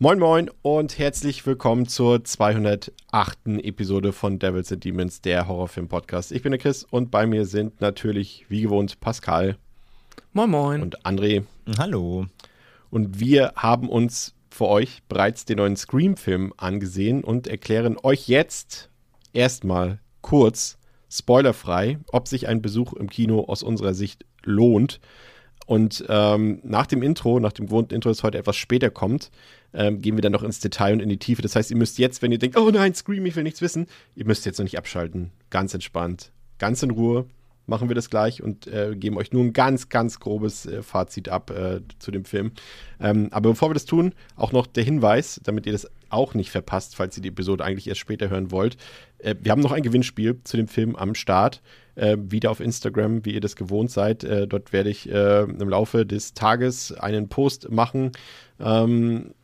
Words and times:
Moin 0.00 0.20
Moin 0.20 0.48
und 0.62 0.96
herzlich 0.96 1.44
willkommen 1.44 1.88
zur 1.88 2.22
208. 2.22 2.92
Episode 3.64 4.12
von 4.12 4.38
Devils 4.38 4.70
and 4.70 4.84
Demons, 4.84 5.22
der 5.22 5.48
Horrorfilm-Podcast. 5.48 6.30
Ich 6.30 6.42
bin 6.42 6.52
der 6.52 6.60
Chris 6.60 6.84
und 6.84 7.10
bei 7.10 7.26
mir 7.26 7.46
sind 7.46 7.80
natürlich 7.80 8.46
wie 8.48 8.60
gewohnt 8.62 9.00
Pascal. 9.00 9.56
Moin 10.32 10.50
Moin. 10.50 10.82
Und 10.82 11.04
André. 11.04 11.42
Hallo. 11.78 12.26
Und 12.90 13.18
wir 13.18 13.54
haben 13.56 13.88
uns 13.88 14.36
für 14.50 14.68
euch 14.68 15.02
bereits 15.08 15.46
den 15.46 15.56
neuen 15.56 15.74
Scream-Film 15.74 16.54
angesehen 16.56 17.24
und 17.24 17.48
erklären 17.48 17.96
euch 18.00 18.28
jetzt 18.28 18.90
erstmal 19.32 19.98
kurz, 20.20 20.78
spoilerfrei, 21.10 21.98
ob 22.12 22.28
sich 22.28 22.46
ein 22.46 22.62
Besuch 22.62 22.92
im 22.92 23.10
Kino 23.10 23.46
aus 23.46 23.64
unserer 23.64 23.94
Sicht 23.94 24.24
lohnt. 24.44 25.00
Und 25.66 26.04
ähm, 26.08 26.60
nach 26.62 26.86
dem 26.86 27.02
Intro, 27.02 27.40
nach 27.40 27.52
dem 27.52 27.66
gewohnten 27.66 27.94
Intro, 27.94 28.10
das 28.10 28.22
heute 28.22 28.38
etwas 28.38 28.56
später 28.56 28.90
kommt, 28.90 29.30
ähm, 29.74 30.00
gehen 30.00 30.16
wir 30.16 30.22
dann 30.22 30.32
noch 30.32 30.42
ins 30.42 30.60
Detail 30.60 30.94
und 30.94 31.00
in 31.00 31.08
die 31.08 31.18
Tiefe. 31.18 31.42
Das 31.42 31.56
heißt, 31.56 31.70
ihr 31.70 31.76
müsst 31.76 31.98
jetzt, 31.98 32.22
wenn 32.22 32.32
ihr 32.32 32.38
denkt, 32.38 32.56
oh 32.56 32.70
nein, 32.70 32.94
Scream, 32.94 33.26
ich 33.26 33.36
will 33.36 33.42
nichts 33.42 33.60
wissen, 33.60 33.86
ihr 34.14 34.26
müsst 34.26 34.46
jetzt 34.46 34.58
noch 34.58 34.64
nicht 34.64 34.78
abschalten. 34.78 35.30
Ganz 35.50 35.74
entspannt, 35.74 36.32
ganz 36.58 36.82
in 36.82 36.90
Ruhe 36.90 37.26
machen 37.68 37.88
wir 37.88 37.94
das 37.94 38.10
gleich 38.10 38.42
und 38.42 38.66
äh, 38.66 38.96
geben 38.96 39.16
euch 39.18 39.32
nur 39.32 39.44
ein 39.44 39.52
ganz, 39.52 39.88
ganz 39.88 40.18
grobes 40.20 40.66
äh, 40.66 40.82
Fazit 40.82 41.28
ab 41.28 41.50
äh, 41.50 41.80
zu 41.98 42.10
dem 42.10 42.24
Film. 42.24 42.52
Ähm, 42.98 43.28
aber 43.30 43.50
bevor 43.50 43.68
wir 43.70 43.74
das 43.74 43.84
tun, 43.84 44.14
auch 44.36 44.52
noch 44.52 44.66
der 44.66 44.84
Hinweis, 44.84 45.40
damit 45.44 45.66
ihr 45.66 45.72
das 45.72 45.86
auch 46.08 46.32
nicht 46.32 46.50
verpasst, 46.50 46.96
falls 46.96 47.16
ihr 47.18 47.22
die 47.22 47.28
Episode 47.28 47.64
eigentlich 47.64 47.86
erst 47.86 48.00
später 48.00 48.30
hören 48.30 48.50
wollt. 48.50 48.78
Äh, 49.18 49.34
wir 49.40 49.52
haben 49.52 49.60
noch 49.60 49.72
ein 49.72 49.82
Gewinnspiel 49.82 50.40
zu 50.44 50.56
dem 50.56 50.66
Film 50.66 50.96
am 50.96 51.14
Start. 51.14 51.60
Äh, 51.94 52.16
wieder 52.18 52.50
auf 52.50 52.60
Instagram, 52.60 53.24
wie 53.26 53.34
ihr 53.34 53.40
das 53.40 53.54
gewohnt 53.54 53.90
seid. 53.90 54.24
Äh, 54.24 54.48
dort 54.48 54.72
werde 54.72 54.90
ich 54.90 55.08
im 55.08 55.68
Laufe 55.68 56.06
des 56.06 56.32
Tages 56.32 56.92
einen 56.92 57.28
Post 57.28 57.70
machen. 57.70 58.12
Ähm, 58.60 59.34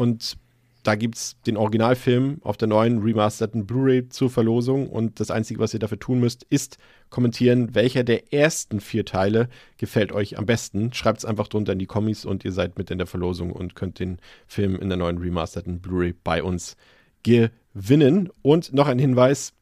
und 0.00 0.38
da 0.82 0.94
gibt 0.94 1.16
es 1.16 1.36
den 1.46 1.58
Originalfilm 1.58 2.38
auf 2.42 2.56
der 2.56 2.68
neuen 2.68 3.02
remasterten 3.02 3.66
Blu-ray 3.66 4.08
zur 4.08 4.30
Verlosung 4.30 4.88
und 4.88 5.20
das 5.20 5.30
Einzige, 5.30 5.60
was 5.60 5.74
ihr 5.74 5.78
dafür 5.78 5.98
tun 5.98 6.20
müsst, 6.20 6.44
ist 6.44 6.78
kommentieren, 7.10 7.74
welcher 7.74 8.02
der 8.02 8.32
ersten 8.32 8.80
vier 8.80 9.04
Teile 9.04 9.50
gefällt 9.76 10.10
euch 10.12 10.38
am 10.38 10.46
besten. 10.46 10.94
Schreibt 10.94 11.18
es 11.18 11.26
einfach 11.26 11.48
drunter 11.48 11.74
in 11.74 11.78
die 11.78 11.86
Kommis 11.86 12.24
und 12.24 12.46
ihr 12.46 12.52
seid 12.52 12.78
mit 12.78 12.90
in 12.90 12.96
der 12.96 13.06
Verlosung 13.06 13.52
und 13.52 13.74
könnt 13.74 13.98
den 13.98 14.20
Film 14.46 14.76
in 14.76 14.88
der 14.88 14.96
neuen 14.96 15.18
remasterten 15.18 15.80
Blu-ray 15.80 16.14
bei 16.24 16.42
uns 16.42 16.78
gewinnen. 17.24 18.30
Und 18.40 18.72
noch 18.72 18.88
ein 18.88 18.98
Hinweis, 18.98 19.52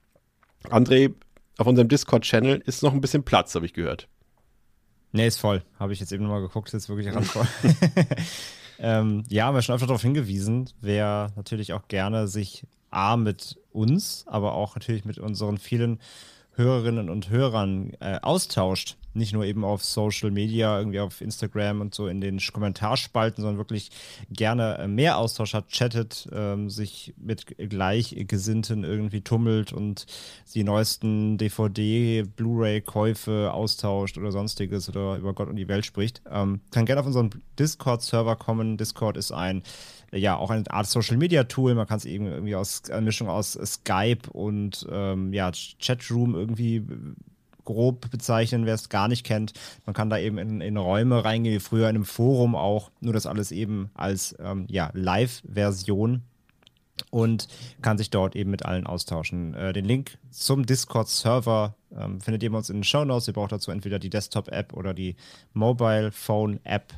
André, 0.67 1.15
auf 1.57 1.67
unserem 1.67 1.89
Discord-Channel 1.89 2.63
ist 2.65 2.85
noch 2.85 2.93
ein 2.93 3.01
bisschen 3.01 3.25
Platz, 3.25 3.57
habe 3.57 3.67
ich 3.67 3.73
gehört. 3.73 4.07
Nee, 5.11 5.27
ist 5.27 5.41
voll. 5.41 5.65
Habe 5.81 5.93
ich 5.93 5.99
jetzt 5.99 6.13
eben 6.13 6.23
nochmal 6.23 6.43
geguckt, 6.43 6.73
ist 6.73 6.89
wirklich 6.89 7.09
randvoll. 7.13 7.49
Ähm, 8.79 9.25
ja, 9.29 9.47
haben 9.47 9.55
wir 9.55 9.63
schon 9.63 9.75
öfter 9.75 9.89
darauf 9.89 10.03
hingewiesen, 10.03 10.71
wer 10.81 11.33
natürlich 11.37 11.73
auch 11.73 11.89
gerne 11.89 12.29
sich 12.29 12.65
A 12.91 13.17
mit 13.17 13.59
uns, 13.73 14.25
aber 14.27 14.55
auch 14.55 14.77
natürlich 14.77 15.05
mit 15.05 15.19
unseren 15.19 15.59
vielen 15.59 15.99
Hörerinnen 16.59 17.09
und 17.09 17.31
Hörern 17.31 17.93
äh, 18.01 18.19
austauscht. 18.21 18.97
Nicht 19.15 19.33
nur 19.33 19.45
eben 19.45 19.65
auf 19.65 19.85
Social 19.85 20.31
Media, 20.31 20.79
irgendwie 20.79 21.01
auf 21.01 21.21
Instagram 21.21 21.81
und 21.81 21.95
so 21.95 22.09
in 22.09 22.21
den 22.21 22.39
Kommentarspalten, 22.39 23.43
sondern 23.43 23.59
wirklich 23.59 23.91
gerne 24.31 24.79
äh, 24.79 24.89
mehr 24.89 25.19
Austausch 25.19 25.55
hat, 25.55 25.69
chattet, 25.69 26.29
ähm, 26.33 26.69
sich 26.69 27.15
mit 27.17 27.47
Gleichgesinnten 27.57 28.85
irgendwie 28.85 29.23
tummelt 29.23 29.73
und 29.73 30.07
die 30.55 30.65
neuesten 30.65 31.39
DVD, 31.39 32.23
Blu-ray-Käufe 32.23 33.53
austauscht 33.53 34.19
oder 34.19 34.33
sonstiges 34.33 34.89
oder 34.89 35.17
über 35.17 35.33
Gott 35.35 35.49
und 35.49 35.57
die 35.57 35.69
Welt 35.69 35.87
spricht. 35.87 36.23
Ähm, 36.31 36.61
kann 36.71 36.85
gerne 36.85 37.01
auf 37.01 37.07
unseren 37.07 37.31
Discord-Server 37.59 38.37
kommen. 38.37 38.77
Discord 38.77 39.17
ist 39.17 39.33
ein 39.33 39.63
ja 40.13 40.37
auch 40.37 40.51
eine 40.51 40.71
Art 40.71 40.87
Social 40.87 41.17
Media 41.17 41.45
Tool. 41.45 41.75
Man 41.75 41.87
kann 41.87 41.99
es 41.99 42.05
eben 42.05 42.27
irgendwie 42.27 42.57
aus 42.57 42.91
eine 42.91 43.03
Mischung 43.03 43.29
aus 43.29 43.53
Skype 43.53 44.31
und 44.33 44.87
ähm, 44.91 45.33
ja, 45.33 45.51
Chatroom 45.81 46.35
irgendwie 46.35 46.85
grob 47.65 48.11
bezeichnen, 48.11 48.65
wer 48.65 48.75
es 48.75 48.89
gar 48.89 49.09
nicht 49.09 49.25
kennt. 49.25 49.53
Man 49.85 49.95
kann 49.95 50.09
da 50.09 50.19
eben 50.19 50.39
in, 50.39 50.63
in 50.63 50.79
Räume 50.79 51.23
reingehen, 51.23 51.55
wie 51.55 51.61
früher 51.61 51.91
in 51.91 51.97
einem 51.97 52.05
Forum 52.07 52.55
auch, 52.55 52.91
nur 53.01 53.13
das 53.13 53.27
alles 53.27 53.53
eben 53.53 53.91
als 53.93 54.35
ähm, 54.41 54.65
ja, 54.71 54.91
Live-Version 54.95 56.23
und 57.11 57.49
kann 57.83 57.99
sich 57.99 58.09
dort 58.09 58.37
eben 58.37 58.51
mit 58.51 58.65
allen 58.65 58.87
austauschen. 58.87 59.53
Äh, 59.53 59.75
den 59.75 59.85
Link 59.85 60.17
zum 60.31 60.65
Discord-Server 60.65 61.75
ähm, 61.95 62.23
findet 62.23 62.43
ihr 62.43 62.51
bei 62.51 62.59
uns 62.59 62.71
in 62.71 62.79
den 62.79 62.85
Show 62.85 63.05
Notes. 63.05 63.29
Ihr 63.29 63.35
braucht 63.35 63.53
dazu 63.53 63.71
entweder 63.71 63.99
die 63.99 64.11
Desktop-App 64.11 64.73
oder 64.73 64.95
die 64.95 65.17
Mobile 65.53 66.11
Phone-App 66.11 66.95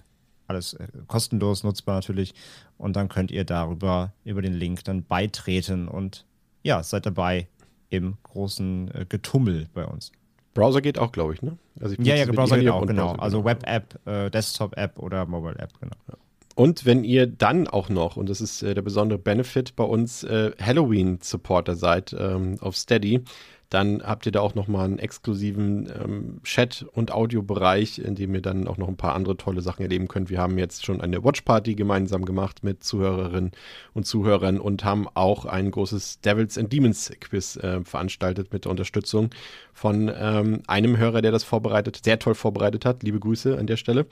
alles 0.50 0.74
äh, 0.74 0.88
kostenlos 1.06 1.64
nutzbar 1.64 1.96
natürlich. 1.96 2.34
Und 2.76 2.96
dann 2.96 3.08
könnt 3.08 3.30
ihr 3.30 3.44
darüber, 3.44 4.12
über 4.24 4.42
den 4.42 4.54
Link 4.54 4.84
dann 4.84 5.04
beitreten 5.04 5.88
und 5.88 6.26
ja, 6.62 6.82
seid 6.82 7.06
dabei 7.06 7.48
im 7.88 8.18
großen 8.22 8.90
äh, 8.94 9.06
Getummel 9.08 9.68
bei 9.72 9.86
uns. 9.86 10.12
Browser 10.52 10.80
geht 10.80 10.98
auch, 10.98 11.12
glaube 11.12 11.34
ich, 11.34 11.42
ne? 11.42 11.56
Also 11.80 11.94
ich 11.98 12.06
ja, 12.06 12.16
ja, 12.16 12.26
Browser 12.26 12.58
geht 12.58 12.68
auch, 12.68 12.86
genau. 12.86 13.12
Browser 13.12 13.22
also 13.22 13.44
Web-App, 13.44 14.06
äh, 14.06 14.30
Desktop-App 14.30 14.98
oder 14.98 15.24
Mobile-App, 15.26 15.72
genau. 15.80 15.96
Ja. 16.08 16.14
Und 16.56 16.84
wenn 16.84 17.04
ihr 17.04 17.26
dann 17.26 17.68
auch 17.68 17.88
noch, 17.88 18.16
und 18.16 18.28
das 18.28 18.40
ist 18.40 18.62
äh, 18.62 18.74
der 18.74 18.82
besondere 18.82 19.18
Benefit 19.18 19.76
bei 19.76 19.84
uns, 19.84 20.24
äh, 20.24 20.50
Halloween-Supporter 20.60 21.76
seid 21.76 22.14
ähm, 22.18 22.58
auf 22.60 22.76
Steady, 22.76 23.24
dann 23.70 24.02
habt 24.02 24.26
ihr 24.26 24.32
da 24.32 24.40
auch 24.40 24.56
nochmal 24.56 24.84
einen 24.84 24.98
exklusiven 24.98 25.88
ähm, 25.88 26.40
Chat- 26.42 26.84
und 26.92 27.12
Audiobereich, 27.12 28.00
in 28.00 28.16
dem 28.16 28.34
ihr 28.34 28.42
dann 28.42 28.66
auch 28.66 28.76
noch 28.76 28.88
ein 28.88 28.96
paar 28.96 29.14
andere 29.14 29.36
tolle 29.36 29.62
Sachen 29.62 29.82
erleben 29.82 30.08
könnt. 30.08 30.28
Wir 30.28 30.40
haben 30.40 30.58
jetzt 30.58 30.84
schon 30.84 31.00
eine 31.00 31.22
Watchparty 31.22 31.76
gemeinsam 31.76 32.24
gemacht 32.24 32.64
mit 32.64 32.82
Zuhörerinnen 32.82 33.52
und 33.94 34.06
Zuhörern 34.06 34.58
und 34.58 34.84
haben 34.84 35.06
auch 35.14 35.44
ein 35.44 35.70
großes 35.70 36.20
Devils 36.20 36.58
and 36.58 36.72
Demons 36.72 37.12
Quiz 37.20 37.56
äh, 37.56 37.80
veranstaltet 37.84 38.52
mit 38.52 38.64
der 38.64 38.72
Unterstützung 38.72 39.30
von 39.72 40.10
ähm, 40.12 40.62
einem 40.66 40.96
Hörer, 40.98 41.22
der 41.22 41.30
das 41.30 41.44
vorbereitet, 41.44 42.00
sehr 42.04 42.18
toll 42.18 42.34
vorbereitet 42.34 42.84
hat. 42.84 43.04
Liebe 43.04 43.20
Grüße 43.20 43.56
an 43.56 43.68
der 43.68 43.76
Stelle. 43.76 44.06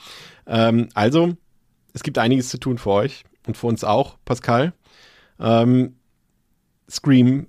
Ähm, 0.46 0.88
also, 0.94 1.34
es 1.94 2.04
gibt 2.04 2.18
einiges 2.18 2.48
zu 2.48 2.58
tun 2.58 2.78
für 2.78 2.90
euch 2.90 3.24
und 3.48 3.56
für 3.56 3.66
uns 3.66 3.82
auch, 3.82 4.18
Pascal. 4.24 4.72
Ähm, 5.40 5.96
Scream 6.88 7.48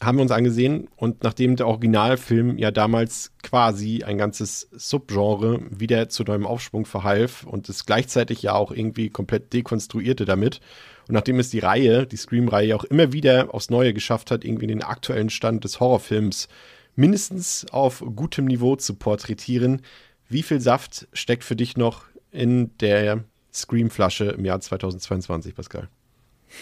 haben 0.00 0.18
wir 0.18 0.22
uns 0.22 0.30
angesehen 0.30 0.88
und 0.96 1.22
nachdem 1.22 1.56
der 1.56 1.66
Originalfilm 1.66 2.58
ja 2.58 2.70
damals 2.70 3.32
quasi 3.42 4.02
ein 4.04 4.18
ganzes 4.18 4.68
Subgenre 4.72 5.60
wieder 5.70 6.08
zu 6.08 6.22
neuem 6.24 6.46
Aufschwung 6.46 6.84
verhalf 6.84 7.44
und 7.44 7.68
es 7.68 7.86
gleichzeitig 7.86 8.42
ja 8.42 8.54
auch 8.54 8.72
irgendwie 8.72 9.08
komplett 9.08 9.52
dekonstruierte 9.52 10.26
damit 10.26 10.60
und 11.08 11.14
nachdem 11.14 11.38
es 11.38 11.50
die 11.50 11.60
Reihe, 11.60 12.06
die 12.06 12.16
Scream-Reihe 12.16 12.76
auch 12.76 12.84
immer 12.84 13.12
wieder 13.12 13.54
aufs 13.54 13.70
Neue 13.70 13.94
geschafft 13.94 14.30
hat, 14.30 14.44
irgendwie 14.44 14.66
den 14.66 14.82
aktuellen 14.82 15.30
Stand 15.30 15.64
des 15.64 15.80
Horrorfilms 15.80 16.48
mindestens 16.94 17.66
auf 17.70 18.02
gutem 18.14 18.46
Niveau 18.46 18.76
zu 18.76 18.94
porträtieren, 18.94 19.82
wie 20.28 20.42
viel 20.42 20.60
Saft 20.60 21.08
steckt 21.12 21.44
für 21.44 21.56
dich 21.56 21.76
noch 21.76 22.04
in 22.32 22.76
der 22.78 23.24
Scream-Flasche 23.52 24.26
im 24.26 24.44
Jahr 24.44 24.60
2022, 24.60 25.54
Pascal? 25.54 25.88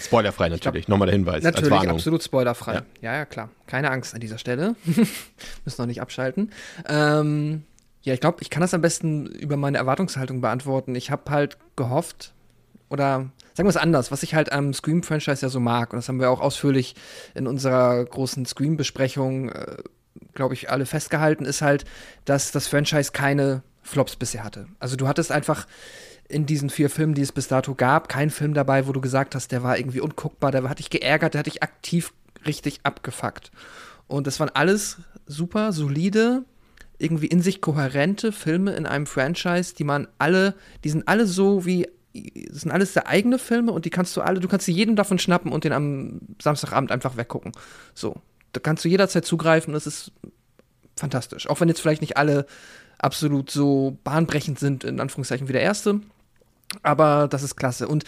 Spoilerfrei 0.00 0.48
natürlich, 0.48 0.88
nochmal 0.88 1.06
der 1.06 1.14
Hinweis. 1.14 1.42
Natürlich, 1.44 1.72
absolut 1.88 2.22
spoilerfrei. 2.22 2.74
Ja. 2.74 2.82
ja. 3.00 3.14
ja, 3.18 3.24
klar. 3.24 3.50
Keine 3.66 3.90
Angst 3.90 4.14
an 4.14 4.20
dieser 4.20 4.38
Stelle. 4.38 4.74
Müssen 4.84 5.80
noch 5.80 5.86
nicht 5.86 6.00
abschalten. 6.00 6.50
Ähm, 6.88 7.64
ja, 8.02 8.14
ich 8.14 8.20
glaube, 8.20 8.38
ich 8.40 8.50
kann 8.50 8.60
das 8.60 8.74
am 8.74 8.80
besten 8.80 9.26
über 9.26 9.56
meine 9.56 9.78
Erwartungshaltung 9.78 10.40
beantworten. 10.40 10.94
Ich 10.94 11.10
habe 11.10 11.30
halt 11.30 11.56
gehofft, 11.76 12.32
oder 12.88 13.30
sagen 13.54 13.66
wir 13.66 13.70
es 13.70 13.76
anders, 13.76 14.10
was 14.10 14.22
ich 14.24 14.34
halt 14.34 14.50
am 14.50 14.74
Scream-Franchise 14.74 15.42
ja 15.42 15.48
so 15.48 15.60
mag, 15.60 15.92
und 15.92 15.98
das 15.98 16.08
haben 16.08 16.18
wir 16.18 16.30
auch 16.30 16.40
ausführlich 16.40 16.96
in 17.34 17.46
unserer 17.46 18.04
großen 18.04 18.44
Scream-Besprechung, 18.44 19.50
äh, 19.50 19.76
glaube 20.34 20.54
ich, 20.54 20.70
alle 20.70 20.84
festgehalten, 20.84 21.44
ist 21.44 21.62
halt, 21.62 21.84
dass 22.24 22.50
das 22.50 22.66
Franchise 22.66 23.12
keine 23.12 23.62
Flops 23.82 24.16
bisher 24.16 24.42
hatte. 24.44 24.66
Also 24.80 24.96
du 24.96 25.06
hattest 25.06 25.30
einfach 25.30 25.66
in 26.28 26.46
diesen 26.46 26.70
vier 26.70 26.88
Filmen, 26.88 27.14
die 27.14 27.22
es 27.22 27.32
bis 27.32 27.48
dato 27.48 27.74
gab, 27.74 28.08
kein 28.08 28.30
Film 28.30 28.54
dabei, 28.54 28.86
wo 28.86 28.92
du 28.92 29.00
gesagt 29.00 29.34
hast, 29.34 29.52
der 29.52 29.62
war 29.62 29.78
irgendwie 29.78 30.00
unguckbar, 30.00 30.50
der 30.50 30.68
hat 30.68 30.78
dich 30.78 30.90
geärgert, 30.90 31.34
der 31.34 31.40
hat 31.40 31.46
dich 31.46 31.62
aktiv 31.62 32.12
richtig 32.46 32.80
abgefuckt. 32.84 33.50
Und 34.08 34.26
das 34.26 34.40
waren 34.40 34.50
alles 34.54 34.98
super 35.26 35.72
solide, 35.72 36.44
irgendwie 36.98 37.26
in 37.26 37.42
sich 37.42 37.60
kohärente 37.60 38.32
Filme 38.32 38.72
in 38.74 38.86
einem 38.86 39.06
Franchise, 39.06 39.74
die 39.74 39.84
man 39.84 40.08
alle, 40.18 40.54
die 40.84 40.90
sind 40.90 41.08
alle 41.08 41.26
so 41.26 41.66
wie, 41.66 41.88
das 42.14 42.62
sind 42.62 42.70
alles 42.70 42.94
sehr 42.94 43.08
eigene 43.08 43.38
Filme 43.38 43.72
und 43.72 43.84
die 43.84 43.90
kannst 43.90 44.16
du 44.16 44.20
alle, 44.20 44.40
du 44.40 44.48
kannst 44.48 44.68
dir 44.68 44.72
jeden 44.72 44.96
davon 44.96 45.18
schnappen 45.18 45.52
und 45.52 45.64
den 45.64 45.72
am 45.72 46.20
Samstagabend 46.40 46.92
einfach 46.92 47.16
weggucken. 47.16 47.52
So. 47.94 48.16
Da 48.52 48.60
kannst 48.60 48.84
du 48.84 48.88
jederzeit 48.88 49.24
zugreifen, 49.24 49.72
das 49.72 49.86
ist 49.86 50.12
fantastisch. 50.96 51.48
Auch 51.48 51.60
wenn 51.60 51.68
jetzt 51.68 51.80
vielleicht 51.80 52.02
nicht 52.02 52.18
alle 52.18 52.46
absolut 53.02 53.50
so 53.50 53.98
bahnbrechend 54.04 54.58
sind, 54.58 54.84
in 54.84 55.00
Anführungszeichen, 55.00 55.48
wie 55.48 55.52
der 55.52 55.62
erste. 55.62 56.00
Aber 56.82 57.28
das 57.28 57.42
ist 57.42 57.56
klasse. 57.56 57.86
Und 57.88 58.04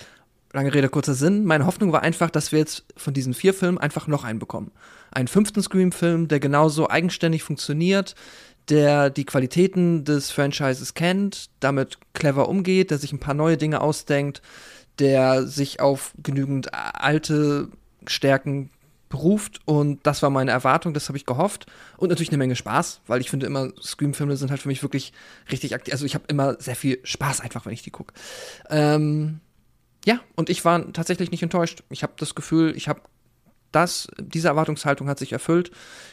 lange 0.52 0.72
Rede, 0.72 0.88
kurzer 0.88 1.14
Sinn. 1.14 1.44
Meine 1.44 1.66
Hoffnung 1.66 1.92
war 1.92 2.02
einfach, 2.02 2.30
dass 2.30 2.52
wir 2.52 2.60
jetzt 2.60 2.84
von 2.96 3.12
diesen 3.12 3.34
vier 3.34 3.52
Filmen 3.52 3.76
einfach 3.76 4.06
noch 4.06 4.24
einen 4.24 4.38
bekommen. 4.38 4.72
Einen 5.10 5.28
fünften 5.28 5.62
Scream-Film, 5.62 6.28
der 6.28 6.40
genauso 6.40 6.88
eigenständig 6.88 7.42
funktioniert, 7.42 8.14
der 8.68 9.10
die 9.10 9.26
Qualitäten 9.26 10.04
des 10.04 10.30
Franchises 10.30 10.94
kennt, 10.94 11.50
damit 11.60 11.98
clever 12.14 12.48
umgeht, 12.48 12.90
der 12.90 12.98
sich 12.98 13.12
ein 13.12 13.20
paar 13.20 13.34
neue 13.34 13.58
Dinge 13.58 13.80
ausdenkt, 13.80 14.40
der 14.98 15.46
sich 15.46 15.80
auf 15.80 16.14
genügend 16.22 16.72
alte 16.72 17.68
Stärken 18.06 18.70
beruft 19.14 19.60
und 19.64 20.04
das 20.04 20.22
war 20.22 20.30
meine 20.30 20.50
Erwartung, 20.50 20.92
das 20.92 21.08
habe 21.08 21.16
ich 21.16 21.24
gehofft 21.24 21.66
und 21.96 22.08
natürlich 22.08 22.30
eine 22.30 22.38
Menge 22.38 22.56
Spaß, 22.56 23.00
weil 23.06 23.20
ich 23.20 23.30
finde 23.30 23.46
immer 23.46 23.70
Scream-Filme 23.80 24.36
sind 24.36 24.50
halt 24.50 24.60
für 24.60 24.66
mich 24.66 24.82
wirklich 24.82 25.12
richtig 25.52 25.72
aktiv, 25.72 25.94
also 25.94 26.04
ich 26.04 26.16
habe 26.16 26.24
immer 26.26 26.60
sehr 26.60 26.74
viel 26.74 26.98
Spaß 27.04 27.40
einfach, 27.40 27.64
wenn 27.64 27.72
ich 27.72 27.82
die 27.82 27.92
gucke. 27.92 28.12
Ähm, 28.68 29.38
ja, 30.04 30.18
und 30.34 30.50
ich 30.50 30.64
war 30.64 30.92
tatsächlich 30.92 31.30
nicht 31.30 31.44
enttäuscht. 31.44 31.84
Ich 31.90 32.02
habe 32.02 32.14
das 32.16 32.34
Gefühl, 32.34 32.76
ich 32.76 32.88
habe 32.88 33.02
das, 33.70 34.08
diese 34.18 34.48
Erwartungshaltung 34.48 35.08
hat 35.08 35.20
sich 35.20 35.32
erfüllt. 35.32 35.70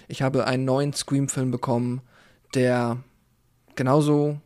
Ich 0.07 0.21
habe 0.21 0.45
einen 0.45 0.63
neuen 0.63 0.94
Scream-Film 0.94 1.50
bekommen, 1.50 2.01
der 2.53 2.98
genauso 3.75 4.39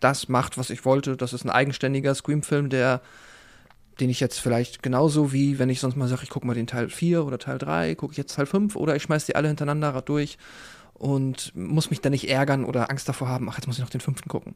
das 0.00 0.28
macht, 0.28 0.58
was 0.58 0.68
ich 0.68 0.84
wollte. 0.84 1.16
Das 1.16 1.32
ist 1.32 1.44
ein 1.44 1.50
eigenständiger 1.50 2.14
Scream-Film, 2.14 2.68
der 2.68 3.00
den 4.00 4.10
ich 4.10 4.20
jetzt 4.20 4.40
vielleicht 4.40 4.82
genauso 4.82 5.32
wie, 5.32 5.58
wenn 5.58 5.70
ich 5.70 5.80
sonst 5.80 5.96
mal 5.96 6.08
sage, 6.08 6.22
ich 6.24 6.30
gucke 6.30 6.46
mal 6.46 6.54
den 6.54 6.66
Teil 6.66 6.88
4 6.88 7.24
oder 7.24 7.38
Teil 7.38 7.58
3, 7.58 7.94
gucke 7.94 8.12
ich 8.12 8.18
jetzt 8.18 8.34
Teil 8.34 8.46
5 8.46 8.76
oder 8.76 8.96
ich 8.96 9.02
schmeiße 9.02 9.26
die 9.26 9.36
alle 9.36 9.48
hintereinander 9.48 10.00
durch 10.02 10.38
und 10.94 11.54
muss 11.54 11.90
mich 11.90 12.00
dann 12.00 12.12
nicht 12.12 12.28
ärgern 12.28 12.64
oder 12.64 12.90
Angst 12.90 13.08
davor 13.08 13.28
haben, 13.28 13.48
ach, 13.48 13.56
jetzt 13.56 13.66
muss 13.66 13.76
ich 13.76 13.82
noch 13.82 13.90
den 13.90 14.00
fünften 14.00 14.28
gucken. 14.28 14.54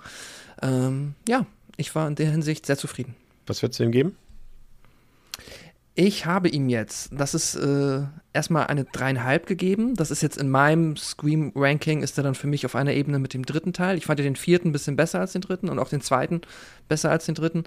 Ähm, 0.63 1.15
ja, 1.29 1.47
ich 1.77 1.95
war 1.95 2.09
in 2.09 2.15
der 2.15 2.31
Hinsicht 2.31 2.67
sehr 2.67 2.79
zufrieden. 2.79 3.15
Was 3.47 3.63
würdest 3.63 3.81
du 3.81 3.85
ihm 3.85 3.93
geben? 3.93 4.17
Ich 6.01 6.27
habe 6.27 6.49
ihm 6.49 6.69
jetzt, 6.69 7.11
das 7.11 7.35
ist 7.35 7.57
äh, 7.57 8.03
erstmal 8.33 8.69
eine 8.69 8.85
dreieinhalb 8.85 9.47
gegeben. 9.47 9.97
Das 9.97 10.13
ist 10.13 10.23
jetzt 10.23 10.39
in 10.39 10.49
meinem 10.49 10.97
Scream-Ranking, 10.97 12.03
ist 12.03 12.17
er 12.19 12.23
dann 12.23 12.37
für 12.37 12.47
mich 12.47 12.65
auf 12.65 12.77
einer 12.77 12.93
Ebene 12.93 13.19
mit 13.19 13.35
dem 13.35 13.45
dritten 13.45 13.73
Teil. 13.73 13.99
Ich 13.99 14.07
fand 14.07 14.21
ja 14.21 14.23
den 14.23 14.37
vierten 14.37 14.69
ein 14.69 14.73
bisschen 14.73 14.95
besser 14.95 15.19
als 15.19 15.33
den 15.33 15.41
dritten 15.41 15.69
und 15.69 15.81
auch 15.81 15.89
den 15.89 16.01
zweiten 16.01 16.43
besser 16.87 17.11
als 17.11 17.27
den 17.27 17.35
dritten. 17.35 17.65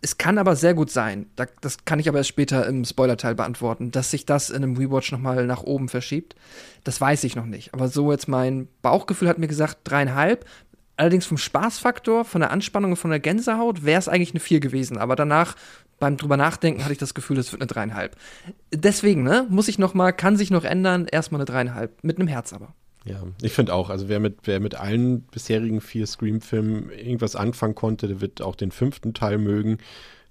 Es 0.00 0.16
kann 0.16 0.38
aber 0.38 0.54
sehr 0.54 0.74
gut 0.74 0.90
sein, 0.90 1.26
das 1.60 1.84
kann 1.84 1.98
ich 1.98 2.08
aber 2.08 2.18
erst 2.18 2.28
später 2.28 2.66
im 2.66 2.84
Spoiler-Teil 2.84 3.34
beantworten, 3.34 3.90
dass 3.90 4.12
sich 4.12 4.24
das 4.24 4.48
in 4.48 4.62
einem 4.62 4.76
Rewatch 4.76 5.10
nochmal 5.10 5.44
nach 5.44 5.64
oben 5.64 5.88
verschiebt. 5.88 6.36
Das 6.84 7.00
weiß 7.00 7.24
ich 7.24 7.34
noch 7.34 7.46
nicht. 7.46 7.74
Aber 7.74 7.88
so 7.88 8.12
jetzt 8.12 8.28
mein 8.28 8.68
Bauchgefühl 8.80 9.28
hat 9.28 9.38
mir 9.38 9.48
gesagt, 9.48 9.78
dreieinhalb. 9.84 10.46
Allerdings 10.96 11.26
vom 11.26 11.36
Spaßfaktor, 11.36 12.24
von 12.24 12.40
der 12.40 12.52
Anspannung 12.52 12.92
und 12.92 12.96
von 12.96 13.10
der 13.10 13.20
Gänsehaut 13.20 13.84
wäre 13.84 13.98
es 13.98 14.08
eigentlich 14.08 14.32
eine 14.32 14.40
4 14.40 14.60
gewesen. 14.60 14.98
Aber 14.98 15.16
danach, 15.16 15.56
beim 15.98 16.16
drüber 16.16 16.36
nachdenken, 16.36 16.82
hatte 16.82 16.92
ich 16.92 16.98
das 16.98 17.14
Gefühl, 17.14 17.38
es 17.38 17.50
wird 17.50 17.62
eine 17.62 17.68
dreieinhalb. 17.68 18.16
Deswegen, 18.72 19.24
ne, 19.24 19.46
muss 19.48 19.68
ich 19.68 19.78
noch 19.78 19.94
mal, 19.94 20.12
kann 20.12 20.36
sich 20.36 20.50
noch 20.50 20.64
ändern, 20.64 21.06
erstmal 21.10 21.40
eine 21.40 21.46
dreieinhalb. 21.46 22.04
Mit 22.04 22.18
einem 22.18 22.28
Herz 22.28 22.52
aber. 22.52 22.74
Ja, 23.08 23.22
ich 23.40 23.52
finde 23.52 23.72
auch, 23.74 23.88
also 23.88 24.08
wer 24.08 24.20
mit, 24.20 24.40
wer 24.44 24.60
mit 24.60 24.74
allen 24.74 25.22
bisherigen 25.22 25.80
vier 25.80 26.06
Scream-Filmen 26.06 26.90
irgendwas 26.90 27.36
anfangen 27.36 27.74
konnte, 27.74 28.06
der 28.06 28.20
wird 28.20 28.42
auch 28.42 28.54
den 28.54 28.70
fünften 28.70 29.14
Teil 29.14 29.38
mögen. 29.38 29.78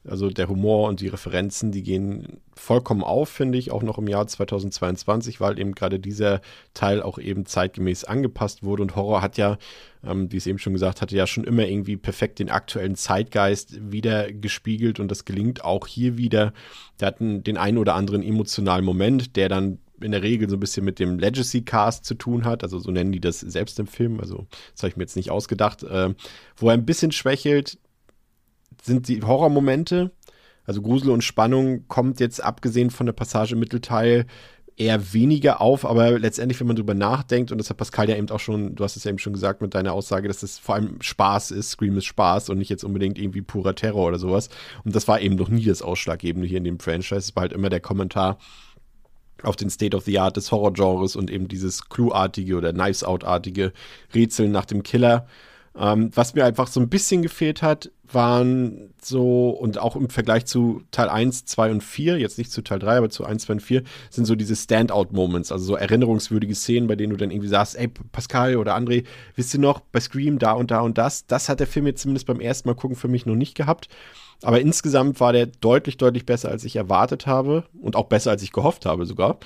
Also 0.07 0.29
der 0.29 0.47
Humor 0.47 0.87
und 0.87 1.01
die 1.01 1.07
Referenzen, 1.07 1.71
die 1.71 1.83
gehen 1.83 2.39
vollkommen 2.55 3.03
auf, 3.03 3.29
finde 3.29 3.57
ich, 3.57 3.71
auch 3.71 3.83
noch 3.83 3.97
im 3.97 4.07
Jahr 4.07 4.25
2022, 4.25 5.41
weil 5.41 5.59
eben 5.59 5.75
gerade 5.75 5.99
dieser 5.99 6.39
Teil 6.73 7.01
auch 7.01 7.17
eben 7.17 7.45
zeitgemäß 7.45 8.05
angepasst 8.05 8.63
wurde. 8.63 8.83
Und 8.83 8.95
Horror 8.95 9.21
hat 9.21 9.37
ja, 9.37 9.57
ähm, 10.05 10.31
wie 10.31 10.37
es 10.37 10.47
eben 10.47 10.59
schon 10.59 10.73
gesagt 10.73 11.01
hatte, 11.01 11.15
ja 11.15 11.27
schon 11.27 11.43
immer 11.43 11.65
irgendwie 11.65 11.97
perfekt 11.97 12.39
den 12.39 12.49
aktuellen 12.49 12.95
Zeitgeist 12.95 13.91
wieder 13.91 14.31
gespiegelt 14.31 14.99
und 14.99 15.09
das 15.09 15.25
gelingt 15.25 15.65
auch 15.65 15.87
hier 15.87 16.17
wieder. 16.17 16.53
Der 16.99 17.07
hat 17.07 17.19
den 17.19 17.57
einen 17.57 17.77
oder 17.77 17.95
anderen 17.95 18.23
emotionalen 18.23 18.85
Moment, 18.85 19.35
der 19.35 19.49
dann 19.49 19.79
in 20.01 20.11
der 20.11 20.23
Regel 20.23 20.49
so 20.49 20.55
ein 20.55 20.59
bisschen 20.59 20.85
mit 20.85 20.99
dem 20.99 21.19
Legacy-Cast 21.19 22.05
zu 22.05 22.15
tun 22.15 22.45
hat, 22.45 22.63
also 22.63 22.79
so 22.79 22.91
nennen 22.91 23.11
die 23.11 23.19
das 23.19 23.39
selbst 23.39 23.79
im 23.79 23.87
Film, 23.87 24.19
also 24.19 24.47
das 24.73 24.83
habe 24.83 24.89
ich 24.89 24.97
mir 24.97 25.03
jetzt 25.03 25.15
nicht 25.15 25.31
ausgedacht, 25.31 25.83
äh, 25.83 26.13
wo 26.55 26.69
er 26.69 26.73
ein 26.73 26.85
bisschen 26.85 27.11
schwächelt, 27.11 27.77
sind 28.81 29.07
die 29.07 29.21
Horrormomente. 29.21 30.11
Also 30.65 30.81
Grusel 30.81 31.11
und 31.11 31.23
Spannung 31.23 31.87
kommt 31.87 32.19
jetzt 32.19 32.43
abgesehen 32.43 32.89
von 32.89 33.05
der 33.05 33.13
Passage 33.13 33.53
im 33.53 33.59
Mittelteil 33.59 34.25
eher 34.75 35.11
weniger 35.13 35.59
auf, 35.59 35.85
aber 35.85 36.19
letztendlich, 36.19 36.59
wenn 36.59 36.67
man 36.67 36.75
drüber 36.75 36.93
nachdenkt, 36.93 37.51
und 37.51 37.57
das 37.57 37.69
hat 37.69 37.77
Pascal 37.77 38.09
ja 38.09 38.15
eben 38.15 38.29
auch 38.29 38.39
schon, 38.39 38.75
du 38.75 38.83
hast 38.83 38.95
es 38.95 39.03
ja 39.03 39.09
eben 39.09 39.17
schon 39.17 39.33
gesagt 39.33 39.61
mit 39.61 39.73
deiner 39.73 39.93
Aussage, 39.93 40.27
dass 40.27 40.41
das 40.41 40.59
vor 40.59 40.75
allem 40.75 41.01
Spaß 41.01 41.49
ist, 41.51 41.71
Scream 41.71 41.97
ist 41.97 42.05
Spaß 42.05 42.49
und 42.49 42.59
nicht 42.59 42.69
jetzt 42.69 42.83
unbedingt 42.83 43.17
irgendwie 43.17 43.41
purer 43.41 43.73
Terror 43.73 44.07
oder 44.07 44.19
sowas. 44.19 44.49
Und 44.83 44.95
das 44.95 45.07
war 45.07 45.19
eben 45.19 45.35
noch 45.35 45.49
nie 45.49 45.65
das 45.65 45.81
Ausschlaggebende 45.81 46.47
hier 46.47 46.59
in 46.59 46.63
dem 46.63 46.79
Franchise. 46.79 47.15
Es 47.15 47.35
war 47.35 47.41
halt 47.41 47.53
immer 47.53 47.69
der 47.69 47.79
Kommentar 47.79 48.37
auf 49.43 49.55
den 49.55 49.69
State 49.69 49.95
of 49.95 50.03
the 50.05 50.19
Art 50.19 50.37
des 50.37 50.51
Horrorgenres 50.51 51.15
und 51.15 51.29
eben 51.31 51.47
dieses 51.47 51.89
Clue-artige 51.89 52.55
oder 52.55 52.73
Knives-Out-artige 52.73 53.73
Rätseln 54.13 54.51
nach 54.51 54.65
dem 54.65 54.83
Killer. 54.83 55.27
Ähm, 55.75 56.09
was 56.15 56.33
mir 56.33 56.43
einfach 56.45 56.67
so 56.67 56.79
ein 56.79 56.89
bisschen 56.89 57.21
gefehlt 57.21 57.61
hat, 57.61 57.91
waren 58.11 58.93
so, 59.01 59.49
und 59.49 59.77
auch 59.77 59.95
im 59.95 60.09
Vergleich 60.09 60.45
zu 60.45 60.81
Teil 60.91 61.09
1, 61.09 61.45
2 61.45 61.71
und 61.71 61.83
4, 61.83 62.17
jetzt 62.17 62.37
nicht 62.37 62.51
zu 62.51 62.61
Teil 62.61 62.79
3, 62.79 62.97
aber 62.97 63.09
zu 63.09 63.25
1, 63.25 63.43
2 63.43 63.53
und 63.53 63.59
4, 63.59 63.83
sind 64.09 64.25
so 64.25 64.35
diese 64.35 64.55
Standout-Moments, 64.55 65.51
also 65.51 65.65
so 65.65 65.75
erinnerungswürdige 65.75 66.55
Szenen, 66.55 66.87
bei 66.87 66.95
denen 66.95 67.11
du 67.11 67.17
dann 67.17 67.31
irgendwie 67.31 67.49
sagst, 67.49 67.77
ey, 67.77 67.89
Pascal 68.11 68.55
oder 68.55 68.75
André, 68.75 69.05
wisst 69.35 69.53
ihr 69.53 69.59
noch, 69.59 69.79
bei 69.79 69.99
Scream 69.99 70.39
da 70.39 70.53
und 70.53 70.71
da 70.71 70.79
und 70.79 70.97
das, 70.97 71.27
das 71.27 71.49
hat 71.49 71.59
der 71.59 71.67
Film 71.67 71.85
jetzt 71.85 72.01
zumindest 72.01 72.27
beim 72.27 72.39
ersten 72.39 72.69
Mal 72.69 72.75
gucken 72.75 72.95
für 72.95 73.07
mich 73.07 73.25
noch 73.25 73.35
nicht 73.35 73.55
gehabt. 73.55 73.89
Aber 74.43 74.61
insgesamt 74.61 75.19
war 75.19 75.33
der 75.33 75.47
deutlich, 75.47 75.97
deutlich 75.97 76.25
besser, 76.25 76.49
als 76.49 76.63
ich 76.63 76.75
erwartet 76.75 77.25
habe 77.25 77.63
und 77.81 77.95
auch 77.95 78.05
besser, 78.05 78.31
als 78.31 78.43
ich 78.43 78.51
gehofft 78.51 78.85
habe 78.85 79.05
sogar. 79.05 79.39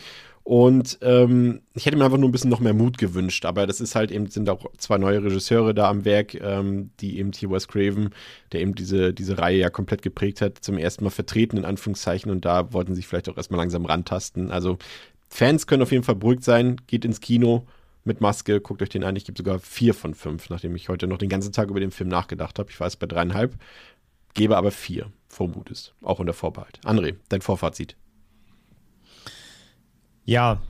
Und 0.43 0.97
ähm, 1.01 1.61
ich 1.75 1.85
hätte 1.85 1.97
mir 1.97 2.05
einfach 2.05 2.17
nur 2.17 2.27
ein 2.27 2.31
bisschen 2.31 2.49
noch 2.49 2.59
mehr 2.59 2.73
Mut 2.73 2.97
gewünscht, 2.97 3.45
aber 3.45 3.67
das 3.67 3.79
ist 3.79 3.93
halt 3.93 4.09
eben, 4.11 4.27
sind 4.27 4.49
auch 4.49 4.65
zwei 4.77 4.97
neue 4.97 5.23
Regisseure 5.23 5.75
da 5.75 5.87
am 5.87 6.03
Werk, 6.03 6.33
ähm, 6.33 6.89
die 6.99 7.19
eben 7.19 7.31
T. 7.31 7.49
Wes 7.49 7.67
Craven, 7.67 8.09
der 8.51 8.61
eben 8.61 8.73
diese, 8.73 9.13
diese 9.13 9.37
Reihe 9.37 9.59
ja 9.59 9.69
komplett 9.69 10.01
geprägt 10.01 10.41
hat, 10.41 10.57
zum 10.59 10.79
ersten 10.79 11.03
Mal 11.03 11.11
vertreten, 11.11 11.57
in 11.57 11.65
Anführungszeichen, 11.65 12.31
und 12.31 12.43
da 12.43 12.73
wollten 12.73 12.95
sich 12.95 13.05
vielleicht 13.05 13.29
auch 13.29 13.37
erstmal 13.37 13.59
langsam 13.59 13.85
rantasten. 13.85 14.49
Also 14.49 14.79
Fans 15.29 15.67
können 15.67 15.83
auf 15.83 15.91
jeden 15.91 16.03
Fall 16.03 16.15
beruhigt 16.15 16.43
sein, 16.43 16.81
geht 16.87 17.05
ins 17.05 17.21
Kino 17.21 17.67
mit 18.03 18.19
Maske, 18.19 18.59
guckt 18.61 18.81
euch 18.81 18.89
den 18.89 19.03
an. 19.03 19.15
Ich 19.15 19.25
gebe 19.25 19.37
sogar 19.37 19.59
vier 19.59 19.93
von 19.93 20.15
fünf, 20.15 20.49
nachdem 20.49 20.75
ich 20.75 20.89
heute 20.89 21.05
noch 21.05 21.19
den 21.19 21.29
ganzen 21.29 21.53
Tag 21.53 21.69
über 21.69 21.79
den 21.79 21.91
Film 21.91 22.09
nachgedacht 22.09 22.57
habe. 22.57 22.71
Ich 22.71 22.79
war 22.79 22.87
jetzt 22.87 22.97
bei 22.97 23.05
dreieinhalb, 23.05 23.55
gebe 24.33 24.57
aber 24.57 24.71
vier, 24.71 25.11
vermutest, 25.27 25.93
auch 26.01 26.19
unter 26.19 26.33
Vorbehalt. 26.33 26.79
André, 26.83 27.15
dein 27.29 27.41
Vorfazit. 27.41 27.95
Ja, 30.25 30.61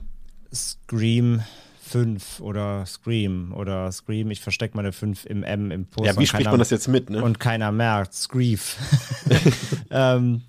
Scream 0.52 1.42
5 1.82 2.40
oder 2.40 2.86
Scream 2.86 3.52
oder 3.54 3.92
Scream, 3.92 4.30
ich 4.30 4.40
verstecke 4.40 4.76
meine 4.76 4.92
5 4.92 5.26
im 5.26 5.42
M 5.42 5.70
im 5.70 5.86
Poster. 5.86 6.12
Ja, 6.12 6.18
wie 6.18 6.26
spricht 6.26 6.44
keiner, 6.44 6.52
man 6.52 6.58
das 6.58 6.70
jetzt 6.70 6.88
mit, 6.88 7.10
ne? 7.10 7.22
Und 7.22 7.38
keiner 7.38 7.70
merkt, 7.70 8.14
Screef. 8.14 8.76
ähm, 9.90 10.42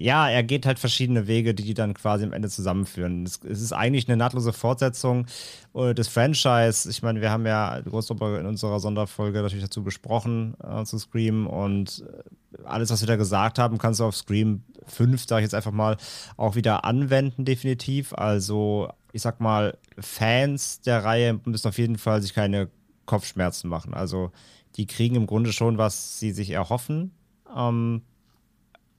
ja, 0.00 0.30
er 0.30 0.44
geht 0.44 0.64
halt 0.64 0.78
verschiedene 0.78 1.26
Wege, 1.26 1.54
die 1.54 1.64
die 1.64 1.74
dann 1.74 1.92
quasi 1.92 2.24
am 2.24 2.32
Ende 2.32 2.48
zusammenführen. 2.48 3.24
Es, 3.24 3.38
ist 3.38 3.72
eigentlich 3.72 4.06
eine 4.06 4.16
nahtlose 4.16 4.52
Fortsetzung 4.52 5.26
äh, 5.74 5.92
des 5.92 6.06
Franchise. 6.06 6.88
Ich 6.88 7.02
meine, 7.02 7.20
wir 7.20 7.32
haben 7.32 7.44
ja 7.46 7.80
groß 7.80 8.10
in 8.10 8.46
unserer 8.46 8.78
Sonderfolge 8.78 9.42
natürlich 9.42 9.64
dazu 9.64 9.82
besprochen, 9.82 10.54
äh, 10.62 10.84
zu 10.84 10.98
Scream. 10.98 11.48
Und 11.48 12.04
äh, 12.08 12.62
alles, 12.62 12.90
was 12.90 13.00
wir 13.00 13.08
da 13.08 13.16
gesagt 13.16 13.58
haben, 13.58 13.78
kannst 13.78 13.98
du 13.98 14.04
auf 14.04 14.14
Scream 14.14 14.62
5, 14.86 15.26
sage 15.26 15.40
ich 15.40 15.46
jetzt 15.46 15.54
einfach 15.54 15.72
mal, 15.72 15.96
auch 16.36 16.54
wieder 16.54 16.84
anwenden, 16.84 17.44
definitiv. 17.44 18.12
Also, 18.12 18.90
ich 19.10 19.22
sag 19.22 19.40
mal, 19.40 19.76
Fans 19.98 20.80
der 20.80 21.02
Reihe 21.02 21.40
müssen 21.44 21.66
auf 21.66 21.78
jeden 21.78 21.98
Fall 21.98 22.22
sich 22.22 22.34
keine 22.34 22.68
Kopfschmerzen 23.04 23.68
machen. 23.68 23.94
Also, 23.94 24.30
die 24.76 24.86
kriegen 24.86 25.16
im 25.16 25.26
Grunde 25.26 25.52
schon, 25.52 25.76
was 25.76 26.20
sie 26.20 26.30
sich 26.30 26.50
erhoffen. 26.50 27.10
Ähm, 27.56 28.02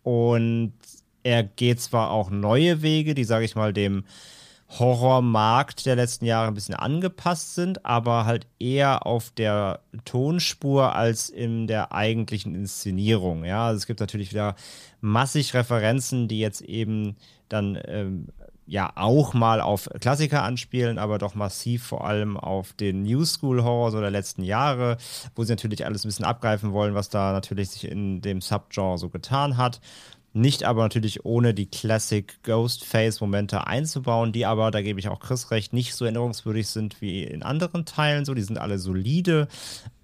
und 0.03 0.73
er 1.23 1.43
geht 1.43 1.81
zwar 1.81 2.11
auch 2.11 2.29
neue 2.29 2.81
Wege, 2.81 3.13
die, 3.13 3.23
sage 3.23 3.45
ich 3.45 3.55
mal, 3.55 3.73
dem 3.73 4.03
Horrormarkt 4.77 5.87
der 5.87 5.95
letzten 5.95 6.25
Jahre 6.25 6.47
ein 6.47 6.53
bisschen 6.53 6.75
angepasst 6.75 7.55
sind, 7.55 7.85
aber 7.85 8.25
halt 8.25 8.45
eher 8.59 9.07
auf 9.07 9.31
der 9.31 9.79
Tonspur 10.05 10.95
als 10.95 11.29
in 11.29 11.65
der 11.65 11.91
eigentlichen 11.91 12.53
Inszenierung. 12.53 13.45
Ja, 13.45 13.67
also 13.67 13.77
es 13.77 13.87
gibt 13.87 13.99
natürlich 13.99 14.31
wieder 14.31 14.55
massig 15.01 15.55
Referenzen, 15.55 16.27
die 16.27 16.39
jetzt 16.39 16.61
eben 16.61 17.15
dann 17.49 17.79
ähm, 17.85 18.27
ja 18.69 18.91
auch 18.95 19.33
mal 19.33 19.61
auf 19.61 19.89
Klassiker 19.99 20.43
anspielen, 20.43 20.99
aber 20.99 21.17
doch 21.17 21.33
massiv 21.33 21.83
vor 21.83 22.05
allem 22.05 22.37
auf 22.37 22.73
den 22.73 23.01
New 23.01 23.25
School 23.25 23.63
Horror 23.63 23.91
so 23.91 23.99
der 23.99 24.11
letzten 24.11 24.43
Jahre, 24.43 24.97
wo 25.35 25.43
sie 25.43 25.51
natürlich 25.53 25.85
alles 25.85 26.05
ein 26.05 26.09
bisschen 26.09 26.25
abgreifen 26.25 26.71
wollen, 26.71 26.93
was 26.93 27.09
da 27.09 27.31
natürlich 27.31 27.71
sich 27.71 27.89
in 27.89 28.21
dem 28.21 28.41
Subgenre 28.41 28.97
so 28.97 29.09
getan 29.09 29.57
hat. 29.57 29.81
nicht 30.33 30.63
aber 30.63 30.83
natürlich 30.83 31.25
ohne 31.25 31.55
die 31.55 31.65
Classic 31.65 32.31
Ghostface-Momente 32.43 33.65
einzubauen, 33.65 34.31
die 34.31 34.45
aber, 34.45 34.69
da 34.69 34.81
gebe 34.81 34.99
ich 34.99 35.09
auch 35.09 35.19
Chris 35.19 35.49
recht, 35.49 35.73
nicht 35.73 35.95
so 35.95 36.05
erinnerungswürdig 36.05 36.67
sind 36.67 37.01
wie 37.01 37.23
in 37.23 37.41
anderen 37.41 37.85
Teilen. 37.85 38.25
So, 38.25 38.35
die 38.35 38.43
sind 38.43 38.59
alle 38.59 38.77
solide. 38.77 39.47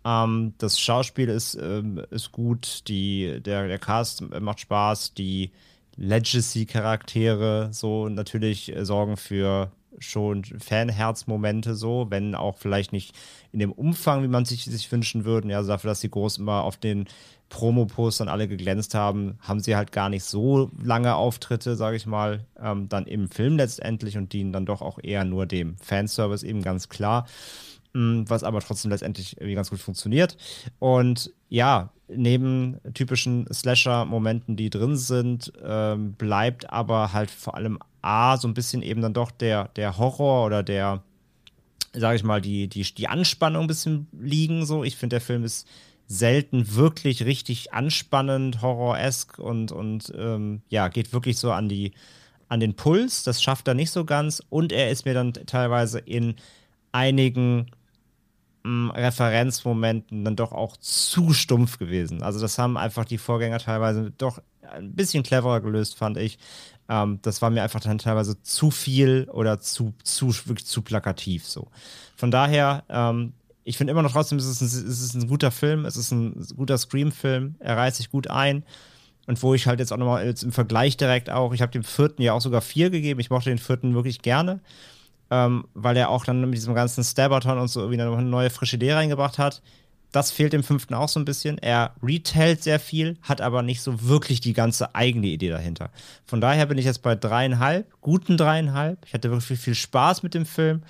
Ähm, 0.03 0.53
das 0.57 0.79
Schauspiel 0.79 1.29
ist, 1.29 1.55
ähm, 1.55 2.01
ist 2.10 2.31
gut, 2.31 2.88
die, 2.88 3.39
der, 3.41 3.67
der 3.67 3.79
Cast 3.79 4.22
macht 4.39 4.60
Spaß, 4.62 5.13
die 5.13 5.51
Legacy-Charaktere 5.97 7.69
so 7.71 8.09
natürlich 8.09 8.75
äh, 8.75 8.85
sorgen 8.85 9.17
für 9.17 9.71
schon 9.99 10.43
Fanherzmomente 10.43 11.75
so, 11.75 12.07
wenn 12.09 12.35
auch 12.35 12.57
vielleicht 12.57 12.91
nicht 12.91 13.15
in 13.51 13.59
dem 13.59 13.71
Umfang, 13.71 14.23
wie 14.23 14.27
man 14.27 14.45
sich, 14.45 14.65
sich 14.65 14.91
wünschen 14.91 15.25
würde. 15.25 15.49
Ja, 15.49 15.57
also 15.57 15.69
dafür, 15.69 15.91
dass 15.91 16.01
sie 16.01 16.09
groß 16.09 16.37
immer 16.37 16.63
auf 16.63 16.77
den 16.77 17.05
Promo-Postern 17.49 18.27
alle 18.27 18.47
geglänzt 18.47 18.95
haben, 18.95 19.37
haben 19.39 19.59
sie 19.59 19.75
halt 19.75 19.91
gar 19.91 20.09
nicht 20.09 20.23
so 20.23 20.71
lange 20.83 21.15
Auftritte, 21.15 21.75
sage 21.75 21.95
ich 21.95 22.05
mal, 22.05 22.45
ähm, 22.59 22.89
dann 22.89 23.05
im 23.05 23.29
Film 23.29 23.57
letztendlich 23.57 24.17
und 24.17 24.33
dienen 24.33 24.51
dann 24.51 24.65
doch 24.65 24.81
auch 24.81 24.99
eher 25.01 25.23
nur 25.23 25.45
dem 25.45 25.77
Fanservice 25.77 26.43
eben 26.43 26.61
ganz 26.61 26.89
klar. 26.89 27.25
Mm, 27.95 28.25
was 28.27 28.43
aber 28.43 28.59
trotzdem 28.59 28.91
letztendlich 28.91 29.37
irgendwie 29.37 29.55
ganz 29.55 29.69
gut 29.69 29.79
funktioniert. 29.79 30.35
Und 30.79 31.31
ja, 31.47 31.93
neben 32.09 32.77
typischen 32.93 33.47
Slasher-Momenten, 33.51 34.57
die 34.57 34.69
drin 34.69 34.97
sind, 34.97 35.53
ähm, 35.63 36.11
bleibt 36.11 36.69
aber 36.69 37.13
halt 37.13 37.31
vor 37.31 37.55
allem 37.55 37.79
A, 38.01 38.35
so 38.35 38.49
ein 38.49 38.53
bisschen 38.53 38.81
eben 38.81 39.01
dann 39.01 39.13
doch 39.13 39.31
der, 39.31 39.69
der 39.77 39.97
Horror 39.97 40.45
oder 40.45 40.61
der, 40.61 41.03
sage 41.93 42.17
ich 42.17 42.25
mal, 42.25 42.41
die, 42.41 42.67
die, 42.67 42.83
die 42.83 43.07
Anspannung 43.07 43.63
ein 43.63 43.67
bisschen 43.67 44.07
liegen. 44.11 44.65
So, 44.65 44.83
ich 44.83 44.97
finde, 44.97 45.13
der 45.13 45.21
Film 45.21 45.45
ist 45.45 45.65
selten 46.05 46.75
wirklich 46.75 47.23
richtig 47.23 47.73
anspannend, 47.73 48.61
horror-esk 48.61 49.39
und, 49.39 49.71
und 49.71 50.11
ähm, 50.17 50.63
ja, 50.67 50.89
geht 50.89 51.13
wirklich 51.13 51.37
so 51.37 51.53
an 51.53 51.69
die 51.69 51.93
an 52.49 52.59
den 52.59 52.75
Puls. 52.75 53.23
Das 53.23 53.41
schafft 53.41 53.69
er 53.69 53.73
nicht 53.73 53.91
so 53.91 54.03
ganz. 54.03 54.43
Und 54.49 54.73
er 54.73 54.91
ist 54.91 55.05
mir 55.05 55.13
dann 55.13 55.31
teilweise 55.31 55.99
in 55.99 56.35
einigen 56.91 57.71
Referenzmomenten 58.65 60.25
dann 60.25 60.36
doch 60.36 60.51
auch 60.51 60.77
zu 60.77 61.34
stumpf 61.34 61.77
gewesen. 61.77 62.24
Also 62.24 62.39
das 62.39 62.57
haben 62.57 62.77
einfach 62.77 63.05
die 63.05 63.17
Vorgänger 63.17 63.60
teilweise 63.60 64.12
doch 64.17 64.41
ein 64.62 64.93
bisschen 64.93 65.24
cleverer 65.24 65.62
gelöst, 65.62 65.98
fand 65.98 66.17
ich. 66.17 66.39
Ähm, 66.89 67.19
das 67.22 67.41
war 67.41 67.50
mir 67.50 67.63
einfach 67.63 67.79
dann 67.79 67.98
teilweise 67.98 68.41
zu 68.41 68.72
viel 68.72 69.27
oder 69.31 69.60
zu, 69.60 69.93
zu, 70.03 70.27
wirklich 70.48 70.65
zu 70.65 70.81
plakativ 70.81 71.45
so. 71.45 71.67
Von 72.15 72.31
daher, 72.31 72.84
ähm, 72.89 73.34
ich 73.63 73.77
finde 73.77 73.91
immer 73.91 74.03
noch 74.03 74.12
trotzdem, 74.12 74.38
es 74.38 74.45
ist, 74.45 74.62
ein, 74.62 74.65
es 74.65 75.01
ist 75.01 75.15
ein 75.15 75.27
guter 75.27 75.51
Film, 75.51 75.86
es 75.86 75.98
ist 75.98 76.12
ein 76.12 76.45
guter 76.55 76.77
Scream-Film, 76.77 77.55
er 77.60 77.77
reißt 77.77 77.98
sich 77.98 78.10
gut 78.10 78.29
ein. 78.29 78.63
Und 79.27 79.41
wo 79.41 79.55
ich 79.55 79.65
halt 79.65 79.79
jetzt 79.79 79.91
auch 79.91 79.98
nochmal 79.98 80.27
im 80.27 80.51
Vergleich 80.51 80.98
direkt 80.98 81.31
auch, 81.31 81.53
ich 81.53 81.62
habe 81.63 81.72
dem 81.72 81.84
vierten 81.84 82.22
ja 82.22 82.34
auch 82.34 82.41
sogar 82.41 82.62
vier 82.62 82.91
gegeben, 82.91 83.19
ich 83.19 83.31
mochte 83.31 83.50
den 83.50 83.57
vierten 83.57 83.95
wirklich 83.95 84.22
gerne 84.22 84.60
ähm, 85.32 85.65
weil 85.74 85.98
er 85.98 86.10
auch 86.10 86.25
dann 86.25 86.41
mit 86.41 86.55
diesem 86.55 86.75
ganzen 86.75 87.03
Stabberton 87.03 87.58
und 87.58 87.67
so 87.67 87.82
irgendwie 87.82 88.01
eine 88.01 88.22
neue 88.22 88.50
frische 88.50 88.75
Idee 88.75 88.94
reingebracht 88.94 89.38
hat. 89.38 89.62
Das 90.12 90.32
fehlt 90.32 90.53
dem 90.53 90.63
fünften 90.63 90.94
auch 90.94 91.10
so 91.10 91.20
ein 91.20 91.25
bisschen. 91.25 91.58
Er 91.58 91.94
retellt 92.01 92.63
sehr 92.63 92.79
viel, 92.79 93.17
hat 93.22 93.41
aber 93.41 93.62
nicht 93.63 93.82
so 93.82 94.08
wirklich 94.08 94.39
die 94.39 94.53
ganze 94.53 94.96
eigene 94.96 95.27
Idee 95.27 95.50
dahinter. 95.50 95.89
Von 96.25 96.39
daher 96.39 96.67
bin 96.67 96.77
ich 96.77 96.86
jetzt 96.86 97.01
bei 97.01 97.15
dreieinhalb, 97.15 97.91
guten 98.00 98.38
dreieinhalb. 98.38 99.00
Ich 99.05 99.13
hatte 99.13 99.29
wirklich 99.29 99.60
viel 99.60 99.75
Spaß 99.75 100.24
mit 100.24 100.34
dem 100.34 100.46
Film. 100.46 100.84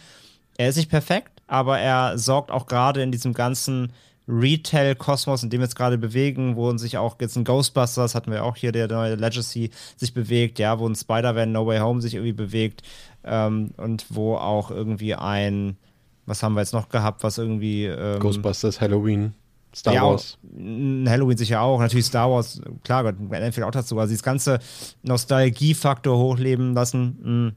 Er 0.57 0.69
ist 0.69 0.75
nicht 0.75 0.91
perfekt, 0.91 1.41
aber 1.47 1.79
er 1.79 2.19
sorgt 2.19 2.51
auch 2.51 2.67
gerade 2.67 3.01
in 3.01 3.11
diesem 3.11 3.33
ganzen 3.33 3.91
Retail-Kosmos, 4.27 5.43
in 5.43 5.49
dem 5.49 5.59
wir 5.61 5.65
uns 5.65 5.75
gerade 5.75 5.97
bewegen, 5.97 6.55
wo 6.55 6.75
sich 6.77 6.97
auch 6.97 7.15
jetzt 7.21 7.35
ein 7.35 7.43
Ghostbusters, 7.43 8.15
hatten 8.15 8.31
wir 8.31 8.43
auch 8.43 8.55
hier, 8.55 8.71
der 8.71 8.87
neue 8.87 9.15
Legacy, 9.15 9.69
sich 9.97 10.13
bewegt, 10.13 10.57
ja, 10.57 10.79
wo 10.79 10.87
ein 10.87 10.95
Spider-Man 10.95 11.51
No 11.51 11.65
Way 11.67 11.79
Home 11.79 12.01
sich 12.01 12.15
irgendwie 12.15 12.33
bewegt 12.33 12.81
ähm, 13.25 13.71
und 13.77 14.05
wo 14.09 14.35
auch 14.35 14.71
irgendwie 14.71 15.15
ein, 15.15 15.77
was 16.25 16.43
haben 16.43 16.53
wir 16.53 16.61
jetzt 16.61 16.73
noch 16.73 16.89
gehabt, 16.89 17.23
was 17.23 17.37
irgendwie. 17.37 17.85
Ähm, 17.85 18.19
Ghostbusters, 18.19 18.81
Halloween. 18.81 19.33
Star 19.75 19.93
ja, 19.93 20.03
Wars. 20.03 20.37
Halloween 20.53 21.37
sicher 21.37 21.61
auch, 21.61 21.81
natürlich 21.81 22.05
Star 22.05 22.31
Wars, 22.31 22.61
klar, 22.85 23.03
Gott, 23.03 23.15
Enfield 23.31 23.67
auch 23.67 23.71
dazu. 23.71 23.99
Also 23.99 24.11
dieses 24.11 24.23
ganze 24.23 24.59
Nostalgie-Faktor 25.03 26.17
hochleben 26.17 26.73
lassen, 26.73 27.17
mh, 27.19 27.25
hm, 27.25 27.55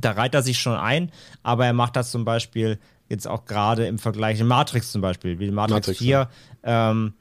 da 0.00 0.12
reiht 0.12 0.34
er 0.34 0.42
sich 0.42 0.58
schon 0.58 0.74
ein, 0.74 1.10
aber 1.42 1.64
er 1.64 1.72
macht 1.72 1.96
das 1.96 2.10
zum 2.10 2.24
Beispiel 2.24 2.78
jetzt 3.08 3.26
auch 3.26 3.46
gerade 3.46 3.86
im 3.86 3.98
Vergleich, 3.98 4.38
in 4.40 4.46
Matrix 4.46 4.92
zum 4.92 5.00
Beispiel, 5.00 5.38
wie 5.38 5.50
Matrix, 5.50 5.88
Matrix 5.88 5.98
4, 5.98 6.28
ja. 6.64 6.90
ähm, 6.90 7.14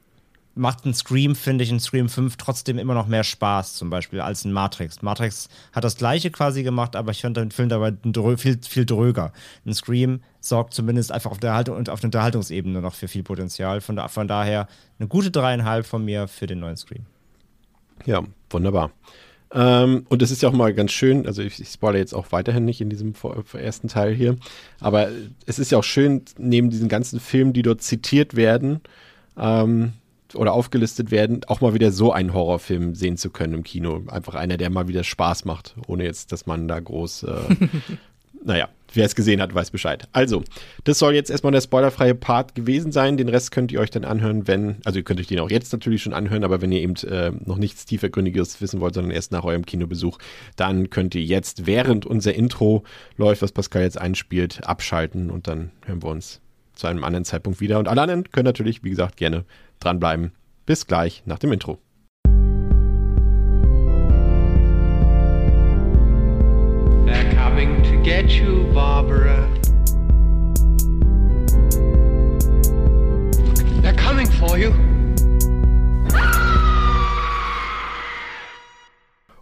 macht 0.58 0.86
ein 0.86 0.94
Scream, 0.94 1.36
finde 1.36 1.64
ich, 1.64 1.70
in 1.70 1.80
Scream 1.80 2.10
5 2.10 2.38
trotzdem 2.38 2.78
immer 2.78 2.94
noch 2.94 3.08
mehr 3.08 3.24
Spaß, 3.24 3.76
zum 3.76 3.90
Beispiel, 3.90 4.22
als 4.22 4.46
ein 4.46 4.52
Matrix. 4.52 5.02
Matrix 5.02 5.50
hat 5.72 5.84
das 5.84 5.98
gleiche 5.98 6.32
quasi 6.32 6.64
gemacht, 6.64 6.96
aber 6.96 7.12
ich 7.12 7.22
fand 7.22 7.38
den 7.38 7.52
Film 7.52 7.70
dabei 7.70 7.94
viel, 8.38 8.60
viel 8.62 8.86
dröger. 8.86 9.32
Ein 9.66 9.74
Scream 9.74 10.22
sorgt 10.40 10.74
zumindest 10.74 11.12
einfach 11.12 11.32
auf 11.32 11.40
der, 11.40 11.54
Haltung 11.54 11.78
und 11.78 11.90
auf 11.90 12.00
der 12.00 12.08
Unterhaltungsebene 12.08 12.82
noch 12.82 12.96
für 12.96 13.08
viel 13.08 13.24
Potenzial. 13.24 13.82
Von, 13.82 13.96
da, 13.96 14.08
von 14.08 14.28
daher 14.28 14.68
eine 15.00 15.08
gute 15.08 15.32
dreieinhalb 15.32 15.86
von 15.86 16.04
mir 16.04 16.28
für 16.28 16.48
den 16.48 16.60
neuen 16.60 16.78
Scream. 16.78 17.06
Ja, 18.06 18.24
wunderbar. 18.50 18.92
Ähm, 19.52 20.06
und 20.10 20.22
es 20.22 20.32
ist 20.32 20.42
ja 20.42 20.50
auch 20.50 20.54
mal 20.54 20.74
ganz 20.74 20.92
schön, 20.92 21.26
also 21.26 21.42
ich, 21.42 21.62
ich 21.62 21.70
spoilere 21.70 22.00
jetzt 22.00 22.14
auch 22.14 22.32
weiterhin 22.32 22.66
nicht 22.66 22.82
in 22.82 22.90
diesem 22.90 23.14
ersten 23.54 23.88
Teil 23.88 24.14
hier, 24.14 24.36
aber 24.82 25.10
es 25.46 25.58
ist 25.58 25.72
ja 25.72 25.78
auch 25.78 25.86
schön, 25.86 26.24
neben 26.38 26.70
diesen 26.70 26.90
ganzen 26.90 27.22
Filmen, 27.22 27.54
die 27.54 27.62
dort 27.62 27.82
zitiert 27.82 28.36
werden 28.36 28.82
ähm, 29.38 29.94
oder 30.36 30.54
aufgelistet 30.54 31.12
werden, 31.12 31.42
auch 31.48 31.62
mal 31.62 31.74
wieder 31.74 31.92
so 31.92 32.12
einen 32.12 32.34
Horrorfilm 32.34 32.96
sehen 32.96 33.18
zu 33.18 33.30
können 33.30 33.54
im 33.54 33.64
Kino. 33.64 34.04
Einfach 34.08 34.36
einer, 34.36 34.58
der 34.58 34.70
mal 34.70 34.88
wieder 34.88 35.04
Spaß 35.04 35.46
macht, 35.46 35.76
ohne 35.88 36.04
jetzt, 36.04 36.32
dass 36.32 36.46
man 36.46 36.68
da 36.68 36.80
groß 36.80 37.24
äh, 37.24 37.56
naja, 38.48 38.70
wer 38.94 39.06
es 39.06 39.16
gesehen 39.16 39.42
hat, 39.42 39.54
weiß 39.54 39.72
Bescheid. 39.72 40.08
Also, 40.14 40.44
das 40.84 41.00
soll 41.00 41.14
jetzt 41.14 41.30
erstmal 41.30 41.52
der 41.52 41.62
spoilerfreie 41.62 42.16
Part 42.16 42.56
gewesen 42.56 42.92
sein. 42.92 43.18
Den 43.18 43.30
Rest 43.30 43.52
könnt 43.52 43.72
ihr 43.72 43.80
euch 43.80 43.92
dann 43.92 44.06
anhören, 44.06 44.48
wenn, 44.48 44.78
also 44.86 45.00
ihr 45.00 45.04
könnt 45.04 45.20
euch 45.20 45.28
den 45.28 45.40
auch 45.40 45.52
jetzt 45.52 45.74
natürlich 45.74 46.02
schon 46.02 46.14
anhören, 46.14 46.44
aber 46.44 46.62
wenn 46.62 46.72
ihr 46.72 46.82
eben 46.82 46.96
äh, 47.08 47.32
noch 47.46 47.58
nichts 47.58 47.86
tiefergründiges 47.86 48.62
wissen 48.62 48.80
wollt, 48.80 48.94
sondern 48.94 49.12
erst 49.12 49.32
nach 49.32 49.44
eurem 49.44 49.66
Kinobesuch, 49.66 50.18
dann 50.56 50.90
könnt 50.90 51.14
ihr 51.16 51.24
jetzt, 51.24 51.66
während 51.66 52.06
unser 52.06 52.34
Intro 52.34 52.84
läuft, 53.18 53.42
was 53.42 53.52
Pascal 53.52 53.84
jetzt 53.84 54.00
einspielt, 54.00 54.66
abschalten 54.66 55.30
und 55.30 55.48
dann 55.48 55.72
hören 55.86 56.02
wir 56.02 56.10
uns 56.10 56.42
zu 56.78 56.88
einem 56.88 57.04
anderen 57.04 57.26
Zeitpunkt 57.26 57.60
wieder. 57.60 57.80
Und 57.80 57.88
alle 57.88 58.02
anderen 58.02 58.30
können 58.32 58.46
natürlich, 58.46 58.84
wie 58.84 58.90
gesagt, 58.90 59.18
gerne 59.18 59.46
dranbleiben. 59.80 60.32
Bis 60.66 60.88
gleich 60.88 61.24
nach 61.26 61.40
dem 61.40 61.52
Intro. 61.52 61.80
get 68.08 68.32
you, 68.32 68.64
Barbara. 68.74 69.46
They're 73.82 73.98
coming 73.98 74.28
for 74.28 74.58
you. 74.58 74.72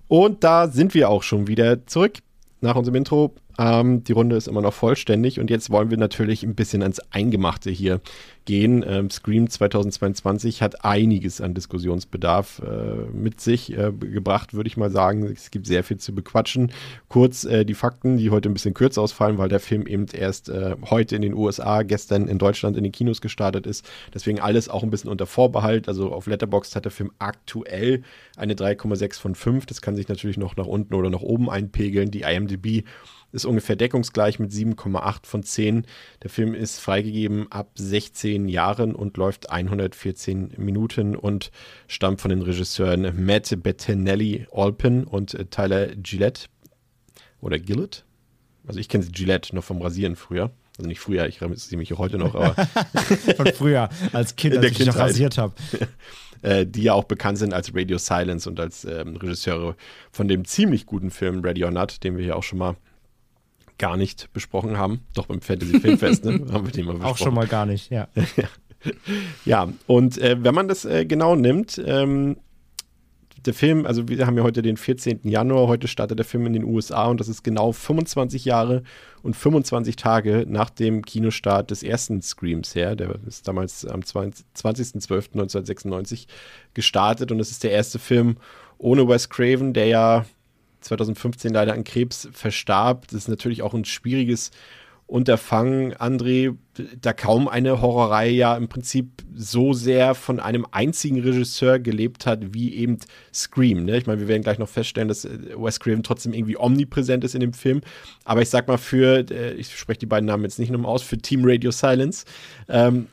Und 0.08 0.44
da 0.44 0.68
sind 0.68 0.96
wir 0.96 1.10
auch 1.10 1.22
schon 1.22 1.48
wieder 1.48 1.86
zurück 1.86 2.18
nach 2.62 2.76
unserem 2.76 2.96
Intro. 2.96 3.36
Ähm, 3.58 4.04
die 4.04 4.12
Runde 4.12 4.36
ist 4.36 4.48
immer 4.48 4.62
noch 4.62 4.74
vollständig 4.74 5.40
und 5.40 5.50
jetzt 5.50 5.70
wollen 5.70 5.90
wir 5.90 5.98
natürlich 5.98 6.44
ein 6.44 6.56
bisschen 6.56 6.82
ans 6.82 7.00
Eingemachte 7.12 7.72
hier 7.72 8.02
gehen. 8.46 8.84
Ähm, 8.88 9.10
Scream 9.10 9.50
2022 9.50 10.62
hat 10.62 10.86
einiges 10.86 11.42
an 11.42 11.54
Diskussionsbedarf 11.54 12.62
äh, 12.66 13.12
mit 13.12 13.42
sich 13.42 13.78
äh, 13.78 13.92
gebracht, 13.92 14.54
würde 14.54 14.68
ich 14.68 14.78
mal 14.78 14.92
sagen. 14.92 15.26
Es 15.26 15.52
gibt 15.52 15.68
sehr 15.68 15.84
viel 15.84 15.98
zu 15.98 16.14
bequatschen. 16.14 16.72
Kurz 17.10 17.44
äh, 17.44 17.66
die 17.66 17.74
Fakten, 17.74 18.18
die 18.18 18.30
heute 18.30 18.50
ein 18.50 18.54
bisschen 18.54 18.74
kürzer 18.74 19.02
ausfallen, 19.02 19.38
weil 19.38 19.50
der 19.50 19.60
Film 19.60 19.88
eben 19.88 20.06
erst 20.14 20.50
äh, 20.50 20.76
heute 20.90 21.16
in 21.16 21.22
den 21.22 21.34
USA, 21.34 21.84
gestern 21.84 22.28
in 22.28 22.38
Deutschland 22.38 22.78
in 22.78 22.84
den 22.84 22.92
Kinos 22.92 23.20
gestartet 23.20 23.68
ist. 23.68 23.90
Deswegen 24.14 24.40
alles 24.40 24.70
auch 24.70 24.84
ein 24.84 24.92
bisschen 24.92 25.10
unter 25.10 25.26
Vorbehalt. 25.26 25.88
Also 25.88 26.12
auf 26.12 26.28
Letterboxd 26.28 26.76
hat 26.76 26.86
der 26.86 26.92
Film 26.92 27.12
aktuell 27.20 28.04
eine 28.38 28.54
3,6 28.54 29.20
von 29.20 29.36
5. 29.36 29.66
Das 29.66 29.82
kann 29.82 29.96
sich 29.96 30.08
natürlich 30.08 30.38
noch 30.38 30.56
nach 30.56 30.68
unten 30.68 30.94
oder 30.94 31.10
nach 31.10 31.22
oben 31.22 31.50
einpegeln. 31.50 32.12
Die 32.12 32.22
IMDb 32.22 32.84
ist 33.32 33.46
ungefähr 33.46 33.76
deckungsgleich 33.76 34.40
mit 34.40 34.52
7,8 34.52 35.26
von 35.26 35.44
10. 35.44 35.86
Der 36.24 36.30
Film 36.30 36.54
ist 36.54 36.80
freigegeben 36.80 37.52
ab 37.52 37.70
16 37.76 38.35
Jahren 38.48 38.94
und 38.94 39.18
läuft 39.18 39.50
114 39.50 40.54
Minuten 40.58 41.16
und 41.16 41.52
stammt 41.88 42.22
von 42.22 42.30
den 42.30 42.42
Regisseuren 42.42 43.26
Matt 43.26 43.52
Bettinelli 43.64 44.48
Alpin 44.52 45.04
und 45.06 45.34
äh, 45.34 45.46
Tyler 45.46 45.88
Gillette 45.96 46.48
oder 47.42 47.60
Gillette. 47.60 48.04
Also 48.68 48.80
ich 48.80 48.90
kenne 48.90 49.06
Gillette 49.06 49.56
noch 49.56 49.64
vom 49.64 49.82
Rasieren 49.82 50.16
früher. 50.16 50.52
Also 50.78 50.90
nicht 50.90 51.00
früher, 51.00 51.28
ich 51.28 51.42
rasiere 51.42 51.78
mich 51.78 51.92
heute 51.94 52.18
noch, 52.18 52.36
aber. 52.36 52.54
Von 53.38 53.48
früher, 53.54 53.90
als 54.12 54.36
Kind, 54.36 54.58
als 54.58 54.66
ich 54.66 54.80
mich 54.80 54.88
noch 54.88 54.98
rasiert 54.98 55.38
habe. 55.38 55.54
Äh, 56.42 56.68
die 56.68 56.84
ja 56.84 56.94
auch 56.94 57.06
bekannt 57.06 57.40
sind 57.40 57.56
als 57.56 57.74
Radio 57.74 57.98
Silence 57.98 58.48
und 58.48 58.60
als 58.60 58.86
ähm, 58.86 59.16
Regisseure 59.16 59.76
von 60.12 60.28
dem 60.28 60.46
ziemlich 60.46 60.86
guten 60.86 61.10
Film 61.10 61.40
Ready 61.40 61.64
or 61.64 61.72
Not, 61.72 62.04
den 62.04 62.18
wir 62.18 62.24
hier 62.24 62.36
auch 62.36 62.44
schon 62.44 62.60
mal 62.60 62.76
gar 63.78 63.98
nicht 63.98 64.32
besprochen 64.34 64.78
haben. 64.78 65.02
Doch 65.14 65.28
beim 65.28 65.42
Fantasy 65.42 65.80
Filmfest, 65.80 66.26
ne? 66.26 66.34
haben 66.52 66.66
wir 66.66 66.72
den 66.72 66.86
mal 66.86 66.94
besprochen. 66.94 67.12
Auch 67.12 67.18
schon 67.18 67.34
mal 67.34 67.48
gar 67.48 67.66
nicht, 67.66 67.92
ja. 67.92 68.08
ja, 69.46 69.68
und 69.88 70.18
äh, 70.18 70.44
wenn 70.44 70.56
man 70.56 70.68
das 70.68 70.86
äh, 70.86 71.06
genau 71.06 71.36
nimmt, 71.36 71.82
ähm, 71.86 72.38
der 73.46 73.54
Film, 73.54 73.86
also 73.86 74.08
wir 74.08 74.26
haben 74.26 74.38
ja 74.38 74.44
heute 74.44 74.62
den 74.62 74.78
14. 74.78 75.20
Januar, 75.24 75.68
heute 75.68 75.88
startet 75.88 76.20
der 76.20 76.26
Film 76.26 76.46
in 76.48 76.54
den 76.54 76.64
USA 76.64 77.08
und 77.08 77.20
das 77.20 77.28
ist 77.28 77.44
genau 77.44 77.72
25 77.72 78.46
Jahre 78.46 78.84
und 79.22 79.36
25 79.36 79.96
Tage 79.96 80.46
nach 80.48 80.70
dem 80.70 81.04
Kinostart 81.04 81.72
des 81.72 81.82
ersten 81.84 82.22
Screams 82.22 82.76
her. 82.76 82.96
Der 82.96 83.16
ist 83.28 83.48
damals 83.48 83.86
am 83.86 84.02
20.12.1996 84.02 86.28
gestartet 86.74 87.32
und 87.32 87.40
es 87.40 87.52
ist 87.52 87.64
der 87.64 87.72
erste 87.72 88.00
Film 88.00 88.38
ohne 88.78 89.08
Wes 89.08 89.30
Craven, 89.30 89.74
der 89.74 89.88
ja 89.88 90.26
2015 90.86 91.54
leider 91.54 91.74
an 91.74 91.84
Krebs 91.84 92.30
verstarb. 92.32 93.08
Das 93.08 93.16
ist 93.16 93.28
natürlich 93.28 93.62
auch 93.62 93.74
ein 93.74 93.86
schwieriges 93.86 94.52
Unterfangen, 95.08 95.94
André, 95.94 96.56
da 97.00 97.14
kaum 97.14 97.48
eine 97.48 97.80
Horrorreihe 97.80 98.32
ja 98.32 98.58
im 98.58 98.68
Prinzip 98.70 99.24
so 99.36 99.72
sehr 99.74 100.16
von 100.16 100.40
einem 100.40 100.66
einzigen 100.72 101.20
Regisseur 101.20 101.78
gelebt 101.78 102.26
hat, 102.26 102.56
wie 102.56 102.74
eben 102.74 102.98
Scream. 103.32 103.86
Ne? 103.86 103.98
Ich 103.98 104.08
meine, 104.08 104.20
wir 104.20 104.28
werden 104.28 104.42
gleich 104.42 104.58
noch 104.58 104.68
feststellen, 104.68 105.08
dass 105.08 105.24
äh, 105.24 105.38
Wes 105.56 105.80
Craven 105.80 106.02
trotzdem 106.02 106.34
irgendwie 106.34 106.58
omnipräsent 106.58 107.24
ist 107.24 107.36
in 107.36 107.42
dem 107.42 107.54
Film. 107.54 107.82
Aber 108.24 108.42
ich 108.42 108.50
sag 108.50 108.68
mal, 108.68 108.80
für, 108.80 109.30
äh, 109.30 109.54
ich 109.54 109.78
spreche 109.78 110.00
die 110.00 110.06
beiden 110.08 110.26
Namen 110.26 110.44
jetzt 110.44 110.58
nicht 110.58 110.72
nochmal 110.72 110.92
aus, 110.92 111.04
für 111.04 111.20
Team 111.20 111.42
Radio 111.44 111.70
Silence, 111.70 112.26
ähm, 112.68 113.08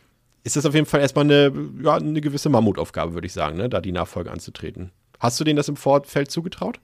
ist 0.44 0.56
das 0.56 0.64
auf 0.64 0.74
jeden 0.74 0.86
Fall 0.86 1.00
erstmal 1.00 1.26
eine, 1.26 1.52
ja, 1.82 1.96
eine 1.96 2.22
gewisse 2.22 2.48
Mammutaufgabe, 2.48 3.12
würde 3.12 3.26
ich 3.26 3.34
sagen, 3.34 3.58
ne? 3.58 3.68
da 3.68 3.82
die 3.82 3.92
Nachfolge 3.92 4.30
anzutreten. 4.30 4.92
Hast 5.20 5.38
du 5.38 5.44
denen 5.44 5.58
das 5.58 5.68
im 5.68 5.76
Vorfeld 5.76 6.30
zugetraut? 6.30 6.80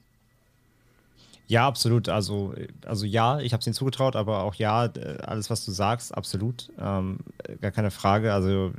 Ja, 1.49 1.67
absolut. 1.67 2.09
Also, 2.09 2.53
also 2.85 3.07
ja, 3.07 3.39
ich 3.39 3.53
habe 3.53 3.61
es 3.61 3.65
ihnen 3.65 3.73
zugetraut, 3.73 4.15
aber 4.15 4.43
auch 4.43 4.53
ja, 4.53 4.81
alles, 5.23 5.49
was 5.49 5.65
du 5.65 5.71
sagst, 5.71 6.15
absolut. 6.15 6.71
Ähm, 6.79 7.17
gar 7.59 7.71
keine 7.71 7.89
Frage. 7.89 8.31
Also 8.31 8.71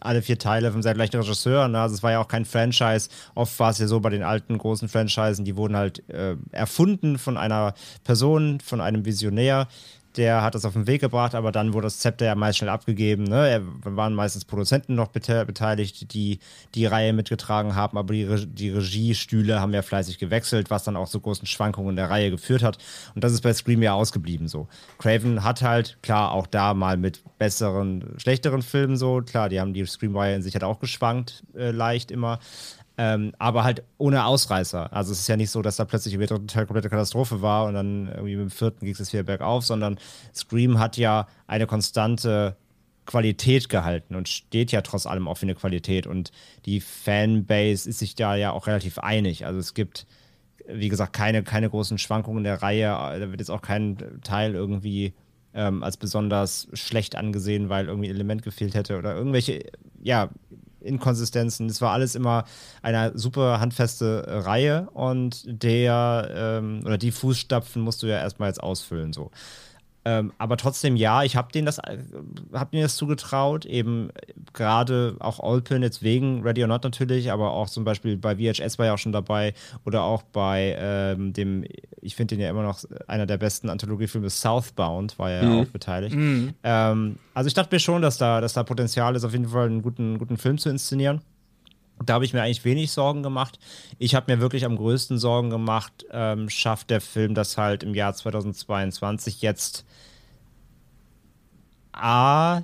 alle 0.00 0.20
vier 0.20 0.36
Teile 0.36 0.72
vom 0.72 0.82
sehr 0.82 0.94
gleichen 0.94 1.16
Regisseur. 1.20 1.68
Ne? 1.68 1.80
Also 1.80 1.94
es 1.94 2.02
war 2.02 2.10
ja 2.10 2.20
auch 2.20 2.26
kein 2.26 2.44
Franchise. 2.44 3.08
Oft 3.36 3.56
war 3.60 3.70
es 3.70 3.78
ja 3.78 3.86
so 3.86 4.00
bei 4.00 4.10
den 4.10 4.24
alten 4.24 4.58
großen 4.58 4.88
Franchisen, 4.88 5.44
die 5.44 5.56
wurden 5.56 5.76
halt 5.76 6.08
äh, 6.08 6.34
erfunden 6.50 7.18
von 7.18 7.36
einer 7.36 7.74
Person, 8.02 8.58
von 8.58 8.80
einem 8.80 9.04
Visionär 9.04 9.68
der 10.16 10.42
hat 10.42 10.54
das 10.54 10.64
auf 10.64 10.72
den 10.72 10.86
Weg 10.86 11.00
gebracht, 11.00 11.34
aber 11.34 11.52
dann 11.52 11.72
wurde 11.72 11.86
das 11.86 11.98
Zepter 11.98 12.26
ja 12.26 12.34
meist 12.34 12.58
schnell 12.58 12.70
abgegeben. 12.70 13.24
Ne? 13.24 13.48
Er 13.48 13.62
waren 13.84 14.14
meistens 14.14 14.44
Produzenten 14.44 14.94
noch 14.94 15.08
beteiligt, 15.08 16.12
die 16.12 16.40
die 16.74 16.86
Reihe 16.86 17.12
mitgetragen 17.12 17.76
haben, 17.76 17.96
aber 17.96 18.12
die, 18.12 18.24
Re 18.24 18.46
die 18.46 18.70
Regiestühle 18.70 19.60
haben 19.60 19.72
ja 19.72 19.82
fleißig 19.82 20.18
gewechselt, 20.18 20.70
was 20.70 20.84
dann 20.84 20.96
auch 20.96 21.08
zu 21.08 21.20
großen 21.20 21.46
Schwankungen 21.46 21.90
in 21.90 21.96
der 21.96 22.10
Reihe 22.10 22.30
geführt 22.30 22.62
hat. 22.62 22.78
Und 23.14 23.22
das 23.22 23.32
ist 23.32 23.42
bei 23.42 23.52
Scream 23.52 23.82
ja 23.82 23.94
ausgeblieben 23.94 24.48
so. 24.48 24.68
Craven 24.98 25.44
hat 25.44 25.62
halt, 25.62 25.98
klar, 26.02 26.32
auch 26.32 26.46
da 26.46 26.74
mal 26.74 26.96
mit 26.96 27.22
besseren, 27.38 28.14
schlechteren 28.18 28.62
Filmen 28.62 28.96
so, 28.96 29.22
klar, 29.22 29.48
die 29.48 29.60
haben 29.60 29.74
die 29.74 29.86
Scream-Reihe 29.86 30.34
in 30.34 30.42
sich 30.42 30.54
halt 30.54 30.64
auch 30.64 30.80
geschwankt, 30.80 31.44
äh, 31.54 31.70
leicht 31.70 32.10
immer. 32.10 32.40
Ähm, 33.02 33.32
aber 33.38 33.64
halt 33.64 33.82
ohne 33.96 34.26
Ausreißer. 34.26 34.92
Also 34.92 35.12
es 35.12 35.20
ist 35.20 35.28
ja 35.28 35.38
nicht 35.38 35.48
so, 35.48 35.62
dass 35.62 35.76
da 35.76 35.86
plötzlich 35.86 36.12
im 36.12 36.20
dritten 36.20 36.48
Teil 36.48 36.66
komplette 36.66 36.90
Katastrophe 36.90 37.40
war 37.40 37.64
und 37.64 37.72
dann 37.72 38.08
irgendwie 38.08 38.36
mit 38.36 38.42
dem 38.42 38.50
vierten 38.50 38.84
ging 38.84 38.94
es 38.94 39.10
wieder 39.10 39.22
bergauf, 39.22 39.64
sondern 39.64 39.98
Scream 40.34 40.78
hat 40.78 40.98
ja 40.98 41.26
eine 41.46 41.66
konstante 41.66 42.58
Qualität 43.06 43.70
gehalten 43.70 44.16
und 44.16 44.28
steht 44.28 44.70
ja 44.70 44.82
trotz 44.82 45.06
allem 45.06 45.28
auch 45.28 45.38
für 45.38 45.44
eine 45.44 45.54
Qualität. 45.54 46.06
Und 46.06 46.30
die 46.66 46.80
Fanbase 46.80 47.88
ist 47.88 48.00
sich 48.00 48.16
da 48.16 48.36
ja 48.36 48.52
auch 48.52 48.66
relativ 48.66 48.98
einig. 48.98 49.46
Also 49.46 49.60
es 49.60 49.72
gibt, 49.72 50.06
wie 50.68 50.90
gesagt, 50.90 51.14
keine, 51.14 51.42
keine 51.42 51.70
großen 51.70 51.96
Schwankungen 51.96 52.40
in 52.40 52.44
der 52.44 52.60
Reihe. 52.60 52.88
Da 52.88 53.30
wird 53.30 53.40
jetzt 53.40 53.50
auch 53.50 53.62
kein 53.62 54.20
Teil 54.22 54.54
irgendwie 54.54 55.14
ähm, 55.54 55.82
als 55.82 55.96
besonders 55.96 56.68
schlecht 56.74 57.16
angesehen, 57.16 57.70
weil 57.70 57.86
irgendwie 57.86 58.10
ein 58.10 58.14
Element 58.14 58.42
gefehlt 58.42 58.74
hätte 58.74 58.98
oder 58.98 59.14
irgendwelche, 59.14 59.64
ja, 60.02 60.28
Inkonsistenzen. 60.80 61.68
Es 61.68 61.80
war 61.80 61.92
alles 61.92 62.14
immer 62.14 62.44
eine 62.82 63.12
super 63.16 63.60
handfeste 63.60 64.24
äh, 64.26 64.36
Reihe 64.38 64.88
und 64.92 65.44
der 65.46 66.30
ähm, 66.32 66.82
oder 66.84 66.98
die 66.98 67.12
Fußstapfen 67.12 67.82
musst 67.82 68.02
du 68.02 68.06
ja 68.06 68.18
erstmal 68.18 68.48
jetzt 68.48 68.62
ausfüllen 68.62 69.12
so. 69.12 69.30
Ähm, 70.04 70.32
aber 70.38 70.56
trotzdem, 70.56 70.96
ja, 70.96 71.24
ich 71.24 71.36
habe 71.36 71.52
denen 71.52 71.66
das, 71.66 71.78
äh, 71.78 71.98
hab 72.54 72.70
denen 72.70 72.82
das 72.82 72.96
zugetraut, 72.96 73.66
eben 73.66 74.10
gerade 74.54 75.16
auch 75.18 75.40
Olpin 75.40 75.82
jetzt 75.82 76.02
wegen 76.02 76.42
Ready 76.42 76.62
or 76.62 76.68
Not 76.68 76.84
natürlich, 76.84 77.30
aber 77.30 77.50
auch 77.50 77.68
zum 77.68 77.84
Beispiel 77.84 78.16
bei 78.16 78.36
VHS 78.36 78.78
war 78.78 78.86
ja 78.86 78.94
auch 78.94 78.98
schon 78.98 79.12
dabei 79.12 79.52
oder 79.84 80.02
auch 80.02 80.22
bei 80.22 80.74
ähm, 80.78 81.34
dem, 81.34 81.64
ich 82.00 82.16
finde 82.16 82.34
den 82.34 82.42
ja 82.42 82.48
immer 82.48 82.62
noch 82.62 82.82
einer 83.08 83.26
der 83.26 83.36
besten 83.36 83.68
Anthologiefilme, 83.68 84.30
Southbound, 84.30 85.18
war 85.18 85.30
ja 85.30 85.42
mhm. 85.42 85.60
auch 85.60 85.66
beteiligt. 85.66 86.16
Mhm. 86.16 86.54
Ähm, 86.62 87.16
also 87.34 87.48
ich 87.48 87.54
dachte 87.54 87.74
mir 87.74 87.80
schon, 87.80 88.00
dass 88.00 88.16
da, 88.16 88.40
dass 88.40 88.54
da 88.54 88.62
Potenzial 88.62 89.14
ist, 89.16 89.24
auf 89.24 89.32
jeden 89.32 89.48
Fall 89.48 89.66
einen 89.66 89.82
guten, 89.82 90.18
guten 90.18 90.38
Film 90.38 90.56
zu 90.56 90.70
inszenieren. 90.70 91.20
Da 92.06 92.14
habe 92.14 92.24
ich 92.24 92.32
mir 92.32 92.42
eigentlich 92.42 92.64
wenig 92.64 92.90
Sorgen 92.92 93.22
gemacht. 93.22 93.58
Ich 93.98 94.14
habe 94.14 94.34
mir 94.34 94.40
wirklich 94.40 94.64
am 94.64 94.76
größten 94.76 95.18
Sorgen 95.18 95.50
gemacht, 95.50 96.06
ähm, 96.10 96.48
schafft 96.48 96.88
der 96.88 97.02
Film 97.02 97.34
das 97.34 97.58
halt 97.58 97.82
im 97.82 97.94
Jahr 97.94 98.14
2022 98.14 99.42
jetzt 99.42 99.84
A, 102.00 102.62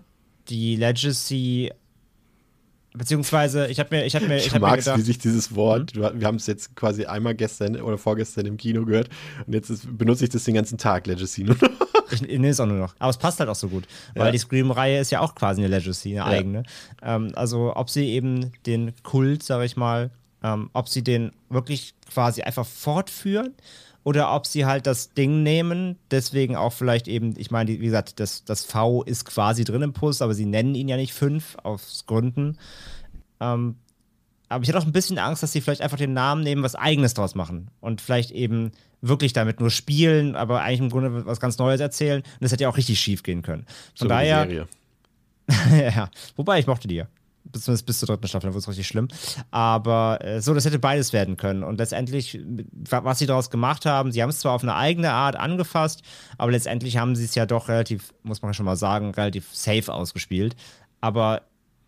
die 0.48 0.76
Legacy 0.76 1.70
beziehungsweise 2.96 3.66
ich 3.66 3.78
habe 3.78 3.94
mir, 3.94 4.04
ich 4.04 4.14
habe 4.14 4.26
mir, 4.26 4.38
ich 4.38 4.52
mir 4.52 4.58
gedacht, 4.58 4.98
wie 4.98 5.02
sich 5.02 5.18
dieses 5.18 5.54
Wort, 5.54 5.92
hm? 5.94 6.20
wir 6.20 6.26
haben 6.26 6.36
es 6.36 6.46
jetzt 6.46 6.74
quasi 6.76 7.04
einmal 7.04 7.34
gestern 7.34 7.80
oder 7.80 7.98
vorgestern 7.98 8.46
im 8.46 8.56
Kino 8.56 8.84
gehört 8.84 9.08
und 9.46 9.52
jetzt 9.52 9.70
ist, 9.70 9.98
benutze 9.98 10.24
ich 10.24 10.30
das 10.30 10.44
den 10.44 10.54
ganzen 10.54 10.78
Tag 10.78 11.06
Legacy 11.06 11.44
nur 11.44 11.56
noch. 11.56 11.68
Ich, 12.08 12.22
ich 12.22 12.38
nehme 12.38 12.50
es 12.50 12.60
auch 12.60 12.66
nur 12.66 12.78
noch. 12.78 12.94
Aber 13.00 13.10
es 13.10 13.16
passt 13.16 13.40
halt 13.40 13.50
auch 13.50 13.56
so 13.56 13.68
gut, 13.68 13.82
weil 14.14 14.26
ja. 14.26 14.30
die 14.30 14.38
Scream-Reihe 14.38 15.00
ist 15.00 15.10
ja 15.10 15.18
auch 15.18 15.34
quasi 15.34 15.60
eine 15.60 15.76
Legacy, 15.76 16.10
eine 16.10 16.18
ja. 16.18 16.24
eigene. 16.26 16.62
Ähm, 17.02 17.32
also 17.34 17.74
ob 17.74 17.90
sie 17.90 18.10
eben 18.10 18.52
den 18.64 18.92
Kult, 19.02 19.42
sage 19.42 19.64
ich 19.64 19.76
mal, 19.76 20.12
ähm, 20.44 20.70
ob 20.72 20.88
sie 20.88 21.02
den 21.02 21.32
wirklich 21.50 21.94
quasi 22.08 22.42
einfach 22.42 22.64
fortführen 22.64 23.54
oder 24.06 24.32
ob 24.32 24.46
sie 24.46 24.66
halt 24.66 24.86
das 24.86 25.14
Ding 25.14 25.42
nehmen, 25.42 25.98
deswegen 26.12 26.54
auch 26.54 26.72
vielleicht 26.72 27.08
eben, 27.08 27.34
ich 27.36 27.50
meine, 27.50 27.72
wie 27.72 27.86
gesagt, 27.86 28.20
das, 28.20 28.44
das 28.44 28.62
V 28.62 29.02
ist 29.02 29.24
quasi 29.24 29.64
drin 29.64 29.82
im 29.82 29.92
Puls, 29.92 30.22
aber 30.22 30.32
sie 30.32 30.46
nennen 30.46 30.76
ihn 30.76 30.86
ja 30.86 30.96
nicht 30.96 31.12
fünf, 31.12 31.56
aus 31.64 32.04
Gründen. 32.06 32.56
Ähm, 33.40 33.74
aber 34.48 34.62
ich 34.62 34.68
hatte 34.68 34.78
auch 34.78 34.86
ein 34.86 34.92
bisschen 34.92 35.18
Angst, 35.18 35.42
dass 35.42 35.50
sie 35.50 35.60
vielleicht 35.60 35.80
einfach 35.80 35.96
den 35.96 36.12
Namen 36.12 36.44
nehmen, 36.44 36.62
was 36.62 36.76
Eigenes 36.76 37.14
draus 37.14 37.34
machen 37.34 37.68
und 37.80 38.00
vielleicht 38.00 38.30
eben 38.30 38.70
wirklich 39.00 39.32
damit 39.32 39.58
nur 39.58 39.70
spielen, 39.70 40.36
aber 40.36 40.62
eigentlich 40.62 40.82
im 40.82 40.90
Grunde 40.90 41.26
was 41.26 41.40
ganz 41.40 41.58
Neues 41.58 41.80
erzählen. 41.80 42.22
Und 42.22 42.42
das 42.42 42.52
hätte 42.52 42.62
ja 42.62 42.68
auch 42.68 42.76
richtig 42.76 43.00
schief 43.00 43.24
gehen 43.24 43.42
können. 43.42 43.66
Von 43.96 44.04
so 44.04 44.08
daher. 44.08 44.68
ja, 45.72 46.10
wobei 46.36 46.60
ich 46.60 46.68
mochte 46.68 46.86
die 46.86 46.94
ja 46.94 47.08
bis, 47.64 47.82
bis 47.82 47.98
zur 47.98 48.08
dritten 48.08 48.28
Staffel, 48.28 48.46
dann 48.46 48.54
wurde 48.54 48.60
es 48.60 48.68
richtig 48.68 48.86
schlimm. 48.86 49.08
Aber 49.50 50.18
äh, 50.22 50.40
so, 50.40 50.54
das 50.54 50.64
hätte 50.64 50.78
beides 50.78 51.12
werden 51.12 51.36
können. 51.36 51.62
Und 51.62 51.78
letztendlich, 51.78 52.38
was 52.90 53.18
sie 53.18 53.26
daraus 53.26 53.50
gemacht 53.50 53.86
haben, 53.86 54.12
sie 54.12 54.22
haben 54.22 54.30
es 54.30 54.40
zwar 54.40 54.52
auf 54.52 54.62
eine 54.62 54.74
eigene 54.74 55.12
Art 55.12 55.36
angefasst, 55.36 56.02
aber 56.38 56.52
letztendlich 56.52 56.96
haben 56.96 57.16
sie 57.16 57.24
es 57.24 57.34
ja 57.34 57.46
doch 57.46 57.68
relativ, 57.68 58.12
muss 58.22 58.42
man 58.42 58.54
schon 58.54 58.66
mal 58.66 58.76
sagen, 58.76 59.12
relativ 59.12 59.48
safe 59.52 59.92
ausgespielt. 59.92 60.56
Aber 61.00 61.42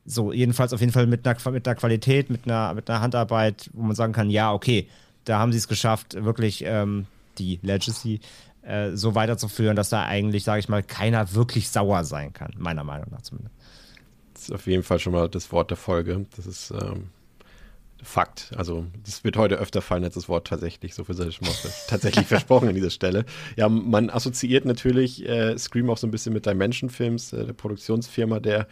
so, 0.04 0.32
jedenfalls 0.32 0.72
auf 0.72 0.80
jeden 0.80 0.92
Fall 0.92 1.06
mit 1.06 1.26
einer, 1.26 1.50
mit 1.50 1.66
einer 1.66 1.74
Qualität, 1.74 2.30
mit 2.30 2.46
einer, 2.46 2.74
mit 2.74 2.88
einer 2.88 3.00
Handarbeit, 3.00 3.70
wo 3.72 3.82
man 3.82 3.94
sagen 3.94 4.12
kann, 4.12 4.30
ja, 4.30 4.52
okay, 4.52 4.88
da 5.24 5.38
haben 5.38 5.52
sie 5.52 5.58
es 5.58 5.68
geschafft, 5.68 6.14
wirklich 6.24 6.64
ähm, 6.64 7.06
die 7.38 7.60
Legacy 7.62 8.20
äh, 8.62 8.92
so 8.94 9.14
weiterzuführen, 9.14 9.76
dass 9.76 9.90
da 9.90 10.04
eigentlich, 10.04 10.44
sage 10.44 10.60
ich 10.60 10.68
mal, 10.68 10.82
keiner 10.82 11.34
wirklich 11.34 11.68
sauer 11.68 12.04
sein 12.04 12.32
kann, 12.32 12.54
meiner 12.56 12.84
Meinung 12.84 13.10
nach 13.10 13.22
zumindest 13.22 13.57
ist 14.48 14.54
auf 14.54 14.66
jeden 14.66 14.82
Fall 14.82 14.98
schon 14.98 15.12
mal 15.12 15.28
das 15.28 15.52
Wort 15.52 15.70
der 15.70 15.76
Folge. 15.76 16.26
Das 16.36 16.46
ist 16.46 16.70
ähm, 16.70 17.10
Fakt. 18.00 18.52
Also, 18.56 18.86
das 19.04 19.24
wird 19.24 19.36
heute 19.36 19.56
öfter 19.56 19.82
fallen 19.82 20.04
als 20.04 20.14
das 20.14 20.28
Wort 20.28 20.46
tatsächlich. 20.46 20.94
So 20.94 21.02
viel 21.02 21.16
sei 21.16 21.30
schon 21.32 21.48
mal 21.48 21.54
tatsächlich 21.88 22.26
versprochen 22.26 22.68
an 22.68 22.74
dieser 22.74 22.90
Stelle. 22.90 23.24
Ja, 23.56 23.68
man 23.68 24.08
assoziiert 24.08 24.64
natürlich 24.64 25.28
äh, 25.28 25.58
Scream 25.58 25.90
auch 25.90 25.98
so 25.98 26.06
ein 26.06 26.12
bisschen 26.12 26.32
mit 26.32 26.46
Dimension 26.46 26.90
Films, 26.90 27.32
äh, 27.32 27.44
der 27.44 27.54
Produktionsfirma, 27.54 28.38
der 28.38 28.68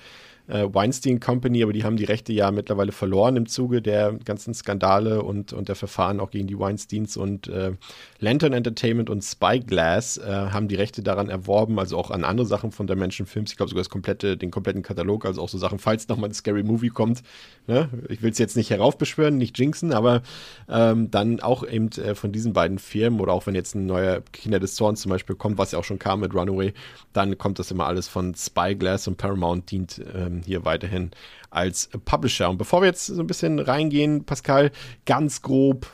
äh, 0.48 0.66
Weinstein 0.72 1.20
Company, 1.20 1.62
aber 1.62 1.72
die 1.72 1.84
haben 1.84 1.96
die 1.96 2.04
Rechte 2.04 2.32
ja 2.32 2.50
mittlerweile 2.50 2.92
verloren 2.92 3.36
im 3.36 3.46
Zuge 3.46 3.82
der 3.82 4.12
ganzen 4.24 4.54
Skandale 4.54 5.22
und, 5.22 5.52
und 5.52 5.68
der 5.68 5.76
Verfahren 5.76 6.20
auch 6.20 6.30
gegen 6.30 6.46
die 6.46 6.58
Weinsteins 6.58 7.16
und 7.16 7.48
äh, 7.48 7.72
Lantern 8.18 8.52
Entertainment 8.52 9.10
und 9.10 9.22
Spyglass 9.22 10.18
äh, 10.18 10.30
haben 10.30 10.68
die 10.68 10.74
Rechte 10.74 11.02
daran 11.02 11.28
erworben, 11.28 11.78
also 11.78 11.96
auch 11.98 12.10
an 12.10 12.24
andere 12.24 12.46
Sachen 12.46 12.72
von 12.72 12.86
Dimension 12.86 13.26
Films. 13.26 13.50
Ich 13.50 13.56
glaube 13.56 13.70
sogar 13.70 13.82
das 13.82 13.90
komplette, 13.90 14.36
den 14.36 14.50
kompletten 14.50 14.82
Katalog, 14.82 15.24
also 15.24 15.42
auch 15.42 15.48
so 15.48 15.58
Sachen, 15.58 15.78
falls 15.78 16.08
nochmal 16.08 16.30
ein 16.30 16.34
Scary 16.34 16.62
Movie 16.62 16.90
kommt. 16.90 17.22
Ne? 17.66 17.88
Ich 18.08 18.22
will 18.22 18.30
es 18.30 18.38
jetzt 18.38 18.56
nicht 18.56 18.70
heraufbeschwören, 18.70 19.36
nicht 19.36 19.58
jinxen, 19.58 19.92
aber 19.92 20.22
ähm, 20.68 21.10
dann 21.10 21.40
auch 21.40 21.66
eben 21.66 21.90
äh, 21.92 22.14
von 22.14 22.32
diesen 22.32 22.52
beiden 22.52 22.78
Firmen 22.78 23.20
oder 23.20 23.32
auch 23.32 23.46
wenn 23.46 23.54
jetzt 23.54 23.74
ein 23.74 23.86
neuer 23.86 24.20
Kinder 24.32 24.60
des 24.60 24.74
Zorns 24.74 25.00
zum 25.00 25.10
Beispiel 25.10 25.36
kommt, 25.36 25.58
was 25.58 25.72
ja 25.72 25.78
auch 25.78 25.84
schon 25.84 25.98
kam 25.98 26.20
mit 26.20 26.34
Runaway, 26.34 26.72
dann 27.12 27.36
kommt 27.38 27.58
das 27.58 27.70
immer 27.70 27.86
alles 27.86 28.08
von 28.08 28.34
Spyglass 28.34 29.08
und 29.08 29.16
Paramount 29.16 29.70
dient 29.70 30.00
ähm, 30.14 30.35
hier 30.42 30.64
weiterhin 30.64 31.10
als 31.50 31.88
Publisher. 32.04 32.50
Und 32.50 32.58
bevor 32.58 32.82
wir 32.82 32.86
jetzt 32.86 33.06
so 33.06 33.20
ein 33.20 33.26
bisschen 33.26 33.58
reingehen, 33.58 34.24
Pascal, 34.24 34.70
ganz 35.04 35.42
grob, 35.42 35.86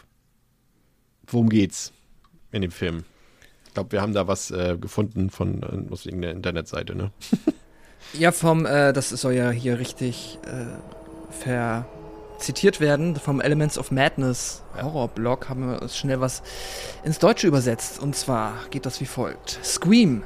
worum 1.27 1.49
geht's 1.49 1.93
in 2.51 2.63
dem 2.63 2.71
Film? 2.71 3.05
Ich 3.67 3.75
glaube, 3.75 3.93
wir 3.93 4.03
haben 4.03 4.13
da 4.13 4.27
was 4.27 4.51
äh, 4.51 4.77
gefunden 4.79 5.31
von 5.31 5.63
äh, 5.63 5.93
aus 5.93 6.05
irgendeiner 6.05 6.35
Internetseite, 6.35 6.95
ne? 6.95 7.11
ja, 8.13 8.33
vom, 8.33 8.67
äh, 8.67 8.93
das 8.93 9.11
soll 9.11 9.33
ja 9.33 9.51
hier 9.51 9.79
richtig 9.79 10.39
äh, 10.45 11.33
ver 11.33 11.87
zitiert 12.43 12.81
werden 12.81 13.17
vom 13.17 13.41
Elements 13.41 13.79
of 13.79 13.91
Madness 13.93 14.63
Horrorblog, 14.75 15.49
haben 15.49 15.71
wir 15.71 15.89
schnell 15.89 16.21
was 16.21 16.43
ins 17.05 17.19
Deutsche 17.19 17.47
übersetzt. 17.47 18.01
Und 18.01 18.17
zwar 18.17 18.55
geht 18.71 18.85
das 18.85 19.01
wie 19.01 19.07
folgt. 19.07 19.61
Scream 19.63 20.25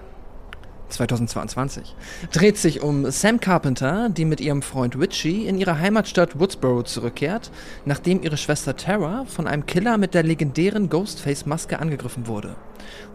2022, 0.89 1.95
dreht 2.33 2.57
sich 2.57 2.83
um 2.83 3.11
Sam 3.11 3.41
Carpenter, 3.41 4.09
die 4.09 4.25
mit 4.25 4.41
ihrem 4.41 4.63
Freund 4.63 4.99
Richie 4.99 5.47
in 5.47 5.59
ihre 5.59 5.79
Heimatstadt 5.79 6.39
Woodsboro 6.39 6.83
zurückkehrt, 6.83 7.51
nachdem 7.85 8.23
ihre 8.23 8.37
Schwester 8.37 8.77
Tara 8.77 9.25
von 9.27 9.47
einem 9.47 9.67
Killer 9.67 9.99
mit 9.99 10.15
der 10.15 10.23
legendären 10.23 10.89
Ghostface-Maske 10.89 11.79
angegriffen 11.79 12.27
wurde. 12.27 12.57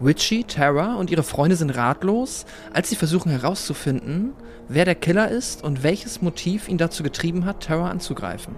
Richie, 0.03 0.43
Tara 0.43 0.95
und 0.95 1.11
ihre 1.11 1.23
Freunde 1.23 1.55
sind 1.55 1.69
ratlos, 1.71 2.45
als 2.73 2.89
sie 2.89 2.95
versuchen 2.95 3.31
herauszufinden, 3.31 4.33
wer 4.67 4.85
der 4.85 4.95
Killer 4.95 5.29
ist 5.29 5.63
und 5.63 5.83
welches 5.83 6.21
Motiv 6.21 6.67
ihn 6.67 6.77
dazu 6.77 7.03
getrieben 7.03 7.45
hat, 7.45 7.63
Tara 7.63 7.89
anzugreifen. 7.89 8.55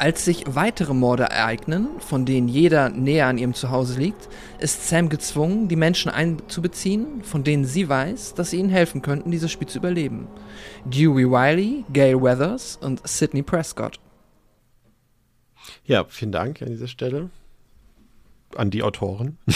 Als 0.00 0.24
sich 0.24 0.44
weitere 0.46 0.94
Morde 0.94 1.24
ereignen, 1.24 2.00
von 2.00 2.24
denen 2.24 2.48
jeder 2.48 2.88
näher 2.88 3.26
an 3.26 3.36
ihrem 3.36 3.52
Zuhause 3.52 4.00
liegt, 4.00 4.30
ist 4.58 4.88
Sam 4.88 5.10
gezwungen, 5.10 5.68
die 5.68 5.76
Menschen 5.76 6.10
einzubeziehen, 6.10 7.22
von 7.22 7.44
denen 7.44 7.66
sie 7.66 7.86
weiß, 7.86 8.32
dass 8.32 8.48
sie 8.48 8.60
ihnen 8.60 8.70
helfen 8.70 9.02
könnten, 9.02 9.30
dieses 9.30 9.52
Spiel 9.52 9.68
zu 9.68 9.76
überleben. 9.76 10.26
Dewey 10.86 11.24
Riley, 11.24 11.84
Gail 11.92 12.22
Weathers 12.22 12.78
und 12.80 13.06
Sidney 13.06 13.42
Prescott. 13.42 14.00
Ja, 15.84 16.06
vielen 16.08 16.32
Dank 16.32 16.62
an 16.62 16.68
dieser 16.68 16.88
Stelle 16.88 17.28
an 18.56 18.70
die 18.70 18.82
Autoren. 18.82 19.38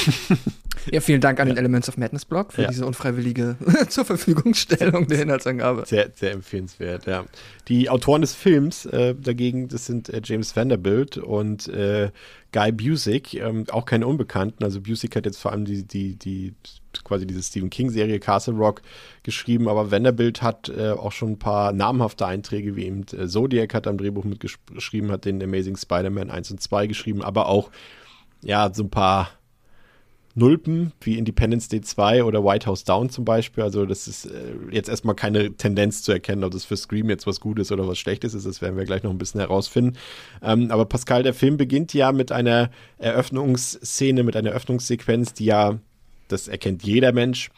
Ja, 0.90 1.00
vielen 1.00 1.20
Dank 1.20 1.40
an 1.40 1.48
ja. 1.48 1.54
den 1.54 1.58
Elements 1.58 1.88
of 1.88 1.96
Madness 1.96 2.24
Blog 2.24 2.52
für 2.52 2.62
ja. 2.62 2.68
diese 2.68 2.86
unfreiwillige 2.86 3.56
zur 3.88 4.04
Verfügungstellung 4.04 5.06
der 5.06 5.22
Inhaltsangabe. 5.22 5.84
Sehr, 5.86 6.10
sehr 6.14 6.32
empfehlenswert, 6.32 7.06
ja. 7.06 7.24
Die 7.68 7.88
Autoren 7.88 8.20
des 8.20 8.34
Films 8.34 8.84
äh, 8.86 9.14
dagegen, 9.14 9.68
das 9.68 9.86
sind 9.86 10.08
äh, 10.08 10.20
James 10.22 10.54
Vanderbilt 10.56 11.16
und 11.16 11.68
äh, 11.68 12.10
Guy 12.52 12.72
Busick, 12.72 13.34
ähm, 13.34 13.64
auch 13.70 13.86
keine 13.86 14.06
Unbekannten. 14.06 14.62
Also 14.62 14.80
Busick 14.80 15.16
hat 15.16 15.26
jetzt 15.26 15.38
vor 15.38 15.52
allem 15.52 15.64
die, 15.64 15.84
die, 15.84 16.16
die 16.16 16.54
quasi 17.02 17.26
diese 17.26 17.42
Stephen 17.42 17.70
King-Serie 17.70 18.20
Castle 18.20 18.54
Rock 18.54 18.82
geschrieben, 19.22 19.68
aber 19.68 19.90
Vanderbilt 19.90 20.42
hat 20.42 20.68
äh, 20.68 20.90
auch 20.90 21.12
schon 21.12 21.32
ein 21.32 21.38
paar 21.38 21.72
namhafte 21.72 22.26
Einträge, 22.26 22.76
wie 22.76 22.84
eben 22.84 23.04
äh, 23.12 23.26
Zodiac 23.26 23.74
hat 23.74 23.86
am 23.86 23.98
Drehbuch 23.98 24.24
mitgeschrieben, 24.24 25.10
hat 25.10 25.24
den 25.24 25.42
Amazing 25.42 25.76
Spider-Man 25.76 26.30
1 26.30 26.50
und 26.52 26.60
2 26.60 26.86
geschrieben, 26.86 27.22
aber 27.22 27.48
auch 27.48 27.70
ja, 28.44 28.72
so 28.72 28.84
ein 28.84 28.90
paar 28.90 29.30
Nulpen 30.36 30.92
wie 31.00 31.16
Independence 31.16 31.68
Day 31.68 31.80
2 31.80 32.24
oder 32.24 32.44
White 32.44 32.66
House 32.66 32.82
Down 32.84 33.08
zum 33.08 33.24
Beispiel. 33.24 33.62
Also 33.62 33.86
das 33.86 34.08
ist 34.08 34.26
äh, 34.26 34.54
jetzt 34.70 34.88
erstmal 34.88 35.14
keine 35.14 35.52
Tendenz 35.54 36.02
zu 36.02 36.10
erkennen, 36.12 36.42
ob 36.42 36.50
das 36.50 36.64
für 36.64 36.76
Scream 36.76 37.08
jetzt 37.08 37.26
was 37.26 37.40
Gutes 37.40 37.70
oder 37.70 37.86
was 37.86 37.98
Schlechtes 37.98 38.34
ist. 38.34 38.44
Das 38.44 38.60
werden 38.60 38.76
wir 38.76 38.84
gleich 38.84 39.04
noch 39.04 39.12
ein 39.12 39.18
bisschen 39.18 39.40
herausfinden. 39.40 39.96
Ähm, 40.42 40.70
aber 40.70 40.86
Pascal, 40.86 41.22
der 41.22 41.34
Film 41.34 41.56
beginnt 41.56 41.94
ja 41.94 42.10
mit 42.10 42.32
einer 42.32 42.70
Eröffnungsszene, 42.98 44.24
mit 44.24 44.36
einer 44.36 44.50
Eröffnungssequenz, 44.50 45.34
die 45.34 45.44
ja, 45.44 45.78
das 46.26 46.48
erkennt 46.48 46.82
jeder 46.82 47.12
Mensch, 47.12 47.50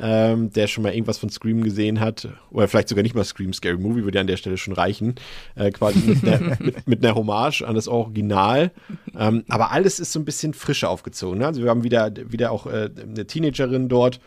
ähm, 0.00 0.52
der 0.52 0.66
schon 0.66 0.82
mal 0.82 0.92
irgendwas 0.92 1.18
von 1.18 1.30
Scream 1.30 1.62
gesehen 1.62 2.00
hat, 2.00 2.28
oder 2.50 2.68
vielleicht 2.68 2.88
sogar 2.88 3.02
nicht 3.02 3.14
mal 3.14 3.24
Scream, 3.24 3.52
Scary 3.52 3.76
Movie 3.76 4.04
würde 4.04 4.16
ja 4.16 4.20
an 4.20 4.26
der 4.26 4.36
Stelle 4.36 4.56
schon 4.56 4.74
reichen, 4.74 5.14
äh, 5.56 5.70
quasi 5.70 5.98
mit 6.00 6.24
einer, 6.24 6.56
mit, 6.60 6.88
mit 6.88 7.04
einer, 7.04 7.14
Hommage 7.14 7.62
an 7.62 7.74
das 7.74 7.88
Original. 7.88 8.70
Ähm, 9.18 9.44
aber 9.48 9.72
alles 9.72 10.00
ist 10.00 10.12
so 10.12 10.20
ein 10.20 10.24
bisschen 10.24 10.54
frischer 10.54 10.88
aufgezogen. 10.88 11.40
Ne? 11.40 11.46
Also 11.46 11.62
wir 11.62 11.70
haben 11.70 11.84
wieder, 11.84 12.12
wieder 12.30 12.52
auch 12.52 12.66
äh, 12.66 12.90
eine 13.02 13.26
Teenagerin 13.26 13.88
dort, 13.88 14.20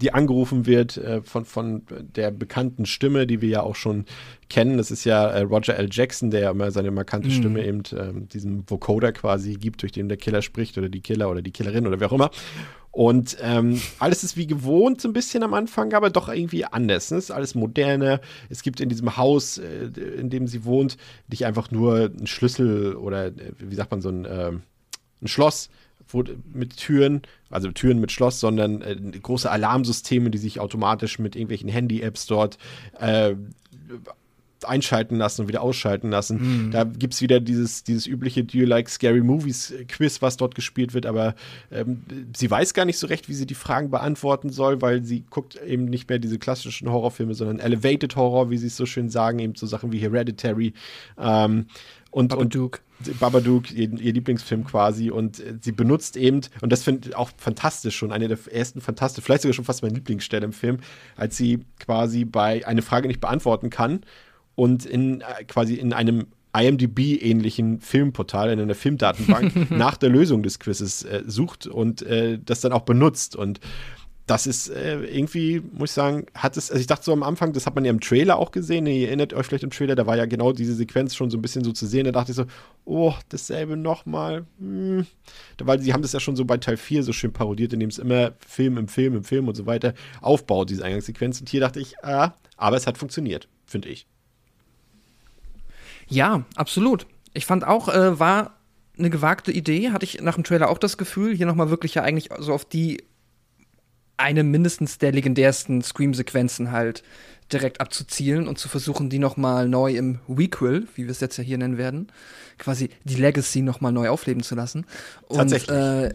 die 0.00 0.12
angerufen 0.12 0.66
wird 0.66 0.96
äh, 0.98 1.22
von, 1.22 1.44
von 1.44 1.82
der 1.88 2.30
bekannten 2.30 2.86
Stimme, 2.86 3.26
die 3.26 3.40
wir 3.40 3.48
ja 3.48 3.62
auch 3.62 3.76
schon 3.76 4.04
kennen. 4.48 4.76
Das 4.76 4.90
ist 4.90 5.04
ja 5.04 5.26
äh, 5.28 5.42
Roger 5.42 5.76
L. 5.76 5.88
Jackson, 5.90 6.30
der 6.30 6.40
ja 6.40 6.50
immer 6.50 6.70
seine 6.70 6.90
markante 6.90 7.28
mhm. 7.28 7.32
Stimme 7.32 7.64
eben 7.64 7.82
ähm, 7.96 8.28
diesem 8.28 8.68
Vocoder 8.68 9.12
quasi 9.12 9.54
gibt, 9.54 9.82
durch 9.82 9.92
den 9.92 10.08
der 10.08 10.18
Killer 10.18 10.42
spricht 10.42 10.76
oder 10.78 10.88
die 10.88 11.00
Killer 11.00 11.30
oder 11.30 11.42
die 11.42 11.50
Killerin 11.50 11.86
oder 11.86 11.98
wer 12.00 12.08
auch 12.08 12.12
immer. 12.12 12.30
Und 12.96 13.36
ähm, 13.42 13.78
alles 13.98 14.24
ist 14.24 14.38
wie 14.38 14.46
gewohnt 14.46 15.02
so 15.02 15.08
ein 15.08 15.12
bisschen 15.12 15.42
am 15.42 15.52
Anfang, 15.52 15.92
aber 15.92 16.08
doch 16.08 16.30
irgendwie 16.30 16.64
anders. 16.64 17.10
Ne? 17.10 17.18
Es 17.18 17.24
ist 17.24 17.30
alles 17.30 17.54
moderne. 17.54 18.22
Es 18.48 18.62
gibt 18.62 18.80
in 18.80 18.88
diesem 18.88 19.18
Haus, 19.18 19.58
äh, 19.58 19.90
in 20.18 20.30
dem 20.30 20.46
sie 20.46 20.64
wohnt, 20.64 20.96
nicht 21.28 21.44
einfach 21.44 21.70
nur 21.70 22.06
einen 22.06 22.26
Schlüssel 22.26 22.94
oder, 22.96 23.26
äh, 23.26 23.52
wie 23.58 23.74
sagt 23.74 23.90
man, 23.90 24.00
so 24.00 24.08
ein, 24.08 24.24
äh, 24.24 24.52
ein 25.20 25.28
Schloss 25.28 25.68
wo, 26.08 26.24
mit 26.54 26.78
Türen, 26.78 27.20
also 27.50 27.70
Türen 27.70 28.00
mit 28.00 28.12
Schloss, 28.12 28.40
sondern 28.40 28.80
äh, 28.80 28.96
große 28.96 29.50
Alarmsysteme, 29.50 30.30
die 30.30 30.38
sich 30.38 30.58
automatisch 30.58 31.18
mit 31.18 31.36
irgendwelchen 31.36 31.68
Handy-Apps 31.68 32.24
dort 32.24 32.56
äh, 32.98 33.34
einschalten 34.68 35.16
lassen 35.16 35.42
und 35.42 35.48
wieder 35.48 35.62
ausschalten 35.62 36.10
lassen. 36.10 36.66
Mhm. 36.66 36.70
Da 36.70 36.84
gibt 36.84 37.14
es 37.14 37.20
wieder 37.20 37.40
dieses, 37.40 37.84
dieses 37.84 38.06
übliche 38.06 38.44
Do 38.44 38.58
you 38.58 38.66
like 38.66 38.88
scary 38.88 39.20
movies 39.20 39.74
Quiz, 39.88 40.22
was 40.22 40.36
dort 40.36 40.54
gespielt 40.54 40.94
wird, 40.94 41.06
aber 41.06 41.34
ähm, 41.70 42.02
sie 42.36 42.50
weiß 42.50 42.74
gar 42.74 42.84
nicht 42.84 42.98
so 42.98 43.06
recht, 43.06 43.28
wie 43.28 43.34
sie 43.34 43.46
die 43.46 43.54
Fragen 43.54 43.90
beantworten 43.90 44.50
soll, 44.50 44.82
weil 44.82 45.04
sie 45.04 45.24
guckt 45.28 45.60
eben 45.66 45.86
nicht 45.86 46.08
mehr 46.08 46.18
diese 46.18 46.38
klassischen 46.38 46.90
Horrorfilme, 46.90 47.34
sondern 47.34 47.58
Elevated 47.58 48.16
Horror, 48.16 48.50
wie 48.50 48.58
sie 48.58 48.68
es 48.68 48.76
so 48.76 48.86
schön 48.86 49.08
sagen, 49.08 49.38
eben 49.38 49.54
so 49.54 49.66
Sachen 49.66 49.92
wie 49.92 49.98
Hereditary. 49.98 50.72
Ähm, 51.18 51.66
und, 52.16 52.28
Babadook. 52.28 52.80
Und 53.06 53.20
Babadook, 53.20 53.70
ihr, 53.72 53.92
ihr, 53.92 54.12
Lieblingsfilm 54.14 54.64
quasi. 54.64 55.10
Und 55.10 55.38
äh, 55.40 55.54
sie 55.60 55.72
benutzt 55.72 56.16
eben, 56.16 56.40
und 56.62 56.72
das 56.72 56.82
finde 56.82 57.10
ich 57.10 57.14
auch 57.14 57.30
fantastisch 57.36 57.94
schon, 57.94 58.10
eine 58.10 58.26
der 58.26 58.38
ersten 58.50 58.80
fantastischen, 58.80 59.24
vielleicht 59.24 59.42
sogar 59.42 59.52
schon 59.52 59.66
fast 59.66 59.82
meine 59.82 59.94
Lieblingsstelle 59.94 60.46
im 60.46 60.54
Film, 60.54 60.78
als 61.16 61.36
sie 61.36 61.60
quasi 61.78 62.24
bei 62.24 62.66
eine 62.66 62.80
Frage 62.80 63.08
nicht 63.08 63.20
beantworten 63.20 63.68
kann 63.68 64.00
und 64.56 64.84
in 64.84 65.20
äh, 65.20 65.44
quasi 65.44 65.74
in 65.74 65.92
einem 65.92 66.26
IMDb-ähnlichen 66.56 67.80
Filmportal, 67.80 68.50
in 68.50 68.58
einer 68.58 68.74
Filmdatenbank 68.74 69.70
nach 69.70 69.96
der 69.96 70.08
Lösung 70.08 70.42
des 70.42 70.58
Quizzes 70.58 71.04
äh, 71.04 71.22
sucht 71.26 71.66
und 71.66 72.02
äh, 72.02 72.38
das 72.44 72.62
dann 72.62 72.72
auch 72.72 72.82
benutzt. 72.82 73.36
Und 73.36 73.60
das 74.26 74.46
ist 74.46 74.70
äh, 74.70 75.04
irgendwie, 75.04 75.62
muss 75.72 75.90
ich 75.90 75.94
sagen, 75.94 76.26
hat 76.34 76.56
es, 76.56 76.70
also 76.70 76.80
ich 76.80 76.86
dachte 76.86 77.04
so 77.04 77.12
am 77.12 77.22
Anfang, 77.22 77.52
das 77.52 77.66
hat 77.66 77.74
man 77.74 77.84
ja 77.84 77.90
im 77.90 78.00
Trailer 78.00 78.38
auch 78.38 78.50
gesehen, 78.50 78.86
ihr 78.86 79.06
erinnert 79.06 79.34
euch 79.34 79.46
vielleicht 79.46 79.62
im 79.62 79.70
Trailer, 79.70 79.94
da 79.94 80.06
war 80.06 80.16
ja 80.16 80.26
genau 80.26 80.52
diese 80.52 80.74
Sequenz 80.74 81.14
schon 81.14 81.30
so 81.30 81.38
ein 81.38 81.42
bisschen 81.42 81.62
so 81.62 81.72
zu 81.72 81.86
sehen, 81.86 82.06
da 82.06 82.12
dachte 82.12 82.32
ich 82.32 82.36
so, 82.36 82.46
oh, 82.84 83.14
dasselbe 83.28 83.76
nochmal, 83.76 84.46
hm. 84.58 85.06
weil 85.62 85.80
sie 85.80 85.92
haben 85.92 86.02
das 86.02 86.12
ja 86.12 86.18
schon 86.18 86.34
so 86.34 86.44
bei 86.44 86.56
Teil 86.56 86.76
4 86.76 87.04
so 87.04 87.12
schön 87.12 87.32
parodiert, 87.32 87.72
indem 87.72 87.90
es 87.90 87.98
immer 87.98 88.32
Film 88.44 88.78
im 88.78 88.88
Film 88.88 89.14
im 89.14 89.24
Film 89.24 89.46
und 89.46 89.54
so 89.54 89.66
weiter 89.66 89.94
aufbaut, 90.20 90.70
diese 90.70 90.84
Eingangssequenz 90.84 91.38
und 91.38 91.48
hier 91.48 91.60
dachte 91.60 91.78
ich, 91.78 91.94
ah, 92.02 92.34
aber 92.56 92.76
es 92.76 92.88
hat 92.88 92.98
funktioniert, 92.98 93.48
finde 93.64 93.90
ich. 93.90 94.08
Ja, 96.08 96.44
absolut. 96.54 97.06
Ich 97.34 97.46
fand 97.46 97.66
auch, 97.66 97.88
äh, 97.88 98.18
war 98.18 98.56
eine 98.98 99.10
gewagte 99.10 99.52
Idee, 99.52 99.90
hatte 99.90 100.04
ich 100.04 100.20
nach 100.22 100.36
dem 100.36 100.44
Trailer 100.44 100.70
auch 100.70 100.78
das 100.78 100.96
Gefühl, 100.96 101.34
hier 101.34 101.46
nochmal 101.46 101.70
wirklich 101.70 101.94
ja 101.94 102.02
eigentlich 102.02 102.30
so 102.38 102.54
auf 102.54 102.64
die 102.64 103.02
eine 104.16 104.42
mindestens 104.42 104.96
der 104.98 105.12
legendärsten 105.12 105.82
Scream-Sequenzen 105.82 106.72
halt 106.72 107.02
direkt 107.52 107.80
abzuzielen 107.80 108.48
und 108.48 108.58
zu 108.58 108.68
versuchen, 108.68 109.08
die 109.08 109.18
nochmal 109.18 109.68
neu 109.68 109.94
im 109.94 110.18
Requel, 110.28 110.88
wie 110.94 111.04
wir 111.04 111.10
es 111.10 111.20
jetzt 111.20 111.36
ja 111.36 111.44
hier 111.44 111.58
nennen 111.58 111.78
werden, 111.78 112.08
quasi 112.58 112.90
die 113.04 113.14
Legacy 113.14 113.62
nochmal 113.62 113.92
neu 113.92 114.08
aufleben 114.08 114.42
zu 114.42 114.54
lassen. 114.54 114.86
Und, 115.28 115.36
Tatsächlich. 115.36 115.76
Äh, 115.76 116.14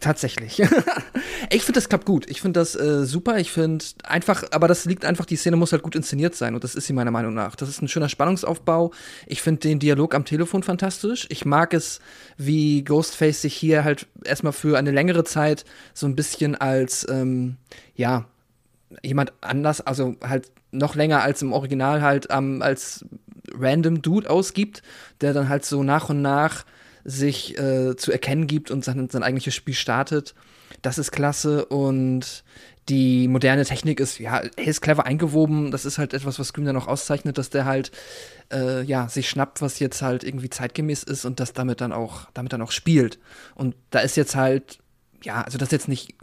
Tatsächlich. 0.00 0.58
ich 1.50 1.62
finde, 1.62 1.78
das 1.78 1.88
klappt 1.88 2.06
gut. 2.06 2.28
Ich 2.28 2.40
finde 2.40 2.60
das 2.60 2.74
äh, 2.74 3.04
super. 3.04 3.38
Ich 3.38 3.52
finde 3.52 3.84
einfach, 4.04 4.44
aber 4.50 4.66
das 4.66 4.84
liegt 4.84 5.04
einfach, 5.04 5.26
die 5.26 5.36
Szene 5.36 5.56
muss 5.56 5.72
halt 5.72 5.82
gut 5.82 5.94
inszeniert 5.94 6.34
sein 6.34 6.54
und 6.54 6.64
das 6.64 6.74
ist 6.74 6.86
sie 6.86 6.92
meiner 6.92 7.10
Meinung 7.10 7.34
nach. 7.34 7.54
Das 7.54 7.68
ist 7.68 7.82
ein 7.82 7.88
schöner 7.88 8.08
Spannungsaufbau. 8.08 8.92
Ich 9.26 9.42
finde 9.42 9.60
den 9.60 9.78
Dialog 9.78 10.14
am 10.14 10.24
Telefon 10.24 10.62
fantastisch. 10.62 11.26
Ich 11.28 11.44
mag 11.44 11.74
es, 11.74 12.00
wie 12.36 12.82
Ghostface 12.82 13.42
sich 13.42 13.54
hier 13.54 13.84
halt 13.84 14.06
erstmal 14.24 14.52
für 14.52 14.78
eine 14.78 14.90
längere 14.90 15.24
Zeit 15.24 15.64
so 15.94 16.06
ein 16.06 16.16
bisschen 16.16 16.54
als, 16.54 17.06
ähm, 17.08 17.56
ja, 17.94 18.26
jemand 19.02 19.32
anders, 19.40 19.80
also 19.80 20.16
halt 20.22 20.50
noch 20.70 20.94
länger 20.94 21.22
als 21.22 21.42
im 21.42 21.52
Original 21.52 22.02
halt 22.02 22.28
ähm, 22.30 22.62
als 22.62 23.04
random 23.54 24.02
Dude 24.02 24.28
ausgibt, 24.28 24.82
der 25.20 25.32
dann 25.32 25.48
halt 25.48 25.64
so 25.64 25.82
nach 25.82 26.08
und 26.08 26.22
nach 26.22 26.64
sich 27.04 27.58
äh, 27.58 27.96
zu 27.96 28.12
erkennen 28.12 28.46
gibt 28.46 28.70
und 28.70 28.84
sein, 28.84 29.08
sein 29.10 29.22
eigentliches 29.22 29.54
Spiel 29.54 29.74
startet. 29.74 30.34
Das 30.82 30.98
ist 30.98 31.12
klasse 31.12 31.66
und 31.66 32.44
die 32.88 33.28
moderne 33.28 33.64
Technik 33.64 34.00
ist, 34.00 34.18
ja, 34.18 34.42
er 34.56 34.66
ist 34.66 34.80
clever 34.80 35.06
eingewoben. 35.06 35.70
Das 35.70 35.84
ist 35.84 35.98
halt 35.98 36.14
etwas, 36.14 36.38
was 36.38 36.48
Scream 36.48 36.66
dann 36.66 36.76
auch 36.76 36.88
auszeichnet, 36.88 37.38
dass 37.38 37.50
der 37.50 37.64
halt, 37.64 37.92
äh, 38.52 38.82
ja, 38.82 39.08
sich 39.08 39.28
schnappt, 39.28 39.62
was 39.62 39.78
jetzt 39.78 40.02
halt 40.02 40.24
irgendwie 40.24 40.50
zeitgemäß 40.50 41.04
ist 41.04 41.24
und 41.24 41.38
das 41.38 41.52
damit 41.52 41.80
dann 41.80 41.92
auch, 41.92 42.26
damit 42.34 42.52
dann 42.52 42.62
auch 42.62 42.72
spielt. 42.72 43.18
Und 43.54 43.76
da 43.90 44.00
ist 44.00 44.16
jetzt 44.16 44.34
halt, 44.34 44.78
ja, 45.22 45.42
also 45.42 45.58
das 45.58 45.68
ist 45.68 45.72
jetzt 45.72 45.88
nicht 45.88 46.14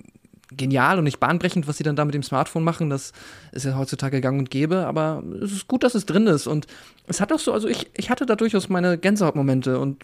genial 0.52 0.98
und 0.98 1.04
nicht 1.04 1.20
bahnbrechend, 1.20 1.68
was 1.68 1.78
sie 1.78 1.84
dann 1.84 1.96
da 1.96 2.04
mit 2.04 2.16
dem 2.16 2.24
Smartphone 2.24 2.64
machen. 2.64 2.90
Das 2.90 3.14
ist 3.52 3.66
ja 3.66 3.78
heutzutage 3.78 4.20
gang 4.20 4.40
und 4.40 4.50
gäbe, 4.50 4.86
aber 4.86 5.24
es 5.42 5.52
ist 5.52 5.68
gut, 5.68 5.84
dass 5.84 5.96
es 5.96 6.06
drin 6.06 6.28
ist. 6.28 6.48
Und 6.48 6.68
es 7.08 7.22
hat 7.22 7.32
auch 7.32 7.40
so, 7.40 7.54
also 7.54 7.68
ich, 7.68 7.90
ich 7.96 8.10
hatte 8.10 8.26
da 8.26 8.36
durchaus 8.36 8.68
meine 8.68 8.98
Gänsehautmomente 8.98 9.80
und 9.80 10.04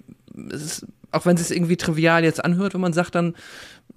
ist, 0.49 0.85
auch 1.11 1.25
wenn 1.25 1.35
es 1.35 1.47
sich 1.47 1.57
irgendwie 1.57 1.77
trivial 1.77 2.23
jetzt 2.23 2.43
anhört, 2.43 2.73
wenn 2.73 2.81
man 2.81 2.93
sagt, 2.93 3.15
dann 3.15 3.35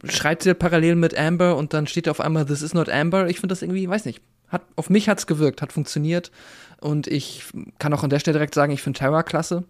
schreibt 0.05 0.43
sie 0.43 0.55
parallel 0.55 0.95
mit 0.95 1.17
Amber 1.19 1.57
und 1.57 1.75
dann 1.75 1.87
steht 1.87 2.09
auf 2.09 2.21
einmal, 2.21 2.47
this 2.47 2.63
is 2.63 2.75
not 2.75 2.89
Amber. 2.89 3.29
Ich 3.29 3.41
finde 3.41 3.53
das 3.53 3.63
irgendwie, 3.63 3.89
weiß 3.89 4.05
nicht, 4.05 4.21
Hat, 4.49 4.63
auf 4.77 4.91
mich 4.91 5.09
hat 5.09 5.19
es 5.19 5.27
gewirkt, 5.27 5.61
hat 5.63 5.73
funktioniert. 5.73 6.31
Und 6.81 7.07
ich 7.07 7.45
kann 7.79 7.93
auch 7.93 8.05
an 8.05 8.11
der 8.11 8.21
Stelle 8.21 8.39
direkt 8.39 8.55
sagen, 8.55 8.73
ich 8.73 8.83
finde 8.83 8.99
Terra 8.99 9.23
klasse. 9.23 9.65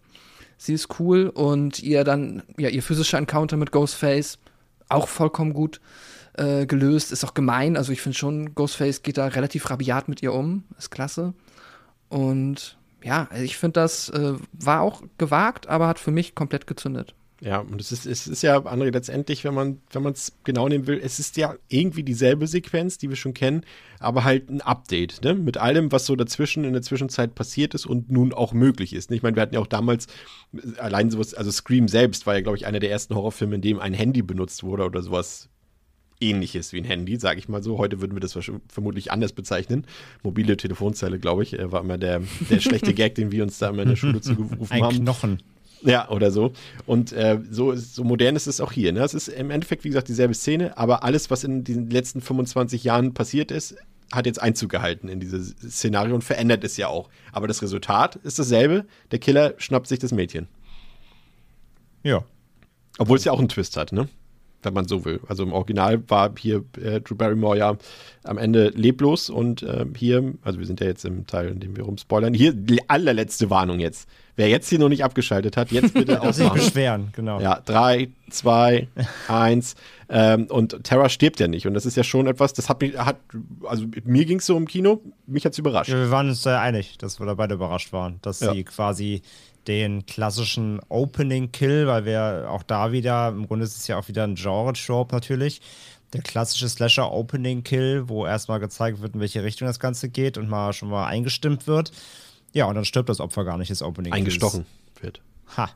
Sie 0.58 0.74
ist 0.74 1.00
cool 1.00 1.28
und 1.28 1.82
ihr 1.82 2.04
dann, 2.04 2.42
ja, 2.58 2.68
ihr 2.68 2.82
physischer 2.82 3.18
Encounter 3.18 3.56
mit 3.56 3.72
Ghostface 3.72 4.38
auch 4.88 5.08
vollkommen 5.08 5.52
gut 5.52 5.80
äh, 6.34 6.66
gelöst. 6.66 7.12
Ist 7.12 7.24
auch 7.24 7.34
gemein. 7.34 7.76
Also 7.76 7.92
ich 7.92 8.00
finde 8.00 8.18
schon, 8.18 8.54
Ghostface 8.54 9.02
geht 9.02 9.18
da 9.18 9.26
relativ 9.26 9.70
rabiat 9.70 10.08
mit 10.08 10.22
ihr 10.22 10.32
um. 10.32 10.64
Ist 10.78 10.90
klasse. 10.90 11.34
Und 12.08 12.77
ja, 13.02 13.28
also 13.30 13.44
ich 13.44 13.56
finde, 13.56 13.80
das 13.80 14.08
äh, 14.08 14.34
war 14.52 14.82
auch 14.82 15.02
gewagt, 15.18 15.68
aber 15.68 15.88
hat 15.88 15.98
für 15.98 16.10
mich 16.10 16.34
komplett 16.34 16.66
gezündet. 16.66 17.14
Ja, 17.40 17.60
und 17.60 17.80
es 17.80 17.92
ist, 17.92 18.04
es 18.04 18.26
ist 18.26 18.42
ja, 18.42 18.58
André, 18.58 18.90
letztendlich, 18.90 19.44
wenn 19.44 19.54
man 19.54 19.80
wenn 19.92 20.04
es 20.06 20.32
genau 20.42 20.68
nehmen 20.68 20.88
will, 20.88 21.00
es 21.00 21.20
ist 21.20 21.36
ja 21.36 21.54
irgendwie 21.68 22.02
dieselbe 22.02 22.48
Sequenz, 22.48 22.98
die 22.98 23.10
wir 23.10 23.16
schon 23.16 23.32
kennen, 23.32 23.62
aber 24.00 24.24
halt 24.24 24.50
ein 24.50 24.60
Update, 24.60 25.22
ne? 25.22 25.34
Mit 25.36 25.56
allem, 25.56 25.92
was 25.92 26.04
so 26.06 26.16
dazwischen 26.16 26.64
in 26.64 26.72
der 26.72 26.82
Zwischenzeit 26.82 27.36
passiert 27.36 27.74
ist 27.74 27.86
und 27.86 28.10
nun 28.10 28.32
auch 28.32 28.52
möglich 28.52 28.92
ist. 28.92 29.12
Ich 29.12 29.22
meine, 29.22 29.36
wir 29.36 29.42
hatten 29.42 29.54
ja 29.54 29.60
auch 29.60 29.68
damals 29.68 30.08
allein 30.78 31.10
sowas, 31.10 31.32
also 31.34 31.52
Scream 31.52 31.86
selbst 31.86 32.26
war 32.26 32.34
ja, 32.34 32.40
glaube 32.40 32.56
ich, 32.56 32.66
einer 32.66 32.80
der 32.80 32.90
ersten 32.90 33.14
Horrorfilme, 33.14 33.54
in 33.54 33.62
dem 33.62 33.78
ein 33.78 33.94
Handy 33.94 34.22
benutzt 34.22 34.64
wurde 34.64 34.84
oder 34.84 35.02
sowas 35.02 35.48
ähnliches 36.20 36.72
wie 36.72 36.78
ein 36.78 36.84
Handy, 36.84 37.16
sage 37.16 37.38
ich 37.38 37.48
mal 37.48 37.62
so. 37.62 37.78
Heute 37.78 38.00
würden 38.00 38.14
wir 38.14 38.20
das 38.20 38.38
vermutlich 38.68 39.12
anders 39.12 39.32
bezeichnen. 39.32 39.86
Mobile 40.22 40.56
Telefonzelle, 40.56 41.18
glaube 41.18 41.42
ich, 41.42 41.56
war 41.58 41.80
immer 41.80 41.98
der, 41.98 42.22
der 42.50 42.60
schlechte 42.60 42.94
Gag, 42.94 43.14
den 43.14 43.32
wir 43.32 43.42
uns 43.42 43.58
da 43.58 43.68
immer 43.68 43.82
in 43.82 43.90
der 43.90 43.96
Schule 43.96 44.20
zugerufen 44.20 44.72
ein 44.72 44.82
haben. 44.82 44.96
Knochen. 44.96 45.42
Ja, 45.82 46.08
oder 46.08 46.30
so. 46.30 46.52
Und 46.86 47.12
äh, 47.12 47.38
so, 47.50 47.74
so 47.76 48.02
modern 48.02 48.36
ist 48.36 48.46
es 48.46 48.60
auch 48.60 48.72
hier. 48.72 48.92
Ne? 48.92 49.00
Es 49.00 49.14
ist 49.14 49.28
im 49.28 49.50
Endeffekt, 49.50 49.84
wie 49.84 49.88
gesagt, 49.88 50.08
dieselbe 50.08 50.34
Szene, 50.34 50.76
aber 50.76 51.04
alles, 51.04 51.30
was 51.30 51.44
in 51.44 51.62
den 51.62 51.90
letzten 51.90 52.20
25 52.20 52.82
Jahren 52.84 53.14
passiert 53.14 53.50
ist, 53.50 53.76
hat 54.12 54.26
jetzt 54.26 54.40
Einzug 54.40 54.70
gehalten 54.70 55.08
in 55.08 55.20
dieses 55.20 55.50
Szenario 55.50 56.14
und 56.14 56.24
verändert 56.24 56.64
es 56.64 56.76
ja 56.76 56.88
auch. 56.88 57.08
Aber 57.32 57.46
das 57.46 57.62
Resultat 57.62 58.16
ist 58.16 58.38
dasselbe. 58.38 58.86
Der 59.10 59.18
Killer 59.18 59.54
schnappt 59.58 59.86
sich 59.86 59.98
das 59.98 60.12
Mädchen. 60.12 60.48
Ja. 62.02 62.24
Obwohl 62.98 63.18
es 63.18 63.24
ja 63.24 63.32
auch 63.32 63.38
einen 63.38 63.48
Twist 63.48 63.76
hat, 63.76 63.92
ne? 63.92 64.08
Wenn 64.62 64.74
man 64.74 64.88
so 64.88 65.04
will. 65.04 65.20
Also 65.28 65.42
im 65.42 65.52
Original 65.52 66.02
war 66.08 66.32
hier 66.38 66.64
äh, 66.82 67.00
Drew 67.00 67.14
Barrymore 67.14 67.58
ja 67.58 67.76
am 68.24 68.38
Ende 68.38 68.70
leblos 68.74 69.30
und 69.30 69.62
äh, 69.62 69.86
hier, 69.96 70.34
also 70.42 70.58
wir 70.58 70.66
sind 70.66 70.80
ja 70.80 70.86
jetzt 70.86 71.04
im 71.04 71.26
Teil, 71.26 71.48
in 71.48 71.60
dem 71.60 71.76
wir 71.76 71.84
rumspoilern, 71.84 72.34
hier 72.34 72.52
die 72.52 72.88
allerletzte 72.88 73.50
Warnung 73.50 73.78
jetzt. 73.80 74.08
Wer 74.36 74.48
jetzt 74.48 74.68
hier 74.68 74.78
noch 74.78 74.88
nicht 74.88 75.02
abgeschaltet 75.02 75.56
hat, 75.56 75.72
jetzt 75.72 75.94
bitte 75.94 76.22
auch 76.22 76.32
sich 76.32 76.48
beschweren, 76.50 77.08
genau. 77.12 77.40
Ja, 77.40 77.60
drei, 77.64 78.08
zwei, 78.30 78.86
eins. 79.26 79.74
Ähm, 80.08 80.46
und 80.46 80.84
Terra 80.84 81.08
stirbt 81.08 81.40
ja 81.40 81.48
nicht. 81.48 81.66
Und 81.66 81.74
das 81.74 81.84
ist 81.84 81.96
ja 81.96 82.04
schon 82.04 82.28
etwas, 82.28 82.52
das 82.52 82.68
hat 82.68 82.80
mich, 82.80 82.96
hat, 82.96 83.16
also 83.64 83.86
mir 84.04 84.24
ging 84.24 84.38
es 84.38 84.46
so 84.46 84.56
im 84.56 84.66
Kino, 84.68 85.02
mich 85.26 85.44
hat 85.44 85.52
es 85.52 85.58
überrascht. 85.58 85.90
Ja, 85.90 85.96
wir 85.96 86.10
waren 86.10 86.28
uns 86.28 86.42
sehr 86.42 86.60
einig, 86.60 86.98
dass 86.98 87.18
wir 87.18 87.26
da 87.26 87.34
beide 87.34 87.54
überrascht 87.54 87.92
waren, 87.92 88.20
dass 88.22 88.38
ja. 88.40 88.52
sie 88.52 88.62
quasi 88.62 89.22
den 89.68 90.06
klassischen 90.06 90.80
Opening-Kill, 90.88 91.86
weil 91.86 92.04
wir 92.04 92.48
auch 92.50 92.62
da 92.62 92.90
wieder, 92.90 93.28
im 93.28 93.46
Grunde 93.46 93.64
ist 93.64 93.76
es 93.76 93.86
ja 93.86 93.98
auch 93.98 94.08
wieder 94.08 94.24
ein 94.24 94.34
Genre-Trope 94.34 95.14
natürlich, 95.14 95.60
der 96.12 96.22
klassische 96.22 96.68
Slasher-Opening-Kill, 96.68 98.08
wo 98.08 98.26
erstmal 98.26 98.60
gezeigt 98.60 99.00
wird, 99.00 99.14
in 99.14 99.20
welche 99.20 99.44
Richtung 99.44 99.66
das 99.66 99.78
Ganze 99.78 100.08
geht 100.08 100.38
und 100.38 100.48
mal 100.48 100.72
schon 100.72 100.88
mal 100.88 101.06
eingestimmt 101.06 101.66
wird. 101.66 101.92
Ja, 102.54 102.64
und 102.64 102.74
dann 102.74 102.86
stirbt 102.86 103.10
das 103.10 103.20
Opfer 103.20 103.44
gar 103.44 103.58
nicht 103.58 103.70
des 103.70 103.82
Opening-Kills. 103.82 104.18
Eingestochen 104.18 104.66
wird. 105.00 105.20
Ha. 105.56 105.68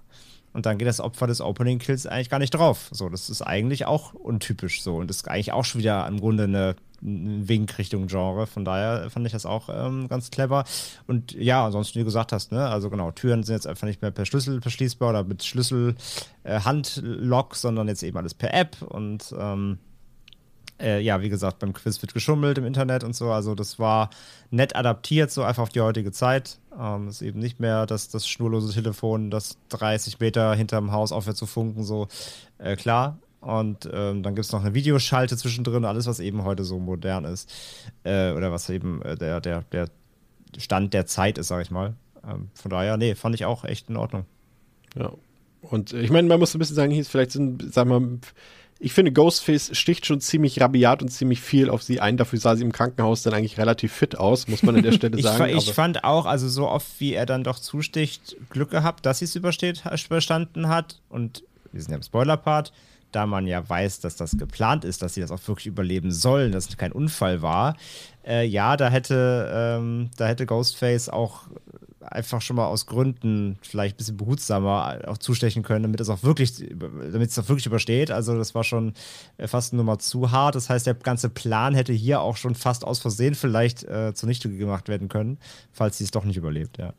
Und 0.55 0.67
dann 0.67 0.79
geht 0.79 0.89
das 0.89 1.01
Opfer 1.01 1.27
des 1.27 1.41
Opening 1.41 1.79
Kills 1.79 2.07
eigentlich 2.07 2.31
gar 2.31 2.39
nicht 2.39 2.55
drauf. 2.55 2.89
So, 2.91 3.09
das 3.09 3.31
ist 3.31 3.43
eigentlich 3.43 3.87
auch 3.87 4.15
untypisch 4.15 4.83
so 4.83 4.97
und 4.97 5.11
ist 5.11 5.29
eigentlich 5.29 5.53
auch 5.53 5.65
schon 5.65 5.81
wieder 5.81 6.07
im 6.07 6.21
Grunde 6.21 6.45
eine 6.45 6.77
ein 7.03 7.49
Wink 7.49 7.79
Richtung 7.79 8.07
Genre. 8.07 8.47
Von 8.47 8.65
daher 8.65 9.11
fand 9.11 9.27
ich 9.27 9.33
das 9.33 9.47
auch 9.47 9.69
ähm, 9.73 10.09
ganz 10.09 10.31
clever. 10.31 10.65
Und 11.07 11.33
ja, 11.33 11.65
ansonsten, 11.67 11.97
wie 11.97 12.01
du 12.01 12.05
gesagt 12.07 12.33
hast, 12.33 12.53
ne, 12.53 12.69
also 12.69 12.91
genau, 12.91 13.11
Türen 13.11 13.43
sind 13.43 13.55
jetzt 13.55 13.67
einfach 13.67 13.87
nicht 13.87 14.03
mehr 14.03 14.11
per 14.11 14.27
Schlüssel 14.27 14.61
verschließbar 14.61 15.11
oder 15.11 15.25
mit 15.25 15.45
Schlüssel 15.45 15.97
äh, 16.45 16.61
sondern 17.53 17.89
jetzt 17.89 18.03
eben 18.03 18.17
alles 18.17 18.35
per 18.35 18.55
App 18.55 18.81
und 18.83 19.35
ähm, 19.39 19.79
äh, 20.83 21.01
ja, 21.01 21.21
wie 21.23 21.29
gesagt, 21.29 21.61
beim 21.61 21.73
Quiz 21.73 22.03
wird 22.03 22.13
geschummelt 22.13 22.59
im 22.59 22.65
Internet 22.65 23.05
und 23.05 23.15
so. 23.15 23.31
Also 23.31 23.55
das 23.55 23.79
war 23.79 24.11
nett 24.51 24.75
adaptiert, 24.75 25.31
so 25.31 25.43
einfach 25.43 25.63
auf 25.63 25.69
die 25.69 25.81
heutige 25.81 26.13
Zeit. 26.13 26.59
Ähm, 26.79 27.09
ist 27.09 27.23
eben 27.23 27.39
nicht 27.39 27.61
mehr 27.61 27.87
das, 27.87 28.09
das 28.09 28.27
schnurlose 28.27 28.73
Telefon, 28.73 29.31
das 29.31 29.59
30 29.69 30.19
Meter 30.19 30.55
hinterm 30.55 30.93
Haus 30.93 31.13
aufhört 31.13 31.37
zu 31.37 31.47
funken, 31.47 31.85
so 31.85 32.09
äh, 32.59 32.77
klar. 32.77 33.19
Und 33.43 33.91
ähm, 33.93 34.23
dann 34.23 34.37
gibt 34.37 34.47
es 34.47 34.53
noch 34.53 34.61
eine 34.63 34.73
Videoschalte 34.73 35.37
zwischendrin, 35.37 35.85
alles, 35.85 36.07
was 36.07 36.21
eben 36.21 36.45
heute 36.45 36.63
so 36.63 36.79
modern 36.79 37.25
ist. 37.25 37.53
Äh, 38.05 38.31
oder 38.31 38.53
was 38.53 38.71
eben 38.71 39.03
äh, 39.03 39.17
der, 39.17 39.41
der, 39.41 39.65
der 39.73 39.89
Stand 40.57 40.95
der 40.95 41.07
Zeit 41.07 41.39
ist, 41.39 41.49
sag 41.49 41.61
ich 41.61 41.73
mal. 41.73 41.95
Ähm, 42.25 42.51
von 42.55 42.71
daher, 42.71 42.97
nee, 42.97 43.17
fand 43.17 43.35
ich 43.35 43.45
auch 43.45 43.65
echt 43.65 43.91
in 43.91 43.97
Ordnung. 43.97 44.27
Ja. 44.97 45.13
Und 45.63 45.93
ich 45.93 46.11
meine, 46.11 46.29
man 46.29 46.39
muss 46.39 46.55
ein 46.55 46.61
bisschen 46.61 46.77
sagen, 46.77 46.93
hier 46.93 47.01
ist 47.01 47.11
vielleicht 47.11 47.33
so 47.33 47.41
ein, 47.41 47.59
sag 47.73 47.89
mal, 47.89 48.21
ich 48.79 48.93
finde, 48.93 49.11
Ghostface 49.11 49.77
sticht 49.77 50.07
schon 50.07 50.21
ziemlich 50.21 50.61
rabiat 50.61 51.03
und 51.03 51.09
ziemlich 51.09 51.41
viel 51.41 51.69
auf 51.69 51.83
sie 51.83 52.01
ein. 52.01 52.17
Dafür 52.17 52.39
sah 52.39 52.55
sie 52.55 52.63
im 52.63 52.73
Krankenhaus 52.73 53.23
dann 53.23 53.35
eigentlich 53.35 53.59
relativ 53.59 53.93
fit 53.93 54.17
aus, 54.19 54.47
muss 54.47 54.63
man 54.63 54.77
an 54.77 54.83
der 54.83 54.93
Stelle 54.93 55.21
sagen. 55.21 55.57
ich, 55.57 55.69
ich 55.69 55.73
fand 55.73 56.05
auch, 56.05 56.27
also 56.27 56.49
so 56.49 56.69
oft 56.69 56.89
wie 57.01 57.15
er 57.15 57.27
dann 57.27 57.43
doch 57.43 57.59
zusticht, 57.59 58.37
Glück 58.51 58.71
gehabt, 58.71 59.05
dass 59.05 59.19
sie 59.19 59.25
es 59.25 59.35
überstanden 59.35 60.69
hat. 60.69 61.01
Und 61.09 61.43
wir 61.73 61.81
sind 61.81 61.91
ja 61.91 61.97
im 61.97 62.03
Spoiler-Part 62.03 62.73
da 63.13 63.27
man 63.27 63.47
ja 63.47 63.69
weiß, 63.69 64.01
dass 64.01 64.17
das 64.17 64.37
geplant 64.37 64.85
ist, 64.85 65.03
dass 65.03 65.15
sie 65.15 65.21
das 65.21 65.31
auch 65.31 65.47
wirklich 65.47 65.67
überleben 65.67 66.11
sollen, 66.11 66.53
dass 66.53 66.69
es 66.69 66.77
kein 66.77 66.93
Unfall 66.93 67.43
war. 67.43 67.77
Äh, 68.27 68.47
ja, 68.47 68.77
da 68.77 68.89
hätte, 68.89 69.51
ähm, 69.55 70.11
da 70.17 70.27
hätte 70.27 70.47
Ghostface 70.47 71.09
auch 71.09 71.45
einfach 72.01 72.43
schon 72.43 72.57
mal 72.57 72.67
aus 72.67 72.87
Gründen 72.87 73.59
vielleicht 73.63 73.95
ein 73.95 73.99
bisschen 73.99 74.17
behutsamer 74.17 75.01
auch 75.07 75.19
zustechen 75.19 75.63
können, 75.63 75.85
damit 75.85 76.01
es 76.01 76.09
auch 76.09 76.23
wirklich, 76.23 76.53
damit 76.77 77.31
es 77.31 77.39
auch 77.39 77.49
wirklich 77.49 77.67
übersteht. 77.67 78.11
Also 78.11 78.37
das 78.37 78.55
war 78.55 78.65
schon 78.65 78.95
äh, 79.39 79.47
fast 79.47 79.73
eine 79.73 79.79
Nummer 79.79 79.99
zu 79.99 80.31
hart. 80.31 80.55
Das 80.55 80.69
heißt, 80.69 80.87
der 80.87 80.95
ganze 80.95 81.29
Plan 81.29 81.75
hätte 81.75 81.93
hier 81.93 82.21
auch 82.21 82.37
schon 82.37 82.55
fast 82.55 82.85
aus 82.85 82.99
Versehen 82.99 83.35
vielleicht 83.35 83.85
äh, 83.85 84.15
zunichte 84.15 84.51
gemacht 84.51 84.89
werden 84.89 85.09
können, 85.09 85.39
falls 85.73 85.99
sie 85.99 86.05
es 86.05 86.11
doch 86.11 86.25
nicht 86.25 86.37
überlebt, 86.37 86.79
ja. 86.79 86.93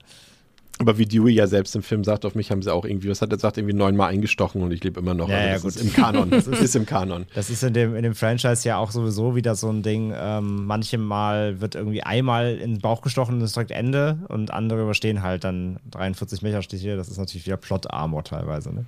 Aber 0.84 0.98
wie 0.98 1.06
Dewey 1.06 1.34
ja 1.34 1.48
selbst 1.48 1.76
im 1.76 1.82
Film 1.82 2.04
sagt, 2.04 2.26
auf 2.26 2.36
mich 2.36 2.52
haben 2.52 2.62
sie 2.62 2.74
auch 2.74 2.84
irgendwie, 2.84 3.10
was 3.10 3.22
hat 3.22 3.32
er 3.32 3.38
gesagt, 3.38 3.58
irgendwie 3.58 3.74
neunmal 3.74 4.12
eingestochen 4.12 4.62
und 4.62 4.72
ich 4.72 4.84
lebe 4.84 5.00
immer 5.00 5.14
noch. 5.14 5.30
Ja, 5.30 5.38
also 5.38 5.48
ja, 5.48 5.54
das 5.54 5.62
gut. 5.62 5.76
ist 5.76 5.82
im 5.82 5.94
Kanon. 5.94 6.30
Das 6.44 6.48
ist 6.48 6.76
im 6.76 6.86
Kanon. 6.86 7.26
Das 7.34 7.50
ist 7.50 7.64
in 7.64 7.74
dem, 7.74 7.96
in 7.96 8.04
dem 8.04 8.16
Franchise 8.16 8.68
ja 8.68 8.78
auch 8.78 8.92
sowieso 8.92 9.36
wieder 9.36 9.56
so 9.56 9.70
ein 9.70 9.82
Ding. 9.82 10.14
Ähm, 10.16 10.66
manchmal 10.66 11.62
wird 11.62 11.76
irgendwie 11.76 12.04
einmal 12.04 12.56
in 12.56 12.76
den 12.76 12.82
Bauch 12.82 13.02
gestochen 13.02 13.36
und 13.36 13.42
es 13.42 13.54
direkt 13.54 13.72
Ende 13.72 14.20
und 14.28 14.52
andere 14.52 14.82
überstehen 14.82 15.22
halt 15.22 15.46
dann 15.46 15.80
43 15.92 16.42
Meterstiche. 16.42 16.98
Das 16.98 17.08
ist 17.08 17.18
natürlich 17.18 17.46
wieder 17.46 17.58
Plot-Armor 17.58 18.24
teilweise. 18.26 18.74
Ne? 18.74 18.86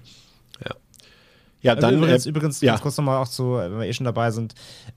Ja. 1.65 1.73
Ja, 1.73 1.81
dann 1.81 1.95
übrigens, 1.95 2.27
äh, 2.27 2.29
übrigens 2.29 2.61
ja. 2.61 2.73
ganz 2.73 2.81
kurz 2.83 2.97
nochmal 2.97 3.17
auch 3.17 3.27
zu, 3.27 3.53
wenn 3.53 3.79
wir 3.79 3.87
eh 3.87 3.93
schon 3.93 4.05
dabei 4.05 4.29
sind, 4.29 4.53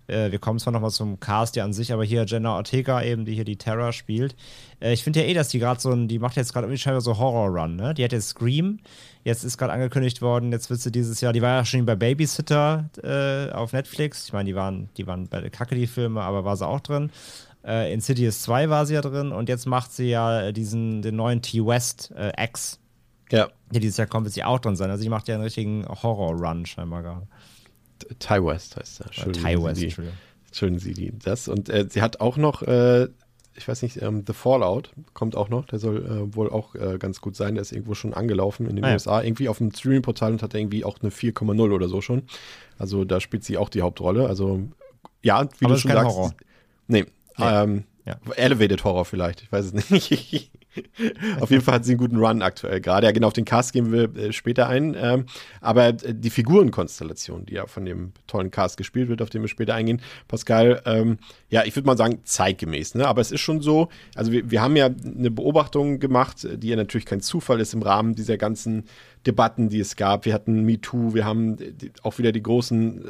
äh, 0.07 0.31
wir 0.31 0.38
kommen 0.38 0.59
zwar 0.59 0.70
nochmal 0.70 0.90
zum 0.90 1.18
Cast 1.18 1.57
ja 1.57 1.64
an 1.64 1.72
sich, 1.72 1.94
aber 1.94 2.04
hier 2.04 2.26
Jenna 2.26 2.57
Ortega 2.57 3.02
eben, 3.02 3.24
die 3.24 3.35
hier 3.35 3.46
die 3.46 3.57
Terra 3.57 3.90
spielt. 3.92 4.37
Äh, 4.78 4.92
ich 4.92 5.02
finde 5.02 5.20
ja 5.20 5.26
eh, 5.26 5.33
dass 5.33 5.48
die 5.48 5.61
gerade 5.61 5.81
so 5.81 5.90
ein, 5.90 6.09
die 6.09 6.18
macht 6.18 6.37
jetzt 6.37 6.52
gerade 6.52 6.66
irgendwie 6.66 6.78
scheinbar 6.78 7.00
so 7.00 7.16
Horror-Run, 7.16 7.76
ne? 7.76 7.94
Die 7.94 8.04
hat 8.04 8.12
jetzt 8.12 8.28
Scream, 8.28 8.81
jetzt 9.24 9.44
ist 9.44 9.57
gerade 9.57 9.72
angekündigt 9.72 10.20
worden, 10.20 10.52
jetzt 10.52 10.68
wird 10.68 10.81
sie 10.81 10.92
dieses 10.92 11.22
Jahr, 11.22 11.33
die 11.33 11.40
war 11.40 11.57
ja 11.57 11.64
schon 11.64 11.87
bei 11.87 11.96
Babysitter 11.96 12.90
äh, 13.02 13.50
auf 13.50 13.72
Netflix. 13.72 14.26
Ich 14.26 14.35
meine, 14.35 14.44
die 14.44 14.54
waren, 14.54 14.90
die 14.98 15.07
waren 15.07 15.26
bei 15.26 15.40
der 15.40 15.50
Kacke, 15.50 15.74
die 15.74 15.87
Filme, 15.87 16.20
aber 16.20 16.44
war 16.44 16.59
sie 16.59 16.66
auch 16.66 16.81
drin. 16.81 17.11
Äh, 17.64 17.88
in 17.88 17.94
Insidious 17.94 18.42
2 18.42 18.68
war 18.68 18.85
sie 18.85 18.92
ja 18.92 19.00
drin 19.00 19.33
und 19.33 19.48
jetzt 19.48 19.64
macht 19.64 19.92
sie 19.92 20.11
ja 20.11 20.52
diesen, 20.52 21.00
den 21.00 21.16
neuen 21.16 21.40
T-West 21.40 22.12
äh, 22.14 22.33
X 22.44 22.78
ja. 23.30 23.48
Ja, 23.72 23.80
dieses 23.80 23.96
Jahr 23.98 24.06
kommt 24.06 24.24
wird 24.24 24.34
sie 24.34 24.44
auch 24.44 24.58
drin 24.58 24.76
sein. 24.76 24.90
Also 24.90 25.02
sie 25.02 25.08
macht 25.08 25.28
ja 25.28 25.34
einen 25.34 25.44
richtigen 25.44 25.86
Horror-Run 25.86 26.66
scheinbar 26.66 27.02
gerade. 27.02 27.26
Ty 28.18 28.44
West 28.44 28.76
heißt 28.76 29.00
er. 29.02 29.12
Schön 29.12 29.32
Ty 29.32 29.62
West, 29.62 29.82
Entschuldigung. 29.82 30.18
Schön 30.52 30.78
sie 30.78 30.94
die 30.94 31.12
das. 31.18 31.48
Und 31.48 31.68
äh, 31.68 31.86
sie 31.90 32.00
hat 32.00 32.20
auch 32.20 32.36
noch, 32.36 32.62
äh, 32.62 33.08
ich 33.54 33.68
weiß 33.68 33.82
nicht, 33.82 34.00
ähm, 34.00 34.24
The 34.26 34.32
Fallout 34.32 34.90
kommt 35.12 35.36
auch 35.36 35.50
noch. 35.50 35.66
Der 35.66 35.78
soll 35.78 36.04
äh, 36.04 36.34
wohl 36.34 36.48
auch 36.48 36.74
äh, 36.74 36.96
ganz 36.98 37.20
gut 37.20 37.36
sein. 37.36 37.54
Der 37.54 37.62
ist 37.62 37.72
irgendwo 37.72 37.94
schon 37.94 38.14
angelaufen 38.14 38.66
in 38.66 38.76
den 38.76 38.84
ah, 38.84 38.92
USA. 38.92 39.18
Ja. 39.18 39.26
Irgendwie 39.26 39.48
auf 39.48 39.58
dem 39.58 39.72
Streaming-Portal 39.72 40.32
und 40.32 40.42
hat 40.42 40.54
irgendwie 40.54 40.84
auch 40.84 40.98
eine 41.00 41.10
4,0 41.10 41.72
oder 41.72 41.88
so 41.88 42.00
schon. 42.00 42.22
Also 42.78 43.04
da 43.04 43.20
spielt 43.20 43.44
sie 43.44 43.58
auch 43.58 43.68
die 43.68 43.82
Hauptrolle. 43.82 44.26
Also 44.26 44.62
ja, 45.22 45.46
wie 45.58 45.66
Aber 45.66 45.74
du 45.74 45.80
schon 45.80 45.90
sagst. 45.90 46.16
Horror. 46.16 46.34
Nee. 46.86 47.04
nee. 47.36 47.44
Ähm, 47.44 47.84
ja. 48.06 48.16
Elevated 48.36 48.84
Horror 48.84 49.04
vielleicht. 49.04 49.42
Ich 49.42 49.52
weiß 49.52 49.66
es 49.66 49.90
nicht. 49.90 50.50
auf 51.40 51.50
jeden 51.50 51.62
Fall 51.62 51.74
hat 51.74 51.85
sie 51.85 51.92
einen 51.92 51.98
guten 51.98 52.16
Run 52.16 52.42
aktuell 52.42 52.81
gerade. 52.81 53.07
Ja, 53.07 53.12
genau, 53.12 53.28
auf 53.28 53.33
den 53.33 53.44
Cast 53.44 53.72
gehen 53.72 53.92
wir 53.92 54.14
äh, 54.16 54.33
später 54.33 54.68
ein. 54.68 54.96
Ähm, 54.98 55.26
aber 55.61 55.88
äh, 55.88 55.94
die 56.14 56.31
Figurenkonstellation, 56.31 57.46
die 57.46 57.54
ja 57.54 57.66
von 57.66 57.85
dem 57.85 58.12
tollen 58.26 58.50
Cast 58.50 58.76
gespielt 58.76 59.09
wird, 59.09 59.22
auf 59.22 59.31
den 59.31 59.42
wir 59.42 59.48
später 59.48 59.74
eingehen, 59.74 60.00
Pascal, 60.28 60.83
ähm, 60.85 61.18
ja, 61.50 61.64
ich 61.64 61.74
würde 61.76 61.87
mal 61.87 61.96
sagen, 61.96 62.20
zeitgemäß. 62.24 62.94
Ne? 62.94 63.07
Aber 63.07 63.20
es 63.20 63.31
ist 63.31 63.40
schon 63.40 63.61
so, 63.61 63.88
also 64.14 64.33
wir, 64.33 64.50
wir 64.50 64.62
haben 64.62 64.76
ja 64.76 64.87
eine 64.87 65.31
Beobachtung 65.31 65.98
gemacht, 65.98 66.46
die 66.50 66.68
ja 66.68 66.76
natürlich 66.76 67.07
kein 67.07 67.20
Zufall 67.20 67.61
ist 67.61 67.74
im 67.74 67.83
Rahmen 67.83 68.14
dieser 68.14 68.37
ganzen 68.37 68.85
Debatten, 69.26 69.68
die 69.68 69.81
es 69.81 69.96
gab. 69.96 70.24
Wir 70.24 70.35
hatten 70.35 70.64
MeToo, 70.64 71.14
wir 71.14 71.24
haben 71.24 71.57
auch 72.02 72.18
wieder 72.18 72.33
die, 72.33 72.42
großen, 72.42 73.04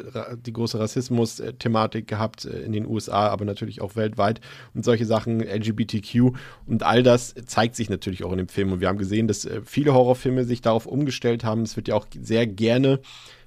die 0.44 0.52
große 0.52 0.78
Rassismus-Thematik 0.78 2.06
gehabt 2.06 2.44
äh, 2.44 2.60
in 2.60 2.72
den 2.72 2.86
USA, 2.86 3.28
aber 3.28 3.44
natürlich 3.44 3.80
auch 3.80 3.96
weltweit 3.96 4.40
und 4.74 4.84
solche 4.84 5.06
Sachen, 5.06 5.40
LGBTQ 5.40 6.32
und 6.66 6.82
all 6.82 7.02
das 7.02 7.34
zeigt 7.46 7.76
sich 7.76 7.90
natürlich 7.90 8.24
auch 8.24 8.32
in 8.32 8.38
dem 8.38 8.48
Film. 8.48 8.72
Und 8.72 8.80
wir 8.80 8.88
haben 8.88 8.98
gesehen, 8.98 9.28
dass 9.28 9.44
äh, 9.44 9.60
viele 9.64 9.94
Horrorfilme 9.94 10.44
sich 10.44 10.60
darauf 10.60 10.86
umgestellt 10.86 11.44
haben. 11.44 11.62
Es 11.62 11.76
wird 11.76 11.88
ja 11.88 11.94
auch 11.94 12.06
sehr 12.20 12.46
gerne 12.46 13.00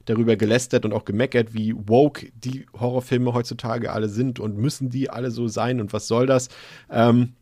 darüber 0.06 0.36
gelästert 0.36 0.86
und 0.86 0.94
auch 0.94 1.06
gemeckert, 1.06 1.54
wie 1.54 1.76
woke 1.76 2.32
die 2.36 2.66
Horrorfilme 2.80 3.34
heutzutage 3.34 3.92
alle 3.92 4.10
sind 4.10 4.40
und 4.40 4.58
müssen 4.58 4.90
die 4.90 5.10
alle 5.10 5.32
so 5.32 5.48
sein 5.48 5.80
und 5.80 5.94
was 5.94 6.08
soll 6.08 6.26
das? 6.26 6.50
Ähm, 6.90 7.34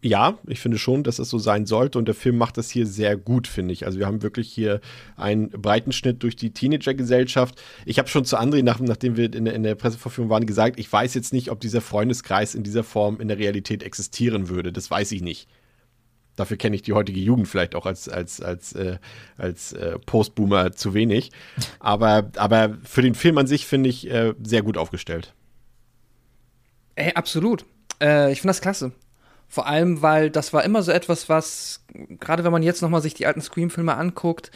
ja, 0.00 0.38
ich 0.46 0.60
finde 0.60 0.78
schon, 0.78 1.02
dass 1.02 1.18
es 1.18 1.28
so 1.28 1.38
sein 1.38 1.66
sollte 1.66 1.98
und 1.98 2.06
der 2.06 2.14
Film 2.14 2.38
macht 2.38 2.56
das 2.56 2.70
hier 2.70 2.86
sehr 2.86 3.16
gut, 3.16 3.48
finde 3.48 3.72
ich. 3.72 3.84
Also 3.84 3.98
wir 3.98 4.06
haben 4.06 4.22
wirklich 4.22 4.48
hier 4.48 4.80
einen 5.16 5.50
breiten 5.50 5.90
Schnitt 5.90 6.22
durch 6.22 6.36
die 6.36 6.52
Teenagergesellschaft. 6.52 7.60
Ich 7.84 7.98
habe 7.98 8.08
schon 8.08 8.24
zu 8.24 8.38
André, 8.38 8.62
nach, 8.62 8.78
nachdem 8.78 9.16
wir 9.16 9.32
in 9.32 9.44
der, 9.44 9.54
in 9.54 9.64
der 9.64 9.74
Presseverführung 9.74 10.30
waren, 10.30 10.46
gesagt, 10.46 10.78
ich 10.78 10.92
weiß 10.92 11.14
jetzt 11.14 11.32
nicht, 11.32 11.50
ob 11.50 11.60
dieser 11.60 11.80
Freundeskreis 11.80 12.54
in 12.54 12.62
dieser 12.62 12.84
Form 12.84 13.20
in 13.20 13.26
der 13.26 13.38
Realität 13.38 13.82
existieren 13.82 14.48
würde. 14.48 14.72
Das 14.72 14.88
weiß 14.88 15.10
ich 15.10 15.22
nicht. 15.22 15.48
Dafür 16.36 16.56
kenne 16.56 16.76
ich 16.76 16.82
die 16.82 16.92
heutige 16.92 17.18
Jugend 17.18 17.48
vielleicht 17.48 17.74
auch 17.74 17.84
als, 17.84 18.08
als, 18.08 18.40
als, 18.40 18.72
äh, 18.74 18.98
als 19.36 19.72
äh, 19.72 19.98
Postboomer 19.98 20.70
zu 20.70 20.94
wenig. 20.94 21.32
Aber, 21.80 22.30
aber 22.36 22.78
für 22.84 23.02
den 23.02 23.16
Film 23.16 23.36
an 23.38 23.48
sich 23.48 23.66
finde 23.66 23.90
ich 23.90 24.08
äh, 24.08 24.34
sehr 24.40 24.62
gut 24.62 24.78
aufgestellt. 24.78 25.34
Ey, 26.94 27.12
absolut. 27.14 27.64
Äh, 28.00 28.30
ich 28.30 28.40
finde 28.42 28.50
das 28.50 28.60
klasse. 28.60 28.92
Vor 29.48 29.66
allem, 29.66 30.02
weil 30.02 30.30
das 30.30 30.52
war 30.52 30.62
immer 30.64 30.82
so 30.82 30.92
etwas, 30.92 31.28
was, 31.28 31.82
gerade 32.20 32.44
wenn 32.44 32.52
man 32.52 32.62
jetzt 32.62 32.82
nochmal 32.82 33.00
sich 33.00 33.14
die 33.14 33.26
alten 33.26 33.40
Scream-Filme 33.40 33.96
anguckt, 33.96 34.50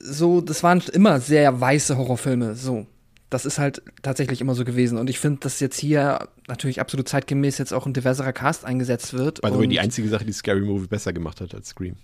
so, 0.00 0.40
das 0.40 0.62
waren 0.62 0.82
immer 0.92 1.20
sehr 1.20 1.60
weiße 1.60 1.96
Horrorfilme, 1.96 2.54
so. 2.54 2.86
Das 3.30 3.46
ist 3.46 3.58
halt 3.58 3.82
tatsächlich 4.02 4.40
immer 4.40 4.54
so 4.54 4.64
gewesen. 4.64 4.96
Und 4.96 5.10
ich 5.10 5.18
finde, 5.18 5.40
dass 5.40 5.58
jetzt 5.58 5.78
hier 5.78 6.28
natürlich 6.46 6.80
absolut 6.80 7.08
zeitgemäß 7.08 7.58
jetzt 7.58 7.72
auch 7.72 7.84
ein 7.84 7.92
diverserer 7.92 8.32
Cast 8.32 8.64
eingesetzt 8.64 9.12
wird. 9.14 9.40
By 9.40 9.50
the 9.50 9.58
way, 9.58 9.66
die 9.66 9.80
einzige 9.80 10.08
Sache, 10.08 10.24
die 10.24 10.32
Scary 10.32 10.60
Movie 10.60 10.86
besser 10.86 11.12
gemacht 11.12 11.40
hat 11.40 11.54
als 11.54 11.70
Scream. 11.70 11.96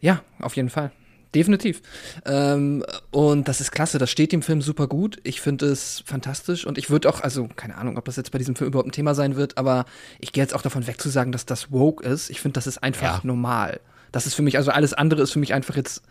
Ja, 0.00 0.22
auf 0.40 0.56
jeden 0.56 0.70
Fall. 0.70 0.90
Definitiv. 1.34 1.80
Ähm, 2.26 2.84
und 3.10 3.48
das 3.48 3.60
ist 3.60 3.72
klasse, 3.72 3.98
das 3.98 4.10
steht 4.10 4.32
dem 4.32 4.42
Film 4.42 4.60
super 4.60 4.86
gut. 4.86 5.18
Ich 5.24 5.40
finde 5.40 5.66
es 5.66 6.02
fantastisch 6.04 6.66
und 6.66 6.76
ich 6.76 6.90
würde 6.90 7.08
auch, 7.08 7.20
also 7.20 7.48
keine 7.56 7.76
Ahnung, 7.76 7.96
ob 7.96 8.04
das 8.04 8.16
jetzt 8.16 8.32
bei 8.32 8.38
diesem 8.38 8.54
Film 8.54 8.68
überhaupt 8.68 8.88
ein 8.88 8.92
Thema 8.92 9.14
sein 9.14 9.36
wird, 9.36 9.56
aber 9.56 9.86
ich 10.18 10.32
gehe 10.32 10.42
jetzt 10.42 10.54
auch 10.54 10.62
davon 10.62 10.86
weg 10.86 11.00
zu 11.00 11.08
sagen, 11.08 11.32
dass 11.32 11.46
das 11.46 11.72
woke 11.72 12.06
ist. 12.06 12.28
Ich 12.28 12.40
finde, 12.40 12.54
das 12.54 12.66
ist 12.66 12.82
einfach 12.82 13.18
ja. 13.18 13.20
normal. 13.22 13.80
Das 14.10 14.26
ist 14.26 14.34
für 14.34 14.42
mich, 14.42 14.58
also 14.58 14.70
alles 14.70 14.92
andere 14.92 15.22
ist 15.22 15.32
für 15.32 15.38
mich 15.38 15.54
einfach 15.54 15.76
jetzt, 15.76 16.02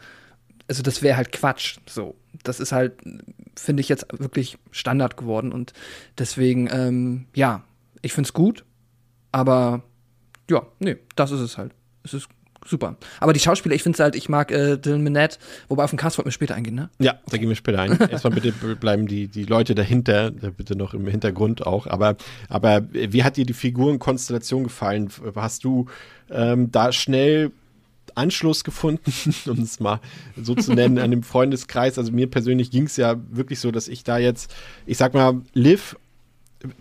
also 0.67 0.81
das 0.81 1.03
wäre 1.03 1.17
halt 1.17 1.31
Quatsch. 1.31 1.77
So, 1.87 2.15
das 2.43 2.59
ist 2.59 2.71
halt, 2.71 2.93
finde 3.55 3.81
ich 3.81 3.89
jetzt 3.89 4.07
wirklich 4.11 4.57
Standard 4.71 5.17
geworden 5.17 5.51
und 5.51 5.73
deswegen, 6.17 6.67
ähm, 6.71 7.27
ja, 7.35 7.63
ich 8.01 8.13
finde 8.13 8.27
es 8.27 8.33
gut, 8.33 8.65
aber 9.31 9.83
ja, 10.49 10.65
nee, 10.79 10.97
das 11.15 11.31
ist 11.31 11.41
es 11.41 11.59
halt. 11.59 11.73
Es 12.03 12.15
ist 12.15 12.27
super. 12.65 12.95
Aber 13.19 13.33
die 13.33 13.39
Schauspieler, 13.39 13.75
ich 13.75 13.83
finde 13.83 14.01
halt, 14.01 14.15
ich 14.15 14.29
mag 14.29 14.51
äh, 14.51 14.77
Dylan 14.77 15.01
Minette, 15.01 15.37
wobei 15.67 15.83
auf 15.83 15.89
den 15.89 15.97
Cast 15.97 16.17
wollten 16.17 16.27
wir 16.27 16.33
später 16.33 16.55
eingehen, 16.55 16.75
ne? 16.75 16.89
Ja, 16.99 17.19
da 17.29 17.37
gehen 17.37 17.49
wir 17.49 17.55
später 17.55 17.79
ein. 17.79 17.97
Erstmal 18.09 18.33
bitte 18.33 18.51
bleiben 18.51 19.07
die, 19.07 19.27
die 19.27 19.43
Leute 19.43 19.75
dahinter, 19.75 20.31
bitte 20.31 20.75
noch 20.75 20.93
im 20.93 21.07
Hintergrund 21.07 21.65
auch. 21.65 21.87
Aber, 21.87 22.15
aber 22.49 22.83
wie 22.91 23.23
hat 23.23 23.37
dir 23.37 23.45
die 23.45 23.53
Figurenkonstellation 23.53 24.63
gefallen? 24.63 25.09
Hast 25.35 25.63
du 25.63 25.87
ähm, 26.29 26.71
da 26.71 26.91
schnell 26.91 27.51
Anschluss 28.15 28.63
gefunden, 28.63 29.11
um 29.47 29.59
es 29.59 29.79
mal 29.79 29.99
so 30.41 30.55
zu 30.55 30.73
nennen, 30.73 30.97
an 30.99 31.11
dem 31.11 31.23
Freundeskreis. 31.23 31.97
Also 31.97 32.11
mir 32.11 32.29
persönlich 32.29 32.71
ging 32.71 32.85
es 32.85 32.97
ja 32.97 33.15
wirklich 33.29 33.59
so, 33.59 33.71
dass 33.71 33.87
ich 33.87 34.03
da 34.03 34.17
jetzt, 34.17 34.53
ich 34.85 34.97
sag 34.97 35.13
mal, 35.13 35.41
Liv 35.53 35.95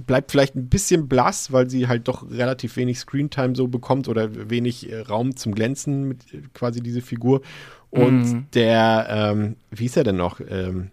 bleibt 0.06 0.30
vielleicht 0.30 0.54
ein 0.54 0.68
bisschen 0.68 1.08
blass, 1.08 1.52
weil 1.52 1.70
sie 1.70 1.88
halt 1.88 2.08
doch 2.08 2.30
relativ 2.30 2.76
wenig 2.76 2.98
Screentime 2.98 3.54
so 3.56 3.68
bekommt 3.68 4.08
oder 4.08 4.50
wenig 4.50 4.90
äh, 4.90 5.00
Raum 5.00 5.36
zum 5.36 5.54
Glänzen 5.54 6.08
mit 6.08 6.34
äh, 6.34 6.42
quasi 6.54 6.80
diese 6.80 7.00
Figur. 7.00 7.42
Und 7.90 8.22
mhm. 8.22 8.46
der, 8.54 9.06
ähm, 9.10 9.56
wie 9.70 9.86
ist 9.86 9.96
er 9.96 10.04
denn 10.04 10.16
noch? 10.16 10.40
Ähm, 10.40 10.90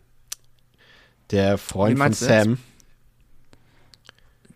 der 1.31 1.57
Freund 1.57 1.97
von 1.99 2.13
Sam. 2.13 2.51
Jetzt? 2.51 2.61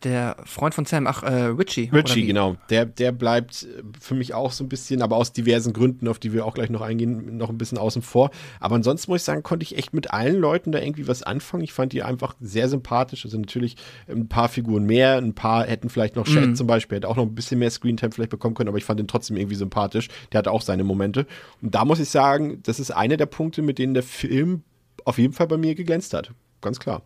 Der 0.03 0.37
Freund 0.45 0.73
von 0.73 0.85
Sam, 0.85 1.07
ach, 1.07 1.23
äh, 1.23 1.45
Richie. 1.45 1.89
Richie, 1.91 2.25
genau. 2.25 2.57
Der, 2.69 2.85
der 2.85 3.11
bleibt 3.11 3.63
äh, 3.63 3.83
für 3.99 4.15
mich 4.15 4.33
auch 4.33 4.51
so 4.51 4.63
ein 4.63 4.69
bisschen, 4.69 5.01
aber 5.01 5.15
aus 5.15 5.33
diversen 5.33 5.73
Gründen, 5.73 6.07
auf 6.07 6.19
die 6.19 6.33
wir 6.33 6.45
auch 6.45 6.53
gleich 6.53 6.69
noch 6.69 6.81
eingehen, 6.81 7.37
noch 7.37 7.49
ein 7.49 7.57
bisschen 7.57 7.77
außen 7.77 8.01
vor. 8.01 8.31
Aber 8.59 8.75
ansonsten 8.75 9.11
muss 9.11 9.21
ich 9.21 9.25
sagen, 9.25 9.43
konnte 9.43 9.63
ich 9.63 9.77
echt 9.77 9.93
mit 9.93 10.11
allen 10.11 10.39
Leuten 10.39 10.71
da 10.71 10.79
irgendwie 10.79 11.07
was 11.07 11.23
anfangen. 11.23 11.63
Ich 11.63 11.73
fand 11.73 11.93
die 11.93 12.03
einfach 12.03 12.35
sehr 12.39 12.69
sympathisch. 12.69 13.25
Also 13.25 13.37
natürlich 13.37 13.75
ein 14.07 14.27
paar 14.27 14.49
Figuren 14.49 14.85
mehr, 14.85 15.17
ein 15.17 15.33
paar 15.33 15.65
hätten 15.65 15.89
vielleicht 15.89 16.15
noch 16.15 16.27
Shed 16.27 16.47
mhm. 16.49 16.55
zum 16.55 16.67
Beispiel, 16.67 16.97
hätte 16.97 17.09
auch 17.09 17.15
noch 17.15 17.25
ein 17.25 17.35
bisschen 17.35 17.59
mehr 17.59 17.71
Screentime 17.71 18.11
vielleicht 18.11 18.31
bekommen 18.31 18.55
können, 18.55 18.69
aber 18.69 18.77
ich 18.77 18.85
fand 18.85 18.99
den 18.99 19.07
trotzdem 19.07 19.37
irgendwie 19.37 19.55
sympathisch. 19.55 20.07
Der 20.31 20.39
hatte 20.39 20.51
auch 20.51 20.61
seine 20.61 20.83
Momente. 20.83 21.25
Und 21.61 21.75
da 21.75 21.85
muss 21.85 21.99
ich 21.99 22.09
sagen, 22.09 22.61
das 22.63 22.79
ist 22.79 22.91
einer 22.91 23.17
der 23.17 23.25
Punkte, 23.25 23.61
mit 23.61 23.77
denen 23.77 23.93
der 23.93 24.03
Film 24.03 24.63
auf 25.05 25.17
jeden 25.17 25.33
Fall 25.33 25.47
bei 25.47 25.57
mir 25.57 25.75
geglänzt 25.75 26.13
hat. 26.13 26.31
Ganz 26.61 26.79
klar. 26.79 27.03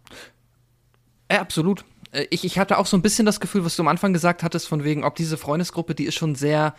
Ja, 1.31 1.41
absolut. 1.41 1.86
Äh, 2.12 2.26
ich, 2.30 2.46
ich 2.46 2.60
hatte 2.60 2.78
auch 2.78 2.86
so 2.86 2.98
ein 2.98 3.02
bisschen 3.02 3.26
das 3.26 3.39
Gefühl, 3.39 3.65
was 3.65 3.76
du 3.76 3.84
am 3.84 3.88
Anfang 3.88 4.13
gesagt 4.13 4.44
hattest, 4.44 4.68
von 4.68 4.84
wegen, 4.84 5.04
ob 5.04 5.15
diese 5.15 5.38
Freundesgruppe, 5.38 5.96
die 5.96 6.06
ist 6.06 6.15
schon 6.15 6.36
sehr, 6.36 6.76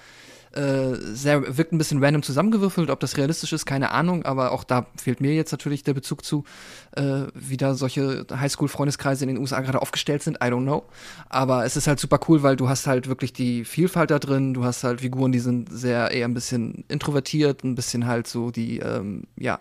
äh, 0.53 0.95
sehr, 0.95 1.57
wirkt 1.57 1.73
ein 1.73 1.79
bisschen 1.79 2.03
random 2.03 2.23
zusammengewürfelt, 2.23 2.89
ob 2.89 3.01
das 3.01 3.17
realistisch 3.17 3.53
ist, 3.53 3.67
keine 3.67 3.91
Ahnung, 3.91 4.25
aber 4.25 4.53
auch 4.53 4.65
da 4.65 4.87
fehlt 4.97 5.21
mir 5.21 5.35
jetzt 5.35 5.53
natürlich 5.53 5.83
der 5.83 5.95
Bezug 5.95 6.25
zu, 6.25 6.45
äh, 6.93 7.25
wie 7.35 7.57
da 7.57 7.75
solche 7.75 8.27
Highschool-Freundeskreise 8.31 9.25
in 9.25 9.29
den 9.29 9.39
USA 9.39 9.61
gerade 9.61 9.83
aufgestellt 9.83 10.23
sind, 10.23 10.37
I 10.37 10.47
don't 10.47 10.63
know. 10.63 10.85
Aber 11.29 11.65
es 11.65 11.77
ist 11.77 11.87
halt 11.87 12.01
super 12.01 12.21
cool, 12.29 12.43
weil 12.43 12.57
du 12.57 12.69
hast 12.69 12.87
halt 12.87 13.09
wirklich 13.09 13.33
die 13.33 13.65
Vielfalt 13.65 14.11
da 14.11 14.19
drin, 14.19 14.55
du 14.55 14.65
hast 14.65 14.85
halt 14.85 15.01
Figuren, 15.03 15.33
die 15.33 15.41
sind 15.41 15.71
sehr 15.71 16.11
eher 16.11 16.27
ein 16.27 16.35
bisschen 16.35 16.85
introvertiert, 16.89 17.65
ein 17.65 17.75
bisschen 17.75 18.07
halt 18.07 18.27
so 18.27 18.51
die, 18.51 18.79
ähm, 18.79 19.25
ja, 19.37 19.59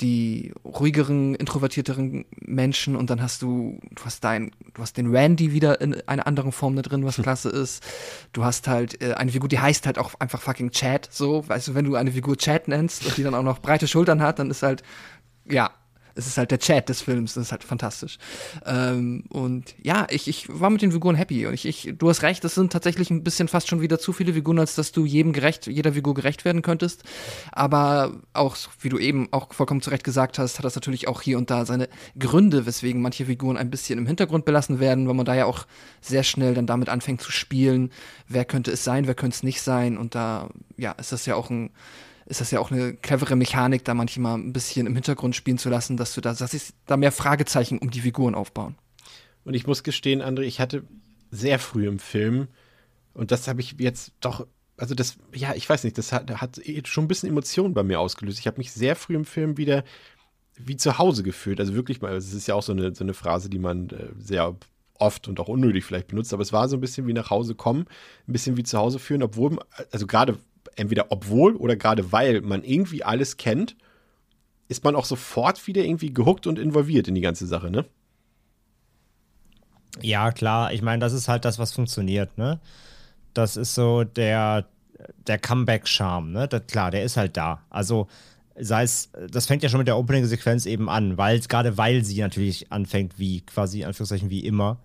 die 0.00 0.52
ruhigeren, 0.64 1.34
introvertierteren 1.34 2.24
Menschen 2.40 2.96
und 2.96 3.10
dann 3.10 3.20
hast 3.22 3.42
du, 3.42 3.78
du 3.94 4.04
hast 4.04 4.24
dein, 4.24 4.52
du 4.74 4.82
hast 4.82 4.96
den 4.96 5.14
Randy 5.14 5.52
wieder 5.52 5.80
in 5.80 6.00
einer 6.08 6.26
anderen 6.26 6.52
Form 6.52 6.76
da 6.76 6.82
drin, 6.82 7.04
was 7.04 7.16
klasse 7.22 7.50
ist. 7.50 7.82
Du 8.32 8.44
hast 8.44 8.68
halt 8.68 9.02
äh, 9.02 9.14
eine 9.14 9.30
Figur, 9.32 9.48
die 9.48 9.58
heißt 9.58 9.86
halt 9.86 9.98
auch 9.98 10.14
einfach 10.18 10.40
fucking 10.40 10.70
Chat, 10.70 11.08
so, 11.10 11.46
weißt 11.48 11.68
du, 11.68 11.74
wenn 11.74 11.84
du 11.84 11.96
eine 11.96 12.12
Figur 12.12 12.36
Chat 12.36 12.68
nennst 12.68 13.06
und 13.06 13.16
die 13.16 13.22
dann 13.22 13.34
auch 13.34 13.42
noch 13.42 13.60
breite 13.60 13.88
Schultern 13.88 14.22
hat, 14.22 14.38
dann 14.38 14.50
ist 14.50 14.62
halt, 14.62 14.82
ja, 15.44 15.70
es 16.20 16.26
ist 16.26 16.38
halt 16.38 16.50
der 16.50 16.58
Chat 16.58 16.88
des 16.88 17.00
Films, 17.00 17.34
das 17.34 17.46
ist 17.46 17.52
halt 17.52 17.64
fantastisch. 17.64 18.18
Ähm, 18.66 19.24
und 19.30 19.74
ja, 19.82 20.06
ich, 20.10 20.28
ich 20.28 20.46
war 20.48 20.70
mit 20.70 20.82
den 20.82 20.92
Figuren 20.92 21.16
happy 21.16 21.46
und 21.46 21.54
ich, 21.54 21.66
ich, 21.66 21.94
du 21.96 22.08
hast 22.08 22.22
recht, 22.22 22.44
das 22.44 22.54
sind 22.54 22.72
tatsächlich 22.72 23.10
ein 23.10 23.24
bisschen 23.24 23.48
fast 23.48 23.68
schon 23.68 23.80
wieder 23.80 23.98
zu 23.98 24.12
viele 24.12 24.34
Figuren, 24.34 24.58
als 24.58 24.74
dass 24.74 24.92
du 24.92 25.04
jedem 25.04 25.32
gerecht, 25.32 25.66
jeder 25.66 25.94
Figur 25.94 26.14
gerecht 26.14 26.44
werden 26.44 26.62
könntest. 26.62 27.04
Aber 27.52 28.20
auch, 28.34 28.56
wie 28.80 28.90
du 28.90 28.98
eben 28.98 29.28
auch 29.32 29.52
vollkommen 29.52 29.80
zu 29.80 29.90
Recht 29.90 30.04
gesagt 30.04 30.38
hast, 30.38 30.58
hat 30.58 30.64
das 30.64 30.74
natürlich 30.74 31.08
auch 31.08 31.22
hier 31.22 31.38
und 31.38 31.50
da 31.50 31.64
seine 31.64 31.88
Gründe, 32.18 32.66
weswegen 32.66 33.00
manche 33.00 33.26
Figuren 33.26 33.56
ein 33.56 33.70
bisschen 33.70 33.98
im 33.98 34.06
Hintergrund 34.06 34.44
belassen 34.44 34.78
werden, 34.78 35.08
weil 35.08 35.14
man 35.14 35.26
da 35.26 35.34
ja 35.34 35.46
auch 35.46 35.66
sehr 36.02 36.22
schnell 36.22 36.54
dann 36.54 36.66
damit 36.66 36.88
anfängt 36.90 37.22
zu 37.22 37.32
spielen, 37.32 37.90
wer 38.28 38.44
könnte 38.44 38.70
es 38.70 38.84
sein, 38.84 39.06
wer 39.06 39.14
könnte 39.14 39.36
es 39.36 39.42
nicht 39.42 39.62
sein. 39.62 39.96
Und 39.96 40.14
da, 40.14 40.50
ja, 40.76 40.92
ist 40.92 41.12
das 41.12 41.26
ja 41.26 41.34
auch 41.34 41.48
ein 41.50 41.70
ist 42.30 42.40
das 42.40 42.50
ja 42.52 42.60
auch 42.60 42.70
eine 42.70 42.94
clevere 42.94 43.36
Mechanik, 43.36 43.84
da 43.84 43.92
manchmal 43.92 44.38
ein 44.38 44.52
bisschen 44.52 44.86
im 44.86 44.94
Hintergrund 44.94 45.34
spielen 45.34 45.58
zu 45.58 45.68
lassen, 45.68 45.96
dass 45.96 46.14
du 46.14 46.20
da, 46.20 46.32
dass 46.32 46.54
ich 46.54 46.72
da 46.86 46.96
mehr 46.96 47.12
Fragezeichen 47.12 47.78
um 47.78 47.90
die 47.90 48.00
Figuren 48.00 48.34
aufbauen. 48.34 48.76
Und 49.44 49.54
ich 49.54 49.66
muss 49.66 49.82
gestehen, 49.82 50.22
André, 50.22 50.42
ich 50.42 50.60
hatte 50.60 50.84
sehr 51.30 51.58
früh 51.58 51.88
im 51.88 51.98
Film, 51.98 52.48
und 53.12 53.32
das 53.32 53.48
habe 53.48 53.60
ich 53.60 53.74
jetzt 53.78 54.12
doch, 54.20 54.46
also 54.76 54.94
das, 54.94 55.16
ja, 55.34 55.54
ich 55.54 55.68
weiß 55.68 55.84
nicht, 55.84 55.98
das 55.98 56.12
hat, 56.12 56.30
hat 56.40 56.60
schon 56.84 57.04
ein 57.04 57.08
bisschen 57.08 57.28
Emotionen 57.28 57.74
bei 57.74 57.82
mir 57.82 58.00
ausgelöst. 58.00 58.38
Ich 58.38 58.46
habe 58.46 58.58
mich 58.58 58.72
sehr 58.72 58.96
früh 58.96 59.16
im 59.16 59.24
Film 59.24 59.56
wieder 59.56 59.84
wie 60.56 60.76
zu 60.76 60.98
Hause 60.98 61.22
gefühlt. 61.22 61.58
Also 61.58 61.74
wirklich 61.74 62.00
mal, 62.00 62.14
es 62.14 62.32
ist 62.32 62.46
ja 62.46 62.54
auch 62.54 62.62
so 62.62 62.72
eine, 62.72 62.94
so 62.94 63.02
eine 63.02 63.14
Phrase, 63.14 63.50
die 63.50 63.58
man 63.58 63.90
äh, 63.90 64.08
sehr 64.18 64.56
oft 64.94 65.28
und 65.28 65.40
auch 65.40 65.48
unnötig 65.48 65.84
vielleicht 65.84 66.08
benutzt, 66.08 66.32
aber 66.32 66.42
es 66.42 66.52
war 66.52 66.68
so 66.68 66.76
ein 66.76 66.80
bisschen 66.80 67.06
wie 67.06 67.12
nach 67.12 67.30
Hause 67.30 67.54
kommen, 67.54 67.86
ein 68.28 68.32
bisschen 68.32 68.56
wie 68.56 68.62
zu 68.62 68.78
Hause 68.78 68.98
führen, 68.98 69.22
obwohl, 69.22 69.58
also 69.90 70.06
gerade 70.06 70.38
entweder 70.80 71.06
obwohl 71.10 71.56
oder 71.56 71.76
gerade 71.76 72.12
weil 72.12 72.40
man 72.40 72.64
irgendwie 72.64 73.04
alles 73.04 73.36
kennt, 73.36 73.76
ist 74.68 74.84
man 74.84 74.94
auch 74.96 75.04
sofort 75.04 75.66
wieder 75.66 75.84
irgendwie 75.84 76.12
gehuckt 76.12 76.46
und 76.46 76.58
involviert 76.58 77.08
in 77.08 77.14
die 77.14 77.20
ganze 77.20 77.46
Sache, 77.46 77.70
ne? 77.70 77.84
Ja, 80.00 80.30
klar. 80.30 80.72
Ich 80.72 80.82
meine, 80.82 81.00
das 81.00 81.12
ist 81.12 81.28
halt 81.28 81.44
das, 81.44 81.58
was 81.58 81.72
funktioniert, 81.72 82.38
ne? 82.38 82.60
Das 83.34 83.56
ist 83.56 83.74
so 83.74 84.04
der, 84.04 84.66
der 85.26 85.38
Comeback-Charme, 85.38 86.32
ne? 86.32 86.48
Das, 86.48 86.66
klar, 86.66 86.90
der 86.90 87.04
ist 87.04 87.16
halt 87.16 87.36
da. 87.36 87.64
Also, 87.70 88.06
sei 88.58 88.84
es, 88.84 89.10
das 89.30 89.46
fängt 89.46 89.62
ja 89.62 89.68
schon 89.68 89.78
mit 89.78 89.88
der 89.88 89.96
Opening-Sequenz 89.96 90.66
eben 90.66 90.88
an, 90.88 91.16
weil, 91.18 91.40
gerade 91.40 91.76
weil 91.76 92.04
sie 92.04 92.20
natürlich 92.20 92.70
anfängt, 92.70 93.18
wie 93.18 93.40
quasi, 93.40 93.84
Anführungszeichen, 93.84 94.30
wie 94.30 94.46
immer. 94.46 94.78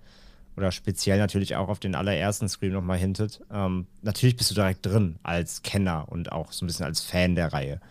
Oder 0.58 0.72
speziell 0.72 1.18
natürlich 1.18 1.56
auch 1.56 1.68
auf 1.68 1.80
den 1.80 1.96
allerersten 1.96 2.48
Screen 2.48 2.72
nochmal 2.72 2.98
hintet. 2.98 3.42
Ähm, 3.52 3.88
natürlich 4.02 4.38
bist 4.38 4.52
du 4.52 4.56
direkt 4.56 4.86
drin 4.86 5.18
als 5.24 5.64
Kenner 5.64 6.06
und 6.10 6.32
auch 6.32 6.52
so 6.52 6.64
ein 6.64 6.68
bisschen 6.68 6.86
als 6.86 7.02
Fan 7.02 7.36
der 7.36 7.52
Reihe. 7.52 7.82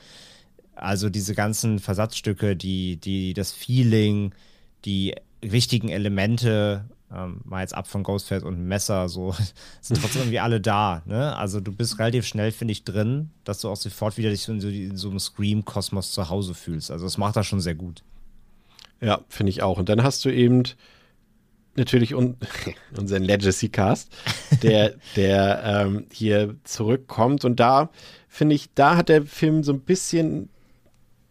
Also 0.74 1.10
diese 1.10 1.34
ganzen 1.34 1.78
Versatzstücke, 1.78 2.56
die, 2.56 2.96
die, 2.96 3.34
das 3.34 3.52
Feeling, 3.52 4.34
die 4.84 5.14
wichtigen 5.40 5.90
Elemente, 5.90 6.86
ähm, 7.12 7.40
mal 7.44 7.60
jetzt 7.60 7.74
ab 7.74 7.86
von 7.86 8.02
Ghostface 8.02 8.42
und 8.42 8.66
Messer, 8.66 9.08
so 9.08 9.34
sind 9.80 10.00
trotzdem 10.00 10.22
irgendwie 10.22 10.40
alle 10.40 10.60
da. 10.60 11.02
Ne? 11.04 11.36
Also 11.36 11.60
du 11.60 11.70
bist 11.70 11.98
relativ 11.98 12.26
schnell, 12.26 12.50
finde 12.50 12.72
ich, 12.72 12.84
drin, 12.84 13.30
dass 13.44 13.60
du 13.60 13.68
auch 13.68 13.76
sofort 13.76 14.16
wieder 14.16 14.30
dich 14.30 14.48
in 14.48 14.60
so, 14.60 14.68
in 14.68 14.96
so 14.96 15.10
einem 15.10 15.20
Scream-Kosmos 15.20 16.12
zu 16.12 16.28
Hause 16.28 16.54
fühlst. 16.54 16.90
Also 16.90 17.04
das 17.04 17.18
macht 17.18 17.36
das 17.36 17.46
schon 17.46 17.60
sehr 17.60 17.74
gut. 17.74 18.02
Ja, 19.00 19.20
finde 19.28 19.50
ich 19.50 19.62
auch. 19.62 19.78
Und 19.78 19.88
dann 19.88 20.02
hast 20.02 20.24
du 20.24 20.30
eben 20.30 20.62
natürlich 21.76 22.14
un 22.14 22.36
unseren 22.96 23.22
Legacy-Cast, 23.22 24.10
der, 24.62 24.94
der 25.16 25.62
ähm, 25.64 26.06
hier 26.12 26.56
zurückkommt. 26.64 27.44
Und 27.44 27.60
da 27.60 27.90
finde 28.28 28.54
ich, 28.54 28.72
da 28.74 28.96
hat 28.96 29.08
der 29.08 29.22
Film 29.22 29.62
so 29.62 29.72
ein 29.72 29.80
bisschen 29.80 30.48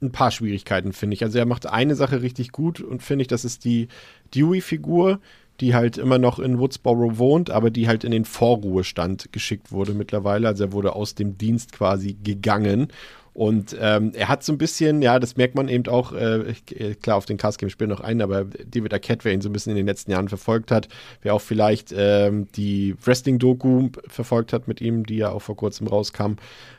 ein 0.01 0.11
paar 0.11 0.31
Schwierigkeiten, 0.31 0.93
finde 0.93 1.15
ich. 1.15 1.23
Also 1.23 1.39
er 1.39 1.45
macht 1.45 1.65
eine 1.65 1.95
Sache 1.95 2.21
richtig 2.21 2.51
gut 2.51 2.81
und 2.81 3.01
finde 3.01 3.23
ich, 3.23 3.27
das 3.27 3.45
ist 3.45 3.65
die 3.65 3.87
Dewey-Figur, 4.35 5.19
die 5.59 5.73
halt 5.73 5.97
immer 5.97 6.17
noch 6.17 6.39
in 6.39 6.59
Woodsboro 6.59 7.17
wohnt, 7.17 7.49
aber 7.49 7.69
die 7.69 7.87
halt 7.87 8.03
in 8.03 8.11
den 8.11 8.25
Vorruhestand 8.25 9.31
geschickt 9.31 9.71
wurde 9.71 9.93
mittlerweile. 9.93 10.47
Also 10.47 10.65
er 10.65 10.71
wurde 10.73 10.95
aus 10.95 11.15
dem 11.15 11.37
Dienst 11.37 11.71
quasi 11.71 12.17
gegangen. 12.21 12.87
Und 13.33 13.75
ähm, 13.79 14.11
er 14.13 14.29
hat 14.29 14.43
so 14.43 14.53
ein 14.53 14.57
bisschen, 14.57 15.01
ja, 15.01 15.19
das 15.19 15.35
merkt 15.37 15.55
man 15.55 15.67
eben 15.67 15.87
auch, 15.87 16.13
äh, 16.13 16.53
klar, 17.01 17.17
auf 17.17 17.25
den 17.25 17.37
Cast 17.37 17.57
game 17.57 17.69
spielen 17.69 17.89
noch 17.89 17.99
ein, 17.99 18.21
aber 18.21 18.45
David 18.45 18.93
Arquette, 18.93 19.25
wer 19.25 19.33
ihn 19.33 19.41
so 19.41 19.49
ein 19.49 19.53
bisschen 19.53 19.71
in 19.71 19.77
den 19.77 19.87
letzten 19.87 20.11
Jahren 20.11 20.29
verfolgt 20.29 20.69
hat, 20.69 20.87
wer 21.23 21.33
auch 21.33 21.41
vielleicht 21.41 21.93
ähm, 21.97 22.47
die 22.55 22.95
Wrestling-Doku 23.03 23.89
verfolgt 24.07 24.53
hat 24.53 24.67
mit 24.67 24.81
ihm, 24.81 25.05
die 25.05 25.17
ja 25.17 25.31
auch 25.31 25.41
vor 25.41 25.55
kurzem 25.55 25.87
rauskam, 25.87 26.33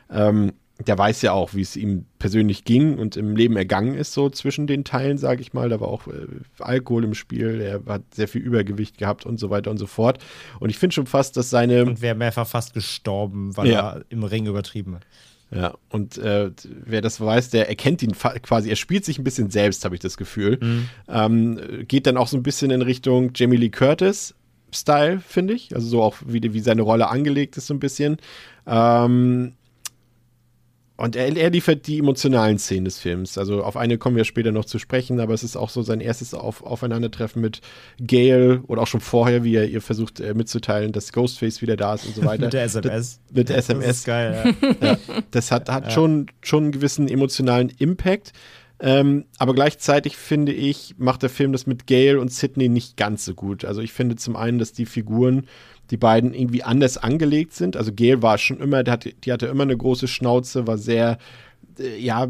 ähm, 0.09 0.53
der 0.85 0.97
weiß 0.97 1.21
ja 1.21 1.31
auch, 1.31 1.53
wie 1.53 1.61
es 1.61 1.77
ihm 1.77 2.05
persönlich 2.19 2.65
ging 2.65 2.97
und 2.97 3.15
im 3.15 3.35
Leben 3.35 3.55
ergangen 3.55 3.95
ist, 3.95 4.11
so 4.11 4.29
zwischen 4.29 4.67
den 4.67 4.83
Teilen, 4.83 5.17
sage 5.17 5.41
ich 5.41 5.53
mal. 5.53 5.69
Da 5.69 5.79
war 5.79 5.87
auch 5.87 6.07
äh, 6.07 6.25
Alkohol 6.59 7.05
im 7.05 7.13
Spiel, 7.13 7.61
er 7.61 7.81
hat 7.93 8.01
sehr 8.13 8.27
viel 8.27 8.41
Übergewicht 8.41 8.97
gehabt 8.97 9.25
und 9.25 9.39
so 9.39 9.49
weiter 9.49 9.71
und 9.71 9.77
so 9.77 9.87
fort. 9.87 10.19
Und 10.59 10.69
ich 10.69 10.77
finde 10.77 10.93
schon 10.93 11.05
fast, 11.05 11.37
dass 11.37 11.49
seine. 11.49 11.85
Und 11.85 12.01
wäre 12.01 12.15
mehrfach 12.15 12.47
fast 12.47 12.73
gestorben, 12.73 13.55
weil 13.55 13.69
ja. 13.69 13.91
er 13.91 14.05
im 14.09 14.23
Ring 14.23 14.47
übertrieben 14.47 14.95
hat. 14.95 15.05
Ja, 15.55 15.73
und 15.89 16.17
äh, 16.17 16.51
wer 16.63 17.01
das 17.01 17.21
weiß, 17.21 17.49
der 17.49 17.69
erkennt 17.69 18.03
ihn 18.03 18.11
quasi, 18.11 18.69
er 18.69 18.75
spielt 18.75 19.05
sich 19.05 19.17
ein 19.17 19.23
bisschen 19.23 19.49
selbst, 19.49 19.85
habe 19.85 19.95
ich 19.95 20.01
das 20.01 20.17
Gefühl. 20.17 20.59
Mhm. 20.61 20.89
Ähm, 21.07 21.85
geht 21.87 22.07
dann 22.07 22.17
auch 22.17 22.27
so 22.27 22.35
ein 22.35 22.43
bisschen 22.43 22.71
in 22.71 22.81
Richtung 22.81 23.31
Jamie 23.33 23.57
Lee 23.57 23.69
Curtis. 23.69 24.35
Style, 24.73 25.21
finde 25.25 25.53
ich. 25.53 25.73
Also 25.73 25.87
so 25.87 26.01
auch, 26.01 26.17
wie, 26.25 26.41
wie 26.53 26.59
seine 26.59 26.81
Rolle 26.81 27.07
angelegt 27.07 27.55
ist, 27.55 27.67
so 27.67 27.73
ein 27.73 27.79
bisschen. 27.79 28.17
Ähm, 28.67 29.53
und 30.97 31.17
er, 31.17 31.35
er, 31.35 31.49
liefert 31.49 31.87
die 31.87 31.99
emotionalen 31.99 32.57
Szenen 32.57 32.85
des 32.85 32.99
Films. 32.99 33.37
Also 33.37 33.63
auf 33.63 33.75
eine 33.75 33.97
kommen 33.97 34.15
wir 34.15 34.23
später 34.23 34.53
noch 34.53 34.63
zu 34.63 34.79
sprechen, 34.79 35.19
aber 35.19 35.33
es 35.33 35.43
ist 35.43 35.57
auch 35.57 35.69
so 35.69 35.81
sein 35.81 35.99
erstes 35.99 36.33
auf, 36.33 36.63
Aufeinandertreffen 36.63 37.41
mit 37.41 37.59
Gail 37.99 38.61
oder 38.67 38.81
auch 38.81 38.87
schon 38.87 39.01
vorher, 39.01 39.43
wie 39.43 39.55
er 39.55 39.67
ihr 39.67 39.81
versucht 39.81 40.21
äh, 40.21 40.33
mitzuteilen, 40.33 40.93
dass 40.93 41.11
Ghostface 41.11 41.61
wieder 41.61 41.75
da 41.75 41.95
ist 41.95 42.05
und 42.05 42.15
so 42.15 42.23
weiter. 42.23 42.45
mit 42.45 42.53
der 42.53 42.63
SMS. 42.63 43.19
Das, 43.27 43.35
mit 43.35 43.49
der 43.49 43.57
SMS. 43.57 43.85
Das 43.85 43.97
ist 43.97 44.05
geil, 44.05 44.55
ja. 44.81 44.87
ja. 44.87 44.97
Das 45.31 45.51
hat, 45.51 45.69
hat 45.69 45.85
ja. 45.85 45.91
schon, 45.91 46.27
schon 46.41 46.63
einen 46.63 46.71
gewissen 46.71 47.09
emotionalen 47.09 47.69
Impact. 47.77 48.31
Ähm, 48.79 49.25
aber 49.37 49.53
gleichzeitig 49.53 50.17
finde 50.17 50.51
ich, 50.51 50.95
macht 50.97 51.23
der 51.23 51.29
Film 51.29 51.53
das 51.53 51.65
mit 51.65 51.87
Gail 51.87 52.17
und 52.17 52.31
Sidney 52.31 52.67
nicht 52.67 52.97
ganz 52.97 53.23
so 53.23 53.33
gut. 53.33 53.63
Also 53.63 53.81
ich 53.81 53.93
finde 53.93 54.17
zum 54.17 54.35
einen, 54.35 54.59
dass 54.59 54.73
die 54.73 54.85
Figuren 54.85 55.47
die 55.91 55.97
beiden 55.97 56.33
irgendwie 56.33 56.63
anders 56.63 56.97
angelegt 56.97 57.53
sind. 57.53 57.77
Also 57.77 57.93
Gail 57.93 58.21
war 58.21 58.37
schon 58.37 58.59
immer, 58.59 58.83
die 58.83 58.91
hatte, 58.91 59.13
die 59.13 59.31
hatte 59.31 59.47
immer 59.47 59.63
eine 59.63 59.77
große 59.77 60.07
Schnauze, 60.07 60.67
war 60.67 60.77
sehr, 60.77 61.17
äh, 61.79 61.97
ja, 61.97 62.27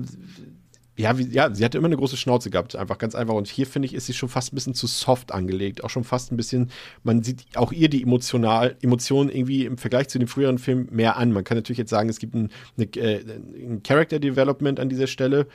ja, 0.97 1.17
wie, 1.17 1.27
ja, 1.27 1.53
sie 1.53 1.65
hatte 1.65 1.77
immer 1.77 1.87
eine 1.87 1.97
große 1.97 2.15
Schnauze 2.15 2.49
gehabt, 2.49 2.75
einfach 2.75 2.97
ganz 2.97 3.15
einfach. 3.15 3.33
Und 3.33 3.47
hier 3.47 3.67
finde 3.67 3.87
ich, 3.87 3.93
ist 3.93 4.05
sie 4.05 4.13
schon 4.13 4.29
fast 4.29 4.53
ein 4.53 4.55
bisschen 4.55 4.75
zu 4.75 4.87
soft 4.87 5.33
angelegt. 5.33 5.83
Auch 5.83 5.89
schon 5.89 6.05
fast 6.05 6.31
ein 6.31 6.37
bisschen, 6.37 6.71
man 7.03 7.21
sieht 7.21 7.45
auch 7.55 7.73
ihr 7.73 7.89
die 7.89 8.01
emotional, 8.01 8.77
Emotionen 8.81 9.29
irgendwie 9.29 9.65
im 9.65 9.77
Vergleich 9.77 10.07
zu 10.07 10.19
den 10.19 10.29
früheren 10.29 10.57
Filmen 10.57 10.87
mehr 10.91 11.17
an. 11.17 11.33
Man 11.33 11.43
kann 11.43 11.57
natürlich 11.57 11.79
jetzt 11.79 11.89
sagen, 11.89 12.07
es 12.07 12.19
gibt 12.19 12.33
ein, 12.33 12.49
eine, 12.77 12.85
äh, 12.95 13.25
ein 13.57 13.83
Character 13.83 14.19
Development 14.19 14.79
an 14.79 14.87
dieser 14.87 15.07
Stelle. 15.07 15.47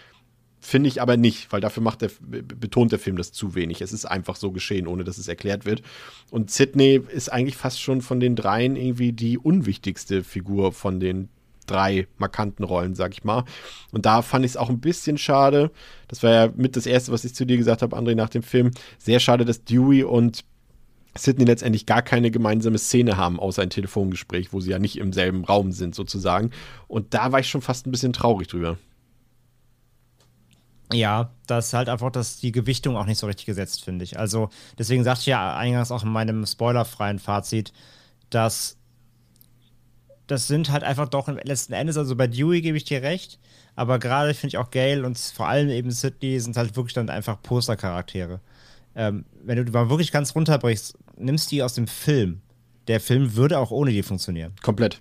Finde 0.63 0.89
ich 0.89 1.01
aber 1.01 1.17
nicht, 1.17 1.51
weil 1.53 1.63
dafür 1.63 1.83
macht 1.83 2.03
der, 2.03 2.11
betont 2.21 2.93
der 2.93 2.99
Film 2.99 3.17
das 3.17 3.33
zu 3.33 3.55
wenig. 3.55 3.81
Es 3.81 3.93
ist 3.93 4.05
einfach 4.05 4.37
so 4.37 4.53
geschehen, 4.53 4.87
ohne 4.87 5.05
dass 5.05 5.17
es 5.17 5.27
erklärt 5.27 5.65
wird. 5.65 5.83
Und 6.31 6.51
Sidney 6.51 7.01
ist 7.09 7.33
eigentlich 7.33 7.57
fast 7.57 7.81
schon 7.81 8.03
von 8.03 8.21
den 8.21 8.37
dreien 8.37 8.77
irgendwie 8.77 9.13
die 9.13 9.39
unwichtigste 9.39 10.23
Figur 10.23 10.73
von 10.73 11.01
den 11.01 11.31
drei 11.67 12.07
markanten 12.19 12.65
Rollen, 12.65 12.95
sag 12.95 13.13
ich 13.13 13.25
mal. 13.25 13.45
Und 13.91 14.05
da 14.05 14.23
fand 14.23 14.45
ich 14.45 14.53
es 14.53 14.57
auch 14.57 14.69
ein 14.69 14.81
bisschen 14.81 15.17
schade. 15.17 15.71
Das 16.09 16.23
war 16.23 16.31
ja 16.31 16.53
mit 16.55 16.77
das 16.77 16.87
Erste, 16.87 17.13
was 17.13 17.25
ich 17.25 17.35
zu 17.35 17.47
dir 17.47 17.57
gesagt 17.57 17.81
habe, 17.81 17.97
André, 17.97 18.15
nach 18.15 18.29
dem 18.29 18.43
Film. 18.43 18.73
Sehr 18.99 19.21
schade, 19.21 19.45
dass 19.45 19.65
Dewey 19.65 20.05
und 20.05 20.45
Sidney 21.17 21.45
letztendlich 21.45 21.87
gar 21.87 22.03
keine 22.03 22.31
gemeinsame 22.31 22.79
Szene 22.79 23.17
haben, 23.17 23.41
außer 23.41 23.63
ein 23.63 23.71
Telefongespräch, 23.71 24.53
wo 24.53 24.61
sie 24.61 24.71
ja 24.71 24.79
nicht 24.79 24.99
im 24.99 25.13
selben 25.13 25.45
Raum 25.45 25.73
sind, 25.73 25.95
sozusagen. 25.95 26.51
Und 26.87 27.15
da 27.15 27.33
war 27.33 27.41
ich 27.41 27.49
schon 27.49 27.63
fast 27.63 27.87
ein 27.87 27.91
bisschen 27.91 28.13
traurig 28.13 28.49
drüber. 28.49 28.79
Ja, 30.93 31.31
das 31.47 31.69
ist 31.69 31.73
halt 31.75 31.89
einfach, 31.89 32.11
dass 32.11 32.39
die 32.39 32.53
Gewichtung 32.53 32.97
auch 32.97 33.07
nicht 33.07 33.19
so 33.19 33.27
richtig 33.27 33.47
gesetzt, 33.47 33.85
finde 33.85 34.05
ich. 34.05 34.19
Also, 34.19 34.51
deswegen 34.79 35.05
sagte 35.05 35.21
ich 35.21 35.27
ja 35.27 35.57
eingangs 35.57 35.93
auch 35.93 36.03
in 36.03 36.11
meinem 36.11 36.45
spoilerfreien 36.47 37.19
Fazit, 37.19 37.73
dass 38.31 38.77
das 40.27 40.47
sind 40.47 40.71
halt 40.71 40.85
einfach 40.85 41.09
doch 41.09 41.27
letzten 41.27 41.73
Endes, 41.73 41.97
also 41.97 42.15
bei 42.15 42.29
Dewey 42.29 42.61
gebe 42.61 42.77
ich 42.77 42.85
dir 42.85 43.03
recht, 43.03 43.41
aber 43.75 43.99
gerade 43.99 44.33
finde 44.33 44.49
ich 44.49 44.59
auch 44.59 44.71
Gail 44.71 45.05
und 45.05 45.19
vor 45.19 45.49
allem 45.49 45.69
eben 45.71 45.91
Sidney 45.91 46.39
sind 46.39 46.57
halt 46.57 46.77
wirklich 46.77 46.95
dann 46.95 47.11
einfach 47.11 47.43
Postercharaktere. 47.43 48.41
Ähm, 48.95 49.25
wenn 49.43 49.65
du 49.65 49.73
mal 49.73 49.91
wirklich 49.91 50.13
ganz 50.13 50.35
runterbrichst, 50.35 50.97
nimmst 51.17 51.51
die 51.51 51.63
aus 51.63 51.75
dem 51.75 51.89
Film. 51.89 52.43
Der 52.87 53.01
Film 53.01 53.35
würde 53.35 53.59
auch 53.59 53.71
ohne 53.71 53.91
die 53.91 54.03
funktionieren. 54.03 54.53
Komplett. 54.63 55.01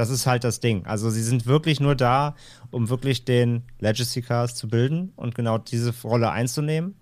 Das 0.00 0.08
ist 0.08 0.26
halt 0.26 0.44
das 0.44 0.60
Ding. 0.60 0.86
Also 0.86 1.10
sie 1.10 1.22
sind 1.22 1.44
wirklich 1.44 1.78
nur 1.78 1.94
da, 1.94 2.34
um 2.70 2.88
wirklich 2.88 3.26
den 3.26 3.64
Legacy 3.80 4.22
Cast 4.22 4.56
zu 4.56 4.66
bilden 4.66 5.12
und 5.14 5.34
genau 5.34 5.58
diese 5.58 5.92
Rolle 6.02 6.30
einzunehmen. 6.30 6.94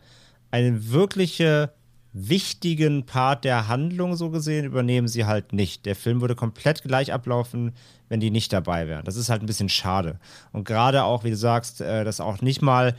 Einen 0.51 0.91
wirkliche 0.91 1.73
wichtigen 2.13 3.07
Part 3.07 3.45
der 3.45 3.69
Handlung 3.69 4.17
so 4.17 4.31
gesehen 4.31 4.65
übernehmen 4.65 5.07
sie 5.07 5.27
halt 5.27 5.53
nicht. 5.53 5.87
Der 5.87 5.95
Film 5.95 6.21
würde 6.21 6.35
komplett 6.35 6.83
gleich 6.83 7.13
ablaufen, 7.13 7.71
wenn 8.09 8.19
die 8.19 8.33
nicht 8.33 8.53
dabei 8.53 8.89
wären. 8.89 9.05
Das 9.05 9.15
ist 9.15 9.29
halt 9.29 9.45
ein 9.45 9.47
bisschen 9.47 9.69
schade. 9.69 10.19
Und 10.51 10.65
gerade 10.65 11.05
auch, 11.05 11.23
wie 11.23 11.31
du 11.31 11.37
sagst, 11.37 11.81
äh, 11.81 12.03
dass 12.03 12.19
auch 12.19 12.43
nicht 12.43 12.63
mal 12.63 12.97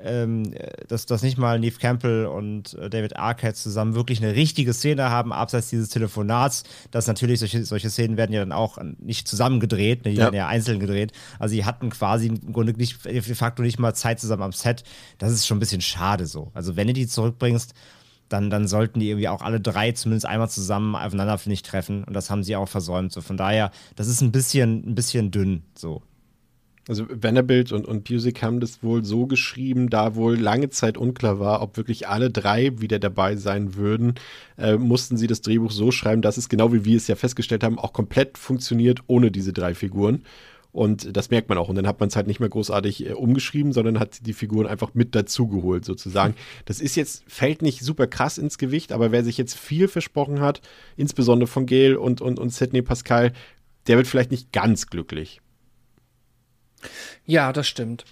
ähm, 0.00 0.54
dass, 0.86 1.06
dass 1.06 1.22
nicht 1.22 1.38
mal 1.38 1.58
Neve 1.58 1.78
Campbell 1.78 2.26
und 2.26 2.74
äh, 2.74 2.88
David 2.88 3.16
Arquette 3.16 3.54
zusammen 3.54 3.94
wirklich 3.94 4.22
eine 4.22 4.34
richtige 4.34 4.72
Szene 4.72 5.10
haben, 5.10 5.32
abseits 5.32 5.70
dieses 5.70 5.88
Telefonats. 5.88 6.64
Das 6.90 7.06
natürlich, 7.06 7.40
solche, 7.40 7.64
solche 7.64 7.90
Szenen 7.90 8.16
werden 8.16 8.32
ja 8.32 8.40
dann 8.40 8.52
auch 8.52 8.78
nicht 8.98 9.26
zusammen 9.26 9.60
gedreht, 9.60 10.04
ne, 10.04 10.12
die 10.12 10.16
ja. 10.18 10.24
werden 10.24 10.36
ja 10.36 10.46
einzeln 10.46 10.80
gedreht. 10.80 11.12
Also 11.38 11.54
die 11.54 11.64
hatten 11.64 11.90
quasi 11.90 12.28
im 12.28 12.52
Grunde 12.52 12.72
nicht, 12.74 13.04
de 13.04 13.20
facto 13.20 13.62
nicht 13.62 13.78
mal 13.78 13.94
Zeit 13.94 14.20
zusammen 14.20 14.42
am 14.42 14.52
Set. 14.52 14.84
Das 15.18 15.32
ist 15.32 15.46
schon 15.46 15.56
ein 15.56 15.60
bisschen 15.60 15.80
schade 15.80 16.26
so. 16.26 16.50
Also 16.54 16.76
wenn 16.76 16.86
du 16.86 16.92
die 16.92 17.06
zurückbringst, 17.06 17.74
dann, 18.28 18.50
dann 18.50 18.68
sollten 18.68 19.00
die 19.00 19.08
irgendwie 19.08 19.28
auch 19.28 19.42
alle 19.42 19.60
drei 19.60 19.92
zumindest 19.92 20.26
einmal 20.26 20.50
zusammen 20.50 20.94
aufeinander, 20.94 21.40
ich, 21.46 21.62
treffen. 21.62 22.04
Und 22.04 22.14
das 22.14 22.30
haben 22.30 22.42
sie 22.44 22.56
auch 22.56 22.68
versäumt. 22.68 23.12
So, 23.12 23.20
von 23.20 23.36
daher, 23.36 23.70
das 23.96 24.06
ist 24.06 24.20
ein 24.20 24.32
bisschen, 24.32 24.86
ein 24.86 24.94
bisschen 24.94 25.30
dünn 25.30 25.62
so. 25.74 26.02
Also 26.88 27.06
Vanderbilt 27.10 27.70
und, 27.70 27.86
und 27.86 28.04
Busick 28.04 28.42
haben 28.42 28.60
das 28.60 28.82
wohl 28.82 29.04
so 29.04 29.26
geschrieben, 29.26 29.90
da 29.90 30.14
wohl 30.14 30.36
lange 30.36 30.70
Zeit 30.70 30.96
unklar 30.96 31.38
war, 31.38 31.60
ob 31.60 31.76
wirklich 31.76 32.08
alle 32.08 32.30
drei 32.30 32.80
wieder 32.80 32.98
dabei 32.98 33.36
sein 33.36 33.74
würden, 33.74 34.14
äh, 34.56 34.76
mussten 34.76 35.18
sie 35.18 35.26
das 35.26 35.42
Drehbuch 35.42 35.70
so 35.70 35.90
schreiben, 35.90 36.22
dass 36.22 36.38
es 36.38 36.48
genau 36.48 36.72
wie 36.72 36.86
wir 36.86 36.96
es 36.96 37.06
ja 37.06 37.14
festgestellt 37.14 37.62
haben, 37.62 37.78
auch 37.78 37.92
komplett 37.92 38.38
funktioniert 38.38 39.00
ohne 39.06 39.30
diese 39.30 39.52
drei 39.52 39.74
Figuren. 39.74 40.22
Und 40.72 41.16
das 41.16 41.30
merkt 41.30 41.48
man 41.48 41.58
auch. 41.58 41.68
Und 41.68 41.76
dann 41.76 41.86
hat 41.86 42.00
man 42.00 42.08
es 42.08 42.16
halt 42.16 42.26
nicht 42.26 42.40
mehr 42.40 42.48
großartig 42.48 43.06
äh, 43.06 43.12
umgeschrieben, 43.12 43.72
sondern 43.72 43.98
hat 43.98 44.26
die 44.26 44.32
Figuren 44.32 44.66
einfach 44.66 44.94
mit 44.94 45.14
dazugeholt, 45.14 45.84
sozusagen. 45.84 46.34
Das 46.64 46.80
ist 46.80 46.94
jetzt, 46.94 47.24
fällt 47.26 47.62
nicht 47.62 47.80
super 47.80 48.06
krass 48.06 48.38
ins 48.38 48.56
Gewicht, 48.56 48.92
aber 48.92 49.12
wer 49.12 49.24
sich 49.24 49.36
jetzt 49.36 49.58
viel 49.58 49.88
versprochen 49.88 50.40
hat, 50.40 50.62
insbesondere 50.96 51.48
von 51.48 51.66
Gail 51.66 51.96
und, 51.96 52.20
und, 52.20 52.38
und 52.38 52.50
Sidney 52.50 52.80
Pascal, 52.80 53.32
der 53.86 53.96
wird 53.96 54.06
vielleicht 54.06 54.30
nicht 54.30 54.52
ganz 54.52 54.86
glücklich. 54.86 55.40
Ja, 57.24 57.52
das 57.52 57.66
stimmt. 57.66 58.04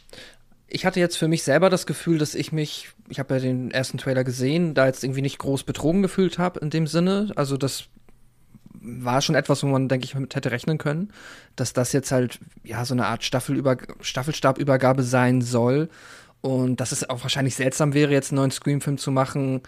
Ich 0.69 0.85
hatte 0.85 1.01
jetzt 1.01 1.17
für 1.17 1.29
mich 1.29 1.43
selber 1.43 1.71
das 1.71 1.87
Gefühl, 1.87 2.19
dass 2.19 2.35
ich 2.35 2.53
mich, 2.53 2.89
ich 3.09 3.19
habe 3.19 3.35
ja 3.35 3.41
den 3.41 3.71
ersten 3.71 3.99
Trailer 3.99 4.25
gesehen, 4.25 4.75
da 4.75 4.87
jetzt 4.87 5.05
irgendwie 5.05 5.23
nicht 5.23 5.39
groß 5.39 5.63
betrogen 5.65 6.03
gefühlt 6.03 6.39
habe 6.39 6.61
in 6.61 6.71
dem 6.71 6.87
Sinne. 6.87 7.33
Also 7.37 7.57
das 7.57 7.85
war 8.81 9.23
schon 9.23 9.35
etwas, 9.35 9.63
wo 9.63 9.69
man, 9.69 9.89
denke 9.89 10.05
ich, 10.05 10.15
mit 10.15 10.35
hätte 10.35 10.51
rechnen 10.51 10.79
können, 10.79 11.13
dass 11.55 11.73
das 11.73 11.93
jetzt 11.93 12.13
halt 12.13 12.39
ja 12.65 12.85
so 12.85 12.95
eine 12.95 13.07
Art 13.07 13.25
Staffelstabübergabe 13.25 15.03
sein 15.03 15.41
soll. 15.41 15.89
Und 16.41 16.81
dass 16.81 16.93
es 16.93 17.09
auch 17.09 17.23
wahrscheinlich 17.23 17.57
seltsam 17.57 17.95
wäre, 17.95 18.13
jetzt 18.13 18.31
einen 18.31 18.37
neuen 18.37 18.51
Scream-Film 18.51 18.99
zu 18.99 19.11
machen, 19.11 19.63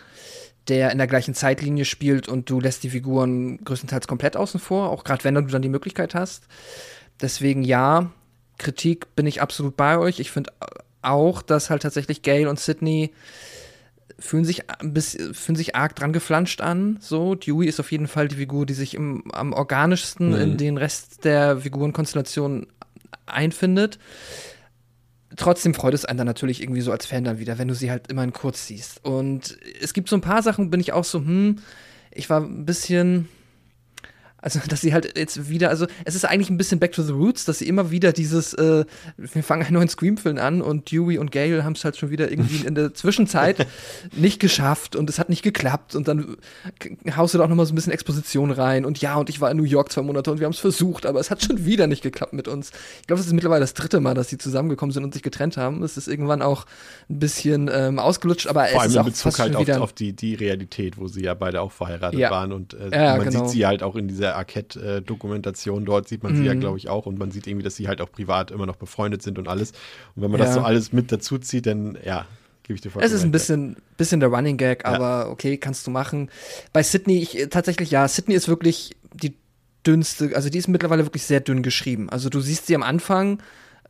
der 0.69 0.93
in 0.93 0.99
der 0.99 1.07
gleichen 1.07 1.35
Zeitlinie 1.35 1.85
spielt 1.85 2.29
und 2.29 2.51
du 2.51 2.61
lässt 2.61 2.83
die 2.83 2.91
Figuren 2.91 3.59
größtenteils 3.65 4.07
komplett 4.07 4.37
außen 4.37 4.61
vor, 4.61 4.91
auch 4.91 5.03
gerade 5.03 5.25
wenn 5.25 5.35
du 5.35 5.43
dann 5.43 5.63
die 5.63 5.69
Möglichkeit 5.69 6.15
hast. 6.15 6.47
Deswegen 7.21 7.65
ja, 7.65 8.11
Kritik 8.59 9.15
bin 9.17 9.27
ich 9.27 9.41
absolut 9.41 9.77
bei 9.77 9.99
euch. 9.99 10.21
Ich 10.21 10.31
finde 10.31 10.53
auch, 11.03 11.43
dass 11.43 11.71
halt 11.71 11.83
tatsächlich 11.83 12.23
Gail 12.23 12.49
und 12.49 12.59
Sydney 12.59 13.13
fühlen 14.19 14.45
sich, 14.45 14.65
fühlen 15.33 15.57
sich 15.57 15.77
arg 15.77 15.95
dran 15.95 16.13
geflanscht 16.13 16.61
an. 16.61 16.99
So, 17.01 17.35
Dewey 17.35 17.67
ist 17.67 17.79
auf 17.79 17.93
jeden 17.93 18.09
Fall 18.09 18.29
die 18.29 18.37
Figur, 18.37 18.67
die 18.67 18.75
sich 18.75 18.95
im, 18.95 19.31
am 19.33 19.53
organischsten 19.53 20.31
mhm. 20.31 20.41
in 20.41 20.57
den 20.57 20.77
Rest 20.77 21.25
der 21.25 21.59
Figurenkonstellation 21.59 22.67
einfindet. 23.27 23.99
Trotzdem 25.37 25.75
freut 25.75 25.95
es 25.95 26.05
einen 26.05 26.19
dann 26.19 26.27
natürlich 26.27 26.63
irgendwie 26.63 26.81
so 26.81 26.91
als 26.91 27.07
Fan 27.07 27.23
dann 27.23 27.39
wieder, 27.39 27.59
wenn 27.59 27.69
du 27.69 27.75
sie 27.75 27.91
halt 27.91 28.11
immer 28.11 28.25
in 28.25 28.33
kurz 28.33 28.67
siehst. 28.67 29.05
Und 29.05 29.57
es 29.81 29.95
gibt 29.95 30.09
so 30.09 30.17
ein 30.17 30.23
paar 30.23 30.43
Sachen, 30.43 30.71
bin 30.71 30.81
ich 30.81 30.93
auch 30.93 31.05
so, 31.05 31.21
hm, 31.21 31.57
ich 32.11 32.29
war 32.29 32.41
ein 32.41 32.67
bisschen, 32.67 33.29
also, 34.41 34.61
dass 34.69 34.81
sie 34.81 34.93
halt 34.93 35.19
jetzt 35.19 35.49
wieder, 35.49 35.69
also 35.69 35.87
es 36.05 36.15
ist 36.15 36.25
eigentlich 36.25 36.49
ein 36.49 36.57
bisschen 36.57 36.79
Back 36.79 36.93
to 36.93 37.03
the 37.03 37.13
Roots, 37.13 37.45
dass 37.45 37.59
sie 37.59 37.67
immer 37.67 37.91
wieder 37.91 38.13
dieses, 38.13 38.55
äh, 38.55 38.85
wir 39.17 39.43
fangen 39.43 39.65
einen 39.65 39.75
neuen 39.75 39.89
Scream-Film 39.89 40.39
an 40.39 40.63
und 40.63 40.93
Dewey 40.93 41.19
und 41.19 41.33
Gale 41.33 41.65
haben 41.65 41.73
es 41.73 41.85
halt 41.85 41.97
schon 41.97 42.11
wieder 42.11 42.31
irgendwie 42.31 42.65
in 42.65 42.77
der 42.77 42.95
Zwischenzeit 42.95 43.67
nicht 44.17 44.39
geschafft 44.39 44.95
und 44.95 45.11
es 45.11 45.19
hat 45.19 45.29
nicht 45.29 45.43
geklappt 45.43 45.97
und 45.97 46.07
dann 46.07 46.37
haust 47.17 47.35
du 47.35 47.39
da 47.39 47.45
auch 47.45 47.49
nochmal 47.49 47.67
so 47.67 47.73
ein 47.73 47.75
bisschen 47.75 47.93
Exposition 47.93 48.53
rein 48.53 48.85
und 48.85 49.01
ja, 49.01 49.17
und 49.17 49.29
ich 49.29 49.41
war 49.41 49.51
in 49.51 49.57
New 49.57 49.65
York 49.65 49.91
zwei 49.91 50.03
Monate 50.03 50.31
und 50.31 50.39
wir 50.39 50.45
haben 50.45 50.53
es 50.53 50.61
versucht, 50.61 51.05
aber 51.05 51.19
es 51.19 51.33
hat 51.33 51.43
schon 51.43 51.65
wieder 51.67 51.89
nicht 51.89 52.03
geklappt 52.03 52.33
mit 52.33 52.47
uns. 52.47 52.71
Ich 53.01 53.09
glaube, 53.09 53.21
es 53.21 53.27
ist 53.27 53.33
mittlerweile 53.33 53.61
das 53.61 53.75
dritte 53.75 53.99
Mal, 53.99 54.15
dass 54.15 54.29
sie 54.29 54.39
zusammengekommen 54.39 54.93
sind 54.93 55.03
und 55.03 55.15
sich 55.15 55.25
getrennt 55.25 55.57
haben. 55.57 55.83
Es 55.83 55.97
ist 55.97 56.07
irgendwann 56.07 56.43
auch 56.43 56.65
ein 57.11 57.19
bisschen 57.19 57.69
ähm, 57.73 57.99
ausgelutscht, 57.99 58.47
aber 58.47 58.67
Vor 58.67 58.85
es 58.85 58.97
allem 58.97 59.07
in 59.07 59.13
Bezug 59.13 59.39
halt 59.41 59.57
auf, 59.57 59.69
auf, 59.69 59.93
die, 59.93 60.13
die 60.13 60.35
Realität, 60.35 60.97
wo 60.97 61.09
sie 61.09 61.25
ja 61.25 61.35
beide 61.35 61.61
auch 61.61 61.73
verheiratet 61.73 62.21
ja. 62.21 62.31
waren 62.31 62.53
und 62.53 62.75
äh, 62.75 62.91
ja, 62.93 63.17
man 63.17 63.29
genau. 63.29 63.45
sieht 63.45 63.51
sie 63.51 63.67
halt 63.67 63.83
auch 63.83 63.97
in 63.97 64.07
dieser 64.07 64.28
Arquette-Dokumentation 64.37 65.85
dort, 65.85 66.09
sieht 66.09 66.23
man 66.23 66.35
sie 66.37 66.45
ja, 66.45 66.55
Mhm. 66.55 66.61
glaube 66.61 66.79
ich, 66.79 66.89
auch. 66.89 67.07
Und 67.07 67.19
man 67.19 67.31
sieht 67.31 67.47
irgendwie, 67.47 67.65
dass 67.65 67.77
sie 67.77 67.89
halt 67.89 68.01
auch 68.01 68.11
privat 68.11 68.51
immer 68.51 68.67
noch 68.67 68.77
befreundet 68.77 69.23
sind 69.23 69.39
und 69.39 69.49
alles. 69.49 69.73
Und 70.17 70.23
wenn 70.23 70.31
man 70.31 70.41
Ja. 70.41 70.47
das 70.47 70.55
so 70.55 70.61
alles 70.61 70.93
mit 70.93 71.11
dazu 71.13 71.39
zieht, 71.39 71.67
dann, 71.67 71.99
ja, 72.05 72.27
gebe 72.63 72.75
ich 72.75 72.81
dir 72.81 72.91
vollkommen 72.91 73.07
Es 73.11 73.17
ist 73.19 73.25
ein 73.25 73.31
bisschen, 73.31 73.77
bisschen 73.97 74.21
der 74.21 74.29
Running 74.29 74.57
Gag, 74.57 74.83
Ja. 74.85 74.91
aber 74.93 75.31
okay, 75.31 75.57
kannst 75.57 75.87
du 75.87 75.91
machen. 75.91 76.31
Bei 76.73 76.83
Sydney, 76.83 77.19
ich, 77.19 77.47
tatsächlich 77.51 77.91
ja, 77.91 78.07
Sydney 78.09 78.35
ist 78.35 78.49
wirklich 78.49 78.97
die 79.15 79.35
dünnste, 79.87 80.33
also 80.35 80.51
die 80.51 80.59
ist 80.59 80.69
mittlerweile 80.69 81.05
wirklich 81.07 81.23
sehr 81.25 81.41
dünn 81.41 81.63
geschrieben. 81.63 82.11
Also 82.11 82.29
du 82.29 82.41
siehst 82.41 82.67
sie 82.67 82.75
am 82.75 82.83
Anfang, 82.83 83.39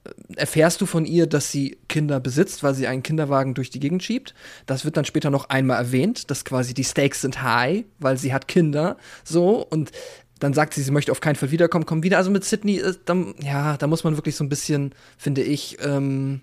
äh, 0.04 0.10
erfährst 0.36 0.80
du 0.80 0.86
von 0.86 1.04
ihr, 1.04 1.26
dass 1.26 1.50
sie 1.50 1.76
Kinder 1.88 2.20
besitzt, 2.20 2.62
weil 2.62 2.74
sie 2.74 2.86
einen 2.86 3.02
Kinderwagen 3.02 3.54
durch 3.54 3.70
die 3.70 3.80
Gegend 3.80 4.04
schiebt. 4.04 4.32
Das 4.66 4.84
wird 4.84 4.96
dann 4.96 5.04
später 5.06 5.30
noch 5.30 5.48
einmal 5.48 5.78
erwähnt, 5.78 6.30
dass 6.30 6.44
quasi 6.44 6.72
die 6.72 6.84
Stakes 6.84 7.22
sind 7.22 7.42
high, 7.42 7.84
weil 7.98 8.16
sie 8.16 8.32
hat 8.32 8.46
Kinder, 8.46 8.96
so 9.24 9.66
und 9.66 9.90
dann 10.38 10.54
sagt 10.54 10.74
sie, 10.74 10.82
sie 10.82 10.90
möchte 10.90 11.12
auf 11.12 11.20
keinen 11.20 11.36
Fall 11.36 11.50
wiederkommen, 11.50 11.86
kommen 11.86 12.02
wieder. 12.02 12.18
Also 12.18 12.30
mit 12.30 12.44
Sydney, 12.44 12.78
äh, 12.78 12.94
dann, 13.04 13.34
ja, 13.40 13.76
da 13.76 13.86
muss 13.86 14.04
man 14.04 14.16
wirklich 14.16 14.36
so 14.36 14.44
ein 14.44 14.48
bisschen, 14.48 14.94
finde 15.16 15.42
ich, 15.42 15.78
ähm, 15.82 16.40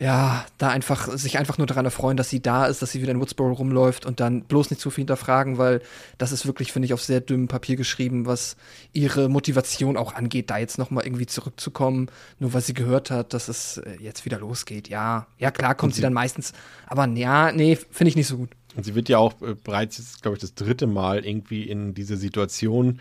ja, 0.00 0.46
da 0.56 0.70
einfach, 0.70 1.08
sich 1.12 1.38
einfach 1.38 1.58
nur 1.58 1.66
daran 1.66 1.84
erfreuen, 1.84 2.16
dass 2.16 2.30
sie 2.30 2.40
da 2.40 2.64
ist, 2.64 2.80
dass 2.80 2.90
sie 2.90 3.02
wieder 3.02 3.12
in 3.12 3.20
Woodsboro 3.20 3.52
rumläuft 3.52 4.06
und 4.06 4.18
dann 4.18 4.44
bloß 4.44 4.70
nicht 4.70 4.80
zu 4.80 4.88
viel 4.88 5.02
hinterfragen, 5.02 5.58
weil 5.58 5.82
das 6.16 6.32
ist 6.32 6.46
wirklich, 6.46 6.72
finde 6.72 6.86
ich, 6.86 6.94
auf 6.94 7.02
sehr 7.02 7.20
dünnem 7.20 7.48
Papier 7.48 7.76
geschrieben, 7.76 8.24
was 8.24 8.56
ihre 8.94 9.28
Motivation 9.28 9.98
auch 9.98 10.14
angeht, 10.14 10.48
da 10.48 10.56
jetzt 10.56 10.78
nochmal 10.78 11.04
irgendwie 11.04 11.26
zurückzukommen, 11.26 12.10
nur 12.38 12.54
weil 12.54 12.62
sie 12.62 12.72
gehört 12.72 13.10
hat, 13.10 13.34
dass 13.34 13.48
es 13.48 13.76
äh, 13.76 13.96
jetzt 14.00 14.24
wieder 14.24 14.38
losgeht. 14.38 14.88
Ja, 14.88 15.26
ja, 15.38 15.50
klar 15.50 15.74
kommt 15.74 15.94
sie 15.94 16.00
dann 16.00 16.14
meistens, 16.14 16.54
aber 16.86 17.06
ja, 17.08 17.52
nee, 17.52 17.76
finde 17.76 18.08
ich 18.08 18.16
nicht 18.16 18.28
so 18.28 18.38
gut. 18.38 18.50
Und 18.76 18.84
sie 18.84 18.94
wird 18.94 19.08
ja 19.08 19.18
auch 19.18 19.34
äh, 19.42 19.54
bereits, 19.62 20.20
glaube 20.22 20.36
ich, 20.36 20.40
das 20.40 20.54
dritte 20.54 20.86
Mal 20.86 21.24
irgendwie 21.26 21.64
in 21.64 21.94
diese 21.94 22.16
Situation 22.16 23.00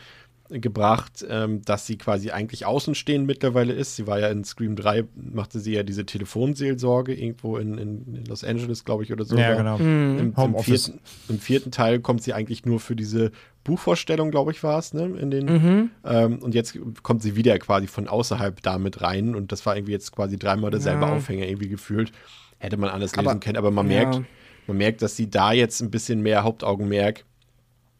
gebracht, 0.52 1.24
ähm, 1.30 1.62
dass 1.64 1.86
sie 1.86 1.96
quasi 2.00 2.32
eigentlich 2.32 2.66
außenstehend 2.66 3.28
mittlerweile 3.28 3.72
ist. 3.72 3.96
Sie 3.96 4.08
war 4.08 4.20
ja 4.20 4.30
in 4.30 4.44
Scream 4.44 4.76
3, 4.76 5.04
machte 5.16 5.60
sie 5.60 5.74
ja 5.74 5.84
diese 5.84 6.08
Telefonseelsorge 6.08 7.14
irgendwo 7.14 7.58
in, 7.58 7.78
in, 7.78 8.26
Los 8.28 8.44
Angeles, 8.44 8.84
glaube 8.84 9.04
ich, 9.04 9.14
oder 9.14 9.26
so. 9.26 9.38
Ja, 9.38 9.54
genau. 9.54 9.78
Mhm. 9.78 10.18
Im, 10.18 10.34
im, 10.36 10.58
vierten, 10.58 11.00
Im 11.28 11.38
vierten 11.40 11.70
Teil 11.70 12.00
kommt 12.00 12.24
sie 12.24 12.34
eigentlich 12.34 12.66
nur 12.66 12.80
für 12.80 12.96
diese 12.96 13.32
Buchvorstellung, 13.64 14.32
glaube 14.32 14.50
ich, 14.52 14.64
war 14.64 14.80
es, 14.80 14.92
ne? 14.96 15.04
In 15.20 15.30
den, 15.30 15.46
Mhm. 15.46 15.90
ähm, 16.04 16.40
und 16.40 16.56
jetzt 16.56 16.76
kommt 17.04 17.22
sie 17.22 17.36
wieder 17.36 17.60
quasi 17.60 17.86
von 17.86 18.08
außerhalb 18.08 18.60
damit 18.64 19.02
rein 19.02 19.36
und 19.36 19.52
das 19.52 19.68
war 19.68 19.76
irgendwie 19.78 19.92
jetzt 19.92 20.12
quasi 20.14 20.40
dreimal 20.40 20.72
derselbe 20.72 21.06
Ja. 21.06 21.14
Aufhänger 21.16 21.46
irgendwie 21.48 21.70
gefühlt. 21.70 22.12
Hätte 22.58 22.78
man 22.78 22.90
anders 22.90 23.16
lesen 23.16 23.28
Aber- 23.28 23.40
können, 23.40 23.58
aber 23.58 23.70
man 23.70 23.90
ja. 23.92 23.98
merkt, 24.04 24.22
man 24.70 24.78
merkt, 24.78 25.02
dass 25.02 25.16
sie 25.18 25.30
da 25.30 25.52
jetzt 25.52 25.82
ein 25.82 25.92
bisschen 25.92 26.22
mehr 26.22 26.44
Hauptaugenmerk 26.44 27.26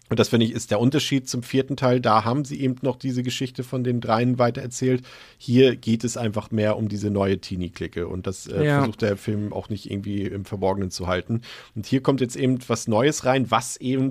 und 0.10 0.18
das 0.20 0.30
finde 0.30 0.48
ich 0.48 0.54
ist 0.54 0.72
der 0.72 0.80
Unterschied 0.80 1.30
zum 1.30 1.44
vierten 1.44 1.78
Teil. 1.78 2.02
Da 2.02 2.26
haben 2.26 2.44
sie 2.44 2.60
eben 2.60 2.76
noch 2.82 2.96
diese 2.96 3.22
Geschichte 3.22 3.64
von 3.64 3.84
den 3.84 4.02
dreien 4.02 4.40
weitererzählt. 4.40 5.04
Hier 5.38 5.76
geht 5.76 6.04
es 6.04 6.18
einfach 6.18 6.50
mehr 6.50 6.78
um 6.78 6.90
diese 6.90 7.12
neue 7.12 7.40
Teenie-Clique. 7.40 8.08
Und 8.08 8.26
das 8.26 8.48
äh, 8.48 8.66
Ja. 8.66 8.78
versucht 8.80 9.04
der 9.04 9.18
Film 9.18 9.54
auch 9.54 9.70
nicht 9.70 9.90
irgendwie 9.90 10.24
im 10.24 10.46
Verborgenen 10.46 10.90
zu 10.90 11.06
halten. 11.06 11.42
Und 11.76 11.86
hier 11.86 12.02
kommt 12.02 12.22
jetzt 12.22 12.36
eben 12.36 12.58
was 12.68 12.88
Neues 12.88 13.26
rein, 13.26 13.52
was 13.52 13.78
eben 13.78 14.10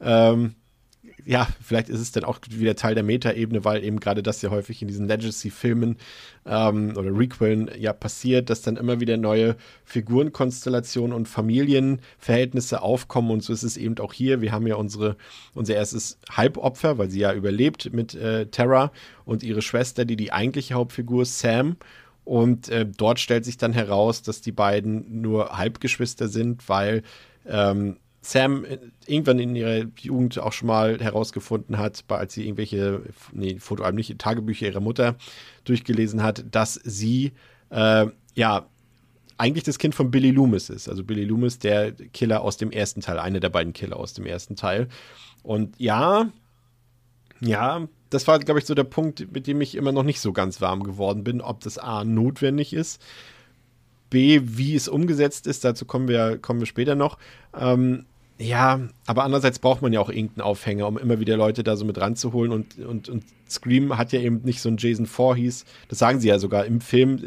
ähm, 0.00 0.54
ja, 1.26 1.48
vielleicht 1.62 1.88
ist 1.88 2.00
es 2.00 2.12
dann 2.12 2.24
auch 2.24 2.38
wieder 2.50 2.76
Teil 2.76 2.94
der 2.94 3.04
Metaebene, 3.04 3.64
weil 3.64 3.82
eben 3.82 4.00
gerade 4.00 4.22
das 4.22 4.42
ja 4.42 4.50
häufig 4.50 4.82
in 4.82 4.88
diesen 4.88 5.08
Legacy-Filmen 5.08 5.96
ähm, 6.46 6.94
oder 6.96 7.16
Requellen 7.16 7.70
ja 7.78 7.92
passiert, 7.92 8.50
dass 8.50 8.62
dann 8.62 8.76
immer 8.76 9.00
wieder 9.00 9.16
neue 9.16 9.56
Figurenkonstellationen 9.84 11.14
und 11.14 11.26
Familienverhältnisse 11.26 12.82
aufkommen 12.82 13.30
und 13.30 13.42
so 13.42 13.52
ist 13.52 13.62
es 13.62 13.76
eben 13.76 13.98
auch 13.98 14.12
hier. 14.12 14.40
Wir 14.40 14.52
haben 14.52 14.66
ja 14.66 14.76
unsere, 14.76 15.16
unser 15.54 15.74
erstes 15.74 16.18
Halbopfer, 16.30 16.98
weil 16.98 17.10
sie 17.10 17.20
ja 17.20 17.32
überlebt 17.32 17.92
mit 17.92 18.14
äh, 18.14 18.46
Terra 18.46 18.92
und 19.24 19.42
ihre 19.42 19.62
Schwester, 19.62 20.04
die 20.04 20.16
die 20.16 20.32
eigentliche 20.32 20.74
Hauptfigur 20.74 21.22
ist, 21.22 21.38
Sam. 21.38 21.76
Und 22.24 22.70
äh, 22.70 22.86
dort 22.86 23.20
stellt 23.20 23.44
sich 23.44 23.58
dann 23.58 23.74
heraus, 23.74 24.22
dass 24.22 24.40
die 24.40 24.52
beiden 24.52 25.20
nur 25.20 25.58
Halbgeschwister 25.58 26.28
sind, 26.28 26.68
weil 26.70 27.02
ähm, 27.46 27.98
Sam 28.24 28.64
äh, 28.64 28.78
irgendwann 29.06 29.38
in 29.38 29.54
ihrer 29.54 29.84
Jugend 30.00 30.38
auch 30.38 30.52
schon 30.52 30.68
mal 30.68 30.98
herausgefunden 30.98 31.78
hat, 31.78 32.04
als 32.08 32.34
sie 32.34 32.44
irgendwelche, 32.44 33.02
nee, 33.32 33.58
Fotoalben 33.58 33.96
nicht, 33.96 34.18
Tagebücher 34.18 34.66
ihrer 34.66 34.80
Mutter 34.80 35.16
durchgelesen 35.64 36.22
hat, 36.22 36.44
dass 36.50 36.80
sie, 36.84 37.32
äh, 37.70 38.06
ja, 38.34 38.66
eigentlich 39.36 39.64
das 39.64 39.78
Kind 39.78 39.94
von 39.94 40.10
Billy 40.10 40.30
Loomis 40.30 40.70
ist. 40.70 40.88
Also 40.88 41.04
Billy 41.04 41.24
Loomis, 41.24 41.58
der 41.58 41.92
Killer 41.92 42.40
aus 42.40 42.56
dem 42.56 42.70
ersten 42.70 43.00
Teil, 43.00 43.18
einer 43.18 43.40
der 43.40 43.48
beiden 43.50 43.72
Killer 43.72 43.96
aus 43.96 44.14
dem 44.14 44.26
ersten 44.26 44.56
Teil. 44.56 44.88
Und 45.42 45.78
ja, 45.78 46.30
ja, 47.40 47.86
das 48.10 48.26
war, 48.26 48.38
glaube 48.38 48.60
ich, 48.60 48.66
so 48.66 48.74
der 48.74 48.84
Punkt, 48.84 49.32
mit 49.32 49.46
dem 49.46 49.60
ich 49.60 49.74
immer 49.74 49.92
noch 49.92 50.04
nicht 50.04 50.20
so 50.20 50.32
ganz 50.32 50.60
warm 50.60 50.82
geworden 50.84 51.24
bin, 51.24 51.40
ob 51.40 51.60
das 51.60 51.78
A 51.78 52.04
notwendig 52.04 52.72
ist, 52.72 53.02
B, 54.08 54.40
wie 54.44 54.76
es 54.76 54.86
umgesetzt 54.86 55.48
ist, 55.48 55.64
dazu 55.64 55.84
kommen 55.84 56.06
wir, 56.06 56.38
kommen 56.38 56.60
wir 56.60 56.66
später 56.66 56.94
noch. 56.94 57.18
Ähm, 57.58 58.06
ja, 58.36 58.80
aber 59.06 59.22
andererseits 59.22 59.60
braucht 59.60 59.80
man 59.80 59.92
ja 59.92 60.00
auch 60.00 60.10
irgendeinen 60.10 60.40
Aufhänger, 60.42 60.88
um 60.88 60.98
immer 60.98 61.20
wieder 61.20 61.36
Leute 61.36 61.62
da 61.62 61.76
so 61.76 61.84
mit 61.84 62.00
ranzuholen. 62.00 62.50
Und, 62.50 62.78
und, 62.78 63.08
und 63.08 63.22
Scream 63.48 63.96
hat 63.96 64.12
ja 64.12 64.20
eben 64.20 64.40
nicht 64.42 64.60
so 64.60 64.68
einen 64.68 64.78
Jason 64.78 65.06
Voorhees. 65.06 65.64
Das 65.88 66.00
sagen 66.00 66.18
sie 66.18 66.28
ja 66.28 66.40
sogar 66.40 66.64
im 66.66 66.80
Film. 66.80 67.22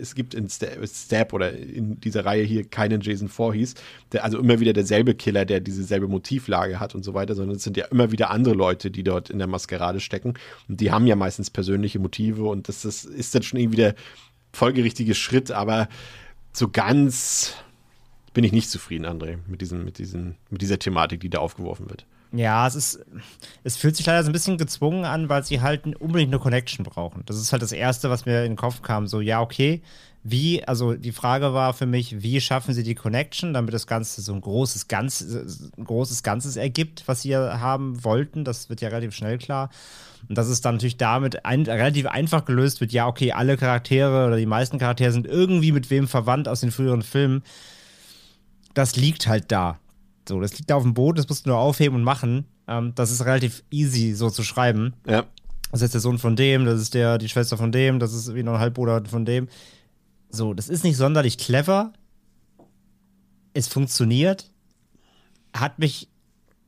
Es 0.00 0.14
gibt 0.14 0.32
in 0.32 0.48
Sta- 0.48 0.68
Stab 0.86 1.34
oder 1.34 1.52
in 1.52 2.00
dieser 2.00 2.24
Reihe 2.24 2.44
hier 2.44 2.64
keinen 2.64 3.02
Jason 3.02 3.28
Voorhees. 3.28 3.74
Der, 4.12 4.24
also 4.24 4.38
immer 4.38 4.58
wieder 4.58 4.72
derselbe 4.72 5.14
Killer, 5.14 5.44
der 5.44 5.60
dieselbe 5.60 6.08
Motivlage 6.08 6.80
hat 6.80 6.94
und 6.94 7.04
so 7.04 7.12
weiter, 7.12 7.34
sondern 7.34 7.56
es 7.56 7.64
sind 7.64 7.76
ja 7.76 7.84
immer 7.86 8.10
wieder 8.10 8.30
andere 8.30 8.54
Leute, 8.54 8.90
die 8.90 9.02
dort 9.02 9.28
in 9.28 9.38
der 9.38 9.48
Maskerade 9.48 10.00
stecken. 10.00 10.32
Und 10.66 10.80
die 10.80 10.90
haben 10.90 11.06
ja 11.06 11.16
meistens 11.16 11.50
persönliche 11.50 11.98
Motive 11.98 12.44
und 12.44 12.68
das, 12.68 12.82
das 12.82 13.04
ist 13.04 13.34
dann 13.34 13.42
schon 13.42 13.60
irgendwie 13.60 13.76
der 13.76 13.94
folgerichtige 14.54 15.14
Schritt, 15.14 15.50
aber 15.50 15.90
so 16.52 16.68
ganz 16.68 17.52
bin 18.38 18.44
ich 18.44 18.52
nicht 18.52 18.70
zufrieden, 18.70 19.04
André, 19.04 19.38
mit, 19.48 19.62
diesem, 19.62 19.84
mit, 19.84 19.98
diesen, 19.98 20.36
mit 20.48 20.62
dieser 20.62 20.78
Thematik, 20.78 21.18
die 21.18 21.28
da 21.28 21.40
aufgeworfen 21.40 21.90
wird. 21.90 22.06
Ja, 22.30 22.68
es 22.68 22.76
ist, 22.76 23.04
es 23.64 23.76
fühlt 23.76 23.96
sich 23.96 24.06
leider 24.06 24.22
so 24.22 24.30
ein 24.30 24.32
bisschen 24.32 24.58
gezwungen 24.58 25.04
an, 25.04 25.28
weil 25.28 25.42
sie 25.42 25.60
halt 25.60 25.84
unbedingt 26.00 26.32
eine 26.32 26.40
Connection 26.40 26.84
brauchen. 26.84 27.24
Das 27.26 27.36
ist 27.36 27.50
halt 27.50 27.62
das 27.62 27.72
Erste, 27.72 28.10
was 28.10 28.26
mir 28.26 28.44
in 28.44 28.52
den 28.52 28.56
Kopf 28.56 28.80
kam. 28.80 29.08
So, 29.08 29.20
ja, 29.20 29.40
okay, 29.40 29.82
wie, 30.22 30.62
also 30.62 30.94
die 30.94 31.10
Frage 31.10 31.52
war 31.52 31.74
für 31.74 31.86
mich, 31.86 32.22
wie 32.22 32.40
schaffen 32.40 32.74
sie 32.74 32.84
die 32.84 32.94
Connection, 32.94 33.54
damit 33.54 33.74
das 33.74 33.88
Ganze 33.88 34.22
so 34.22 34.32
ein 34.34 34.40
großes, 34.40 34.86
Ganz, 34.86 35.20
ein 35.76 35.84
großes 35.84 36.22
Ganzes 36.22 36.54
ergibt, 36.54 37.02
was 37.06 37.22
sie 37.22 37.30
ja 37.30 37.58
haben 37.58 38.04
wollten. 38.04 38.44
Das 38.44 38.70
wird 38.70 38.82
ja 38.82 38.88
relativ 38.90 39.16
schnell 39.16 39.38
klar. 39.38 39.68
Und 40.28 40.38
dass 40.38 40.46
es 40.46 40.60
dann 40.60 40.76
natürlich 40.76 40.96
damit 40.96 41.44
ein, 41.44 41.62
relativ 41.62 42.06
einfach 42.06 42.44
gelöst 42.44 42.80
wird, 42.80 42.92
ja, 42.92 43.08
okay, 43.08 43.32
alle 43.32 43.56
Charaktere 43.56 44.28
oder 44.28 44.36
die 44.36 44.46
meisten 44.46 44.78
Charaktere 44.78 45.10
sind 45.10 45.26
irgendwie 45.26 45.72
mit 45.72 45.90
wem 45.90 46.06
verwandt 46.06 46.46
aus 46.46 46.60
den 46.60 46.70
früheren 46.70 47.02
Filmen. 47.02 47.42
Das 48.78 48.94
liegt 48.94 49.26
halt 49.26 49.50
da. 49.50 49.80
So, 50.28 50.40
das 50.40 50.56
liegt 50.56 50.70
da 50.70 50.76
auf 50.76 50.84
dem 50.84 50.94
Boden, 50.94 51.16
das 51.16 51.28
musst 51.28 51.46
du 51.46 51.50
nur 51.50 51.58
aufheben 51.58 51.96
und 51.96 52.04
machen. 52.04 52.44
Ähm, 52.68 52.92
das 52.94 53.10
ist 53.10 53.24
relativ 53.24 53.64
easy 53.72 54.12
so 54.14 54.30
zu 54.30 54.44
schreiben. 54.44 54.94
Ja. 55.04 55.24
Das 55.72 55.80
ist 55.80 55.82
jetzt 55.82 55.94
der 55.94 56.00
Sohn 56.00 56.18
von 56.18 56.36
dem, 56.36 56.64
das 56.64 56.80
ist 56.80 56.94
der, 56.94 57.18
die 57.18 57.28
Schwester 57.28 57.56
von 57.56 57.72
dem, 57.72 57.98
das 57.98 58.12
ist 58.14 58.36
wie 58.36 58.44
noch 58.44 58.54
ein 58.54 58.60
Halbbruder 58.60 59.02
von 59.06 59.24
dem. 59.24 59.48
So, 60.30 60.54
das 60.54 60.68
ist 60.68 60.84
nicht 60.84 60.96
sonderlich 60.96 61.38
clever. 61.38 61.92
Es 63.52 63.66
funktioniert. 63.66 64.48
Hat 65.56 65.80
mich, 65.80 66.08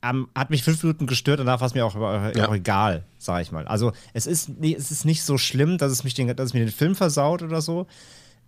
ähm, 0.03 0.29
hat 0.35 0.51
mich 0.51 0.65
fünf 0.65 0.83
Minuten 0.83 1.07
gestört, 1.07 1.39
danach 1.39 1.61
war 1.61 1.67
es 1.69 1.75
mir 1.75 1.87
auch, 1.87 1.95
auch 1.95 2.35
Ja. 2.35 2.53
egal, 2.53 3.05
sag 3.19 3.43
ich 3.43 3.53
mal. 3.53 3.69
Also, 3.69 3.93
es 4.15 4.27
ist, 4.27 4.51
es 4.61 4.91
ist 4.91 5.05
nicht 5.05 5.23
so 5.23 5.39
schlimm, 5.39 5.79
dass 5.79 5.93
es, 5.93 6.03
mich 6.03 6.15
den, 6.15 6.35
dass 6.35 6.47
es 6.47 6.55
mir 6.55 6.61
den 6.61 6.73
Film 6.73 6.97
versaut 6.97 7.43
oder 7.43 7.61
so. 7.63 7.87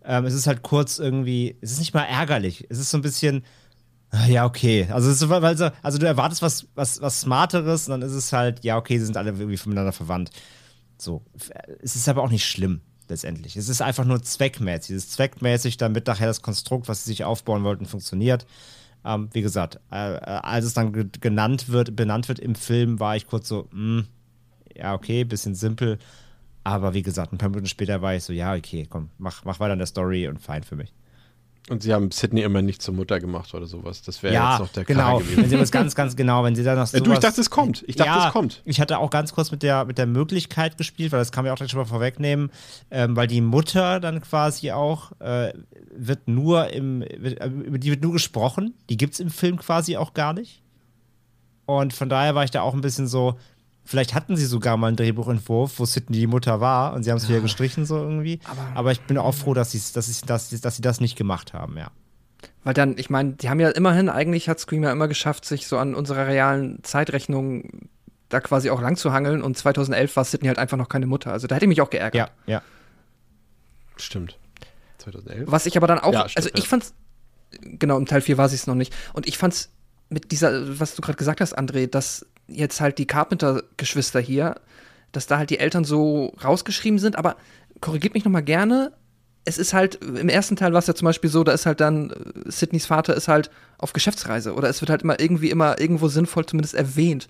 Ähm, 0.05 0.25
es 0.27 0.35
ist 0.35 0.47
halt 0.47 0.63
kurz 0.63 0.99
irgendwie, 0.99 1.57
es 1.61 1.73
ist 1.73 1.79
nicht 1.79 1.95
mal 1.95 2.05
ärgerlich. 2.05 2.67
Es 2.69 2.79
ist 2.79 2.91
so 2.91 2.99
ein 2.99 3.03
bisschen, 3.03 3.45
ah, 4.11 4.27
ja, 4.27 4.45
okay. 4.45 4.89
Also, 4.91 5.11
ist, 5.11 5.19
so, 5.19 5.29
weil 5.29 5.57
so, 5.57 5.71
also 5.83 5.99
du 5.99 6.07
erwartest 6.07 6.43
was, 6.43 6.67
was, 6.75 7.01
was 7.01 7.21
Smarteres 7.21 7.89
und 7.89 7.93
dann 7.93 8.03
ist 8.03 8.15
es 8.15 8.33
halt, 8.33 8.65
ja, 8.65 8.77
okay, 8.77 8.99
sie 8.99 9.07
sind 9.07 9.17
alle 9.17 9.31
irgendwie 9.31 9.59
miteinander 9.69 9.93
verwandt. 9.93 10.31
So. 10.99 11.23
Es 11.83 11.97
ist 11.97 12.09
aber 12.09 12.23
auch 12.23 12.31
nicht 12.31 12.47
schlimm, 12.47 12.81
letztendlich. 13.09 13.57
Es 13.57 13.69
ist 13.69 13.83
einfach 13.83 14.05
nur 14.05 14.23
zweckmäßig. 14.23 14.97
Es 14.97 15.05
ist 15.05 15.13
zweckmäßig, 15.13 15.77
damit 15.77 16.07
nachher 16.07 16.27
das 16.27 16.43
Konstrukt, 16.43 16.89
was 16.89 17.05
sie 17.05 17.11
sich 17.11 17.25
aufbauen 17.25 17.65
wollten, 17.65 17.87
funktioniert. 17.87 18.47
Ähm, 19.05 19.29
wie 19.33 19.43
gesagt, 19.43 19.81
äh, 19.91 20.15
äh, 20.15 20.19
als 20.21 20.65
es 20.65 20.75
dann 20.75 20.93
ge 20.93 21.07
genannt 21.21 21.69
wird, 21.69 21.97
benannt 21.97 22.29
wird 22.29 22.39
im 22.39 22.55
Film, 22.55 23.01
war 23.01 23.17
ich 23.17 23.27
kurz 23.27 23.49
so, 23.49 23.69
mh, 23.73 24.05
ja, 24.77 24.95
okay, 24.95 25.25
bisschen 25.25 25.55
simpel. 25.55 25.99
Aber 26.65 26.95
wie 26.95 27.03
gesagt, 27.03 27.33
ein 27.33 27.39
paar 27.39 27.49
Minuten 27.49 27.67
später 27.67 28.03
war 28.03 28.15
ich 28.15 28.25
so, 28.25 28.33
ja, 28.33 28.55
okay, 28.55 28.87
komm, 28.89 29.11
mach, 29.19 29.45
mach 29.45 29.59
weiter 29.61 29.73
in 29.73 29.79
der 29.79 29.87
Story 29.87 30.29
und 30.29 30.39
fein 30.39 30.63
für 30.63 30.77
mich. 30.77 30.93
Und 31.71 31.83
sie 31.83 31.95
haben 31.95 32.11
Sydney 32.11 32.43
immer 32.43 32.61
nicht 32.61 32.83
zur 32.83 32.93
Mutter 32.93 33.21
gemacht 33.21 33.55
oder 33.55 33.67
sowas. 33.67 34.03
Das 34.03 34.23
wäre 34.23 34.35
ja, 34.35 34.53
jetzt 34.53 34.61
noch 34.61 34.69
der 34.69 34.85
genau. 34.85 35.21
Wenn 35.21 35.27
gewesen. 35.29 35.51
sie 35.51 35.57
das 35.57 35.71
ganz, 35.71 35.95
ganz 35.95 36.17
genau, 36.17 36.43
wenn 36.43 36.57
sie 36.57 36.65
dann 36.65 36.77
noch 36.77 36.89
sowas, 36.89 37.05
du, 37.05 37.13
ich 37.13 37.19
dachte, 37.21 37.41
es 37.41 37.51
kommt. 37.51 37.85
Ich 37.87 37.95
dachte, 37.95 38.11
ja, 38.11 38.27
es 38.27 38.33
kommt. 38.33 38.63
Ich 38.65 38.81
hatte 38.81 38.99
auch 38.99 39.11
ganz 39.11 39.33
kurz 39.33 39.53
mit 39.53 39.63
der, 39.63 39.85
mit 39.85 39.97
der 39.97 40.07
Möglichkeit 40.07 40.77
gespielt, 40.77 41.13
weil 41.13 41.21
das 41.21 41.31
kann 41.31 41.45
man 41.45 41.55
ja 41.57 41.65
auch 41.65 41.69
schon 41.69 41.79
mal 41.79 41.85
vorwegnehmen, 41.85 42.51
ähm, 42.91 43.15
weil 43.15 43.29
die 43.29 43.41
Mutter 43.41 44.01
dann 44.01 44.21
quasi 44.21 44.73
auch 44.73 45.13
äh, 45.21 45.53
wird 45.95 46.27
nur 46.27 46.73
im, 46.73 47.01
wird, 47.01 47.41
äh, 47.41 47.47
über 47.47 47.79
die 47.79 47.91
wird 47.91 48.03
nur 48.03 48.13
gesprochen. 48.13 48.75
Die 48.91 48.97
gibt 48.97 49.15
es 49.15 49.21
im 49.21 49.31
Film 49.31 49.57
quasi 49.57 49.97
auch 49.97 50.15
gar 50.15 50.33
nicht. 50.33 50.63
Und 51.65 51.93
von 51.93 52.09
daher 52.09 52.35
war 52.35 52.43
ich 52.43 52.51
da 52.51 52.63
auch 52.63 52.75
ein 52.75 52.81
bisschen 52.81 53.07
so, 53.07 53.39
vielleicht 53.85 54.15
hatten 54.15 54.37
sie 54.37 54.47
sogar 54.47 54.77
mal 54.77 54.89
einen 54.89 54.97
Drehbuchentwurf, 54.97 55.79
wo 55.79 55.85
Sidney 55.85 56.19
die 56.21 56.27
Mutter 56.27 56.61
war 56.61 56.93
und 56.95 57.03
sie 57.03 57.11
haben 57.11 57.19
es 57.19 57.29
wieder 57.29 57.41
gestrichen 57.41 57.85
so 57.87 57.97
irgendwie. 57.99 58.41
Aber, 58.75 58.93
ich 58.93 59.01
bin 59.03 59.19
auch 59.19 59.35
froh, 59.35 59.55
dass, 59.55 59.73
dass, 59.93 60.07
sie- 60.07 60.27
dass, 60.27 60.49
dass 60.51 60.77
sie 60.77 60.83
das 60.83 61.01
nicht 61.01 61.17
gemacht 61.17 61.53
haben, 61.53 61.77
ja. 61.77 61.91
Weil 62.65 62.75
dann, 62.75 62.97
ich 62.97 63.11
meine, 63.11 63.33
die 63.33 63.49
haben 63.51 63.59
ja 63.61 63.71
immerhin, 63.71 64.09
eigentlich 64.09 64.49
hat 64.49 64.61
Scream 64.61 64.85
ja 64.85 64.93
immer 64.93 65.09
geschafft, 65.09 65.45
sich 65.45 65.67
so 65.67 65.79
an 65.79 65.95
unserer 65.95 66.27
realen 66.29 66.79
Zeitrechnung 66.85 67.89
da 68.29 68.41
quasi 68.41 68.71
auch 68.71 68.81
lang 68.81 68.97
zu 68.97 69.13
hangeln 69.13 69.43
und 69.43 69.59
2011 69.59 70.17
war 70.17 70.25
Sydney 70.25 70.47
halt 70.49 70.59
einfach 70.59 70.77
noch 70.79 70.89
keine 70.89 71.07
Mutter. 71.07 71.33
Also 71.33 71.47
da 71.49 71.57
hätte 71.57 71.65
ich 71.65 71.69
mich 71.69 71.81
auch 71.83 71.91
geärgert. 71.91 72.15
Ja, 72.47 72.53
ja. 72.55 72.63
Stimmt. 73.97 74.39
2011? 74.99 75.51
Was 75.51 75.67
ich 75.67 75.77
aber 75.77 75.87
dann 75.87 75.99
auch, 75.99 76.13
Ja, 76.13 76.29
stimmt, 76.29 76.37
also 76.47 76.51
ich 76.55 76.65
ja. 76.65 76.69
fand's, 76.71 76.95
genau, 77.63 77.99
im 77.99 78.07
Teil 78.07 78.21
4 78.21 78.39
war 78.39 78.49
sie 78.49 78.55
es 78.57 78.67
noch 78.67 78.75
nicht. 78.75 78.95
Und 79.13 79.27
ich 79.27 79.37
fand's 79.39 79.71
mit 80.13 80.31
dieser, 80.31 80.79
was 80.79 80.95
du 80.95 81.03
gerade 81.03 81.17
gesagt 81.17 81.41
hast, 81.41 81.59
André, 81.59 81.87
dass 81.87 82.27
jetzt 82.47 82.81
halt 82.81 82.99
die 82.99 83.07
Carpenter-Geschwister 83.07 84.21
hier, 84.21 84.57
dass 85.13 85.27
da 85.27 85.39
halt 85.39 85.51
die 85.51 85.59
Eltern 85.59 85.85
so 85.85 86.35
rausgeschrieben 86.43 86.99
sind, 86.99 87.17
aber 87.17 87.37
korrigiert 87.81 88.15
mich 88.15 88.25
nochmal 88.25 88.43
gerne. 88.43 88.93
Es 89.45 89.59
ist 89.59 89.75
halt, 89.75 89.97
im 89.97 90.29
ersten 90.29 90.57
Teil 90.57 90.73
war 90.73 90.79
es 90.79 90.87
ja 90.87 90.95
zum 90.95 91.07
Beispiel 91.07 91.31
so, 91.31 91.43
da 91.43 91.53
ist 91.53 91.67
halt 91.67 91.81
dann, 91.81 92.11
äh, 92.11 92.51
Sidneys 92.51 92.87
Vater 92.87 93.15
ist 93.15 93.29
halt 93.29 93.51
auf 93.79 93.93
Geschäftsreise 93.93 94.55
oder 94.55 94.69
es 94.69 94.81
wird 94.81 94.91
halt 94.91 95.03
immer 95.03 95.19
irgendwie 95.19 95.51
immer 95.51 95.81
irgendwo 95.81 96.09
sinnvoll 96.09 96.47
zumindest 96.47 96.75
erwähnt, 96.75 97.29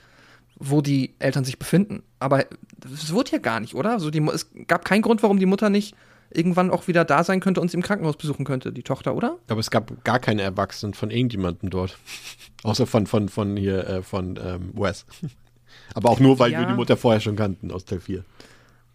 wo 0.57 0.83
die 0.83 1.15
Eltern 1.19 1.45
sich 1.45 1.59
befinden. 1.59 2.03
Aber 2.19 2.45
es 2.93 3.13
wurde 3.13 3.33
ja 3.33 3.39
gar 3.39 3.61
nicht, 3.61 3.75
oder? 3.75 3.93
Also 3.93 4.11
die, 4.11 4.21
es 4.29 4.51
gab 4.67 4.85
keinen 4.85 5.03
Grund, 5.03 5.23
warum 5.23 5.39
die 5.39 5.47
Mutter 5.47 5.71
nicht 5.71 5.95
irgendwann 6.35 6.71
auch 6.71 6.89
wieder 6.89 7.05
da 7.05 7.25
sein 7.25 7.41
könnte 7.41 7.61
und 7.61 7.71
sie 7.71 7.77
im 7.77 7.83
Krankenhaus 7.83 8.17
besuchen 8.17 8.45
könnte, 8.45 8.73
die 8.73 8.83
Tochter, 8.83 9.15
oder? 9.15 9.39
Aber 9.49 9.61
es 9.61 9.71
gab 9.71 10.05
gar 10.05 10.19
keine 10.19 10.43
Erwachsenen 10.43 10.95
von 10.95 11.11
irgendjemandem 11.11 11.71
dort. 11.71 11.99
Außer 12.63 12.87
von, 12.87 13.07
von, 13.07 13.29
von 13.29 13.57
hier, 13.57 13.87
äh, 13.87 14.03
von 14.03 14.39
ähm, 14.43 14.71
Wes. 14.75 15.07
Aber 15.95 16.11
auch 16.11 16.21
nur, 16.21 16.39
weil 16.39 16.53
Ja. 16.53 16.61
wir 16.61 16.67
die 16.67 16.75
Mutter 16.75 16.97
vorher 16.97 17.21
schon 17.21 17.37
kannten 17.37 17.71
aus 17.71 17.85
Teil 17.85 18.01
4. 18.01 18.25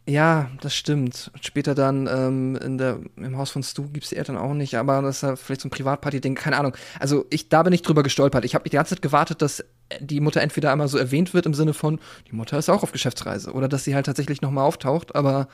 Ja, 0.10 0.50
das 0.62 0.74
stimmt. 0.74 1.32
Später 1.42 1.76
dann 1.76 2.08
ähm, 2.08 2.56
in 2.56 2.78
der, 2.78 3.00
im 3.18 3.38
Haus 3.38 3.52
von 3.52 3.62
Stu 3.62 3.90
gibt 3.90 4.06
es 4.06 4.10
die 4.12 4.16
Eltern 4.16 4.38
auch 4.38 4.54
nicht, 4.54 4.76
aber 4.76 5.02
das 5.02 5.18
ist 5.18 5.22
ja 5.24 5.36
vielleicht 5.36 5.60
so 5.60 5.68
ein 5.68 5.72
Privatparty-Ding, 5.72 6.34
keine 6.34 6.58
Ahnung. 6.58 6.78
Also 6.98 7.26
ich, 7.30 7.50
da 7.50 7.62
bin 7.64 7.74
ich 7.74 7.82
drüber 7.82 8.04
gestolpert. 8.04 8.46
Ich 8.46 8.56
habe 8.56 8.70
die 8.70 8.76
ganze 8.76 8.96
Zeit 8.96 9.02
gewartet, 9.02 9.42
dass 9.42 9.66
die 10.00 10.22
Mutter 10.22 10.40
entweder 10.40 10.72
einmal 10.72 10.88
so 10.88 10.98
erwähnt 10.98 11.34
wird 11.34 11.46
im 11.46 11.54
Sinne 11.54 11.74
von, 11.74 12.00
die 12.32 12.36
Mutter 12.36 12.58
ist 12.58 12.70
auch 12.70 12.84
auf 12.84 12.94
Geschäftsreise 12.94 13.52
oder 13.52 13.68
dass 13.68 13.84
sie 13.84 13.96
halt 13.96 14.06
tatsächlich 14.06 14.42
nochmal 14.42 14.64
auftaucht, 14.64 15.14
aber 15.14 15.50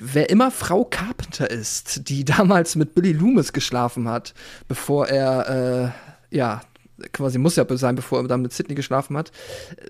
wer 0.00 0.30
immer 0.30 0.50
Frau 0.50 0.84
Carpenter 0.84 1.50
ist, 1.50 2.08
die 2.08 2.24
damals 2.24 2.76
mit 2.76 2.94
Billy 2.94 3.12
Loomis 3.12 3.52
geschlafen 3.52 4.08
hat, 4.08 4.34
bevor 4.68 5.06
er, 5.08 5.92
äh, 6.30 6.36
ja, 6.36 6.60
quasi 7.12 7.38
muss 7.38 7.56
ja 7.56 7.64
sein, 7.76 7.94
bevor 7.94 8.20
er 8.20 8.28
dann 8.28 8.42
mit 8.42 8.52
Sidney 8.52 8.74
geschlafen 8.74 9.16
hat, 9.16 9.30
äh, 9.76 9.86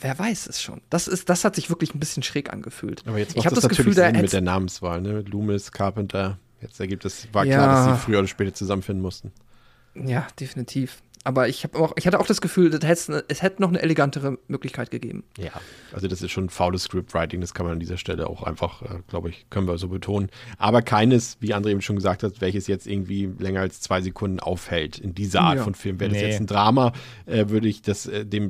wer 0.00 0.18
weiß 0.18 0.46
es 0.48 0.60
schon. 0.60 0.80
Das, 0.90 1.08
ist, 1.08 1.28
das 1.28 1.44
hat 1.44 1.54
sich 1.54 1.70
wirklich 1.70 1.94
ein 1.94 2.00
bisschen 2.00 2.22
schräg 2.22 2.52
angefühlt. 2.52 3.02
Aber 3.06 3.18
jetzt 3.18 3.30
ich 3.30 3.36
macht 3.36 3.46
habe 3.46 3.54
das, 3.54 3.62
das, 3.62 3.70
natürlich 3.70 3.94
Gefühl, 3.94 4.02
da 4.02 4.06
Sinn 4.08 4.12
mit 4.12 4.22
hätt's- 4.22 4.30
der 4.32 4.40
Namenswahl, 4.42 5.00
ne? 5.00 5.20
Loomis, 5.22 5.70
Carpenter. 5.72 6.38
Jetzt 6.60 6.78
ergibt 6.78 7.04
es, 7.04 7.26
war 7.32 7.44
Ja. 7.44 7.56
klar, 7.58 7.86
dass 7.88 7.96
sie 7.98 8.04
früher 8.04 8.18
oder 8.20 8.28
später 8.28 8.54
zusammenfinden 8.54 9.02
mussten. 9.02 9.32
Ja, 9.94 10.26
definitiv. 10.38 11.02
Aber 11.24 11.48
ich, 11.48 11.62
hab 11.62 11.76
auch, 11.76 11.92
ich 11.96 12.06
hatte 12.06 12.18
auch 12.18 12.26
das 12.26 12.40
Gefühl, 12.40 12.70
das 12.70 12.82
hätt's- 12.84 13.08
es 13.28 13.42
hätte 13.42 13.62
noch 13.62 13.68
eine 13.68 13.80
elegantere 13.80 14.38
Möglichkeit 14.48 14.90
gegeben. 14.90 15.22
Ja. 15.38 15.52
Also 15.92 16.08
das 16.08 16.20
ist 16.20 16.32
schon 16.32 16.48
faules 16.50 16.82
Scriptwriting, 16.84 17.40
das 17.40 17.54
kann 17.54 17.64
man 17.64 17.74
an 17.74 17.80
dieser 17.80 17.96
Stelle 17.96 18.28
auch 18.28 18.42
einfach, 18.42 18.82
äh, 18.82 18.98
glaube 19.08 19.28
ich, 19.30 19.46
können 19.48 19.68
wir 19.68 19.78
so 19.78 19.86
betonen. 19.88 20.30
Aber 20.58 20.82
keines, 20.82 21.36
wie 21.40 21.54
André 21.54 21.68
eben 21.70 21.80
schon 21.82 21.94
gesagt 21.96 22.24
hat, 22.24 22.40
welches 22.40 22.66
jetzt 22.66 22.88
irgendwie 22.88 23.30
länger 23.38 23.60
als 23.60 23.80
zwei 23.80 24.00
Sekunden 24.00 24.40
aufhält 24.40 24.98
in 24.98 25.14
dieser 25.14 25.42
Art 25.42 25.58
Ja. 25.58 25.62
von 25.64 25.74
Film. 25.76 26.00
Wäre 26.00 26.10
das 26.10 26.20
Nee. 26.20 26.28
jetzt 26.28 26.40
ein 26.40 26.46
Drama, 26.46 26.92
äh, 27.26 27.48
würde 27.50 27.68
ich 27.68 27.82
das 27.82 28.06
äh, 28.06 28.26
dem 28.26 28.48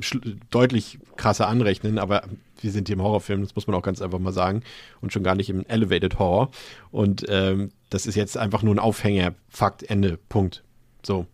deutlich 0.49 0.97
krasser 1.15 1.47
anrechnen, 1.47 1.99
aber 1.99 2.23
wir 2.59 2.71
sind 2.71 2.87
hier 2.87 2.95
im 2.95 3.03
Horrorfilm, 3.03 3.41
das 3.43 3.55
muss 3.55 3.67
man 3.67 3.75
auch 3.75 3.81
ganz 3.83 4.01
einfach 4.01 4.19
mal 4.19 4.31
sagen. 4.33 4.63
Und 5.01 5.13
schon 5.13 5.21
gar 5.23 5.35
nicht 5.35 5.49
im 5.49 5.65
Elevated 5.67 6.17
Horror. 6.17 6.49
Und 6.91 7.25
ähm, 7.27 7.69
das 7.89 8.07
ist 8.07 8.15
jetzt 8.15 8.37
einfach 8.37 8.63
nur 8.63 8.73
ein 8.73 8.79
Aufhänger, 8.79 9.35
Fakt, 9.49 9.83
Ende, 9.83 10.17
Punkt. 10.29 10.63
So. 11.05 11.27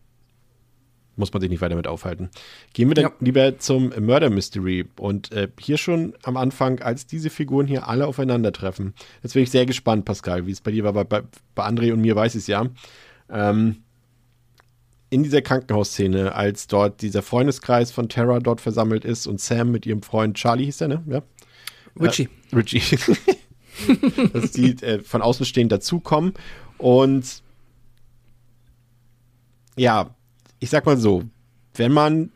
Muss 1.20 1.34
man 1.34 1.41
sich 1.41 1.49
nicht 1.49 1.59
weiter 1.61 1.76
mit 1.76 1.86
aufhalten. 1.86 2.30
Gehen 2.74 2.88
wir 2.89 2.95
dann 2.95 3.03
Ja. 3.03 3.11
lieber 3.20 3.59
zum 3.59 3.91
Murder 3.99 4.30
Mystery. 4.30 4.86
Und 4.97 5.32
äh, 5.34 5.49
hier 5.59 5.78
schon 5.78 6.13
am 6.24 6.38
Anfang, 6.38 6.80
als 6.80 7.05
diese 7.05 7.30
Figuren 7.30 7.67
hier 7.67 7.88
alle 7.89 8.07
aufeinandertreffen. 8.07 8.93
Jetzt 9.22 9.34
bin 9.34 9.43
ich 9.43 9.51
sehr 9.51 9.65
gespannt, 9.65 10.05
Pascal, 10.05 10.47
wie 10.47 10.51
es 10.51 10.61
bei 10.61 10.72
dir 10.72 10.86
war. 10.86 10.93
Bei, 10.93 11.03
bei, 11.03 11.24
bei 11.55 11.67
André 11.67 11.91
und 11.91 11.99
mir 12.01 12.15
weiß 12.15 12.36
ich 12.36 12.41
es 12.43 12.47
ja. 12.47 12.65
Ähm, 13.30 13.84
in 15.09 15.24
dieser 15.24 15.41
Krankenhausszene, 15.41 16.34
als 16.36 16.67
dort 16.67 17.01
dieser 17.01 17.22
Freundeskreis 17.22 17.91
von 17.91 18.07
Tara 18.09 18.39
dort 18.39 18.61
versammelt 18.61 19.03
ist 19.03 19.28
und 19.28 19.41
Sam 19.41 19.72
mit 19.72 19.86
ihrem 19.86 20.01
Freund 20.03 20.38
Charlie 20.38 20.65
hieß 20.65 20.82
er, 20.82 20.88
ne? 20.88 21.03
Ja. 21.07 21.22
Richie. 21.99 22.30
Äh, 22.51 22.55
Richie. 22.55 22.82
dass 24.34 24.51
die 24.51 24.72
äh, 24.84 24.99
von 25.01 25.22
außen 25.22 25.45
stehend 25.45 25.72
dazukommen. 25.72 26.34
Und 26.78 27.41
ja, 29.76 30.15
ich 30.60 30.70
sag 30.70 30.86
mal 30.86 30.97
so, 30.97 31.24
wenn 31.76 31.91
man 31.91 32.32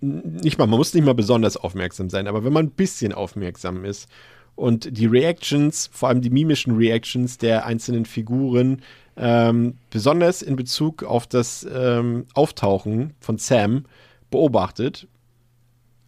nicht 0.00 0.58
mal, 0.58 0.66
man 0.66 0.78
muss 0.78 0.94
nicht 0.94 1.04
mal 1.04 1.14
besonders 1.14 1.56
aufmerksam 1.56 2.08
sein, 2.08 2.26
aber 2.26 2.44
wenn 2.44 2.52
man 2.52 2.66
ein 2.66 2.70
bisschen 2.70 3.12
aufmerksam 3.12 3.84
ist 3.84 4.08
und 4.54 4.96
die 4.96 5.06
Reactions, 5.06 5.90
vor 5.92 6.08
allem 6.08 6.22
die 6.22 6.30
mimischen 6.30 6.76
Reactions 6.76 7.38
der 7.38 7.66
einzelnen 7.66 8.06
Figuren, 8.06 8.82
ähm, 9.16 9.76
besonders 9.90 10.42
in 10.42 10.56
Bezug 10.56 11.02
auf 11.02 11.26
das 11.26 11.66
ähm, 11.70 12.26
Auftauchen 12.34 13.14
von 13.20 13.38
Sam 13.38 13.84
beobachtet, 14.30 15.06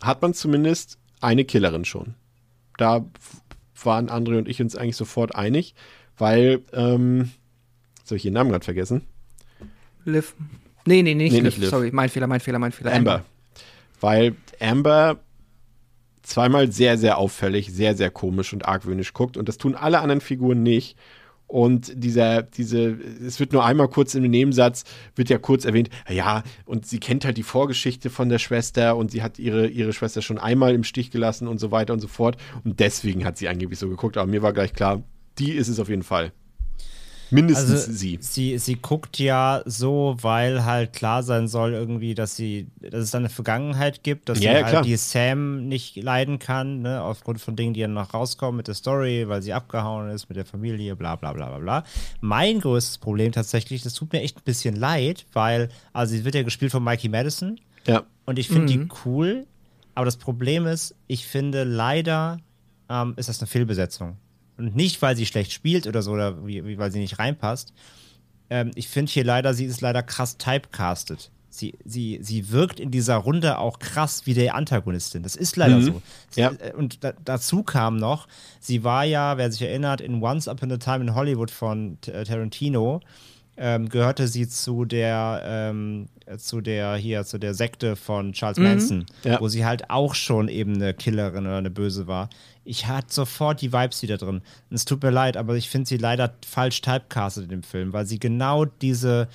hat 0.03 0.23
man 0.23 0.35
zumindest 0.35 0.99
eine 1.21 1.45
Killerin 1.45 1.85
schon. 1.85 2.15
Da 2.77 3.05
waren 3.83 4.09
André 4.09 4.39
und 4.39 4.49
ich 4.49 4.61
uns 4.61 4.77
eigentlich 4.77 4.97
sofort 4.97 5.35
einig, 5.35 5.75
weil, 6.17 6.63
ähm, 6.73 7.31
jetzt 7.99 8.11
habe 8.11 8.17
ich 8.17 8.25
ihren 8.25 8.35
Namen 8.35 8.51
gerade 8.51 8.65
vergessen. 8.65 9.03
Liv. 10.05 10.35
Nee, 10.89 11.03
nee, 11.03 11.15
nicht, 11.15 11.33
Nee, 11.33 11.39
Liv. 11.41 11.45
nicht 11.45 11.59
Liv. 11.59 11.71
Sorry, 11.71 11.91
mein 11.93 12.09
Fehler, 12.09 12.27
mein 12.27 12.41
Fehler, 12.41 12.59
mein 12.59 12.73
Fehler. 12.73 12.95
Amber. 12.95 13.25
Weil 14.01 14.35
Amber 14.59 15.19
zweimal 16.23 16.73
sehr, 16.73 16.97
sehr 16.97 17.19
auffällig, 17.19 17.73
sehr, 17.73 17.95
sehr 17.95 18.11
komisch 18.11 18.53
und 18.53 18.67
argwöhnisch 18.67 19.13
guckt 19.13 19.37
und 19.37 19.49
das 19.49 19.59
tun 19.59 19.75
alle 19.75 20.01
anderen 20.01 20.21
Figuren 20.21 20.63
nicht. 20.63 20.97
Und 21.47 21.93
dieser, 21.95 22.43
diese, 22.43 22.99
es 23.27 23.41
wird 23.41 23.55
nur 23.55 23.65
einmal 23.65 23.89
kurz 23.89 24.15
im 24.15 24.23
Nebensatz, 24.25 24.85
wird 25.15 25.31
ja 25.31 25.39
kurz 25.39 25.65
erwähnt, 25.65 25.89
ja, 26.07 26.43
und 26.67 26.87
sie 26.87 27.01
kennt 27.01 27.25
halt 27.25 27.39
die 27.39 27.43
Vorgeschichte 27.43 28.11
von 28.11 28.29
der 28.29 28.39
Schwester 28.39 28.97
und 28.97 29.11
sie 29.11 29.23
hat 29.23 29.39
ihre, 29.39 29.67
ihre 29.67 29.95
Schwester 29.95 30.21
schon 30.21 30.37
einmal 30.37 30.75
im 30.75 30.85
Stich 30.85 31.11
gelassen 31.11 31.49
und 31.49 31.59
so 31.59 31.71
weiter 31.71 31.95
und 31.95 32.01
so 32.01 32.09
fort. 32.09 32.37
Und 32.65 32.81
deswegen 32.81 33.25
hat 33.25 33.39
sie 33.39 33.49
angeblich 33.49 33.79
so 33.79 33.89
geguckt, 33.89 34.19
aber 34.19 34.31
mir 34.31 34.43
war 34.43 34.53
gleich 34.53 34.75
klar, 34.75 35.03
die 35.39 35.53
ist 35.53 35.69
es 35.69 35.81
auf 35.81 35.89
jeden 35.89 36.03
Fall. 36.03 36.33
Mindestens 37.31 37.71
Also, 37.71 37.93
sie. 37.93 38.19
sie. 38.21 38.59
Sie 38.59 38.77
guckt 38.77 39.19
ja 39.19 39.63
so, 39.67 40.17
weil 40.23 40.65
halt 40.65 40.93
klar 40.93 41.23
sein 41.23 41.47
soll, 41.49 41.73
irgendwie, 41.75 42.15
dass 42.15 42.37
sie, 42.37 42.69
dass 42.81 43.03
es 43.05 43.11
da 43.11 43.19
eine 43.19 43.29
Vergangenheit 43.29 44.03
gibt, 44.03 44.29
dass 44.29 44.39
Ja, 44.39 44.53
sie 44.53 44.57
ja, 44.59 44.63
halt 44.65 44.69
klar. 44.73 44.83
die 44.83 44.97
Sam 44.97 45.67
nicht 45.69 45.97
leiden 45.97 46.39
kann, 46.39 46.81
ne, 46.83 47.03
aufgrund 47.03 47.41
von 47.41 47.55
Dingen, 47.57 47.75
die 47.75 47.81
dann 47.83 47.93
noch 47.93 48.15
rauskommen 48.15 48.57
mit 48.57 48.67
der 48.69 48.75
Story, 48.75 49.29
weil 49.29 49.43
sie 49.43 49.53
abgehauen 49.53 50.11
ist 50.11 50.29
mit 50.29 50.37
der 50.37 50.45
Familie, 50.47 50.97
bla 50.97 51.17
bla 51.17 51.33
bla 51.33 51.49
bla 51.49 51.59
bla. 51.59 51.85
Mein 52.21 52.61
größtes 52.61 52.99
Problem 52.99 53.33
tatsächlich, 53.33 53.83
das 53.83 53.93
tut 53.95 54.13
mir 54.13 54.23
echt 54.23 54.39
ein 54.39 54.45
bisschen 54.45 54.75
leid, 54.77 55.27
weil, 55.33 55.69
also 55.93 56.15
sie 56.15 56.25
wird 56.25 56.35
ja 56.35 56.43
gespielt 56.43 56.73
von 56.73 56.83
Mikey 56.83 57.09
Madison 57.09 57.61
Ja. 57.87 58.05
und 58.25 58.39
ich 58.39 58.49
finde 58.49 58.67
die 58.73 58.89
cool, 59.05 59.47
aber 59.95 60.05
das 60.07 60.17
Problem 60.17 60.67
ist, 60.67 60.95
ich 61.09 61.27
finde 61.27 61.65
leider 61.65 62.39
ähm, 62.89 63.13
ist 63.17 63.29
das 63.29 63.41
eine 63.41 63.49
Fehlbesetzung. 63.49 64.17
Und 64.59 64.75
nicht, 64.77 65.01
weil 65.03 65.17
sie 65.17 65.25
schlecht 65.27 65.53
spielt 65.53 65.87
oder 65.87 66.03
so, 66.03 66.13
oder 66.13 66.47
wie, 66.47 66.77
weil 66.79 66.91
sie 66.93 66.99
nicht 66.99 67.19
reinpasst. 67.19 67.73
Ähm, 68.51 68.73
ich 68.75 68.89
finde 68.89 69.11
hier 69.13 69.25
leider, 69.25 69.55
sie 69.55 69.65
ist 69.67 69.81
leider 69.81 70.03
krass 70.03 70.37
typecastet. 70.37 71.31
Sie, 71.51 71.75
sie, 71.85 72.19
sie 72.23 72.51
wirkt 72.51 72.79
in 72.79 72.91
dieser 72.91 73.17
Runde 73.17 73.59
auch 73.59 73.79
krass 73.79 74.27
wie 74.27 74.35
der 74.35 74.55
Antagonistin. 74.55 75.23
Das 75.23 75.35
ist 75.35 75.57
leider 75.57 75.81
so. 75.81 76.03
Sie, 76.31 76.41
Ja. 76.41 76.53
äh, 76.53 76.73
Und 76.77 77.03
da, 77.03 77.13
dazu 77.25 77.63
kam 77.63 77.97
noch, 77.97 78.29
sie 78.61 78.85
war 78.85 79.05
ja, 79.05 79.39
wer 79.39 79.51
sich 79.51 79.63
erinnert, 79.63 80.01
in 80.01 80.23
Once 80.23 80.47
Upon 80.47 80.71
a 80.73 80.77
Time 80.77 81.01
in 81.01 81.15
Hollywood 81.15 81.51
von 81.51 81.99
äh, 82.07 82.25
Tarantino, 82.25 83.01
ähm, 83.59 83.89
gehörte 83.89 84.29
sie 84.29 84.49
zu 84.49 84.85
der, 84.85 85.43
ähm, 85.45 86.07
äh, 86.27 86.39
zu 86.39 86.61
der, 86.61 86.95
hier, 86.97 87.25
zu 87.25 87.39
der 87.39 87.55
Sekte 87.55 87.97
von 87.97 88.33
Charles 88.33 88.59
Manson, 88.59 89.05
Ja. 89.25 89.41
wo 89.41 89.49
sie 89.49 89.65
halt 89.65 89.91
auch 89.91 90.15
schon 90.15 90.49
eben 90.49 90.75
eine 90.75 90.95
Killerin 90.95 91.47
oder 91.47 91.57
eine 91.59 91.71
Böse 91.71 92.07
war. 92.07 92.29
Ich 92.65 92.87
hatte 92.87 93.09
sofort 93.13 93.61
die 93.61 93.73
Vibes 93.73 94.03
wieder 94.03 94.17
drin. 94.19 94.43
Und 94.71 94.75
es 94.77 94.85
tut 94.85 95.03
mir 95.03 95.11
leid, 95.11 95.37
aber 95.37 95.57
ich 95.57 95.69
finde 95.69 95.89
sie 95.89 95.97
leider 95.97 96.35
falsch 96.47 96.81
typecastet 96.83 97.45
in 97.45 97.51
dem 97.51 97.63
Film, 97.63 97.93
weil 97.93 98.07
sie 98.07 98.19
genau 98.19 98.65
diese, 98.67 99.29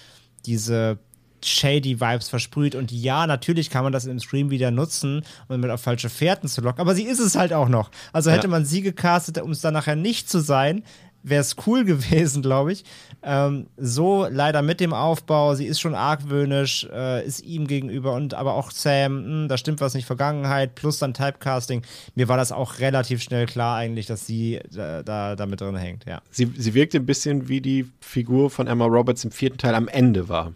diese 0.46 0.98
shady 1.44 2.00
Vibes 2.00 2.30
versprüht. 2.30 2.74
Und 2.76 2.92
ja, 2.92 3.28
natürlich 3.28 3.70
kann 3.70 3.84
man 3.84 3.92
das 3.92 4.06
im 4.06 4.20
Stream 4.20 4.50
wieder 4.50 4.72
nutzen, 4.72 5.24
um 5.50 5.60
mit 5.60 5.70
auf 5.72 5.82
falsche 5.82 6.10
Fährten 6.10 6.48
zu 6.48 6.62
locken, 6.62 6.80
aber 6.80 6.96
sie 6.96 7.04
ist 7.04 7.20
es 7.20 7.36
halt 7.36 7.52
auch 7.52 7.68
noch. 7.68 7.92
Also 8.14 8.32
hätte 8.32 8.48
Ja. 8.48 8.52
man 8.52 8.64
sie 8.66 8.82
gecastet, 8.82 9.42
um 9.42 9.52
es 9.52 9.60
dann 9.60 9.74
nachher 9.74 9.98
nicht 9.98 10.30
zu 10.30 10.40
sein, 10.40 10.84
wäre 11.24 11.42
es 11.42 11.56
cool 11.66 11.84
gewesen, 11.86 12.42
glaube 12.42 12.74
ich. 12.74 12.84
Ähm, 13.24 13.68
so 13.78 14.28
leider 14.30 14.62
mit 14.62 14.80
dem 14.80 14.94
Aufbau, 14.94 15.56
sie 15.56 15.66
ist 15.66 15.80
schon 15.80 15.96
argwöhnisch, 15.96 16.88
äh, 16.94 17.26
ist 17.26 17.44
ihm 17.44 17.68
gegenüber 17.68 18.14
und 18.14 18.34
aber 18.34 18.54
auch 18.54 18.72
Sam, 18.72 19.44
mh, 19.44 19.48
da 19.48 19.58
stimmt 19.58 19.82
was 19.82 19.94
nicht, 19.94 20.06
Vergangenheit, 20.06 20.76
plus 20.76 21.00
dann 21.00 21.14
Typecasting. 21.14 21.84
Mir 22.16 22.28
war 22.28 22.38
das 22.38 22.52
auch 22.52 22.80
relativ 22.80 23.22
schnell 23.22 23.46
klar 23.46 23.78
eigentlich, 23.78 24.06
dass 24.06 24.28
sie 24.28 24.56
äh, 24.56 25.04
da, 25.04 25.36
da 25.36 25.46
mit 25.46 25.62
drin 25.62 25.76
hängt, 25.76 26.06
ja. 26.06 26.22
Sie, 26.30 26.52
sie 26.58 26.74
wirkte 26.74 26.98
ein 26.98 27.06
bisschen 27.06 27.48
wie 27.48 27.62
die 27.62 27.86
Figur 28.02 28.50
von 28.50 28.68
Emma 28.68 28.86
Roberts 28.86 29.24
im 29.24 29.32
vierten 29.32 29.58
Teil 29.58 29.76
am 29.76 29.88
Ende 29.88 30.28
war. 30.28 30.54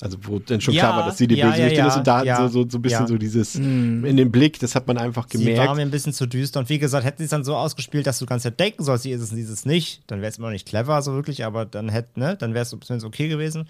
Also 0.00 0.18
wo 0.22 0.38
dann 0.38 0.60
schon 0.60 0.74
Ja, 0.74 0.82
klar 0.84 0.96
war, 0.98 1.06
dass 1.06 1.16
sie 1.16 1.26
die 1.26 1.36
ja, 1.36 1.48
Bösewichtin 1.50 1.78
ja, 1.78 1.88
ist 1.88 1.96
und 1.96 2.06
da 2.06 2.22
ja, 2.22 2.36
so, 2.36 2.48
so, 2.48 2.68
so 2.68 2.78
ein 2.78 2.82
bisschen 2.82 3.06
so 3.06 3.16
dieses 3.16 3.54
in 3.54 4.16
den 4.16 4.30
Blick, 4.30 4.58
das 4.60 4.74
hat 4.74 4.86
man 4.86 4.98
einfach 4.98 5.26
Sie 5.30 5.38
war 5.38 5.44
gemerkt. 5.54 5.76
mir 5.76 5.82
ein 5.82 5.90
bisschen 5.90 6.12
zu 6.12 6.26
düster 6.26 6.60
und 6.60 6.68
wie 6.68 6.78
gesagt, 6.78 7.06
hätten 7.06 7.18
sie 7.18 7.24
es 7.24 7.30
dann 7.30 7.44
so 7.44 7.56
ausgespielt, 7.56 8.06
dass 8.06 8.18
du 8.18 8.26
ganz 8.26 8.44
ja 8.44 8.50
denken 8.50 8.84
sollst, 8.84 9.04
sie 9.04 9.10
ist 9.12 9.22
es 9.22 9.30
und 9.30 9.36
sie 9.36 9.42
ist 9.42 9.48
es 9.48 9.64
nicht, 9.64 10.02
dann 10.06 10.20
wäre 10.20 10.30
es 10.30 10.36
immer 10.36 10.48
noch 10.48 10.52
nicht 10.52 10.68
clever 10.68 11.00
so 11.00 11.14
wirklich, 11.14 11.46
aber 11.46 11.64
dann 11.64 11.88
hätte, 11.88 12.20
ne, 12.20 12.36
dann 12.36 12.52
wäre 12.52 12.62
es 12.62 12.70
zumindest 12.70 13.04
okay 13.06 13.28
gewesen. 13.28 13.68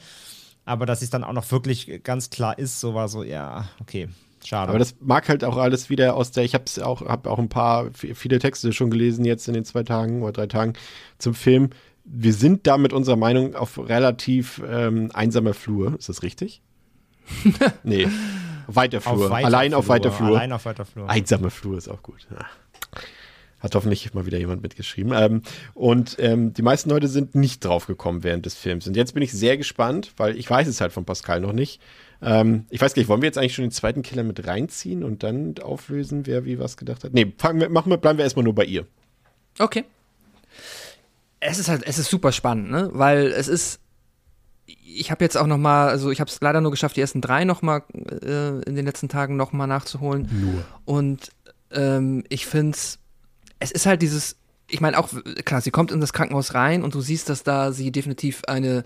Aber 0.64 0.84
dass 0.84 1.00
es 1.00 1.10
dann 1.10 1.22
auch 1.22 1.32
noch 1.32 1.48
wirklich 1.52 2.02
ganz 2.02 2.28
klar 2.28 2.58
ist, 2.58 2.80
so 2.80 2.92
war 2.92 3.06
so, 3.08 3.22
ja, 3.22 3.68
okay, 3.80 4.08
schade. 4.44 4.68
Aber 4.70 4.80
das 4.80 4.96
mag 5.00 5.28
halt 5.28 5.44
auch 5.44 5.56
alles 5.58 5.90
wieder 5.90 6.16
aus 6.16 6.32
der, 6.32 6.42
ich 6.42 6.54
habe 6.54 6.64
auch, 6.82 7.02
hab 7.02 7.28
auch 7.28 7.38
ein 7.38 7.48
paar, 7.48 7.90
viele 7.92 8.40
Texte 8.40 8.72
schon 8.72 8.90
gelesen 8.90 9.24
jetzt 9.24 9.46
in 9.46 9.54
den 9.54 9.64
zwei 9.64 9.84
Tagen 9.84 10.22
oder 10.24 10.32
drei 10.32 10.46
Tagen 10.48 10.72
zum 11.18 11.34
Film. 11.34 11.70
Wir 12.08 12.32
sind 12.32 12.66
da 12.66 12.78
mit 12.78 12.92
unserer 12.92 13.16
Meinung 13.16 13.54
auf 13.54 13.78
relativ 13.78 14.62
ähm, 14.66 15.10
einsamer 15.12 15.54
Flur. 15.54 15.96
Ist 15.98 16.08
das 16.08 16.22
richtig? 16.22 16.62
nee. 17.82 18.06
Weiter 18.68 19.00
Flur. 19.00 19.30
weiter 19.30 19.46
Allein 19.46 19.74
auf 19.74 19.88
weiter 19.88 20.12
Flur. 20.12 20.36
Allein 20.36 20.52
auf 20.52 20.64
weiter 20.64 20.84
Flur. 20.84 21.10
Einsame 21.10 21.50
Flur 21.50 21.76
ist 21.78 21.88
auch 21.88 22.02
gut. 22.02 22.26
Ja. 22.30 22.46
Hat 23.60 23.74
hoffentlich 23.74 24.12
mal 24.14 24.26
wieder 24.26 24.38
jemand 24.38 24.62
mitgeschrieben. 24.62 25.12
Ähm, 25.16 25.42
und 25.74 26.16
ähm, 26.20 26.52
die 26.52 26.62
meisten 26.62 26.90
Leute 26.90 27.08
sind 27.08 27.34
nicht 27.34 27.64
drauf 27.64 27.86
gekommen 27.86 28.22
während 28.22 28.46
des 28.46 28.54
Films. 28.54 28.86
Und 28.86 28.96
jetzt 28.96 29.14
bin 29.14 29.22
ich 29.22 29.32
sehr 29.32 29.56
gespannt, 29.56 30.12
weil 30.16 30.36
ich 30.36 30.48
weiß 30.48 30.68
es 30.68 30.80
halt 30.80 30.92
von 30.92 31.04
Pascal 31.04 31.40
noch 31.40 31.52
nicht. 31.52 31.80
Ähm, 32.22 32.66
ich 32.70 32.80
weiß 32.80 32.94
gar 32.94 33.00
nicht, 33.00 33.08
wollen 33.08 33.22
wir 33.22 33.26
jetzt 33.26 33.38
eigentlich 33.38 33.54
schon 33.54 33.64
den 33.64 33.72
zweiten 33.72 34.02
Killer 34.02 34.22
mit 34.22 34.46
reinziehen 34.46 35.02
und 35.02 35.22
dann 35.22 35.54
auflösen, 35.58 36.26
wer 36.26 36.44
wie 36.44 36.58
was 36.58 36.76
gedacht 36.76 37.02
hat? 37.02 37.14
Nee, 37.14 37.32
fangen 37.38 37.60
wir, 37.60 37.68
machen 37.68 37.90
wir, 37.90 37.96
bleiben 37.96 38.18
wir 38.18 38.24
erstmal 38.24 38.44
nur 38.44 38.54
bei 38.54 38.64
ihr. 38.64 38.86
Okay. 39.58 39.84
Es 41.48 41.58
ist 41.58 41.68
halt, 41.68 41.84
es 41.86 41.98
ist 41.98 42.10
super 42.10 42.32
spannend, 42.32 42.70
ne? 42.70 42.90
Weil 42.92 43.26
es 43.26 43.48
ist. 43.48 43.80
Ich 44.66 45.10
habe 45.10 45.24
jetzt 45.24 45.36
auch 45.36 45.46
noch 45.46 45.58
mal, 45.58 45.88
also 45.88 46.10
ich 46.10 46.20
habe 46.20 46.28
es 46.28 46.40
leider 46.40 46.60
nur 46.60 46.70
geschafft, 46.70 46.96
die 46.96 47.00
ersten 47.00 47.20
drei 47.20 47.44
noch 47.44 47.62
mal 47.62 47.82
äh, 47.94 48.62
in 48.62 48.74
den 48.74 48.84
letzten 48.84 49.08
Tagen 49.08 49.36
noch 49.36 49.52
mal 49.52 49.66
nachzuholen. 49.66 50.28
Nur. 50.32 50.64
Und 50.84 51.30
ähm, 51.70 52.24
ich 52.30 52.46
finde 52.46 52.76
es, 52.76 52.98
es 53.60 53.70
ist 53.70 53.86
halt 53.86 54.02
dieses, 54.02 54.36
ich 54.68 54.80
meine 54.80 54.98
auch, 54.98 55.10
klar, 55.44 55.60
sie 55.60 55.70
kommt 55.70 55.92
in 55.92 56.00
das 56.00 56.12
Krankenhaus 56.12 56.54
rein 56.54 56.82
und 56.82 56.94
du 56.94 57.00
siehst, 57.00 57.28
dass 57.28 57.42
da 57.42 57.72
sie 57.72 57.92
definitiv 57.92 58.42
eine 58.46 58.82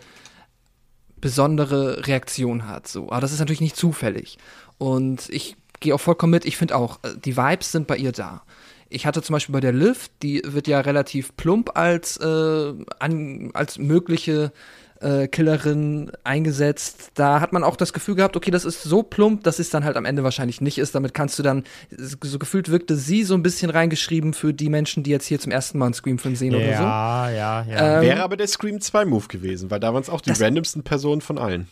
besondere 1.20 2.06
Reaktion 2.06 2.66
hat. 2.66 2.88
So. 2.88 3.11
Aber 3.11 3.20
das 3.20 3.32
ist 3.32 3.38
natürlich 3.38 3.61
nicht 3.61 3.76
zufällig. 3.76 4.38
Und 4.78 5.28
ich 5.30 5.56
gehe 5.80 5.94
auch 5.94 6.00
vollkommen 6.00 6.32
mit, 6.32 6.44
ich 6.44 6.56
finde 6.56 6.76
auch, 6.76 6.98
äh, 7.02 7.14
die 7.24 7.36
Vibes 7.36 7.72
sind 7.72 7.86
bei 7.86 7.96
ihr 7.96 8.12
da. 8.12 8.42
Ich 8.91 9.07
hatte 9.07 9.22
zum 9.22 9.34
Beispiel 9.34 9.53
bei 9.53 9.61
der 9.61 9.72
Liv, 9.72 10.11
die 10.22 10.43
wird 10.45 10.66
ja 10.66 10.80
relativ 10.80 11.36
plump 11.36 11.76
als, 11.76 12.16
äh, 12.16 12.74
an, 12.99 13.51
als 13.55 13.78
mögliche 13.78 14.53
äh, 15.01 15.28
Killerin 15.28 16.11
eingesetzt. 16.24 17.12
Da 17.14 17.41
hat 17.41 17.53
man 17.53 17.64
auch 17.64 17.76
das 17.76 17.93
Gefühl 17.93 18.14
gehabt, 18.16 18.36
okay, 18.36 18.51
das 18.51 18.64
ist 18.64 18.82
so 18.82 19.03
plump, 19.03 19.45
dass 19.45 19.59
es 19.59 19.70
dann 19.70 19.84
halt 19.84 19.97
am 19.97 20.05
Ende 20.05 20.24
wahrscheinlich 20.24 20.61
nicht 20.61 20.78
ist. 20.78 20.95
Damit 20.95 21.14
kannst 21.14 21.38
du 21.38 21.43
dann, 21.43 21.64
so 21.97 22.38
gefühlt 22.38 22.70
wirkte 22.70 22.97
sie 22.97 23.24
so 23.24 23.34
ein 23.34 23.43
bisschen 23.43 23.70
reingeschrieben 23.70 24.34
für 24.34 24.53
die 24.53 24.68
Menschen, 24.68 25.03
die 25.03 25.11
jetzt 25.11 25.26
hier 25.26 25.41
zum 25.41 25.53
ersten 25.53 25.78
Mal 25.78 25.86
einen 25.86 25.95
Scream-Film 25.95 26.36
sehen 26.36 26.55
oder 26.55 26.64
so. 26.64 26.82
Ja, 26.82 27.30
ja, 27.30 27.62
ja. 27.62 27.97
Ähm, 27.97 28.03
Wäre 28.03 28.22
aber 28.22 28.36
der 28.36 28.49
Scream 28.49 28.80
2 28.80 29.05
Move 29.05 29.28
gewesen, 29.28 29.70
weil 29.70 29.80
da 29.80 29.95
waren 29.95 30.03
es 30.03 30.11
auch 30.11 30.20
die 30.20 30.32
randomsten 30.32 30.82
Personen 30.82 31.20
von 31.20 31.38
allen. 31.38 31.68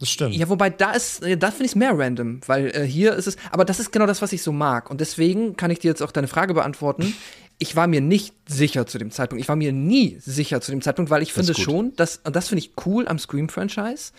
Das 0.00 0.10
stimmt. 0.10 0.34
Ja, 0.34 0.48
wobei 0.48 0.70
da 0.70 0.92
ist, 0.92 1.22
äh, 1.22 1.36
da 1.36 1.50
finde 1.50 1.66
ich 1.66 1.72
es 1.72 1.76
mehr 1.76 1.92
random, 1.96 2.40
weil 2.46 2.74
äh, 2.74 2.86
hier 2.86 3.12
ist 3.14 3.26
es, 3.26 3.36
aber 3.52 3.64
das 3.66 3.78
ist 3.78 3.92
genau 3.92 4.06
das, 4.06 4.22
was 4.22 4.32
ich 4.32 4.42
so 4.42 4.50
mag. 4.50 4.90
Und 4.90 5.00
deswegen 5.00 5.56
kann 5.56 5.70
ich 5.70 5.78
dir 5.78 5.88
jetzt 5.88 6.02
auch 6.02 6.10
deine 6.10 6.26
Frage 6.26 6.54
beantworten. 6.54 7.14
Ich 7.62 7.76
war 7.76 7.86
mir 7.86 8.00
nicht 8.00 8.34
sicher 8.48 8.86
zu 8.86 8.98
dem 8.98 9.10
Zeitpunkt. 9.10 9.40
Ich 9.42 9.48
war 9.48 9.54
mir 9.54 9.70
nie 9.70 10.16
sicher 10.18 10.60
zu 10.60 10.72
dem 10.72 10.80
Zeitpunkt, 10.80 11.10
weil 11.10 11.22
ich 11.22 11.32
finde 11.32 11.52
ist 11.52 11.58
gut. 11.58 11.64
schon, 11.64 11.94
dass, 11.94 12.16
und 12.24 12.34
das 12.34 12.48
finde 12.48 12.64
ich 12.64 12.72
cool 12.86 13.06
am 13.06 13.18
Scream-Franchise, 13.18 14.12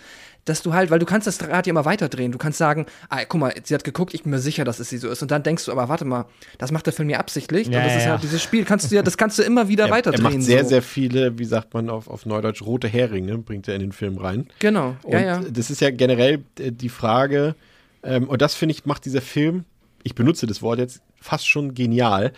dass 0.46 0.62
du 0.62 0.74
halt, 0.74 0.90
weil 0.90 1.00
du 1.00 1.06
kannst 1.06 1.28
das 1.28 1.42
Rad 1.42 1.68
ja 1.68 1.72
immer 1.72 1.86
weiterdrehen. 1.86 2.32
Du 2.32 2.38
kannst 2.38 2.58
sagen, 2.58 2.86
ah, 3.10 3.26
guck 3.28 3.42
mal, 3.42 3.54
sie 3.64 3.74
hat 3.74 3.84
geguckt, 3.84 4.14
ich 4.14 4.24
bin 4.24 4.32
mir 4.32 4.40
sicher, 4.40 4.64
dass 4.64 4.80
es 4.80 4.90
sie 4.90 4.98
so 4.98 5.10
ist. 5.10 5.22
Und 5.22 5.32
dann 5.32 5.44
denkst 5.44 5.66
du, 5.66 5.72
aber 5.72 5.90
warte 5.90 6.06
mal, 6.06 6.26
das 6.58 6.72
macht 6.72 6.86
der 6.86 6.94
Film 6.94 7.10
ja 7.10 7.20
absichtlich. 7.20 7.68
Ja, 7.68 7.80
und 7.80 7.86
das 7.86 7.94
ja, 7.94 7.98
ist 7.98 8.06
ja. 8.06 8.12
halt 8.12 8.24
dieses 8.24 8.42
Spiel, 8.42 8.64
kannst 8.64 8.92
du 8.92 8.96
ja, 8.96 9.02
das 9.04 9.18
kannst 9.18 9.38
du 9.38 9.44
immer 9.44 9.68
wieder 9.68 9.84
Er, 9.86 9.90
er 9.90 9.96
weiterdrehen. 9.96 10.24
macht 10.24 10.44
sehr, 10.44 10.64
so. 10.64 10.70
sehr 10.70 10.82
viele, 10.82 11.38
wie 11.38 11.46
sagt 11.46 11.74
man 11.74 11.90
auf, 11.90 12.08
auf 12.08 12.26
Neudeutsch, 12.26 12.62
rote 12.62 12.88
Heringe, 12.88 13.40
bringt 13.40 13.68
er 13.68 13.76
in 13.76 13.82
den 13.82 13.92
Film 13.92 14.18
rein. 14.18 14.48
Genau, 14.60 14.96
Und 15.04 15.14
ja, 15.14 15.20
ja. 15.20 15.40
das 15.40 15.70
ist 15.70 15.82
ja 15.82 15.92
generell 15.92 16.44
äh, 16.60 16.72
die 16.72 16.90
Frage, 16.90 17.56
ähm, 18.04 18.28
und 18.28 18.42
das 18.42 18.56
finde 18.56 18.74
ich, 18.74 18.86
macht 18.86 19.06
dieser 19.06 19.22
Film, 19.22 19.66
ich 20.04 20.16
benutze 20.16 20.48
das 20.48 20.62
Wort 20.62 20.80
jetzt 20.80 21.02
fast 21.20 21.48
schon 21.48 21.74
genial, 21.74 22.34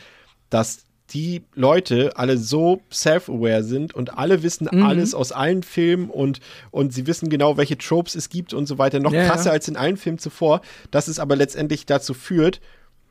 dass 0.49 0.85
die 1.13 1.43
Leute 1.53 2.11
alle 2.17 2.37
so 2.37 2.81
self-aware 2.91 3.63
sind 3.63 3.93
und 3.93 4.17
alle 4.17 4.43
wissen 4.43 4.67
Mhm. 4.71 4.83
alles 4.83 5.13
aus 5.13 5.31
allen 5.31 5.63
Filmen 5.63 6.09
und, 6.09 6.39
und 6.71 6.93
sie 6.93 7.05
wissen 7.07 7.29
genau, 7.29 7.57
welche 7.57 7.77
Tropes 7.77 8.15
es 8.15 8.29
gibt 8.29 8.53
und 8.53 8.65
so 8.65 8.77
weiter. 8.77 8.99
Noch 8.99 9.13
Ja, 9.13 9.27
krasser 9.27 9.47
ja. 9.47 9.51
als 9.53 9.67
in 9.67 9.75
allen 9.77 9.97
Filmen 9.97 10.19
zuvor, 10.19 10.61
dass 10.91 11.07
es 11.07 11.19
aber 11.19 11.35
letztendlich 11.35 11.85
dazu 11.85 12.13
führt, 12.13 12.61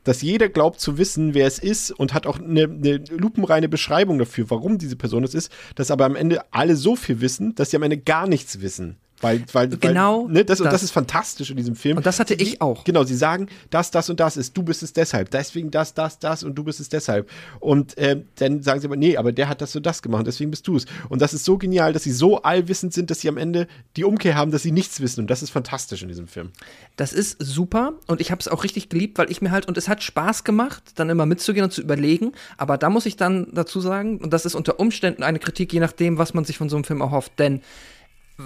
dass 0.03 0.21
jeder 0.21 0.49
glaubt 0.49 0.81
zu 0.81 0.97
wissen, 0.97 1.33
wer 1.33 1.47
es 1.47 1.59
ist 1.59 1.91
und 1.91 2.13
hat 2.13 2.27
auch 2.27 2.37
eine, 2.39 2.63
eine 2.63 2.97
lupenreine 3.09 3.69
Beschreibung 3.69 4.17
dafür, 4.19 4.49
warum 4.49 4.77
diese 4.77 4.97
Person 4.97 5.23
es 5.23 5.33
ist, 5.33 5.49
dass 5.75 5.91
aber 5.91 6.03
am 6.05 6.17
Ende 6.17 6.41
alle 6.51 6.75
so 6.75 6.97
viel 6.97 7.21
wissen, 7.21 7.55
dass 7.55 7.69
sie 7.71 7.77
am 7.77 7.83
Ende 7.83 7.97
gar 7.97 8.27
nichts 8.27 8.59
wissen. 8.61 8.97
Weil, 9.23 9.43
weil, 9.53 9.69
Genau 9.69 10.25
weil, 10.25 10.33
ne, 10.33 10.45
das, 10.45 10.59
und 10.59 10.65
das 10.65 10.73
das. 10.73 10.83
ist 10.83 10.91
fantastisch 10.91 11.49
in 11.49 11.57
diesem 11.57 11.75
Film. 11.75 11.97
Und 11.97 12.05
das 12.05 12.19
hatte 12.19 12.33
ich 12.33 12.61
auch. 12.61 12.83
Genau, 12.83 13.03
sie 13.03 13.15
sagen, 13.15 13.47
das, 13.69 13.89
das 13.91 14.09
und 14.09 14.19
das 14.19 14.37
ist, 14.37 14.55
du 14.55 14.63
bist 14.63 14.83
es 14.83 14.93
deshalb, 14.93 15.31
deswegen 15.31 15.71
das, 15.71 15.93
das, 15.93 16.19
das 16.19 16.43
und 16.43 16.55
du 16.55 16.63
bist 16.63 16.79
es 16.79 16.89
deshalb. 16.89 17.29
Und 17.59 17.93
ähm, 17.97 18.25
dann 18.35 18.61
sagen 18.61 18.81
sie 18.81 18.87
aber, 18.87 18.97
nee, 18.97 19.17
aber 19.17 19.31
der 19.31 19.47
hat 19.49 19.61
das 19.61 19.75
und 19.75 19.85
das 19.85 20.01
gemacht, 20.01 20.27
deswegen 20.27 20.51
bist 20.51 20.67
du 20.67 20.75
es. 20.75 20.85
Und 21.09 21.21
das 21.21 21.33
ist 21.33 21.45
so 21.45 21.57
genial, 21.57 21.93
dass 21.93 22.03
sie 22.03 22.11
so 22.11 22.41
allwissend 22.41 22.93
sind, 22.93 23.09
dass 23.09 23.21
sie 23.21 23.29
am 23.29 23.37
Ende 23.37 23.67
die 23.95 24.03
Umkehr 24.03 24.35
haben, 24.35 24.51
dass 24.51 24.63
sie 24.63 24.71
nichts 24.71 24.99
wissen. 24.99 25.21
Und 25.21 25.29
das 25.29 25.41
ist 25.41 25.51
fantastisch 25.51 26.01
in 26.01 26.09
diesem 26.09 26.27
Film. 26.27 26.51
Das 26.97 27.13
ist 27.13 27.37
super 27.41 27.93
und 28.07 28.21
ich 28.21 28.29
habe 28.31 28.39
es 28.39 28.47
auch 28.47 28.63
richtig 28.63 28.89
geliebt, 28.89 29.17
weil 29.17 29.31
ich 29.31 29.41
mir 29.41 29.51
halt, 29.51 29.67
und 29.67 29.77
es 29.77 29.87
hat 29.87 30.03
Spaß 30.03 30.43
gemacht, 30.43 30.83
dann 30.95 31.09
immer 31.09 31.25
mitzugehen 31.25 31.63
und 31.63 31.71
zu 31.71 31.81
überlegen. 31.81 32.33
Aber 32.57 32.77
da 32.77 32.89
muss 32.89 33.05
ich 33.05 33.15
dann 33.15 33.47
dazu 33.53 33.79
sagen, 33.79 34.17
und 34.17 34.33
das 34.33 34.45
ist 34.45 34.55
unter 34.55 34.79
Umständen 34.79 35.23
eine 35.23 35.39
Kritik, 35.39 35.71
je 35.73 35.79
nachdem, 35.79 36.17
was 36.17 36.33
man 36.33 36.45
sich 36.45 36.57
von 36.57 36.69
so 36.69 36.75
einem 36.75 36.83
Film 36.83 37.01
erhofft. 37.01 37.39
Denn 37.39 37.61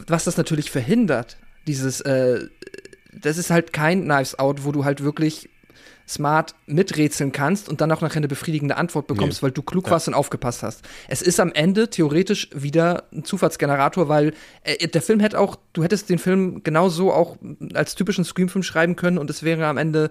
was 0.08 0.26
das 0.26 0.38
natürlich 0.38 0.72
verhindert, 0.72 1.38
dieses, 1.68 2.02
äh, 2.02 2.48
das 3.14 3.38
ist 3.38 3.50
halt 3.50 3.74
kein 3.74 4.04
Knives 4.04 4.38
Out, 4.40 4.64
wo 4.64 4.72
du 4.72 4.86
halt 4.86 5.04
wirklich 5.04 5.50
smart 6.08 6.56
miträtseln 6.66 7.34
kannst 7.34 7.68
und 7.68 7.82
dann 7.82 7.92
auch 7.92 8.00
nachher 8.00 8.18
eine 8.18 8.30
befriedigende 8.30 8.78
Antwort 8.78 9.08
bekommst, 9.08 9.42
nee. 9.42 9.48
weil 9.48 9.52
du 9.52 9.62
klug 9.62 9.86
ja. 9.86 9.92
warst 9.92 10.08
und 10.08 10.14
aufgepasst 10.14 10.64
hast. 10.64 10.88
Es 11.10 11.22
ist 11.22 11.40
am 11.40 11.52
Ende 11.52 11.90
theoretisch 11.90 12.50
wieder 12.56 13.04
ein 13.12 13.26
Zufallsgenerator, 13.26 14.08
weil 14.08 14.34
äh, 14.64 14.88
der 14.88 15.02
Film 15.02 15.20
hätte 15.20 15.38
auch, 15.38 15.58
du 15.74 15.84
hättest 15.84 16.10
den 16.10 16.20
Film 16.20 16.64
genauso 16.64 17.12
auch 17.12 17.38
als 17.74 17.96
typischen 17.96 18.24
Scream-Film 18.24 18.64
schreiben 18.64 18.96
können 18.96 19.18
und 19.18 19.30
es 19.30 19.44
wäre 19.44 19.66
am 19.66 19.78
Ende 19.78 20.10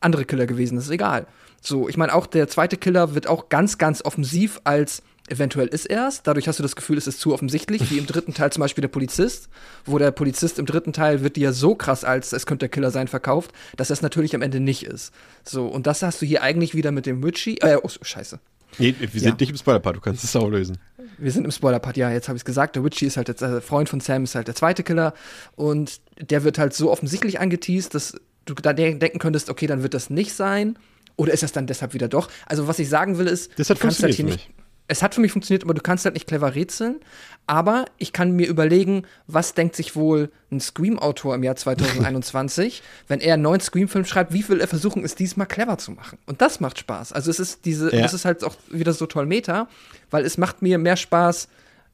andere 0.00 0.24
Killer 0.24 0.46
gewesen. 0.46 0.76
Das 0.76 0.86
ist 0.86 0.90
egal. 0.90 1.26
So, 1.60 1.88
ich 1.88 1.96
meine, 1.96 2.14
auch 2.14 2.26
der 2.26 2.48
zweite 2.48 2.76
Killer 2.76 3.14
wird 3.14 3.28
auch 3.28 3.48
ganz, 3.48 3.78
ganz 3.78 4.04
offensiv 4.04 4.60
als 4.64 5.02
eventuell 5.28 5.68
ist 5.68 5.86
er 5.86 6.08
es. 6.08 6.22
Dadurch 6.22 6.48
hast 6.48 6.58
du 6.58 6.62
das 6.62 6.76
Gefühl, 6.76 6.98
es 6.98 7.06
ist 7.06 7.20
zu 7.20 7.32
offensichtlich, 7.32 7.90
wie 7.90 7.98
im 7.98 8.06
dritten 8.06 8.34
Teil 8.34 8.52
zum 8.52 8.60
Beispiel 8.60 8.82
der 8.82 8.88
Polizist, 8.88 9.48
wo 9.84 9.98
der 9.98 10.10
Polizist 10.10 10.58
im 10.58 10.66
dritten 10.66 10.92
Teil 10.92 11.22
wird 11.22 11.36
dir 11.36 11.52
so 11.52 11.74
krass 11.74 12.04
als 12.04 12.32
es 12.32 12.46
könnte 12.46 12.64
der 12.64 12.68
Killer 12.68 12.90
sein 12.90 13.08
verkauft, 13.08 13.52
dass 13.76 13.88
das 13.88 14.02
natürlich 14.02 14.34
am 14.34 14.42
Ende 14.42 14.60
nicht 14.60 14.84
ist. 14.84 15.12
So, 15.44 15.66
und 15.66 15.86
das 15.86 16.02
hast 16.02 16.22
du 16.22 16.26
hier 16.26 16.42
eigentlich 16.42 16.74
wieder 16.74 16.92
mit 16.92 17.06
dem 17.06 17.22
Witchy. 17.22 17.58
Äh, 17.60 17.78
oh, 17.82 17.88
scheiße. 17.88 18.38
Nee, 18.78 18.94
wir 18.98 19.08
sind 19.08 19.22
ja. 19.22 19.36
nicht 19.38 19.50
im 19.50 19.56
Spoiler-Part, 19.56 19.96
du 19.96 20.00
kannst 20.00 20.22
es 20.24 20.36
auch 20.36 20.48
lösen. 20.48 20.78
Wir 21.18 21.32
sind 21.32 21.44
im 21.44 21.50
Spoiler-Part, 21.50 21.96
ja, 21.96 22.10
jetzt 22.10 22.28
habe 22.28 22.36
ich 22.36 22.40
es 22.40 22.44
gesagt. 22.44 22.76
Der 22.76 22.84
Witchy 22.84 23.06
ist 23.06 23.16
halt 23.16 23.28
der 23.28 23.40
äh, 23.40 23.60
Freund 23.60 23.88
von 23.88 24.00
Sam, 24.00 24.24
ist 24.24 24.34
halt 24.34 24.48
der 24.48 24.54
zweite 24.54 24.82
Killer. 24.82 25.14
Und 25.54 26.00
der 26.20 26.44
wird 26.44 26.58
halt 26.58 26.74
so 26.74 26.90
offensichtlich 26.90 27.40
angeteased, 27.40 27.94
dass 27.94 28.20
du 28.44 28.54
da 28.54 28.72
denken 28.72 29.18
könntest, 29.18 29.48
okay, 29.48 29.66
dann 29.66 29.82
wird 29.82 29.94
das 29.94 30.10
nicht 30.10 30.34
sein. 30.34 30.78
Oder 31.16 31.32
ist 31.32 31.42
das 31.42 31.52
dann 31.52 31.66
deshalb 31.66 31.94
wieder 31.94 32.08
doch? 32.08 32.28
Also, 32.44 32.68
was 32.68 32.78
ich 32.78 32.90
sagen 32.90 33.16
will, 33.16 33.26
ist, 33.26 33.58
das 33.58 33.70
hat 33.70 33.78
du 33.78 33.82
kannst 33.82 34.02
halt 34.02 34.14
hier 34.14 34.26
nicht 34.26 34.50
es 34.88 35.02
hat 35.02 35.14
für 35.14 35.20
mich 35.20 35.32
funktioniert, 35.32 35.64
aber 35.64 35.74
du 35.74 35.80
kannst 35.80 36.04
halt 36.04 36.14
nicht 36.14 36.26
clever 36.26 36.54
rätseln. 36.54 37.00
Aber 37.48 37.84
ich 37.96 38.12
kann 38.12 38.32
mir 38.32 38.48
überlegen, 38.48 39.04
was 39.28 39.54
denkt 39.54 39.76
sich 39.76 39.94
wohl 39.94 40.30
ein 40.50 40.60
Scream-Autor 40.60 41.34
im 41.34 41.44
Jahr 41.44 41.54
2021, 41.54 42.82
wenn 43.08 43.20
er 43.20 43.34
einen 43.34 43.42
neuen 43.42 43.60
Scream-Film 43.60 44.04
schreibt, 44.04 44.32
wie 44.32 44.48
will 44.48 44.60
er 44.60 44.66
versuchen, 44.66 45.04
es 45.04 45.14
diesmal 45.14 45.46
clever 45.46 45.78
zu 45.78 45.92
machen? 45.92 46.18
Und 46.26 46.40
das 46.40 46.58
macht 46.58 46.78
Spaß. 46.78 47.12
Also 47.12 47.30
es 47.30 47.38
ist 47.38 47.64
diese, 47.64 47.94
ja. 47.94 48.02
das 48.02 48.14
ist 48.14 48.24
halt 48.24 48.42
auch 48.42 48.56
wieder 48.68 48.92
so 48.92 49.06
toll 49.06 49.26
Meta, 49.26 49.68
weil 50.10 50.24
es 50.24 50.38
macht 50.38 50.62
mir 50.62 50.78
mehr 50.78 50.96
Spaß, 50.96 51.48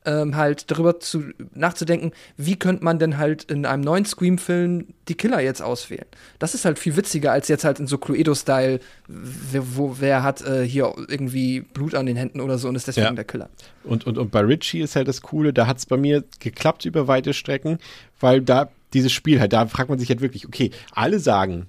ähm, 0.05 0.37
halt 0.37 0.71
darüber 0.71 1.01
zu, 1.01 1.25
nachzudenken, 1.55 2.13
wie 2.37 2.57
könnte 2.57 2.85
man 2.85 2.99
denn 2.99 3.19
halt 3.19 3.45
in 3.45 3.67
einem 3.67 3.83
neuen 3.83 4.05
Scream-Film 4.05 4.89
die 5.09 5.15
Killer 5.15 5.41
jetzt 5.41 5.63
auswählen. 5.63 6.07
Das 6.39 6.55
ist 6.55 6.65
halt 6.65 6.79
viel 6.79 6.97
witziger 6.97 7.33
als 7.33 7.49
jetzt 7.49 7.65
halt 7.65 7.81
in 7.81 7.87
so 7.87 7.99
Cluedo-Style, 7.99 8.81
wo 9.09 9.97
wer 10.01 10.23
hat 10.23 10.43
äh, 10.43 10.67
hier 10.67 10.93
irgendwie 11.09 11.61
Blut 11.61 11.95
an 11.95 12.07
den 12.07 12.17
Händen 12.17 12.41
oder 12.41 12.59
so 12.59 12.69
und 12.69 12.75
ist 12.75 12.89
deswegen 12.89 13.07
ja. 13.07 13.13
der 13.13 13.25
Killer. 13.25 13.49
Und, 13.85 14.07
und, 14.07 14.19
und 14.19 14.31
bei 14.31 14.41
Richie 14.41 14.81
ist 14.81 14.97
halt 14.97 15.09
das 15.09 15.23
Coole, 15.23 15.53
da 15.53 15.67
hat 15.67 15.79
es 15.79 15.87
bei 15.87 15.97
mir 15.97 16.25
geklappt 16.41 16.85
über 16.85 17.09
weite 17.09 17.35
Strecken, 17.35 17.79
weil 18.21 18.41
da 18.41 18.71
dieses 18.93 19.13
Spiel 19.13 19.41
halt, 19.41 19.53
da 19.53 19.67
fragt 19.67 19.89
man 19.89 19.99
sich 19.99 20.09
halt 20.09 20.21
wirklich, 20.21 20.47
okay, 20.47 20.71
alle 20.93 21.19
sagen, 21.19 21.67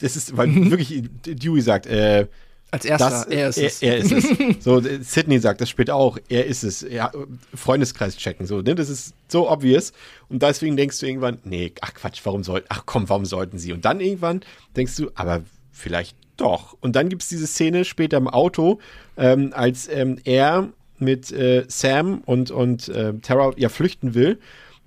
das 0.00 0.16
ist, 0.16 0.36
weil 0.36 0.54
wirklich 0.70 1.04
Dewey 1.24 1.60
sagt, 1.60 1.86
äh, 1.86 2.26
als 2.70 2.84
erster, 2.84 3.10
das, 3.10 3.26
er 3.26 3.48
ist 3.48 3.58
es. 3.58 3.82
Er, 3.82 3.92
er 3.92 3.98
ist 3.98 4.12
es. 4.12 4.24
so, 4.64 4.80
Sydney 4.80 5.38
sagt 5.38 5.60
das 5.60 5.70
später 5.70 5.94
auch, 5.94 6.18
er 6.28 6.46
ist 6.46 6.64
es. 6.64 6.82
Ja, 6.82 7.10
Freundeskreis 7.54 8.16
checken, 8.16 8.46
so, 8.46 8.60
ne? 8.60 8.74
Das 8.74 8.90
ist 8.90 9.14
so 9.28 9.50
obvious. 9.50 9.92
Und 10.28 10.42
deswegen 10.42 10.76
denkst 10.76 11.00
du 11.00 11.06
irgendwann, 11.06 11.38
nee, 11.44 11.72
ach 11.80 11.94
Quatsch, 11.94 12.20
warum 12.24 12.44
sollten, 12.44 12.66
ach 12.68 12.82
komm, 12.84 13.08
warum 13.08 13.24
sollten 13.24 13.58
sie? 13.58 13.72
Und 13.72 13.84
dann 13.84 14.00
irgendwann 14.00 14.42
denkst 14.76 14.96
du, 14.96 15.10
aber 15.14 15.42
vielleicht 15.72 16.16
doch. 16.36 16.76
Und 16.80 16.94
dann 16.94 17.08
gibt 17.08 17.22
es 17.22 17.28
diese 17.28 17.46
Szene 17.46 17.84
später 17.84 18.18
im 18.18 18.28
Auto, 18.28 18.80
ähm, 19.16 19.52
als 19.54 19.88
ähm, 19.88 20.18
er 20.24 20.68
mit 20.98 21.32
äh, 21.32 21.64
Sam 21.68 22.22
und, 22.26 22.50
und 22.50 22.88
äh, 22.88 23.14
Tara 23.22 23.52
ja 23.56 23.68
flüchten 23.68 24.14
will 24.14 24.38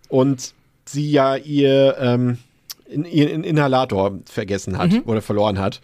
und 0.08 0.54
sie 0.86 1.10
ja 1.10 1.36
ihr, 1.36 1.98
ähm, 2.00 2.38
in, 2.86 3.06
ihren 3.06 3.44
Inhalator 3.44 4.20
vergessen 4.26 4.78
hat 4.78 4.92
mhm. 4.92 5.04
oder 5.06 5.22
verloren 5.22 5.58
hat. 5.58 5.82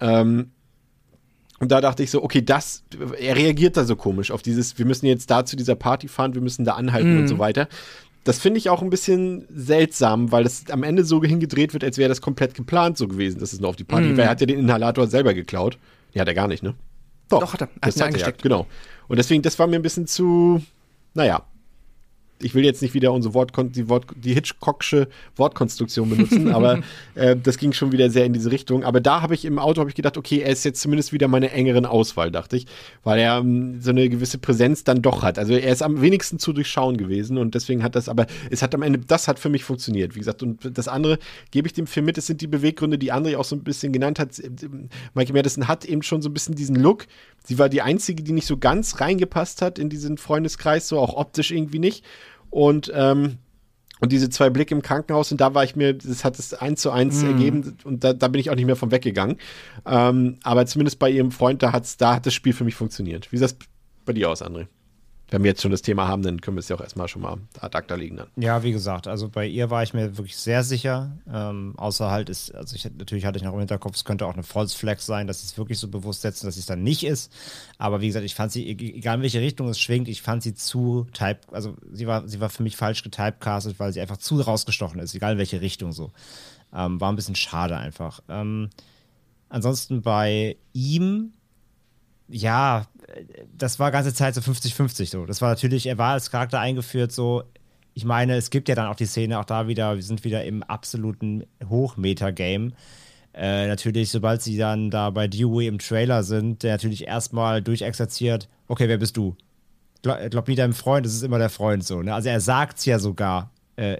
Ähm, 0.00 0.50
und 1.58 1.72
da 1.72 1.80
dachte 1.80 2.02
ich 2.02 2.10
so, 2.10 2.22
okay, 2.22 2.42
das, 2.42 2.84
er 3.18 3.36
reagiert 3.36 3.76
da 3.76 3.84
so 3.84 3.96
komisch 3.96 4.30
auf 4.30 4.42
dieses, 4.42 4.78
wir 4.78 4.84
müssen 4.84 5.06
jetzt 5.06 5.30
da 5.30 5.44
zu 5.44 5.56
dieser 5.56 5.74
Party 5.74 6.08
fahren, 6.08 6.34
wir 6.34 6.42
müssen 6.42 6.64
da 6.64 6.74
anhalten 6.74 7.16
mm. 7.16 7.20
und 7.20 7.28
so 7.28 7.38
weiter. 7.38 7.68
Das 8.24 8.38
finde 8.38 8.58
ich 8.58 8.68
auch 8.68 8.82
ein 8.82 8.90
bisschen 8.90 9.46
seltsam, 9.54 10.32
weil 10.32 10.44
das 10.44 10.64
am 10.70 10.82
Ende 10.82 11.04
so 11.04 11.22
hingedreht 11.22 11.72
wird, 11.72 11.84
als 11.84 11.96
wäre 11.96 12.08
das 12.08 12.20
komplett 12.20 12.54
geplant 12.54 12.98
so 12.98 13.08
gewesen, 13.08 13.38
dass 13.40 13.52
es 13.52 13.60
nur 13.60 13.70
auf 13.70 13.76
die 13.76 13.84
Party, 13.84 14.08
mm. 14.08 14.16
weil 14.16 14.24
er 14.24 14.30
hat 14.30 14.40
ja 14.40 14.46
den 14.46 14.58
Inhalator 14.58 15.06
selber 15.06 15.32
geklaut. 15.32 15.78
Die 16.14 16.20
hat 16.20 16.28
er 16.28 16.34
gar 16.34 16.48
nicht, 16.48 16.62
ne? 16.62 16.74
Doch, 17.28 17.40
Doch 17.40 17.52
hat 17.52 17.62
er. 17.62 17.68
Das 17.80 18.00
hat 18.00 18.14
er, 18.14 18.20
ja, 18.20 18.30
genau. 18.30 18.66
Und 19.08 19.16
deswegen, 19.16 19.42
das 19.42 19.58
war 19.58 19.66
mir 19.66 19.76
ein 19.76 19.82
bisschen 19.82 20.06
zu, 20.06 20.62
naja, 21.14 21.42
ich 22.40 22.54
will 22.54 22.64
jetzt 22.64 22.82
nicht 22.82 22.94
wieder 22.94 23.12
unsere 23.12 23.34
Wortkon 23.34 23.72
die, 23.72 23.88
Wort 23.88 24.06
die 24.14 24.34
Hitchcocksche 24.34 25.08
Wortkonstruktion 25.36 26.10
benutzen, 26.10 26.48
aber 26.52 26.80
äh, 27.14 27.36
das 27.36 27.58
ging 27.58 27.72
schon 27.72 27.92
wieder 27.92 28.10
sehr 28.10 28.24
in 28.24 28.32
diese 28.32 28.50
Richtung. 28.50 28.84
Aber 28.84 29.00
da 29.00 29.22
habe 29.22 29.34
ich 29.34 29.44
im 29.44 29.58
Auto 29.58 29.86
ich 29.86 29.94
gedacht, 29.94 30.16
okay, 30.16 30.40
er 30.40 30.50
ist 30.50 30.64
jetzt 30.64 30.80
zumindest 30.80 31.12
wieder 31.12 31.28
meine 31.28 31.50
engeren 31.50 31.86
Auswahl, 31.86 32.30
dachte 32.30 32.56
ich, 32.56 32.66
weil 33.04 33.18
er 33.18 33.38
ähm, 33.38 33.80
so 33.80 33.90
eine 33.90 34.08
gewisse 34.08 34.38
Präsenz 34.38 34.84
dann 34.84 35.02
doch 35.02 35.22
hat. 35.22 35.38
Also 35.38 35.54
er 35.54 35.72
ist 35.72 35.82
am 35.82 36.00
wenigsten 36.00 36.38
zu 36.38 36.52
durchschauen 36.52 36.96
gewesen 36.96 37.38
und 37.38 37.54
deswegen 37.54 37.82
hat 37.82 37.94
das, 37.94 38.08
aber 38.08 38.26
es 38.50 38.62
hat 38.62 38.74
am 38.74 38.82
Ende, 38.82 38.98
das 38.98 39.28
hat 39.28 39.38
für 39.38 39.48
mich 39.48 39.64
funktioniert, 39.64 40.14
wie 40.14 40.20
gesagt. 40.20 40.42
Und 40.42 40.76
das 40.76 40.88
andere 40.88 41.18
gebe 41.50 41.68
ich 41.68 41.74
dem 41.74 41.86
Film 41.86 42.06
mit, 42.06 42.18
es 42.18 42.26
sind 42.26 42.40
die 42.40 42.46
Beweggründe, 42.46 42.98
die 42.98 43.12
André 43.12 43.36
auch 43.36 43.44
so 43.44 43.56
ein 43.56 43.62
bisschen 43.62 43.92
genannt 43.92 44.18
hat. 44.18 44.40
Michael 45.14 45.34
Madison 45.34 45.68
hat 45.68 45.84
eben 45.84 46.02
schon 46.02 46.22
so 46.22 46.28
ein 46.28 46.34
bisschen 46.34 46.54
diesen 46.54 46.76
Look. 46.76 47.06
Sie 47.44 47.58
war 47.58 47.68
die 47.68 47.82
einzige, 47.82 48.22
die 48.22 48.32
nicht 48.32 48.46
so 48.46 48.56
ganz 48.56 49.00
reingepasst 49.00 49.62
hat 49.62 49.78
in 49.78 49.88
diesen 49.88 50.18
Freundeskreis, 50.18 50.88
so 50.88 50.98
auch 50.98 51.14
optisch 51.14 51.52
irgendwie 51.52 51.78
nicht. 51.78 52.04
Und, 52.50 52.90
ähm, 52.94 53.38
und 54.00 54.12
diese 54.12 54.28
zwei 54.28 54.50
Blicke 54.50 54.74
im 54.74 54.82
Krankenhaus, 54.82 55.32
und 55.32 55.40
da 55.40 55.54
war 55.54 55.64
ich 55.64 55.76
mir, 55.76 55.94
das 55.94 56.24
hat 56.24 56.38
es 56.38 56.54
eins 56.54 56.82
zu 56.82 56.90
eins 56.90 57.22
mm. 57.22 57.26
ergeben 57.26 57.76
und 57.84 58.04
da, 58.04 58.12
da, 58.12 58.28
bin 58.28 58.40
ich 58.40 58.50
auch 58.50 58.54
nicht 58.54 58.66
mehr 58.66 58.76
von 58.76 58.90
weggegangen. 58.90 59.38
Ähm, 59.86 60.36
aber 60.42 60.66
zumindest 60.66 60.98
bei 60.98 61.10
ihrem 61.10 61.30
Freund, 61.30 61.62
da, 61.62 61.72
hat's, 61.72 61.96
da 61.96 62.16
hat 62.16 62.26
das 62.26 62.34
Spiel 62.34 62.52
für 62.52 62.64
mich 62.64 62.74
funktioniert. 62.74 63.32
Wie 63.32 63.36
sieht 63.36 63.44
das 63.44 63.56
bei 64.04 64.12
dir 64.12 64.30
aus, 64.30 64.42
André? 64.42 64.66
Wenn 65.28 65.42
wir 65.42 65.50
jetzt 65.50 65.62
schon 65.62 65.72
das 65.72 65.82
Thema 65.82 66.06
haben, 66.06 66.22
dann 66.22 66.40
können 66.40 66.56
wir 66.56 66.60
es 66.60 66.68
ja 66.68 66.76
auch 66.76 66.80
erstmal 66.80 67.08
schon 67.08 67.22
mal 67.22 67.38
ad 67.60 67.76
acta 67.76 67.96
legen 67.96 68.16
dann. 68.16 68.28
Ja, 68.36 68.62
wie 68.62 68.70
gesagt, 68.70 69.08
also 69.08 69.28
bei 69.28 69.46
ihr 69.46 69.70
war 69.70 69.82
ich 69.82 69.92
mir 69.92 70.16
wirklich 70.16 70.36
sehr 70.36 70.62
sicher. 70.62 71.16
Ähm, 71.32 71.74
außer 71.76 72.10
halt 72.10 72.28
ist, 72.28 72.54
also 72.54 72.76
ich 72.76 72.84
natürlich 72.84 73.26
hatte 73.26 73.38
ich 73.38 73.44
noch 73.44 73.52
im 73.52 73.58
Hinterkopf, 73.58 73.96
es 73.96 74.04
könnte 74.04 74.26
auch 74.26 74.34
eine 74.34 74.44
False 74.44 74.76
Flag 74.76 75.00
sein, 75.00 75.26
dass 75.26 75.40
sie 75.40 75.46
es 75.46 75.58
wirklich 75.58 75.78
so 75.78 75.88
bewusst 75.88 76.22
setzen, 76.22 76.46
dass 76.46 76.56
es 76.56 76.66
dann 76.66 76.82
nicht 76.82 77.04
ist. 77.04 77.32
Aber 77.78 78.00
wie 78.00 78.06
gesagt, 78.06 78.24
ich 78.24 78.36
fand 78.36 78.52
sie, 78.52 78.68
e-, 78.68 78.96
egal 78.96 79.16
in 79.16 79.22
welche 79.22 79.40
Richtung 79.40 79.68
es 79.68 79.80
schwingt, 79.80 80.06
ich 80.06 80.22
fand 80.22 80.44
sie 80.44 80.54
zu 80.54 81.06
type, 81.12 81.40
also 81.50 81.76
sie 81.90 82.06
war, 82.06 82.28
sie 82.28 82.40
war 82.40 82.48
für 82.48 82.62
mich 82.62 82.76
falsch 82.76 83.02
getypecastet, 83.02 83.80
weil 83.80 83.92
sie 83.92 84.00
einfach 84.00 84.18
zu 84.18 84.40
rausgestochen 84.40 85.00
ist, 85.00 85.14
egal 85.14 85.32
in 85.32 85.38
welche 85.38 85.60
Richtung 85.60 85.92
so. 85.92 86.12
Ähm, 86.72 87.00
war 87.00 87.10
ein 87.10 87.16
bisschen 87.16 87.36
schade 87.36 87.76
einfach. 87.76 88.20
Ähm, 88.28 88.70
ansonsten 89.48 90.02
bei 90.02 90.56
ihm 90.72 91.32
ja, 92.28 92.86
das 93.56 93.78
war 93.78 93.90
ganze 93.90 94.12
Zeit 94.14 94.34
so 94.34 94.40
50-50 94.40 95.10
so. 95.10 95.26
Das 95.26 95.40
war 95.40 95.50
natürlich, 95.50 95.86
er 95.86 95.98
war 95.98 96.12
als 96.12 96.30
Charakter 96.30 96.60
eingeführt 96.60 97.12
so. 97.12 97.44
Ich 97.94 98.04
meine, 98.04 98.34
es 98.34 98.50
gibt 98.50 98.68
ja 98.68 98.74
dann 98.74 98.88
auch 98.88 98.96
die 98.96 99.06
Szene, 99.06 99.38
auch 99.38 99.44
da 99.44 99.68
wieder, 99.68 99.96
wir 99.96 100.02
sind 100.02 100.24
wieder 100.24 100.44
im 100.44 100.62
absoluten 100.62 101.44
Hochmeter-Game. 101.66 102.74
Äh, 103.32 103.68
natürlich, 103.68 104.10
sobald 104.10 104.42
sie 104.42 104.56
dann 104.56 104.90
da 104.90 105.10
bei 105.10 105.28
Dewey 105.28 105.66
im 105.66 105.78
Trailer 105.78 106.22
sind, 106.22 106.62
der 106.62 106.72
natürlich 106.72 107.06
erstmal 107.06 107.62
durchexerziert, 107.62 108.48
okay, 108.68 108.88
wer 108.88 108.98
bist 108.98 109.16
du? 109.16 109.36
Glaub, 110.02 110.18
glaub 110.30 110.48
nie 110.48 110.56
deinem 110.56 110.72
Freund, 110.72 111.06
das 111.06 111.14
ist 111.14 111.22
immer 111.22 111.38
der 111.38 111.50
Freund 111.50 111.84
so. 111.84 112.02
Ne? 112.02 112.14
Also 112.14 112.28
er 112.28 112.40
sagt 112.40 112.78
es 112.78 112.84
ja 112.84 112.98
sogar 112.98 113.50
äh, 113.76 113.98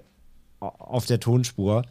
auf 0.59 1.05
der 1.05 1.19
Tonspur 1.19 1.83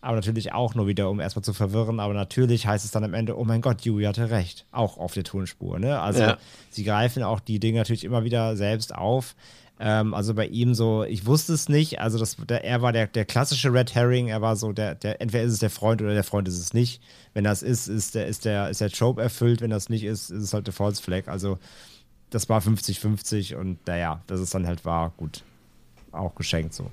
aber 0.00 0.16
natürlich 0.16 0.52
auch 0.52 0.74
nur 0.74 0.86
wieder, 0.86 1.10
um 1.10 1.20
erstmal 1.20 1.42
zu 1.42 1.52
verwirren. 1.52 2.00
Aber 2.00 2.14
natürlich 2.14 2.66
heißt 2.66 2.84
es 2.84 2.90
dann 2.90 3.04
am 3.04 3.14
Ende, 3.14 3.36
oh 3.36 3.44
mein 3.44 3.60
Gott, 3.60 3.82
Yui 3.82 4.04
hatte 4.04 4.30
recht. 4.30 4.66
Auch 4.70 4.98
auf 4.98 5.14
der 5.14 5.24
Tonspur. 5.24 5.78
Ne? 5.78 5.98
Also 6.00 6.20
ja. 6.20 6.38
sie 6.70 6.84
greifen 6.84 7.22
auch 7.22 7.40
die 7.40 7.58
Dinge 7.58 7.78
natürlich 7.78 8.04
immer 8.04 8.24
wieder 8.24 8.56
selbst 8.56 8.94
auf. 8.94 9.34
Ähm, 9.80 10.14
also 10.14 10.34
bei 10.34 10.46
ihm 10.46 10.74
so, 10.74 11.04
ich 11.04 11.26
wusste 11.26 11.52
es 11.52 11.68
nicht. 11.68 12.00
Also 12.00 12.18
das, 12.18 12.36
der, 12.36 12.64
er 12.64 12.80
war 12.82 12.92
der, 12.92 13.08
der 13.08 13.24
klassische 13.24 13.72
Red 13.72 13.94
Herring. 13.94 14.28
Er 14.28 14.40
war 14.40 14.54
so, 14.56 14.72
der, 14.72 14.94
der, 14.94 15.20
entweder 15.20 15.44
ist 15.44 15.52
es 15.52 15.58
der 15.58 15.70
Freund 15.70 16.00
oder 16.00 16.14
der 16.14 16.24
Freund 16.24 16.46
ist 16.46 16.58
es 16.58 16.72
nicht. 16.72 17.02
Wenn 17.34 17.44
das 17.44 17.62
ist, 17.62 17.88
ist 17.88 18.14
der, 18.14 18.26
ist 18.26 18.44
der, 18.44 18.70
ist 18.70 18.80
der 18.80 18.90
Trope 18.90 19.20
erfüllt. 19.20 19.60
Wenn 19.60 19.70
das 19.70 19.88
nicht 19.88 20.04
ist, 20.04 20.30
ist 20.30 20.42
es 20.42 20.54
halt 20.54 20.66
der 20.66 20.74
False 20.74 21.02
Flag. 21.02 21.26
Also 21.26 21.58
das 22.30 22.48
war 22.48 22.60
50-50 22.60 23.56
und 23.56 23.84
naja, 23.86 24.22
dass 24.26 24.40
es 24.40 24.50
dann 24.50 24.66
halt 24.66 24.84
war, 24.84 25.10
gut, 25.16 25.42
auch 26.12 26.34
geschenkt 26.34 26.74
so. 26.74 26.90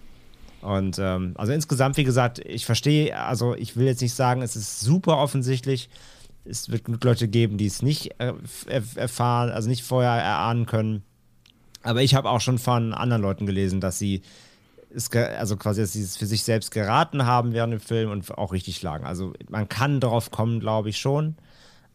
Und 0.66 0.98
ähm, 0.98 1.34
also 1.36 1.54
insgesamt, 1.54 1.96
wie 1.98 2.04
gesagt, 2.04 2.40
ich 2.40 2.66
verstehe, 2.66 3.16
also 3.20 3.54
ich 3.54 3.78
will 3.78 3.86
jetzt 3.86 4.02
nicht 4.02 4.16
sagen, 4.16 4.42
es 4.42 4.56
ist 4.56 4.80
super 4.80 5.20
offensichtlich. 5.20 5.90
Es 6.44 6.72
wird 6.72 6.86
genug 6.86 7.04
Leute 7.04 7.28
geben, 7.28 7.60
die 7.60 7.68
es 7.68 7.84
nicht 7.84 8.20
äh, 8.20 8.34
erfahren, 8.96 9.52
also 9.52 9.70
nicht 9.70 9.84
vorher 9.84 10.12
erahnen 10.12 10.66
können. 10.66 11.04
Aber 11.84 12.02
ich 12.02 12.16
habe 12.16 12.32
auch 12.32 12.42
schon 12.42 12.58
von 12.58 12.96
anderen 12.96 13.22
Leuten 13.22 13.46
gelesen, 13.46 13.80
dass 13.80 14.00
sie 14.00 14.24
es, 14.90 15.12
also 15.12 15.56
quasi, 15.56 15.82
dass 15.82 15.94
sie 15.94 16.02
es 16.02 16.18
für 16.18 16.26
sich 16.26 16.42
selbst 16.42 16.72
geraten 16.72 17.28
haben 17.28 17.54
während 17.54 17.74
dem 17.74 17.80
Film 17.80 18.10
und 18.10 18.36
auch 18.36 18.52
richtig 18.52 18.82
lagen. 18.82 19.06
Also 19.06 19.34
man 19.50 19.70
kann 19.70 20.00
darauf 20.00 20.32
kommen, 20.32 20.60
glaube 20.60 20.90
ich 20.90 20.98
schon. 20.98 21.36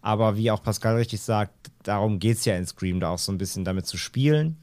Aber 0.01 0.37
wie 0.37 0.53
auch 0.53 0.63
Pascal 0.63 0.95
richtig 0.95 1.23
sagt, 1.23 1.73
darum 1.83 2.21
geht 2.21 2.37
es 2.37 2.45
ja 2.45 2.57
in 2.57 2.67
Scream, 2.67 3.01
da 3.01 3.09
auch 3.11 3.19
so 3.19 3.33
ein 3.33 3.39
bisschen 3.39 3.65
damit 3.65 3.87
zu 3.87 3.97
spielen. 3.97 4.59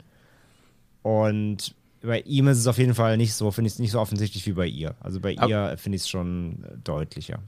Und 1.01 1.75
bei 2.07 2.21
ihm 2.21 2.47
ist 2.47 2.57
es 2.57 2.67
auf 2.67 2.77
jeden 2.77 2.95
Fall 2.95 3.17
nicht 3.17 3.33
so, 3.33 3.51
finde 3.51 3.67
ich 3.67 3.73
es 3.73 3.79
nicht 3.79 3.91
so 3.91 3.99
offensichtlich 3.99 4.47
wie 4.47 4.53
bei 4.53 4.65
ihr. 4.65 4.95
Also 4.99 5.19
bei 5.19 5.33
ihr 5.33 5.75
finde 5.77 5.97
ich 5.97 6.03
es 6.03 6.09
schon 6.09 6.63
deutlicher. 6.83 7.39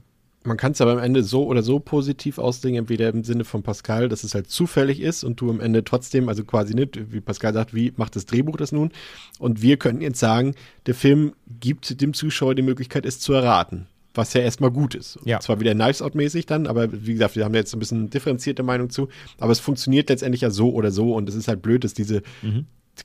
Man 0.42 0.56
kann 0.56 0.72
es 0.72 0.80
aber 0.80 0.92
am 0.92 0.98
Ende 0.98 1.22
so 1.22 1.44
oder 1.44 1.62
so 1.62 1.80
positiv 1.80 2.38
auslegen, 2.38 2.78
entweder 2.78 3.10
im 3.10 3.24
Sinne 3.24 3.44
von 3.44 3.62
Pascal, 3.62 4.08
dass 4.08 4.24
es 4.24 4.34
halt 4.34 4.48
zufällig 4.48 5.00
ist 5.00 5.22
und 5.22 5.38
du 5.40 5.50
am 5.50 5.60
Ende 5.60 5.84
trotzdem, 5.84 6.30
also 6.30 6.44
quasi 6.44 6.74
nicht, 6.74 7.12
wie 7.12 7.20
Pascal 7.20 7.52
sagt, 7.52 7.74
wie 7.74 7.92
macht 7.96 8.16
das 8.16 8.24
Drehbuch 8.24 8.56
das 8.56 8.72
nun? 8.72 8.90
Und 9.38 9.60
wir 9.60 9.76
können 9.76 10.00
jetzt 10.00 10.18
sagen, 10.18 10.54
der 10.86 10.94
Film 10.94 11.34
gibt 11.60 12.00
dem 12.00 12.14
Zuschauer 12.14 12.54
die 12.54 12.62
Möglichkeit, 12.62 13.04
es 13.04 13.20
zu 13.20 13.34
erraten. 13.34 13.86
Was 14.14 14.32
ja 14.32 14.40
erstmal 14.40 14.70
gut 14.70 14.94
ist. 14.94 15.18
Ja. 15.24 15.40
Zwar 15.40 15.60
wieder 15.60 15.74
Knives 15.74 16.02
Out-mäßig 16.02 16.46
dann, 16.46 16.66
aber 16.66 16.88
wie 16.90 17.12
gesagt, 17.12 17.36
wir 17.36 17.44
haben 17.44 17.54
jetzt 17.54 17.74
ein 17.74 17.78
bisschen 17.78 18.10
differenzierte 18.10 18.62
Meinung 18.62 18.90
zu. 18.90 19.08
Aber 19.38 19.52
es 19.52 19.60
funktioniert 19.60 20.08
letztendlich 20.08 20.40
ja 20.40 20.50
so 20.50 20.72
oder 20.72 20.90
so 20.90 21.14
und 21.14 21.28
es 21.28 21.34
ist 21.34 21.48
halt 21.48 21.62
blöd, 21.62 21.84
dass 21.84 21.94
diese 21.94 22.22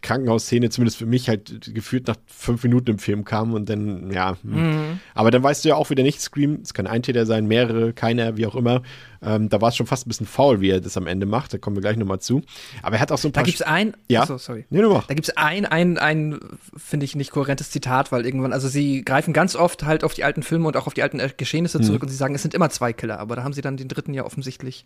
Krankenhausszene 0.01 0.69
zumindest 0.69 0.97
für 0.97 1.05
mich 1.05 1.29
halt 1.29 1.73
gefühlt 1.73 2.07
nach 2.07 2.15
fünf 2.27 2.63
Minuten 2.63 2.91
im 2.91 2.99
Film 2.99 3.23
kam 3.25 3.53
und 3.53 3.69
dann, 3.69 4.11
ja. 4.11 4.37
hm. 4.43 4.99
Aber 5.13 5.31
dann 5.31 5.43
weißt 5.43 5.63
du 5.65 5.69
ja 5.69 5.75
auch 5.75 5.89
wieder 5.89 6.03
nicht, 6.03 6.21
Scream, 6.21 6.59
es 6.63 6.73
kann 6.73 6.87
ein 6.87 7.03
Täter 7.03 7.25
sein, 7.25 7.47
mehrere, 7.47 7.93
keiner, 7.93 8.37
wie 8.37 8.45
auch 8.45 8.55
immer. 8.55 8.81
Ähm, 9.21 9.49
da 9.49 9.59
war 9.61 9.69
es 9.69 9.75
schon 9.75 9.87
fast 9.87 10.05
ein 10.05 10.09
bisschen 10.09 10.27
faul, 10.27 10.61
wie 10.61 10.69
er 10.69 10.81
das 10.81 10.97
am 10.97 11.07
Ende 11.07 11.25
macht. 11.25 11.53
Da 11.53 11.57
kommen 11.57 11.75
wir 11.75 11.81
gleich 11.81 11.97
nochmal 11.97 12.19
zu. 12.19 12.43
Aber 12.83 12.97
er 12.97 13.01
hat 13.01 13.11
auch 13.11 13.17
so 13.17 13.29
ein 13.29 13.31
Da 13.31 13.39
paar. 13.39 13.45
gibt 13.45 13.59
es 13.59 13.65
ein, 13.65 13.93
Ja. 14.07 14.21
Achso, 14.21 14.37
sorry. 14.37 14.65
Nee. 14.69 14.81
Da 14.81 15.13
gibt 15.15 15.27
es 15.27 15.35
ein, 15.37 15.65
ein, 15.65 15.97
ein, 15.97 16.39
finde 16.77 17.05
ich, 17.05 17.15
nicht 17.15 17.31
kohärentes 17.31 17.71
Zitat, 17.71 18.11
weil 18.11 18.25
irgendwann, 18.25 18.53
also 18.53 18.67
sie 18.67 19.03
greifen 19.03 19.33
ganz 19.33 19.55
oft 19.55 19.83
halt 19.83 20.03
auf 20.03 20.13
die 20.13 20.23
alten 20.23 20.43
Filme 20.43 20.67
und 20.67 20.77
auch 20.77 20.85
auf 20.85 20.93
die 20.93 21.01
alten 21.01 21.19
Geschehnisse 21.37 21.79
Mhm. 21.79 21.83
zurück 21.83 22.03
und 22.03 22.09
sie 22.09 22.15
sagen, 22.15 22.35
es 22.35 22.41
sind 22.43 22.53
immer 22.53 22.69
zwei 22.69 22.93
Killer, 22.93 23.19
aber 23.19 23.35
da 23.35 23.43
haben 23.43 23.53
sie 23.53 23.61
dann 23.61 23.77
den 23.77 23.87
dritten 23.87 24.13
ja 24.13 24.23
offensichtlich, 24.25 24.85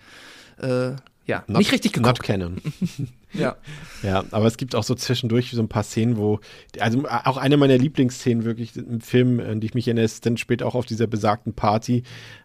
äh, 0.61 0.95
ja, 1.25 1.43
Not- 1.47 1.59
nicht 1.59 1.71
richtig 1.71 1.95
Not 1.97 2.05
geguckt. 2.19 2.23
canon. 2.23 2.57
Ja. 3.31 3.57
Ja, 4.01 4.23
aber 4.31 4.45
es 4.47 4.57
gibt 4.57 4.73
auch 4.73 4.83
so 4.83 4.95
zwischendurch 4.95 5.51
so 5.51 5.61
ein 5.61 5.67
paar 5.67 5.83
Szenen, 5.83 6.17
wo, 6.17 6.39
also 6.79 7.03
auch 7.07 7.37
eine 7.37 7.57
meiner 7.57 7.77
Lieblingsszenen 7.77 8.43
wirklich 8.43 8.75
im 8.75 9.01
Film, 9.01 9.39
an 9.39 9.59
die 9.59 9.67
ich 9.67 9.75
mich 9.75 9.87
erinnere, 9.87 10.05
ist 10.05 10.25
dann 10.25 10.35
später 10.37 10.65
auch 10.65 10.73
auf 10.73 10.87
dieser 10.87 11.05
besagten 11.05 11.53
Party, 11.53 12.01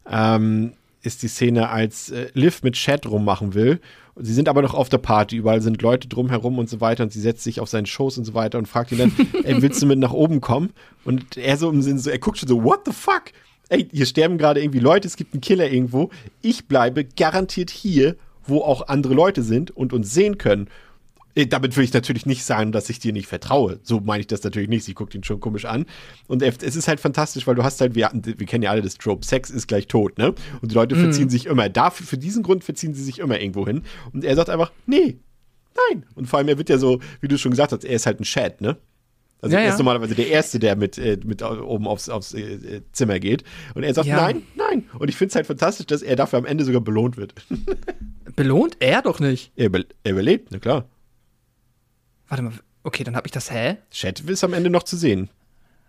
ähm, 0.06 0.74
ist 1.00 1.22
die 1.22 1.28
Szene, 1.28 1.70
als 1.70 2.10
äh, 2.10 2.28
Liv 2.34 2.62
mit 2.62 2.74
Chad 2.74 3.06
rummachen 3.06 3.54
will. 3.54 3.80
Sie 4.16 4.34
sind 4.34 4.46
aber 4.46 4.60
noch 4.60 4.74
auf 4.74 4.90
der 4.90 4.98
Party, 4.98 5.36
überall 5.38 5.62
sind 5.62 5.80
Leute 5.80 6.06
drumherum 6.06 6.58
und 6.58 6.68
so 6.68 6.82
weiter 6.82 7.02
und 7.04 7.14
sie 7.14 7.20
setzt 7.22 7.44
sich 7.44 7.60
auf 7.60 7.70
seinen 7.70 7.86
Schoß 7.86 8.18
und 8.18 8.26
so 8.26 8.34
weiter 8.34 8.58
und 8.58 8.68
fragt 8.68 8.92
ihn 8.92 8.98
dann, 8.98 9.12
ey, 9.44 9.62
willst 9.62 9.80
du 9.80 9.86
mit 9.86 9.98
nach 9.98 10.12
oben 10.12 10.42
kommen? 10.42 10.68
Und 11.06 11.38
er 11.38 11.56
so 11.56 11.70
im 11.70 11.80
Sinn, 11.80 11.98
so, 11.98 12.10
er 12.10 12.18
guckt 12.18 12.36
schon 12.36 12.48
so, 12.50 12.62
what 12.62 12.80
the 12.84 12.92
fuck? 12.92 13.24
Ey, 13.68 13.88
hier 13.90 14.06
sterben 14.06 14.38
gerade 14.38 14.62
irgendwie 14.62 14.80
Leute, 14.80 15.08
es 15.08 15.16
gibt 15.16 15.34
einen 15.34 15.40
Killer 15.40 15.70
irgendwo. 15.70 16.10
Ich 16.42 16.66
bleibe 16.66 17.04
garantiert 17.04 17.70
hier, 17.70 18.16
wo 18.46 18.60
auch 18.60 18.88
andere 18.88 19.14
Leute 19.14 19.42
sind 19.42 19.70
und 19.70 19.92
uns 19.92 20.12
sehen 20.12 20.38
können. 20.38 20.68
Äh, 21.34 21.46
Damit 21.46 21.76
will 21.76 21.84
ich 21.84 21.92
natürlich 21.92 22.26
nicht 22.26 22.44
sagen, 22.44 22.72
dass 22.72 22.90
ich 22.90 22.98
dir 22.98 23.12
nicht 23.12 23.26
vertraue. 23.26 23.80
So 23.82 24.00
meine 24.00 24.20
ich 24.20 24.26
das 24.26 24.42
natürlich 24.44 24.68
nicht. 24.68 24.84
Sie 24.84 24.94
guckt 24.94 25.14
ihn 25.14 25.24
schon 25.24 25.40
komisch 25.40 25.64
an. 25.64 25.86
Und 26.26 26.42
es 26.42 26.76
ist 26.76 26.88
halt 26.88 27.00
fantastisch, 27.00 27.46
weil 27.46 27.54
du 27.54 27.64
hast 27.64 27.80
halt, 27.80 27.94
wir, 27.94 28.10
wir 28.12 28.46
kennen 28.46 28.62
ja 28.62 28.70
alle 28.70 28.82
das 28.82 28.98
Trope, 28.98 29.24
Sex 29.24 29.50
ist 29.50 29.66
gleich 29.66 29.86
tot, 29.86 30.18
ne? 30.18 30.34
Und 30.60 30.70
die 30.70 30.74
Leute 30.74 30.94
verziehen 30.94 31.30
sich 31.30 31.46
immer. 31.46 31.68
Dafür, 31.68 32.06
für 32.06 32.18
diesen 32.18 32.42
Grund 32.42 32.64
verziehen 32.64 32.94
sie 32.94 33.02
sich 33.02 33.18
immer 33.18 33.40
irgendwo 33.40 33.66
hin. 33.66 33.82
Und 34.12 34.24
er 34.24 34.36
sagt 34.36 34.50
einfach, 34.50 34.72
nee, 34.86 35.18
nein. 35.90 36.04
Und 36.14 36.28
vor 36.28 36.38
allem, 36.38 36.48
er 36.48 36.58
wird 36.58 36.68
ja 36.68 36.78
so, 36.78 37.00
wie 37.20 37.28
du 37.28 37.38
schon 37.38 37.50
gesagt 37.50 37.72
hast, 37.72 37.84
er 37.84 37.96
ist 37.96 38.06
halt 38.06 38.20
ein 38.20 38.24
Chat, 38.24 38.60
ne? 38.60 38.76
Also 39.44 39.56
Ja, 39.56 39.62
er 39.62 39.68
ist 39.68 39.74
ja. 39.74 39.78
normalerweise 39.78 40.14
der 40.14 40.28
Erste, 40.28 40.58
der 40.58 40.74
mit, 40.74 40.96
äh, 40.98 41.18
mit 41.24 41.42
oben 41.42 41.86
aufs, 41.86 42.08
aufs 42.08 42.32
äh, 42.34 42.80
Zimmer 42.92 43.18
geht. 43.20 43.44
Und 43.74 43.82
er 43.82 43.92
sagt, 43.92 44.08
Ja. 44.08 44.16
nein, 44.16 44.42
nein. 44.56 44.88
Und 44.98 45.08
ich 45.08 45.16
finde 45.16 45.30
es 45.30 45.34
halt 45.36 45.46
fantastisch, 45.46 45.86
dass 45.86 46.02
er 46.02 46.16
dafür 46.16 46.38
am 46.38 46.46
Ende 46.46 46.64
sogar 46.64 46.80
belohnt 46.80 47.16
wird. 47.16 47.34
Belohnt 48.36 48.76
er 48.80 49.02
doch 49.02 49.20
nicht. 49.20 49.52
er, 49.54 49.66
über, 49.66 49.80
er 50.02 50.12
überlebt, 50.12 50.48
na 50.50 50.58
klar. 50.58 50.86
Warte 52.28 52.42
mal, 52.42 52.52
okay, 52.82 53.04
dann 53.04 53.16
habe 53.16 53.26
ich 53.26 53.32
das, 53.32 53.50
hä? 53.50 53.76
Chat 53.90 54.20
ist 54.20 54.42
am 54.44 54.54
Ende 54.54 54.70
noch 54.70 54.82
zu 54.82 54.96
sehen. 54.96 55.24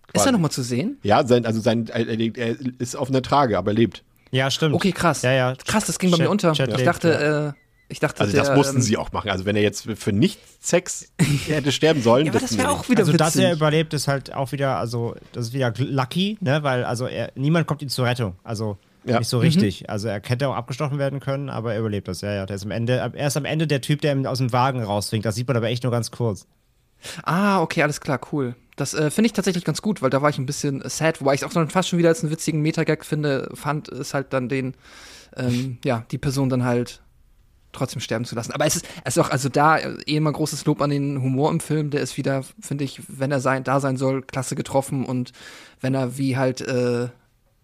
Ist 0.08 0.12
Quasi. 0.12 0.28
er 0.28 0.32
noch 0.32 0.38
mal 0.38 0.50
zu 0.50 0.62
sehen? 0.62 0.98
Ja, 1.02 1.26
sein, 1.26 1.46
also 1.46 1.60
sein, 1.60 1.86
er, 1.88 2.06
er 2.08 2.56
ist 2.78 2.94
auf 2.94 3.08
einer 3.08 3.22
Trage, 3.22 3.58
aber 3.58 3.70
er 3.72 3.74
lebt. 3.74 4.04
Ja, 4.30 4.50
stimmt. 4.50 4.74
Okay, 4.74 4.92
krass. 4.92 5.22
Ja, 5.22 5.32
ja. 5.32 5.54
Krass, 5.66 5.86
das 5.86 5.98
ging 5.98 6.10
bei 6.10 6.18
Chat- 6.18 6.26
mir 6.26 6.30
unter. 6.30 6.52
Chat 6.52 6.68
ich 6.68 6.76
lebt, 6.76 6.86
dachte, 6.86 7.08
ja. 7.08 7.48
äh, 7.48 7.52
ich 7.88 8.00
dachte, 8.00 8.20
Also 8.20 8.36
das 8.36 8.48
der, 8.48 8.56
mussten 8.56 8.76
ähm, 8.76 8.82
sie 8.82 8.96
auch 8.96 9.12
machen. 9.12 9.30
Also 9.30 9.44
wenn 9.44 9.54
er 9.56 9.62
jetzt 9.62 9.88
für 9.96 10.12
nicht 10.12 10.40
Sex 10.60 11.12
hätte 11.46 11.70
sterben 11.72 12.02
sollen, 12.02 12.26
Ja, 12.26 12.32
aber 12.32 12.40
das 12.40 12.50
wussten 12.50 12.58
wäre 12.62 12.70
auch 12.70 12.88
wieder 12.88 13.00
Also, 13.00 13.12
dass 13.12 13.34
witzig. 13.34 13.44
er 13.44 13.52
überlebt, 13.54 13.94
ist 13.94 14.08
halt 14.08 14.34
auch 14.34 14.52
wieder, 14.52 14.76
also, 14.76 15.14
das 15.32 15.46
ist 15.48 15.52
wieder 15.52 15.72
lucky, 15.78 16.36
ne, 16.40 16.62
weil, 16.62 16.84
also, 16.84 17.06
er, 17.06 17.30
niemand 17.36 17.66
kommt 17.66 17.82
ihm 17.82 17.88
zur 17.88 18.06
Rettung. 18.06 18.34
Also, 18.42 18.76
Ja. 19.04 19.18
nicht 19.20 19.28
so 19.28 19.38
richtig. 19.38 19.88
Also, 19.88 20.08
er 20.08 20.20
hätte 20.24 20.48
auch 20.48 20.56
abgestochen 20.56 20.98
werden 20.98 21.20
können, 21.20 21.48
aber 21.48 21.74
er 21.74 21.78
überlebt 21.80 22.08
das. 22.08 22.22
Ja, 22.22 22.32
ja. 22.32 22.44
Der 22.46 22.56
ist 22.56 22.64
am 22.64 22.72
Ende, 22.72 22.94
er 23.14 23.26
ist 23.28 23.36
am 23.36 23.44
Ende 23.44 23.68
der 23.68 23.80
Typ, 23.80 24.00
der 24.00 24.12
ihn 24.16 24.26
aus 24.26 24.38
dem 24.38 24.52
Wagen 24.52 24.82
rausfinkt. 24.82 25.24
Das 25.24 25.36
sieht 25.36 25.46
man 25.46 25.56
aber 25.56 25.68
echt 25.68 25.84
nur 25.84 25.92
ganz 25.92 26.10
kurz. 26.10 26.46
Ah, 27.22 27.60
okay, 27.60 27.82
alles 27.82 28.00
klar, 28.00 28.18
cool. 28.32 28.56
Das 28.74 28.94
äh, 28.94 29.10
finde 29.10 29.26
ich 29.26 29.32
tatsächlich 29.32 29.64
ganz 29.64 29.80
gut, 29.80 30.02
weil 30.02 30.10
da 30.10 30.22
war 30.22 30.30
ich 30.30 30.38
ein 30.38 30.46
bisschen 30.46 30.82
sad, 30.88 31.20
wobei 31.20 31.34
ich 31.34 31.42
es 31.42 31.46
auch 31.46 31.52
dann 31.52 31.70
fast 31.70 31.88
schon 31.88 31.98
wieder 31.98 32.08
als 32.08 32.22
einen 32.22 32.32
witzigen 32.32 32.60
Metagag 32.62 33.04
finde, 33.04 33.48
fand, 33.54 33.88
ist 33.88 34.12
halt 34.12 34.32
dann 34.32 34.48
den, 34.48 34.74
ähm, 35.36 35.78
ja, 35.84 36.04
die 36.10 36.18
Person 36.18 36.48
dann 36.48 36.64
halt 36.64 37.00
trotzdem 37.76 38.00
sterben 38.00 38.24
zu 38.24 38.34
lassen. 38.34 38.52
Aber 38.52 38.66
es 38.66 38.76
ist, 38.76 38.86
es 39.04 39.16
ist 39.16 39.22
auch, 39.22 39.30
also 39.30 39.48
da 39.48 39.78
äh, 39.78 39.96
eh 40.06 40.16
immer 40.16 40.32
großes 40.32 40.64
Lob 40.64 40.80
an 40.80 40.90
den 40.90 41.22
Humor 41.22 41.50
im 41.50 41.60
Film, 41.60 41.90
der 41.90 42.00
ist 42.00 42.16
wieder, 42.16 42.42
finde 42.60 42.84
ich, 42.84 43.02
wenn 43.08 43.30
er 43.30 43.40
sein, 43.40 43.64
da 43.64 43.80
sein 43.80 43.96
soll, 43.96 44.22
klasse 44.22 44.54
getroffen 44.54 45.04
und 45.04 45.32
wenn 45.80 45.94
er 45.94 46.18
wie 46.18 46.36
halt, 46.36 46.60
äh, 46.60 47.08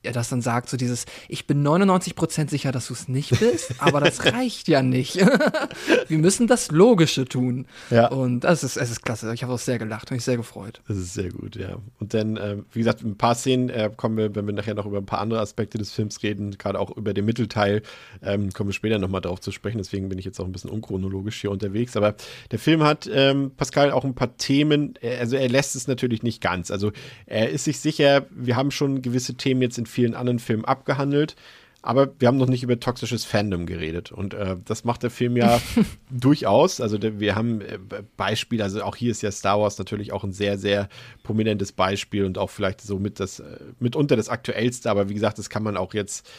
er 0.03 0.13
das 0.13 0.29
dann 0.29 0.43
sagt, 0.43 0.69
so 0.69 0.77
dieses, 0.77 1.07
ich 1.29 1.47
bin 1.47 1.67
99% 1.67 2.51
sicher, 2.51 2.73
dass 2.73 2.89
du 2.89 2.95
es 2.95 3.09
nicht 3.09 3.39
bist, 3.39 3.75
aber 3.79 4.01
das 4.01 4.25
reicht 4.33 4.69
ja 4.69 4.83
nicht. 4.83 5.17
Wir 6.09 6.19
müssen 6.19 6.47
das 6.47 6.71
Logische 6.71 7.25
tun. 7.25 7.67
Ja. 7.91 8.09
Und 8.09 8.41
das 8.41 8.65
ist, 8.65 8.77
es 8.77 8.91
ist 8.91 9.03
klasse. 9.03 9.33
Ich 9.35 9.43
habe 9.43 9.53
auch 9.53 9.59
sehr 9.59 9.79
gelacht 9.79 10.11
und 10.11 10.17
mich 10.17 10.25
sehr 10.25 10.37
gefreut. 10.37 10.81
Das 10.89 10.97
ist 10.97 11.15
sehr 11.15 11.31
gut, 11.31 11.57
ja. 11.57 11.77
Und 12.01 12.15
dann, 12.15 12.37
äh, 12.37 12.57
wie 12.73 12.81
gesagt, 12.81 13.03
ein 13.03 13.17
paar 13.17 13.35
Szenen 13.35 13.69
äh, 13.69 13.91
kommen 13.97 14.17
wir, 14.17 14.35
wenn 14.35 14.47
wir 14.47 14.55
nachher 14.55 14.75
noch 14.75 14.87
über 14.87 14.99
ein 14.99 15.07
paar 15.07 15.21
andere 15.21 15.41
Aspekte 15.41 15.79
des 15.79 15.93
Films 15.93 16.23
reden, 16.23 16.59
gerade 16.59 16.81
auch 16.81 16.97
über 16.97 17.15
den 17.15 17.25
Mittelteil, 17.25 17.83
ähm, 18.23 18.53
kommen 18.53 18.71
wir 18.71 18.75
später 18.75 18.99
nochmal 18.99 19.21
drauf 19.21 19.41
zu 19.41 19.53
sprechen. 19.53 19.79
Deswegen 19.79 20.09
bin 20.09 20.19
ich 20.19 20.25
jetzt 20.25 20.41
auch 20.41 20.45
ein 20.45 20.53
bisschen 20.53 20.71
unchronologisch 20.71 21.41
hier 21.41 21.51
unterwegs. 21.51 21.97
Aber 21.97 22.15
der 22.51 22.59
Film 22.59 22.83
hat, 22.83 23.09
ähm, 23.13 23.53
Pascal, 23.57 23.93
auch 23.93 24.05
ein 24.05 24.15
paar 24.15 24.37
Themen. 24.37 24.95
Also 25.21 25.37
er 25.37 25.49
lässt 25.49 25.77
es 25.77 25.87
natürlich 25.87 26.23
nicht 26.23 26.41
ganz. 26.41 26.71
Also 26.71 26.93
er 27.27 27.51
ist 27.51 27.65
sich 27.65 27.79
sicher, 27.79 28.27
wir 28.31 28.57
haben 28.57 28.71
schon 28.71 29.03
gewisse 29.03 29.35
Themen 29.35 29.63
jetzt 29.63 29.79
in 29.79 29.87
vielen 29.93 30.15
anderen 30.15 30.39
Filmen 30.39 30.65
abgehandelt. 30.65 31.37
Aber 31.85 32.13
wir 32.21 32.29
haben 32.29 32.37
noch 32.37 32.47
nicht 32.47 32.63
über 32.63 32.79
toxisches 32.79 33.25
Fandom 33.25 33.67
geredet. 33.67 34.13
Und 34.13 34.35
äh, 34.35 34.57
das 34.65 34.85
macht 34.85 35.03
der 35.03 35.11
Film 35.11 35.37
ja 35.37 35.61
durchaus. 36.11 36.81
Also 36.81 36.97
der, 36.97 37.19
wir 37.19 37.35
haben 37.35 37.61
äh, 37.61 37.79
Beispiele, 38.17 38.63
also 38.63 38.83
auch 38.85 38.95
hier 38.95 39.11
ist 39.11 39.21
ja 39.21 39.33
Star 39.33 39.61
Wars 39.61 39.79
natürlich 39.79 40.13
auch 40.13 40.23
ein 40.23 40.33
sehr, 40.33 40.59
sehr 40.59 40.89
prominentes 41.25 41.73
Beispiel 41.73 42.25
und 42.25 42.39
auch 42.39 42.51
vielleicht 42.51 42.81
so 42.81 43.01
mit 43.01 43.19
das, 43.19 43.41
äh, 43.41 43.59
mitunter 43.81 44.15
das 44.15 44.29
aktuellste. 44.29 44.91
Aber 44.91 45.09
wie 45.09 45.15
gesagt, 45.15 45.39
das 45.39 45.51
kann 45.51 45.65
man 45.65 45.77
auch 45.77 45.93
jetzt 45.93 46.31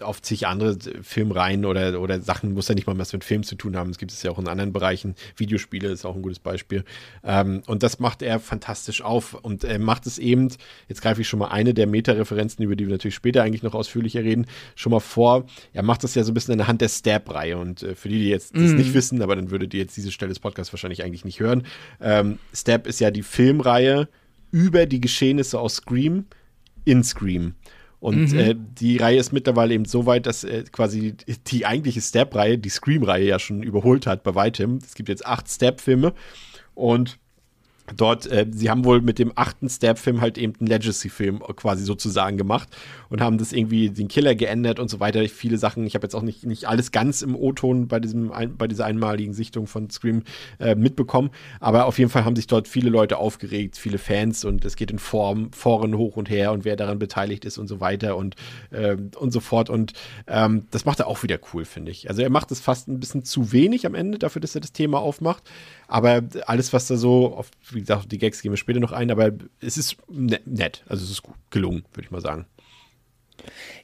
auf 0.00 0.22
zig 0.22 0.46
andere 0.46 0.76
Filmreihen 1.02 1.64
oder, 1.64 2.00
oder 2.00 2.20
Sachen, 2.20 2.54
muss 2.54 2.68
ja 2.68 2.74
nicht 2.74 2.86
mal 2.86 2.98
was 2.98 3.12
mit 3.12 3.24
Film 3.24 3.42
zu 3.42 3.54
tun 3.54 3.76
haben. 3.76 3.90
Es 3.90 3.98
gibt 3.98 4.10
es 4.12 4.22
ja 4.22 4.30
auch 4.30 4.38
in 4.38 4.48
anderen 4.48 4.72
Bereichen. 4.72 5.14
Videospiele 5.36 5.88
ist 5.88 6.04
auch 6.04 6.16
ein 6.16 6.22
gutes 6.22 6.38
Beispiel. 6.38 6.84
Ähm, 7.22 7.62
und 7.66 7.82
das 7.82 7.98
macht 7.98 8.22
er 8.22 8.40
fantastisch 8.40 9.02
auf. 9.02 9.34
Und 9.34 9.64
er 9.64 9.78
macht 9.78 10.06
es 10.06 10.18
eben, 10.18 10.48
jetzt 10.88 11.02
greife 11.02 11.20
ich 11.20 11.28
schon 11.28 11.38
mal 11.38 11.48
eine 11.48 11.74
der 11.74 11.86
Meta-Referenzen, 11.86 12.64
über 12.64 12.76
die 12.76 12.86
wir 12.86 12.92
natürlich 12.92 13.14
später 13.14 13.42
eigentlich 13.42 13.62
noch 13.62 13.74
ausführlicher 13.74 14.22
reden, 14.22 14.46
schon 14.74 14.92
mal 14.92 15.00
vor. 15.00 15.44
Er 15.72 15.82
macht 15.82 16.04
das 16.04 16.14
ja 16.14 16.24
so 16.24 16.30
ein 16.30 16.34
bisschen 16.34 16.60
anhand 16.60 16.80
der 16.80 16.88
Stab-Reihe. 16.88 17.58
Und 17.58 17.82
äh, 17.82 17.94
für 17.94 18.08
die, 18.08 18.18
die 18.18 18.28
jetzt 18.28 18.56
das 18.56 18.72
nicht 18.72 18.94
wissen, 18.94 19.22
aber 19.22 19.36
dann 19.36 19.50
würdet 19.50 19.74
ihr 19.74 19.80
jetzt 19.80 19.96
diese 19.96 20.12
Stelle 20.12 20.30
des 20.30 20.40
Podcasts 20.40 20.72
wahrscheinlich 20.72 21.04
eigentlich 21.04 21.24
nicht 21.24 21.40
hören. 21.40 21.64
Ähm, 22.00 22.38
Stab 22.54 22.86
ist 22.86 23.00
ja 23.00 23.10
die 23.10 23.22
Filmreihe 23.22 24.08
über 24.50 24.86
die 24.86 25.00
Geschehnisse 25.00 25.58
aus 25.58 25.76
Scream 25.76 26.26
in 26.84 27.04
Scream. 27.04 27.54
Und 28.02 28.32
äh, 28.32 28.56
die 28.58 28.96
Reihe 28.96 29.16
ist 29.16 29.32
mittlerweile 29.32 29.74
eben 29.74 29.84
so 29.84 30.06
weit, 30.06 30.26
dass 30.26 30.42
äh, 30.42 30.64
quasi 30.72 31.14
die 31.46 31.66
eigentliche 31.66 32.00
Stab-Reihe, 32.00 32.58
die 32.58 32.68
Scream-Reihe 32.68 33.26
ja 33.26 33.38
schon 33.38 33.62
überholt 33.62 34.08
hat 34.08 34.24
bei 34.24 34.34
weitem. 34.34 34.78
Es 34.84 34.96
gibt 34.96 35.08
jetzt 35.08 35.24
acht 35.24 35.48
Stab-Filme 35.48 36.12
und 36.74 37.20
dort, 37.96 38.26
äh, 38.26 38.46
sie 38.50 38.70
haben 38.70 38.84
wohl 38.84 39.00
mit 39.00 39.18
dem 39.18 39.32
achten 39.34 39.68
Stab-Film 39.68 40.20
halt 40.20 40.38
eben 40.38 40.54
einen 40.58 40.68
Legacy-Film 40.68 41.40
quasi 41.56 41.84
sozusagen 41.84 42.36
gemacht 42.36 42.68
und 43.08 43.20
haben 43.20 43.38
das 43.38 43.52
irgendwie 43.52 43.90
den 43.90 44.08
Killer 44.08 44.34
geändert 44.34 44.78
und 44.78 44.88
so 44.88 45.00
weiter. 45.00 45.26
Viele 45.28 45.58
Sachen, 45.58 45.86
ich 45.86 45.94
habe 45.94 46.04
jetzt 46.04 46.14
auch 46.14 46.22
nicht, 46.22 46.44
nicht 46.44 46.66
alles 46.66 46.92
ganz 46.92 47.22
im 47.22 47.36
O-Ton 47.36 47.88
bei, 47.88 48.00
bei 48.00 48.68
dieser 48.68 48.84
einmaligen 48.84 49.34
Sichtung 49.34 49.66
von 49.66 49.90
Scream 49.90 50.22
äh, 50.58 50.74
mitbekommen, 50.74 51.30
aber 51.60 51.86
auf 51.86 51.98
jeden 51.98 52.10
Fall 52.10 52.24
haben 52.24 52.36
sich 52.36 52.46
dort 52.46 52.68
viele 52.68 52.90
Leute 52.90 53.18
aufgeregt, 53.18 53.76
viele 53.76 53.98
Fans 53.98 54.44
und 54.44 54.64
es 54.64 54.76
geht 54.76 54.90
in 54.90 54.98
Form, 54.98 55.52
Foren 55.52 55.96
hoch 55.96 56.16
und 56.16 56.30
her 56.30 56.52
und 56.52 56.64
wer 56.64 56.76
daran 56.76 56.98
beteiligt 56.98 57.44
ist 57.44 57.58
und 57.58 57.68
so 57.68 57.80
weiter 57.80 58.16
und, 58.16 58.36
ähm, 58.72 59.10
und 59.18 59.32
so 59.32 59.40
fort 59.40 59.70
und 59.70 59.92
ähm, 60.26 60.66
das 60.70 60.84
macht 60.84 61.00
er 61.00 61.06
auch 61.06 61.22
wieder 61.22 61.38
cool, 61.52 61.64
finde 61.64 61.90
ich. 61.90 62.08
Also 62.08 62.22
er 62.22 62.30
macht 62.30 62.50
es 62.50 62.60
fast 62.60 62.88
ein 62.88 63.00
bisschen 63.00 63.24
zu 63.24 63.52
wenig 63.52 63.86
am 63.86 63.94
Ende 63.94 64.18
dafür, 64.18 64.40
dass 64.40 64.54
er 64.54 64.60
das 64.60 64.72
Thema 64.72 65.00
aufmacht, 65.00 65.42
aber 65.92 66.22
alles, 66.46 66.72
was 66.72 66.86
da 66.86 66.96
so, 66.96 67.34
auf, 67.36 67.50
wie 67.70 67.80
gesagt, 67.80 68.10
die 68.10 68.16
Gags 68.18 68.40
gehen 68.40 68.50
wir 68.50 68.56
später 68.56 68.80
noch 68.80 68.92
ein, 68.92 69.10
aber 69.10 69.30
es 69.60 69.76
ist 69.76 69.96
ne- 70.08 70.40
nett, 70.46 70.84
also 70.88 71.04
es 71.04 71.10
ist 71.10 71.22
gut 71.22 71.36
gelungen, 71.50 71.84
würde 71.92 72.06
ich 72.06 72.10
mal 72.10 72.22
sagen. 72.22 72.46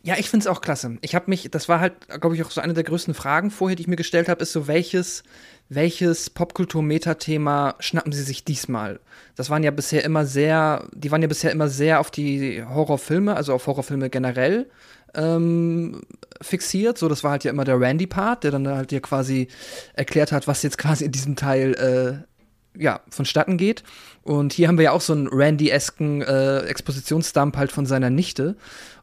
Ja, 0.02 0.14
ich 0.16 0.30
finde 0.30 0.44
es 0.44 0.46
auch 0.46 0.62
klasse. 0.62 0.96
Ich 1.02 1.14
habe 1.14 1.26
mich, 1.28 1.50
das 1.50 1.68
war 1.68 1.80
halt, 1.80 2.08
glaube 2.20 2.34
ich, 2.34 2.42
auch 2.42 2.50
so 2.50 2.62
eine 2.62 2.72
der 2.72 2.84
größten 2.84 3.12
Fragen 3.12 3.50
vorher, 3.50 3.76
die 3.76 3.82
ich 3.82 3.88
mir 3.88 3.96
gestellt 3.96 4.30
habe, 4.30 4.40
ist 4.42 4.52
so, 4.52 4.66
welches, 4.66 5.22
welches 5.68 6.30
Popkultur-Meta-Thema 6.30 7.74
schnappen 7.78 8.12
sie 8.12 8.22
sich 8.22 8.42
diesmal? 8.42 9.00
Das 9.36 9.50
waren 9.50 9.62
ja 9.62 9.70
bisher 9.70 10.02
immer 10.02 10.24
sehr, 10.24 10.88
die 10.94 11.10
waren 11.10 11.20
ja 11.20 11.28
bisher 11.28 11.52
immer 11.52 11.68
sehr 11.68 12.00
auf 12.00 12.10
die 12.10 12.64
Horrorfilme, 12.64 13.36
also 13.36 13.52
auf 13.52 13.66
Horrorfilme 13.66 14.08
generell 14.08 14.70
ähm, 15.14 16.02
fixiert. 16.40 16.98
So, 16.98 17.08
das 17.08 17.24
war 17.24 17.32
halt 17.32 17.44
ja 17.44 17.50
immer 17.50 17.64
der 17.64 17.80
Randy-Part, 17.80 18.44
der 18.44 18.50
dann 18.50 18.68
halt 18.68 18.90
dir 18.90 19.00
quasi 19.00 19.48
erklärt 19.94 20.32
hat, 20.32 20.46
was 20.46 20.62
jetzt 20.62 20.78
quasi 20.78 21.04
in 21.04 21.12
diesem 21.12 21.36
Teil 21.36 21.74
äh, 21.74 22.82
ja, 22.82 23.00
vonstatten 23.10 23.56
geht. 23.56 23.82
Und 24.22 24.52
hier 24.52 24.68
haben 24.68 24.78
wir 24.78 24.84
ja 24.84 24.92
auch 24.92 25.00
so 25.00 25.12
einen 25.12 25.28
Randy-esken 25.28 26.22
äh, 26.22 26.60
Expositionsdump 26.60 27.56
halt 27.56 27.72
von 27.72 27.86
seiner 27.86 28.10
Nichte. 28.10 28.56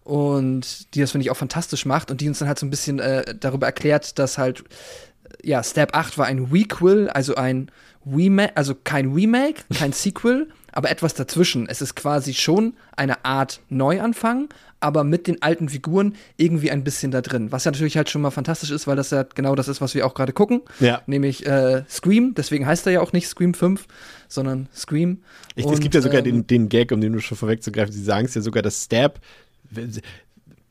Und 0.03 0.93
die 0.93 1.01
das, 1.01 1.11
finde 1.11 1.23
ich, 1.23 1.31
auch 1.31 1.37
fantastisch 1.37 1.85
macht 1.85 2.11
und 2.11 2.21
die 2.21 2.27
uns 2.27 2.39
dann 2.39 2.47
halt 2.47 2.59
so 2.59 2.65
ein 2.65 2.69
bisschen 2.69 2.99
äh, 2.99 3.35
darüber 3.37 3.65
erklärt, 3.65 4.19
dass 4.19 4.37
halt, 4.37 4.63
ja, 5.43 5.63
Step 5.63 5.95
8 5.95 6.17
war 6.17 6.27
ein 6.27 6.47
Requel, 6.51 7.09
also 7.09 7.35
ein 7.35 7.71
Remake, 8.05 8.55
also 8.55 8.75
kein 8.75 9.13
Remake, 9.13 9.63
kein 9.73 9.93
Sequel, 9.93 10.49
aber 10.75 10.91
etwas 10.91 11.13
dazwischen. 11.13 11.67
Es 11.67 11.81
ist 11.81 11.95
quasi 11.95 12.33
schon 12.33 12.73
eine 12.95 13.23
Art 13.23 13.61
Neuanfang, 13.69 14.49
aber 14.81 15.05
mit 15.05 15.25
den 15.25 15.41
alten 15.41 15.69
Figuren 15.69 16.15
irgendwie 16.35 16.69
ein 16.69 16.83
bisschen 16.83 17.11
da 17.11 17.21
drin. 17.21 17.51
Was 17.51 17.63
ja 17.63 17.71
natürlich 17.71 17.95
halt 17.97 18.09
schon 18.09 18.21
mal 18.21 18.29
fantastisch 18.29 18.71
ist, 18.71 18.85
weil 18.85 18.97
das 18.97 19.09
ja 19.09 19.23
genau 19.23 19.55
das 19.55 19.69
ist, 19.69 19.79
was 19.79 19.95
wir 19.95 20.05
auch 20.05 20.13
gerade 20.13 20.33
gucken. 20.33 20.61
Ja. 20.81 21.01
Nämlich 21.07 21.45
äh, 21.47 21.83
Scream, 21.89 22.35
deswegen 22.35 22.67
heißt 22.67 22.85
er 22.87 22.93
ja 22.93 23.01
auch 23.01 23.13
nicht 23.13 23.27
Scream 23.27 23.53
5, 23.53 23.87
sondern 24.27 24.67
Scream. 24.75 25.23
Ich, 25.55 25.65
Und, 25.65 25.73
es 25.73 25.79
gibt 25.79 25.95
ja 25.95 26.01
sogar 26.01 26.19
ähm, 26.19 26.45
den, 26.45 26.47
den 26.47 26.69
Gag, 26.69 26.91
um 26.91 26.99
den 26.99 27.13
du 27.13 27.21
schon 27.21 27.37
vorwegzugreifen. 27.37 27.93
Sie 27.93 28.03
sagen 28.03 28.25
es 28.25 28.35
ja 28.35 28.41
sogar, 28.41 28.61
dass 28.61 28.83
Stab. 28.83 29.21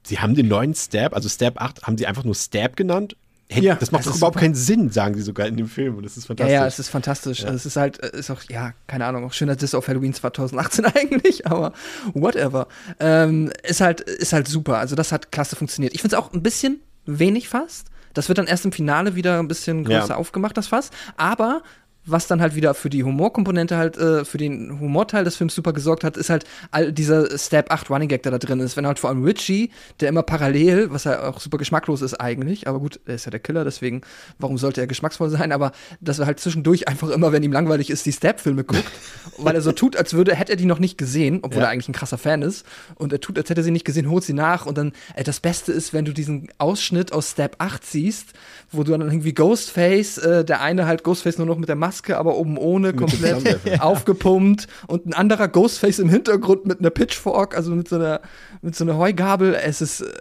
Sie 0.07 0.19
haben 0.19 0.35
den 0.35 0.49
neuen 0.49 0.75
Stab, 0.75 1.15
also 1.15 1.31
Stab 1.31 1.61
8, 1.61 1.85
haben 1.85 1.97
sie 1.97 2.07
einfach 2.07 2.25
nur 2.25 2.35
Stab 2.35 2.77
genannt? 2.77 3.17
Ja, 3.51 3.74
das 3.74 3.92
macht 3.92 4.07
das 4.07 4.16
überhaupt 4.16 4.38
keinen 4.38 4.55
Sinn, 4.55 4.90
sagen 4.90 5.14
sie 5.14 5.22
sogar 5.22 5.47
in 5.47 5.57
dem 5.57 5.68
Film. 5.68 5.97
Und 5.97 6.05
das 6.05 6.16
ist 6.16 6.24
Ja, 6.24 6.28
fantastisch. 6.28 6.53
ja, 6.55 6.66
es 6.66 6.78
ist 6.78 6.88
fantastisch. 6.88 7.40
Ja. 7.40 7.47
Also 7.47 7.57
es 7.57 7.66
ist 7.66 7.76
halt, 7.76 8.03
äh, 8.03 8.16
ist 8.18 8.30
auch, 8.30 8.42
ja, 8.49 8.72
keine 8.86 9.05
Ahnung, 9.05 9.24
auch 9.24 9.32
schöner 9.32 9.55
Diss 9.55 9.74
auf 9.74 9.86
Halloween 9.86 10.14
2018 10.14 10.84
eigentlich, 10.95 11.47
aber 11.47 11.72
whatever. 12.14 12.68
Ähm, 13.01 13.53
ist 13.62 13.80
halt, 13.80 14.01
ist 14.01 14.32
halt 14.32 14.49
super. 14.49 14.78
Also 14.78 14.97
das 14.97 15.12
hat 15.12 15.30
klasse 15.30 15.57
funktioniert. 15.57 15.95
Ich 15.95 16.01
finde 16.01 16.16
es 16.16 16.22
auch 16.22 16.32
ein 16.32 16.42
bisschen 16.42 16.80
wenig 17.07 17.49
fast. 17.49 17.88
Das 18.14 18.28
wird 18.28 18.38
dann 18.38 18.47
erst 18.47 18.64
im 18.64 18.72
Finale 18.72 19.14
wieder 19.14 19.38
ein 19.40 19.49
bisschen 19.49 19.84
größer 19.84 20.09
Ja. 20.11 20.16
aufgemacht, 20.16 20.57
das 20.57 20.68
Fass. 20.68 20.90
Aber 21.16 21.62
was 22.07 22.27
dann 22.27 22.41
halt 22.41 22.55
wieder 22.55 22.75
für 22.75 22.91
die 22.91 23.03
Humorkomponente 23.05 23.77
halt, 23.77 23.97
äh, 23.97 24.25
für 24.25 24.39
den 24.39 24.79
Humorteil 24.81 25.25
des 25.25 25.37
Films 25.37 25.55
super 25.55 25.73
gesorgt 25.73 26.05
hat, 26.05 26.17
ist 26.17 26.31
halt 26.31 26.45
all 26.71 26.93
dieser 26.93 27.39
Step 27.39 27.71
8 27.73 27.89
Running 27.91 28.09
Gag, 28.09 28.23
der 28.23 28.33
da 28.33 28.39
drin 28.39 28.61
ist. 28.61 28.77
Wenn 28.77 28.87
halt 28.87 28.99
vor 28.99 29.11
allem 29.11 29.25
Richie, 29.25 29.71
der 30.01 30.09
immer 30.11 30.23
parallel, 30.23 30.91
was 30.91 31.05
ja 31.05 31.23
auch 31.29 31.41
super 31.41 31.59
geschmacklos 31.59 32.03
ist 32.03 32.15
eigentlich, 32.21 32.69
aber 32.69 32.79
gut, 32.79 33.01
er 33.07 33.15
ist 33.15 33.25
ja 33.25 33.31
der 33.31 33.41
Killer, 33.41 33.65
deswegen, 33.65 34.03
warum 34.39 34.59
sollte 34.59 34.81
er 34.81 34.87
geschmacksvoll 34.87 35.31
sein? 35.31 35.53
Aber 35.53 35.73
dass 36.01 36.19
er 36.19 36.27
halt 36.27 36.41
zwischendurch 36.41 36.89
einfach 36.89 37.09
immer, 37.11 37.33
wenn 37.33 37.43
ihm 37.43 37.53
langweilig 37.53 37.91
ist, 37.91 38.05
die 38.07 38.13
Step-Filme 38.13 38.65
guckt, 38.65 38.85
weil 39.39 39.55
er 39.55 39.63
so 39.63 39.73
tut, 39.73 39.97
als 39.97 40.13
würde, 40.15 40.35
hätte 40.35 40.53
er 40.53 40.57
die 40.57 40.67
noch 40.67 40.79
nicht 40.79 40.99
gesehen, 40.99 41.39
obwohl 41.43 41.61
Ja. 41.63 41.69
er 41.69 41.71
eigentlich 41.71 41.89
ein 41.89 41.93
krasser 41.95 42.19
Fan 42.19 42.43
ist. 42.43 42.67
Und 42.97 43.13
er 43.13 43.21
tut, 43.21 43.39
als 43.39 43.49
hätte 43.49 43.61
er 43.63 43.65
sie 43.65 43.71
nicht 43.71 43.85
gesehen, 43.87 44.11
holt 44.11 44.25
sie 44.25 44.35
nach. 44.35 44.67
Und 44.67 44.77
dann, 44.79 44.93
äh, 45.15 45.25
das 45.25 45.41
Beste 45.41 45.73
ist, 45.73 45.93
wenn 45.95 46.05
du 46.05 46.13
diesen 46.13 46.49
Ausschnitt 46.59 47.13
aus 47.13 47.31
Step 47.31 47.57
8 47.59 47.85
siehst, 47.85 48.35
wo 48.73 48.83
du 48.83 48.93
dann 48.93 49.01
irgendwie 49.01 49.33
Ghostface, 49.33 50.19
äh, 50.19 50.45
der 50.45 50.61
eine 50.61 50.87
halt 50.87 51.03
Ghostface 51.05 51.39
nur 51.39 51.47
noch 51.47 51.57
mit 51.59 51.69
der 51.69 51.77
Maske, 51.77 51.93
aber 52.18 52.36
oben 52.36 52.57
ohne, 52.59 52.92
dem 52.92 53.01
komplett 53.01 53.80
aufgepumpt 53.80 54.66
und 54.86 55.07
ein 55.07 55.14
anderer 55.14 55.49
Ghostface 55.49 55.99
im 56.01 56.09
Hintergrund 56.09 56.66
mit 56.66 56.80
einer 56.80 56.90
Pitchfork, 56.90 57.57
also 57.57 57.72
mit 57.72 57.88
so 57.88 57.97
einer, 57.97 58.20
mit 58.62 58.74
so 58.76 58.84
einer 58.84 58.97
Heugabel. 58.97 59.55
Es 59.55 59.80
ist, 59.80 60.01
äh, 60.03 60.12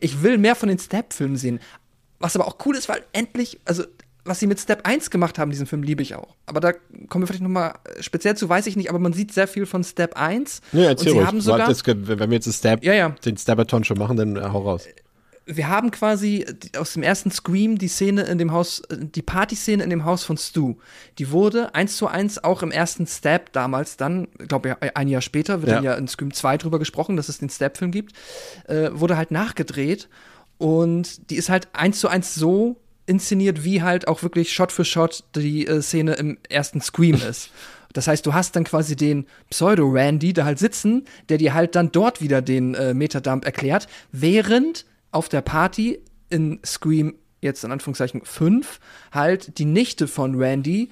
ich 0.00 0.22
will 0.22 0.38
mehr 0.38 0.54
von 0.54 0.68
den 0.68 0.78
Step-Filmen 0.78 1.36
sehen. 1.36 1.60
Was 2.18 2.36
aber 2.36 2.46
auch 2.46 2.56
cool 2.66 2.76
ist, 2.76 2.88
weil 2.88 3.02
endlich, 3.12 3.60
also 3.64 3.84
was 4.24 4.40
sie 4.40 4.46
mit 4.46 4.58
Step 4.58 4.86
1 4.86 5.10
gemacht 5.10 5.38
haben, 5.38 5.50
diesen 5.50 5.66
Film 5.66 5.82
liebe 5.82 6.00
ich 6.02 6.14
auch. 6.14 6.34
Aber 6.46 6.60
da 6.60 6.72
kommen 7.08 7.22
wir 7.22 7.26
vielleicht 7.26 7.42
noch 7.42 7.50
mal 7.50 7.74
äh, 7.84 8.02
speziell 8.02 8.36
zu, 8.36 8.48
weiß 8.48 8.66
ich 8.66 8.76
nicht, 8.76 8.88
aber 8.88 8.98
man 8.98 9.12
sieht 9.12 9.32
sehr 9.32 9.46
viel 9.46 9.66
von 9.66 9.84
Step 9.84 10.16
1. 10.16 10.60
Ja, 10.72 10.80
und 10.80 10.86
erzähl 10.86 11.12
sie 11.12 11.18
ruhig. 11.18 11.26
haben 11.26 11.40
sogar, 11.40 11.68
Das, 11.68 11.86
wenn 11.86 12.18
wir 12.18 12.34
jetzt 12.36 12.52
Stab, 12.52 12.82
Ja, 12.82 12.94
ja. 12.94 13.10
den 13.10 13.36
Stabaton 13.36 13.84
schon 13.84 13.98
machen, 13.98 14.16
dann 14.16 14.36
äh, 14.36 14.40
hau 14.40 14.60
raus. 14.62 14.86
Wir 15.46 15.68
haben 15.68 15.90
quasi 15.90 16.44
die- 16.72 16.78
aus 16.78 16.94
dem 16.94 17.02
ersten 17.02 17.30
Scream 17.30 17.76
die 17.78 17.88
Szene 17.88 18.22
in 18.22 18.38
dem 18.38 18.52
Haus, 18.52 18.80
äh, 18.88 18.96
die 18.98 19.22
Partyszene 19.22 19.82
in 19.84 19.90
dem 19.90 20.04
Haus 20.04 20.24
von 20.24 20.36
Stu. 20.38 20.76
Die 21.18 21.30
wurde 21.30 21.74
eins 21.74 21.96
zu 21.96 22.06
eins 22.06 22.42
auch 22.42 22.62
im 22.62 22.70
ersten 22.70 23.06
Stab 23.06 23.52
damals 23.52 23.96
dann, 23.96 24.28
glaube 24.48 24.68
ja, 24.70 24.76
ein 24.94 25.08
Jahr 25.08 25.20
später, 25.22 25.60
wird 25.62 25.68
Ja. 25.70 25.74
dann 25.76 25.84
ja 25.84 25.94
in 25.94 26.08
Scream 26.08 26.32
2 26.32 26.56
drüber 26.56 26.78
gesprochen, 26.78 27.16
dass 27.16 27.28
es 27.28 27.38
den 27.38 27.50
Stab-Film 27.50 27.90
gibt, 27.90 28.12
äh, 28.68 28.90
wurde 28.92 29.16
halt 29.16 29.30
nachgedreht 29.30 30.08
und 30.58 31.30
die 31.30 31.36
ist 31.36 31.48
halt 31.50 31.68
eins 31.72 32.00
zu 32.00 32.08
eins 32.08 32.34
so 32.34 32.76
inszeniert, 33.06 33.64
wie 33.64 33.82
halt 33.82 34.08
auch 34.08 34.22
wirklich 34.22 34.52
Shot 34.52 34.72
für 34.72 34.84
Shot 34.84 35.24
die 35.36 35.66
äh, 35.66 35.82
Szene 35.82 36.14
im 36.14 36.38
ersten 36.48 36.80
Scream 36.80 37.14
ist. 37.28 37.50
Das 37.92 38.08
heißt, 38.08 38.24
du 38.26 38.32
hast 38.34 38.56
dann 38.56 38.64
quasi 38.64 38.96
den 38.96 39.26
Pseudo-Randy 39.50 40.32
da 40.32 40.44
halt 40.46 40.58
sitzen, 40.58 41.04
der 41.28 41.38
dir 41.38 41.54
halt 41.54 41.74
dann 41.76 41.92
dort 41.92 42.20
wieder 42.20 42.42
den 42.42 42.74
äh, 42.74 42.92
Metadump 42.94 43.44
erklärt, 43.44 43.86
während 44.10 44.84
auf 45.14 45.28
der 45.28 45.42
Party 45.42 46.00
in 46.28 46.58
Scream, 46.64 47.14
jetzt 47.40 47.62
in 47.64 47.70
Anführungszeichen 47.72 48.22
5, 48.24 48.80
halt 49.12 49.58
die 49.58 49.64
Nichte 49.64 50.08
von 50.08 50.34
Randy 50.34 50.90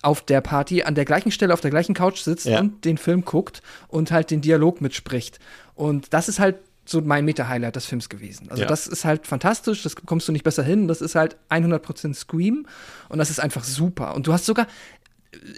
auf 0.00 0.22
der 0.22 0.40
Party 0.40 0.84
an 0.84 0.94
der 0.94 1.04
gleichen 1.04 1.32
Stelle 1.32 1.52
auf 1.52 1.60
der 1.60 1.70
gleichen 1.72 1.94
Couch 1.94 2.20
sitzt 2.20 2.46
Ja. 2.46 2.60
und 2.60 2.84
den 2.84 2.98
Film 2.98 3.24
guckt 3.24 3.62
und 3.88 4.10
halt 4.12 4.30
den 4.30 4.40
Dialog 4.40 4.80
mitspricht. 4.80 5.38
Und 5.74 6.12
das 6.14 6.28
ist 6.28 6.38
halt 6.38 6.56
so 6.84 7.02
mein 7.02 7.26
Meta-Highlight 7.26 7.76
des 7.76 7.84
Films 7.84 8.08
gewesen. 8.08 8.48
Also 8.50 8.62
Ja. 8.62 8.68
das 8.68 8.86
ist 8.86 9.04
halt 9.04 9.26
fantastisch, 9.26 9.82
das 9.82 9.94
kommst 9.96 10.26
du 10.26 10.32
nicht 10.32 10.44
besser 10.44 10.62
hin. 10.62 10.88
Das 10.88 11.02
ist 11.02 11.14
halt 11.16 11.36
100% 11.50 12.14
Scream 12.14 12.66
und 13.10 13.18
das 13.18 13.28
ist 13.28 13.40
einfach 13.40 13.64
super. 13.64 14.14
Und 14.14 14.26
du 14.26 14.32
hast 14.32 14.46
sogar, 14.46 14.66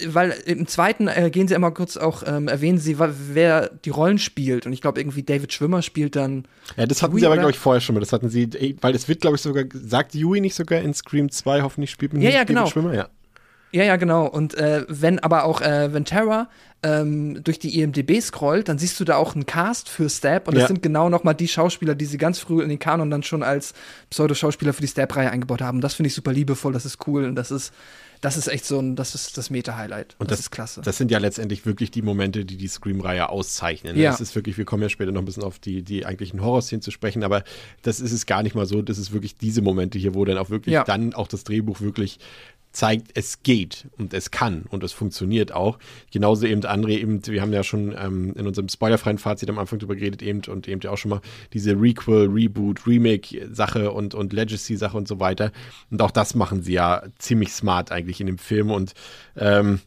weil 0.08 0.34
im 0.46 0.66
zweiten 0.66 1.06
äh, 1.08 1.30
gehen 1.30 1.46
sie 1.46 1.54
immer 1.54 1.70
kurz 1.70 1.96
auch, 1.96 2.22
ähm, 2.26 2.48
erwähnen 2.48 2.78
sie, 2.78 2.96
wer 2.98 3.68
die 3.68 3.90
Rollen 3.90 4.18
spielt. 4.18 4.66
Und 4.66 4.72
ich 4.72 4.80
glaube 4.80 5.00
irgendwie 5.00 5.22
David 5.22 5.52
Schwimmer 5.52 5.82
spielt 5.82 6.16
dann 6.16 6.44
Ja, 6.76 6.86
das 6.86 7.02
hatten 7.02 7.12
Yui, 7.12 7.20
sie 7.20 7.26
aber, 7.26 7.36
glaube 7.36 7.52
ich, 7.52 7.58
vorher 7.58 7.80
schon 7.80 7.94
mal. 7.94 8.00
Das 8.00 8.12
hatten 8.12 8.28
sie, 8.28 8.48
weil 8.80 8.94
es 8.94 9.08
wird, 9.08 9.20
glaube 9.20 9.36
ich, 9.36 9.42
sogar, 9.42 9.64
sagt 9.72 10.14
Yui 10.14 10.40
nicht 10.40 10.54
sogar 10.54 10.80
in 10.80 10.92
Scream 10.92 11.30
2, 11.30 11.62
hoffentlich 11.62 11.90
spielt 11.90 12.12
man 12.12 12.22
Ja, 12.22 12.30
ja, 12.30 12.34
David 12.38 12.48
genau. 12.48 12.66
Schwimmer, 12.66 12.94
ja. 12.94 13.08
Ja, 13.72 13.84
ja, 13.84 13.94
genau. 13.94 14.26
Und 14.26 14.54
äh, 14.54 14.84
wenn 14.88 15.20
aber 15.20 15.44
auch, 15.44 15.60
äh, 15.60 15.92
wenn 15.92 16.04
Terra 16.04 16.48
ähm, 16.82 17.44
durch 17.44 17.60
die 17.60 17.78
IMDB 17.80 18.20
scrollt, 18.20 18.68
dann 18.68 18.78
siehst 18.78 18.98
du 18.98 19.04
da 19.04 19.14
auch 19.14 19.36
einen 19.36 19.46
Cast 19.46 19.88
für 19.88 20.10
Stab 20.10 20.48
und 20.48 20.54
das 20.54 20.62
Ja. 20.62 20.66
sind 20.66 20.82
genau 20.82 21.08
noch 21.08 21.22
mal 21.22 21.34
die 21.34 21.46
Schauspieler, 21.46 21.94
die 21.94 22.06
sie 22.06 22.18
ganz 22.18 22.40
früh 22.40 22.62
in 22.64 22.68
den 22.68 22.80
Kanon 22.80 23.10
dann 23.10 23.22
schon 23.22 23.44
als 23.44 23.72
Pseudo-Schauspieler 24.10 24.72
für 24.72 24.80
die 24.80 24.88
Stab-Reihe 24.88 25.30
eingebaut 25.30 25.62
haben. 25.62 25.80
Das 25.80 25.94
finde 25.94 26.08
ich 26.08 26.14
super 26.14 26.32
liebevoll, 26.32 26.72
das 26.72 26.84
ist 26.84 27.06
cool 27.06 27.24
und 27.26 27.36
das 27.36 27.52
ist, 27.52 27.72
das 28.20 28.36
ist 28.36 28.48
echt 28.48 28.66
so 28.66 28.78
ein, 28.78 28.96
das 28.96 29.14
ist 29.14 29.38
das 29.38 29.48
Meta-Highlight. 29.50 30.16
Und 30.18 30.30
das, 30.30 30.40
ist 30.40 30.50
klasse. 30.50 30.82
Das 30.82 30.98
sind 30.98 31.10
ja 31.10 31.18
letztendlich 31.18 31.64
wirklich 31.64 31.90
die 31.90 32.02
Momente, 32.02 32.44
die 32.44 32.56
die 32.56 32.68
Scream-Reihe 32.68 33.28
auszeichnen. 33.30 33.96
ne? 33.96 34.02
Ja. 34.02 34.10
Das 34.10 34.20
ist 34.20 34.34
wirklich, 34.34 34.58
wir 34.58 34.64
kommen 34.66 34.82
ja 34.82 34.88
später 34.90 35.10
noch 35.12 35.22
ein 35.22 35.24
bisschen 35.24 35.42
auf 35.42 35.58
die, 35.58 35.82
die 35.82 36.04
eigentlichen 36.04 36.42
Horrorszenen 36.42 36.82
zu 36.82 36.90
sprechen, 36.90 37.24
aber 37.24 37.44
das 37.82 38.00
ist 38.00 38.12
es 38.12 38.26
gar 38.26 38.42
nicht 38.42 38.54
mal 38.54 38.66
so. 38.66 38.82
Das 38.82 38.98
ist 38.98 39.12
wirklich 39.12 39.36
diese 39.36 39.62
Momente 39.62 39.98
hier, 39.98 40.14
wo 40.14 40.24
dann 40.24 40.36
auch 40.38 40.50
wirklich 40.50 40.74
Ja. 40.74 40.84
dann 40.84 41.14
auch 41.14 41.28
das 41.28 41.44
Drehbuch 41.44 41.80
wirklich 41.80 42.18
zeigt, 42.72 43.10
es 43.14 43.42
geht 43.42 43.88
und 43.98 44.14
es 44.14 44.30
kann 44.30 44.64
und 44.70 44.84
es 44.84 44.92
funktioniert 44.92 45.52
auch. 45.52 45.78
Genauso 46.12 46.46
eben 46.46 46.62
André, 46.62 46.98
eben, 46.98 47.26
wir 47.26 47.42
haben 47.42 47.52
ja 47.52 47.64
schon 47.64 47.94
ähm, 47.98 48.32
in 48.36 48.46
unserem 48.46 48.68
spoilerfreien 48.68 49.18
Fazit 49.18 49.50
am 49.50 49.58
Anfang 49.58 49.78
drüber 49.78 49.96
geredet 49.96 50.22
eben 50.22 50.42
und 50.48 50.68
eben 50.68 50.80
ja 50.80 50.90
auch 50.90 50.98
schon 50.98 51.10
mal 51.10 51.20
diese 51.52 51.72
Requel, 51.72 52.28
Reboot, 52.28 52.86
Remake-Sache 52.86 53.90
und, 53.90 54.14
und 54.14 54.32
Legacy-Sache 54.32 54.96
und 54.96 55.08
so 55.08 55.18
weiter. 55.20 55.52
Und 55.90 56.00
auch 56.00 56.10
das 56.10 56.34
machen 56.34 56.62
sie 56.62 56.74
ja 56.74 57.02
ziemlich 57.18 57.52
smart 57.52 57.90
eigentlich 57.90 58.20
in 58.20 58.26
dem 58.26 58.38
Film 58.38 58.70
und 58.70 58.94
ähm, 59.36 59.80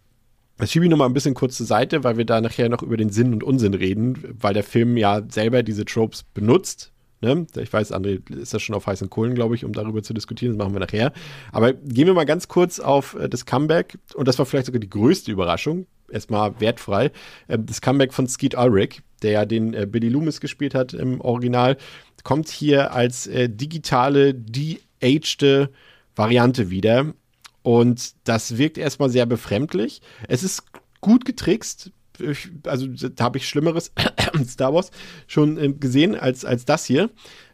das 0.57 0.71
schiebe 0.71 0.85
ich 0.85 0.91
noch 0.91 0.97
mal 0.97 1.07
ein 1.07 1.13
bisschen 1.13 1.33
kurz 1.33 1.57
zur 1.57 1.65
Seite, 1.65 2.03
weil 2.03 2.17
wir 2.17 2.25
da 2.25 2.39
nachher 2.39 2.69
noch 2.69 2.83
über 2.83 2.95
den 2.95 3.09
Sinn 3.09 3.33
und 3.33 3.43
Unsinn 3.43 3.73
reden, 3.73 4.37
weil 4.39 4.53
der 4.53 4.63
Film 4.63 4.97
ja 4.97 5.21
selber 5.27 5.63
diese 5.63 5.83
Tropes 5.83 6.23
benutzt. 6.23 6.92
Ne? 7.23 7.47
Ich 7.57 7.71
weiß, 7.71 7.93
André 7.93 8.29
ist 8.35 8.51
ja 8.51 8.59
schon 8.59 8.75
auf 8.75 8.85
heißen 8.85 9.09
Kohlen, 9.09 9.33
glaube 9.33 9.55
ich, 9.55 9.63
um 9.63 9.71
darüber 9.71 10.03
zu 10.03 10.13
diskutieren. 10.13 10.51
Das 10.51 10.57
machen 10.57 10.73
wir 10.73 10.81
nachher. 10.81 11.13
Aber 11.53 11.71
gehen 11.71 12.05
wir 12.05 12.13
mal 12.13 12.25
ganz 12.25 12.49
kurz 12.49 12.79
auf 12.81 13.15
äh, 13.15 13.29
das 13.29 13.45
Comeback. 13.45 13.97
Und 14.13 14.27
das 14.27 14.37
war 14.37 14.45
vielleicht 14.45 14.65
sogar 14.65 14.81
die 14.81 14.89
größte 14.89 15.31
Überraschung. 15.31 15.87
Erstmal 16.11 16.59
wertfrei. 16.59 17.11
Ähm, 17.47 17.65
das 17.65 17.79
Comeback 17.79 18.13
von 18.13 18.27
Skeet 18.27 18.57
Ulrich, 18.57 19.01
der 19.21 19.31
ja 19.31 19.45
den 19.45 19.73
äh, 19.73 19.87
Billy 19.89 20.09
Loomis 20.09 20.41
gespielt 20.41 20.75
hat 20.75 20.93
im 20.93 21.21
Original, 21.21 21.77
kommt 22.25 22.49
hier 22.49 22.93
als 22.93 23.25
äh, 23.27 23.49
digitale, 23.49 24.33
de-agede 24.33 25.69
Variante 26.15 26.69
wieder. 26.69 27.13
Und 27.61 28.15
das 28.25 28.57
wirkt 28.57 28.77
erstmal 28.77 29.09
sehr 29.09 29.25
befremdlich. 29.25 30.01
Es 30.27 30.43
ist 30.43 30.63
gut 30.99 31.23
getrickst. 31.23 31.91
Ich, 32.19 32.49
also 32.65 32.87
da 32.87 33.23
habe 33.23 33.37
ich 33.37 33.47
Schlimmeres 33.47 33.91
Star 34.45 34.73
Wars 34.73 34.91
schon 35.27 35.57
äh, 35.57 35.73
gesehen 35.73 36.15
als, 36.15 36.45
als 36.45 36.65
das 36.65 36.85
hier. 36.85 37.09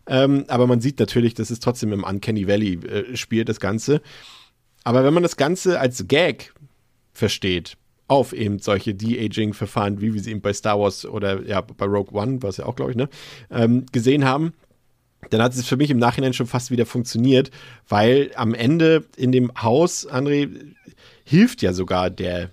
Ähm, 0.07 0.45
aber 0.47 0.67
man 0.67 0.81
sieht 0.81 0.99
natürlich, 0.99 1.33
dass 1.33 1.49
es 1.49 1.59
trotzdem 1.59 1.93
im 1.93 2.03
Uncanny 2.03 2.47
Valley 2.47 2.73
äh, 2.85 3.15
spielt, 3.15 3.47
das 3.47 3.59
Ganze. 3.59 4.01
Aber 4.83 5.03
wenn 5.03 5.13
man 5.13 5.23
das 5.23 5.37
Ganze 5.37 5.79
als 5.79 6.07
Gag 6.07 6.53
versteht, 7.13 7.77
auf 8.07 8.33
eben 8.33 8.57
solche 8.59 8.95
De-Aging-Verfahren, 8.95 10.01
wie 10.01 10.13
wir 10.13 10.21
sie 10.21 10.31
eben 10.31 10.41
bei 10.41 10.51
Star 10.51 10.79
Wars 10.79 11.05
oder 11.05 11.45
ja, 11.45 11.61
bei 11.61 11.85
Rogue 11.85 12.19
One, 12.19 12.41
was 12.41 12.57
ja 12.57 12.65
auch, 12.65 12.75
glaube 12.75 12.91
ich, 12.91 12.97
ne, 12.97 13.07
ähm, 13.51 13.85
gesehen 13.91 14.25
haben, 14.25 14.53
dann 15.29 15.43
hat 15.43 15.53
es 15.53 15.67
für 15.67 15.77
mich 15.77 15.91
im 15.91 15.99
Nachhinein 15.99 16.33
schon 16.33 16.47
fast 16.47 16.71
wieder 16.71 16.85
funktioniert, 16.85 17.51
weil 17.87 18.31
am 18.35 18.53
Ende 18.53 19.05
in 19.15 19.31
dem 19.31 19.51
Haus, 19.61 20.09
André, 20.09 20.49
hilft 21.23 21.61
ja 21.61 21.73
sogar 21.73 22.09
der 22.09 22.49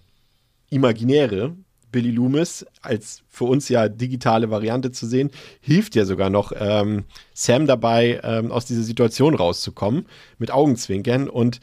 imaginäre 0.68 1.56
Billy 1.96 2.10
Loomis 2.10 2.66
als 2.82 3.22
für 3.30 3.44
uns 3.44 3.70
ja 3.70 3.88
digitale 3.88 4.50
Variante 4.50 4.92
zu 4.92 5.06
sehen, 5.06 5.30
hilft 5.62 5.94
ja 5.94 6.04
sogar 6.04 6.28
noch 6.28 6.52
ähm, 6.54 7.04
Sam 7.32 7.66
dabei, 7.66 8.20
ähm, 8.22 8.52
aus 8.52 8.66
dieser 8.66 8.82
Situation 8.82 9.34
rauszukommen, 9.34 10.04
mit 10.36 10.50
Augenzwinkern. 10.50 11.30
Und 11.30 11.60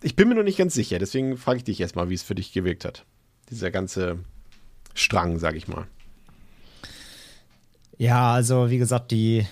ich 0.00 0.14
bin 0.14 0.28
mir 0.28 0.36
noch 0.36 0.44
nicht 0.44 0.58
ganz 0.58 0.74
sicher, 0.74 1.00
deswegen 1.00 1.36
frage 1.36 1.56
ich 1.56 1.64
dich 1.64 1.80
erstmal, 1.80 2.08
wie 2.08 2.14
es 2.14 2.22
für 2.22 2.36
dich 2.36 2.52
gewirkt 2.52 2.84
hat. 2.84 3.04
Dieser 3.50 3.72
ganze 3.72 4.20
Strang, 4.94 5.40
sag 5.40 5.56
ich 5.56 5.66
mal. 5.66 5.88
Ja, 7.98 8.32
also 8.32 8.70
wie 8.70 8.78
gesagt, 8.78 9.10
die, 9.10 9.44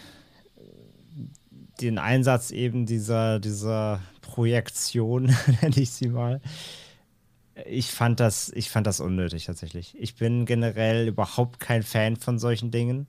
den 1.81 1.99
Einsatz 1.99 2.53
eben 2.53 2.87
dieser, 2.87 3.41
dieser 3.41 4.01
Projektion, 4.21 5.25
nenne 5.63 5.79
ich 5.79 5.91
sie 5.91 6.11
mal, 6.11 6.41
ich 7.67 7.91
fand 7.91 8.21
das, 8.21 8.51
ich 8.55 8.71
fand 8.71 8.87
das 8.87 9.01
unnötig 9.01 9.47
tatsächlich. 9.47 9.95
Ich 9.99 10.17
bin 10.17 10.47
generell 10.47 11.09
überhaupt 11.09 11.61
kein 11.61 11.83
Fan 11.83 12.17
von 12.17 12.39
solchen 12.39 12.71
Dingen, 12.71 13.07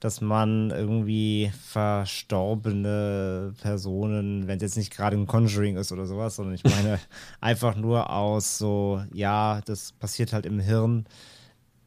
dass 0.00 0.20
man 0.20 0.70
irgendwie 0.70 1.50
verstorbene 1.64 3.54
Personen, 3.60 4.46
wenn 4.46 4.56
es 4.56 4.62
jetzt 4.62 4.76
nicht 4.76 4.94
gerade 4.94 5.16
ein 5.16 5.26
Conjuring 5.26 5.76
ist 5.76 5.90
oder 5.90 6.06
sowas, 6.06 6.36
sondern 6.36 6.54
ich 6.54 6.64
meine 6.64 7.00
einfach 7.40 7.74
nur 7.76 8.10
aus 8.10 8.58
so, 8.58 9.02
ja, 9.12 9.60
das 9.64 9.92
passiert 9.92 10.32
halt 10.32 10.46
im 10.46 10.60
Hirn 10.60 11.06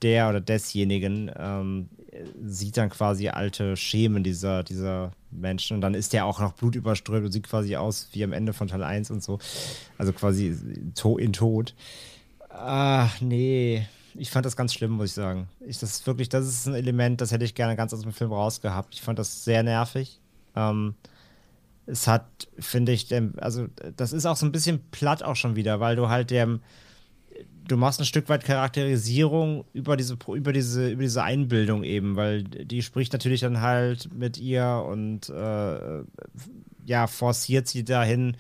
der 0.02 0.30
oder 0.30 0.42
desjenigen 0.42 1.32
ähm, 1.38 1.90
sieht 2.44 2.78
dann 2.78 2.90
quasi 2.90 3.30
alte 3.30 3.76
Schemen 3.78 4.24
dieser, 4.24 4.64
dieser 4.64 5.12
Menschen 5.32 5.76
und 5.76 5.82
dann 5.82 5.94
ist 5.94 6.14
der 6.14 6.26
auch 6.26 6.40
noch 6.40 6.54
blutüberströmt 6.54 7.26
und 7.26 7.32
sieht 7.32 7.48
quasi 7.48 7.76
aus 7.76 8.10
wie 8.14 8.24
am 8.24 8.34
Ende 8.34 8.54
von 8.54 8.68
Teil 8.68 8.84
1 8.84 9.12
und 9.12 9.24
so. 9.24 9.40
Also 9.98 10.14
quasi 10.14 10.56
to 10.96 11.18
in 11.18 11.34
Tod. 11.34 11.76
Ach, 12.50 13.20
nee. 13.22 13.88
Ich 14.16 14.30
fand 14.30 14.46
das 14.46 14.58
ganz 14.58 14.74
schlimm, 14.74 14.92
muss 14.92 15.08
ich 15.08 15.14
sagen. 15.14 15.48
Ich, 15.66 15.80
das 15.80 15.92
ist 15.92 16.08
wirklich, 16.08 16.28
das 16.28 16.46
ist 16.46 16.68
ein 16.68 16.74
Element, 16.74 17.22
das 17.22 17.32
hätte 17.32 17.46
ich 17.46 17.56
gerne 17.56 17.76
ganz 17.76 17.94
aus 17.94 18.02
dem 18.02 18.12
Film 18.12 18.34
rausgehabt. 18.34 18.94
Ich 18.94 19.02
fand 19.02 19.18
das 19.20 19.46
sehr 19.46 19.64
nervig. 19.64 20.20
Ähm, 20.56 20.96
es 21.86 22.08
hat, 22.08 22.26
finde 22.60 22.92
ich, 22.92 23.08
also 23.38 23.68
das 23.96 24.14
ist 24.14 24.26
auch 24.26 24.36
so 24.36 24.46
ein 24.46 24.52
bisschen 24.52 24.82
platt 24.92 25.24
auch 25.24 25.36
schon 25.36 25.56
wieder, 25.56 25.80
weil 25.80 25.96
du 25.96 26.10
halt 26.10 26.30
dem, 26.30 26.62
du 27.72 27.78
machst 27.78 28.00
ein 28.00 28.06
Stück 28.06 28.28
weit 28.30 28.44
Charakterisierung 28.44 29.64
über 29.74 29.96
diese, 29.96 30.18
über 30.28 30.52
diese, 30.52 30.90
über 30.90 31.04
diese 31.04 31.24
Einbildung 31.24 31.84
eben, 31.84 32.16
weil 32.18 32.44
die 32.44 32.82
spricht 32.82 33.14
natürlich 33.14 33.42
dann 33.42 33.62
halt 33.62 34.14
mit 34.14 34.38
ihr 34.38 34.86
und 34.88 35.30
äh, 35.30 36.04
ja, 36.86 37.08
forciert 37.08 37.68
sie 37.68 37.86
dahin, 37.86 38.36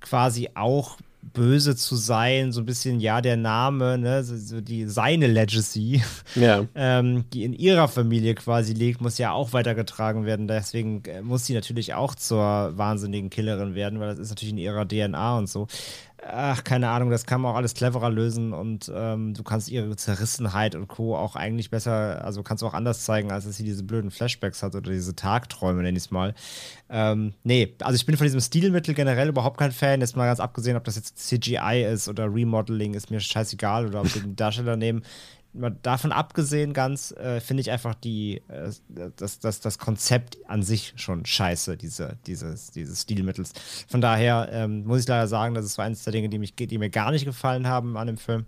quasi 0.00 0.50
auch 0.54 0.96
böse 1.22 1.76
zu 1.76 1.94
sein, 1.94 2.50
so 2.50 2.60
ein 2.60 2.66
bisschen, 2.66 2.98
ja, 2.98 3.20
der 3.20 3.36
Name, 3.36 3.96
ne, 3.96 4.24
so 4.24 4.60
die, 4.60 4.86
seine 4.86 5.28
Legacy, 5.28 6.02
ja. 6.34 6.66
ähm, 6.74 7.24
die 7.32 7.44
in 7.44 7.52
ihrer 7.52 7.86
Familie 7.86 8.34
quasi 8.34 8.72
liegt, 8.72 9.00
muss 9.00 9.18
ja 9.18 9.30
auch 9.30 9.52
weitergetragen 9.52 10.26
werden. 10.26 10.48
Deswegen 10.48 11.04
äh, 11.04 11.22
muss 11.22 11.46
sie 11.46 11.54
natürlich 11.54 11.94
auch 11.94 12.16
zur 12.16 12.72
wahnsinnigen 12.76 13.30
Killerin 13.30 13.76
werden, 13.76 14.00
weil 14.00 14.08
das 14.08 14.18
ist 14.18 14.30
natürlich 14.30 14.52
in 14.52 14.58
ihrer 14.58 14.86
DNA 14.86 15.38
und 15.38 15.48
so 15.48 15.68
ach, 16.26 16.64
keine 16.64 16.88
Ahnung, 16.88 17.10
das 17.10 17.26
kann 17.26 17.40
man 17.40 17.52
auch 17.52 17.56
alles 17.56 17.74
cleverer 17.74 18.10
lösen 18.10 18.52
und 18.52 18.90
ähm, 18.94 19.34
du 19.34 19.42
kannst 19.42 19.68
ihre 19.68 19.96
Zerrissenheit 19.96 20.74
und 20.74 20.88
Co. 20.88 21.16
auch 21.16 21.36
eigentlich 21.36 21.70
besser, 21.70 22.24
also 22.24 22.42
kannst 22.42 22.62
du 22.62 22.66
auch 22.66 22.74
anders 22.74 23.04
zeigen, 23.04 23.32
als 23.32 23.44
dass 23.44 23.56
sie 23.56 23.64
diese 23.64 23.82
blöden 23.82 24.10
Flashbacks 24.10 24.62
hat 24.62 24.74
oder 24.74 24.90
diese 24.92 25.16
Tagträume, 25.16 25.82
nenne 25.82 25.98
ich 25.98 26.04
es 26.04 26.10
mal. 26.10 26.34
Ähm, 26.88 27.34
nee, 27.42 27.74
also 27.80 27.96
ich 27.96 28.06
bin 28.06 28.16
von 28.16 28.24
diesem 28.24 28.40
Stilmittel 28.40 28.94
generell 28.94 29.28
überhaupt 29.28 29.58
kein 29.58 29.72
Fan, 29.72 30.00
jetzt 30.00 30.16
mal 30.16 30.26
ganz 30.26 30.40
abgesehen, 30.40 30.76
ob 30.76 30.84
das 30.84 30.96
jetzt 30.96 31.18
CGI 31.18 31.84
ist 31.92 32.08
oder 32.08 32.32
Remodeling, 32.32 32.94
ist 32.94 33.10
mir 33.10 33.20
scheißegal 33.20 33.86
oder 33.86 34.00
ob 34.00 34.08
sie 34.08 34.20
den 34.20 34.36
Darsteller 34.36 34.76
nehmen 34.76 35.02
davon 35.54 36.12
abgesehen 36.12 36.72
ganz, 36.72 37.12
äh, 37.12 37.40
finde 37.40 37.60
ich 37.60 37.70
einfach 37.70 37.94
die, 37.94 38.42
äh, 38.48 38.70
das, 39.16 39.38
das, 39.38 39.60
das 39.60 39.78
Konzept 39.78 40.38
an 40.48 40.62
sich 40.62 40.94
schon 40.96 41.26
scheiße, 41.26 41.76
diese, 41.76 42.16
dieses, 42.26 42.70
dieses 42.70 43.02
Stilmittels. 43.02 43.52
Von 43.88 44.00
daher 44.00 44.48
ähm, 44.50 44.84
muss 44.84 45.00
ich 45.00 45.08
leider 45.08 45.28
sagen, 45.28 45.54
das 45.54 45.66
ist 45.66 45.78
eines 45.78 46.04
der 46.04 46.12
Dinge, 46.12 46.28
die, 46.28 46.38
mich, 46.38 46.54
die 46.54 46.78
mir 46.78 46.90
gar 46.90 47.10
nicht 47.10 47.24
gefallen 47.24 47.66
haben 47.66 47.96
an 47.96 48.06
dem 48.06 48.16
Film. 48.16 48.46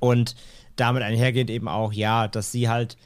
Und 0.00 0.34
damit 0.74 1.02
einhergehend 1.02 1.50
eben 1.50 1.68
auch, 1.68 1.92
ja, 1.92 2.26
dass 2.26 2.50
sie 2.50 2.68
halt 2.68 2.96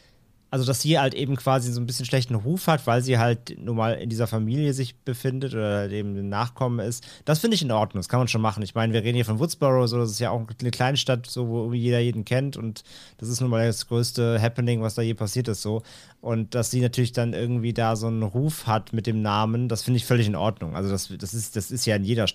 also 0.57 0.65
dass 0.65 0.81
sie 0.81 0.99
halt 0.99 1.13
eben 1.13 1.37
quasi 1.37 1.71
so 1.71 1.79
ein 1.79 1.85
bisschen 1.85 2.07
schlechten 2.07 2.35
Ruf 2.35 2.67
hat, 2.67 2.87
weil 2.87 3.03
sie 3.03 3.19
halt 3.19 3.59
nun 3.59 3.77
mal 3.77 3.93
in 3.93 4.09
dieser 4.09 4.27
Familie 4.27 4.73
sich 4.73 4.97
befindet 5.01 5.53
oder 5.53 5.91
eben 5.91 6.17
ein 6.17 6.31
Nachkommen 6.31 6.79
ist. 6.79 7.07
Das 7.27 7.41
finde 7.41 7.57
ich 7.57 7.63
in 7.63 7.71
Ordnung, 7.71 7.99
das 7.99 8.09
kann 8.09 8.21
man 8.21 8.27
schon 8.27 8.41
machen. 8.41 8.63
Ich 8.63 8.75
meine, 8.75 8.95
wir 8.95 9.03
reden 9.03 9.17
hier 9.17 9.27
von 9.27 9.39
Woodsboro, 9.39 9.87
so, 9.87 9.99
das 9.99 10.11
ist 10.11 10.19
ja 10.19 10.31
auch 10.31 10.47
eine 10.59 10.71
kleine 10.71 10.97
Stadt, 10.97 11.27
so, 11.27 11.47
wo 11.47 11.75
jeder 11.75 11.99
jeden 11.99 12.25
kennt 12.25 12.57
und 12.57 12.85
das 13.19 13.29
ist 13.29 13.43
nun 13.43 13.51
mal 13.51 13.67
das 13.67 13.87
größte 13.87 14.41
Happening, 14.41 14.81
was 14.81 14.95
da 14.95 15.03
je 15.03 15.13
passiert 15.13 15.49
ist, 15.49 15.61
so. 15.61 15.83
Und 16.23 16.55
dass 16.55 16.71
sie 16.71 16.81
natürlich 16.81 17.13
dann 17.13 17.35
irgendwie 17.35 17.75
da 17.75 17.95
so 17.95 18.07
einen 18.07 18.23
Ruf 18.23 18.67
hat 18.67 18.95
mit 18.95 19.07
dem 19.07 19.21
Namen, 19.21 19.69
das 19.69 19.83
finde 19.83 19.99
ich 19.99 20.07
völlig 20.07 20.27
in 20.27 20.37
Ordnung. 20.37 20.75
Also 20.75 20.89
das, 20.89 21.13
das, 21.19 21.35
ist, 21.35 21.55
das 21.55 21.71
ist 21.71 21.85
ja 21.85 21.97
in 21.97 22.05
jeder 22.05 22.27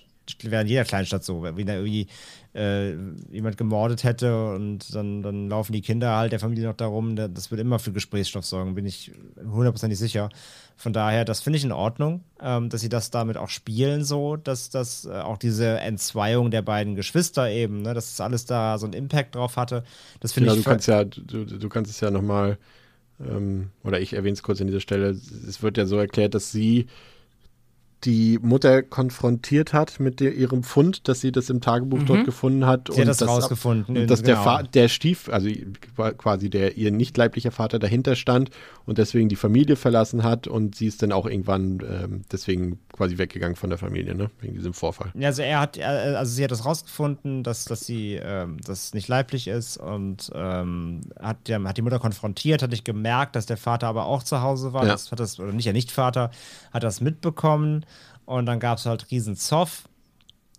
wäre 0.42 0.62
in 0.62 0.68
jeder 0.68 0.84
Kleinstadt 0.84 1.24
so, 1.24 1.42
wenn 1.42 1.66
da 1.66 1.74
irgendwie 1.74 2.06
äh, 2.54 2.94
jemand 3.30 3.56
gemordet 3.56 4.04
hätte 4.04 4.54
und 4.54 4.94
dann, 4.94 5.22
dann 5.22 5.48
laufen 5.48 5.72
die 5.72 5.80
Kinder 5.80 6.16
halt 6.16 6.32
der 6.32 6.40
Familie 6.40 6.66
noch 6.66 6.76
darum, 6.76 7.16
das 7.16 7.50
wird 7.50 7.60
immer 7.60 7.78
für 7.78 7.92
Gesprächsstoff 7.92 8.44
sorgen, 8.44 8.74
bin 8.74 8.86
ich 8.86 9.12
hundertprozentig 9.42 9.98
sicher. 9.98 10.28
Von 10.76 10.92
daher, 10.92 11.24
das 11.24 11.40
finde 11.40 11.58
ich 11.58 11.64
in 11.64 11.72
Ordnung, 11.72 12.24
ähm, 12.40 12.68
dass 12.68 12.80
sie 12.80 12.88
das 12.88 13.10
damit 13.10 13.36
auch 13.36 13.48
spielen, 13.48 14.04
so, 14.04 14.36
dass 14.36 14.70
das 14.70 15.06
äh, 15.06 15.12
auch 15.12 15.38
diese 15.38 15.78
Entzweiung 15.78 16.50
der 16.50 16.62
beiden 16.62 16.94
Geschwister 16.94 17.50
eben, 17.50 17.82
ne, 17.82 17.94
dass 17.94 18.10
das 18.10 18.20
alles 18.20 18.44
da 18.44 18.78
so 18.78 18.86
einen 18.86 18.94
Impact 18.94 19.34
drauf 19.34 19.56
hatte. 19.56 19.84
Das 20.20 20.32
finde 20.32 20.50
genau, 20.50 20.58
ich. 20.58 20.64
Du 20.64 20.70
kannst 20.70 20.88
ja, 20.88 21.04
du, 21.04 21.44
du 21.44 21.68
kannst 21.68 21.90
es 21.90 22.00
ja 22.00 22.10
nochmal, 22.10 22.58
ähm, 23.20 23.70
oder 23.84 24.00
ich 24.00 24.12
erwähne 24.12 24.34
es 24.34 24.42
kurz 24.42 24.60
an 24.60 24.66
dieser 24.66 24.80
Stelle, 24.80 25.10
es 25.10 25.62
wird 25.62 25.78
ja 25.78 25.86
so 25.86 25.98
erklärt, 25.98 26.34
dass 26.34 26.52
sie 26.52 26.86
die 28.04 28.38
Mutter 28.42 28.82
konfrontiert 28.82 29.72
hat 29.72 30.00
mit 30.00 30.20
der, 30.20 30.34
ihrem 30.34 30.62
Fund, 30.64 31.08
dass 31.08 31.20
sie 31.20 31.30
das 31.30 31.50
im 31.50 31.60
Tagebuch 31.60 32.00
mhm. 32.00 32.06
dort 32.06 32.24
gefunden 32.24 32.66
hat. 32.66 32.88
Sie 32.88 32.94
und 32.94 33.00
hat 33.00 33.08
das, 33.08 33.18
das 33.18 33.28
rausgefunden. 33.28 33.96
Und 33.96 34.10
dass 34.10 34.22
genau. 34.22 34.44
der, 34.44 34.62
der 34.64 34.88
Stief, 34.88 35.28
also 35.28 35.48
quasi 35.96 36.50
der 36.50 36.76
ihr 36.76 36.90
nicht 36.90 37.16
leiblicher 37.16 37.50
Vater 37.52 37.78
dahinter 37.78 38.16
stand 38.16 38.50
und 38.86 38.98
deswegen 38.98 39.28
die 39.28 39.36
Familie 39.36 39.76
verlassen 39.76 40.22
hat 40.22 40.46
und 40.46 40.74
sie 40.74 40.86
ist 40.86 41.02
dann 41.02 41.12
auch 41.12 41.26
irgendwann 41.26 41.80
ähm, 41.88 42.22
deswegen 42.30 42.78
quasi 42.92 43.18
weggegangen 43.18 43.56
von 43.56 43.70
der 43.70 43.78
Familie, 43.78 44.14
ne? 44.14 44.30
Wegen 44.40 44.54
diesem 44.54 44.74
Vorfall. 44.74 45.10
Ja, 45.14 45.28
also 45.28 45.42
er 45.42 45.60
hat, 45.60 45.78
also 45.80 46.32
sie 46.32 46.44
hat 46.44 46.50
das 46.50 46.64
rausgefunden, 46.64 47.42
dass, 47.42 47.64
dass 47.64 47.86
sie 47.86 48.20
ähm, 48.22 48.58
das 48.64 48.94
nicht 48.94 49.08
leiblich 49.08 49.48
ist 49.48 49.78
und 49.78 50.30
ähm, 50.34 51.00
hat, 51.20 51.48
ja, 51.48 51.62
hat 51.64 51.76
die 51.78 51.82
Mutter 51.82 51.98
konfrontiert, 51.98 52.62
hat 52.62 52.70
nicht 52.70 52.84
gemerkt, 52.84 53.34
dass 53.34 53.46
der 53.46 53.56
Vater 53.56 53.88
aber 53.88 54.04
auch 54.04 54.22
zu 54.22 54.42
Hause 54.42 54.72
war. 54.72 54.84
Ja. 54.84 54.92
Das 54.92 55.10
hat 55.10 55.20
das, 55.20 55.40
oder 55.40 55.52
nicht 55.52 55.66
der 55.66 55.72
Nicht-Vater, 55.72 56.30
hat 56.72 56.82
das 56.82 57.00
mitbekommen 57.00 57.86
und 58.26 58.46
dann 58.46 58.60
gab 58.60 58.78
es 58.78 58.86
halt 58.86 59.10
riesen 59.10 59.36
Zoff. 59.36 59.88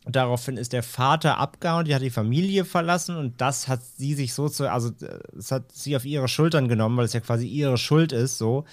Daraufhin 0.06 0.58
ist 0.58 0.74
der 0.74 0.84
Vater 0.84 1.38
abgehauen, 1.38 1.86
die 1.86 1.96
hat 1.96 2.02
die 2.02 2.10
Familie 2.10 2.66
verlassen 2.66 3.16
und 3.16 3.40
das 3.40 3.70
hat 3.70 3.82
sie 3.84 4.16
sich 4.16 4.34
so 4.34 4.50
zu, 4.50 4.70
also 4.70 4.90
das 5.32 5.52
hat 5.52 5.72
sie 5.72 5.96
auf 5.96 6.04
ihre 6.04 6.28
Schultern 6.28 6.68
genommen, 6.68 6.98
weil 6.98 7.06
es 7.06 7.14
ja 7.14 7.22
quasi 7.22 7.48
ihre 7.48 7.78
Schuld 7.78 8.12
ist, 8.12 8.38
so. 8.38 8.66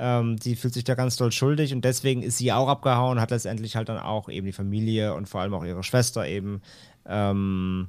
Ähm, 0.00 0.38
sie 0.38 0.54
fühlt 0.54 0.74
sich 0.74 0.84
da 0.84 0.94
ganz 0.94 1.16
doll 1.16 1.32
schuldig 1.32 1.74
und 1.74 1.84
deswegen 1.84 2.22
ist 2.22 2.38
sie 2.38 2.52
auch 2.52 2.68
abgehauen, 2.68 3.20
hat 3.20 3.32
letztendlich 3.32 3.74
halt 3.74 3.88
dann 3.88 3.98
auch 3.98 4.28
eben 4.28 4.46
die 4.46 4.52
Familie 4.52 5.14
und 5.14 5.28
vor 5.28 5.40
allem 5.40 5.54
auch 5.54 5.64
ihre 5.64 5.82
Schwester 5.82 6.24
eben 6.26 6.62
ähm, 7.04 7.88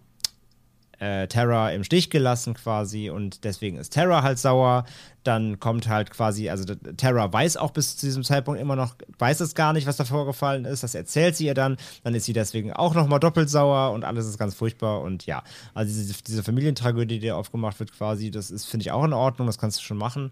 äh, 0.99 1.27
Terra 1.27 1.71
im 1.71 1.83
Stich 1.83 2.09
gelassen 2.09 2.55
quasi 2.55 3.09
und 3.09 3.43
deswegen 3.43 3.77
ist 3.77 3.91
Terra 3.91 4.23
halt 4.23 4.39
sauer. 4.39 4.85
Dann 5.23 5.59
kommt 5.59 5.87
halt 5.87 6.09
quasi, 6.09 6.49
also 6.49 6.73
Terra 6.73 7.31
weiß 7.31 7.57
auch 7.57 7.71
bis 7.71 7.97
zu 7.97 8.05
diesem 8.05 8.23
Zeitpunkt 8.23 8.59
immer 8.59 8.75
noch, 8.75 8.95
weiß 9.19 9.41
es 9.41 9.53
gar 9.53 9.73
nicht, 9.73 9.85
was 9.85 9.97
da 9.97 10.05
vorgefallen 10.05 10.65
ist. 10.65 10.81
Das 10.81 10.95
erzählt 10.95 11.35
sie 11.35 11.45
ihr 11.45 11.53
dann. 11.53 11.77
Dann 12.03 12.15
ist 12.15 12.25
sie 12.25 12.33
deswegen 12.33 12.73
auch 12.73 12.95
nochmal 12.95 13.19
doppelt 13.19 13.49
sauer 13.49 13.91
und 13.91 14.03
alles 14.03 14.25
ist 14.25 14.39
ganz 14.39 14.55
furchtbar. 14.55 15.01
Und 15.01 15.25
ja, 15.25 15.43
also 15.73 15.93
diese, 15.93 16.23
diese 16.23 16.41
Familientragödie, 16.41 17.19
die 17.19 17.31
aufgemacht 17.31 17.79
wird 17.79 17.91
quasi, 17.91 18.31
das 18.31 18.49
ist, 18.49 18.65
finde 18.65 18.83
ich, 18.83 18.91
auch 18.91 19.03
in 19.03 19.13
Ordnung. 19.13 19.45
Das 19.45 19.57
kannst 19.57 19.79
du 19.79 19.83
schon 19.83 19.97
machen. 19.97 20.31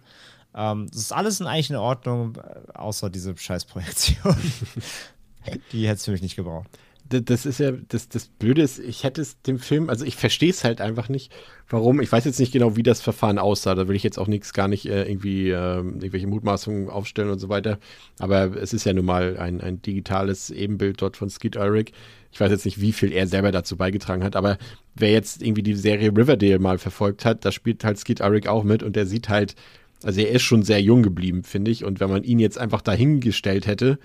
Ähm, 0.56 0.88
das 0.90 1.02
ist 1.02 1.12
alles 1.12 1.40
in 1.40 1.48
eigentlich 1.48 1.70
in 1.70 1.76
Ordnung, 1.76 2.36
äh, 2.36 2.74
außer 2.74 3.10
diese 3.10 3.38
Scheißprojektion. 3.38 4.36
die 5.72 5.88
hätte 5.88 5.96
es 5.96 6.06
für 6.06 6.12
mich 6.12 6.22
nicht 6.22 6.36
gebraucht 6.36 6.70
das 7.10 7.46
ist 7.46 7.60
ja, 7.60 7.72
das, 7.72 8.10
das 8.10 8.28
Blöde 8.28 8.62
ist, 8.62 8.80
ich 8.80 9.04
hätte 9.04 9.22
es 9.22 9.42
dem 9.42 9.60
Film, 9.60 9.90
also 9.90 10.04
ich 10.04 10.16
verstehe 10.16 10.50
es 10.50 10.64
halt 10.64 10.82
einfach 10.82 11.10
nicht, 11.10 11.32
warum. 11.70 12.02
Ich 12.02 12.12
weiß 12.12 12.26
jetzt 12.26 12.40
nicht 12.40 12.52
genau, 12.52 12.76
wie 12.76 12.84
das 12.84 13.02
Verfahren 13.02 13.38
aussah. 13.38 13.76
Da 13.76 13.88
will 13.88 13.96
ich 13.96 14.04
jetzt 14.04 14.18
auch 14.18 14.28
nichts, 14.28 14.54
gar 14.54 14.68
nicht 14.68 14.86
äh, 14.88 15.04
irgendwie 15.04 15.50
äh, 15.50 15.78
irgendwelche 15.78 16.28
Mutmaßungen 16.28 16.90
aufstellen 16.90 17.30
und 17.30 17.40
so 17.40 17.50
weiter. 17.50 17.80
Aber 18.20 18.56
es 18.58 18.74
ist 18.74 18.86
ja 18.86 18.94
nun 18.94 19.06
mal 19.06 19.38
ein, 19.38 19.62
ein 19.62 19.82
digitales 19.82 20.50
Ebenbild 20.50 21.02
dort 21.02 21.18
von 21.18 21.30
Skeet 21.30 21.56
Ulrich. 21.56 21.94
Ich 22.32 22.40
weiß 22.40 22.52
jetzt 22.52 22.66
nicht, 22.66 22.82
wie 22.82 22.92
viel 22.92 23.14
er 23.14 23.28
selber 23.28 23.52
dazu 23.52 23.78
beigetragen 23.78 24.24
hat, 24.24 24.36
aber 24.36 24.58
wer 24.96 25.12
jetzt 25.12 25.42
irgendwie 25.42 25.64
die 25.64 25.76
Serie 25.76 26.12
Riverdale 26.16 26.60
mal 26.60 26.78
verfolgt 26.78 27.24
hat, 27.26 27.46
da 27.46 27.52
spielt 27.52 27.84
halt 27.84 27.98
Skeet 27.98 28.22
Ulrich 28.22 28.50
auch 28.50 28.64
mit 28.64 28.84
und 28.84 28.96
der 28.96 29.06
sieht 29.06 29.30
halt, 29.30 29.56
also 30.04 30.22
er 30.22 30.32
ist 30.32 30.44
schon 30.44 30.64
sehr 30.64 30.82
jung 30.82 31.04
geblieben, 31.04 31.44
finde 31.44 31.72
ich. 31.72 31.84
Und 31.84 32.00
wenn 32.00 32.10
man 32.10 32.24
ihn 32.24 32.40
jetzt 32.40 32.58
einfach 32.58 32.82
dahingestellt 32.82 33.68
hätte, 33.68 34.00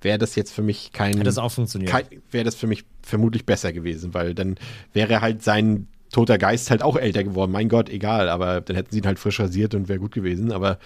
wäre 0.00 0.18
das 0.18 0.36
jetzt 0.36 0.52
für 0.52 0.62
mich 0.62 0.92
kein. 0.92 1.18
Hat 1.18 1.26
das 1.26 1.38
auch 1.38 1.52
funktioniert? 1.52 1.92
Wäre 2.30 2.44
das 2.44 2.54
für 2.54 2.66
mich 2.66 2.84
vermutlich 3.02 3.44
besser 3.44 3.72
gewesen, 3.72 4.14
weil 4.14 4.34
dann 4.34 4.56
wäre 4.92 5.20
halt 5.20 5.42
sein 5.42 5.88
toter 6.12 6.38
Geist 6.38 6.70
halt 6.70 6.82
auch 6.82 6.96
älter 6.96 7.24
geworden. 7.24 7.52
Mein 7.52 7.68
Gott, 7.68 7.90
egal, 7.90 8.28
aber 8.28 8.60
dann 8.60 8.76
hätten 8.76 8.92
sie 8.92 8.98
ihn 8.98 9.06
halt 9.06 9.18
frisch 9.18 9.40
rasiert 9.40 9.74
und 9.74 9.88
wäre 9.88 9.98
gut 9.98 10.14
gewesen. 10.14 10.52
Aber 10.52 10.78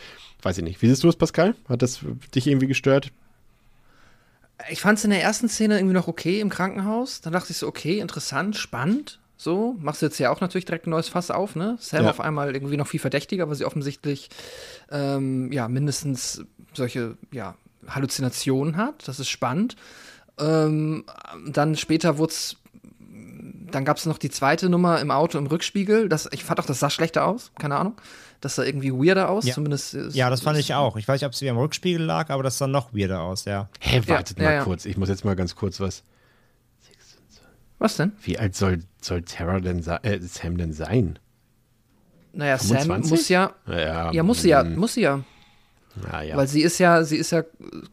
weiß 0.42 0.58
ich 0.58 0.64
nicht. 0.64 0.82
Wie 0.82 0.88
siehst 0.88 1.04
du 1.04 1.08
es, 1.08 1.16
Pascal? 1.16 1.54
Hat 1.68 1.82
das 1.82 2.00
dich 2.34 2.46
irgendwie 2.46 2.66
gestört? 2.66 3.12
Ich 4.70 4.80
fand 4.80 4.98
es 4.98 5.04
in 5.04 5.10
der 5.10 5.22
ersten 5.22 5.48
Szene 5.48 5.78
irgendwie 5.78 5.94
noch 5.94 6.08
okay 6.08 6.40
im 6.40 6.48
Krankenhaus. 6.50 7.20
Dann 7.20 7.32
dachte 7.32 7.52
ich 7.52 7.58
so, 7.58 7.68
okay, 7.68 8.00
interessant, 8.00 8.56
spannend. 8.56 9.19
So, 9.42 9.74
machst 9.80 10.02
du 10.02 10.06
jetzt 10.06 10.18
ja 10.18 10.30
auch 10.30 10.42
natürlich 10.42 10.66
direkt 10.66 10.86
ein 10.86 10.90
neues 10.90 11.08
Fass 11.08 11.30
auf, 11.30 11.56
ne? 11.56 11.78
Sam 11.80 12.04
Ja. 12.04 12.10
auf 12.10 12.20
einmal 12.20 12.54
irgendwie 12.54 12.76
noch 12.76 12.86
viel 12.86 13.00
verdächtiger, 13.00 13.48
weil 13.48 13.54
sie 13.54 13.64
offensichtlich 13.64 14.28
ähm, 14.90 15.50
ja 15.50 15.66
mindestens 15.66 16.44
solche 16.74 17.16
ja, 17.32 17.54
Halluzinationen 17.88 18.76
hat. 18.76 19.08
Das 19.08 19.18
ist 19.18 19.30
spannend. 19.30 19.76
Ähm, 20.38 21.04
dann 21.48 21.74
später 21.76 22.18
wurde 22.18 22.32
es, 22.34 22.56
dann 23.70 23.86
gab 23.86 23.96
es 23.96 24.04
noch 24.04 24.18
die 24.18 24.28
zweite 24.28 24.68
Nummer 24.68 25.00
im 25.00 25.10
Auto 25.10 25.38
im 25.38 25.46
Rückspiegel. 25.46 26.10
Das, 26.10 26.28
ich 26.32 26.44
fand 26.44 26.60
auch, 26.60 26.66
das 26.66 26.78
sah 26.78 26.90
schlechter 26.90 27.24
aus, 27.24 27.50
keine 27.58 27.76
Ahnung. 27.76 27.94
Das 28.42 28.56
sah 28.56 28.62
irgendwie 28.64 28.92
weirder 28.92 29.30
aus, 29.30 29.46
Ja. 29.46 29.54
zumindest. 29.54 29.94
ist- 29.94 30.14
Ja, 30.16 30.28
das 30.28 30.42
fand 30.42 30.58
ich 30.58 30.74
auch. 30.74 30.98
Ich 30.98 31.08
weiß 31.08 31.18
nicht, 31.22 31.26
ob 31.26 31.32
es 31.32 31.40
wie 31.40 31.48
am 31.48 31.56
Rückspiegel 31.56 32.02
lag, 32.04 32.28
aber 32.28 32.42
das 32.42 32.58
sah 32.58 32.66
noch 32.66 32.92
weirder 32.92 33.22
aus, 33.22 33.46
ja. 33.46 33.70
Hä, 33.80 34.02
wartet 34.06 34.36
ja, 34.38 34.44
mal 34.44 34.54
ja. 34.56 34.64
kurz. 34.64 34.84
Ich 34.84 34.98
muss 34.98 35.08
jetzt 35.08 35.24
mal 35.24 35.34
ganz 35.34 35.56
kurz 35.56 35.80
was. 35.80 36.02
Was 37.80 37.96
denn? 37.96 38.12
Wie 38.22 38.38
alt 38.38 38.54
soll, 38.54 38.80
soll 39.00 39.22
Tara 39.22 39.58
denn 39.58 39.78
äh, 40.02 40.20
Sam 40.20 40.58
denn 40.58 40.72
sein? 40.74 41.18
Naja, 42.32 42.58
Sam 42.58 42.82
25? 42.82 43.10
muss 43.10 43.28
ja, 43.30 43.54
Ja, 43.66 44.12
ja, 44.12 44.22
muss 44.22 44.42
sie 44.42 44.50
ja, 44.50 44.62
mm, 44.62 44.76
muss 44.76 44.94
sie 44.94 45.00
ja. 45.00 45.24
Na 45.96 46.22
ja. 46.22 46.36
Weil 46.36 46.46
sie 46.46 46.60
ist 46.60 46.78
ja, 46.78 47.02
sie 47.02 47.16
ist 47.16 47.32
ja 47.32 47.42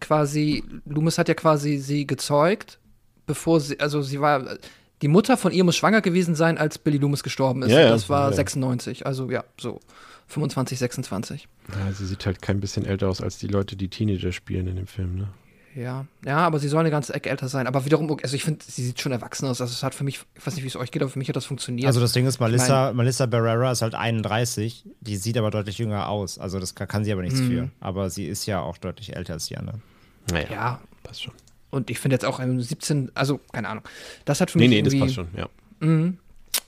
quasi, 0.01 0.63
Loomis 0.85 1.17
hat 1.17 1.29
ja 1.29 1.33
quasi 1.33 1.77
sie 1.77 2.05
gezeugt, 2.05 2.79
bevor 3.25 3.61
sie, 3.61 3.79
also 3.79 4.01
sie 4.01 4.19
war, 4.19 4.57
die 5.01 5.07
Mutter 5.07 5.37
von 5.37 5.53
ihr 5.53 5.63
muss 5.63 5.77
schwanger 5.77 6.01
gewesen 6.01 6.35
sein, 6.35 6.57
als 6.57 6.77
Billy 6.77 6.97
Loomis 6.97 7.23
gestorben 7.23 7.63
ist. 7.63 7.71
Ja, 7.71 7.79
ja, 7.79 7.89
das 7.89 8.09
war 8.09 8.25
ja, 8.25 8.29
ja. 8.31 8.35
96, 8.35 9.05
also 9.05 9.31
ja, 9.31 9.45
so 9.59 9.79
25, 10.27 10.77
26. 10.79 11.47
Ja, 11.69 11.93
sie 11.93 12.05
sieht 12.05 12.25
halt 12.25 12.41
kein 12.41 12.59
bisschen 12.59 12.85
älter 12.85 13.07
aus 13.07 13.21
als 13.21 13.37
die 13.37 13.47
Leute, 13.47 13.77
die 13.77 13.87
Teenager 13.87 14.33
spielen 14.33 14.67
in 14.67 14.75
dem 14.75 14.87
Film, 14.87 15.15
ne? 15.15 15.29
Ja, 15.75 16.07
ja, 16.25 16.37
aber 16.37 16.57
sie 16.59 16.67
soll 16.69 16.79
eine 16.79 16.89
ganze 16.89 17.13
Ecke 17.13 17.29
älter 17.29 17.47
sein. 17.49 17.67
Aber 17.67 17.85
wiederum, 17.85 18.09
also 18.23 18.35
ich 18.35 18.43
finde, 18.43 18.65
sie 18.67 18.83
sieht 18.83 18.99
schon 18.99 19.11
erwachsen 19.11 19.45
aus. 19.47 19.61
Also 19.61 19.73
es 19.73 19.83
hat 19.83 19.93
für 19.93 20.03
mich, 20.03 20.19
ich 20.35 20.45
weiß 20.47 20.55
nicht, 20.55 20.63
wie 20.63 20.67
es 20.67 20.75
euch 20.75 20.89
geht, 20.89 21.03
aber 21.03 21.11
für 21.11 21.19
mich 21.19 21.29
hat 21.29 21.35
das 21.35 21.45
funktioniert. 21.45 21.85
Also 21.87 21.99
das 21.99 22.13
Ding 22.13 22.25
ist, 22.25 22.39
Melissa, 22.39 22.93
Melissa 22.93 23.27
Barrera 23.27 23.71
ist 23.71 23.83
halt 23.83 23.93
31, 23.93 24.85
die 25.01 25.17
sieht 25.17 25.37
aber 25.37 25.51
deutlich 25.51 25.77
jünger 25.77 26.09
aus. 26.09 26.39
Also 26.39 26.59
das 26.59 26.73
kann, 26.73 26.87
kann 26.87 27.03
sie 27.03 27.11
aber 27.11 27.21
nichts 27.21 27.39
Mhm. 27.41 27.47
für. 27.47 27.69
Aber 27.79 28.09
sie 28.09 28.25
ist 28.25 28.45
ja 28.47 28.59
auch 28.59 28.77
deutlich 28.79 29.15
älter 29.15 29.33
als 29.33 29.45
die 29.47 29.57
anderen. 29.57 29.83
Naja, 30.31 30.47
ja, 30.51 30.81
passt 31.03 31.23
schon. 31.23 31.33
und 31.69 31.89
ich 31.91 31.99
finde 31.99 32.15
jetzt 32.15 32.25
auch 32.25 32.39
ähm, 32.39 32.59
17, 32.59 33.11
also 33.13 33.39
keine 33.51 33.69
Ahnung. 33.69 33.83
Das 34.25 34.41
hat 34.41 34.49
für 34.51 34.57
Nee, 34.57 34.67
mich 34.67 34.77
nee, 34.77 34.81
das 34.81 34.93
irgendwie, 34.93 35.05
passt 35.05 35.15
schon, 35.15 35.27
ja. 35.37 36.13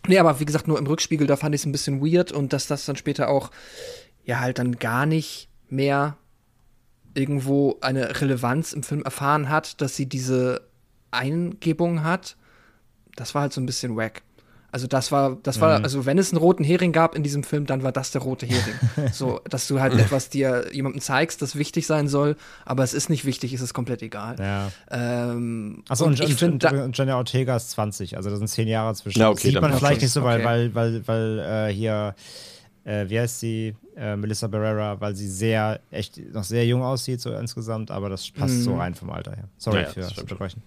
Nee, 0.07 0.17
aber 0.19 0.39
wie 0.39 0.45
gesagt, 0.45 0.67
nur 0.67 0.77
im 0.77 0.87
Rückspiegel, 0.87 1.25
da 1.27 1.35
fand 1.35 1.53
ich 1.55 1.61
es 1.61 1.65
ein 1.65 1.71
bisschen 1.71 2.01
weird 2.01 2.31
und 2.31 2.53
dass 2.53 2.67
das 2.67 2.85
dann 2.85 2.95
später 2.95 3.27
auch, 3.29 3.51
ja, 4.23 4.39
halt 4.39 4.59
dann 4.59 4.77
gar 4.79 5.05
nicht 5.05 5.49
mehr 5.69 6.15
irgendwo 7.13 7.77
eine 7.81 8.21
Relevanz 8.21 8.73
im 8.73 8.83
Film 8.83 9.01
erfahren 9.03 9.49
hat, 9.49 9.81
dass 9.81 9.95
sie 9.95 10.05
diese 10.07 10.61
Eingebung 11.11 12.03
hat, 12.03 12.35
das 13.15 13.35
war 13.35 13.43
halt 13.43 13.53
so 13.53 13.61
ein 13.61 13.65
bisschen 13.65 13.95
wack. 13.97 14.21
Also 14.71 14.85
das 14.85 15.11
war, 15.11 15.37
das 15.41 15.59
war, 15.61 15.81
also 15.83 16.05
wenn 16.05 16.19
es 16.19 16.31
einen 16.31 16.37
roten 16.37 16.63
Hering 16.63 16.91
gab 16.91 17.15
in 17.15 17.23
diesem 17.23 17.43
Film, 17.43 17.65
dann 17.65 17.81
war 17.81 17.91
das 17.91 18.11
der 18.11 18.21
rote 18.21 18.45
Hering. 18.45 18.75
so, 19.11 19.41
dass 19.49 19.67
du 19.67 19.79
halt 19.79 19.93
etwas 19.93 20.29
dir 20.29 20.67
jemandem 20.71 21.01
zeigst, 21.01 21.41
das 21.41 21.55
wichtig 21.55 21.87
sein 21.87 22.07
soll, 22.07 22.35
aber 22.65 22.83
es 22.83 22.93
ist 22.93 23.09
nicht 23.09 23.25
wichtig, 23.25 23.51
es 23.53 23.61
ist 23.61 23.73
komplett 23.73 24.03
egal. 24.03 24.35
Ja. 24.37 24.71
Ähm, 24.91 25.83
Achso, 25.89 26.05
und, 26.05 26.19
ich 26.19 26.43
und, 26.43 26.53
und, 26.53 26.63
da, 26.63 26.83
und 26.83 26.95
Jenna 26.95 27.17
Ortega 27.17 27.55
ist 27.55 27.71
20, 27.71 28.15
also 28.15 28.29
da 28.29 28.35
sind 28.35 28.47
zehn 28.47 28.67
Jahre 28.67 28.93
zwischen. 28.93 29.17
Ja, 29.19 29.29
Das 29.29 29.39
okay, 29.39 29.47
sieht 29.47 29.55
dann 29.55 29.63
man 29.71 29.73
vielleicht 29.73 30.01
nicht 30.03 30.11
so, 30.11 30.23
weil, 30.23 30.35
Okay. 30.41 30.45
weil, 30.45 30.75
weil, 30.75 31.07
weil 31.07 31.39
äh, 31.69 31.73
hier, 31.73 32.13
äh, 32.85 33.09
wie 33.09 33.19
heißt 33.19 33.39
sie, 33.39 33.75
äh, 33.95 34.15
Melissa 34.15 34.47
Barrera, 34.47 34.99
weil 34.99 35.15
sie 35.15 35.27
sehr, 35.27 35.79
echt 35.91 36.17
noch 36.33 36.43
sehr 36.43 36.65
jung 36.65 36.81
aussieht, 36.81 37.21
so 37.21 37.33
insgesamt, 37.33 37.91
aber 37.91 38.09
das 38.09 38.29
passt 38.31 38.63
so 38.63 38.75
rein 38.75 38.95
vom 38.95 39.09
Alter 39.09 39.35
her. 39.35 39.45
Sorry 39.57 39.81
Ja, 39.81 39.89
für 39.89 39.99
das 40.01 40.17
Unterbrechen. 40.17 40.63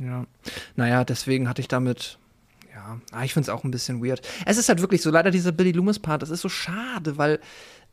Ja. 0.00 0.26
Naja, 0.76 1.04
deswegen 1.04 1.48
hatte 1.48 1.60
ich 1.60 1.68
damit. 1.68 2.18
Ja, 2.72 3.00
ah, 3.12 3.24
ich 3.24 3.32
finde 3.32 3.44
es 3.44 3.48
auch 3.50 3.62
ein 3.62 3.70
bisschen 3.70 4.04
weird. 4.04 4.20
Es 4.46 4.58
ist 4.58 4.68
halt 4.68 4.80
wirklich 4.80 5.00
so, 5.00 5.10
leider 5.10 5.30
dieser 5.30 5.52
Billy 5.52 5.70
Loomis-Part, 5.70 6.22
das 6.22 6.30
ist 6.30 6.40
so 6.40 6.48
schade, 6.48 7.18
weil 7.18 7.38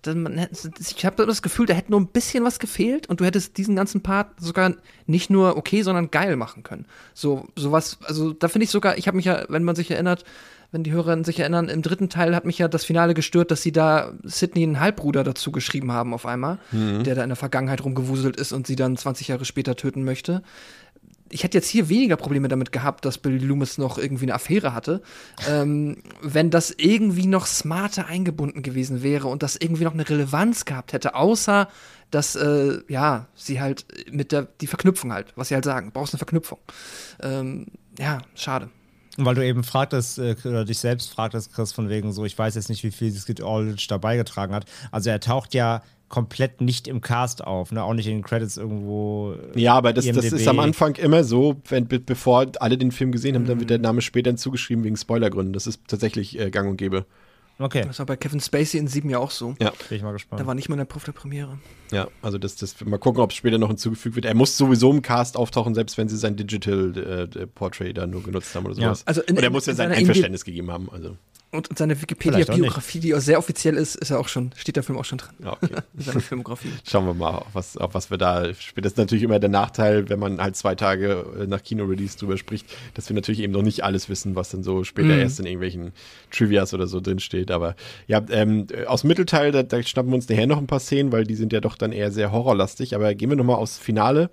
dann, 0.01 0.47
ich 0.79 1.05
habe 1.05 1.27
das 1.27 1.43
Gefühl, 1.43 1.67
da 1.67 1.75
hätte 1.75 1.91
nur 1.91 1.99
ein 1.99 2.07
bisschen 2.07 2.43
was 2.43 2.57
gefehlt 2.57 3.07
und 3.07 3.19
du 3.19 3.25
hättest 3.25 3.57
diesen 3.57 3.75
ganzen 3.75 4.01
Part 4.01 4.39
sogar 4.39 4.73
nicht 5.05 5.29
nur 5.29 5.57
okay, 5.57 5.83
sondern 5.83 6.09
geil 6.09 6.35
machen 6.35 6.63
können. 6.63 6.85
So, 7.13 7.47
sowas, 7.55 7.99
also 8.03 8.33
da 8.33 8.47
finde 8.47 8.63
ich 8.63 8.71
sogar, 8.71 8.97
ich 8.97 9.07
habe 9.07 9.17
mich 9.17 9.25
ja, 9.25 9.45
wenn 9.49 9.63
man 9.63 9.75
sich 9.75 9.91
erinnert, 9.91 10.25
wenn 10.71 10.83
die 10.83 10.91
Hörerinnen 10.91 11.25
sich 11.25 11.39
erinnern, 11.39 11.69
im 11.69 11.81
dritten 11.81 12.09
Teil 12.09 12.35
hat 12.35 12.45
mich 12.45 12.57
ja 12.57 12.67
das 12.67 12.85
Finale 12.85 13.13
gestört, 13.13 13.51
dass 13.51 13.61
sie 13.61 13.71
da 13.71 14.13
Sidney 14.23 14.63
einen 14.63 14.79
Halbbruder 14.79 15.23
dazu 15.23 15.51
geschrieben 15.51 15.91
haben 15.91 16.13
auf 16.13 16.25
einmal, 16.25 16.59
der 16.71 17.15
da 17.15 17.23
in 17.23 17.29
der 17.29 17.35
Vergangenheit 17.35 17.83
rumgewuselt 17.83 18.37
ist 18.37 18.53
und 18.53 18.67
sie 18.67 18.75
dann 18.75 18.95
20 18.95 19.27
Jahre 19.27 19.45
später 19.45 19.75
töten 19.75 20.03
möchte 20.03 20.41
ich 21.31 21.43
hätte 21.43 21.57
jetzt 21.57 21.69
hier 21.69 21.89
weniger 21.89 22.17
Probleme 22.17 22.47
damit 22.47 22.71
gehabt, 22.71 23.05
dass 23.05 23.17
Billy 23.17 23.37
Loomis 23.37 23.77
noch 23.77 23.97
irgendwie 23.97 24.25
eine 24.25 24.33
Affäre 24.33 24.73
hatte, 24.73 25.01
ähm, 25.49 26.03
wenn 26.21 26.49
das 26.49 26.73
irgendwie 26.77 27.27
noch 27.27 27.45
smarter 27.45 28.07
eingebunden 28.07 28.61
gewesen 28.61 29.01
wäre 29.01 29.27
und 29.27 29.43
das 29.43 29.55
irgendwie 29.55 29.83
noch 29.83 29.93
eine 29.93 30.07
Relevanz 30.07 30.65
gehabt 30.65 30.93
hätte, 30.93 31.15
außer 31.15 31.67
dass, 32.11 32.35
äh, 32.35 32.79
ja, 32.89 33.27
sie 33.35 33.61
halt 33.61 33.85
mit 34.11 34.33
der, 34.33 34.47
die 34.59 34.67
Verknüpfung 34.67 35.13
halt, 35.13 35.27
was 35.35 35.47
sie 35.47 35.55
halt 35.55 35.63
sagen, 35.63 35.91
brauchst 35.93 36.13
eine 36.13 36.19
Verknüpfung. 36.19 36.59
Ähm, 37.21 37.67
ja, 37.97 38.21
schade. 38.35 38.69
Und 39.21 39.25
weil 39.27 39.35
du 39.35 39.45
eben 39.45 39.63
fragtest, 39.63 40.17
äh, 40.17 40.35
oder 40.45 40.65
dich 40.65 40.79
selbst 40.79 41.13
fragtest, 41.13 41.53
Chris, 41.53 41.71
von 41.73 41.89
wegen 41.89 42.11
so, 42.11 42.25
ich 42.25 42.35
weiß 42.35 42.55
jetzt 42.55 42.69
nicht, 42.69 42.83
wie 42.83 42.89
viel 42.89 43.11
Skid 43.13 43.43
Aldrich 43.43 43.85
da 43.87 43.99
beigetragen 43.99 44.55
hat. 44.55 44.65
Also 44.91 45.11
er 45.11 45.19
taucht 45.19 45.53
ja 45.53 45.83
komplett 46.09 46.59
nicht 46.59 46.87
im 46.87 47.01
Cast 47.01 47.43
auf, 47.43 47.71
ne? 47.71 47.83
Auch 47.83 47.93
nicht 47.93 48.07
in 48.07 48.17
den 48.17 48.23
Credits 48.23 48.57
irgendwo. 48.57 49.35
äh, 49.55 49.59
Ja, 49.59 49.75
aber 49.75 49.93
das, 49.93 50.05
das 50.15 50.25
ist 50.33 50.47
am 50.47 50.57
Anfang 50.63 50.95
immer 50.95 51.23
so, 51.23 51.61
wenn, 51.69 51.87
be- 51.87 51.99
bevor 51.99 52.47
alle 52.59 52.77
den 52.79 52.91
Film 52.91 53.11
gesehen 53.11 53.35
haben, 53.35 53.45
dann 53.45 53.59
wird 53.59 53.69
der 53.69 53.77
Name 53.77 54.01
später 54.01 54.31
hinzugeschrieben 54.31 54.83
wegen 54.83 54.97
Spoilergründen. 54.97 55.53
Das 55.53 55.67
ist 55.67 55.81
tatsächlich 55.87 56.39
äh, 56.39 56.49
gang 56.49 56.67
und 56.67 56.77
gäbe. 56.77 57.05
Okay, 57.61 57.83
Das 57.85 57.99
war 57.99 58.05
bei 58.05 58.15
Kevin 58.17 58.39
Spacey 58.39 58.79
in 58.79 58.87
sieben 58.87 59.09
ja 59.09 59.19
auch 59.19 59.31
so. 59.31 59.55
Ja, 59.61 59.71
bin 59.89 59.97
ich 59.97 60.03
mal 60.03 60.11
gespannt. 60.13 60.41
Da 60.41 60.45
war 60.47 60.55
nicht 60.55 60.67
mal 60.69 60.75
der 60.77 60.85
Prüf 60.85 61.03
der 61.03 61.11
Premiere. 61.11 61.57
ja. 61.91 62.07
Also 62.21 62.37
das, 62.37 62.55
das 62.55 62.79
mal 62.83 62.97
gucken, 62.97 63.21
ob 63.21 63.31
es 63.31 63.37
später 63.37 63.57
noch 63.57 63.67
hinzugefügt 63.69 64.15
wird. 64.15 64.25
Er 64.25 64.35
muss 64.35 64.57
sowieso 64.57 64.91
im 64.91 65.01
Cast 65.01 65.37
auftauchen, 65.37 65.73
selbst 65.75 65.97
wenn 65.97 66.09
sie 66.09 66.17
sein 66.17 66.35
Digital 66.35 67.29
äh, 67.35 67.47
Portrait 67.47 67.97
da 67.97 68.07
nur 68.07 68.23
genutzt 68.23 68.53
haben 68.55 68.65
oder 68.65 68.75
Ja. 68.75 68.87
sowas. 68.95 69.05
Also 69.07 69.21
in- 69.21 69.37
und 69.37 69.43
er 69.43 69.49
muss 69.49 69.65
ja 69.65 69.71
in 69.71 69.77
sein 69.77 69.91
Einverständnis 69.91 70.43
gegeben 70.45 70.71
haben. 70.71 70.89
Also, 70.91 71.17
Und 71.53 71.69
auch 71.81 71.87
Wikipedia-Biografie, 71.87 73.01
die 73.01 73.13
auch 73.13 73.19
sehr 73.19 73.37
offiziell 73.37 73.75
ist, 73.75 73.95
ist 73.95 74.09
er 74.09 74.19
auch 74.19 74.29
schon, 74.29 74.51
steht 74.55 74.77
der 74.77 74.83
Film 74.83 74.97
auch 74.97 75.03
schon 75.03 75.17
drin. 75.17 75.31
ja, 75.43 75.51
okay. 75.51 75.75
In 75.97 76.01
seiner 76.01 76.21
Filmografie. 76.21 76.71
Schauen 76.89 77.05
wir 77.05 77.13
mal, 77.13 77.39
auf 77.39 77.47
was, 77.53 77.75
auf 77.75 77.93
was 77.93 78.09
wir 78.09 78.17
da 78.17 78.53
später. 78.53 78.83
Das 78.83 78.93
ist 78.93 78.97
natürlich 78.97 79.23
immer 79.23 79.37
der 79.37 79.49
Nachteil, 79.49 80.07
wenn 80.07 80.17
man 80.17 80.41
halt 80.41 80.55
zwei 80.55 80.75
Tage 80.75 81.25
äh, 81.41 81.47
nach 81.47 81.61
Kino-Release 81.61 82.17
drüber 82.17 82.37
spricht, 82.37 82.67
dass 82.93 83.09
wir 83.09 83.15
natürlich 83.15 83.41
eben 83.41 83.51
noch 83.51 83.63
nicht 83.63 83.83
alles 83.83 84.07
wissen, 84.07 84.35
was 84.35 84.49
dann 84.51 84.63
so 84.63 84.85
später 84.85 85.09
Mhm. 85.13 85.19
erst 85.19 85.39
in 85.41 85.45
irgendwelchen 85.45 85.91
Trivias 86.31 86.73
oder 86.73 86.87
so 86.87 87.01
drinsteht. 87.01 87.51
Aber 87.51 87.75
ja, 88.07 88.21
ähm, 88.29 88.67
aus 88.87 89.01
dem 89.01 89.09
Mittelteil, 89.09 89.51
da, 89.51 89.63
da 89.63 89.83
schnappen 89.83 90.09
wir 90.11 90.15
uns 90.15 90.29
nachher 90.29 90.47
noch 90.47 90.57
ein 90.57 90.67
paar 90.67 90.79
Szenen, 90.79 91.11
weil 91.11 91.25
die 91.25 91.35
sind 91.35 91.51
ja 91.51 91.59
doch 91.59 91.75
dann 91.75 91.91
eher 91.91 92.11
sehr 92.11 92.31
horrorlastig. 92.31 92.95
Aber 92.95 93.13
gehen 93.13 93.29
wir 93.29 93.35
nochmal 93.35 93.57
aufs 93.57 93.77
Finale 93.77 94.29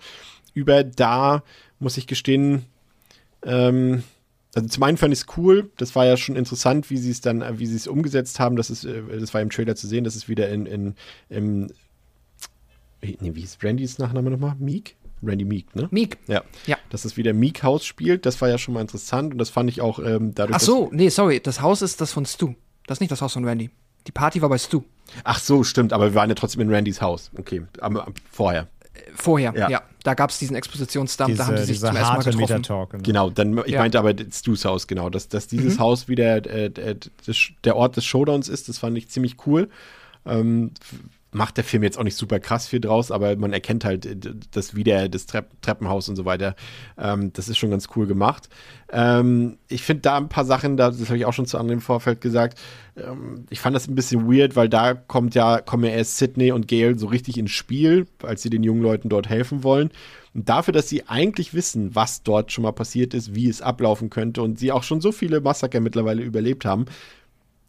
über. 0.55 0.85
Da 0.85 1.43
muss 1.81 1.97
ich 1.97 2.07
gestehen, 2.07 2.65
ähm, 3.45 4.05
also 4.59 4.69
zum 4.69 4.83
einen 4.83 4.97
fand 4.97 5.13
ich 5.13 5.21
es 5.21 5.27
cool, 5.37 5.71
das 5.77 5.95
war 5.95 6.05
ja 6.05 6.17
schon 6.17 6.37
interessant, 6.37 6.91
wie 6.91 6.97
sie 6.97 7.11
es 7.11 7.21
dann, 7.21 7.59
wie 7.59 7.67
sie 7.67 7.77
es 7.77 7.87
umgesetzt 7.87 8.41
haben. 8.41 8.57
Das 8.57 8.71
ist, 8.71 8.85
äh, 8.85 9.03
das 9.19 9.33
war 9.35 9.41
im 9.41 9.51
Trailer 9.51 9.77
zu 9.77 9.87
sehen, 9.87 10.05
das 10.05 10.17
ist 10.17 10.29
wieder 10.29 10.49
in, 10.49 10.67
in, 10.67 10.95
im 11.29 11.69
Nee, 13.01 13.17
wie 13.21 13.43
ist 13.43 13.63
Randys 13.63 13.99
Nachname 13.99 14.31
nochmal? 14.31 14.57
Meek? 14.59 14.97
Randy 15.23 15.45
Meek, 15.45 15.75
ne? 15.75 15.89
Meek. 15.91 16.19
Ja. 16.27 16.43
Ja. 16.67 16.77
Dass 16.91 17.05
es 17.05 17.17
wieder 17.17 17.33
Meek 17.33 17.63
House 17.63 17.85
spielt, 17.85 18.27
das 18.27 18.41
war 18.41 18.49
ja 18.49 18.59
schon 18.59 18.75
mal 18.75 18.81
interessant 18.81 19.33
und 19.33 19.39
das 19.39 19.51
fand 19.51 19.71
ich 19.71 19.81
auch 19.81 19.99
ähm, 19.99 20.35
dadurch. 20.35 20.57
Ach 20.57 20.61
so, 20.61 20.89
nee, 20.93 21.09
sorry, 21.09 21.41
das 21.41 21.61
Haus 21.61 21.83
ist 21.83 22.01
das 22.01 22.13
von 22.13 22.27
Stu. 22.27 22.55
Das 22.87 22.97
ist 22.97 23.01
nicht 23.01 23.11
das 23.11 23.23
Haus 23.23 23.33
von 23.33 23.45
Randy. 23.45 23.71
Die 24.07 24.13
Party 24.13 24.41
war 24.43 24.49
bei 24.49 24.59
Stu. 24.59 24.81
Dass, 24.81 25.23
ach 25.25 25.39
so, 25.39 25.65
stimmt, 25.65 25.93
aber 25.93 26.07
wir 26.07 26.15
waren 26.15 26.29
ja 26.29 26.35
trotzdem 26.35 26.63
in 26.63 26.73
Randys 26.73 27.01
Haus. 27.01 27.31
Okay, 27.37 27.63
aber 27.81 28.07
vorher. 28.31 28.69
Vorher, 29.15 29.53
Ja. 29.57 29.69
ja. 29.71 29.83
Da 30.05 30.15
gab 30.15 30.31
es 30.31 30.39
diesen 30.39 30.57
Expositionsdump, 30.57 31.29
diese, 31.29 31.39
da 31.39 31.47
haben 31.49 31.57
die 31.57 31.63
sich 31.65 31.81
zum 31.81 31.89
ersten 31.95 32.01
Mal 32.15 32.19
getroffen. 32.23 32.39
Meta-Talk. 32.39 32.91
Genau. 32.93 33.03
Genau, 33.03 33.31
dann, 33.31 33.59
ich 33.67 33.73
Ja. 33.73 33.81
meinte 33.81 33.99
aber 33.99 34.15
Stu's 34.33 34.65
Haus, 34.65 34.87
genau. 34.87 35.11
Dass, 35.11 35.29
dass 35.29 35.49
dieses 35.49 35.79
Haus 35.79 36.09
wieder 36.09 36.47
äh, 36.47 36.67
äh, 36.67 36.97
der 37.65 37.77
Ort 37.77 37.97
des 37.97 38.05
Showdowns 38.05 38.49
ist, 38.49 38.69
das 38.69 38.79
fand 38.79 38.97
ich 38.97 39.09
ziemlich 39.09 39.37
cool. 39.47 39.69
Ähm, 40.25 40.71
macht 41.31 41.59
der 41.59 41.65
Film 41.65 41.83
jetzt 41.83 41.99
auch 41.99 42.05
nicht 42.05 42.17
super 42.17 42.41
krass 42.41 42.69
viel 42.69 42.81
draus, 42.81 43.11
aber 43.11 43.37
man 43.37 43.53
erkennt 43.53 43.85
halt 43.85 44.07
äh, 44.07 44.17
das 44.51 44.75
wieder, 44.75 45.09
das 45.09 45.27
Trepp 45.27 45.51
Treppenhaus 45.61 46.09
und 46.09 46.17
so 46.17 46.25
weiter. 46.25 46.57
Ähm, 46.97 47.33
das 47.35 47.49
ist 47.49 47.59
schon 47.59 47.71
ganz 47.71 47.89
cool 47.97 48.07
gemacht. 48.07 48.49
Ähm, 48.91 49.59
ich 49.69 49.83
finde 49.83 50.03
da 50.03 50.17
ein 50.17 50.31
paar 50.31 50.47
Sachen, 50.47 50.77
das 50.77 50.99
habe 51.07 51.19
ich 51.19 51.27
auch 51.27 51.35
schon 51.35 51.47
zu 51.47 51.59
anderen 51.59 51.79
im 51.79 51.83
Vorfeld 51.83 52.21
gesagt. 52.21 52.59
Ähm, 52.97 53.47
ich 53.51 53.61
fand 53.61 53.77
das 53.77 53.89
ein 53.89 53.95
bisschen 53.95 54.31
weird, 54.31 54.57
weil 54.57 54.69
da 54.69 54.95
kommt 54.95 55.35
ja, 55.35 55.61
kommen 55.61 55.85
ja 55.85 55.91
erst 55.91 56.17
Sydney 56.17 56.53
und 56.53 56.67
Gail 56.67 56.99
so 56.99 57.07
richtig 57.07 57.37
ins 57.37 57.51
Spiel, 57.51 58.07
als 58.23 58.43
sie 58.43 58.51
den 58.51 58.63
jungen 58.63 58.83
Leuten 58.83 59.11
dort 59.11 59.29
helfen 59.29 59.63
wollen. 59.65 59.91
Und 60.35 60.49
dafür, 60.49 60.73
dass 60.73 60.89
sie 60.89 61.09
eigentlich 61.09 61.53
wissen, 61.53 61.95
was 61.95 62.23
dort 62.23 62.53
schon 62.53 62.63
mal 62.63 62.73
passiert 62.73 63.13
ist, 63.13 63.35
wie 63.35 63.49
es 63.49 63.61
ablaufen 63.61 64.09
könnte 64.09 64.43
und 64.43 64.59
sie 64.59 64.73
auch 64.73 64.83
schon 64.83 65.01
so 65.01 65.13
viele 65.13 65.41
Massaker 65.41 65.81
mittlerweile 65.81 66.23
überlebt 66.23 66.65
haben, 66.65 66.87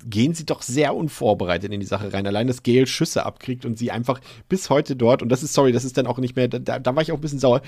gehen 0.06 0.34
sie 0.34 0.46
doch 0.46 0.62
sehr 0.62 0.96
unvorbereitet 0.96 1.72
in 1.72 1.80
die 1.80 1.86
Sache 1.86 2.14
rein. 2.14 2.26
Allein, 2.26 2.48
dass 2.48 2.64
Gail 2.64 2.88
Schüsse 2.88 3.26
abkriegt 3.26 3.66
und 3.66 3.78
sie 3.78 3.92
einfach 3.92 4.22
bis 4.48 4.70
heute 4.70 4.96
dort, 4.96 5.22
und 5.22 5.30
das 5.30 5.44
ist, 5.44 5.54
sorry, 5.54 5.72
das 5.72 5.84
ist 5.84 5.98
dann 5.98 6.08
auch 6.08 6.18
nicht 6.18 6.36
mehr, 6.36 6.48
da, 6.48 6.80
da 6.80 6.96
war 6.96 7.04
ich 7.04 7.12
auch 7.12 7.18
ein 7.18 7.22
bisschen 7.22 7.40
sauer, 7.40 7.62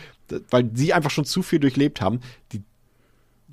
weil 0.50 0.70
sie 0.74 0.94
einfach 0.94 1.12
schon 1.12 1.26
zu 1.26 1.44
viel 1.44 1.60
durchlebt 1.60 2.02
haben. 2.02 2.22
Die 2.52 2.64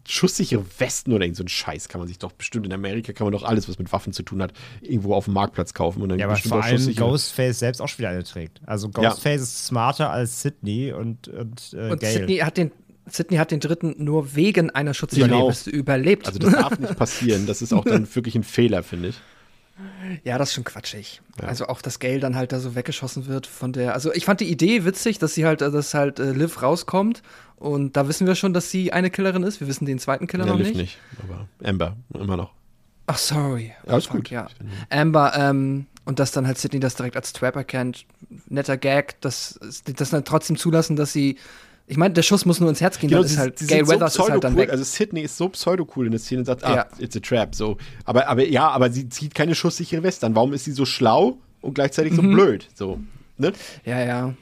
schusssichere 0.07 0.65
Westen 0.79 1.13
oder 1.13 1.25
irgend 1.25 1.37
so 1.37 1.45
ein 1.45 1.49
Scheiß 1.49 1.89
kann 1.89 2.01
man 2.01 2.09
sich 2.09 2.19
doch 2.19 2.33
bestimmt 2.33 2.65
in 2.65 2.73
Amerika 2.73 3.13
kann 3.13 3.27
man 3.27 3.33
doch 3.33 3.43
alles, 3.43 3.69
was 3.69 3.79
mit 3.79 3.93
Waffen 3.93 4.13
zu 4.13 4.23
tun 4.23 4.41
hat, 4.41 4.53
irgendwo 4.81 5.15
auf 5.15 5.27
dem 5.27 5.35
Marktplatz 5.35 5.75
kaufen 5.75 6.01
und 6.03 6.09
dann 6.09 6.19
ja, 6.19 6.27
aber 6.27 6.37
vor 6.37 6.65
allem 6.65 6.95
Ghostface 6.95 7.59
selbst 7.59 7.83
auch 7.83 7.89
schon 7.89 7.99
wieder 7.99 8.09
eine 8.11 8.25
trägt. 8.25 8.61
Also 8.65 8.89
Ghostface 8.89 9.37
ja. 9.37 9.43
ist 9.43 9.67
smarter 9.67 10.11
als 10.11 10.41
Sydney 10.41 10.93
und 10.93 11.29
und, 11.29 11.75
äh, 11.75 11.91
und 11.91 12.01
Sydney 12.01 12.39
hat 12.39 12.57
den 12.57 12.73
Sydney 13.11 13.37
hat 13.37 13.51
den 13.51 13.61
dritten 13.61 13.95
nur 13.99 14.35
wegen 14.35 14.71
einer 14.71 14.95
Schutzüberlebens 14.95 15.65
genau. 15.65 15.77
überlebt. 15.77 16.27
Also 16.27 16.39
das 16.39 16.53
darf 16.53 16.79
nicht 16.79 16.97
passieren. 16.99 17.47
Das 17.47 17.63
ist 17.63 17.73
auch 17.73 17.85
dann 17.85 18.13
wirklich 18.15 18.35
ein 18.35 18.45
Fehler, 18.45 18.83
finde 18.83 19.09
ich. 19.09 19.21
Ja, 20.25 20.39
das 20.39 20.49
ist 20.49 20.55
schon 20.55 20.65
quatschig. 20.65 21.21
Ja. 21.41 21.49
Also 21.49 21.67
auch 21.67 21.81
das 21.83 21.99
Geld 21.99 22.23
dann 22.23 22.35
halt 22.35 22.53
da 22.53 22.59
so 22.59 22.75
weggeschossen 22.75 23.27
wird 23.27 23.47
von 23.47 23.73
der. 23.73 23.95
Also 23.95 24.13
ich 24.13 24.25
fand 24.25 24.41
die 24.41 24.51
Idee 24.51 24.85
witzig, 24.85 25.19
dass 25.19 25.35
sie 25.35 25.47
halt, 25.47 25.61
dass 25.61 25.95
halt 25.95 26.19
äh, 26.19 26.33
Liv 26.33 26.63
rauskommt 26.63 27.23
und 27.57 27.97
da 27.97 28.09
wissen 28.09 28.27
wir 28.27 28.35
schon, 28.35 28.53
dass 28.53 28.71
sie 28.71 28.93
eine 28.93 29.11
Killerin 29.11 29.45
ist. 29.45 29.61
Wir 29.61 29.69
wissen 29.69 29.87
den 29.87 29.99
zweiten 29.99 30.27
Killer 30.27 30.47
ja, 30.47 30.53
noch 30.53 30.59
Liv 30.59 30.69
nicht. 30.69 30.79
nicht. 30.79 30.99
Aber 31.23 31.49
Amber 31.63 31.97
immer 32.15 32.37
noch. 32.37 32.53
Ach 33.07 33.19
sorry. 33.19 33.73
Ja, 33.87 33.93
alles 33.93 34.09
gut. 34.09 34.31
Ja. 34.31 34.49
Amber 34.91 35.33
ähm, 35.37 35.87
und 36.05 36.19
dass 36.19 36.33
dann 36.33 36.47
halt 36.47 36.59
Sydney 36.59 36.81
das 36.81 36.97
direkt 36.97 37.17
als 37.17 37.33
Trap 37.33 37.55
erkennt. 37.57 38.05
Netter 38.49 38.77
Gag, 38.77 39.21
dass 39.21 39.61
das 39.85 40.11
dann 40.11 40.25
trotzdem 40.25 40.57
zulassen, 40.57 40.97
dass 40.97 41.13
sie 41.13 41.39
ich 41.89 41.97
meine, 41.97 42.13
der 42.13 42.23
Schuss 42.23 42.45
muss 42.45 42.61
nur 42.61 42.69
ins 42.69 42.81
Herz 42.81 42.99
gehen, 42.99 43.09
genau, 43.09 43.23
dann 43.23 43.31
ist 43.31 43.39
halt 43.39 43.67
Gail 43.67 43.89
Weathers 43.89 44.15
so 44.15 44.25
ist 44.25 44.31
halt 44.31 44.45
dann 44.45 44.57
weg. 44.57 44.71
Also 44.71 44.85
Sydney 44.85 45.23
ist 45.23 45.37
so 45.39 45.49
pseudo-cool 45.49 46.07
in 46.07 46.13
der 46.13 46.21
Szene 46.21 46.41
und 46.41 46.45
sagt, 46.45 46.63
ah, 46.65 46.75
ja. 46.75 46.87
it's 46.99 47.17
a 47.17 47.21
trap. 47.21 47.55
So. 47.55 47.79
Aber, 48.05 48.29
aber 48.29 48.47
ja, 48.47 48.69
aber 48.69 48.91
sie 48.91 49.09
zieht 49.09 49.35
keine 49.35 49.55
schusssichere 49.55 50.03
Weste 50.03 50.27
an. 50.27 50.37
Warum 50.37 50.53
ist 50.53 50.65
sie 50.65 50.73
so 50.73 50.85
schlau 50.85 51.39
und 51.63 51.75
gleichzeitig 51.75 52.15
so 52.15 52.23
mhm. 52.23 52.35
blöd? 52.35 52.69
So, 52.75 53.01
ne? 53.39 53.53
Ja, 53.85 54.01
ja. 54.01 54.35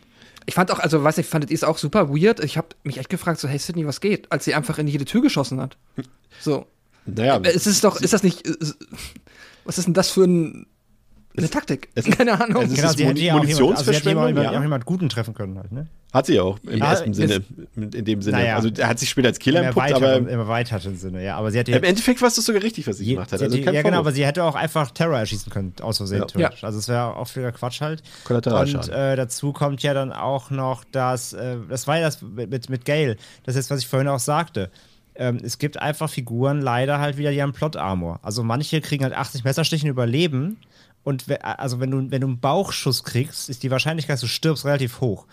Ich 0.44 0.54
fand 0.54 0.70
auch, 0.72 0.80
also 0.80 1.02
weiß 1.02 1.18
ich, 1.18 1.26
fandet 1.26 1.50
ihr 1.50 1.54
es 1.54 1.64
auch 1.64 1.78
super 1.78 2.10
weird. 2.10 2.42
Ich 2.42 2.56
habe 2.56 2.68
mich 2.82 2.98
echt 2.98 3.10
gefragt, 3.10 3.38
so, 3.38 3.48
hey 3.48 3.58
Sydney, 3.58 3.86
was 3.86 4.00
geht? 4.00 4.30
Als 4.32 4.44
sie 4.44 4.54
einfach 4.54 4.78
in 4.78 4.88
jede 4.88 5.04
Tür 5.04 5.22
geschossen 5.22 5.60
hat. 5.60 5.76
So. 6.40 6.66
Naja. 7.04 7.40
Es 7.44 7.68
ist 7.68 7.84
doch, 7.84 8.00
ist 8.00 8.12
das 8.12 8.24
nicht, 8.24 8.42
was 9.64 9.78
ist 9.78 9.86
denn 9.86 9.94
das 9.94 10.10
für 10.10 10.24
ein 10.24 10.66
eine 11.36 11.50
Taktik. 11.50 11.88
Es, 11.94 12.04
Keine 12.10 12.40
Ahnung. 12.40 12.62
Es 12.64 12.74
genau, 12.74 12.92
sie 12.92 13.06
hätte 13.06 13.20
ja 13.20 13.34
auch 13.34 13.44
jemand, 13.44 13.76
also 13.76 13.92
hätte 13.92 14.08
jemand, 14.08 14.38
ja. 14.38 14.50
auch 14.50 14.62
jemand 14.62 14.86
Guten 14.86 15.08
treffen 15.08 15.34
können 15.34 15.58
halt, 15.58 15.72
ne? 15.72 15.86
Hat 16.16 16.24
sie 16.24 16.40
auch, 16.40 16.58
im 16.62 16.78
ja, 16.78 16.92
ersten 16.92 17.12
Sinne, 17.12 17.44
in 17.76 17.90
dem 17.90 18.22
Sinne. 18.22 18.38
Naja, 18.38 18.56
also 18.56 18.70
er 18.74 18.88
hat 18.88 18.98
sich 18.98 19.10
später 19.10 19.28
als 19.28 19.38
Killer 19.38 19.60
im 19.60 19.66
entpuppt, 19.66 19.92
aber... 19.92 20.16
Im 20.16 20.28
erweiterten 20.28 20.96
Sinne, 20.96 21.22
ja. 21.22 21.36
Aber 21.36 21.50
sie 21.50 21.58
hätte 21.58 21.72
Im 21.72 21.84
Endeffekt 21.84 22.22
war 22.22 22.28
es 22.28 22.36
sogar 22.36 22.62
richtig, 22.62 22.86
was 22.86 22.96
sie 22.96 23.04
gemacht 23.04 23.30
hat. 23.32 23.42
Also 23.42 23.54
ja, 23.54 23.64
Vorwurf. 23.64 23.82
genau, 23.84 23.98
aber 23.98 24.12
sie 24.12 24.24
hätte 24.24 24.42
auch 24.42 24.54
einfach 24.54 24.90
Terror 24.92 25.18
erschießen 25.18 25.52
können, 25.52 25.74
aus 25.82 25.98
Versehen. 25.98 26.24
Ja. 26.38 26.50
Also 26.62 26.78
es 26.78 26.88
wäre 26.88 27.16
auch 27.16 27.36
wieder 27.36 27.52
Quatsch 27.52 27.82
halt. 27.82 28.02
Und 28.30 28.88
äh, 28.88 29.14
dazu 29.14 29.52
kommt 29.52 29.82
ja 29.82 29.92
dann 29.92 30.10
auch 30.10 30.48
noch, 30.48 30.84
dass, 30.84 31.34
äh, 31.34 31.58
das 31.68 31.86
war 31.86 31.98
ja 31.98 32.06
das 32.06 32.22
mit, 32.22 32.70
mit 32.70 32.86
Gail, 32.86 33.18
das 33.44 33.54
ist, 33.54 33.70
was 33.70 33.80
ich 33.80 33.86
vorhin 33.86 34.08
auch 34.08 34.18
sagte. 34.18 34.70
Ähm, 35.16 35.38
es 35.42 35.58
gibt 35.58 35.78
einfach 35.78 36.08
Figuren 36.08 36.62
leider 36.62 36.98
halt 36.98 37.18
wieder, 37.18 37.30
die 37.30 37.42
haben 37.42 37.52
Plot-Armor. 37.52 38.20
Also 38.22 38.42
manche 38.42 38.80
kriegen 38.80 39.04
halt 39.04 39.14
80 39.14 39.44
Messerstichen 39.44 39.90
überleben, 39.90 40.56
und 41.06 41.24
also 41.40 41.78
wenn 41.78 41.92
du, 41.92 42.10
wenn 42.10 42.20
du 42.20 42.26
einen 42.26 42.40
Bauchschuss 42.40 43.04
kriegst, 43.04 43.48
ist 43.48 43.62
die 43.62 43.70
Wahrscheinlichkeit, 43.70 44.14
dass 44.14 44.22
du 44.22 44.26
stirbst, 44.26 44.64
relativ 44.64 45.00
hoch. 45.00 45.26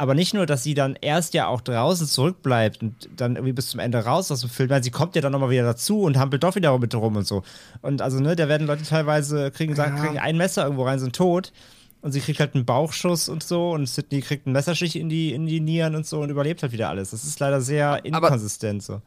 Aber 0.00 0.14
nicht 0.14 0.32
nur, 0.32 0.46
dass 0.46 0.62
sie 0.62 0.72
dann 0.72 0.96
erst 0.98 1.34
ja 1.34 1.46
auch 1.46 1.60
draußen 1.60 2.06
zurückbleibt 2.06 2.80
und 2.80 3.10
dann 3.16 3.36
irgendwie 3.36 3.52
bis 3.52 3.66
zum 3.66 3.80
Ende 3.80 3.98
raus 3.98 4.32
aus 4.32 4.40
dem 4.40 4.48
Film, 4.48 4.70
weil 4.70 4.82
sie 4.82 4.90
kommt 4.90 5.14
ja 5.14 5.20
dann 5.20 5.30
nochmal 5.30 5.50
wieder 5.50 5.62
dazu 5.62 6.00
und 6.00 6.16
hampelt 6.16 6.42
doch 6.42 6.54
wieder 6.54 6.78
mit 6.78 6.94
rum 6.94 7.16
und 7.16 7.26
so. 7.26 7.42
Und 7.82 8.00
also, 8.00 8.18
ne, 8.18 8.34
da 8.34 8.48
werden 8.48 8.66
Leute 8.66 8.82
teilweise 8.84 9.50
kriegen, 9.50 9.74
sagen, 9.74 9.98
kriegen 9.98 10.18
ein 10.18 10.38
Messer 10.38 10.62
irgendwo 10.64 10.84
rein, 10.84 10.98
sind 10.98 11.14
tot. 11.14 11.52
Und 12.00 12.12
sie 12.12 12.20
kriegt 12.20 12.40
halt 12.40 12.54
einen 12.54 12.64
Bauchschuss 12.64 13.28
und 13.28 13.42
so 13.42 13.72
und 13.72 13.86
Sydney 13.86 14.22
kriegt 14.22 14.46
einen 14.46 14.54
Messerstich 14.54 14.96
in 14.96 15.10
die, 15.10 15.34
in 15.34 15.44
die 15.44 15.60
Nieren 15.60 15.94
und 15.94 16.06
so 16.06 16.22
und 16.22 16.30
überlebt 16.30 16.62
halt 16.62 16.72
wieder 16.72 16.88
alles. 16.88 17.10
Das 17.10 17.24
ist 17.24 17.38
leider 17.38 17.60
sehr 17.60 18.02
inkonsistent 18.02 18.82
so 18.82 19.02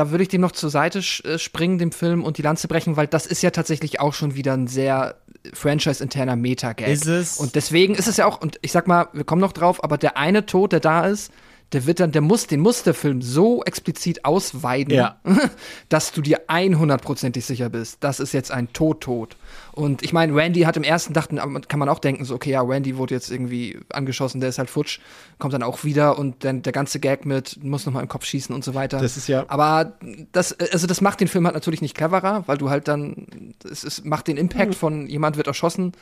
da 0.00 0.10
würde 0.10 0.22
ich 0.22 0.28
dem 0.28 0.40
noch 0.40 0.52
zur 0.52 0.70
Seite 0.70 1.00
äh, 1.00 1.38
springen, 1.38 1.76
dem 1.76 1.92
Film, 1.92 2.24
und 2.24 2.38
die 2.38 2.42
Lanze 2.42 2.68
brechen, 2.68 2.96
weil 2.96 3.06
das 3.06 3.26
ist 3.26 3.42
ja 3.42 3.50
tatsächlich 3.50 4.00
auch 4.00 4.14
schon 4.14 4.34
wieder 4.34 4.54
ein 4.54 4.66
sehr 4.66 5.16
franchise-interner 5.52 6.36
Meta-Gag. 6.36 6.88
Ist 6.88 7.06
es? 7.06 7.36
Und 7.36 7.54
deswegen 7.54 7.94
ist 7.94 8.08
es 8.08 8.16
ja 8.16 8.24
auch, 8.24 8.40
und 8.40 8.58
ich 8.62 8.72
sag 8.72 8.88
mal, 8.88 9.08
wir 9.12 9.24
kommen 9.24 9.42
noch 9.42 9.52
drauf, 9.52 9.84
aber 9.84 9.98
der 9.98 10.16
eine 10.16 10.46
Tod, 10.46 10.72
der 10.72 10.80
da 10.80 11.06
ist, 11.06 11.30
der 11.72 11.86
wird 11.86 12.00
dann, 12.00 12.10
der 12.10 12.20
muss, 12.20 12.46
den 12.46 12.60
muss 12.60 12.82
der 12.82 12.94
Film 12.94 13.22
so 13.22 13.62
explizit 13.62 14.24
ausweiden, 14.24 14.94
ja. 14.94 15.20
dass 15.88 16.12
du 16.12 16.20
dir 16.20 16.48
100%ig 16.48 17.44
sicher 17.44 17.68
bist, 17.68 17.98
das 18.00 18.18
ist 18.18 18.32
jetzt 18.32 18.50
ein 18.50 18.72
Tod-Tod. 18.72 19.36
Und 19.72 20.02
ich 20.02 20.12
meine, 20.12 20.34
Randy 20.34 20.62
hat 20.62 20.76
im 20.76 20.82
ersten 20.82 21.12
dachten, 21.12 21.36
kann 21.68 21.78
man 21.78 21.88
auch 21.88 22.00
denken, 22.00 22.24
so, 22.24 22.34
okay, 22.34 22.50
ja, 22.50 22.60
Randy 22.60 22.96
wurde 22.96 23.14
jetzt 23.14 23.30
irgendwie 23.30 23.78
angeschossen, 23.90 24.40
der 24.40 24.48
ist 24.48 24.58
halt 24.58 24.68
futsch, 24.68 24.98
kommt 25.38 25.54
dann 25.54 25.62
auch 25.62 25.84
wieder 25.84 26.18
und 26.18 26.44
dann 26.44 26.62
der 26.62 26.72
ganze 26.72 26.98
Gag 26.98 27.24
mit, 27.24 27.62
muss 27.62 27.86
nochmal 27.86 28.02
im 28.02 28.08
Kopf 28.08 28.24
schießen 28.24 28.54
und 28.54 28.64
so 28.64 28.74
weiter. 28.74 28.98
Das 28.98 29.16
ist 29.16 29.28
ja. 29.28 29.44
Aber 29.48 29.92
das, 30.32 30.58
also 30.58 30.88
das 30.88 31.00
macht 31.00 31.20
den 31.20 31.28
Film 31.28 31.44
halt 31.44 31.54
natürlich 31.54 31.82
nicht 31.82 31.96
cleverer, 31.96 32.42
weil 32.46 32.58
du 32.58 32.68
halt 32.68 32.88
dann, 32.88 33.54
es, 33.70 33.84
es 33.84 34.04
macht 34.04 34.26
den 34.26 34.36
Impact 34.36 34.70
mhm. 34.70 34.74
von 34.74 35.06
jemand 35.06 35.36
wird 35.36 35.46
erschossen 35.46 35.92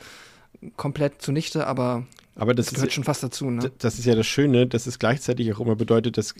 komplett 0.75 1.21
zunichte, 1.21 1.67
aber 1.67 2.05
aber 2.39 2.53
das, 2.53 2.67
das 2.67 2.75
gehört 2.75 2.87
ist, 2.87 2.93
schon 2.93 3.03
fast 3.03 3.21
dazu, 3.21 3.49
ne? 3.49 3.69
Das 3.79 3.99
ist 3.99 4.05
ja 4.05 4.15
das 4.15 4.25
Schöne, 4.25 4.65
dass 4.65 4.87
es 4.87 4.97
gleichzeitig 4.97 5.53
auch 5.53 5.59
immer 5.59 5.75
bedeutet, 5.75 6.17
dass 6.17 6.35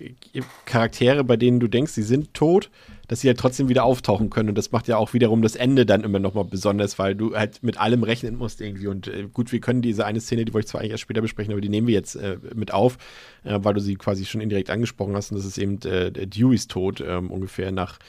Charaktere, 0.64 1.26
bei 1.26 1.36
denen 1.36 1.60
du 1.60 1.68
denkst, 1.68 1.92
sie 1.92 2.04
sind 2.04 2.34
tot, 2.34 2.70
dass 3.10 3.20
sie 3.20 3.28
halt 3.28 3.38
trotzdem 3.38 3.68
wieder 3.68 3.84
auftauchen 3.84 4.30
können. 4.30 4.48
Und 4.48 4.58
das 4.58 4.72
macht 4.72 4.88
ja 4.88 4.96
auch 4.96 5.14
wiederum 5.14 5.42
das 5.42 5.58
Ende 5.58 5.86
dann 5.86 6.06
immer 6.06 6.20
nochmal 6.20 6.46
besonders, 6.46 7.00
weil 7.00 7.16
du 7.16 7.36
halt 7.36 7.64
mit 7.64 7.82
allem 7.82 8.04
rechnen 8.04 8.38
musst 8.38 8.62
irgendwie. 8.62 8.88
Und 8.88 9.10
äh, 9.10 9.28
gut, 9.34 9.52
wir 9.52 9.60
können 9.60 9.82
diese 9.82 10.06
eine 10.06 10.22
Szene, 10.22 10.46
die 10.46 10.54
wollte 10.54 10.68
ich 10.68 10.70
zwar 10.70 10.80
eigentlich 10.80 10.92
erst 10.92 11.02
später 11.02 11.22
besprechen, 11.22 11.52
aber 11.52 11.60
die 11.60 11.70
nehmen 11.70 11.88
wir 11.88 11.96
jetzt 11.96 12.16
äh, 12.16 12.38
mit 12.56 12.72
auf, 12.72 12.98
äh, 13.44 13.60
weil 13.62 13.74
du 13.74 13.82
sie 13.82 13.96
quasi 13.96 14.24
schon 14.24 14.40
indirekt 14.40 14.70
angesprochen 14.70 15.18
hast. 15.18 15.32
Und 15.32 15.38
das 15.38 15.46
ist 15.46 15.58
eben 15.58 15.82
äh, 15.82 16.12
Deweys 16.12 16.68
Tod, 16.68 17.04
ähm, 17.06 17.30
ungefähr 17.30 17.74
nach 17.74 18.00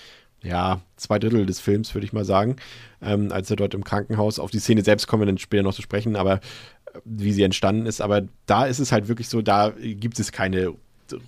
ja, 0.43 0.81
zwei 0.97 1.19
Drittel 1.19 1.47
des 1.47 1.61
Films, 1.61 1.95
würde 1.95 2.07
ich 2.07 2.12
mal 2.12 2.25
sagen, 2.25 2.57
ähm, 3.03 3.31
als 3.33 3.51
er 3.51 3.57
dort 3.57 3.75
im 3.75 3.85
Krankenhaus, 3.85 4.39
auf 4.39 4.51
die 4.51 4.59
Szene 4.59 4.83
selbst 4.83 5.07
kommen 5.07 5.23
wir 5.23 5.27
dann 5.27 5.39
später 5.39 5.62
noch 5.62 5.75
zu 5.75 5.83
sprechen, 5.83 6.17
aber 6.17 6.41
wie 7.05 7.33
sie 7.33 7.43
entstanden 7.43 7.87
ist. 7.87 8.01
Aber 8.01 8.23
da 8.47 8.67
ist 8.67 8.79
es 8.79 8.93
halt 8.93 9.09
wirklich 9.09 9.29
so, 9.29 9.43
da 9.43 9.73
gibt 9.79 10.19
es 10.19 10.33
keine 10.33 10.75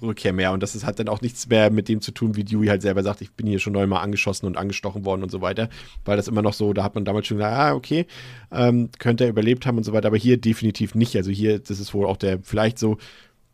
Rückkehr 0.01 0.33
mehr. 0.33 0.53
Und 0.53 0.63
das 0.63 0.75
ist, 0.75 0.85
hat 0.85 0.99
dann 0.99 1.09
auch 1.09 1.21
nichts 1.21 1.49
mehr 1.49 1.71
mit 1.71 1.89
dem 1.89 2.01
zu 2.01 2.13
tun, 2.13 2.37
wie 2.37 2.45
Dewey 2.45 2.67
halt 2.67 2.83
selber 2.83 3.03
sagt, 3.03 3.21
ich 3.21 3.33
bin 3.33 3.47
hier 3.47 3.59
schon 3.59 3.73
neunmal 3.73 4.03
angeschossen 4.03 4.47
und 4.47 4.57
angestochen 4.57 5.05
worden 5.05 5.23
und 5.23 5.31
so 5.31 5.41
weiter. 5.41 5.69
Weil 6.05 6.17
das 6.17 6.29
immer 6.29 6.43
noch 6.43 6.55
so, 6.55 6.73
da 6.73 6.85
hat 6.85 6.95
man 6.95 7.05
damals 7.05 7.27
schon 7.27 7.39
gesagt, 7.39 7.57
ah, 7.57 7.75
okay, 7.75 8.07
ähm, 8.51 8.91
könnte 8.99 9.25
er 9.25 9.31
überlebt 9.31 9.67
haben 9.67 9.79
und 9.79 9.85
so 9.85 9.93
weiter. 9.93 10.09
Aber 10.09 10.17
hier 10.17 10.37
definitiv 10.37 10.95
nicht. 10.95 11.17
Also 11.17 11.31
hier, 11.31 11.59
das 11.59 11.81
ist 11.81 11.95
wohl 11.95 12.07
auch 12.07 12.17
der, 12.17 12.41
vielleicht 12.43 12.79
so, 12.79 12.99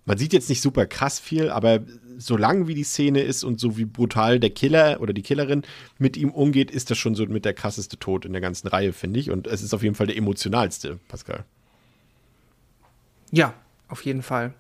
man 0.05 0.19
sieht 0.19 0.33
jetzt 0.33 0.49
nicht 0.49 0.63
super 0.63 0.87
krass 0.87 1.19
viel, 1.19 1.51
aber 1.51 1.81
so 2.19 2.37
lang 2.37 2.67
wie 2.67 2.75
die 2.75 2.85
Szene 2.85 3.21
ist 3.23 3.45
und 3.45 3.61
so 3.61 3.79
wie 3.79 3.85
brutal 3.85 4.41
der 4.41 4.51
Killer 4.51 5.01
oder 5.01 5.13
die 5.13 5.23
Killerin 5.23 5.63
mit 5.99 6.17
ihm 6.17 6.31
umgeht, 6.31 6.71
ist 6.71 6.91
das 6.91 6.99
schon 6.99 7.15
so 7.15 7.25
mit 7.27 7.45
der 7.45 7.55
krasseste 7.55 7.99
Tod 7.99 8.25
in 8.25 8.33
der 8.33 8.43
ganzen 8.43 8.69
Reihe, 8.69 8.93
finde 8.93 9.21
ich. 9.21 9.31
Und 9.31 9.47
es 9.47 9.63
ist 9.63 9.73
auf 9.73 9.83
jeden 9.83 9.95
Fall 9.95 10.09
der 10.09 10.17
emotionalste, 10.17 10.99
Pascal. 11.09 11.45
Ja, 13.31 13.55
auf 13.89 14.05
jeden 14.05 14.23
Fall. 14.23 14.53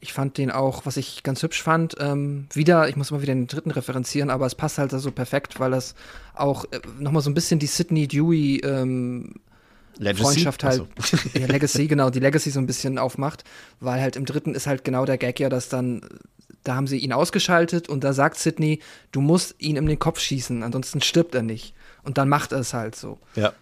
Ich 0.00 0.12
fand 0.12 0.38
den 0.38 0.50
auch, 0.50 0.86
was 0.86 0.96
ich 0.96 1.22
ganz 1.22 1.42
hübsch 1.42 1.62
fand, 1.62 1.96
ähm, 2.00 2.46
wieder, 2.52 2.88
ich 2.88 2.96
muss 2.96 3.10
mal 3.10 3.22
wieder 3.22 3.34
den 3.34 3.46
dritten 3.46 3.70
referenzieren, 3.70 4.30
aber 4.30 4.46
es 4.46 4.54
passt 4.54 4.78
halt 4.78 4.90
so 4.90 5.10
perfekt, 5.10 5.58
weil 5.58 5.70
das 5.70 5.94
auch 6.34 6.64
äh, 6.70 6.80
nochmal 6.98 7.22
so 7.22 7.30
ein 7.30 7.34
bisschen 7.34 7.58
die 7.58 7.66
Sydney 7.66 8.06
Dewey 8.06 8.60
ähm, 8.62 9.34
Freundschaft 9.98 10.64
halt, 10.64 10.86
so. 11.00 11.16
ja, 11.38 11.46
Legacy, 11.46 11.86
genau, 11.86 12.10
die 12.10 12.20
Legacy 12.20 12.50
so 12.50 12.60
ein 12.60 12.66
bisschen 12.66 12.98
aufmacht, 12.98 13.44
weil 13.80 14.00
halt 14.00 14.16
im 14.16 14.26
dritten 14.26 14.54
ist 14.54 14.66
halt 14.66 14.84
genau 14.84 15.06
der 15.06 15.18
Gag 15.18 15.40
ja, 15.40 15.48
dass 15.48 15.68
dann, 15.68 16.02
da 16.66 16.74
haben 16.74 16.86
sie 16.86 16.98
ihn 16.98 17.12
ausgeschaltet 17.12 17.88
und 17.88 18.04
da 18.04 18.12
sagt 18.12 18.38
Sydney, 18.38 18.80
du 19.12 19.20
musst 19.20 19.54
ihn 19.58 19.76
in 19.76 19.86
den 19.86 19.98
Kopf 19.98 20.20
schießen, 20.20 20.62
ansonsten 20.62 21.00
stirbt 21.00 21.34
er 21.34 21.42
nicht. 21.42 21.74
Und 22.02 22.18
dann 22.18 22.28
macht 22.28 22.52
er 22.52 22.60
es 22.60 22.74
halt 22.74 22.96
so. 22.96 23.18
Ja. 23.34 23.52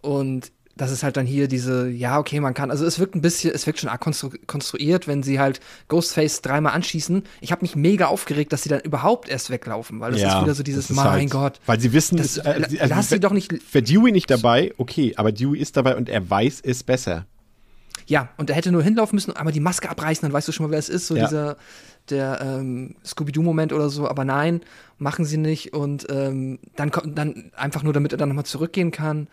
Und 0.00 0.52
das 0.78 0.92
ist 0.92 1.02
halt 1.02 1.16
dann 1.16 1.26
hier 1.26 1.48
diese, 1.48 1.88
ja, 1.88 2.18
okay, 2.18 2.38
man 2.38 2.54
kann, 2.54 2.70
also 2.70 2.86
es 2.86 2.98
wirkt 3.00 3.16
ein 3.16 3.20
bisschen, 3.20 3.52
es 3.52 3.66
wirkt 3.66 3.80
schon 3.80 3.90
arg 3.90 4.00
konstru 4.00 4.30
konstruiert, 4.46 5.08
wenn 5.08 5.22
sie 5.22 5.40
halt 5.40 5.60
Ghostface 5.88 6.40
dreimal 6.40 6.72
anschießen. 6.72 7.24
Ich 7.40 7.50
habe 7.50 7.62
mich 7.62 7.74
mega 7.74 8.06
aufgeregt, 8.06 8.52
dass 8.52 8.62
sie 8.62 8.68
dann 8.68 8.80
überhaupt 8.80 9.28
erst 9.28 9.50
weglaufen, 9.50 9.98
weil 10.00 10.12
das 10.12 10.20
ja, 10.20 10.36
ist 10.36 10.42
wieder 10.44 10.54
so 10.54 10.62
dieses, 10.62 10.90
mein 10.90 11.06
halt, 11.06 11.30
Gott. 11.30 11.60
Weil 11.66 11.80
sie 11.80 11.92
wissen, 11.92 12.16
das, 12.16 12.36
es, 12.36 12.44
äh, 12.44 12.48
also, 12.80 12.94
lass 12.94 13.08
sie 13.08 13.18
doch 13.18 13.32
nicht. 13.32 13.52
Wäre 13.74 13.82
Dewey 13.82 14.12
nicht 14.12 14.30
dabei, 14.30 14.72
okay, 14.78 15.14
aber 15.16 15.32
Dewey 15.32 15.58
ist 15.58 15.76
dabei 15.76 15.96
und 15.96 16.08
er 16.08 16.30
weiß 16.30 16.60
es 16.62 16.84
besser. 16.84 17.26
Ja, 18.06 18.30
und 18.36 18.48
er 18.48 18.56
hätte 18.56 18.72
nur 18.72 18.82
hinlaufen 18.82 19.16
müssen 19.16 19.32
und 19.32 19.36
einmal 19.36 19.52
die 19.52 19.60
Maske 19.60 19.90
abreißen, 19.90 20.22
dann 20.22 20.32
weißt 20.32 20.48
du 20.48 20.52
schon 20.52 20.66
mal, 20.66 20.72
wer 20.72 20.78
es 20.78 20.88
ist, 20.88 21.08
so 21.08 21.16
ja. 21.16 21.26
dieser, 21.26 21.56
der 22.10 22.40
ähm, 22.40 22.96
Scooby-Doo-Moment 23.04 23.72
oder 23.72 23.88
so, 23.88 24.08
aber 24.08 24.24
nein, 24.24 24.60
machen 24.98 25.24
sie 25.24 25.36
nicht. 25.36 25.72
Und 25.72 26.06
ähm, 26.10 26.58
dann, 26.76 26.90
dann 27.06 27.50
einfach 27.56 27.82
nur, 27.82 27.92
damit 27.92 28.12
er 28.12 28.18
dann 28.18 28.28
nochmal 28.28 28.46
zurückgehen 28.46 28.90
kann. 28.90 29.28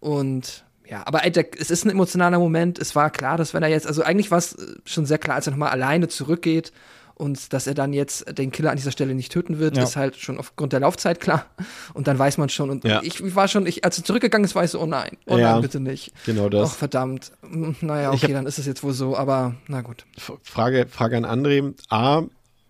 Und 0.00 0.64
ja, 0.86 1.02
aber 1.06 1.24
ey, 1.24 1.30
der, 1.30 1.46
es 1.58 1.70
ist 1.70 1.84
ein 1.84 1.90
emotionaler 1.90 2.38
Moment. 2.38 2.78
Es 2.78 2.96
war 2.96 3.10
klar, 3.10 3.36
dass 3.36 3.54
wenn 3.54 3.62
er 3.62 3.68
jetzt, 3.68 3.86
also 3.86 4.02
eigentlich 4.02 4.30
war 4.30 4.38
es 4.38 4.54
äh, 4.54 4.76
schon 4.84 5.06
sehr 5.06 5.18
klar, 5.18 5.36
als 5.36 5.46
er 5.46 5.52
nochmal 5.52 5.70
alleine 5.70 6.08
zurückgeht 6.08 6.72
und 7.20 7.52
dass 7.52 7.66
er 7.66 7.74
dann 7.74 7.92
jetzt 7.92 8.38
den 8.38 8.50
Killer 8.50 8.70
an 8.70 8.76
dieser 8.76 8.90
Stelle 8.90 9.14
nicht 9.14 9.30
töten 9.30 9.58
wird, 9.58 9.76
ja. 9.76 9.82
ist 9.82 9.94
halt 9.94 10.16
schon 10.16 10.38
aufgrund 10.38 10.72
der 10.72 10.80
Laufzeit 10.80 11.20
klar. 11.20 11.44
Und 11.92 12.08
dann 12.08 12.18
weiß 12.18 12.38
man 12.38 12.48
schon. 12.48 12.70
Und 12.70 12.84
ja. 12.84 13.02
ich, 13.02 13.36
war 13.36 13.46
schon, 13.46 13.66
ich, 13.66 13.84
als 13.84 13.98
er 13.98 14.04
zurückgegangen 14.04 14.44
ist, 14.46 14.54
war 14.54 14.64
ich 14.64 14.70
so, 14.70 14.80
oh 14.80 14.86
nein, 14.86 15.18
oh 15.26 15.36
ja, 15.36 15.52
nein, 15.52 15.62
bitte 15.62 15.80
nicht. 15.80 16.12
Genau 16.24 16.48
das. 16.48 16.70
Ach, 16.70 16.76
verdammt. 16.76 17.32
Hm, 17.42 17.76
naja, 17.82 18.10
okay, 18.10 18.28
hab, 18.28 18.32
dann 18.32 18.46
ist 18.46 18.58
es 18.58 18.64
jetzt 18.64 18.82
wohl 18.82 18.94
so, 18.94 19.16
aber 19.16 19.54
na 19.68 19.82
gut. 19.82 20.06
Frage, 20.42 20.86
Frage 20.88 21.18
an 21.18 21.26
André. 21.26 21.74
A, 21.90 22.22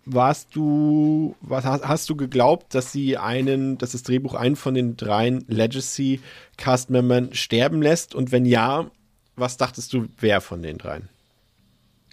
warst 0.04 0.56
du, 0.56 1.36
was 1.40 1.64
hast 1.64 2.10
du 2.10 2.16
geglaubt, 2.16 2.74
dass 2.74 2.90
sie 2.90 3.18
einen, 3.18 3.78
dass 3.78 3.92
das 3.92 4.02
Drehbuch 4.02 4.34
einen 4.34 4.56
von 4.56 4.74
den 4.74 4.96
dreien 4.96 5.44
Legacy 5.46 6.20
Cast-Membern 6.56 7.34
sterben 7.34 7.82
lässt? 7.82 8.16
Und 8.16 8.32
wenn 8.32 8.46
ja, 8.46 8.90
was 9.36 9.58
dachtest 9.58 9.92
du, 9.92 10.08
wer 10.18 10.40
von 10.40 10.60
den 10.60 10.76
dreien? 10.76 11.08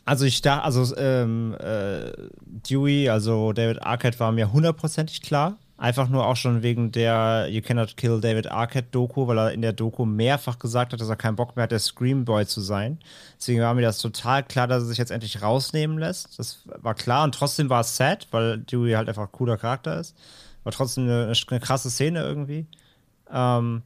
Also 0.07 0.23
ich 0.23 0.41
dachte, 0.41 0.63
also 0.63 0.95
ähm, 0.95 1.53
äh, 1.59 2.13
Dewey, 2.39 3.09
also 3.09 3.51
David 3.51 3.81
Arquette 3.81 4.17
war 4.21 4.31
mir 4.31 4.53
hundertprozentig 4.53 5.21
klar. 5.21 5.57
Einfach 5.75 6.07
nur 6.07 6.25
auch 6.25 6.38
schon 6.38 6.63
wegen 6.63 6.93
der 6.93 7.49
You 7.49 7.61
Cannot 7.61 7.97
Kill 7.97 8.21
David 8.21 8.49
Arquette 8.49 8.88
Doku, 8.89 9.27
weil 9.27 9.38
er 9.38 9.51
in 9.51 9.61
der 9.61 9.73
Doku 9.73 10.05
mehrfach 10.05 10.59
gesagt 10.59 10.93
hat, 10.93 11.01
dass 11.01 11.09
er 11.09 11.17
keinen 11.17 11.35
Bock 11.35 11.57
mehr 11.57 11.63
hat, 11.63 11.73
der 11.73 11.79
Scream 11.79 12.23
Boy 12.23 12.45
zu 12.45 12.61
sein. 12.61 12.99
Deswegen 13.38 13.59
war 13.59 13.73
mir 13.73 13.81
das 13.81 13.97
total 13.97 14.43
klar, 14.43 14.65
dass 14.65 14.84
er 14.84 14.88
sich 14.88 14.97
jetzt 14.97 15.11
endlich 15.11 15.41
rausnehmen 15.41 15.97
lässt. 15.97 16.39
Das 16.39 16.59
war 16.65 16.95
klar 16.95 17.25
und 17.25 17.35
trotzdem 17.35 17.69
war 17.69 17.81
es 17.81 17.97
sad, 17.97 18.29
weil 18.31 18.59
Dewey 18.59 18.93
halt 18.93 19.09
einfach 19.09 19.23
ein 19.23 19.31
cooler 19.34 19.57
Charakter 19.57 19.99
ist. 19.99 20.15
War 20.63 20.71
trotzdem 20.71 21.03
eine, 21.03 21.34
eine 21.49 21.59
krasse 21.59 21.91
Szene 21.91 22.21
irgendwie. 22.21 22.65
Ähm, 23.29 23.81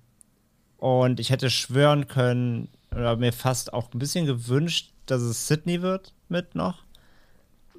und 0.78 1.20
ich 1.20 1.32
hätte 1.32 1.50
schwören 1.50 2.08
können, 2.08 2.70
oder 2.92 3.16
mir 3.16 3.34
fast 3.34 3.74
auch 3.74 3.92
ein 3.92 4.00
bisschen 4.00 4.28
gewünscht, 4.28 4.92
dass 5.12 5.22
es 5.22 5.48
Sydney 5.48 5.82
wird 5.82 6.14
mit 6.30 6.56
noch 6.56 6.84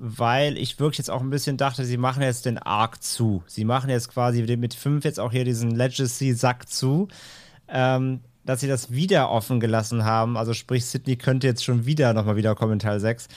weil 0.05 0.57
ich 0.57 0.81
wirklich 0.81 0.99
jetzt 0.99 1.11
auch 1.11 1.21
ein 1.21 1.31
bisschen 1.31 1.59
dachte, 1.59 1.85
sie 1.85 1.99
machen 1.99 2.23
jetzt 2.23 2.47
den 2.47 2.59
Arc 2.59 3.03
zu. 3.03 3.45
Sie 3.47 3.65
machen 3.65 3.91
jetzt 3.91 4.09
quasi 4.09 4.43
mit 4.57 4.75
5 4.75 5.05
jetzt 5.05 5.21
auch 5.21 5.31
hier 5.31 5.45
diesen 5.45 5.71
Legacy-Sack 5.71 6.69
zu. 6.69 7.09
Ähm, 7.69 8.21
dass 8.45 8.61
sie 8.61 8.69
das 8.69 8.91
wieder 8.91 9.31
offen 9.31 9.61
gelassen 9.61 10.05
haben. 10.05 10.37
Also 10.37 10.55
sprich, 10.55 10.85
Sydney 10.85 11.17
könnte 11.17 11.47
jetzt 11.47 11.65
schon 11.65 11.87
wieder 11.87 12.13
nochmal 12.13 12.37
wiederkommen 12.37 12.75
in 12.75 12.79
Teil 12.79 13.01
6. 13.01 13.29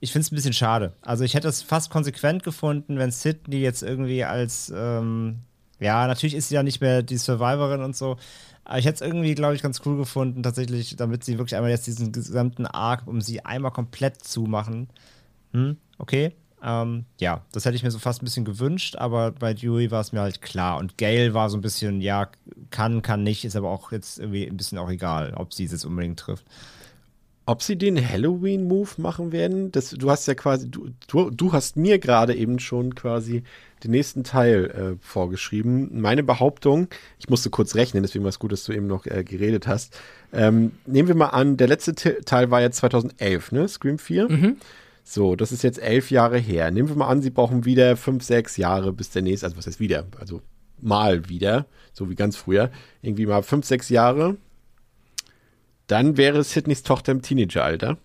Ich 0.00 0.10
finde 0.10 0.26
es 0.26 0.32
ein 0.32 0.34
bisschen 0.34 0.52
schade. 0.52 0.94
Also 1.00 1.24
ich 1.24 1.34
hätte 1.34 1.48
es 1.48 1.62
fast 1.62 1.90
konsequent 1.90 2.42
gefunden, 2.42 2.98
wenn 2.98 3.12
Sydney 3.12 3.60
jetzt 3.60 3.82
irgendwie 3.82 4.24
als, 4.24 4.72
ähm, 4.74 5.40
ja, 5.82 6.06
natürlich 6.06 6.34
ist 6.34 6.48
sie 6.48 6.54
ja 6.54 6.62
nicht 6.62 6.80
mehr 6.80 7.02
die 7.02 7.16
Survivorin 7.16 7.82
und 7.82 7.96
so. 7.96 8.16
Aber 8.64 8.78
ich 8.78 8.86
hätte 8.86 8.96
es 8.96 9.00
irgendwie, 9.00 9.34
glaube 9.34 9.54
ich, 9.54 9.62
ganz 9.62 9.80
cool 9.84 9.96
gefunden, 9.96 10.42
tatsächlich, 10.42 10.94
damit 10.96 11.24
sie 11.24 11.38
wirklich 11.38 11.56
einmal 11.56 11.70
jetzt 11.70 11.86
diesen 11.86 12.12
gesamten 12.12 12.66
Arc, 12.66 13.06
um 13.06 13.20
sie 13.20 13.44
einmal 13.44 13.72
komplett 13.72 14.22
zu 14.22 14.42
machen, 14.42 14.88
hm, 15.52 15.76
okay. 15.98 16.32
Ähm, 16.64 17.06
ja, 17.18 17.44
das 17.50 17.64
hätte 17.64 17.74
ich 17.74 17.82
mir 17.82 17.90
so 17.90 17.98
fast 17.98 18.22
ein 18.22 18.24
bisschen 18.24 18.44
gewünscht, 18.44 18.94
aber 18.96 19.32
bei 19.32 19.52
Dewey 19.52 19.90
war 19.90 20.00
es 20.00 20.12
mir 20.12 20.20
halt 20.20 20.40
klar. 20.42 20.78
Und 20.78 20.96
Gail 20.96 21.34
war 21.34 21.50
so 21.50 21.56
ein 21.56 21.60
bisschen, 21.60 22.00
ja, 22.00 22.28
kann, 22.70 23.02
kann 23.02 23.24
nicht, 23.24 23.44
ist 23.44 23.56
aber 23.56 23.70
auch 23.70 23.90
jetzt 23.90 24.20
irgendwie 24.20 24.46
ein 24.46 24.56
bisschen 24.56 24.78
auch 24.78 24.88
egal, 24.88 25.34
ob 25.34 25.52
sie 25.52 25.64
es 25.64 25.72
jetzt 25.72 25.84
unbedingt 25.84 26.20
trifft. 26.20 26.46
Ob 27.46 27.62
sie 27.62 27.76
den 27.76 27.96
Halloween-Move 28.08 28.90
machen 28.98 29.32
werden, 29.32 29.72
das, 29.72 29.90
du 29.90 30.08
hast 30.08 30.28
ja 30.28 30.34
quasi, 30.34 30.70
du, 30.70 30.90
du, 31.08 31.30
du 31.30 31.52
hast 31.52 31.76
mir 31.76 31.98
gerade 31.98 32.36
eben 32.36 32.60
schon 32.60 32.94
quasi 32.94 33.42
den 33.82 33.90
nächsten 33.90 34.24
Teil 34.24 34.96
äh, 34.98 35.04
vorgeschrieben. 35.04 36.00
Meine 36.00 36.22
Behauptung, 36.22 36.88
ich 37.18 37.28
musste 37.28 37.50
kurz 37.50 37.74
rechnen, 37.74 38.02
deswegen 38.02 38.24
war 38.24 38.30
es 38.30 38.38
gut, 38.38 38.52
dass 38.52 38.64
du 38.64 38.72
eben 38.72 38.86
noch 38.86 39.06
äh, 39.06 39.24
geredet 39.24 39.66
hast. 39.66 39.98
Ähm, 40.32 40.72
nehmen 40.86 41.08
wir 41.08 41.14
mal 41.14 41.28
an, 41.28 41.56
der 41.56 41.68
letzte 41.68 41.94
Teil 41.94 42.50
war 42.50 42.60
jetzt 42.60 42.78
2011, 42.78 43.52
ne? 43.52 43.68
Scream 43.68 43.98
4. 43.98 44.28
Mhm. 44.28 44.56
So, 45.04 45.34
das 45.34 45.50
ist 45.52 45.62
jetzt 45.62 45.80
elf 45.80 46.10
Jahre 46.10 46.38
her. 46.38 46.70
Nehmen 46.70 46.88
wir 46.88 46.96
mal 46.96 47.08
an, 47.08 47.22
sie 47.22 47.30
brauchen 47.30 47.64
wieder 47.64 47.96
fünf, 47.96 48.22
sechs 48.22 48.56
Jahre 48.56 48.92
bis 48.92 49.10
der 49.10 49.22
nächste, 49.22 49.46
also 49.46 49.56
was 49.56 49.66
heißt 49.66 49.80
wieder? 49.80 50.06
Also 50.18 50.42
mal 50.80 51.28
wieder, 51.28 51.66
so 51.92 52.08
wie 52.08 52.14
ganz 52.14 52.36
früher. 52.36 52.70
Irgendwie 53.02 53.26
mal 53.26 53.42
fünf, 53.42 53.66
sechs 53.66 53.88
Jahre. 53.88 54.36
Dann 55.86 56.16
wäre 56.16 56.44
Sydneys 56.44 56.82
Tochter 56.82 57.12
im 57.12 57.22
Teenageralter. 57.22 57.98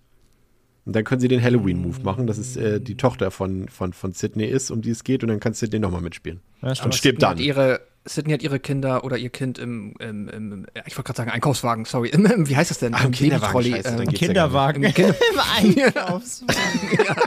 Und 0.88 0.96
dann 0.96 1.04
können 1.04 1.20
sie 1.20 1.28
den 1.28 1.44
Halloween-Move 1.44 2.02
machen, 2.04 2.28
dass 2.28 2.38
es 2.38 2.56
äh, 2.56 2.80
die 2.80 2.96
Tochter 2.96 3.30
von, 3.30 3.68
von, 3.68 3.92
von 3.92 4.14
Sydney 4.14 4.46
ist, 4.46 4.72
um 4.72 4.82
die 4.82 4.92
es 4.92 5.04
geht, 5.04 5.22
und 5.22 5.28
dann 5.28 5.42
kann 5.42 5.54
Sydney 5.54 5.80
nochmal 5.80 6.00
mitspielen. 6.00 6.40
Ja, 6.62 6.70
und 6.82 6.96
stirbt 6.96 7.22
dann. 7.22 7.38
Ihre, 7.40 7.82
Sydney 8.06 8.32
hat 8.32 8.42
ihre 8.42 8.58
Kinder 8.62 9.04
oder 9.04 9.18
ihr 9.18 9.30
Kind 9.30 9.60
im, 9.60 9.96
im, 10.00 10.30
im 10.30 10.66
ich 10.86 10.98
wollte 10.98 11.08
gerade 11.08 11.18
sagen 11.18 11.32
Einkaufswagen, 11.32 11.84
sorry, 11.84 12.08
Im, 12.08 12.26
im, 12.32 12.48
wie 12.48 12.56
heißt 12.56 12.72
das 12.72 12.80
denn? 12.80 12.94
Ah, 12.94 13.04
Im 13.04 13.12
Kinderwagen. 13.12 13.64
Scheiße, 13.64 14.02
ähm, 14.02 14.08
Kinderwagen. 14.14 14.82
Ja 14.82 14.88
Im, 14.88 14.96
Kinder 14.96 15.16
Im 15.34 15.76
Einkaufswagen. 15.76 17.06
ja. 17.06 17.16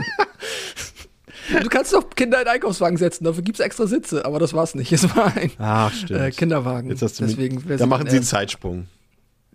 Du 1.63 1.69
kannst 1.69 1.93
doch 1.93 2.09
Kinder 2.11 2.41
in 2.41 2.47
Einkaufswagen 2.47 2.97
setzen, 2.97 3.25
dafür 3.25 3.43
gibt 3.43 3.59
es 3.59 3.65
extra 3.65 3.87
Sitze, 3.89 4.25
aber 4.25 4.39
das 4.39 4.55
war 4.55 4.63
es 4.63 4.77
nicht. 4.77 4.93
Es 4.93 5.17
war 5.17 5.37
ein 5.37 5.51
Ach, 5.59 5.93
äh, 6.09 6.31
Kinderwagen. 6.31 6.89
Jetzt 6.91 7.03
hast 7.03 7.19
du 7.19 7.25
Deswegen, 7.25 7.65
mit, 7.67 7.81
da 7.81 7.87
machen 7.87 8.09
sie 8.09 8.17
einen 8.17 8.25
Zeitsprung. 8.25 8.87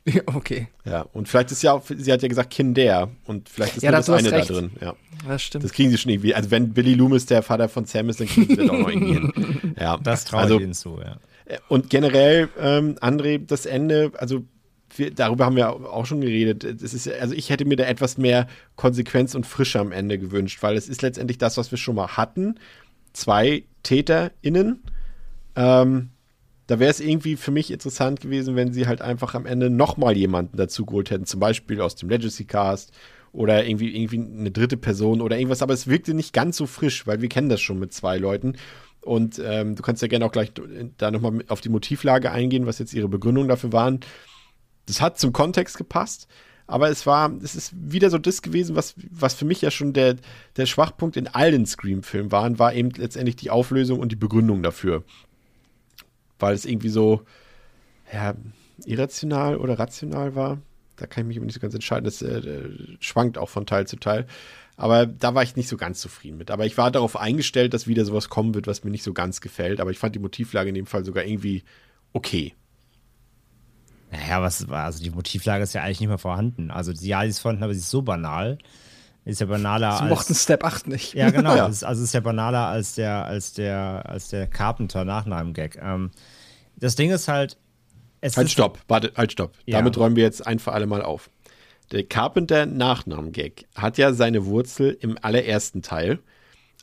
Ja, 0.05 0.21
okay. 0.33 0.67
Ja, 0.85 1.01
und 1.13 1.27
vielleicht 1.27 1.51
ist 1.51 1.63
ja 1.63 1.73
auch, 1.73 1.83
sie 1.85 2.11
hat 2.11 2.21
ja 2.21 2.27
gesagt 2.27 2.51
Kinder 2.51 3.09
und 3.25 3.49
vielleicht 3.49 3.77
ist 3.77 3.83
ja, 3.83 3.91
nur 3.91 3.99
das 3.99 4.09
eine 4.09 4.31
recht. 4.31 4.49
da 4.49 4.53
drin. 4.53 4.71
Ja. 4.79 4.95
Das 5.27 5.41
stimmt. 5.41 5.63
Das 5.63 5.73
kriegen 5.73 5.89
sie 5.89 5.97
schon 5.97 6.11
irgendwie. 6.11 6.35
Also 6.35 6.51
wenn 6.51 6.73
Billy 6.73 6.93
Loomis 6.93 7.25
der 7.25 7.41
Vater 7.41 7.67
von 7.67 7.85
Sam 7.85 8.09
ist, 8.09 8.19
dann 8.19 8.27
kriegen 8.27 8.47
sie 8.47 8.55
das 8.55 8.69
auch 8.69 8.79
noch 8.79 8.89
irgendwie 8.89 9.13
hin. 9.13 9.75
Ja. 9.79 9.97
Das 9.97 10.25
traue 10.25 10.41
also, 10.41 10.55
ich 10.57 10.63
ihnen 10.63 10.73
zu, 10.73 10.99
ja. 10.99 11.17
Äh, 11.45 11.57
und 11.67 11.89
generell, 11.89 12.49
ähm, 12.59 12.95
André, 13.01 13.43
das 13.45 13.65
Ende, 13.65 14.11
also 14.17 14.43
wir, 14.95 15.11
darüber 15.11 15.45
haben 15.45 15.55
wir 15.55 15.69
auch 15.69 16.05
schon 16.05 16.21
geredet. 16.21 16.63
Es 16.63 16.93
ist, 16.93 17.11
also 17.11 17.33
ich 17.33 17.49
hätte 17.49 17.65
mir 17.65 17.75
da 17.75 17.83
etwas 17.85 18.17
mehr 18.17 18.47
Konsequenz 18.75 19.35
und 19.35 19.45
Frische 19.45 19.79
am 19.79 19.91
Ende 19.91 20.17
gewünscht, 20.17 20.61
weil 20.61 20.77
es 20.77 20.87
ist 20.87 21.01
letztendlich 21.01 21.37
das, 21.37 21.57
was 21.57 21.71
wir 21.71 21.77
schon 21.77 21.95
mal 21.95 22.15
hatten. 22.15 22.55
Zwei 23.11 23.63
TäterInnen. 23.83 24.83
Ähm, 25.55 26.09
da 26.67 26.79
wäre 26.79 26.89
es 26.89 26.99
irgendwie 26.99 27.35
für 27.35 27.51
mich 27.51 27.71
interessant 27.71 28.21
gewesen, 28.21 28.55
wenn 28.55 28.73
sie 28.73 28.87
halt 28.87 29.01
einfach 29.01 29.35
am 29.35 29.45
Ende 29.45 29.69
nochmal 29.69 30.17
jemanden 30.17 30.57
dazu 30.57 30.85
geholt 30.85 31.11
hätten, 31.11 31.25
zum 31.25 31.39
Beispiel 31.39 31.81
aus 31.81 31.95
dem 31.95 32.09
Legacy 32.09 32.45
Cast 32.45 32.91
oder 33.31 33.65
irgendwie, 33.65 33.95
irgendwie 33.95 34.19
eine 34.19 34.51
dritte 34.51 34.77
Person 34.77 35.21
oder 35.21 35.37
irgendwas, 35.37 35.61
aber 35.61 35.73
es 35.73 35.87
wirkte 35.87 36.13
nicht 36.13 36.33
ganz 36.33 36.57
so 36.57 36.65
frisch, 36.65 37.05
weil 37.05 37.21
wir 37.21 37.29
kennen 37.29 37.49
das 37.49 37.61
schon 37.61 37.79
mit 37.79 37.93
zwei 37.93 38.17
Leuten. 38.17 38.55
Und 39.01 39.39
ähm, 39.43 39.75
du 39.75 39.83
kannst 39.83 40.01
ja 40.01 40.07
gerne 40.07 40.25
auch 40.25 40.31
gleich 40.31 40.51
da 40.97 41.11
nochmal 41.11 41.43
auf 41.49 41.61
die 41.61 41.69
Motivlage 41.69 42.31
eingehen, 42.31 42.65
was 42.65 42.79
jetzt 42.79 42.93
ihre 42.93 43.07
Begründungen 43.07 43.49
dafür 43.49 43.71
waren. 43.71 43.99
Das 44.87 44.99
hat 44.99 45.19
zum 45.19 45.31
Kontext 45.31 45.77
gepasst, 45.77 46.27
aber 46.65 46.89
es 46.89 47.05
war, 47.05 47.31
es 47.43 47.55
ist 47.55 47.73
wieder 47.75 48.09
so 48.09 48.17
das 48.17 48.41
gewesen, 48.41 48.75
was, 48.75 48.95
was 49.11 49.35
für 49.35 49.45
mich 49.45 49.61
ja 49.61 49.69
schon 49.69 49.93
der, 49.93 50.15
der 50.57 50.65
Schwachpunkt 50.65 51.17
in 51.17 51.27
allen 51.27 51.67
Scream-Filmen 51.67 52.31
waren, 52.31 52.57
war 52.57 52.73
eben 52.73 52.89
letztendlich 52.89 53.35
die 53.35 53.51
Auflösung 53.51 53.99
und 53.99 54.11
die 54.11 54.15
Begründung 54.15 54.63
dafür 54.63 55.03
weil 56.39 56.53
es 56.53 56.65
irgendwie 56.65 56.89
so, 56.89 57.21
ja, 58.11 58.35
irrational 58.85 59.57
oder 59.57 59.79
rational 59.79 60.35
war. 60.35 60.59
Da 60.97 61.07
kann 61.07 61.23
ich 61.23 61.27
mich 61.27 61.37
aber 61.37 61.45
nicht 61.45 61.55
so 61.55 61.59
ganz 61.59 61.73
entscheiden. 61.73 62.05
Das 62.05 62.21
äh, 62.21 62.69
schwankt 62.99 63.37
auch 63.37 63.49
von 63.49 63.65
Teil 63.65 63.87
zu 63.87 63.97
Teil. 63.97 64.27
Aber 64.77 65.05
da 65.05 65.33
war 65.33 65.43
ich 65.43 65.55
nicht 65.55 65.69
so 65.69 65.77
ganz 65.77 65.99
zufrieden 65.99 66.37
mit. 66.37 66.51
Aber 66.51 66.65
ich 66.65 66.77
war 66.77 66.91
darauf 66.91 67.17
eingestellt, 67.17 67.73
dass 67.73 67.87
wieder 67.87 68.05
sowas 68.05 68.29
kommen 68.29 68.53
wird, 68.53 68.67
was 68.67 68.83
mir 68.83 68.91
nicht 68.91 69.03
so 69.03 69.13
ganz 69.13 69.41
gefällt. 69.41 69.79
Aber 69.79 69.91
ich 69.91 69.99
fand 69.99 70.15
die 70.15 70.19
Motivlage 70.19 70.69
in 70.69 70.75
dem 70.75 70.85
Fall 70.85 71.05
sogar 71.05 71.25
irgendwie 71.25 71.63
okay. 72.13 72.53
Naja, 74.11 74.41
was 74.41 74.67
war, 74.69 74.85
also 74.85 75.03
die 75.03 75.09
Motivlage 75.11 75.63
ist 75.63 75.73
ja 75.73 75.83
eigentlich 75.83 76.01
nicht 76.01 76.09
mehr 76.09 76.17
vorhanden. 76.17 76.71
Also 76.71 76.91
ja, 76.91 77.23
sie 77.23 77.29
ist 77.29 77.39
vorhanden, 77.39 77.63
aber 77.63 77.73
sie 77.73 77.79
ist 77.79 77.89
so 77.89 78.01
banal. 78.01 78.57
Ist 79.25 79.41
ja 79.41 79.47
banaler 79.47 79.93
Sie 79.93 80.03
als. 80.03 80.09
mochten 80.09 80.35
Step 80.35 80.63
8 80.63 80.87
nicht. 80.87 81.15
Ja, 81.15 81.31
genau. 81.31 81.55
ja. 81.55 81.65
Ist, 81.65 81.83
also 81.83 82.03
ist 82.03 82.13
ja 82.13 82.19
banaler 82.19 82.67
als 82.67 82.93
der, 82.93 83.25
als 83.25 83.53
der, 83.53 84.03
als 84.07 84.29
der 84.29 84.45
Carpenter-Nachnamen-Gag. 84.45 85.79
Ähm, 85.81 86.11
das 86.75 86.95
Ding 86.95 87.09
ist 87.09 87.27
halt. 87.27 87.57
halt, 88.23 88.51
stopp, 88.51 88.79
warte, 88.87 89.11
halt, 89.17 89.31
stopp. 89.31 89.53
Ja. 89.65 89.79
Damit 89.79 89.97
räumen 89.97 90.15
wir 90.15 90.23
jetzt 90.23 90.45
ein 90.45 90.59
für 90.59 90.73
alle 90.73 90.85
Mal 90.85 91.01
auf. 91.01 91.31
Der 91.91 92.03
Carpenter-Nachnamen-Gag 92.03 93.65
hat 93.75 93.97
ja 93.97 94.13
seine 94.13 94.45
Wurzel 94.45 94.95
im 94.99 95.17
allerersten 95.19 95.81
Teil, 95.81 96.19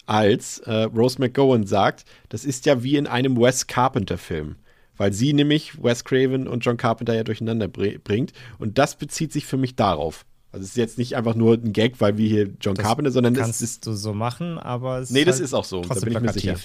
als 0.06 0.58
äh, 0.60 0.82
Rose 0.84 1.20
McGowan 1.20 1.64
sagt, 1.66 2.04
das 2.28 2.44
ist 2.44 2.66
ja 2.66 2.82
wie 2.82 2.96
in 2.96 3.06
einem 3.06 3.36
Wes 3.36 3.68
Carpenter-Film. 3.68 4.56
weil 4.96 5.12
sie 5.12 5.32
nämlich 5.32 5.82
Wes 5.82 6.04
Craven 6.04 6.46
und 6.48 6.64
John 6.64 6.76
Carpenter 6.76 7.14
ja 7.14 7.24
durcheinander 7.24 7.68
bringt. 7.68 8.32
Und 8.58 8.78
das 8.78 8.96
bezieht 8.96 9.32
sich 9.32 9.46
für 9.46 9.56
mich 9.56 9.74
darauf. 9.76 10.24
Also 10.52 10.64
es 10.64 10.70
ist 10.70 10.76
jetzt 10.76 10.98
nicht 10.98 11.16
einfach 11.16 11.34
nur 11.34 11.54
ein 11.54 11.72
Gag, 11.72 12.00
weil 12.00 12.18
wir 12.18 12.28
hier 12.28 12.50
John 12.60 12.74
das 12.74 12.84
Carpenter, 12.84 13.10
sondern 13.10 13.34
kannst 13.34 13.62
es 13.62 13.70
ist 13.70 13.86
du 13.86 13.94
so 13.94 14.12
machen, 14.12 14.58
aber 14.58 14.98
es 14.98 15.10
Nee, 15.10 15.24
das 15.24 15.36
halt 15.36 15.44
ist 15.46 15.54
auch 15.54 15.64
so, 15.64 15.80
da 15.80 15.94
bin 15.94 16.12
ich 16.12 16.20
mir 16.20 16.32
sicher. 16.32 16.56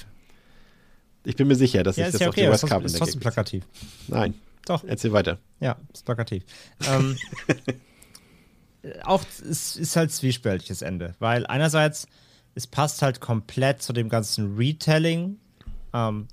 Ich 1.24 1.36
bin 1.36 1.48
mir 1.48 1.56
sicher, 1.56 1.84
dass 1.84 1.96
ja, 1.96 2.08
ich 2.08 2.12
das 2.12 2.22
ja 2.22 2.28
okay, 2.28 2.48
auf 2.48 2.56
die 2.58 2.64
Wes 2.64 2.70
Carpenter 2.70 2.86
ist 2.94 2.98
trotzdem 2.98 3.22
plakativ. 3.22 3.64
Nein. 4.08 4.34
Doch. 4.66 4.84
Erzähl 4.86 5.14
weiter. 5.14 5.40
Ja, 5.62 5.78
ist 5.94 6.04
plakativ. 6.04 6.44
ähm, 6.90 7.18
auch 9.04 9.24
es 9.50 9.78
ist 9.78 9.96
halt 9.96 10.12
zwiespältiges 10.12 10.82
Ende, 10.82 11.16
weil 11.20 11.48
einerseits 11.48 12.08
es 12.56 12.68
passt 12.68 13.02
halt 13.02 13.22
komplett 13.22 13.82
zu 13.82 13.94
dem 13.94 14.10
ganzen 14.10 14.58
Retelling. 14.58 15.38
Ähm, 15.94 16.28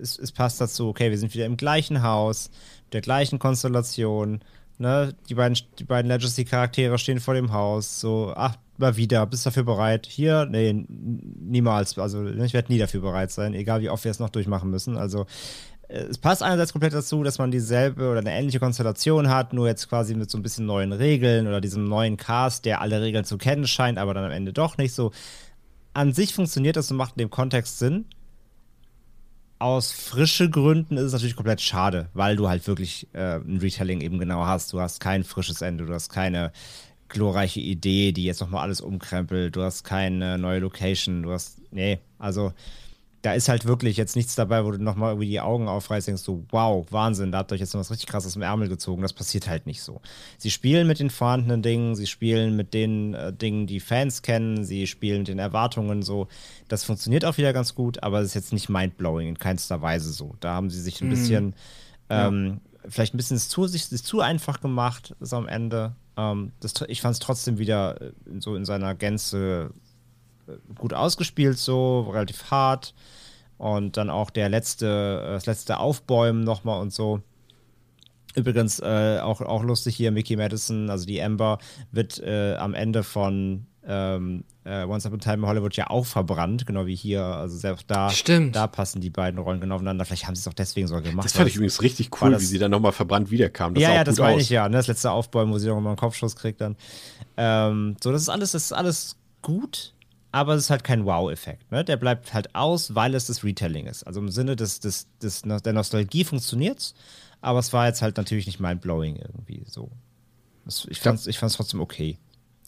es, 0.00 0.18
es, 0.18 0.32
passt 0.32 0.60
dazu, 0.60 0.88
okay, 0.88 1.10
wir 1.10 1.18
sind 1.18 1.32
wieder 1.34 1.46
im 1.46 1.56
gleichen 1.56 2.02
Haus, 2.02 2.50
der 2.92 3.00
gleichen 3.00 3.38
Konstellation. 3.38 4.40
Ne? 4.78 5.14
Die 5.28 5.34
beiden, 5.34 5.58
die 5.78 5.84
beiden 5.84 6.08
Legacy-Charaktere 6.10 6.98
stehen 6.98 7.20
vor 7.20 7.34
dem 7.34 7.52
Haus. 7.52 8.00
So, 8.00 8.32
ach, 8.36 8.56
mal 8.76 8.96
wieder, 8.96 9.26
bist 9.26 9.44
du 9.44 9.50
dafür 9.50 9.64
bereit? 9.64 10.06
Hier? 10.06 10.46
Nee, 10.46 10.86
niemals. 10.88 11.98
Also, 11.98 12.24
ich 12.26 12.52
werde 12.52 12.72
nie 12.72 12.78
dafür 12.78 13.00
bereit 13.00 13.32
sein, 13.32 13.54
egal 13.54 13.80
wie 13.82 13.90
oft 13.90 14.04
wir 14.04 14.10
es 14.10 14.20
noch 14.20 14.30
durchmachen 14.30 14.70
müssen. 14.70 14.96
Also, 14.96 15.26
äh, 15.88 16.00
es 16.02 16.18
passt 16.18 16.42
einerseits 16.42 16.72
komplett 16.72 16.92
dazu, 16.92 17.22
dass 17.22 17.38
man 17.38 17.50
dieselbe 17.50 18.08
oder 18.08 18.20
eine 18.20 18.30
ähnliche 18.30 18.60
Konstellation 18.60 19.28
hat, 19.28 19.52
nur 19.52 19.66
jetzt 19.66 19.88
quasi 19.88 20.14
mit 20.14 20.30
so 20.30 20.38
ein 20.38 20.42
bisschen 20.42 20.66
neuen 20.66 20.92
Regeln 20.92 21.46
oder 21.46 21.60
diesem 21.60 21.84
neuen 21.84 22.16
Cast, 22.16 22.64
der 22.64 22.80
alle 22.80 23.02
Regeln 23.02 23.24
zu 23.24 23.38
kennen 23.38 23.66
scheint, 23.66 23.98
aber 23.98 24.14
dann 24.14 24.24
am 24.24 24.30
Ende 24.30 24.52
doch 24.52 24.78
nicht 24.78 24.94
so. 24.94 25.12
An 25.94 26.12
sich 26.12 26.34
funktioniert 26.34 26.76
das 26.76 26.90
und 26.90 26.96
macht 26.96 27.14
in 27.16 27.20
dem 27.20 27.30
Kontext 27.30 27.78
Sinn. 27.80 28.04
Aus 29.58 29.90
frische 29.90 30.48
Gründen 30.48 30.96
ist 30.96 31.04
es 31.04 31.12
natürlich 31.12 31.34
komplett 31.34 31.60
schade, 31.60 32.08
weil 32.14 32.36
du 32.36 32.48
halt 32.48 32.66
wirklich 32.68 33.08
äh, 33.12 33.36
ein 33.36 33.58
Retelling 33.58 34.00
eben 34.00 34.18
genau 34.18 34.46
hast. 34.46 34.72
Du 34.72 34.80
hast 34.80 35.00
kein 35.00 35.24
frisches 35.24 35.62
Ende, 35.62 35.84
du 35.84 35.92
hast 35.92 36.10
keine 36.10 36.52
glorreiche 37.08 37.60
Idee, 37.60 38.12
die 38.12 38.24
jetzt 38.24 38.40
nochmal 38.40 38.62
alles 38.62 38.80
umkrempelt, 38.80 39.56
du 39.56 39.62
hast 39.62 39.82
keine 39.82 40.38
neue 40.38 40.60
Location, 40.60 41.22
du 41.22 41.32
hast. 41.32 41.58
Nee, 41.72 41.98
also 42.18 42.52
da 43.22 43.32
ist 43.32 43.48
halt 43.48 43.64
wirklich 43.64 43.96
jetzt 43.96 44.14
nichts 44.14 44.36
dabei, 44.36 44.64
wo 44.64 44.70
du 44.70 44.78
nochmal 44.78 45.12
irgendwie 45.12 45.28
die 45.28 45.40
Augen 45.40 45.66
aufreißt, 45.66 46.06
denkst 46.06 46.24
du, 46.24 46.46
wow, 46.50 46.86
Wahnsinn, 46.90 47.32
da 47.32 47.38
habt 47.38 47.50
ihr 47.50 47.56
euch 47.56 47.60
jetzt 47.60 47.74
noch 47.74 47.80
was 47.80 47.90
richtig 47.90 48.08
krasses 48.08 48.36
im 48.36 48.42
Ärmel 48.42 48.68
gezogen. 48.68 49.02
Das 49.02 49.12
passiert 49.12 49.48
halt 49.48 49.66
nicht 49.66 49.82
so. 49.82 50.00
Sie 50.36 50.50
spielen 50.50 50.86
mit 50.86 51.00
den 51.00 51.10
vorhandenen 51.10 51.62
Dingen, 51.62 51.96
sie 51.96 52.06
spielen 52.06 52.54
mit 52.54 52.74
den 52.74 53.14
äh, 53.14 53.32
Dingen, 53.32 53.66
die 53.66 53.80
Fans 53.80 54.22
kennen, 54.22 54.64
sie 54.64 54.86
spielen 54.86 55.18
mit 55.18 55.28
den 55.28 55.40
Erwartungen 55.40 56.02
so. 56.02 56.28
Das 56.68 56.84
funktioniert 56.84 57.24
auch 57.24 57.38
wieder 57.38 57.52
ganz 57.52 57.74
gut, 57.74 58.02
aber 58.02 58.20
es 58.20 58.28
ist 58.28 58.34
jetzt 58.34 58.52
nicht 58.52 58.68
mindblowing 58.68 59.28
in 59.28 59.38
keinster 59.38 59.82
Weise 59.82 60.12
so. 60.12 60.36
Da 60.38 60.54
haben 60.54 60.70
sie 60.70 60.80
sich 60.80 61.00
ein 61.00 61.08
mhm. 61.08 61.10
bisschen, 61.10 61.54
ähm, 62.10 62.60
ja. 62.74 62.90
vielleicht 62.90 63.14
ein 63.14 63.16
bisschen 63.16 63.38
zu, 63.38 63.66
sich, 63.66 63.88
zu 63.88 64.20
einfach 64.20 64.60
gemacht, 64.60 65.16
so 65.18 65.36
am 65.36 65.48
Ende. 65.48 65.96
Ähm, 66.16 66.52
das, 66.60 66.74
ich 66.86 67.00
fand 67.00 67.14
es 67.14 67.18
trotzdem 67.18 67.58
wieder 67.58 68.00
äh, 68.00 68.12
so 68.38 68.54
in 68.54 68.64
seiner 68.64 68.94
Gänze 68.94 69.72
gut 70.74 70.94
ausgespielt, 70.94 71.58
so 71.58 72.02
relativ 72.10 72.50
hart. 72.50 72.94
Und 73.58 73.96
dann 73.96 74.08
auch 74.08 74.30
der 74.30 74.48
letzte, 74.48 75.20
das 75.32 75.46
letzte 75.46 75.78
Aufbäumen 75.78 76.44
nochmal 76.44 76.80
und 76.80 76.92
so. 76.92 77.20
Übrigens 78.36 78.78
äh, 78.78 79.18
auch, 79.20 79.40
auch 79.40 79.64
lustig 79.64 79.96
hier, 79.96 80.12
Mickey 80.12 80.36
Madison, 80.36 80.90
also 80.90 81.06
die 81.06 81.20
Amber, 81.20 81.58
wird 81.90 82.20
äh, 82.20 82.54
am 82.54 82.74
Ende 82.74 83.02
von 83.02 83.66
ähm, 83.84 84.44
äh, 84.64 84.84
Once 84.84 85.06
Upon 85.06 85.18
a 85.18 85.22
Time 85.22 85.38
in 85.38 85.46
Hollywood 85.46 85.74
ja 85.74 85.88
auch 85.88 86.04
verbrannt, 86.06 86.66
genau 86.66 86.86
wie 86.86 86.94
hier. 86.94 87.24
Also 87.24 87.56
selbst 87.56 87.90
da, 87.90 88.10
Stimmt. 88.10 88.54
da 88.54 88.66
passen 88.66 89.00
die 89.00 89.10
beiden 89.10 89.40
Rollen 89.40 89.60
genau 89.60 89.76
aufeinander. 89.76 90.04
Vielleicht 90.04 90.26
haben 90.26 90.34
sie 90.34 90.40
es 90.40 90.48
auch 90.48 90.54
deswegen 90.54 90.86
so 90.86 91.00
gemacht. 91.00 91.24
Das 91.24 91.32
fand 91.32 91.48
ich 91.48 91.56
übrigens 91.56 91.82
richtig 91.82 92.10
cool, 92.20 92.30
das, 92.30 92.42
wie 92.42 92.46
sie 92.46 92.58
dann 92.58 92.70
nochmal 92.70 92.92
verbrannt 92.92 93.30
wiederkam. 93.30 93.74
Das 93.74 93.82
ja, 93.82 93.94
ja, 93.94 94.04
das 94.04 94.18
meine 94.18 94.40
ich 94.40 94.50
ja. 94.50 94.68
Ne? 94.68 94.76
Das 94.76 94.86
letzte 94.86 95.10
Aufbäumen, 95.10 95.52
wo 95.52 95.58
sie 95.58 95.68
nochmal 95.68 95.92
einen 95.92 95.96
Kopfschuss 95.96 96.36
kriegt 96.36 96.60
dann. 96.60 96.76
Ähm, 97.36 97.96
so, 98.00 98.12
das 98.12 98.22
ist 98.22 98.28
alles, 98.28 98.52
das 98.52 98.64
ist 98.64 98.72
alles 98.72 99.16
gut 99.42 99.94
aber 100.32 100.54
es 100.54 100.64
ist 100.64 100.70
halt 100.70 100.84
kein 100.84 101.04
Wow-Effekt. 101.04 101.70
Ne? 101.72 101.84
Der 101.84 101.96
bleibt 101.96 102.34
halt 102.34 102.54
aus, 102.54 102.94
weil 102.94 103.14
es 103.14 103.26
das 103.26 103.44
Retelling 103.44 103.86
ist. 103.86 104.04
Also 104.04 104.20
im 104.20 104.28
Sinne 104.28 104.56
des, 104.56 104.80
des, 104.80 105.08
des, 105.22 105.42
der 105.42 105.72
Nostalgie 105.72 106.24
funktioniert 106.24 106.78
es, 106.78 106.94
aber 107.40 107.58
es 107.58 107.72
war 107.72 107.86
jetzt 107.86 108.02
halt 108.02 108.16
natürlich 108.16 108.46
nicht 108.46 108.60
mind-blowing 108.60 109.16
irgendwie 109.16 109.62
so. 109.66 109.90
ich 110.88 111.00
fand 111.00 111.20
es 111.20 111.26
ich 111.26 111.38
trotzdem 111.38 111.80
okay. 111.80 112.18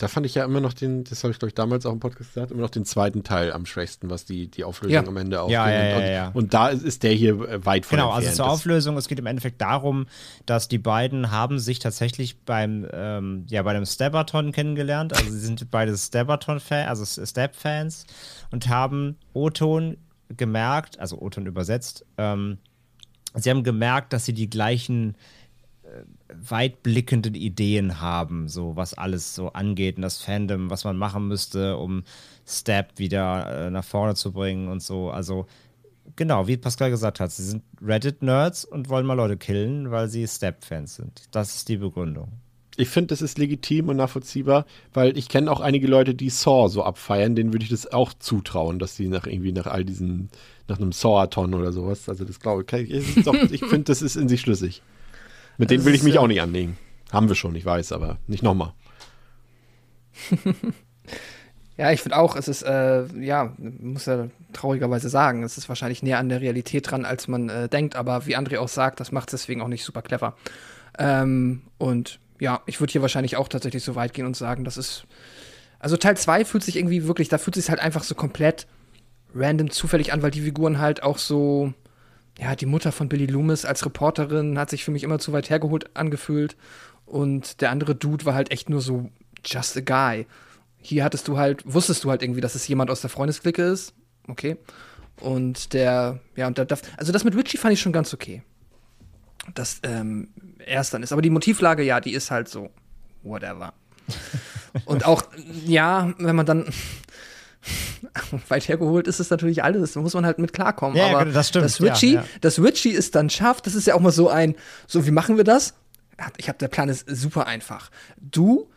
Da 0.01 0.09
fand 0.09 0.25
ich 0.25 0.35
ja 0.35 0.47
immer 0.47 0.61
noch 0.61 0.73
den, 0.73 1.05
das 1.05 1.23
habe 1.25 1.33
ich 1.33 1.39
glaube 1.39 1.51
ich 1.51 1.55
damals 1.55 1.85
auch 1.85 1.93
im 1.93 2.01
Podcast 2.01 2.33
gesagt, 2.33 2.51
immer 2.53 2.63
noch 2.63 2.71
den 2.71 2.87
zweiten 2.87 3.23
Teil 3.23 3.53
am 3.53 3.67
schwächsten, 3.67 4.09
was 4.09 4.25
die, 4.25 4.49
die 4.49 4.65
Auflösung 4.65 4.95
ja. 4.95 5.07
am 5.07 5.17
Ende 5.19 5.43
auch 5.43 5.51
ja, 5.51 5.71
ja, 5.71 5.85
ja, 5.85 6.11
ja, 6.11 6.29
und, 6.29 6.37
und, 6.37 6.55
da 6.55 6.69
ist, 6.69 6.83
ist, 6.83 7.03
der 7.03 7.13
hier 7.13 7.35
äh, 7.47 7.67
weit 7.67 7.85
von 7.85 7.99
Genau, 7.99 8.11
also 8.11 8.31
zur 8.31 8.49
Auflösung, 8.49 8.97
es 8.97 9.09
geht 9.09 9.19
im 9.19 9.27
Endeffekt 9.27 9.61
darum, 9.61 10.07
dass 10.47 10.69
die 10.69 10.79
beiden 10.79 11.31
haben 11.31 11.59
sich 11.59 11.81
tatsächlich 11.81 12.41
beim, 12.41 12.89
ähm, 12.95 13.45
ja, 13.51 13.63
bei 13.63 13.75
dem 13.75 13.85
Stabaton 13.85 14.53
kennengelernt. 14.53 15.15
Also 15.15 15.31
sie 15.31 15.39
sind 15.39 15.71
beide 15.71 15.95
Stabaton-Fans, 15.95 16.89
also 16.89 17.27
Stab-Fans 17.27 18.07
und 18.51 18.69
haben 18.69 19.19
O-Ton 19.35 19.99
gemerkt, 20.35 20.99
also 20.99 21.21
O-Ton 21.21 21.45
übersetzt, 21.45 22.07
ähm, 22.17 22.57
sie 23.35 23.51
haben 23.51 23.65
gemerkt, 23.65 24.15
dass 24.15 24.25
sie 24.25 24.33
die 24.33 24.49
gleichen 24.49 25.15
weitblickenden 26.33 27.35
Ideen 27.35 28.01
haben, 28.01 28.49
so 28.49 28.77
was 28.77 28.95
alles 28.95 29.35
so 29.35 29.53
angeht 29.53 29.97
und 29.97 30.03
das 30.03 30.23
Fandom, 30.23 30.71
was 30.71 30.85
man 30.85 30.97
machen 30.97 31.29
müsste, 31.29 31.77
um 31.77 32.05
Step 32.47 32.99
wieder 32.99 33.67
äh, 33.67 33.71
nach 33.71 33.85
vorne 33.85 34.15
zu 34.15 34.33
bringen 34.33 34.69
und 34.69 34.83
so. 34.83 35.11
Also 35.11 35.47
genau, 36.17 36.47
wie 36.47 36.57
Pascal 36.57 36.91
gesagt 36.91 37.21
hat, 37.21 37.33
sie 37.33 37.45
sind 37.45 37.63
Reddit-Nerds 37.83 38.65
und 38.65 38.89
wollen 38.89 39.07
mal 39.07 39.15
Leute 39.15 39.37
killen, 39.37 39.91
weil 39.91 40.09
sie 40.09 40.27
Step-Fans 40.27 40.97
sind. 40.97 41.23
Das 41.31 41.55
ist 41.57 41.69
die 41.69 41.77
Begründung. 41.77 42.29
Ich 42.77 42.89
finde, 42.89 43.09
das 43.09 43.21
ist 43.21 43.37
legitim 43.37 43.89
und 43.89 43.97
nachvollziehbar, 43.97 44.65
weil 44.95 45.19
ich 45.19 45.29
kenne 45.29 45.51
auch 45.51 45.61
einige 45.61 45.87
Leute, 45.87 46.15
die 46.15 46.31
Saw 46.31 46.69
so 46.69 46.83
abfeiern, 46.83 47.35
denen 47.35 47.53
würde 47.53 47.65
ich 47.65 47.71
das 47.71 47.93
auch 47.93 48.15
zutrauen, 48.15 48.79
dass 48.79 48.97
sie 48.97 49.09
nach 49.09 49.27
irgendwie 49.27 49.53
nach 49.53 49.67
all 49.67 49.85
diesen, 49.85 50.31
nach 50.67 50.79
einem 50.79 50.93
Saw-Aton 50.93 51.53
oder 51.53 51.73
sowas, 51.73 52.09
also 52.09 52.25
das 52.25 52.41
glaube 52.41 52.65
ich, 52.65 52.91
ich 52.91 53.65
finde, 53.65 53.85
das 53.85 54.01
ist 54.03 54.17
in 54.17 54.29
sich 54.29 54.41
schlüssig. 54.41 54.83
Mit 55.61 55.71
denen 55.71 55.85
will 55.85 55.95
ich 55.95 56.03
mich 56.03 56.19
auch 56.19 56.27
nicht 56.27 56.41
anlegen. 56.41 56.79
Haben 57.13 57.29
wir 57.29 57.35
schon, 57.35 57.55
ich 57.55 57.67
weiß, 57.67 57.93
aber 57.93 58.17
nicht 58.27 58.43
nochmal. 58.43 58.73
ja, 61.77 61.91
ich 61.93 62.01
finde 62.01 62.17
auch, 62.17 62.35
es 62.35 62.49
ist, 62.49 62.63
äh, 62.63 63.05
ja, 63.21 63.53
muss 63.59 64.07
ja 64.07 64.29
traurigerweise 64.55 65.11
sagen, 65.11 65.43
es 65.43 65.59
ist 65.59 65.69
wahrscheinlich 65.69 66.03
näher 66.03 66.19
an 66.19 66.31
der 66.31 66.41
Realität 66.41 66.91
dran, 66.91 67.05
als 67.05 67.29
man 67.29 67.51
äh, 67.51 67.69
denkt, 67.69 67.95
aber 67.95 68.25
wie 68.25 68.39
André 68.39 68.59
auch 68.59 68.69
sagt, 68.69 69.01
das 69.01 69.13
macht 69.13 69.29
es 69.29 69.43
deswegen 69.43 69.61
auch 69.61 69.69
nicht 69.69 69.85
super 69.85 70.01
clever. 70.01 70.35
Ähm, 70.99 71.61
und 71.77 72.21
ja, 72.39 72.63
ich 72.65 72.81
würde 72.81 72.93
hier 72.93 73.03
wahrscheinlich 73.03 73.37
auch 73.37 73.49
tatsächlich 73.49 73.85
so 73.85 73.95
weit 73.95 74.15
gehen 74.15 74.25
und 74.25 74.39
sagen, 74.39 74.65
das 74.65 74.79
ist. 74.79 75.05
Also 75.79 75.99
Teil 75.99 76.17
2 76.17 76.47
fühlt 76.47 76.65
sich 76.65 76.77
irgendwie 76.77 77.07
wirklich, 77.07 77.29
da 77.29 77.37
fühlt 77.37 77.57
sich 77.57 77.69
halt 77.69 77.81
einfach 77.81 78.05
so 78.05 78.15
komplett 78.15 78.67
random 79.35 79.71
zufällig 79.71 80.15
an, 80.15 80.23
weil 80.23 80.31
die 80.31 80.41
Figuren 80.41 80.79
halt 80.79 81.03
auch 81.03 81.19
so 81.19 81.75
ja, 82.41 82.57
die 82.57 82.67
Mutter 82.67 82.91
von 82.91 83.09
Billy 83.09 83.27
Loomis 83.27 83.65
als 83.65 83.85
Reporterin 83.85 84.59
hat 84.59 84.71
sich 84.71 84.85
für 84.85 84.91
mich 84.91 85.03
immer 85.03 85.19
zu 85.19 85.33
weit 85.33 85.51
hergeholt 85.51 85.95
angefühlt. 85.95 86.57
Und 87.05 87.61
der 87.61 87.71
andere 87.71 87.95
Dude 87.95 88.25
war 88.25 88.35
halt 88.35 88.51
echt 88.51 88.71
nur 88.71 88.81
so 88.81 89.11
just 89.45 89.77
a 89.77 89.81
guy. 89.81 90.27
Hier 90.79 91.05
hattest 91.05 91.29
du 91.29 91.37
halt, 91.37 91.63
wusstest 91.67 92.03
du 92.05 92.11
halt 92.11 92.23
irgendwie, 92.23 92.41
dass 92.41 92.55
es 92.55 92.67
jemand 92.67 92.91
aus 92.91 93.03
der 93.03 93.11
Freundesklicke 93.11 93.63
ist. 93.63 93.93
Okay. 94.27 94.57
Und 95.21 95.75
der, 95.75 96.21
ja, 96.35 96.47
und 96.47 96.57
der, 96.57 96.67
also 96.97 97.13
das 97.13 97.25
mit 97.25 97.37
Richie 97.37 97.59
fand 97.59 97.75
ich 97.75 97.81
schon 97.81 97.93
ganz 97.93 98.15
okay. 98.15 98.43
Dass 99.55 99.81
ähm, 99.83 100.29
er 100.65 100.81
es 100.81 100.89
dann 100.89 101.03
ist. 101.03 101.13
Aber 101.13 101.21
die 101.21 101.31
Motivlage, 101.31 101.83
ja, 101.83 102.01
die 102.01 102.15
ist 102.15 102.31
halt 102.31 102.49
so, 102.49 102.71
whatever. 103.23 103.75
und 104.87 105.05
auch, 105.05 105.25
ja, 105.67 106.15
wenn 106.17 106.37
man 106.37 106.47
dann, 106.47 106.73
weit 108.49 108.69
hergeholt 108.69 109.07
ist 109.07 109.21
es 109.21 109.31
natürlich 109.31 109.63
alles. 109.63 109.93
Da 109.93 110.01
muss 110.01 110.15
man 110.15 110.25
halt 110.25 110.39
mit 110.39 110.53
klarkommen. 110.53 110.97
Ja, 110.97 111.09
Aber 111.09 111.25
das 111.27 111.49
stimmt. 111.49 111.65
Das 111.65 111.81
Richie, 111.81 112.15
ja, 112.15 112.21
ja. 112.21 112.27
das 112.41 112.59
Richie 112.59 112.91
ist 112.91 113.15
dann 113.15 113.31
schafft, 113.31 113.67
das 113.67 113.75
ist 113.75 113.87
ja 113.87 113.95
auch 113.95 114.01
mal 114.01 114.13
so 114.13 114.29
ein, 114.29 114.55
so 114.87 115.07
wie 115.07 115.11
machen 115.11 115.37
wir 115.37 115.45
das? 115.45 115.75
Ich 116.37 116.49
habe 116.49 116.59
der 116.59 116.69
Plan 116.69 116.89
ist 116.89 117.07
super 117.09 117.47
einfach. 117.47 117.91
Du 118.19 118.69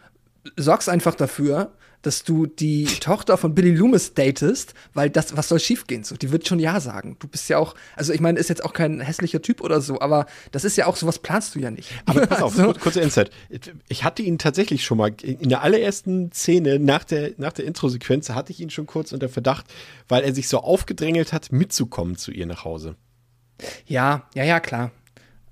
sorgst 0.56 0.90
einfach 0.90 1.16
dafür, 1.16 1.72
dass 2.04 2.24
du 2.24 2.46
die 2.46 2.86
Tochter 2.86 3.38
von 3.38 3.56
Billy 3.56 3.72
Loomis 3.72 4.14
datest, 4.14 4.74
weil 4.94 5.10
das, 5.10 5.36
was 5.36 5.50
soll 5.50 5.60
schiefgehen? 5.60 6.04
So, 6.04 6.16
die 6.16 6.32
wird 6.32 6.48
schon 6.48 6.60
Ja 6.60 6.80
sagen. 6.80 7.18
Du 7.20 7.28
bist 7.28 7.50
ja 7.50 7.58
auch, 7.58 7.74
also 7.96 8.14
ich 8.14 8.20
meine, 8.20 8.40
ist 8.40 8.50
jetzt 8.50 8.64
auch 8.64 8.74
kein 8.74 9.00
hässlicher 9.00 9.42
Typ 9.42 9.62
oder 9.62 9.82
so, 9.82 10.00
aber 10.00 10.28
das 10.52 10.64
ist 10.64 10.78
ja 10.78 10.86
auch, 10.86 10.96
sowas 10.96 11.20
planst 11.20 11.56
du 11.56 11.60
ja 11.60 11.72
nicht. 11.72 11.90
Aber 12.06 12.28
pass 12.28 12.42
auf, 12.42 12.60
also, 12.60 12.74
kurze 12.74 13.02
Insight. 13.02 13.32
Ich 13.88 14.04
hatte 14.04 14.22
ihn 14.22 14.38
tatsächlich 14.38 14.84
schon 14.84 14.98
mal, 14.98 15.14
in 15.22 15.50
der 15.50 15.64
allerersten 15.64 16.32
Szene 16.32 16.78
nach 16.78 17.04
der, 17.04 17.32
nach 17.38 17.54
der 17.54 17.66
Intro-Sequenz 17.66 18.30
hatte 18.30 18.52
ich 18.52 18.60
ihn 18.60 18.70
schon 18.70 18.86
kurz 18.86 19.12
unter 19.14 19.30
Verdacht, 19.30 19.66
weil 20.08 20.24
er 20.24 20.34
sich 20.34 20.50
so 20.50 20.60
aufgedrängelt 20.60 21.34
hat, 21.34 21.52
mitzukommen 21.52 22.18
zu 22.18 22.32
ihr 22.32 22.46
nach 22.46 22.66
Hause. 22.66 22.96
Ja, 23.86 24.28
ja, 24.36 24.44
ja, 24.44 24.60
klar. 24.60 24.92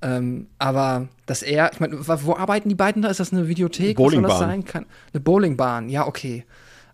Ähm, 0.01 0.47
aber 0.57 1.09
dass 1.25 1.43
er, 1.43 1.71
ich 1.73 1.79
meine, 1.79 2.05
wo 2.07 2.35
arbeiten 2.35 2.69
die 2.69 2.75
beiden 2.75 3.01
da? 3.01 3.09
Ist 3.09 3.19
das 3.19 3.31
eine 3.31 3.47
Videothek? 3.47 3.97
Bowlingbahn. 3.97 4.31
Was 4.31 4.39
das 4.39 4.47
sein 4.47 4.65
kann? 4.65 4.85
Eine 5.13 5.21
Bowlingbahn, 5.21 5.89
ja, 5.89 6.07
okay. 6.07 6.45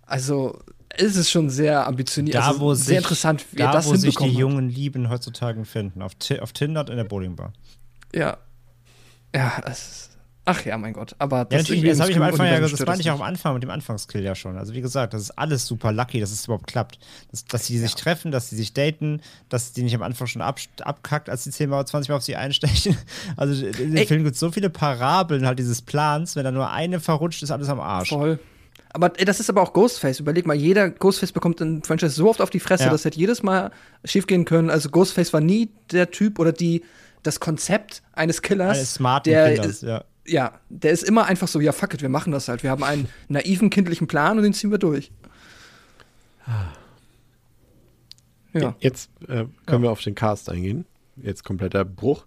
Also, 0.06 0.60
ist 0.98 1.16
es 1.16 1.30
schon 1.30 1.50
sehr 1.50 1.88
ambitioniert. 1.88 2.36
Da, 2.36 2.48
also 2.48 2.60
wo 2.60 2.74
sehr 2.74 2.86
sich, 2.86 2.98
interessant, 2.98 3.46
wie 3.52 3.58
da, 3.58 3.66
er 3.68 3.72
das 3.72 3.88
wo 3.88 3.96
sich 3.96 4.16
die 4.16 4.30
jungen 4.30 4.70
Lieben 4.70 5.10
heutzutage 5.10 5.64
finden. 5.66 6.02
Auf, 6.02 6.14
auf 6.42 6.54
Tinder 6.54 6.82
und 6.82 6.90
in 6.90 6.98
der 6.98 7.04
Bowlingbar. 7.04 7.54
Ja. 8.14 8.38
Ja, 9.36 9.62
es 9.66 9.80
ist. 9.80 10.07
Ach 10.50 10.64
ja, 10.64 10.78
mein 10.78 10.94
Gott. 10.94 11.14
Aber 11.20 11.40
Ja, 11.40 11.44
das, 11.44 11.60
natürlich, 11.64 11.82
irgendwie 11.82 11.90
das 11.90 12.00
habe 12.00 12.10
ich 12.12 12.16
am 12.16 12.24
Anfang 12.24 12.48
ja 12.48 12.60
gesagt, 12.60 12.80
das 12.80 12.88
meinte 12.88 13.02
ich 13.02 13.12
auch 13.12 13.16
am. 13.16 13.22
Anfang 13.22 13.54
mit 13.56 13.64
dem 13.64 13.70
Anfangskill 13.70 14.24
ja 14.24 14.34
schon. 14.34 14.58
Also 14.58 14.74
wie 14.74 14.80
gesagt, 14.80 15.14
das 15.14 15.22
ist 15.24 15.32
alles 15.32 15.66
super 15.66 15.92
lucky, 15.92 16.22
dass 16.22 16.32
es 16.32 16.46
überhaupt 16.46 16.68
klappt. 16.68 17.00
Dass, 17.32 17.44
dass 17.44 17.66
sie 17.66 17.78
sich 17.78 17.96
treffen, 17.96 18.32
dass 18.32 18.50
sie 18.50 18.56
sich 18.56 18.72
daten, 18.74 19.22
dass 19.50 19.74
die 19.74 19.84
nicht 19.84 19.94
am 19.94 20.04
Anfang 20.04 20.28
schon 20.28 20.42
ab, 20.42 20.60
abkackt, 20.82 21.30
als 21.30 21.44
die 21.44 21.52
10 21.52 21.70
Mal, 21.70 21.86
20 21.86 22.08
Mal 22.10 22.16
auf 22.16 22.24
sie 22.24 22.38
einstechen. 22.38 22.98
Also 23.36 23.66
in 23.66 23.94
dem. 23.94 24.08
Film 24.08 24.24
gibt 24.24 24.36
es 24.36 24.40
so 24.40 24.52
viele 24.52 24.70
Parabeln 24.70 25.46
halt 25.46 25.60
dieses 25.60 25.82
Plans, 25.82 26.36
wenn 26.38 26.46
da 26.46 26.52
nur 26.52 26.70
eine 26.72 27.02
verrutscht, 27.02 27.44
ist 27.44 27.52
alles 27.52 27.68
am 27.68 27.82
Arsch. 27.82 28.10
Voll. 28.10 28.40
Aber 28.94 29.12
ey, 29.20 29.26
das 29.26 29.40
ist 29.42 29.50
aber 29.50 29.62
auch 29.62 29.74
Ghostface. 29.74 30.22
Überleg 30.22 30.46
mal, 30.48 30.56
jeder 30.56 30.90
Ghostface 30.90 31.34
bekommt 31.34 31.60
in 31.60 31.84
Franchise 31.84 32.16
so 32.16 32.30
oft 32.30 32.42
auf 32.42 32.50
die 32.50 32.60
Fresse, 32.62 32.86
Ja. 32.86 32.90
das 32.92 33.04
hätte 33.06 33.20
jedes 33.20 33.44
Mal 33.44 33.72
schiefgehen 34.06 34.46
können. 34.46 34.70
Also 34.70 34.90
Ghostface 34.90 35.34
war 35.34 35.42
nie 35.42 35.70
der 35.92 36.10
Typ 36.10 36.40
oder 36.40 36.54
die 36.54 36.84
das 37.24 37.40
Konzept 37.40 38.02
eines 38.14 38.42
Killers. 38.42 38.78
Eines 38.78 38.94
smarten 38.94 39.34
der 39.34 39.56
Killers, 39.56 39.82
ja. 39.82 40.04
Ja, 40.28 40.60
der 40.70 40.92
ist 40.92 41.04
immer 41.04 41.26
einfach 41.26 41.48
so, 41.48 41.60
ja 41.60 41.72
fuck 41.72 41.94
it, 41.94 42.02
wir 42.02 42.10
machen 42.10 42.32
das 42.32 42.48
halt. 42.48 42.64
Wir 42.64 42.70
haben 42.70 42.84
einen 42.84 43.08
naiven 43.28 43.70
kindlichen 43.70 44.08
Plan 44.08 44.38
und 44.38 44.44
den 44.44 44.54
ziehen 44.54 44.72
wir 44.72 44.78
durch. 44.78 45.12
Ja. 48.54 48.76
Jetzt 48.80 49.12
äh, 49.28 49.46
können 49.66 49.84
wir 49.84 49.92
auf 49.92 50.02
den 50.02 50.16
Cast 50.16 50.50
eingehen. 50.50 50.86
Jetzt 51.18 51.44
kompletter 51.44 51.84
Bruch 51.86 52.26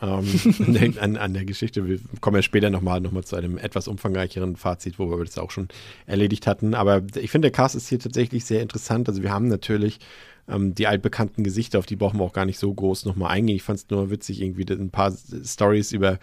ähm, 0.00 0.26
an, 0.66 0.72
der, 0.72 1.02
an, 1.02 1.16
an 1.16 1.34
der 1.34 1.44
Geschichte. 1.44 1.86
Wir 1.86 1.98
kommen 2.20 2.36
ja 2.36 2.42
später 2.42 2.70
nochmal 2.70 3.00
noch 3.00 3.12
mal 3.12 3.24
zu 3.24 3.36
einem 3.36 3.58
etwas 3.58 3.88
umfangreicheren 3.88 4.56
Fazit, 4.56 4.98
wo 4.98 5.10
wir 5.10 5.24
das 5.24 5.38
auch 5.38 5.50
schon 5.50 5.68
erledigt 6.06 6.46
hatten. 6.46 6.74
Aber 6.74 7.02
ich 7.16 7.30
finde, 7.30 7.46
der 7.46 7.52
Cast 7.52 7.74
ist 7.74 7.88
hier 7.88 7.98
tatsächlich 7.98 8.44
sehr 8.44 8.62
interessant. 8.62 9.08
Also 9.08 9.22
wir 9.22 9.32
haben 9.32 9.48
natürlich 9.48 10.00
ähm, 10.48 10.74
die 10.74 10.86
altbekannten 10.86 11.44
Gesichter, 11.44 11.78
auf 11.78 11.86
die 11.86 11.96
brauchen 11.96 12.18
wir 12.18 12.24
auch 12.24 12.32
gar 12.32 12.46
nicht 12.46 12.58
so 12.58 12.72
groß 12.72 13.04
nochmal 13.04 13.30
eingehen. 13.30 13.56
Ich 13.56 13.62
fand 13.62 13.78
es 13.78 13.90
nur 13.90 14.10
witzig, 14.10 14.40
irgendwie 14.40 14.66
ein 14.72 14.90
paar 14.90 15.12
Stories 15.44 15.92
über 15.92 16.18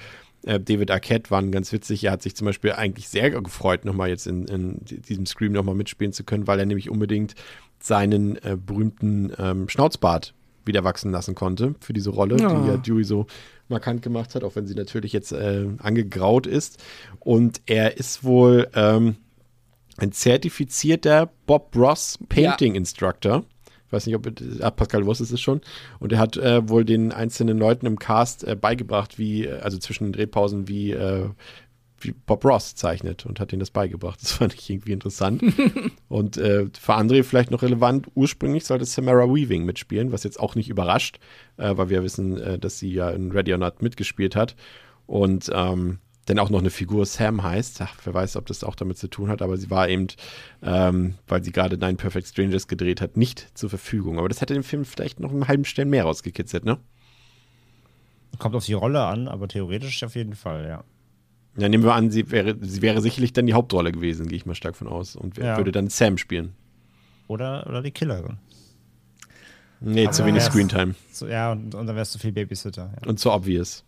äh, 0.47 0.59
David 0.59 0.89
Arquette 0.91 1.29
waren 1.31 1.51
ganz 1.51 1.71
witzig. 1.71 2.03
Er 2.03 2.11
hat 2.11 2.21
sich 2.21 2.35
zum 2.35 2.45
Beispiel 2.45 2.71
eigentlich 2.73 3.07
sehr 3.09 3.29
gefreut, 3.29 3.85
nochmal 3.85 4.09
jetzt 4.09 4.27
in, 4.27 4.45
in 4.45 4.79
diesem 4.83 5.25
Scream 5.25 5.51
nochmal 5.51 5.75
mitspielen 5.75 6.13
zu 6.13 6.23
können, 6.23 6.47
weil 6.47 6.59
er 6.59 6.65
nämlich 6.65 6.89
unbedingt 6.89 7.35
seinen 7.79 8.37
äh, 8.37 8.57
berühmten 8.57 9.31
ähm, 9.37 9.69
Schnauzbart 9.69 10.33
wieder 10.65 10.83
wachsen 10.83 11.11
lassen 11.11 11.35
konnte 11.35 11.75
für 11.79 11.93
diese 11.93 12.09
Rolle, 12.09 12.37
Ja. 12.39 12.53
die 12.61 12.67
ja 12.67 12.77
Dewey 12.77 13.03
so 13.03 13.27
markant 13.69 14.01
gemacht 14.01 14.35
hat, 14.35 14.43
auch 14.43 14.55
wenn 14.55 14.67
sie 14.67 14.75
natürlich 14.75 15.13
jetzt 15.13 15.31
äh, 15.31 15.67
angegraut 15.79 16.47
ist. 16.47 16.83
Und 17.19 17.61
er 17.65 17.97
ist 17.97 18.23
wohl 18.23 18.67
ähm, 18.73 19.15
ein 19.97 20.11
zertifizierter 20.11 21.29
Bob 21.45 21.75
Ross 21.75 22.17
Painting 22.29 22.75
Instructor. 22.75 23.43
Ich 23.87 23.93
weiß 23.93 24.05
nicht, 24.05 24.15
ob 24.15 24.27
ah, 24.61 24.71
Pascal 24.71 25.05
wusste 25.05 25.23
es 25.23 25.39
schon. 25.39 25.61
Und 25.99 26.11
er 26.11 26.19
hat 26.19 26.35
äh, 26.35 26.67
wohl 26.67 26.83
den 26.83 27.13
einzelnen 27.13 27.57
Leuten 27.57 27.85
im 27.85 27.97
Cast 27.97 28.43
äh, 28.43 28.55
beigebracht, 28.55 29.17
wie, 29.17 29.45
äh, 29.45 29.59
also 29.59 29.77
zwischen 29.77 30.05
den 30.05 30.13
Drehpausen, 30.13 30.67
wie, 30.67 30.91
äh, 30.91 31.29
wie 31.99 32.11
Bob 32.11 32.43
Ross 32.43 32.75
zeichnet 32.75 33.25
und 33.25 33.39
hat 33.39 33.53
ihnen 33.53 33.61
das 33.61 33.71
beigebracht. 33.71 34.21
Das 34.21 34.31
fand 34.33 34.53
ich 34.53 34.69
irgendwie 34.69 34.91
interessant. 34.91 35.41
und 36.09 36.35
äh, 36.37 36.65
für 36.77 36.93
André 36.97 37.23
vielleicht 37.23 37.49
noch 37.49 37.61
relevant, 37.61 38.07
ursprünglich 38.13 38.65
sollte 38.65 38.83
Samara 38.83 39.33
Weaving 39.33 39.63
mitspielen, 39.63 40.11
was 40.11 40.23
jetzt 40.23 40.39
auch 40.39 40.55
nicht 40.55 40.69
überrascht, 40.69 41.19
äh, 41.55 41.77
weil 41.77 41.89
wir 41.89 42.03
wissen, 42.03 42.37
äh, 42.37 42.59
dass 42.59 42.79
sie 42.79 42.91
ja 42.91 43.09
in 43.09 43.31
Ready 43.31 43.53
or 43.53 43.57
Not 43.57 43.81
mitgespielt 43.81 44.35
hat. 44.35 44.55
Und 45.05 45.49
ähm, 45.53 45.99
dann 46.27 46.39
auch 46.39 46.49
noch 46.49 46.59
eine 46.59 46.69
Figur 46.69 47.05
Sam 47.05 47.41
heißt. 47.41 47.81
Ach, 47.81 47.95
wer 48.03 48.13
weiß, 48.13 48.35
ob 48.35 48.45
das 48.45 48.63
auch 48.63 48.75
damit 48.75 48.97
zu 48.97 49.07
tun 49.09 49.29
hat, 49.29 49.41
aber 49.41 49.57
sie 49.57 49.69
war 49.71 49.89
eben, 49.89 50.07
ähm, 50.61 51.15
weil 51.27 51.43
sie 51.43 51.51
gerade 51.51 51.77
Nine 51.77 51.95
Perfect 51.95 52.27
Strangers 52.27 52.67
gedreht 52.67 53.01
hat, 53.01 53.17
nicht 53.17 53.47
zur 53.57 53.69
Verfügung. 53.69 54.19
Aber 54.19 54.29
das 54.29 54.41
hätte 54.41 54.53
den 54.53 54.63
Film 54.63 54.85
vielleicht 54.85 55.19
noch 55.19 55.31
einen 55.31 55.47
halben 55.47 55.65
Stern 55.65 55.89
mehr 55.89 56.03
rausgekitzelt, 56.03 56.63
ne? 56.65 56.77
Kommt 58.39 58.55
auf 58.55 58.65
die 58.65 58.73
Rolle 58.73 59.03
an, 59.05 59.27
aber 59.27 59.47
theoretisch 59.47 60.03
auf 60.03 60.15
jeden 60.15 60.35
Fall, 60.35 60.67
ja. 60.67 60.83
Ja, 61.59 61.69
nehmen 61.69 61.83
wir 61.83 61.95
an, 61.95 62.11
sie 62.11 62.29
wäre, 62.29 62.55
sie 62.61 62.83
wäre 62.83 63.01
sicherlich 63.01 63.33
dann 63.33 63.47
die 63.47 63.53
Hauptrolle 63.55 63.91
gewesen, 63.91 64.27
gehe 64.27 64.37
ich 64.37 64.45
mal 64.45 64.53
stark 64.53 64.75
von 64.75 64.87
aus. 64.87 65.15
Und 65.15 65.37
wer 65.37 65.45
Ja. 65.45 65.57
würde 65.57 65.71
dann 65.71 65.87
Sam 65.89 66.17
spielen. 66.19 66.53
Oder, 67.27 67.65
oder 67.67 67.81
die 67.81 67.89
Killerin. 67.91 68.37
Nee, 69.79 70.09
zu 70.11 70.21
Aber 70.21 70.29
wenig 70.29 70.43
erst- 70.43 70.51
Screentime. 70.53 70.93
So, 71.11 71.27
ja, 71.27 71.51
und, 71.51 71.73
und 71.73 71.87
dann 71.87 71.95
wärst 71.95 72.13
du 72.15 72.19
viel 72.19 72.31
Babysitter. 72.31 72.93
Ja. 73.01 73.07
Und 73.07 73.19
zu 73.19 73.31
obvious. 73.31 73.83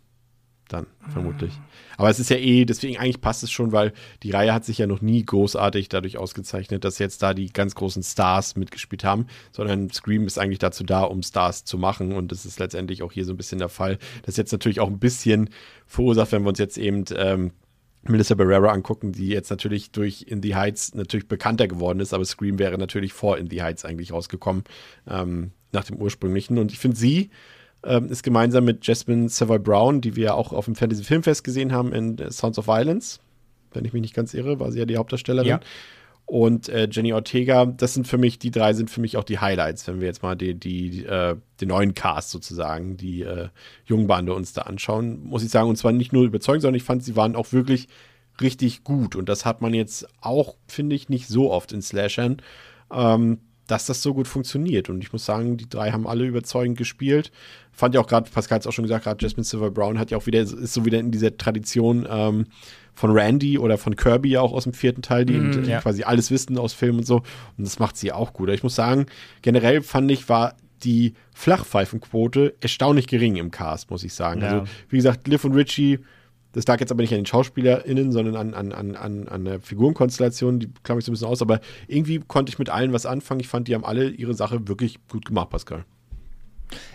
Dann, 0.69 0.85
vermutlich. 1.11 1.51
Aber 1.97 2.11
es 2.11 2.19
ist 2.19 2.29
ja 2.29 2.37
eh, 2.37 2.63
deswegen 2.63 2.97
eigentlich 2.97 3.21
passt 3.21 3.41
es 3.41 3.49
schon, 3.49 3.71
weil 3.71 3.91
die 4.21 4.29
Reihe 4.29 4.53
hat 4.53 4.65
sich 4.65 4.77
ja 4.77 4.85
noch 4.85 5.01
nie 5.01 5.25
großartig 5.25 5.89
dadurch 5.89 6.19
ausgezeichnet, 6.19 6.85
dass 6.85 6.99
jetzt 6.99 7.23
da 7.23 7.33
die 7.33 7.51
ganz 7.51 7.73
großen 7.73 8.03
Stars 8.03 8.55
mitgespielt 8.55 9.03
haben, 9.03 9.25
sondern 9.51 9.89
Scream 9.89 10.27
ist 10.27 10.37
eigentlich 10.37 10.59
dazu 10.59 10.83
da, 10.83 11.01
um 11.01 11.23
Stars 11.23 11.65
zu 11.65 11.79
machen. 11.79 12.13
Und 12.13 12.31
das 12.31 12.45
ist 12.45 12.59
letztendlich 12.59 13.01
auch 13.01 13.11
hier 13.11 13.25
so 13.25 13.33
ein 13.33 13.37
bisschen 13.37 13.57
der 13.57 13.67
Fall. 13.67 13.97
Das 14.21 14.33
ist 14.33 14.37
jetzt 14.37 14.51
natürlich 14.51 14.79
auch 14.79 14.89
ein 14.89 14.99
bisschen 14.99 15.49
verursacht, 15.87 16.31
wenn 16.33 16.43
wir 16.43 16.49
uns 16.49 16.59
jetzt 16.59 16.77
eben 16.77 17.03
ähm, 17.15 17.51
Melissa 18.03 18.35
Barrera 18.35 18.71
angucken, 18.71 19.11
die 19.11 19.29
jetzt 19.29 19.49
natürlich 19.49 19.89
durch 19.89 20.21
In 20.27 20.43
the 20.43 20.53
Heights 20.53 20.93
natürlich 20.93 21.27
bekannter 21.27 21.67
geworden 21.67 21.99
ist, 21.99 22.13
aber 22.13 22.25
Scream 22.25 22.59
wäre 22.59 22.77
natürlich 22.77 23.11
vor 23.11 23.39
In 23.39 23.49
the 23.49 23.63
Heights 23.63 23.85
eigentlich 23.85 24.13
rausgekommen, 24.13 24.65
ähm, 25.07 25.51
nach 25.71 25.85
dem 25.85 25.97
ursprünglichen. 25.97 26.59
Und 26.59 26.71
ich 26.71 26.77
finde, 26.77 26.95
sie 26.95 27.31
ähm, 27.83 28.09
ist 28.09 28.23
gemeinsam 28.23 28.65
mit 28.65 28.85
Jasmine 28.85 29.29
Savoy 29.29 29.59
Brown, 29.59 30.01
die 30.01 30.15
wir 30.15 30.25
ja 30.25 30.33
auch 30.33 30.53
auf 30.53 30.65
dem 30.65 30.75
Fantasy 30.75 31.03
Filmfest 31.03 31.43
gesehen 31.43 31.71
haben 31.71 31.93
in 31.93 32.17
äh, 32.17 32.31
Sounds 32.31 32.57
of 32.57 32.67
Violence, 32.67 33.19
wenn 33.73 33.85
ich 33.85 33.93
mich 33.93 34.01
nicht 34.01 34.15
ganz 34.15 34.33
irre, 34.33 34.59
war 34.59 34.71
sie 34.71 34.79
ja 34.79 34.85
die 34.85 34.97
Hauptdarstellerin. 34.97 35.49
Ja. 35.49 35.59
Und 36.25 36.69
äh, 36.69 36.87
Jenny 36.91 37.11
Ortega, 37.11 37.65
das 37.65 37.95
sind 37.95 38.07
für 38.07 38.19
mich, 38.19 38.37
die 38.37 38.51
drei 38.51 38.73
sind 38.73 38.91
für 38.91 39.01
mich 39.01 39.17
auch 39.17 39.23
die 39.23 39.39
Highlights, 39.39 39.87
wenn 39.87 39.99
wir 39.99 40.07
jetzt 40.07 40.21
mal 40.21 40.35
die, 40.35 40.53
die, 40.53 41.03
äh, 41.03 41.35
den 41.59 41.69
neuen 41.69 41.95
Cast 41.95 42.29
sozusagen, 42.29 42.97
die 42.97 43.23
äh, 43.23 43.47
Jungbande 43.85 44.35
uns 44.35 44.53
da 44.53 44.61
anschauen, 44.61 45.23
muss 45.23 45.43
ich 45.43 45.49
sagen. 45.49 45.69
Und 45.69 45.77
zwar 45.77 45.91
nicht 45.91 46.13
nur 46.13 46.25
überzeugend, 46.25 46.61
sondern 46.61 46.75
ich 46.75 46.83
fand, 46.83 47.03
sie 47.03 47.15
waren 47.15 47.35
auch 47.35 47.51
wirklich 47.51 47.87
richtig 48.41 48.83
gut. 48.83 49.15
Und 49.15 49.27
das 49.27 49.43
hat 49.43 49.61
man 49.61 49.73
jetzt 49.73 50.07
auch, 50.21 50.55
finde 50.67 50.95
ich, 50.95 51.09
nicht 51.09 51.27
so 51.27 51.51
oft 51.51 51.71
in 51.71 51.81
Slashern, 51.81 52.43
ähm, 52.93 53.39
dass 53.65 53.87
das 53.87 54.03
so 54.03 54.13
gut 54.13 54.27
funktioniert. 54.27 54.89
Und 54.89 55.03
ich 55.03 55.11
muss 55.11 55.25
sagen, 55.25 55.57
die 55.57 55.67
drei 55.67 55.91
haben 55.91 56.07
alle 56.07 56.25
überzeugend 56.25 56.77
gespielt. 56.77 57.31
Fand 57.79 57.95
ja 57.95 58.01
auch 58.01 58.07
gerade, 58.07 58.29
Pascal 58.29 58.57
hat 58.57 58.63
es 58.63 58.67
auch 58.67 58.73
schon 58.73 58.83
gesagt, 58.83 59.05
gerade 59.05 59.23
Jasmine 59.23 59.45
Silver 59.45 59.71
Brown 59.71 59.97
hat 59.97 60.11
ja 60.11 60.17
auch 60.17 60.25
wieder, 60.25 60.41
ist 60.41 60.73
so 60.73 60.83
wieder 60.83 60.99
in 60.99 61.11
dieser 61.11 61.37
Tradition 61.37 62.05
ähm, 62.11 62.47
von 62.93 63.09
Randy 63.11 63.57
oder 63.57 63.77
von 63.77 63.95
Kirby 63.95 64.31
ja 64.31 64.41
auch 64.41 64.51
aus 64.51 64.65
dem 64.65 64.73
vierten 64.73 65.01
Teil, 65.01 65.23
die 65.23 65.35
eben 65.35 65.63
ja. 65.63 65.79
quasi 65.79 66.03
alles 66.03 66.29
wissen 66.29 66.57
aus 66.57 66.73
Filmen 66.73 66.99
und 66.99 67.05
so. 67.05 67.21
Und 67.57 67.65
das 67.65 67.79
macht 67.79 67.95
sie 67.95 68.11
auch 68.11 68.33
gut. 68.33 68.49
Ich 68.49 68.63
muss 68.63 68.75
sagen, 68.75 69.05
generell 69.43 69.81
fand 69.81 70.11
ich, 70.11 70.27
war 70.27 70.57
die 70.83 71.13
Flachpfeifenquote 71.33 72.55
erstaunlich 72.59 73.07
gering 73.07 73.37
im 73.37 73.49
Cast, 73.49 73.89
muss 73.91 74.03
ich 74.03 74.13
sagen. 74.13 74.41
Ja. 74.41 74.47
Also, 74.47 74.63
wie 74.89 74.97
gesagt, 74.97 75.25
Liv 75.29 75.45
und 75.45 75.53
Richie, 75.53 75.99
das 76.51 76.67
lag 76.67 76.81
jetzt 76.81 76.91
aber 76.91 77.01
nicht 77.01 77.13
an 77.13 77.19
den 77.19 77.27
SchauspielerInnen, 77.27 78.11
sondern 78.11 78.35
an, 78.35 78.53
an, 78.53 78.73
an, 78.73 78.97
an, 78.97 79.27
an 79.29 79.45
der 79.45 79.61
Figurenkonstellation, 79.61 80.59
die 80.59 80.69
klammer 80.83 80.99
ich 80.99 81.05
so 81.05 81.11
ein 81.11 81.13
bisschen 81.13 81.29
aus, 81.29 81.41
aber 81.41 81.61
irgendwie 81.87 82.19
konnte 82.19 82.49
ich 82.49 82.59
mit 82.59 82.69
allen 82.69 82.91
was 82.91 83.05
anfangen. 83.05 83.39
Ich 83.39 83.47
fand, 83.47 83.69
die 83.69 83.75
haben 83.75 83.85
alle 83.85 84.09
ihre 84.09 84.33
Sache 84.33 84.67
wirklich 84.67 84.99
gut 85.07 85.23
gemacht, 85.23 85.49
Pascal. 85.49 85.85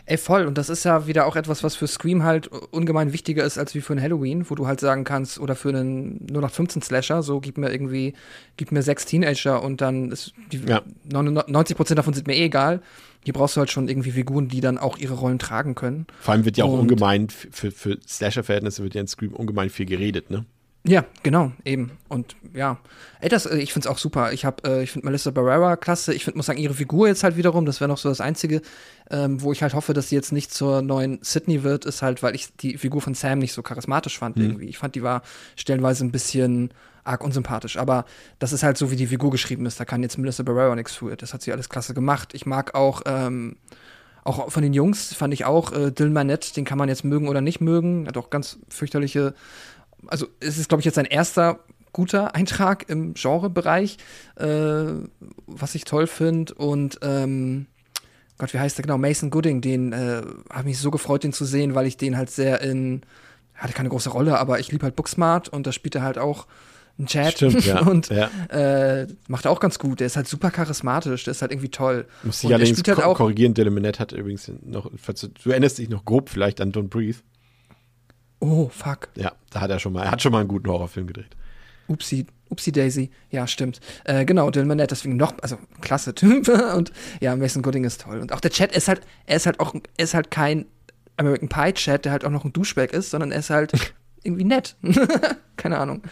Ey, 0.07 0.17
voll. 0.19 0.47
Und 0.47 0.59
das 0.59 0.69
ist 0.69 0.85
ja 0.85 1.07
wieder 1.07 1.27
auch 1.27 1.37
etwas, 1.37 1.63
was 1.65 1.75
für 1.77 1.87
Scream 1.87 2.23
halt 2.23 2.49
ungemein 2.49 3.13
wichtiger 3.13 3.45
ist 3.45 3.59
als 3.59 3.75
wie 3.75 3.81
für 3.81 3.93
ein 3.95 4.01
Halloween, 4.03 4.49
wo 4.49 4.55
du 4.55 4.67
halt 4.67 4.81
sagen 4.81 5.05
kannst, 5.05 5.39
oder 5.41 5.57
für 5.57 5.71
einen 5.71 6.27
0815-Slasher, 6.31 7.23
so 7.23 7.41
gib 7.41 7.59
mir 7.59 7.71
irgendwie, 7.73 8.15
gib 8.57 8.71
mir 8.73 8.83
sechs 8.83 9.05
Teenager 9.07 9.63
und 9.63 9.81
dann 9.81 10.13
ist 10.13 10.33
die 10.53 10.59
Ja. 10.67 10.83
99 11.11 11.77
Prozent 11.77 11.99
davon 11.99 12.15
sind 12.15 12.27
mir 12.27 12.37
eh 12.37 12.45
egal. 12.45 12.81
Hier 13.25 13.33
brauchst 13.33 13.57
du 13.57 13.61
halt 13.61 13.71
schon 13.71 13.89
irgendwie 13.89 14.11
Figuren, 14.11 14.49
die 14.49 14.61
dann 14.61 14.77
auch 14.77 14.99
ihre 14.99 15.15
Rollen 15.15 15.39
tragen 15.39 15.75
können. 15.75 16.07
Vor 16.21 16.35
allem 16.35 16.45
wird 16.45 16.57
ja 16.59 16.65
auch 16.65 16.73
Und- 16.75 16.81
ungemein, 16.81 17.29
für, 17.31 17.71
für 17.71 17.99
Slasher-Verhältnisse 18.07 18.83
wird 18.83 18.95
ja 18.95 19.01
in 19.01 19.07
Scream 19.09 19.33
ungemein 19.33 19.71
viel 19.71 19.87
geredet, 19.87 20.31
ne? 20.31 20.45
Ja, 20.87 21.07
genau, 21.23 21.53
eben. 21.65 21.93
Und 22.09 22.37
ja, 22.53 22.79
ey, 23.21 23.31
das, 23.31 23.47
äh, 23.47 23.57
ich 23.57 23.73
find's 23.73 23.87
auch 23.87 23.97
super. 23.97 24.33
Ich 24.33 24.45
hab, 24.45 24.67
äh, 24.67 24.83
ich 24.83 24.91
find 24.91 25.05
Melissa 25.05 25.31
Barrera 25.31 25.77
klasse. 25.77 26.13
Ich 26.13 26.25
find, 26.25 26.37
muss 26.37 26.45
sagen, 26.45 26.59
ihre 26.59 26.75
Figur 26.75 27.09
jetzt 27.09 27.25
halt 27.25 27.37
wiederum, 27.37 27.65
das 27.65 27.81
wäre 27.81 27.89
noch 27.89 27.97
so 27.97 28.11
das 28.11 28.21
Einzige, 28.21 28.61
ähm, 29.11 29.41
wo 29.41 29.51
ich 29.51 29.63
halt 29.63 29.73
hoffe, 29.73 29.95
dass 29.95 30.11
sie 30.11 30.15
jetzt 30.15 30.31
nicht 30.31 30.53
zur 30.53 30.83
neuen 30.83 31.21
Sydney 31.23 31.63
wird, 31.63 31.87
ist 31.87 32.03
halt, 32.03 32.23
weil 32.23 32.35
ich 32.35 32.55
die 32.57 32.77
Figur 32.77 33.01
von 33.01 33.15
Sam 33.15 33.39
nicht 33.39 33.55
so 33.55 33.63
charismatisch 33.63 34.19
fand 34.19 34.37
irgendwie. 34.37 34.67
Ich 34.67 34.77
fand, 34.77 34.95
die 34.95 35.03
war 35.03 35.23
stellenweise 35.57 36.05
ein 36.05 36.13
bisschen 36.13 36.71
arg 37.03 37.25
unsympathisch. 37.25 37.79
Aber 37.79 38.05
das 38.39 38.53
ist 38.53 38.63
halt 38.63 38.77
so, 38.77 38.91
wie 38.91 38.97
die 38.97 39.07
Figur 39.07 39.31
geschrieben 39.31 39.65
ist. 39.65 39.81
Da 39.81 39.87
kann 39.87 40.03
jetzt 40.03 40.19
Melissa 40.19 40.43
Barrera 40.43 40.75
nichts 40.75 40.93
für. 40.93 41.17
Das 41.17 41.33
hat 41.33 41.41
sie 41.41 41.53
alles 41.53 41.71
klasse 41.71 41.95
gemacht. 41.95 42.35
Ich 42.35 42.45
mag 42.45 42.75
auch, 42.75 43.03
ähm, 43.07 43.57
auch 44.25 44.51
von 44.51 44.63
den 44.63 44.73
Jungs 44.73 45.15
fand 45.15 45.33
ich 45.35 45.45
auch 45.45 45.73
äh, 45.73 45.91
Dylan 45.93 46.15
Manette, 46.15 46.55
den 46.55 46.65
kann 46.65 46.79
man 46.79 46.89
jetzt 46.89 47.05
mögen 47.05 47.29
oder 47.29 47.41
nicht 47.41 47.61
mögen. 47.61 48.07
Hat 48.07 48.17
auch 48.17 48.31
ganz 48.31 48.59
fürchterliche 48.69 49.35
also 50.09 50.27
es 50.41 50.59
ist, 50.59 50.69
glaube 50.69 50.81
ich, 50.81 50.85
jetzt 50.85 50.95
sein 50.97 51.05
erster 51.05 51.61
guter 51.93 52.35
Eintrag 52.35 52.89
im 52.89 53.15
Genrebereich, 53.15 53.99
äh, 54.37 54.45
was 55.47 55.75
ich 55.75 55.85
toll 55.85 56.07
finde. 56.07 56.55
Und 56.55 56.99
ähm, 57.03 57.67
Gott, 58.39 58.53
wie 58.53 58.59
heißt 58.59 58.77
der 58.77 58.83
genau? 58.83 58.99
Mason 58.99 59.31
Gooding, 59.31 59.61
den 59.61 59.93
äh, 59.93 60.23
habe 60.51 60.65
mich 60.65 60.79
so 60.79 60.91
gefreut, 60.91 61.25
den 61.25 61.33
zu 61.33 61.45
sehen, 61.45 61.75
weil 61.75 61.87
ich 61.87 61.97
den 61.97 62.17
halt 62.17 62.31
sehr 62.31 62.61
in, 62.61 63.03
hatte 63.55 63.73
keine 63.73 63.89
große 63.89 64.11
Rolle, 64.11 64.39
aber 64.39 64.59
ich 64.59 64.73
liebe 64.73 64.85
halt 64.85 64.97
Booksmart 64.97 65.49
und 65.49 65.67
da 65.67 65.73
spielt 65.73 65.95
er 65.95 66.03
halt 66.03 66.19
auch 66.19 66.47
ein 66.99 67.07
Chat 67.07 67.35
Stimmt, 67.35 67.65
ja. 67.65 67.81
und 67.87 68.09
ja. 68.09 68.31
Äh, 68.51 69.07
macht 69.29 69.47
er 69.47 69.51
auch 69.51 69.61
ganz 69.61 69.79
gut. 69.79 70.01
Der 70.01 70.07
ist 70.07 70.17
halt 70.17 70.29
super 70.29 70.51
charismatisch, 70.51 71.25
der 71.25 71.33
ist 71.33 71.43
halt 71.43 71.53
irgendwie 71.53 71.71
toll. 71.71 72.07
Muss 72.23 72.43
ich 72.43 72.51
er 72.51 72.57
allerdings 72.57 72.83
halt 72.87 73.03
auch- 73.03 73.17
korrigieren, 73.17 73.55
Dylan 73.55 73.75
Minnette 73.75 73.99
hat 74.01 74.13
übrigens 74.13 74.51
noch, 74.65 74.91
du 74.91 75.51
erinnerst 75.51 75.79
dich 75.79 75.89
noch 75.89 76.05
grob 76.05 76.29
vielleicht 76.29 76.61
an 76.61 76.73
Don't 76.73 76.89
Breathe. 76.89 77.19
Oh, 78.41 78.69
fuck. 78.69 79.09
Ja, 79.17 79.33
da 79.51 79.61
hat 79.61 79.71
er 79.71 79.79
schon 79.79 79.93
mal, 79.93 80.05
er 80.05 80.11
hat 80.11 80.23
schon 80.23 80.33
mal 80.33 80.41
einen 80.41 80.49
guten 80.49 80.69
Horrorfilm 80.69 81.07
gedreht. 81.07 81.37
Upsi, 81.89 82.27
Upsi 82.51 82.73
Daisy. 82.73 83.11
Ja, 83.31 83.47
stimmt. 83.47 83.81
Äh, 84.05 84.25
genau, 84.25 84.51
Dylan 84.51 84.69
Manette, 84.69 84.89
deswegen 84.89 85.17
noch, 85.17 85.35
also 85.43 85.59
klasse 85.81 86.15
Typ. 86.15 86.49
Und 86.77 86.93
ja, 87.21 87.37
Mason 87.37 87.63
Gooding 87.63 87.85
ist 87.85 88.03
toll. 88.03 88.21
Und 88.21 88.33
auch 88.33 88.41
der 88.41 88.51
Chat 88.51 88.75
ist 88.75 88.89
halt, 88.89 89.03
er 89.27 89.37
ist 89.37 89.47
halt 89.47 89.61
auch, 89.61 89.75
er 89.75 90.05
ist 90.05 90.15
halt 90.15 90.31
kein 90.31 90.67
American 91.17 91.49
Pie 91.49 91.73
Chat, 91.75 92.05
der 92.05 92.13
halt 92.13 92.25
auch 92.25 92.31
noch 92.31 92.45
ein 92.45 92.53
Duschbag 92.53 92.93
ist, 92.93 93.11
sondern 93.11 93.33
er 93.33 93.39
ist 93.39 93.51
halt 93.51 93.73
irgendwie 94.23 94.45
nett. 94.45 94.77
Keine 95.57 95.79
Ahnung. 95.79 96.03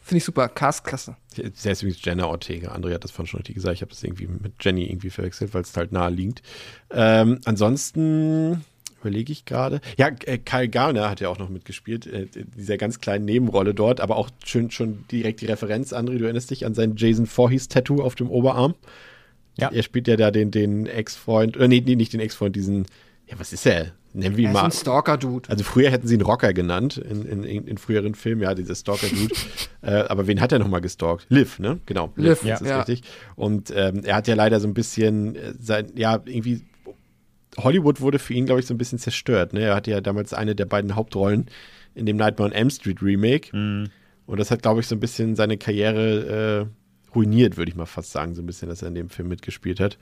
Finde 0.00 0.18
ich 0.18 0.24
super. 0.24 0.48
Cast 0.48 0.84
klasse. 0.84 1.16
Der 1.36 1.72
ist 1.72 1.82
übrigens 1.82 2.04
Jenna 2.04 2.26
Ortega. 2.26 2.72
André 2.72 2.94
hat 2.94 3.02
das 3.02 3.10
vorhin 3.10 3.26
schon 3.26 3.38
richtig 3.38 3.56
gesagt. 3.56 3.74
Ich 3.74 3.80
habe 3.82 3.90
das 3.90 4.04
irgendwie 4.04 4.28
mit 4.28 4.52
Jenny 4.60 4.84
irgendwie 4.84 5.10
verwechselt, 5.10 5.52
weil 5.52 5.62
es 5.62 5.76
halt 5.76 5.90
nahe 5.90 6.10
liegt. 6.10 6.42
Ähm, 6.90 7.40
ansonsten 7.44 8.64
überlege 9.00 9.32
ich 9.32 9.44
gerade. 9.44 9.80
Ja, 9.96 10.08
äh, 10.24 10.38
Kyle 10.38 10.68
Garner 10.68 11.10
hat 11.10 11.20
ja 11.20 11.28
auch 11.28 11.38
noch 11.38 11.48
mitgespielt. 11.48 12.06
Äh, 12.06 12.26
in 12.34 12.50
dieser 12.56 12.76
ganz 12.76 13.00
kleinen 13.00 13.24
Nebenrolle 13.24 13.74
dort, 13.74 14.00
aber 14.00 14.16
auch 14.16 14.30
schön 14.44 14.70
schon 14.70 15.04
direkt 15.10 15.40
die 15.40 15.46
Referenz, 15.46 15.92
André. 15.92 16.18
Du 16.18 16.24
erinnerst 16.24 16.50
dich 16.50 16.66
an 16.66 16.74
sein 16.74 16.94
Jason 16.96 17.26
Voorhees-Tattoo 17.26 18.02
auf 18.02 18.14
dem 18.14 18.30
Oberarm? 18.30 18.74
Ja. 19.58 19.70
Er 19.70 19.82
spielt 19.82 20.08
ja 20.08 20.16
da 20.16 20.30
den, 20.30 20.50
den 20.50 20.86
Ex-Freund, 20.86 21.56
oder 21.56 21.68
nee, 21.68 21.82
nee, 21.84 21.96
nicht 21.96 22.12
den 22.12 22.20
Ex-Freund, 22.20 22.54
diesen, 22.56 22.86
ja, 23.26 23.38
was 23.38 23.52
ist 23.52 23.66
er? 23.66 23.92
Nennen 24.12 24.36
wir 24.36 24.44
Er 24.44 24.50
ihn 24.50 24.54
ist 24.56 24.60
mal. 24.60 24.64
ein 24.64 24.72
Stalker-Dude. 24.72 25.50
Also 25.50 25.62
früher 25.62 25.90
hätten 25.90 26.06
sie 26.08 26.14
ihn 26.14 26.22
Rocker 26.22 26.54
genannt 26.54 26.96
in, 26.96 27.26
in, 27.26 27.44
in, 27.44 27.78
früheren 27.78 28.14
Filmen, 28.14 28.42
ja, 28.42 28.54
dieser 28.54 28.74
Stalker-Dude. 28.74 29.34
äh, 29.82 29.90
aber 29.90 30.26
wen 30.26 30.40
hat 30.40 30.52
er 30.52 30.58
nochmal 30.58 30.80
gestalkt? 30.80 31.26
Liv, 31.28 31.58
ne? 31.58 31.80
Genau. 31.84 32.12
Liv, 32.16 32.40
das 32.42 32.62
ist 32.62 32.68
ja. 32.68 32.78
richtig. 32.78 33.02
Und 33.34 33.70
ähm, 33.76 34.04
er 34.04 34.16
hat 34.16 34.26
ja 34.26 34.34
leider 34.34 34.58
so 34.58 34.68
ein 34.68 34.74
bisschen 34.74 35.36
äh, 35.36 35.52
sein, 35.60 35.92
ja, 35.96 36.22
irgendwie 36.24 36.62
Hollywood 37.58 38.00
wurde 38.00 38.18
für 38.18 38.34
ihn, 38.34 38.46
glaube 38.46 38.60
ich, 38.60 38.66
so 38.66 38.74
ein 38.74 38.78
bisschen 38.78 38.98
zerstört. 38.98 39.52
Ne? 39.52 39.60
Er 39.60 39.74
hatte 39.74 39.90
ja 39.90 40.00
damals 40.00 40.32
eine 40.34 40.54
der 40.54 40.66
beiden 40.66 40.94
Hauptrollen 40.94 41.46
in 41.94 42.06
dem 42.06 42.16
Nightmare 42.16 42.50
on 42.50 42.54
Elm 42.54 42.70
Street 42.70 43.02
Remake. 43.02 43.56
Mhm. 43.56 43.88
Und 44.26 44.40
das 44.40 44.50
hat, 44.50 44.62
glaube 44.62 44.80
ich, 44.80 44.86
so 44.88 44.94
ein 44.96 45.00
bisschen 45.00 45.36
seine 45.36 45.56
Karriere 45.56 46.66
äh, 46.68 47.14
ruiniert, 47.14 47.56
würde 47.56 47.70
ich 47.70 47.76
mal 47.76 47.86
fast 47.86 48.10
sagen, 48.12 48.34
so 48.34 48.42
ein 48.42 48.46
bisschen, 48.46 48.68
dass 48.68 48.82
er 48.82 48.88
in 48.88 48.94
dem 48.94 49.08
Film 49.08 49.28
mitgespielt 49.28 49.80
hat. 49.80 49.96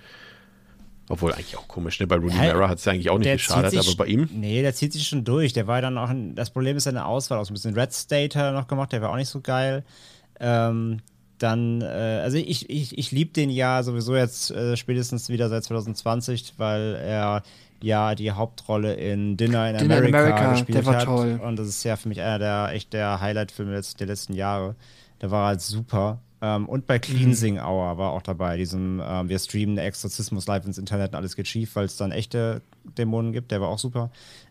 Obwohl 1.10 1.32
eigentlich 1.35 1.59
auch 1.59 1.68
komisch, 1.68 2.01
ne? 2.01 2.06
Bei 2.06 2.16
Rooney 2.16 2.35
Ja, 2.35 2.55
Mara 2.55 2.70
hat 2.70 2.78
es 2.78 2.86
ja 2.86 2.93
eigentlich 2.93 3.10
auch 3.10 3.18
nicht 3.18 3.31
geschadet, 3.31 3.70
zieht 3.72 3.78
aber 3.78 3.86
sich- 3.89 3.97
bei 3.98 4.06
ihm. 4.06 4.26
Nee, 4.32 4.62
der 4.62 4.74
zieht 4.74 4.94
sich 4.94 5.06
schon 5.06 5.22
durch. 5.22 5.52
Der 5.52 5.66
war 5.66 5.82
dann 5.82 5.98
auch, 5.98 6.09
ein, 6.09 6.35
das 6.35 6.51
Problem 6.51 6.78
ist 6.78 6.85
seine 6.85 7.05
Auswahl 7.05 7.39
auch 7.39 7.44
so 7.44 7.52
ein 7.52 7.55
bisschen. 7.55 7.74
Red 7.78 7.93
State 7.93 8.39
hat 8.39 8.47
er 8.47 8.52
noch 8.52 8.66
gemacht, 8.68 8.93
der 8.93 9.02
war 9.02 9.10
auch 9.10 9.16
nicht 9.16 9.28
so 9.28 9.43
geil. 9.43 9.85
Ähm, 10.40 11.01
dann, 11.39 11.82
äh, 11.82 11.85
also 12.23 12.36
ich, 12.36 12.70
ich, 12.70 12.97
ich 12.97 13.11
liebe 13.11 13.32
den 13.32 13.51
ja 13.51 13.82
sowieso 13.82 14.16
jetzt 14.16 14.51
äh, 14.51 14.77
spätestens 14.77 15.28
wieder 15.28 15.48
seit 15.48 15.65
2020, 15.65 16.55
weil 16.59 16.94
er 16.94 17.43
ja 17.82 18.15
die 18.15 18.31
Hauptrolle 18.31 18.94
in 18.94 19.36
Dinner 19.36 19.70
in 19.70 19.78
Dinner 19.78 19.98
in 19.98 20.05
America, 20.05 20.19
America, 20.19 20.52
gespielt 20.52 20.78
der 20.78 20.86
war 20.86 20.97
hat. 20.97 21.05
toll. 21.05 21.40
Und 21.44 21.56
das 21.56 21.69
ist 21.69 21.85
ja 21.85 21.97
für 21.97 22.09
mich 22.09 22.20
einer 22.20 22.39
der 22.39 22.70
echt 22.73 22.93
der 22.93 23.20
Highlight-Filme 23.20 23.81
der 23.98 24.06
letzten 24.06 24.35
Jahre. 24.35 24.74
Der 25.20 25.31
war 25.31 25.48
halt 25.48 25.61
super. 25.61 26.20
Ähm, 26.40 26.69
und 26.69 26.86
bei 26.86 26.98
Cleansing 26.98 27.59
Hour 27.59 27.97
war 27.98 28.12
auch 28.12 28.23
dabei, 28.23 28.56
diesem, 28.56 29.02
ähm, 29.05 29.28
wir 29.28 29.39
streamen 29.39 29.78
Exorzismus 29.78 30.47
live 30.47 30.66
ins 30.66 30.78
Internet 30.78 31.12
und 31.12 31.16
alles 31.16 31.36
geht 31.36 31.48
schief, 31.48 31.74
weil 31.74 31.86
es 31.86 31.97
dann 31.97 32.12
echte 32.12 32.61
Dämonen 32.98 33.32
gibt, 33.32 33.51
der 33.51 33.61
war 33.61 33.69
auch 33.69 33.78
super. 33.78 34.11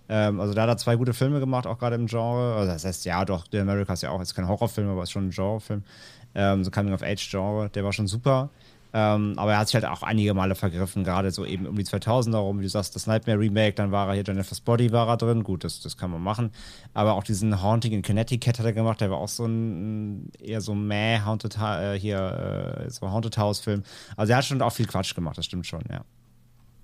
Ähm, 0.09 0.39
also 0.39 0.53
da 0.53 0.63
hat 0.63 0.69
er 0.69 0.77
zwei 0.77 0.95
gute 0.95 1.13
Filme 1.13 1.39
gemacht, 1.39 1.67
auch 1.67 1.77
gerade 1.77 1.95
im 1.95 2.07
Genre. 2.07 2.55
Also 2.55 2.71
das 2.71 2.85
heißt, 2.85 3.05
ja, 3.05 3.23
doch, 3.25 3.45
The 3.51 3.59
America 3.59 3.93
ist 3.93 4.01
ja 4.01 4.09
auch 4.09 4.19
jetzt 4.19 4.35
kein 4.35 4.47
Horrorfilm, 4.47 4.89
aber 4.89 5.03
ist 5.03 5.11
schon 5.11 5.27
ein 5.27 5.31
Genrefilm. 5.31 5.83
Ähm, 6.35 6.63
so 6.63 6.71
Coming-of-Age-Genre, 6.71 7.69
der 7.69 7.83
war 7.83 7.93
schon 7.93 8.07
super. 8.07 8.49
Ähm, 8.95 9.33
aber 9.37 9.53
er 9.53 9.57
hat 9.57 9.67
sich 9.69 9.73
halt 9.73 9.85
auch 9.85 10.03
einige 10.03 10.35
Male 10.35 10.53
vergriffen, 10.53 11.03
gerade 11.03 11.31
so 11.31 11.45
eben 11.45 11.65
um 11.65 11.75
die 11.75 11.83
2000er 11.83 12.37
rum, 12.37 12.59
wie 12.59 12.63
du 12.63 12.69
sagst, 12.69 12.95
das 12.95 13.07
Nightmare 13.07 13.39
Remake, 13.39 13.73
dann 13.73 13.91
war 13.91 14.07
er 14.07 14.13
hier, 14.13 14.23
Jennifer's 14.23 14.61
Body 14.61 14.91
war 14.91 15.07
er 15.07 15.17
drin, 15.17 15.43
gut, 15.43 15.63
das, 15.63 15.81
das 15.81 15.97
kann 15.97 16.11
man 16.11 16.21
machen. 16.21 16.51
Aber 16.93 17.13
auch 17.13 17.23
diesen 17.23 17.63
Haunting 17.63 17.91
in 17.91 18.03
Connecticut 18.03 18.59
hat 18.59 18.65
er 18.67 18.73
gemacht, 18.73 19.01
der 19.01 19.09
war 19.09 19.17
auch 19.17 19.29
so 19.29 19.45
ein, 19.47 20.29
eher 20.39 20.61
so 20.61 20.75
meh, 20.75 21.19
Haunted, 21.25 21.57
Ha- 21.57 21.93
äh, 21.93 21.99
hier, 21.99 22.83
äh, 22.85 22.89
so 22.91 23.09
Haunted 23.09 23.35
House-Film. 23.35 23.81
Also 24.15 24.31
er 24.33 24.37
hat 24.37 24.45
schon 24.45 24.61
auch 24.61 24.73
viel 24.73 24.85
Quatsch 24.85 25.15
gemacht, 25.15 25.39
das 25.39 25.45
stimmt 25.45 25.65
schon, 25.65 25.81
ja. 25.89 26.01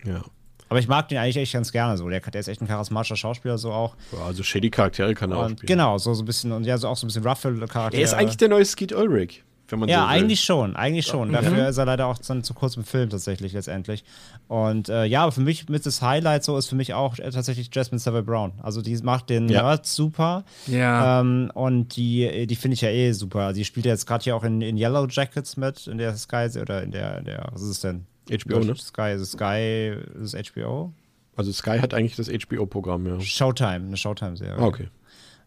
Ja. 0.04 0.22
Aber 0.70 0.80
ich 0.80 0.88
mag 0.88 1.08
den 1.10 1.18
eigentlich 1.18 1.38
echt 1.38 1.54
ganz 1.54 1.72
gerne 1.72 1.98
so. 1.98 2.08
Der, 2.10 2.20
der 2.22 2.40
ist 2.40 2.48
echt 2.48 2.62
ein 2.62 2.68
charismatischer 2.68 3.16
Schauspieler, 3.16 3.58
so 3.58 3.72
auch. 3.72 3.96
Ja, 4.12 4.26
also 4.26 4.44
shady 4.44 4.70
Charaktere 4.70 5.14
kann 5.16 5.32
er 5.32 5.38
auch 5.38 5.46
Und 5.46 5.52
spielen. 5.60 5.68
genau, 5.68 5.98
so, 5.98 6.14
so 6.14 6.22
ein 6.24 6.26
bisschen, 6.26 6.52
und 6.52 6.64
ja, 6.66 6.78
so 6.78 6.88
auch 6.88 6.96
so 6.98 7.06
ein 7.06 7.10
bisschen 7.10 7.26
Ruffle-Charakter. 7.26 7.98
Er 7.98 8.04
ist 8.04 8.14
eigentlich 8.14 8.38
der 8.38 8.50
neue 8.50 8.64
Skeet 8.66 8.94
Ulrich, 8.94 9.44
wenn 9.70 9.80
man 9.80 9.90
Ja, 9.90 10.02
so 10.04 10.10
will. 10.10 10.16
eigentlich 10.16 10.42
schon, 10.42 10.76
eigentlich 10.76 11.08
schon. 11.08 11.32
Dafür 11.32 11.70
ist 11.70 11.78
er 11.78 11.86
leider 11.86 12.06
auch 12.06 12.18
dann 12.20 12.44
zu 12.44 12.54
kurz 12.54 12.78
im 12.78 12.84
Film 12.84 13.10
tatsächlich 13.10 13.54
letztendlich. 13.54 14.04
Und 14.48 14.90
äh, 14.90 15.06
ja, 15.06 15.24
aber 15.24 15.32
für 15.32 15.42
mich 15.42 15.70
mit 15.70 15.86
das 15.86 16.02
Highlight 16.04 16.44
so 16.44 16.56
ist 16.58 16.68
für 16.68 16.76
mich 16.76 16.94
auch 16.94 17.18
äh, 17.18 17.30
tatsächlich 17.32 17.70
Jasmine 17.74 18.00
Savile 18.00 18.24
Brown. 18.24 18.52
Also 18.62 18.82
die 18.84 18.96
macht 18.98 19.30
den 19.32 19.48
Ja. 19.50 19.64
Nerd 19.64 19.86
super. 19.88 20.44
Ja. 20.68 21.22
Ähm, 21.22 21.52
und 21.54 21.96
die, 21.96 22.46
die 22.48 22.56
finde 22.56 22.76
ich 22.76 22.82
ja 22.82 22.90
eh 22.90 23.12
super. 23.14 23.54
Die 23.54 23.66
spielt 23.66 23.86
ja 23.88 23.92
jetzt 23.94 24.06
gerade 24.06 24.24
hier 24.24 24.36
auch 24.36 24.44
in, 24.44 24.62
in 24.62 24.78
Yellow 24.78 25.08
Jackets 25.08 25.58
mit, 25.58 25.88
in 25.88 25.98
der 25.98 26.16
Sky 26.18 26.48
oder 26.62 26.84
in 26.84 26.92
der, 26.92 27.18
in 27.20 27.26
der 27.26 27.48
was 27.52 27.62
ist 27.64 27.70
es 27.70 27.80
denn? 27.82 28.06
HBO, 28.30 28.60
ne? 28.60 28.76
Sky, 28.76 29.02
es 29.12 29.32
Sky, 29.32 29.96
ist 30.22 30.36
HBO? 30.54 30.94
Also 31.36 31.52
Sky 31.54 31.80
hat 31.80 31.94
eigentlich 31.94 32.16
das 32.16 32.28
HBO-Programm, 32.30 33.06
ja. 33.08 33.20
Showtime, 33.22 33.76
eine 33.88 33.98
Showtime-Serie. 33.98 34.58
Ah, 34.58 34.66
okay. 34.66 34.90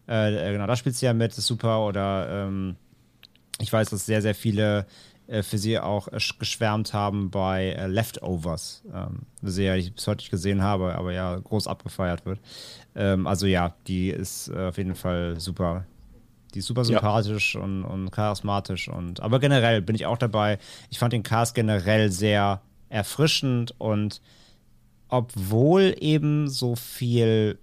Äh, 0.07 0.49
äh, 0.49 0.51
genau, 0.53 0.67
da 0.67 0.75
spielt 0.75 0.95
sie 0.95 1.05
ja 1.05 1.13
mit, 1.13 1.37
ist 1.37 1.45
super. 1.47 1.85
Oder 1.85 2.45
ähm, 2.47 2.75
ich 3.59 3.71
weiß, 3.71 3.89
dass 3.91 4.05
sehr, 4.05 4.21
sehr 4.21 4.33
viele 4.35 4.85
äh, 5.27 5.43
für 5.43 5.57
sie 5.57 5.79
auch 5.79 6.07
äh, 6.07 6.15
sch- 6.17 6.39
geschwärmt 6.39 6.93
haben 6.93 7.29
bei 7.29 7.69
äh, 7.73 7.87
Leftovers. 7.87 8.83
Ähm, 8.93 9.19
eine 9.41 9.51
Serie, 9.51 9.81
die 9.81 9.87
ich 9.89 9.93
bis 9.95 10.07
heute 10.07 10.17
nicht 10.17 10.31
gesehen 10.31 10.61
habe, 10.63 10.95
aber 10.95 11.13
ja 11.13 11.37
groß 11.37 11.67
abgefeiert 11.67 12.25
wird. 12.25 12.39
Ähm, 12.95 13.27
also 13.27 13.45
ja, 13.45 13.75
die 13.87 14.09
ist 14.09 14.49
äh, 14.49 14.67
auf 14.69 14.77
jeden 14.77 14.95
Fall 14.95 15.39
super. 15.39 15.85
Die 16.53 16.59
ist 16.59 16.65
super 16.67 16.81
Ja. 16.81 16.85
sympathisch 16.85 17.55
und, 17.55 17.83
und 17.83 18.11
charismatisch. 18.11 18.87
Und, 18.89 19.21
aber 19.21 19.39
generell 19.39 19.81
bin 19.81 19.95
ich 19.95 20.05
auch 20.07 20.17
dabei. 20.17 20.57
Ich 20.89 20.99
fand 20.99 21.13
den 21.13 21.23
Cast 21.23 21.55
generell 21.55 22.11
sehr 22.11 22.61
erfrischend 22.93 23.73
und 23.79 24.21
obwohl 25.09 25.95
eben 25.99 26.49
so 26.49 26.75
viel 26.75 27.59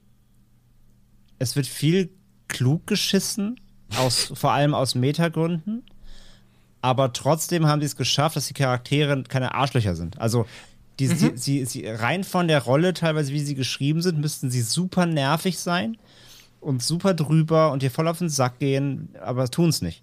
es 1.40 1.57
wird 1.57 1.66
viel 1.66 2.11
klug 2.48 2.86
geschissen, 2.86 3.59
aus, 3.97 4.31
vor 4.35 4.52
allem 4.52 4.74
aus 4.74 4.94
Metagründen. 4.94 5.82
Aber 6.82 7.12
trotzdem 7.12 7.66
haben 7.66 7.81
sie 7.81 7.86
es 7.86 7.97
geschafft, 7.97 8.36
dass 8.36 8.47
die 8.47 8.55
Charaktere 8.55 9.24
keine 9.24 9.55
Arschlöcher 9.55 9.94
sind. 9.94 10.20
Also, 10.20 10.47
die, 10.98 11.09
sie, 11.09 11.32
sie, 11.35 11.65
sie, 11.65 11.86
rein 11.86 12.24
von 12.24 12.47
der 12.47 12.62
Rolle, 12.62 12.94
teilweise 12.94 13.32
wie 13.32 13.40
sie 13.40 13.55
geschrieben 13.55 14.02
sind, 14.02 14.20
müssten 14.20 14.51
sie 14.51 14.61
super 14.61 15.07
nervig 15.07 15.59
sein 15.59 15.97
und 16.61 16.82
super 16.82 17.15
drüber 17.15 17.73
und 17.73 17.82
dir 17.82 17.90
voll 17.90 18.07
auf 18.07 18.19
den 18.19 18.28
Sack 18.28 18.59
gehen, 18.59 19.15
aber 19.20 19.51
tun 19.51 19.70
es 19.70 19.81
nicht. 19.81 20.02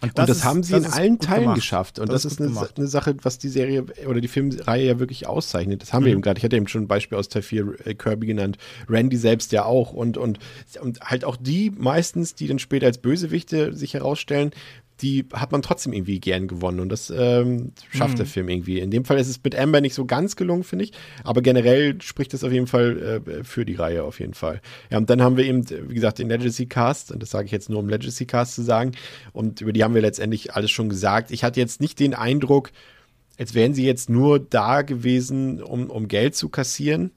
Und 0.00 0.16
das 0.16 0.30
ist- 0.30 0.44
haben 0.44 0.62
sie 0.62 0.72
das 0.72 0.86
in 0.86 0.92
allen 0.92 1.18
Teilen 1.18 1.40
gemacht. 1.42 1.56
geschafft. 1.56 1.98
Und 1.98 2.12
das, 2.12 2.24
ist 2.24 2.40
ist 2.40 2.40
eine, 2.40 2.68
eine 2.76 2.86
Sache, 2.86 3.16
was 3.22 3.38
die 3.38 3.48
Serie 3.48 3.84
oder 4.06 4.20
die 4.20 4.28
Filmreihe 4.28 4.86
ja 4.86 4.98
wirklich 5.00 5.26
auszeichnet. 5.26 5.82
Das 5.82 5.92
haben 5.92 6.04
wir 6.04 6.12
eben 6.12 6.22
gerade. 6.22 6.38
Ich 6.38 6.44
hatte 6.44 6.56
eben 6.56 6.68
schon 6.68 6.82
ein 6.82 6.88
Beispiel 6.88 7.18
aus 7.18 7.28
Teil 7.28 7.42
4 7.42 7.74
äh, 7.84 7.94
Kirby 7.94 8.26
genannt. 8.26 8.58
Randy 8.88 9.16
selbst 9.16 9.50
ja 9.52 9.64
auch. 9.64 9.92
Und, 9.92 10.16
und, 10.16 10.38
und 10.80 11.00
halt 11.00 11.24
auch 11.24 11.36
die 11.36 11.70
meistens, 11.70 12.34
die 12.34 12.46
dann 12.46 12.58
später 12.60 12.86
als 12.86 12.98
Bösewichte 12.98 13.74
sich 13.74 13.94
herausstellen, 13.94 14.52
die 15.00 15.26
hat 15.32 15.52
man 15.52 15.62
trotzdem 15.62 15.92
irgendwie 15.92 16.20
gern 16.20 16.48
gewonnen. 16.48 16.80
Und 16.80 16.88
das 16.90 17.10
ähm, 17.10 17.72
schafft 17.90 18.18
der 18.18 18.26
Film 18.26 18.48
irgendwie. 18.48 18.80
In 18.80 18.90
dem 18.90 19.04
Fall 19.04 19.18
ist 19.18 19.28
es 19.28 19.42
mit 19.42 19.56
Amber 19.56 19.80
nicht 19.80 19.94
so 19.94 20.04
ganz 20.04 20.36
gelungen, 20.36 20.64
finde 20.64 20.86
ich. 20.86 20.92
Aber 21.24 21.42
generell 21.42 22.00
spricht 22.02 22.34
es 22.34 22.44
auf 22.44 22.52
jeden 22.52 22.66
Fall 22.66 23.22
äh, 23.26 23.44
für 23.44 23.64
die 23.64 23.74
Reihe 23.74 24.04
auf 24.04 24.20
jeden 24.20 24.34
Fall. 24.34 24.60
Ja, 24.90 24.98
und 24.98 25.08
dann 25.10 25.22
haben 25.22 25.36
wir 25.36 25.44
eben, 25.44 25.68
wie 25.88 25.94
gesagt, 25.94 26.18
den 26.18 26.28
Legacy 26.28 26.66
Cast. 26.66 27.12
Und 27.12 27.22
das 27.22 27.30
sage 27.30 27.46
ich 27.46 27.52
jetzt 27.52 27.70
nur, 27.70 27.78
um 27.78 27.88
Legacy 27.88 28.26
Cast 28.26 28.54
zu 28.54 28.62
sagen. 28.62 28.92
Und 29.32 29.60
über 29.60 29.72
die 29.72 29.84
haben 29.84 29.94
wir 29.94 30.02
letztendlich 30.02 30.54
alles 30.54 30.70
schon 30.70 30.88
gesagt. 30.88 31.30
Ich 31.30 31.44
hatte 31.44 31.60
jetzt 31.60 31.80
nicht 31.80 32.00
den 32.00 32.14
Eindruck, 32.14 32.70
als 33.38 33.54
wären 33.54 33.74
sie 33.74 33.86
jetzt 33.86 34.10
nur 34.10 34.40
da 34.40 34.82
gewesen, 34.82 35.62
um, 35.62 35.90
um 35.90 36.08
Geld 36.08 36.34
zu 36.34 36.48
kassieren. 36.48 37.12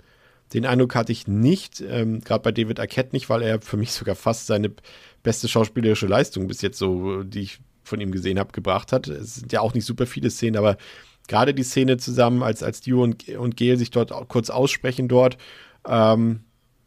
Den 0.54 0.66
Eindruck 0.66 0.96
hatte 0.96 1.12
ich 1.12 1.28
nicht, 1.28 1.82
ähm, 1.82 2.22
gerade 2.22 2.44
bei 2.44 2.52
David 2.52 2.80
Arquette 2.80 3.14
nicht, 3.14 3.30
weil 3.30 3.42
er 3.42 3.62
für 3.62 3.78
mich 3.78 3.94
sogar 3.94 4.16
fast 4.16 4.48
seine 4.48 4.72
beste 5.24 5.48
schauspielerische 5.48 6.08
Leistung 6.08 6.48
bis 6.48 6.62
jetzt 6.62 6.78
so, 6.78 7.24
die 7.24 7.42
ich 7.42 7.60
von 7.92 8.02
ihm 8.02 8.12
gesehen 8.12 8.40
habe, 8.40 8.52
gebracht 8.52 8.92
hat. 8.92 9.08
Es 9.08 9.36
sind 9.36 9.52
ja 9.52 9.62
auch 9.62 9.76
nicht 9.76 9.86
super 9.86 10.08
viele 10.08 10.32
Szenen, 10.32 10.58
aber 10.58 10.78
gerade 11.28 11.54
die 11.54 11.64
Szene 11.64 11.98
zusammen, 11.98 12.42
als, 12.42 12.64
als 12.64 12.82
Dio 12.82 13.04
und, 13.04 13.30
und 13.30 13.58
Gail 13.58 13.78
sich 13.78 13.92
dort 13.92 14.12
kurz 14.28 14.50
aussprechen 14.50 15.08
dort, 15.08 15.38
ähm, 15.88 16.40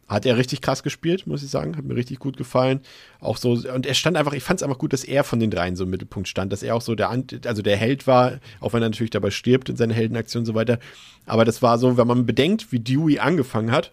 hat 0.09 0.26
er 0.26 0.36
richtig 0.36 0.60
krass 0.60 0.82
gespielt, 0.82 1.26
muss 1.26 1.43
ich 1.43 1.51
sagen. 1.51 1.76
Hat 1.76 1.85
mir 1.85 1.97
richtig 1.97 2.18
gut 2.18 2.36
gefallen. 2.36 2.81
Auch 3.20 3.36
so, 3.36 3.52
und 3.52 3.86
er 3.86 3.94
stand 3.94 4.16
einfach, 4.16 4.32
ich 4.35 4.43
fand 4.43 4.60
es 4.60 4.62
einfach 4.62 4.78
gut, 4.78 4.93
dass 4.93 5.05
er 5.05 5.24
von 5.24 5.40
den 5.40 5.51
dreien 5.51 5.76
so 5.76 5.85
im 5.85 5.90
Mittelpunkt 5.90 6.28
stand, 6.28 6.52
dass 6.52 6.62
er 6.62 6.74
auch 6.74 6.82
so 6.82 6.94
der, 6.94 7.10
also 7.47 7.62
der 7.62 7.76
Held 7.76 8.06
war, 8.06 8.39
auch 8.60 8.72
wenn 8.72 8.82
er 8.82 8.90
natürlich 8.90 9.10
dabei 9.10 9.31
stirbt 9.31 9.68
in 9.68 9.76
seiner 9.76 9.94
Heldenaktion 9.94 10.43
und 10.43 10.47
so 10.47 10.55
weiter. 10.55 10.78
Aber 11.26 11.44
das 11.44 11.62
war 11.62 11.78
so, 11.78 11.97
wenn 11.97 12.06
man 12.06 12.26
bedenkt, 12.26 12.70
wie 12.70 12.81
Dewey 12.81 13.18
angefangen 13.18 13.70
hat, 13.70 13.93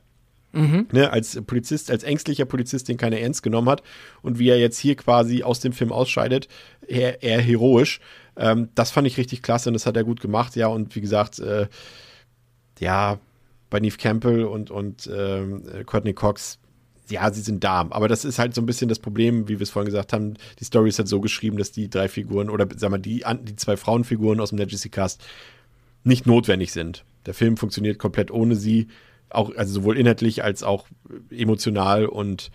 Mhm. 0.53 0.87
Ne, 0.91 1.11
als 1.11 1.41
Polizist, 1.45 1.89
als 1.89 2.03
ängstlicher 2.03 2.45
Polizist, 2.45 2.89
den 2.89 2.97
keiner 2.97 3.17
ernst 3.17 3.41
genommen 3.41 3.69
hat 3.69 3.83
und 4.21 4.37
wie 4.37 4.49
er 4.49 4.59
jetzt 4.59 4.77
hier 4.77 4.95
quasi 4.95 5.43
aus 5.43 5.61
dem 5.61 5.71
Film 5.71 5.91
ausscheidet, 5.91 6.47
eher, 6.85 7.23
eher 7.23 7.39
heroisch. 7.39 8.01
Ähm, 8.35 8.69
das 8.75 8.91
fand 8.91 9.07
ich 9.07 9.17
richtig 9.17 9.41
klasse 9.41 9.69
und 9.69 9.73
das 9.73 9.85
hat 9.85 9.95
er 9.95 10.03
gut 10.03 10.19
gemacht, 10.19 10.55
ja. 10.55 10.67
Und 10.67 10.95
wie 10.95 11.01
gesagt, 11.01 11.39
äh, 11.39 11.67
ja, 12.79 13.19
bei 13.69 13.79
Neve 13.79 13.97
Campbell 13.97 14.43
und, 14.43 14.71
und 14.71 15.09
ähm, 15.13 15.63
Courtney 15.85 16.13
Cox, 16.13 16.59
ja, 17.09 17.31
sie 17.31 17.41
sind 17.41 17.63
da. 17.63 17.87
Aber 17.89 18.07
das 18.07 18.25
ist 18.25 18.39
halt 18.39 18.53
so 18.53 18.61
ein 18.61 18.65
bisschen 18.65 18.89
das 18.89 18.99
Problem, 18.99 19.47
wie 19.47 19.59
wir 19.59 19.63
es 19.63 19.69
vorhin 19.69 19.87
gesagt 19.87 20.13
haben. 20.13 20.35
Die 20.59 20.63
Story 20.63 20.89
ist 20.89 20.99
halt 20.99 21.07
so 21.07 21.21
geschrieben, 21.21 21.57
dass 21.57 21.71
die 21.71 21.89
drei 21.89 22.07
Figuren 22.07 22.49
oder 22.49 22.67
sag 22.75 22.91
mal, 22.91 22.99
die, 22.99 23.23
die 23.43 23.55
zwei 23.55 23.77
Frauenfiguren 23.77 24.39
aus 24.39 24.49
dem 24.49 24.57
Legacy 24.57 24.89
Cast 24.89 25.23
nicht 26.03 26.25
notwendig 26.25 26.71
sind. 26.71 27.05
Der 27.25 27.33
Film 27.33 27.57
funktioniert 27.57 27.99
komplett 27.99 28.31
ohne 28.31 28.55
sie 28.55 28.87
auch, 29.31 29.55
also 29.55 29.73
sowohl 29.73 29.97
inhaltlich 29.97 30.43
als 30.43 30.63
auch 30.63 30.87
emotional 31.29 32.05
und 32.05 32.51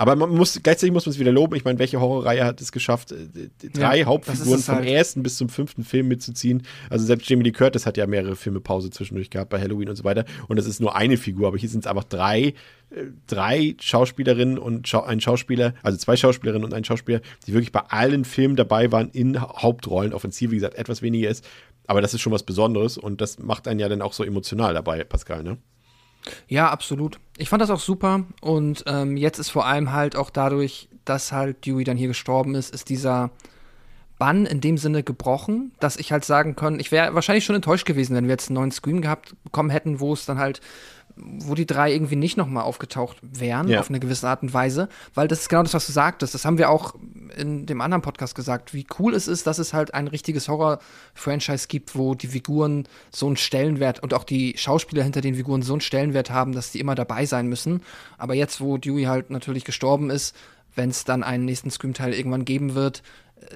aber 0.00 0.16
man 0.16 0.30
muss, 0.30 0.58
gleichzeitig 0.62 0.94
muss 0.94 1.04
man 1.04 1.10
es 1.10 1.18
wieder 1.18 1.30
loben. 1.30 1.56
Ich 1.56 1.64
meine, 1.66 1.78
welche 1.78 2.00
Horrorreihe 2.00 2.42
hat 2.42 2.62
es 2.62 2.72
geschafft, 2.72 3.12
äh, 3.12 3.50
drei 3.74 3.98
ja, 3.98 4.06
Hauptfiguren 4.06 4.58
vom 4.58 4.76
halt. 4.76 4.88
ersten 4.88 5.22
bis 5.22 5.36
zum 5.36 5.50
fünften 5.50 5.84
Film 5.84 6.08
mitzuziehen? 6.08 6.62
Also 6.88 7.04
selbst 7.04 7.28
Jamie 7.28 7.44
Lee 7.44 7.50
Curtis 7.50 7.84
hat 7.84 7.98
ja 7.98 8.06
mehrere 8.06 8.34
Filme 8.34 8.60
Pause 8.60 8.88
zwischendurch 8.88 9.28
gehabt 9.28 9.50
bei 9.50 9.60
Halloween 9.60 9.90
und 9.90 9.96
so 9.96 10.04
weiter. 10.04 10.24
Und 10.48 10.56
das 10.56 10.64
ist 10.64 10.80
nur 10.80 10.96
eine 10.96 11.18
Figur, 11.18 11.48
aber 11.48 11.58
hier 11.58 11.68
sind 11.68 11.80
es 11.80 11.86
einfach 11.86 12.04
drei, 12.04 12.54
äh, 12.88 13.04
drei 13.26 13.76
Schauspielerinnen 13.78 14.56
und 14.56 14.88
Schau 14.88 15.02
ein 15.02 15.20
Schauspieler, 15.20 15.74
also 15.82 15.98
zwei 15.98 16.16
Schauspielerinnen 16.16 16.64
und 16.64 16.72
ein 16.72 16.84
Schauspieler, 16.84 17.20
die 17.46 17.52
wirklich 17.52 17.70
bei 17.70 17.80
allen 17.80 18.24
Filmen 18.24 18.56
dabei 18.56 18.90
waren 18.92 19.10
in 19.10 19.38
Hauptrollen. 19.38 20.14
Offensiv, 20.14 20.50
wie 20.50 20.54
gesagt, 20.54 20.76
etwas 20.76 21.02
weniger 21.02 21.28
ist. 21.28 21.46
Aber 21.90 22.00
das 22.00 22.14
ist 22.14 22.20
schon 22.20 22.32
was 22.32 22.44
Besonderes 22.44 22.96
und 22.96 23.20
das 23.20 23.40
macht 23.40 23.66
einen 23.66 23.80
ja 23.80 23.88
dann 23.88 24.00
auch 24.00 24.12
so 24.12 24.22
emotional 24.22 24.74
dabei, 24.74 25.02
Pascal, 25.02 25.42
ne? 25.42 25.58
Ja, 26.46 26.70
absolut. 26.70 27.18
Ich 27.36 27.48
fand 27.48 27.62
das 27.62 27.70
auch 27.70 27.80
super 27.80 28.26
und 28.40 28.84
ähm, 28.86 29.16
jetzt 29.16 29.40
ist 29.40 29.50
vor 29.50 29.66
allem 29.66 29.92
halt 29.92 30.14
auch 30.14 30.30
dadurch, 30.30 30.88
dass 31.04 31.32
halt 31.32 31.66
Dewey 31.66 31.82
dann 31.82 31.96
hier 31.96 32.06
gestorben 32.06 32.54
ist, 32.54 32.72
ist 32.72 32.90
dieser 32.90 33.32
Bann 34.20 34.46
in 34.46 34.60
dem 34.60 34.78
Sinne 34.78 35.02
gebrochen, 35.02 35.72
dass 35.80 35.96
ich 35.96 36.12
halt 36.12 36.24
sagen 36.24 36.54
kann, 36.54 36.78
ich 36.78 36.92
wäre 36.92 37.12
wahrscheinlich 37.16 37.44
schon 37.44 37.56
enttäuscht 37.56 37.86
gewesen, 37.86 38.14
wenn 38.14 38.26
wir 38.26 38.34
jetzt 38.34 38.50
einen 38.50 38.60
neuen 38.60 38.70
Scream 38.70 39.00
gehabt 39.00 39.34
bekommen 39.42 39.70
hätten, 39.70 39.98
wo 39.98 40.12
es 40.12 40.26
dann 40.26 40.38
halt 40.38 40.60
wo 41.22 41.54
die 41.54 41.66
drei 41.66 41.92
irgendwie 41.92 42.16
nicht 42.16 42.36
nochmal 42.36 42.64
aufgetaucht 42.64 43.16
wären, 43.22 43.68
ja. 43.68 43.80
auf 43.80 43.88
eine 43.88 44.00
gewisse 44.00 44.28
Art 44.28 44.42
und 44.42 44.52
Weise, 44.54 44.88
weil 45.14 45.28
das 45.28 45.40
ist 45.40 45.48
genau 45.48 45.62
das, 45.62 45.74
was 45.74 45.86
du 45.86 45.92
sagtest. 45.92 46.34
Das 46.34 46.44
haben 46.44 46.58
wir 46.58 46.70
auch 46.70 46.94
in 47.36 47.66
dem 47.66 47.80
anderen 47.80 48.02
Podcast 48.02 48.34
gesagt, 48.34 48.74
wie 48.74 48.86
cool 48.98 49.14
es 49.14 49.28
ist, 49.28 49.46
dass 49.46 49.58
es 49.58 49.72
halt 49.72 49.94
ein 49.94 50.08
richtiges 50.08 50.48
Horror-Franchise 50.48 51.68
gibt, 51.68 51.96
wo 51.96 52.14
die 52.14 52.28
Figuren 52.28 52.86
so 53.10 53.26
einen 53.26 53.36
Stellenwert 53.36 54.02
und 54.02 54.14
auch 54.14 54.24
die 54.24 54.54
Schauspieler 54.56 55.02
hinter 55.02 55.20
den 55.20 55.34
Figuren 55.34 55.62
so 55.62 55.74
einen 55.74 55.80
Stellenwert 55.80 56.30
haben, 56.30 56.52
dass 56.52 56.72
die 56.72 56.80
immer 56.80 56.94
dabei 56.94 57.26
sein 57.26 57.46
müssen. 57.46 57.82
Aber 58.18 58.34
jetzt, 58.34 58.60
wo 58.60 58.76
Dewey 58.78 59.04
halt 59.04 59.30
natürlich 59.30 59.64
gestorben 59.64 60.10
ist, 60.10 60.34
wenn 60.74 60.90
es 60.90 61.04
dann 61.04 61.22
einen 61.22 61.44
nächsten 61.44 61.70
Scream-Teil 61.70 62.14
irgendwann 62.14 62.44
geben 62.44 62.74
wird, 62.74 63.02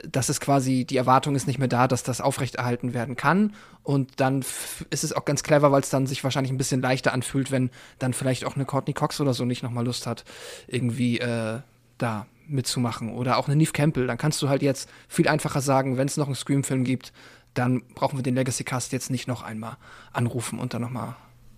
das 0.08 0.28
ist 0.28 0.40
quasi, 0.40 0.84
die 0.84 0.96
Erwartung 0.96 1.34
ist 1.34 1.46
nicht 1.46 1.58
mehr 1.58 1.68
da, 1.68 1.88
dass 1.88 2.02
das 2.02 2.20
aufrechterhalten 2.20 2.94
werden 2.94 3.16
kann. 3.16 3.54
Und 3.82 4.20
dann 4.20 4.44
ist 4.90 5.04
es 5.04 5.12
auch 5.12 5.24
ganz 5.24 5.42
clever, 5.42 5.72
weil 5.72 5.82
es 5.82 5.90
dann 5.90 6.06
sich 6.06 6.24
wahrscheinlich 6.24 6.52
ein 6.52 6.58
bisschen 6.58 6.80
leichter 6.80 7.12
anfühlt, 7.12 7.50
wenn 7.50 7.70
dann 7.98 8.14
vielleicht 8.14 8.44
auch 8.44 8.56
eine 8.56 8.64
Courtney 8.64 8.94
Cox 8.94 9.20
oder 9.20 9.34
so 9.34 9.44
nicht 9.44 9.62
nochmal 9.62 9.84
Lust 9.84 10.06
hat, 10.06 10.24
irgendwie 10.66 11.18
äh, 11.18 11.60
da 11.98 12.26
mitzumachen. 12.46 13.12
Oder 13.12 13.36
auch 13.36 13.46
eine 13.46 13.56
Neve 13.56 13.72
Campbell. 13.72 14.06
Dann 14.06 14.18
kannst 14.18 14.40
du 14.42 14.48
halt 14.48 14.62
jetzt 14.62 14.88
viel 15.08 15.28
einfacher 15.28 15.60
sagen, 15.60 15.96
wenn 15.96 16.06
es 16.06 16.16
noch 16.16 16.26
einen 16.26 16.34
Scream-Film 16.34 16.84
gibt, 16.84 17.12
dann 17.52 17.82
brauchen 17.94 18.18
wir 18.18 18.22
den 18.22 18.34
Legacy 18.34 18.64
Cast 18.64 18.92
jetzt 18.92 19.10
nicht 19.10 19.28
noch 19.28 19.42
einmal 19.42 19.76
anrufen 20.12 20.58
und 20.58 20.74
dann 20.74 20.82
nochmal, 20.82 21.14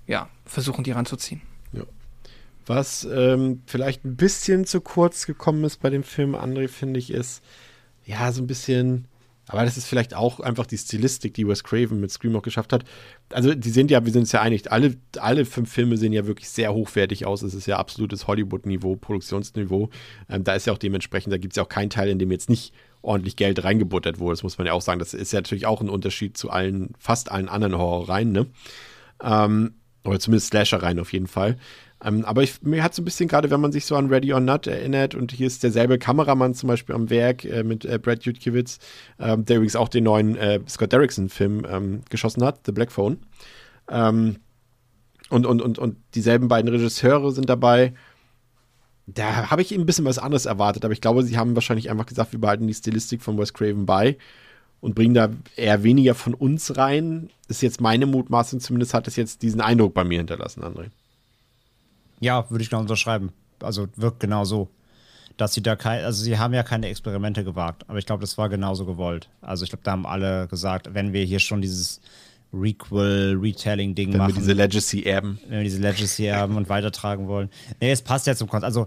ja, 0.07 0.29
versuchen, 0.45 0.85
die 0.85 0.93
ranzuziehen. 0.93 1.41
Ja. 1.73 1.85
Was 2.67 3.05
ähm, 3.05 3.63
vielleicht 3.67 4.05
ein 4.05 4.17
bisschen 4.17 4.67
zu 4.67 4.81
kurz 4.81 5.27
gekommen 5.27 5.65
ist 5.65 5.81
bei 5.81 5.89
dem 5.89 6.03
Film, 6.03 6.35
André, 6.35 6.69
finde 6.69 6.99
ich, 6.99 7.11
ist, 7.11 7.43
ja, 8.07 8.33
so 8.33 8.43
ein 8.43 8.47
bisschen. 8.47 9.09
Aber 9.49 9.65
das 9.65 9.77
ist 9.77 9.87
vielleicht 9.87 10.15
auch 10.15 10.41
einfach 10.41 10.67
die 10.67 10.79
Stilistik, 10.79 11.35
die 11.35 11.47
Wes 11.47 11.63
Craven 11.63 12.01
mit 12.01 12.11
Scream 12.11 12.35
auch 12.35 12.43
geschafft 12.43 12.73
hat. 12.73 12.85
Also, 13.31 13.55
die 13.55 13.71
sind 13.71 13.93
ja, 13.93 14.05
wir 14.05 14.13
sind 14.13 14.23
uns 14.23 14.33
ja 14.33 14.41
einig, 14.41 14.73
alle, 14.73 14.97
alle 15.19 15.45
fünf 15.45 15.73
Filme 15.73 15.97
sehen 15.97 16.13
ja 16.13 16.27
wirklich 16.27 16.49
sehr 16.49 16.75
hochwertig 16.75 17.27
aus. 17.27 17.43
Es 17.43 17.55
ist 17.55 17.67
ja 17.67 17.77
absolutes 17.77 18.27
Hollywood-Niveau, 18.27 18.97
Produktionsniveau. 18.97 19.91
Ähm, 20.29 20.43
da 20.43 20.55
ist 20.55 20.67
ja 20.67 20.73
auch 20.73 20.79
dementsprechend, 20.79 21.33
da 21.33 21.39
gibt 21.39 21.53
es 21.53 21.57
ja 21.57 21.63
auch 21.63 21.69
keinen 21.69 21.91
Teil, 21.91 22.09
in 22.09 22.19
dem 22.19 22.33
jetzt 22.33 22.51
nicht 22.51 22.75
ordentlich 23.03 23.37
Geld 23.37 23.63
reingebuttert 23.63 24.19
wurde. 24.19 24.33
Das 24.33 24.43
muss 24.43 24.59
man 24.59 24.67
ja 24.67 24.73
auch 24.73 24.83
sagen. 24.83 24.99
Das 24.99 25.15
ist 25.15 25.33
ja 25.33 25.39
natürlich 25.39 25.67
auch 25.67 25.81
ein 25.81 25.89
Unterschied 25.89 26.37
zu 26.37 26.51
allen, 26.51 26.95
fast 26.99 27.31
allen 27.31 27.49
anderen 27.49 27.79
Horrorreihen, 27.79 28.33
ne? 28.33 28.47
Ähm, 29.23 29.75
oder 30.05 30.19
zumindest 30.19 30.49
Slasher-Reihen 30.49 30.99
auf 30.99 31.13
jeden 31.13 31.27
Fall. 31.29 31.57
Ähm, 32.05 32.25
aber 32.25 32.43
ich, 32.43 32.63
mir 32.63 32.83
hat 32.83 32.95
so 32.95 33.03
ein 33.03 33.05
bisschen 33.07 33.29
gerade, 33.29 33.51
wenn 33.51 33.61
man 33.61 33.73
sich 33.73 33.87
so 33.87 33.97
an 33.97 34.09
Ready 34.09 34.33
or 34.33 34.41
Not 34.41 34.67
erinnert, 34.67 35.15
und 35.15 35.33
hier 35.33 35.47
ist 35.47 35.63
derselbe 35.63 35.99
Kameramann 35.99 36.55
zum 36.55 36.69
Beispiel 36.69 36.95
am 36.95 37.09
Werk 37.09 37.45
äh, 37.45 37.63
mit 37.63 37.85
äh, 37.85 37.99
Brad 37.99 38.25
Jutkiewicz, 38.25 38.79
ähm, 39.19 39.45
der 39.45 39.57
übrigens 39.57 39.77
auch 39.77 39.89
den 39.89 40.05
neuen 40.05 40.37
äh, 40.37 40.61
Scott 40.69 40.93
Derrickson-Film 40.93 41.67
ähm, 41.69 42.01
geschossen 42.11 42.45
hat, 42.45 42.61
The 42.67 42.73
Black 42.73 42.93
Phone. 42.93 43.19
Ähm, 43.89 44.37
und, 45.31 45.47
und, 45.47 45.63
und, 45.63 45.79
und 45.79 45.97
dieselben 46.15 46.49
beiden 46.49 46.71
Regisseure 46.71 47.33
sind 47.33 47.49
dabei. 47.49 47.95
Da 49.07 49.51
habe 49.51 49.63
ich 49.63 49.73
ein 49.73 49.87
bisschen 49.87 50.05
was 50.05 50.19
anderes 50.19 50.47
erwartet, 50.47 50.85
aber 50.85 50.93
ich 50.93 51.01
glaube, 51.01 51.23
sie 51.23 51.39
haben 51.39 51.55
wahrscheinlich 51.55 51.91
einfach 51.91 52.07
gesagt, 52.07 52.33
wir 52.33 52.41
behalten 52.41 52.67
die 52.67 52.75
Stilistik 52.75 53.23
von 53.23 53.39
Wes 53.39 53.55
Craven 53.55 53.87
bei 53.87 54.19
und 54.81 54.95
bringen 54.95 55.15
da 55.15 55.31
eher 55.57 55.83
weniger 55.83 56.15
von 56.15 56.35
uns 56.35 56.77
rein. 56.77 57.31
Ist 57.49 57.63
jetzt 57.63 57.81
meine 57.81 58.07
Mutmaßung, 58.07 58.61
zumindest 58.61 58.95
hat 58.95 59.09
es 59.09 59.17
jetzt 59.17 59.43
diesen 59.43 59.61
Eindruck 59.61 59.95
bei 59.95 60.05
mir 60.05 60.19
hinterlassen, 60.19 60.63
André. 60.63 60.91
Ja, 62.21 62.51
würde 62.51 62.63
ich 62.63 62.71
genau 62.71 62.81
unterschreiben. 62.83 63.33
Also 63.63 63.89
wirkt 63.97 64.21
genau 64.21 64.45
so. 64.45 64.69
Dass 65.37 65.53
sie 65.53 65.63
da 65.63 65.77
kein, 65.77 66.03
also 66.03 66.23
sie 66.25 66.39
haben 66.39 66.55
ja 66.55 66.63
keine 66.63 66.89
Experimente 66.89 67.45
gewagt, 67.45 67.85
aber 67.89 67.99
ich 67.99 68.07
glaube, 68.07 68.23
das 68.23 68.39
war 68.39 68.49
genauso 68.49 68.87
gewollt. 68.87 69.29
Also 69.43 69.65
ich 69.65 69.71
glaube, 69.71 69.83
da 69.85 69.91
haben 69.93 70.07
alle 70.07 70.49
gesagt, 70.49 70.95
wenn 70.95 71.13
wir 71.13 71.25
hier 71.25 71.41
schon 71.41 71.61
dieses 71.61 72.01
Requel, 72.55 73.37
Retelling-Ding 73.39 74.17
machen. 74.17 74.29
Wenn 74.29 74.35
wir 74.35 74.41
diese 74.41 74.53
Legacy 74.55 75.03
erben. 75.03 75.39
Wenn 75.47 75.59
wir 75.59 75.65
diese 75.65 75.81
Legacy 75.81 76.25
erben 76.25 76.57
und 76.57 76.71
weitertragen 76.71 77.29
wollen. 77.29 77.51
Nee, 77.81 77.91
es 77.91 78.01
passt 78.01 78.27
ja 78.27 78.35
zum 78.35 78.49
Konzept. 78.49 78.65
Also 78.65 78.87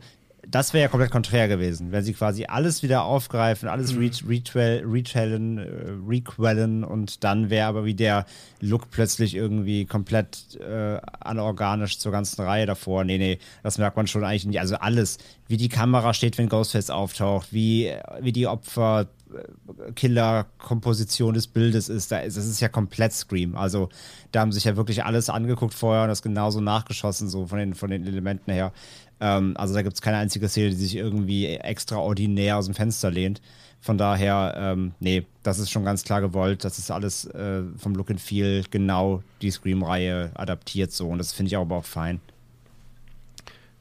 das 0.51 0.73
wäre 0.73 0.83
ja 0.83 0.87
komplett 0.87 1.11
konträr 1.11 1.47
gewesen, 1.47 1.91
wenn 1.91 2.03
sie 2.03 2.13
quasi 2.13 2.45
alles 2.45 2.81
wieder 2.81 3.03
aufgreifen, 3.03 3.69
alles 3.69 3.93
mhm. 3.93 4.11
retellen, 4.27 5.57
äh, 5.57 5.63
requellen 6.07 6.83
und 6.83 7.23
dann 7.23 7.49
wäre 7.49 7.67
aber 7.67 7.85
wie 7.85 7.93
der 7.93 8.25
Look 8.59 8.89
plötzlich 8.89 9.35
irgendwie 9.35 9.85
komplett 9.85 10.59
äh, 10.59 10.99
anorganisch 11.19 11.99
zur 11.99 12.11
ganzen 12.11 12.41
Reihe 12.41 12.65
davor. 12.65 13.03
Nee, 13.03 13.17
nee, 13.17 13.39
das 13.63 13.77
merkt 13.77 13.97
man 13.97 14.07
schon 14.07 14.23
eigentlich 14.23 14.45
nicht. 14.45 14.59
Also 14.59 14.75
alles, 14.75 15.19
wie 15.47 15.57
die 15.57 15.69
Kamera 15.69 16.13
steht, 16.13 16.37
wenn 16.37 16.49
Ghostface 16.49 16.89
auftaucht, 16.89 17.53
wie, 17.53 17.93
wie 18.21 18.31
die 18.31 18.47
Opfer 18.47 19.07
äh, 19.31 19.91
Killer-Komposition 19.91 21.35
des 21.35 21.47
Bildes 21.47 21.89
ist, 21.89 22.11
da 22.11 22.19
ist, 22.19 22.37
das 22.37 22.45
ist 22.45 22.59
ja 22.59 22.69
komplett 22.69 23.13
Scream. 23.13 23.55
Also 23.55 23.89
da 24.31 24.41
haben 24.41 24.51
sich 24.51 24.63
ja 24.63 24.75
wirklich 24.75 25.03
alles 25.03 25.29
angeguckt 25.29 25.73
vorher 25.73 26.03
und 26.03 26.09
das 26.09 26.21
genauso 26.21 26.59
nachgeschossen, 26.59 27.29
so 27.29 27.45
von 27.45 27.59
den, 27.59 27.75
von 27.75 27.91
den 27.91 28.05
Elementen 28.05 28.51
her. 28.51 28.73
Ähm, 29.19 29.53
also 29.57 29.73
da 29.73 29.81
gibt 29.81 29.95
es 29.95 30.01
keine 30.01 30.17
einzige 30.17 30.47
Szene, 30.47 30.69
die 30.69 30.75
sich 30.75 30.95
irgendwie 30.95 31.47
extraordinär 31.47 32.57
aus 32.57 32.65
dem 32.65 32.75
Fenster 32.75 33.11
lehnt. 33.11 33.41
Von 33.81 33.97
daher, 33.97 34.55
ähm, 34.57 34.91
nee, 34.99 35.25
das 35.41 35.59
ist 35.59 35.71
schon 35.71 35.85
ganz 35.85 36.03
klar 36.03 36.19
gewollt. 36.19 36.65
Das 36.65 36.79
ist 36.79 36.91
alles 36.91 37.25
äh, 37.25 37.63
vom 37.77 37.95
Look 37.95 38.09
and 38.09 38.19
Feel 38.19 38.63
genau 38.69 39.23
die 39.41 39.51
Scream-Reihe 39.51 40.31
adaptiert 40.33 40.91
so. 40.91 41.07
Und 41.07 41.17
das 41.17 41.31
finde 41.31 41.47
ich 41.47 41.57
aber 41.57 41.77
auch 41.77 41.85
fein. 41.85 42.19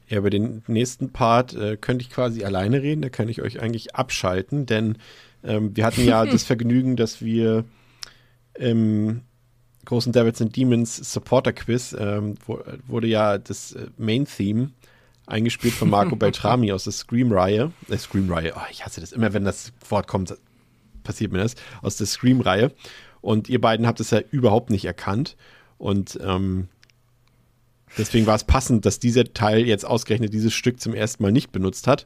Ja, 0.07 0.17
über 0.17 0.29
den 0.29 0.63
nächsten 0.67 1.11
Part 1.11 1.53
äh, 1.53 1.77
könnte 1.77 2.03
ich 2.03 2.09
quasi 2.09 2.43
alleine 2.43 2.81
reden. 2.81 3.01
Da 3.01 3.09
kann 3.09 3.29
ich 3.29 3.41
euch 3.41 3.59
eigentlich 3.59 3.95
abschalten, 3.95 4.65
denn 4.65 4.97
ähm, 5.43 5.75
wir 5.75 5.85
hatten 5.85 6.05
ja 6.05 6.25
das 6.25 6.43
Vergnügen, 6.43 6.95
dass 6.95 7.21
wir 7.21 7.65
im 8.55 9.21
großen 9.85 10.11
Devils 10.11 10.41
and 10.41 10.55
Demons 10.55 10.95
Supporter 10.95 11.53
Quiz 11.53 11.95
ähm, 11.97 12.35
wo, 12.45 12.59
wurde 12.87 13.07
ja 13.07 13.37
das 13.37 13.73
äh, 13.73 13.87
Main 13.97 14.25
Theme 14.25 14.71
eingespielt 15.29 15.73
von 15.73 15.89
Marco 15.89 16.15
Beltrami 16.17 16.71
aus 16.71 16.83
der 16.83 16.93
Scream-Reihe. 16.93 17.71
Äh, 17.89 17.97
Scream-Reihe, 17.97 18.53
oh, 18.55 18.61
ich 18.71 18.85
hasse 18.85 19.01
das. 19.01 19.11
Immer 19.11 19.33
wenn 19.33 19.45
das 19.45 19.71
Wort 19.87 20.07
kommt, 20.07 20.35
passiert 21.03 21.31
mir 21.31 21.39
das. 21.39 21.55
Aus 21.81 21.97
der 21.97 22.07
Scream-Reihe. 22.07 22.71
Und 23.21 23.49
ihr 23.49 23.61
beiden 23.61 23.87
habt 23.87 23.99
es 23.99 24.11
ja 24.11 24.19
überhaupt 24.31 24.69
nicht 24.69 24.85
erkannt. 24.85 25.35
Und 25.77 26.19
ähm, 26.21 26.67
deswegen 27.97 28.25
war 28.25 28.35
es 28.35 28.43
passend, 28.43 28.85
dass 28.85 28.99
dieser 28.99 29.33
Teil 29.33 29.65
jetzt 29.65 29.85
ausgerechnet 29.85 30.33
dieses 30.33 30.53
Stück 30.53 30.79
zum 30.79 30.93
ersten 30.93 31.23
Mal 31.23 31.31
nicht 31.31 31.51
benutzt 31.51 31.87
hat. 31.87 32.05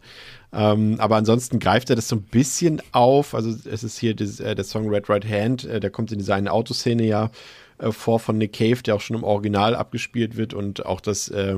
Ähm, 0.52 1.00
aber 1.00 1.16
ansonsten 1.16 1.60
greift 1.60 1.90
er 1.90 1.96
das 1.96 2.08
so 2.08 2.18
ein 2.18 2.24
bisschen 2.24 2.82
auf. 2.92 3.36
Also 3.36 3.56
es 3.70 3.84
ist 3.84 3.98
hier 3.98 4.16
das, 4.16 4.40
äh, 4.40 4.56
der 4.56 4.66
Song 4.66 4.90
Red 4.90 5.10
Right 5.10 5.28
Hand, 5.28 5.66
äh, 5.66 5.80
der 5.80 5.90
kommt 5.90 6.12
in 6.12 6.22
seine 6.22 6.52
Autoszene 6.52 7.04
ja 7.04 7.32
äh, 7.78 7.92
vor 7.92 8.20
von 8.20 8.38
Nick 8.38 8.54
Cave, 8.54 8.82
der 8.84 8.96
auch 8.96 9.02
schon 9.02 9.18
im 9.18 9.24
Original 9.24 9.76
abgespielt 9.76 10.36
wird 10.38 10.54
und 10.54 10.86
auch 10.86 11.02
das 11.02 11.30
äh, 11.30 11.58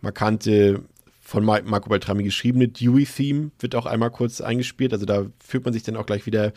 markante 0.00 0.82
von 1.26 1.44
Marco 1.44 1.88
Beltrami 1.88 2.22
geschriebene 2.22 2.68
Dewey-Theme 2.68 3.50
wird 3.58 3.74
auch 3.74 3.86
einmal 3.86 4.12
kurz 4.12 4.40
eingespielt. 4.40 4.92
Also 4.92 5.06
da 5.06 5.26
fühlt 5.44 5.64
man 5.64 5.74
sich 5.74 5.82
dann 5.82 5.96
auch 5.96 6.06
gleich 6.06 6.24
wieder 6.24 6.52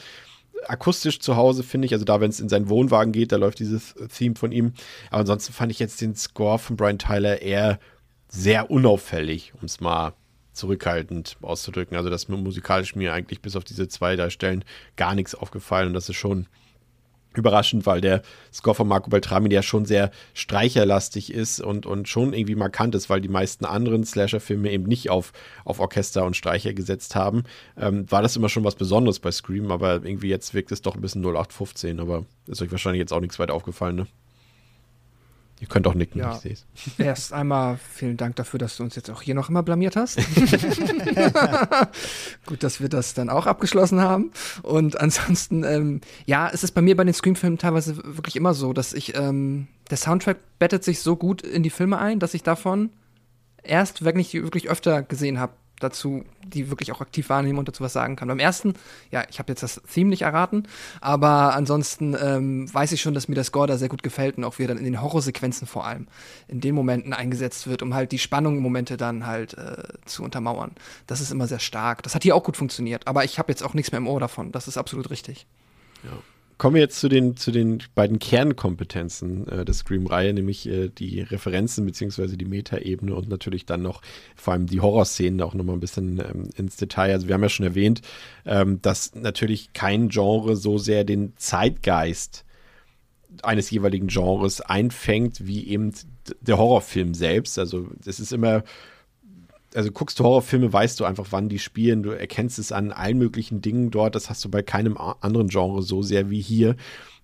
akustisch 0.68 1.20
zu 1.20 1.36
Hause, 1.36 1.64
finde 1.64 1.88
ich. 1.88 1.94
Also 1.94 2.06
da, 2.06 2.22
wenn 2.22 2.30
es 2.30 2.40
in 2.40 2.50
seinen 2.50 2.70
Wohnwagen 2.70 3.12
geht, 3.12 3.32
da 3.32 3.38
läuft 3.38 3.58
dieses 3.58 3.96
Theme 4.16 4.36
von 4.36 4.52
ihm. 4.52 4.74
Aber 5.10 5.22
ansonsten 5.22 5.54
fand 5.54 5.72
ich 5.72 5.80
jetzt 5.80 6.00
den 6.02 6.16
Score 6.16 6.60
von 6.60 6.76
Brian 6.76 7.00
Tyler 7.00 7.42
eher 7.42 7.80
sehr 8.28 8.70
unauffällig, 8.70 9.54
um 9.60 9.66
es 9.66 9.82
mal 9.82 10.14
zurückhaltend 10.54 11.38
auszudrücken. 11.42 11.98
Also 11.98 12.12
das 12.12 12.28
musikalisch 12.28 12.94
mir 12.94 13.12
eigentlich 13.12 13.42
bis 13.42 13.56
auf 13.56 13.64
diese 13.64 13.88
zwei, 13.88 14.16
drei 14.16 14.30
Stellen 14.30 14.64
gar 14.98 15.16
nichts 15.16 15.34
aufgefallen 15.34 15.88
und 15.88 15.94
das 15.96 16.10
ist 16.10 16.18
schon 16.18 16.46
überraschend, 17.36 17.86
weil 17.86 18.02
der 18.02 18.22
Score 18.52 18.76
von 18.76 18.88
Marco 18.88 19.10
Beltrami 19.10 19.52
ja 19.52 19.62
schon 19.62 19.86
sehr 19.86 20.12
streicherlastig 20.34 21.34
ist 21.34 21.60
und, 21.60 21.86
und 21.86 22.08
schon 22.08 22.34
irgendwie 22.34 22.56
markant 22.56 22.96
ist, 22.96 23.10
weil 23.10 23.22
die 23.22 23.28
meisten 23.28 23.66
anderen 23.66 24.04
Slasher-Filme 24.04 24.72
eben 24.72 24.86
nicht 24.86 25.10
auf, 25.10 25.32
auf 25.66 25.80
Orchester 25.80 26.26
und 26.26 26.36
Streicher 26.36 26.74
gesetzt 26.74 27.16
haben. 27.16 27.44
Ähm, 27.78 28.10
war 28.12 28.22
das 28.22 28.36
immer 28.36 28.50
schon 28.50 28.64
was 28.64 28.76
Besonderes 28.76 29.20
bei 29.20 29.32
Scream, 29.32 29.72
aber 29.72 30.04
irgendwie 30.04 30.30
jetzt 30.30 30.54
wirkt 30.54 30.72
es 30.72 30.82
doch 30.82 30.96
ein 30.96 31.02
bisschen 31.02 31.22
0815, 31.22 32.00
aber 32.00 32.26
ist 32.48 32.62
euch 32.62 32.72
wahrscheinlich 32.72 33.00
jetzt 33.00 33.14
auch 33.14 33.22
nichts 33.22 33.40
weiter 33.40 33.54
aufgefallen, 33.54 33.96
ne? 33.96 34.08
Ihr 35.62 35.68
könnt 35.68 35.86
auch 35.88 35.94
nicken, 35.94 36.20
ja. 36.20 36.34
ich 36.34 36.40
sehe 36.40 36.54
es. 36.54 36.66
Erst 36.98 37.34
einmal 37.34 37.78
vielen 37.78 38.16
Dank 38.16 38.38
dafür, 38.38 38.60
dass 38.60 38.78
du 38.78 38.84
uns 38.84 38.96
jetzt 38.96 39.10
auch 39.10 39.22
hier 39.22 39.36
noch 39.36 39.50
immer 39.50 39.62
blamiert 39.62 39.98
hast. 39.98 40.18
Gut, 42.46 42.64
dass 42.64 42.80
wir 42.80 42.88
das 42.88 43.14
dann 43.14 43.30
auch 43.30 43.46
abgeschlossen 43.46 44.00
haben. 44.00 44.32
Und 44.64 45.00
ansonsten, 45.00 45.66
ähm, 45.66 46.00
ja, 46.26 46.50
es 46.50 46.64
ist 46.64 46.72
bei 46.72 46.82
mir 46.82 46.96
bei 46.96 47.04
den 47.04 47.14
Scream-Filmen 47.14 47.58
teilweise 47.58 47.98
wirklich 47.98 48.38
immer 48.38 48.54
so, 48.54 48.72
dass 48.72 48.94
ich, 48.94 49.18
ähm, 49.18 49.68
der 49.90 49.98
Soundtrack 49.98 50.38
bettet 50.60 50.86
sich 50.86 51.02
so 51.02 51.18
gut 51.18 51.42
in 51.42 51.64
die 51.64 51.70
Filme 51.70 51.98
ein, 51.98 52.20
dass 52.20 52.34
ich 52.34 52.44
davon 52.44 52.92
erst 53.62 54.06
wirklich, 54.06 54.34
wirklich 54.34 54.70
öfter 54.70 55.04
gesehen 55.04 55.40
habe 55.40 55.52
dazu, 55.80 56.24
die 56.46 56.70
wirklich 56.70 56.92
auch 56.92 57.02
aktiv 57.02 57.30
wahrnehmen 57.30 57.60
und 57.60 57.68
dazu 57.68 57.84
was 57.84 57.94
sagen 57.94 58.16
kann. 58.16 58.28
Beim 58.28 58.40
ersten, 58.40 58.74
ja, 59.12 59.24
ich 59.30 59.40
habe 59.40 59.52
jetzt 59.52 59.64
das 59.64 59.82
Theme 59.92 60.10
nicht 60.10 60.24
erraten, 60.24 60.68
aber 61.02 61.56
ansonsten 61.56 62.16
ähm, 62.20 62.74
weiß 62.74 62.92
ich 62.92 63.02
schon, 63.02 63.14
dass 63.14 63.28
mir 63.28 63.36
der 63.36 63.44
Score 63.44 63.68
da 63.68 63.78
sehr 63.78 63.90
gut 63.90 64.04
gefällt 64.04 64.38
und 64.38 64.44
auch 64.44 64.60
wie 64.60 64.64
er 64.64 64.68
dann 64.68 64.78
in 64.78 64.86
den 64.86 65.02
Horrorsequenzen 65.02 65.68
vor 65.68 65.86
allem 65.86 66.08
in 66.48 66.62
den 66.62 66.76
Momenten 66.76 67.14
eingesetzt 67.14 67.68
wird, 67.68 67.82
um 67.82 67.94
halt 67.94 68.12
die 68.12 68.20
Spannung-Momente 68.20 68.98
dann 68.98 69.26
halt 69.26 69.58
äh, 69.58 69.84
zu 70.06 70.24
untermauern. 70.24 70.72
Das 71.08 71.22
ist 71.22 71.32
immer 71.32 71.48
sehr 71.48 71.60
stark. 71.60 72.04
Das 72.04 72.16
hat 72.16 72.24
hier 72.24 72.36
auch 72.36 72.44
gut 72.44 72.58
funktioniert, 72.58 73.08
aber 73.08 73.24
ich 73.24 73.40
habe 73.40 73.52
jetzt 73.52 73.64
auch 73.64 73.74
nichts 73.74 73.92
mehr 73.92 74.00
im 74.00 74.08
Ohr 74.08 74.20
davon. 74.20 74.52
Das 74.52 74.68
ist 74.68 74.78
absolut 74.78 75.10
richtig. 75.10 75.46
Ja. 76.04 76.12
Kommen 76.60 76.76
wir 76.76 76.82
jetzt 76.82 77.00
zu 77.00 77.08
den, 77.08 77.38
zu 77.38 77.52
den 77.52 77.82
beiden 77.96 78.20
Kernkompetenzen 78.20 79.48
äh, 79.48 79.64
der 79.64 79.74
Scream-Reihe, 79.74 80.34
nämlich 80.34 80.68
äh, 80.68 80.90
die 80.90 81.22
Referenzen 81.22 81.86
bzw. 81.86 82.36
die 82.36 82.44
Metaebene 82.44 83.16
und 83.16 83.30
natürlich 83.30 83.66
dann 83.66 83.82
noch 83.82 84.02
vor 84.36 84.54
allem 84.54 84.68
die 84.68 84.82
Horrorszenen 84.82 85.42
auch 85.42 85.54
nochmal 85.54 85.78
ein 85.78 85.80
bisschen 85.80 86.20
ähm, 86.20 86.50
ins 86.58 86.76
Detail. 86.76 87.14
Also 87.14 87.30
wir 87.30 87.36
haben 87.36 87.44
ja 87.44 87.48
schon 87.48 87.66
erwähnt, 87.66 88.02
ähm, 88.46 88.82
dass 88.82 89.16
natürlich 89.16 89.72
kein 89.72 90.10
Genre 90.10 90.58
so 90.58 90.78
sehr 90.78 91.06
den 91.06 91.32
Zeitgeist 91.38 92.44
eines 93.42 93.72
jeweiligen 93.72 94.08
Genres 94.08 94.60
einfängt, 94.60 95.48
wie 95.48 95.66
eben 95.66 95.94
der 96.42 96.58
Horrorfilm 96.58 97.14
selbst. 97.14 97.58
Also 97.58 97.88
es 98.06 98.20
ist 98.20 98.34
immer 98.34 98.64
also 99.76 99.92
guckst 99.92 100.20
du 100.20 100.24
Horrorfilme, 100.24 100.72
weißt 100.72 101.00
du 101.00 101.06
einfach, 101.06 101.28
wann 101.32 101.50
die 101.50 101.60
spielen. 101.60 102.04
Du 102.04 102.12
erkennst 102.12 102.60
es 102.60 102.72
an 102.72 102.92
allen 102.92 103.18
möglichen 103.18 103.62
Dingen 103.62 103.92
dort. 103.92 104.16
Das 104.16 104.30
hast 104.30 104.44
du 104.44 104.50
bei 104.50 104.62
keinem 104.64 104.98
anderen 104.98 105.50
Genre 105.50 105.82
so 105.82 106.02
sehr 106.02 106.30
wie 106.30 106.42
hier. 106.42 106.76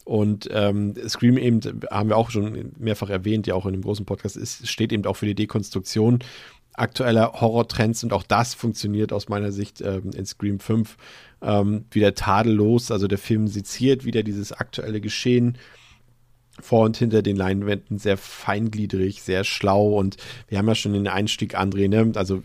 Und 0.04 0.48
ähm, 0.52 0.94
Scream 1.08 1.38
eben, 1.38 1.62
haben 1.90 2.10
wir 2.10 2.18
auch 2.18 2.30
schon 2.30 2.74
mehrfach 2.78 3.10
erwähnt, 3.10 3.48
ja 3.48 3.56
auch 3.56 3.66
in 3.66 3.74
dem 3.74 3.82
großen 3.82 4.06
Podcast, 4.06 4.38
ist, 4.38 4.68
steht 4.68 4.94
eben 4.94 5.06
auch 5.06 5.16
für 5.16 5.26
die 5.26 5.34
Dekonstruktion 5.34 6.20
aktueller 6.78 7.32
Horrortrends 7.40 8.04
und 8.04 8.14
auch 8.14 8.24
das 8.24 8.54
funktioniert 8.54 9.14
aus 9.14 9.30
meiner 9.30 9.52
Sicht 9.52 9.82
ähm, 9.82 10.12
in 10.14 10.26
Scream 10.26 10.60
5 10.60 10.98
ähm, 11.42 11.86
wieder 11.92 12.14
tadellos. 12.14 12.92
Also 12.92 13.08
der 13.08 13.18
Film 13.18 13.48
seziert 13.48 14.06
wieder 14.06 14.24
dieses 14.24 14.52
aktuelle 14.52 15.02
Geschehen 15.02 15.58
vor 16.62 16.86
und 16.86 16.98
hinter 16.98 17.22
den 17.22 17.36
Leinwänden 17.36 17.98
sehr 17.98 18.18
feingliedrig, 18.18 19.22
sehr 19.22 19.44
schlau 19.44 19.98
und 19.98 20.18
wir 20.48 20.58
haben 20.58 20.68
ja 20.68 20.76
schon 20.76 20.94
den 20.94 21.08
Einstieg, 21.08 21.58
André, 21.58 21.90
ne? 21.90 22.12
also 22.16 22.42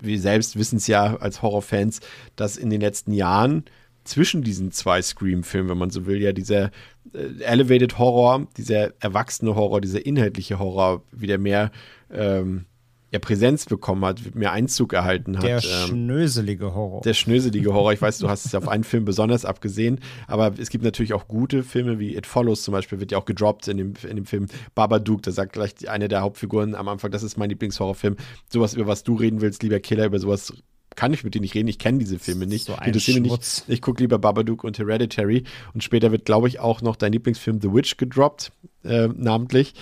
wir 0.00 0.20
selbst 0.20 0.58
wissen 0.58 0.76
es 0.76 0.86
ja 0.86 1.16
als 1.16 1.42
Horrorfans, 1.42 2.00
dass 2.36 2.56
in 2.56 2.70
den 2.70 2.80
letzten 2.80 3.12
Jahren 3.12 3.64
zwischen 4.04 4.42
diesen 4.42 4.70
zwei 4.70 5.00
Scream-Filmen, 5.00 5.70
wenn 5.70 5.78
man 5.78 5.90
so 5.90 6.06
will, 6.06 6.20
ja 6.20 6.32
dieser 6.32 6.70
äh, 7.14 7.42
Elevated 7.42 7.98
Horror, 7.98 8.46
dieser 8.56 8.92
erwachsene 9.02 9.54
Horror, 9.54 9.80
dieser 9.80 10.04
inhaltliche 10.04 10.58
Horror 10.58 11.02
wieder 11.10 11.38
mehr 11.38 11.70
ähm, 12.12 12.66
ja, 13.14 13.20
Präsenz 13.20 13.66
bekommen 13.66 14.04
hat, 14.04 14.34
mehr 14.34 14.50
Einzug 14.50 14.92
erhalten 14.92 15.38
hat. 15.38 15.44
Der 15.44 15.58
ähm, 15.58 15.86
schnöselige 15.86 16.74
Horror. 16.74 17.00
Der 17.02 17.14
schnöselige 17.14 17.72
Horror. 17.72 17.92
Ich 17.92 18.02
weiß, 18.02 18.18
du 18.18 18.28
hast 18.28 18.44
es 18.44 18.56
auf 18.56 18.66
einen 18.66 18.82
Film 18.82 19.04
besonders 19.04 19.44
abgesehen, 19.44 20.00
aber 20.26 20.52
es 20.58 20.68
gibt 20.68 20.82
natürlich 20.82 21.14
auch 21.14 21.28
gute 21.28 21.62
Filme, 21.62 22.00
wie 22.00 22.16
It 22.16 22.26
Follows 22.26 22.64
zum 22.64 22.72
Beispiel, 22.72 22.98
wird 22.98 23.12
ja 23.12 23.18
auch 23.18 23.24
gedroppt 23.24 23.68
in 23.68 23.76
dem, 23.76 23.94
in 24.08 24.16
dem 24.16 24.26
Film 24.26 24.48
Babadook. 24.74 25.22
Da 25.22 25.30
sagt 25.30 25.52
gleich 25.52 25.88
eine 25.88 26.08
der 26.08 26.22
Hauptfiguren 26.22 26.74
am 26.74 26.88
Anfang, 26.88 27.12
das 27.12 27.22
ist 27.22 27.38
mein 27.38 27.50
Lieblingshorrorfilm. 27.50 28.16
Sowas, 28.52 28.74
über 28.74 28.88
was 28.88 29.04
du 29.04 29.14
reden 29.14 29.40
willst, 29.40 29.62
lieber 29.62 29.78
Killer, 29.78 30.06
über 30.06 30.18
sowas 30.18 30.52
kann 30.96 31.12
ich 31.12 31.22
mit 31.22 31.34
dir 31.36 31.40
nicht 31.40 31.54
reden. 31.54 31.68
Ich 31.68 31.78
kenne 31.78 31.98
diese 31.98 32.18
Filme 32.18 32.46
nicht. 32.46 32.66
So 32.66 32.74
ein 32.74 32.90
nicht. 32.90 33.64
Ich 33.68 33.80
gucke 33.80 34.02
lieber 34.02 34.18
Babadook 34.18 34.64
und 34.64 34.76
Hereditary. 34.76 35.44
Und 35.72 35.84
später 35.84 36.10
wird, 36.10 36.24
glaube 36.24 36.48
ich, 36.48 36.58
auch 36.58 36.82
noch 36.82 36.96
dein 36.96 37.12
Lieblingsfilm 37.12 37.60
The 37.60 37.72
Witch 37.72 37.96
gedroppt, 37.96 38.50
äh, 38.82 39.06
namentlich. 39.08 39.74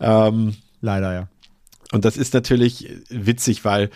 Ähm, 0.00 0.54
Leider, 0.80 1.12
ja. 1.12 1.28
Und 1.92 2.04
das 2.04 2.16
ist 2.16 2.34
natürlich 2.34 2.88
witzig, 3.08 3.64
weil 3.64 3.90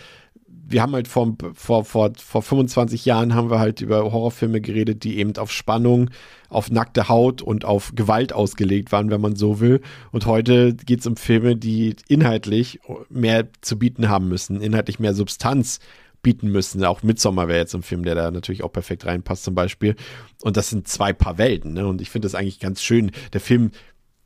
wir 0.67 0.81
haben 0.81 0.93
halt 0.93 1.07
vor, 1.07 1.35
vor, 1.53 1.85
vor, 1.85 2.11
vor 2.17 2.41
25 2.41 3.05
Jahren 3.05 3.35
haben 3.35 3.49
wir 3.49 3.59
halt 3.59 3.81
über 3.81 4.11
Horrorfilme 4.11 4.61
geredet, 4.61 5.03
die 5.03 5.17
eben 5.17 5.37
auf 5.37 5.51
Spannung, 5.51 6.09
auf 6.49 6.71
nackte 6.71 7.07
Haut 7.07 7.41
und 7.41 7.65
auf 7.65 7.93
Gewalt 7.95 8.33
ausgelegt 8.33 8.91
waren, 8.91 9.11
wenn 9.11 9.21
man 9.21 9.35
so 9.35 9.59
will. 9.59 9.81
Und 10.11 10.25
heute 10.25 10.73
geht 10.73 11.01
es 11.01 11.07
um 11.07 11.17
Filme, 11.17 11.55
die 11.55 11.95
inhaltlich 12.07 12.79
mehr 13.09 13.47
zu 13.61 13.77
bieten 13.77 14.09
haben 14.09 14.27
müssen, 14.27 14.61
inhaltlich 14.61 14.99
mehr 14.99 15.13
Substanz 15.13 15.79
bieten 16.23 16.51
müssen. 16.51 16.83
Auch 16.83 17.03
Midsommar 17.03 17.47
wäre 17.47 17.59
jetzt 17.59 17.75
ein 17.75 17.83
Film, 17.83 18.03
der 18.03 18.15
da 18.15 18.31
natürlich 18.31 18.63
auch 18.63 18.71
perfekt 18.71 19.05
reinpasst 19.05 19.43
zum 19.43 19.53
Beispiel. 19.53 19.95
Und 20.41 20.57
das 20.57 20.69
sind 20.71 20.87
zwei 20.87 21.13
Paar 21.13 21.37
Welten. 21.37 21.73
Ne? 21.73 21.85
Und 21.85 22.01
ich 22.01 22.09
finde 22.09 22.25
das 22.25 22.33
eigentlich 22.33 22.59
ganz 22.59 22.81
schön. 22.81 23.11
Der 23.33 23.41
Film 23.41 23.69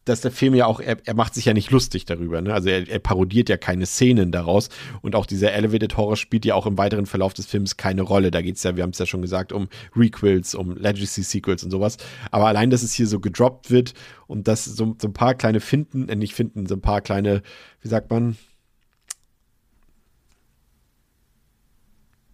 dass 0.09 0.21
der 0.21 0.31
Film 0.31 0.55
ja 0.55 0.65
auch, 0.65 0.79
er, 0.79 0.97
er 1.05 1.13
macht 1.13 1.35
sich 1.35 1.45
ja 1.45 1.53
nicht 1.53 1.71
lustig 1.71 2.05
darüber, 2.05 2.41
ne? 2.41 2.53
Also 2.53 2.69
er, 2.69 2.87
er, 2.89 2.99
parodiert 2.99 3.47
ja 3.47 3.57
keine 3.57 3.85
Szenen 3.85 4.31
daraus 4.31 4.69
und 5.01 5.15
auch 5.15 5.25
dieser 5.25 5.53
Elevated 5.53 5.95
Horror 5.97 6.17
spielt 6.17 6.45
ja 6.45 6.55
auch 6.55 6.65
im 6.65 6.77
weiteren 6.77 7.05
Verlauf 7.05 7.33
des 7.33 7.45
Films 7.45 7.77
keine 7.77 8.01
Rolle. 8.01 8.31
Da 8.31 8.41
geht 8.41 8.57
es 8.57 8.63
ja, 8.63 8.75
wir 8.75 8.83
haben 8.83 8.89
es 8.89 8.99
ja 8.99 9.05
schon 9.05 9.21
gesagt, 9.21 9.53
um 9.53 9.69
Requels, 9.95 10.55
um 10.55 10.75
Legacy 10.75 11.23
Sequels 11.23 11.63
und 11.63 11.71
sowas. 11.71 11.97
Aber 12.31 12.47
allein, 12.47 12.69
dass 12.69 12.83
es 12.83 12.93
hier 12.93 13.07
so 13.07 13.19
gedroppt 13.19 13.71
wird 13.71 13.93
und 14.27 14.47
dass 14.47 14.65
so, 14.65 14.95
so 14.99 15.07
ein 15.07 15.13
paar 15.13 15.35
kleine 15.35 15.59
Finden, 15.59 16.09
äh, 16.09 16.15
nicht 16.15 16.33
Finden, 16.33 16.65
so 16.65 16.75
ein 16.75 16.81
paar 16.81 17.01
kleine, 17.01 17.41
wie 17.81 17.87
sagt 17.87 18.09
man, 18.09 18.35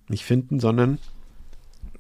nicht 0.08 0.24
finden, 0.24 0.60
sondern 0.60 1.00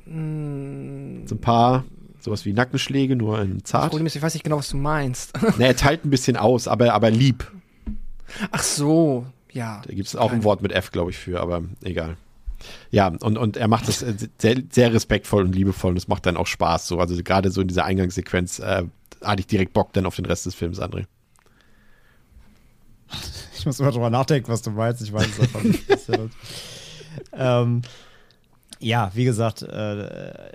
mm. 0.06 1.27
so 1.27 1.35
ein 1.35 1.41
paar 1.41 1.84
Sowas 2.26 2.43
wie 2.43 2.53
Nackenschläge, 2.53 3.15
nur 3.15 3.39
in 3.39 3.64
zart. 3.64 3.84
Das 3.84 3.89
Problem 3.91 4.07
ist, 4.07 4.15
ich 4.15 4.22
weiß 4.23 4.34
nicht 4.34 4.41
genau, 4.41 4.57
was 4.57 4.69
du 4.69 4.77
meinst. 4.77 5.39
ne, 5.60 5.68
er 5.68 5.76
teilt 5.76 6.06
ein 6.06 6.10
bisschen 6.10 6.38
aus, 6.38 6.68
aber, 6.68 6.91
aber 6.91 7.11
lieb. 7.11 7.52
Ach 8.49 8.64
so, 8.64 9.27
ja. 9.52 9.84
Da 9.85 9.93
gibt 9.93 10.07
es 10.07 10.15
auch 10.15 10.31
ein 10.31 10.43
Wort 10.43 10.64
mit 10.64 10.72
F, 10.72 10.89
glaube 10.89 11.11
ich, 11.11 11.18
für, 11.18 11.39
aber 11.39 11.61
egal. 11.84 12.18
Ja, 12.89 13.10
und, 13.10 13.38
und 13.38 13.57
er 13.57 13.68
macht 13.68 13.88
das 13.88 14.03
sehr, 14.39 14.64
sehr 14.72 14.91
respektvoll 14.91 15.43
und 15.43 15.53
liebevoll 15.53 15.91
und 15.91 15.97
es 15.97 16.07
macht 16.07 16.26
dann 16.26 16.35
auch 16.35 16.47
Spaß. 16.47 16.88
So. 16.88 16.99
Also 16.99 17.15
gerade 17.22 17.52
so 17.52 17.61
in 17.61 17.68
dieser 17.68 17.85
Eingangssequenz 17.85 18.57
äh, 18.57 18.85
hatte 19.23 19.41
ich 19.41 19.45
direkt 19.45 19.73
Bock 19.73 19.93
dann 19.93 20.07
auf 20.07 20.15
den 20.15 20.26
Rest 20.26 20.47
des 20.47 20.56
Films, 20.56 20.81
André. 20.81 21.06
Ich 23.57 23.65
muss 23.68 23.80
immer 23.80 23.91
drüber 23.91 24.11
nachdenken, 24.11 24.47
was 24.52 24.61
du 24.61 24.69
meinst. 24.69 25.02
Ich 25.02 25.11
weiß 25.11 25.27
es 25.27 25.39
einfach 25.39 25.64
nicht. 25.64 25.85
ähm, 27.34 27.81
ja, 28.80 29.11
wie 29.15 29.26
gesagt, 29.26 29.64
äh, 29.64 30.52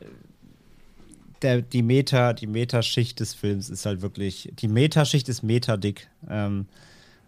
der, 1.43 1.62
die 1.62 1.83
Meta, 1.83 2.33
die 2.33 2.47
Metaschicht 2.47 3.21
des 3.21 3.35
Films 3.35 3.71
ist 3.71 3.87
halt 3.87 4.03
wirklich, 4.03 4.53
die 4.59 4.69
Metaschicht 4.69 5.29
ist 5.29 5.43
metadick. 5.43 6.09
Ähm, 6.29 6.67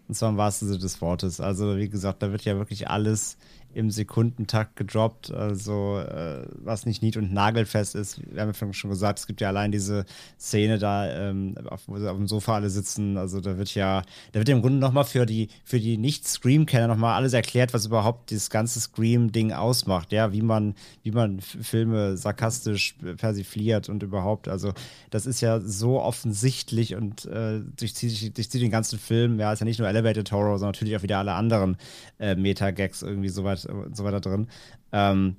und 0.07 0.15
zwar 0.15 0.29
im 0.29 0.37
wahrsten 0.37 0.67
Sinne 0.67 0.79
des 0.79 1.01
Wortes. 1.01 1.39
Also, 1.39 1.77
wie 1.77 1.89
gesagt, 1.89 2.21
da 2.21 2.31
wird 2.31 2.43
ja 2.43 2.57
wirklich 2.57 2.89
alles 2.89 3.37
im 3.75 3.91
Sekundentakt 3.91 4.75
gedroppt, 4.75 5.31
also 5.31 5.99
äh, 5.99 6.45
was 6.55 6.85
nicht 6.85 7.01
nied- 7.01 7.17
und 7.17 7.33
nagelfest 7.33 7.95
ist. 7.95 8.21
Wir 8.33 8.41
haben 8.41 8.51
ja 8.59 8.73
schon 8.73 8.89
gesagt, 8.89 9.19
es 9.19 9.27
gibt 9.27 9.41
ja 9.41 9.49
allein 9.49 9.71
diese 9.71 10.05
Szene 10.39 10.77
da, 10.77 11.09
ähm, 11.09 11.55
auf, 11.67 11.81
wo 11.87 11.97
sie 11.97 12.09
auf 12.09 12.17
dem 12.17 12.27
Sofa 12.27 12.55
alle 12.55 12.69
sitzen. 12.69 13.17
Also 13.17 13.41
da 13.41 13.57
wird 13.57 13.73
ja, 13.75 14.03
da 14.31 14.39
wird 14.39 14.49
im 14.49 14.61
Grunde 14.61 14.79
nochmal 14.79 15.05
für 15.05 15.25
die, 15.25 15.49
für 15.63 15.79
die 15.79 15.97
Nicht-Scream-Kenner 15.97 16.87
nochmal 16.87 17.15
alles 17.15 17.33
erklärt, 17.33 17.73
was 17.73 17.85
überhaupt 17.85 18.29
dieses 18.29 18.49
ganze 18.49 18.79
Scream-Ding 18.79 19.51
ausmacht, 19.51 20.11
ja, 20.11 20.31
wie 20.33 20.41
man, 20.41 20.75
wie 21.03 21.11
man 21.11 21.39
Filme 21.39 22.17
sarkastisch 22.17 22.95
persifliert 23.17 23.89
und 23.89 24.03
überhaupt. 24.03 24.47
Also 24.47 24.73
das 25.09 25.25
ist 25.25 25.41
ja 25.41 25.59
so 25.59 26.01
offensichtlich 26.01 26.95
und 26.95 27.25
äh, 27.25 27.61
durchzieht, 27.77 28.37
durchzieht 28.37 28.61
den 28.61 28.71
ganzen 28.71 28.99
Film. 28.99 29.39
Ja, 29.39 29.53
ist 29.53 29.59
ja 29.59 29.65
nicht 29.65 29.79
nur 29.79 29.87
Elevated 29.87 30.31
Horror, 30.31 30.59
sondern 30.59 30.73
natürlich 30.73 30.95
auch 30.95 31.03
wieder 31.03 31.19
alle 31.19 31.33
anderen 31.33 31.77
äh, 32.19 32.35
Meta-Gags 32.35 33.01
irgendwie 33.01 33.29
so 33.29 33.43
weit 33.43 33.62
und 33.65 33.95
so 33.95 34.03
weiter 34.03 34.21
drin. 34.21 34.47
Ähm, 34.91 35.35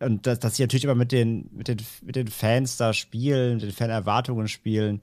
und 0.00 0.26
dass, 0.26 0.38
dass 0.40 0.56
sie 0.56 0.62
natürlich 0.62 0.84
immer 0.84 0.94
mit 0.94 1.12
den, 1.12 1.48
mit, 1.52 1.68
den, 1.68 1.78
mit 2.02 2.16
den 2.16 2.28
Fans 2.28 2.76
da 2.76 2.92
spielen, 2.92 3.54
mit 3.54 3.62
den 3.62 3.72
Fanerwartungen 3.72 4.48
spielen, 4.48 5.00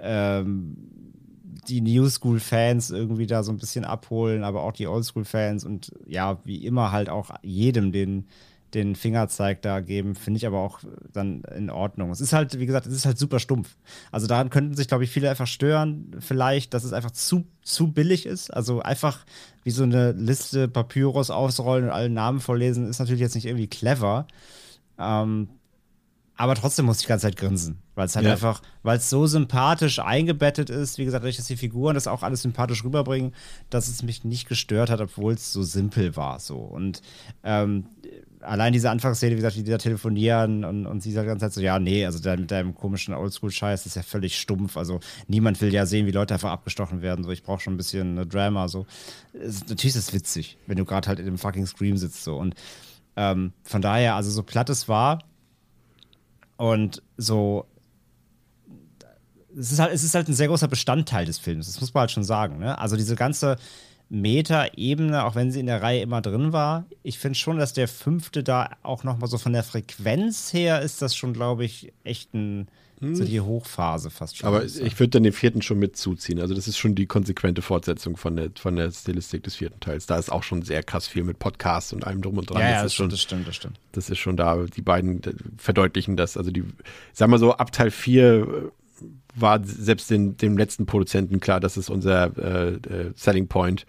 ähm, 0.00 0.76
die 1.68 1.80
New 1.80 2.08
School-Fans 2.08 2.90
irgendwie 2.90 3.26
da 3.26 3.42
so 3.42 3.52
ein 3.52 3.58
bisschen 3.58 3.84
abholen, 3.84 4.44
aber 4.44 4.62
auch 4.62 4.72
die 4.72 4.86
Oldschool-Fans 4.86 5.64
und 5.64 5.92
ja, 6.06 6.38
wie 6.44 6.64
immer 6.64 6.90
halt 6.90 7.08
auch 7.08 7.30
jedem 7.42 7.92
den, 7.92 8.26
den 8.74 8.94
Fingerzeig 8.94 9.62
da 9.62 9.80
geben, 9.80 10.14
finde 10.14 10.38
ich 10.38 10.46
aber 10.46 10.58
auch 10.58 10.80
dann 11.12 11.42
in 11.56 11.70
Ordnung. 11.70 12.10
Es 12.10 12.20
ist 12.20 12.32
halt, 12.32 12.58
wie 12.58 12.66
gesagt, 12.66 12.86
es 12.86 12.94
ist 12.94 13.06
halt 13.06 13.18
super 13.18 13.40
stumpf. 13.40 13.76
Also 14.12 14.26
daran 14.26 14.50
könnten 14.50 14.74
sich, 14.74 14.88
glaube 14.88 15.04
ich, 15.04 15.10
viele 15.10 15.28
einfach 15.28 15.46
stören, 15.46 16.16
vielleicht, 16.20 16.72
dass 16.72 16.84
es 16.84 16.92
einfach 16.92 17.10
zu, 17.10 17.44
zu 17.62 17.92
billig 17.92 18.26
ist. 18.26 18.52
Also 18.52 18.80
einfach 18.80 19.24
wie 19.62 19.70
so 19.70 19.82
eine 19.82 20.12
Liste 20.12 20.68
Papyrus 20.68 21.30
ausrollen 21.30 21.84
und 21.84 21.90
alle 21.90 22.10
Namen 22.10 22.40
vorlesen, 22.40 22.88
ist 22.88 22.98
natürlich 22.98 23.20
jetzt 23.20 23.34
nicht 23.34 23.46
irgendwie 23.46 23.68
clever. 23.68 24.26
Ähm, 24.98 25.48
aber 26.40 26.54
trotzdem 26.54 26.86
muss 26.86 26.96
ich 26.96 27.02
die 27.02 27.08
ganze 27.08 27.26
Zeit 27.26 27.36
grinsen, 27.36 27.82
weil 27.94 28.06
es 28.06 28.16
halt 28.16 28.24
ja. 28.24 28.32
einfach, 28.32 28.62
weil 28.82 28.96
es 28.96 29.10
so 29.10 29.26
sympathisch 29.26 29.98
eingebettet 29.98 30.70
ist, 30.70 30.96
wie 30.96 31.04
gesagt, 31.04 31.22
dass 31.22 31.46
die 31.46 31.56
Figuren 31.56 31.92
das 31.92 32.06
auch 32.06 32.22
alles 32.22 32.40
sympathisch 32.40 32.82
rüberbringen, 32.82 33.34
dass 33.68 33.88
es 33.88 34.02
mich 34.02 34.24
nicht 34.24 34.48
gestört 34.48 34.88
hat, 34.88 35.02
obwohl 35.02 35.34
es 35.34 35.52
so 35.52 35.62
simpel 35.62 36.16
war. 36.16 36.40
So. 36.40 36.56
Und 36.56 37.02
ähm, 37.44 37.84
allein 38.40 38.72
diese 38.72 38.90
Anfangsszene, 38.90 39.32
wie 39.32 39.36
gesagt, 39.36 39.56
die 39.56 39.64
da 39.64 39.78
telefonieren 39.78 40.64
und, 40.64 40.86
und 40.86 41.02
sie 41.02 41.12
sagt 41.12 41.24
die 41.24 41.28
ganze 41.28 41.46
Zeit 41.46 41.52
so, 41.52 41.60
ja, 41.60 41.78
nee, 41.78 42.04
also 42.04 42.18
da, 42.18 42.36
mit 42.36 42.50
deinem 42.50 42.74
komischen 42.74 43.14
Oldschool-Scheiß 43.14 43.86
ist 43.86 43.96
ja 43.96 44.02
völlig 44.02 44.38
stumpf. 44.38 44.76
Also 44.76 45.00
niemand 45.28 45.60
will 45.60 45.72
ja 45.72 45.86
sehen, 45.86 46.06
wie 46.06 46.10
Leute 46.10 46.34
einfach 46.34 46.50
abgestochen 46.50 47.02
werden. 47.02 47.24
So, 47.24 47.30
ich 47.30 47.42
brauche 47.42 47.60
schon 47.60 47.74
ein 47.74 47.76
bisschen 47.76 48.18
eine 48.18 48.26
Drama. 48.26 48.68
So. 48.68 48.86
Es, 49.32 49.60
natürlich 49.60 49.96
ist 49.96 50.08
es 50.08 50.12
witzig, 50.12 50.58
wenn 50.66 50.76
du 50.76 50.84
gerade 50.84 51.08
halt 51.08 51.18
in 51.18 51.26
dem 51.26 51.38
fucking 51.38 51.66
Scream 51.66 51.96
sitzt. 51.96 52.24
So. 52.24 52.36
Und 52.36 52.54
ähm, 53.16 53.52
von 53.62 53.82
daher, 53.82 54.14
also 54.14 54.30
so 54.30 54.42
platt 54.42 54.70
es 54.70 54.88
war 54.88 55.20
und 56.56 57.02
so 57.16 57.66
es 59.58 59.72
ist 59.72 59.80
halt, 59.80 59.92
es 59.92 60.04
ist 60.04 60.14
halt 60.14 60.28
ein 60.28 60.34
sehr 60.34 60.46
großer 60.46 60.68
Bestandteil 60.68 61.26
des 61.26 61.38
Films, 61.38 61.66
das 61.66 61.80
muss 61.80 61.92
man 61.92 62.02
halt 62.02 62.12
schon 62.12 62.22
sagen. 62.22 62.58
Ne? 62.58 62.78
Also 62.78 62.96
diese 62.96 63.16
ganze 63.16 63.56
Meta-Ebene, 64.10 65.24
auch 65.24 65.36
wenn 65.36 65.52
sie 65.52 65.60
in 65.60 65.66
der 65.66 65.82
Reihe 65.82 66.02
immer 66.02 66.20
drin 66.20 66.52
war. 66.52 66.84
Ich 67.02 67.18
finde 67.18 67.38
schon, 67.38 67.58
dass 67.58 67.72
der 67.72 67.88
fünfte 67.88 68.42
da 68.42 68.70
auch 68.82 69.04
nochmal 69.04 69.30
so 69.30 69.38
von 69.38 69.52
der 69.52 69.62
Frequenz 69.62 70.52
her 70.52 70.82
ist 70.82 71.00
das 71.00 71.14
schon, 71.14 71.32
glaube 71.32 71.64
ich, 71.64 71.92
echt 72.02 72.34
ein, 72.34 72.66
hm. 72.98 73.14
so 73.14 73.24
die 73.24 73.40
Hochphase 73.40 74.10
fast 74.10 74.36
schon. 74.36 74.48
Aber 74.48 74.64
ich 74.64 74.98
würde 74.98 75.10
dann 75.10 75.22
den 75.22 75.32
vierten 75.32 75.62
schon 75.62 75.78
mitzuziehen. 75.78 76.40
Also 76.40 76.54
das 76.54 76.66
ist 76.66 76.76
schon 76.76 76.96
die 76.96 77.06
konsequente 77.06 77.62
Fortsetzung 77.62 78.16
von 78.16 78.34
der, 78.34 78.50
von 78.56 78.74
der 78.74 78.90
Stilistik 78.90 79.44
des 79.44 79.54
vierten 79.54 79.78
Teils. 79.78 80.06
Da 80.06 80.18
ist 80.18 80.32
auch 80.32 80.42
schon 80.42 80.62
sehr 80.62 80.82
krass 80.82 81.06
viel 81.06 81.22
mit 81.22 81.38
Podcasts 81.38 81.92
und 81.92 82.04
allem 82.04 82.20
drum 82.20 82.36
und 82.36 82.50
dran. 82.50 82.62
Ja, 82.62 82.68
das, 82.68 82.76
ja, 82.76 82.82
das, 82.82 82.94
schon, 82.94 83.10
das 83.10 83.20
stimmt, 83.20 83.46
das 83.46 83.54
stimmt. 83.54 83.78
Das 83.92 84.10
ist 84.10 84.18
schon 84.18 84.36
da. 84.36 84.56
Die 84.64 84.82
beiden 84.82 85.22
verdeutlichen 85.56 86.16
das. 86.16 86.36
Also 86.36 86.50
die, 86.50 86.64
sag 87.12 87.28
mal 87.30 87.38
so, 87.38 87.52
ab 87.52 87.70
Teil 87.70 87.92
4 87.92 88.72
war 89.34 89.62
selbst 89.64 90.10
den, 90.10 90.36
dem 90.36 90.56
letzten 90.56 90.86
Produzenten 90.86 91.40
klar, 91.40 91.60
das 91.60 91.76
ist 91.76 91.90
unser 91.90 92.36
äh, 92.36 92.74
äh, 92.74 93.12
Selling 93.14 93.48
Point, 93.48 93.86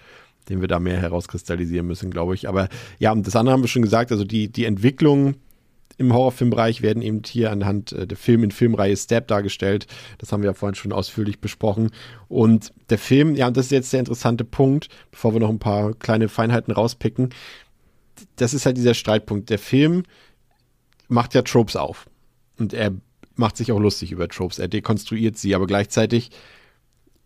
den 0.50 0.62
wir 0.62 0.68
da 0.68 0.80
mehr 0.80 1.00
herauskristallisieren 1.00 1.88
müssen, 1.88 2.12
glaube 2.12 2.36
ich. 2.36 2.48
Aber 2.48 2.70
ja, 3.00 3.12
und 3.12 3.26
das 3.26 3.36
andere 3.36 3.54
haben 3.54 3.64
wir 3.64 3.68
schon 3.68 3.82
gesagt, 3.82 4.12
also 4.12 4.24
die, 4.24 4.52
die 4.52 4.66
Entwicklung 4.66 5.36
im 5.98 6.14
Horrorfilmbereich 6.14 6.82
werden 6.82 7.02
eben 7.02 7.22
hier 7.26 7.52
anhand 7.52 7.92
äh, 7.92 8.08
der 8.08 8.18
Film 8.18 8.44
in 8.44 8.52
Filmreihe 8.52 8.98
Step 8.98 9.28
dargestellt. 9.28 9.88
Das 10.18 10.32
haben 10.32 10.42
wir 10.42 10.50
ja 10.50 10.54
vorhin 10.54 10.76
schon 10.76 10.92
ausführlich 10.92 11.40
besprochen. 11.40 11.92
Und 12.28 12.74
der 12.90 12.98
Film, 12.98 13.36
ja, 13.36 13.48
und 13.48 13.58
das 13.58 13.66
ist 13.66 13.72
jetzt 13.72 13.94
der 13.94 14.00
interessante 14.00 14.44
Punkt, 14.44 14.90
bevor 15.12 15.34
wir 15.34 15.40
noch 15.40 15.50
ein 15.50 15.60
paar 15.60 15.94
kleine 15.94 16.28
Feinheiten 16.28 16.74
rauspicken. 16.74 17.30
Das 18.36 18.54
ist 18.54 18.66
halt 18.66 18.78
dieser 18.78 18.94
Streitpunkt. 18.94 19.50
Der 19.50 19.60
Film 19.60 20.04
macht 21.08 21.34
ja 21.34 21.42
Tropes 21.42 21.76
auf. 21.76 22.10
Und 22.58 22.74
er 22.74 22.94
macht 23.36 23.58
sich 23.58 23.72
auch 23.72 23.80
lustig 23.80 24.12
über 24.12 24.28
Tropes. 24.28 24.60
Er 24.60 24.68
dekonstruiert 24.68 25.38
sie, 25.38 25.56
aber 25.56 25.68
gleichzeitig 25.68 26.32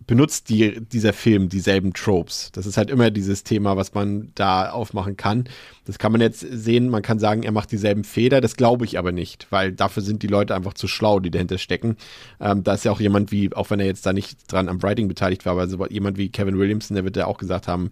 benutzt 0.07 0.49
die, 0.49 0.81
dieser 0.81 1.13
Film 1.13 1.49
dieselben 1.49 1.93
Tropes. 1.93 2.51
Das 2.53 2.65
ist 2.65 2.77
halt 2.77 2.89
immer 2.89 3.09
dieses 3.09 3.43
Thema, 3.43 3.75
was 3.75 3.93
man 3.93 4.31
da 4.35 4.69
aufmachen 4.69 5.17
kann. 5.17 5.45
Das 5.85 5.97
kann 5.97 6.11
man 6.11 6.21
jetzt 6.21 6.41
sehen, 6.41 6.89
man 6.89 7.01
kann 7.01 7.19
sagen, 7.19 7.43
er 7.43 7.51
macht 7.51 7.71
dieselben 7.71 8.03
Fehler, 8.03 8.41
das 8.41 8.55
glaube 8.55 8.85
ich 8.85 8.99
aber 8.99 9.11
nicht, 9.11 9.47
weil 9.49 9.71
dafür 9.71 10.03
sind 10.03 10.21
die 10.21 10.27
Leute 10.27 10.55
einfach 10.55 10.73
zu 10.73 10.87
schlau, 10.87 11.19
die 11.19 11.31
dahinter 11.31 11.57
stecken. 11.57 11.97
Ähm, 12.39 12.63
da 12.63 12.73
ist 12.75 12.85
ja 12.85 12.91
auch 12.91 12.99
jemand 12.99 13.31
wie, 13.31 13.51
auch 13.53 13.69
wenn 13.69 13.79
er 13.79 13.85
jetzt 13.87 14.05
da 14.05 14.13
nicht 14.13 14.51
dran 14.51 14.69
am 14.69 14.81
Writing 14.83 15.07
beteiligt 15.07 15.45
war, 15.45 15.59
aber 15.59 15.91
jemand 15.91 16.17
wie 16.17 16.29
Kevin 16.29 16.59
Williamson, 16.59 16.95
der 16.95 17.03
wird 17.03 17.17
ja 17.17 17.25
auch 17.25 17.37
gesagt 17.37 17.67
haben, 17.67 17.89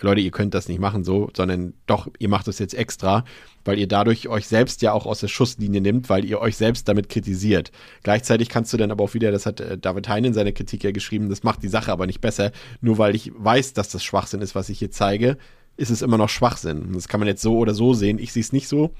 Leute, 0.00 0.20
ihr 0.20 0.30
könnt 0.30 0.54
das 0.54 0.68
nicht 0.68 0.80
machen 0.80 1.04
so, 1.04 1.30
sondern 1.36 1.74
doch, 1.86 2.08
ihr 2.18 2.28
macht 2.28 2.46
das 2.46 2.58
jetzt 2.58 2.74
extra, 2.74 3.24
weil 3.64 3.78
ihr 3.78 3.88
dadurch 3.88 4.28
euch 4.28 4.46
selbst 4.46 4.82
ja 4.82 4.92
auch 4.92 5.06
aus 5.06 5.20
der 5.20 5.28
Schusslinie 5.28 5.80
nimmt, 5.80 6.08
weil 6.08 6.24
ihr 6.24 6.40
euch 6.40 6.56
selbst 6.56 6.88
damit 6.88 7.08
kritisiert. 7.08 7.72
Gleichzeitig 8.02 8.48
kannst 8.48 8.72
du 8.72 8.76
dann 8.76 8.90
aber 8.90 9.04
auch 9.04 9.14
wieder, 9.14 9.32
das 9.32 9.46
hat 9.46 9.60
äh, 9.60 9.76
David 9.76 10.08
Hein 10.08 10.24
in 10.24 10.34
seiner 10.34 10.52
Kritik 10.52 10.84
ja 10.84 10.90
geschrieben, 10.90 11.28
das 11.28 11.42
macht 11.42 11.62
die 11.62 11.68
Sache 11.68 11.92
aber 11.92 12.06
nicht 12.06 12.20
besser, 12.20 12.52
nur 12.80 12.98
weil 12.98 13.14
ich 13.14 13.32
weiß, 13.34 13.72
dass 13.72 13.88
das 13.88 14.04
Schwachsinn 14.04 14.40
ist, 14.40 14.54
was 14.54 14.68
ich 14.68 14.78
hier 14.78 14.90
zeige, 14.90 15.36
ist 15.76 15.90
es 15.90 16.02
immer 16.02 16.18
noch 16.18 16.28
Schwachsinn. 16.28 16.92
Das 16.92 17.08
kann 17.08 17.20
man 17.20 17.28
jetzt 17.28 17.42
so 17.42 17.56
oder 17.56 17.72
so 17.72 17.94
sehen. 17.94 18.18
Ich 18.18 18.32
sehe 18.32 18.42
es 18.42 18.52
nicht 18.52 18.68
so. 18.68 18.92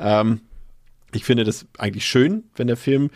Ähm, 0.00 0.40
ich 1.12 1.24
finde 1.24 1.44
das 1.44 1.66
eigentlich 1.78 2.06
schön, 2.06 2.44
wenn 2.56 2.66
der 2.66 2.76
Film 2.76 3.10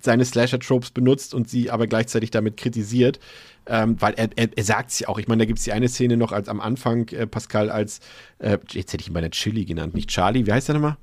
seine 0.00 0.24
Slasher-Tropes 0.24 0.90
benutzt 0.90 1.32
und 1.32 1.48
sie 1.48 1.70
aber 1.70 1.86
gleichzeitig 1.86 2.30
damit 2.30 2.56
kritisiert. 2.56 3.20
Ähm, 3.66 3.96
weil 4.00 4.14
er, 4.14 4.28
er, 4.36 4.48
er 4.56 4.64
sagt 4.64 4.90
es 4.90 4.98
ja 5.00 5.08
auch. 5.08 5.18
Ich 5.18 5.28
meine, 5.28 5.42
da 5.42 5.44
gibt 5.46 5.58
es 5.58 5.64
die 5.64 5.72
eine 5.72 5.88
Szene 5.88 6.16
noch 6.16 6.32
als 6.32 6.48
am 6.48 6.60
Anfang, 6.60 7.08
äh, 7.08 7.26
Pascal, 7.26 7.70
als, 7.70 8.00
äh, 8.38 8.58
jetzt 8.72 8.92
hätte 8.92 9.02
ich 9.02 9.08
ihn 9.08 9.14
bei 9.14 9.20
der 9.20 9.30
Chili 9.30 9.64
genannt, 9.64 9.94
nicht 9.94 10.10
Charlie, 10.10 10.46
wie 10.46 10.52
heißt 10.52 10.68
er 10.68 10.74
nochmal? 10.74 10.96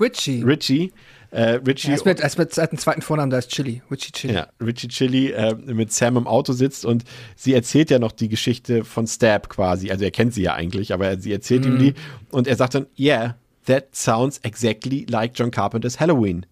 Richie. 0.00 0.42
Richie. 0.42 0.92
Äh, 1.30 1.60
Richie. 1.66 1.90
Er 1.90 1.94
ist 1.94 2.06
mit, 2.06 2.20
er 2.20 2.26
ist 2.26 2.38
mit 2.38 2.58
einem 2.58 2.78
zweiten 2.78 3.02
Vornamen, 3.02 3.30
da 3.30 3.38
ist 3.38 3.50
Chili. 3.50 3.82
Richie 3.90 4.12
Chili. 4.12 4.34
Ja, 4.34 4.48
Richie 4.60 4.88
Chili 4.88 5.30
äh, 5.30 5.54
mit 5.54 5.92
Sam 5.92 6.16
im 6.16 6.26
Auto 6.26 6.52
sitzt 6.52 6.84
und 6.84 7.04
sie 7.36 7.54
erzählt 7.54 7.90
ja 7.90 7.98
noch 7.98 8.12
die 8.12 8.28
Geschichte 8.28 8.82
von 8.82 9.06
Stab 9.06 9.48
quasi. 9.48 9.90
Also 9.90 10.04
er 10.04 10.10
kennt 10.10 10.34
sie 10.34 10.42
ja 10.42 10.54
eigentlich, 10.54 10.92
aber 10.92 11.18
sie 11.18 11.32
erzählt 11.32 11.64
mm. 11.64 11.68
ihm 11.68 11.74
mhm. 11.74 11.78
die 11.78 11.94
und 12.30 12.48
er 12.48 12.56
sagt 12.56 12.74
dann, 12.74 12.86
yeah, 12.98 13.36
that 13.66 13.94
sounds 13.94 14.38
exactly 14.42 15.06
like 15.08 15.32
John 15.36 15.50
Carpenter's 15.50 16.00
Halloween. 16.00 16.46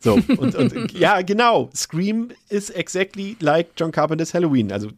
So, 0.00 0.14
und, 0.14 0.54
und 0.54 0.92
ja, 0.92 1.22
genau. 1.22 1.70
Scream 1.74 2.30
is 2.48 2.70
exactly 2.70 3.36
like 3.40 3.68
John 3.76 3.90
Carpenter's 3.90 4.32
Halloween. 4.32 4.70
Also 4.72 4.90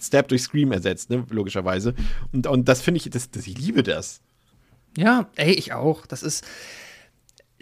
Stab 0.00 0.28
durch 0.28 0.42
Scream 0.42 0.72
ersetzt, 0.72 1.10
ne, 1.10 1.24
logischerweise. 1.30 1.94
Und, 2.32 2.46
und 2.46 2.68
das 2.68 2.82
finde 2.82 2.98
ich, 2.98 3.08
das, 3.10 3.30
das, 3.30 3.46
ich 3.46 3.56
liebe 3.56 3.82
das. 3.82 4.20
Ja, 4.96 5.28
ey, 5.36 5.52
ich 5.52 5.72
auch. 5.72 6.06
Das 6.06 6.22
ist, 6.22 6.44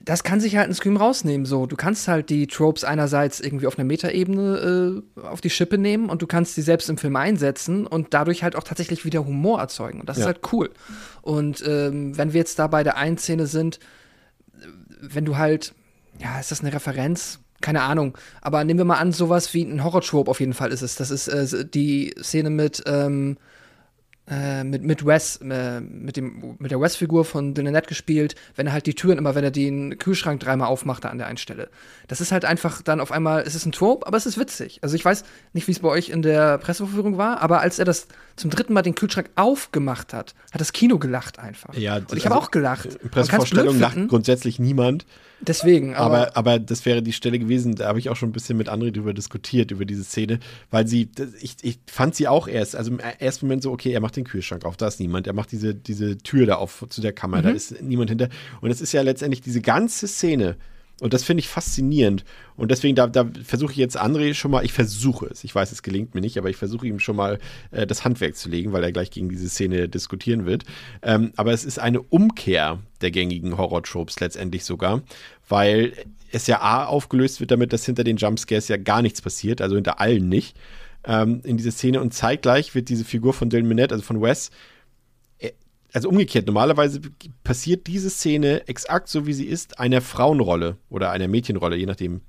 das 0.02 0.24
kann 0.24 0.40
sich 0.40 0.56
halt 0.56 0.68
ein 0.68 0.74
Scream 0.74 0.96
rausnehmen. 0.96 1.44
So, 1.46 1.66
du 1.66 1.76
kannst 1.76 2.08
halt 2.08 2.30
die 2.30 2.46
Tropes 2.46 2.84
einerseits 2.84 3.40
irgendwie 3.40 3.66
auf 3.66 3.78
einer 3.78 3.84
Metaebene 3.84 5.02
äh, 5.16 5.20
auf 5.20 5.40
die 5.40 5.50
Schippe 5.50 5.78
nehmen 5.78 6.08
und 6.08 6.22
du 6.22 6.26
kannst 6.26 6.54
sie 6.54 6.62
selbst 6.62 6.88
im 6.88 6.98
Film 6.98 7.16
einsetzen 7.16 7.86
und 7.86 8.14
dadurch 8.14 8.42
halt 8.42 8.56
auch 8.56 8.64
tatsächlich 8.64 9.04
wieder 9.04 9.24
Humor 9.26 9.60
erzeugen. 9.60 10.00
Und 10.00 10.08
das 10.08 10.16
ja. 10.16 10.22
ist 10.22 10.26
halt 10.26 10.52
cool. 10.52 10.70
Und 11.22 11.62
ähm, 11.66 12.16
wenn 12.16 12.32
wir 12.32 12.38
jetzt 12.38 12.58
da 12.58 12.66
bei 12.66 12.82
der 12.82 12.96
einen 12.96 13.18
Szene 13.18 13.46
sind, 13.46 13.78
wenn 15.00 15.24
du 15.24 15.36
halt 15.36 15.74
ja, 16.20 16.38
ist 16.38 16.50
das 16.50 16.60
eine 16.60 16.72
Referenz? 16.72 17.40
Keine 17.60 17.82
Ahnung. 17.82 18.16
Aber 18.40 18.64
nehmen 18.64 18.78
wir 18.78 18.84
mal 18.84 18.98
an, 18.98 19.12
sowas 19.12 19.52
wie 19.54 19.62
ein 19.62 19.84
Horror-Trope 19.84 20.30
auf 20.30 20.40
jeden 20.40 20.54
Fall 20.54 20.72
ist 20.72 20.82
es. 20.82 20.96
Das 20.96 21.10
ist 21.10 21.28
äh, 21.28 21.64
die 21.66 22.14
Szene 22.22 22.50
mit, 22.50 22.82
ähm, 22.86 23.36
äh, 24.28 24.64
mit, 24.64 24.82
mit 24.82 25.04
Wes, 25.04 25.36
äh, 25.36 25.80
mit, 25.80 26.16
dem, 26.16 26.56
mit 26.58 26.70
der 26.70 26.80
Wes-Figur 26.80 27.24
von 27.24 27.52
Dylan 27.52 27.82
gespielt, 27.86 28.34
wenn 28.54 28.66
er 28.66 28.72
halt 28.72 28.86
die 28.86 28.94
Türen 28.94 29.18
immer, 29.18 29.34
wenn 29.34 29.44
er 29.44 29.50
den 29.50 29.98
Kühlschrank 29.98 30.40
dreimal 30.40 30.68
aufmacht 30.68 31.04
an 31.04 31.18
der 31.18 31.26
einen 31.26 31.36
Stelle. 31.36 31.68
Das 32.08 32.20
ist 32.20 32.32
halt 32.32 32.44
einfach 32.44 32.80
dann 32.80 33.00
auf 33.00 33.12
einmal, 33.12 33.42
es 33.42 33.54
ist 33.54 33.66
ein 33.66 33.72
Trope, 33.72 34.06
aber 34.06 34.16
es 34.16 34.26
ist 34.26 34.38
witzig. 34.38 34.78
Also 34.82 34.96
ich 34.96 35.04
weiß 35.04 35.24
nicht, 35.52 35.66
wie 35.66 35.72
es 35.72 35.80
bei 35.80 35.88
euch 35.88 36.08
in 36.10 36.22
der 36.22 36.58
Presseverführung 36.58 37.18
war, 37.18 37.42
aber 37.42 37.60
als 37.60 37.78
er 37.78 37.84
das 37.84 38.08
zum 38.40 38.50
dritten 38.50 38.72
Mal 38.72 38.82
den 38.82 38.94
Kühlschrank 38.94 39.30
aufgemacht 39.36 40.14
hat, 40.14 40.34
hat 40.50 40.60
das 40.60 40.72
Kino 40.72 40.98
gelacht 40.98 41.38
einfach. 41.38 41.74
Ja, 41.74 41.96
und 41.96 42.14
ich 42.14 42.24
habe 42.24 42.34
also 42.34 42.46
auch 42.46 42.50
gelacht. 42.50 42.98
Pressevorstellung 43.10 43.78
lacht 43.78 44.08
grundsätzlich 44.08 44.58
niemand. 44.58 45.04
Deswegen, 45.42 45.94
aber, 45.94 46.28
aber, 46.28 46.36
aber. 46.36 46.58
das 46.58 46.84
wäre 46.86 47.02
die 47.02 47.12
Stelle 47.12 47.38
gewesen, 47.38 47.74
da 47.74 47.88
habe 47.88 47.98
ich 47.98 48.08
auch 48.08 48.16
schon 48.16 48.30
ein 48.30 48.32
bisschen 48.32 48.56
mit 48.56 48.68
André 48.68 48.92
drüber 48.92 49.14
diskutiert, 49.14 49.70
über 49.70 49.84
diese 49.84 50.04
Szene, 50.04 50.38
weil 50.70 50.86
sie, 50.86 51.10
ich, 51.40 51.56
ich 51.62 51.78
fand 51.86 52.14
sie 52.14 52.28
auch 52.28 52.48
erst, 52.48 52.76
also 52.76 52.90
im 52.90 52.98
ersten 52.98 53.46
Moment 53.46 53.62
so, 53.62 53.72
okay, 53.72 53.92
er 53.92 54.00
macht 54.00 54.16
den 54.16 54.24
Kühlschrank 54.24 54.64
auf, 54.64 54.76
da 54.76 54.88
ist 54.88 55.00
niemand, 55.00 55.26
er 55.26 55.32
macht 55.32 55.52
diese, 55.52 55.74
diese 55.74 56.18
Tür 56.18 56.46
da 56.46 56.56
auf 56.56 56.84
zu 56.88 57.00
der 57.00 57.12
Kammer, 57.12 57.38
mhm. 57.38 57.42
da 57.42 57.50
ist 57.50 57.82
niemand 57.82 58.10
hinter. 58.10 58.28
Und 58.60 58.70
es 58.70 58.80
ist 58.80 58.92
ja 58.92 59.02
letztendlich 59.02 59.40
diese 59.40 59.60
ganze 59.60 60.08
Szene, 60.08 60.56
und 61.00 61.12
das 61.14 61.24
finde 61.24 61.40
ich 61.40 61.48
faszinierend. 61.48 62.24
Und 62.56 62.70
deswegen, 62.70 62.94
da, 62.94 63.06
da 63.06 63.26
versuche 63.44 63.72
ich 63.72 63.78
jetzt 63.78 64.00
André 64.00 64.34
schon 64.34 64.50
mal, 64.50 64.64
ich 64.64 64.72
versuche 64.72 65.26
es, 65.26 65.44
ich 65.44 65.54
weiß, 65.54 65.72
es 65.72 65.82
gelingt 65.82 66.14
mir 66.14 66.20
nicht, 66.20 66.38
aber 66.38 66.50
ich 66.50 66.56
versuche 66.56 66.86
ihm 66.86 67.00
schon 67.00 67.16
mal 67.16 67.38
äh, 67.70 67.86
das 67.86 68.04
Handwerk 68.04 68.36
zu 68.36 68.48
legen, 68.48 68.72
weil 68.72 68.84
er 68.84 68.92
gleich 68.92 69.10
gegen 69.10 69.28
diese 69.28 69.48
Szene 69.48 69.88
diskutieren 69.88 70.46
wird. 70.46 70.64
Ähm, 71.02 71.32
aber 71.36 71.52
es 71.52 71.64
ist 71.64 71.78
eine 71.78 72.02
Umkehr 72.02 72.78
der 73.00 73.10
gängigen 73.10 73.56
Horror-Tropes 73.56 74.20
letztendlich 74.20 74.64
sogar, 74.64 75.02
weil 75.48 75.94
es 76.32 76.46
ja 76.46 76.60
A 76.60 76.84
aufgelöst 76.84 77.40
wird 77.40 77.50
damit, 77.50 77.72
dass 77.72 77.86
hinter 77.86 78.04
den 78.04 78.16
Jumpscares 78.16 78.68
ja 78.68 78.76
gar 78.76 79.02
nichts 79.02 79.22
passiert, 79.22 79.60
also 79.60 79.74
hinter 79.74 80.00
allen 80.00 80.28
nicht. 80.28 80.56
Ähm, 81.04 81.40
in 81.44 81.56
dieser 81.56 81.70
Szene 81.70 82.00
und 82.00 82.12
zeitgleich 82.12 82.74
wird 82.74 82.88
diese 82.88 83.04
Figur 83.04 83.32
von 83.32 83.48
Dylan 83.48 83.66
Minette, 83.66 83.94
also 83.94 84.04
von 84.04 84.20
Wes, 84.20 84.50
also 85.92 86.08
umgekehrt, 86.08 86.46
normalerweise 86.46 87.00
passiert 87.44 87.86
diese 87.86 88.10
Szene 88.10 88.68
exakt 88.68 89.08
so, 89.08 89.26
wie 89.26 89.32
sie 89.32 89.46
ist, 89.46 89.78
einer 89.78 90.00
Frauenrolle 90.00 90.76
oder 90.88 91.10
einer 91.10 91.28
Mädchenrolle, 91.28 91.76
je 91.76 91.86
nachdem, 91.86 92.20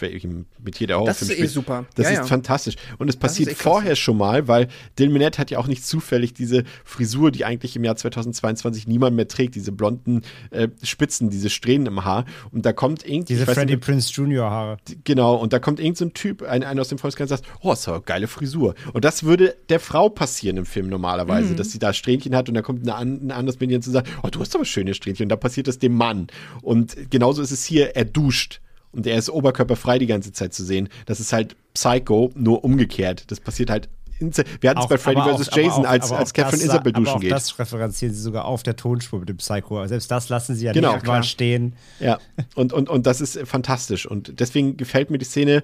welchem 0.00 0.46
Metier 0.62 0.86
der 0.86 0.98
Horrorfilm 0.98 1.28
Das 1.28 1.38
ist 1.38 1.44
eh 1.44 1.46
super. 1.46 1.86
Das 1.94 2.04
ja, 2.04 2.12
ist 2.12 2.18
ja. 2.18 2.24
fantastisch. 2.24 2.76
Und 2.98 3.08
es 3.08 3.16
passiert 3.16 3.50
eh 3.50 3.54
vorher 3.54 3.96
schon 3.96 4.16
mal, 4.16 4.48
weil 4.48 4.68
Dylan 4.98 5.12
Minette 5.12 5.38
hat 5.38 5.50
ja 5.50 5.58
auch 5.58 5.66
nicht 5.66 5.86
zufällig 5.86 6.34
diese 6.34 6.64
Frisur, 6.84 7.30
die 7.30 7.44
eigentlich 7.44 7.76
im 7.76 7.84
Jahr 7.84 7.96
2022 7.96 8.86
niemand 8.86 9.16
mehr 9.16 9.28
trägt, 9.28 9.54
diese 9.54 9.72
blonden 9.72 10.22
äh, 10.50 10.68
Spitzen, 10.82 11.30
diese 11.30 11.50
Strähnen 11.50 11.86
im 11.86 12.04
Haar. 12.04 12.24
Und 12.50 12.66
da 12.66 12.72
kommt 12.72 13.06
irgendwie. 13.06 13.34
Diese 13.34 13.46
Freddie 13.46 13.76
Prince 13.76 14.12
Junior 14.12 14.50
Haare. 14.50 14.76
Genau, 15.04 15.36
und 15.36 15.52
da 15.52 15.58
kommt 15.58 15.80
irgendein 15.80 16.08
so 16.08 16.12
Typ, 16.14 16.42
einer 16.42 16.66
ein 16.66 16.78
aus 16.78 16.88
dem 16.88 16.98
Volkskreis, 16.98 17.30
und 17.30 17.36
sagt, 17.38 17.48
oh, 17.60 17.72
ist 17.72 17.88
aber 17.88 18.00
geile 18.00 18.26
Frisur. 18.26 18.74
Und 18.92 19.04
das 19.04 19.24
würde 19.24 19.56
der 19.68 19.80
Frau 19.80 20.08
passieren 20.08 20.56
im 20.56 20.66
Film 20.66 20.88
normalerweise, 20.88 21.52
mhm. 21.52 21.56
dass 21.56 21.70
sie 21.70 21.78
da 21.78 21.92
Strähnchen 21.92 22.34
hat 22.34 22.48
und 22.48 22.54
da 22.54 22.62
kommt 22.62 22.88
eine, 22.88 22.96
ein 22.96 23.30
anderes 23.30 23.60
Mädchen 23.60 23.82
zu 23.82 23.90
sagen, 23.90 24.08
oh, 24.22 24.28
du 24.28 24.40
hast 24.40 24.54
aber 24.54 24.64
schöne 24.64 24.94
Strähnchen. 24.94 25.24
Und 25.24 25.28
da 25.30 25.36
passiert 25.36 25.68
das 25.68 25.78
dem 25.78 25.94
Mann. 25.94 26.28
Und 26.62 27.10
genauso 27.10 27.42
ist 27.42 27.50
es 27.50 27.64
hier, 27.64 27.96
er 27.96 28.04
duscht 28.04 28.60
und 28.96 29.06
er 29.06 29.18
ist 29.18 29.30
oberkörperfrei 29.30 29.98
die 29.98 30.06
ganze 30.06 30.32
Zeit 30.32 30.54
zu 30.54 30.64
sehen. 30.64 30.88
Das 31.04 31.20
ist 31.20 31.32
halt 31.32 31.54
Psycho, 31.74 32.32
nur 32.34 32.64
umgekehrt. 32.64 33.30
Das 33.30 33.40
passiert 33.40 33.70
halt 33.70 33.88
wir 34.18 34.70
hatten 34.70 34.80
es 34.80 34.88
bei 34.88 34.96
Freddy 34.96 35.20
vs. 35.20 35.50
Jason, 35.54 35.84
auch, 35.84 35.90
als, 35.90 36.10
als 36.10 36.32
Catherine 36.32 36.56
das, 36.56 36.72
Isabel 36.72 36.92
duschen 36.92 37.08
aber 37.08 37.16
auch 37.16 37.20
geht. 37.20 37.32
Das 37.32 37.58
referenzieren 37.58 38.14
sie 38.14 38.20
sogar 38.20 38.46
auf 38.46 38.62
der 38.62 38.74
Tonspur 38.74 39.20
mit 39.20 39.28
dem 39.28 39.36
Psycho. 39.36 39.86
Selbst 39.86 40.10
das 40.10 40.30
lassen 40.30 40.54
sie 40.54 40.64
ja 40.64 40.72
genau, 40.72 40.94
nicht 40.94 41.06
mal 41.06 41.22
stehen. 41.22 41.74
Ja, 42.00 42.18
und, 42.54 42.72
und, 42.72 42.88
und 42.88 43.06
das 43.06 43.20
ist 43.20 43.38
fantastisch. 43.46 44.06
Und 44.06 44.40
deswegen 44.40 44.78
gefällt 44.78 45.10
mir 45.10 45.18
die 45.18 45.26
Szene. 45.26 45.62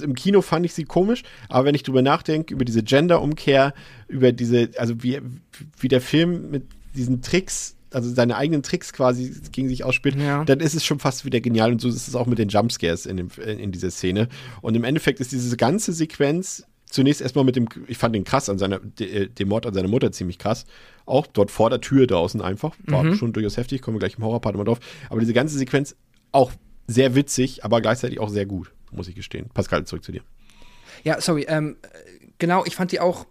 Im 0.00 0.14
Kino 0.14 0.42
fand 0.42 0.64
ich 0.64 0.74
sie 0.74 0.84
komisch, 0.84 1.24
aber 1.48 1.64
wenn 1.64 1.74
ich 1.74 1.82
drüber 1.82 2.02
nachdenke, 2.02 2.54
über 2.54 2.64
diese 2.64 2.84
Gender-Umkehr, 2.84 3.74
über 4.06 4.30
diese, 4.30 4.70
also 4.78 5.02
wie, 5.02 5.20
wie 5.80 5.88
der 5.88 6.00
Film 6.00 6.52
mit 6.52 6.62
diesen 6.94 7.20
Tricks 7.20 7.74
also 7.94 8.12
seine 8.12 8.36
eigenen 8.36 8.62
Tricks 8.62 8.92
quasi 8.92 9.34
gegen 9.52 9.68
sich 9.68 9.84
ausspielt, 9.84 10.16
ja. 10.16 10.44
dann 10.44 10.60
ist 10.60 10.74
es 10.74 10.84
schon 10.84 10.98
fast 10.98 11.24
wieder 11.24 11.40
genial. 11.40 11.72
Und 11.72 11.80
so 11.80 11.88
ist 11.88 12.08
es 12.08 12.14
auch 12.14 12.26
mit 12.26 12.38
den 12.38 12.48
Jumpscares 12.48 13.06
in, 13.06 13.16
dem, 13.16 13.28
in 13.44 13.72
dieser 13.72 13.90
Szene. 13.90 14.28
Und 14.60 14.74
im 14.74 14.84
Endeffekt 14.84 15.20
ist 15.20 15.32
diese 15.32 15.56
ganze 15.56 15.92
Sequenz 15.92 16.64
zunächst 16.92 17.20
erstmal 17.22 17.44
mit 17.44 17.56
dem, 17.56 17.68
ich 17.88 17.98
fand 17.98 18.14
den 18.14 18.24
krass 18.24 18.48
an 18.48 18.58
seiner, 18.58 18.78
de, 18.78 19.28
den 19.28 19.48
Mord 19.48 19.66
an 19.66 19.74
seiner 19.74 19.88
Mutter 19.88 20.12
ziemlich 20.12 20.38
krass. 20.38 20.66
Auch 21.06 21.26
dort 21.26 21.50
vor 21.50 21.70
der 21.70 21.80
Tür 21.80 22.06
draußen 22.06 22.40
einfach. 22.40 22.76
War 22.84 23.02
mhm. 23.02 23.14
schon 23.14 23.32
durchaus 23.32 23.56
heftig, 23.56 23.82
kommen 23.82 23.96
wir 23.96 24.00
gleich 24.00 24.18
im 24.18 24.24
Horrorpart 24.24 24.56
mal 24.56 24.64
drauf. 24.64 24.78
Aber 25.08 25.20
diese 25.20 25.32
ganze 25.32 25.58
Sequenz 25.58 25.96
auch 26.30 26.52
sehr 26.86 27.14
witzig, 27.14 27.64
aber 27.64 27.80
gleichzeitig 27.80 28.20
auch 28.20 28.28
sehr 28.28 28.46
gut, 28.46 28.72
muss 28.90 29.08
ich 29.08 29.14
gestehen. 29.14 29.48
Pascal, 29.54 29.84
zurück 29.84 30.04
zu 30.04 30.12
dir. 30.12 30.22
Ja, 31.04 31.20
sorry, 31.20 31.46
ähm, 31.48 31.76
genau, 32.38 32.64
ich 32.64 32.76
fand 32.76 32.92
die 32.92 33.00
auch 33.00 33.26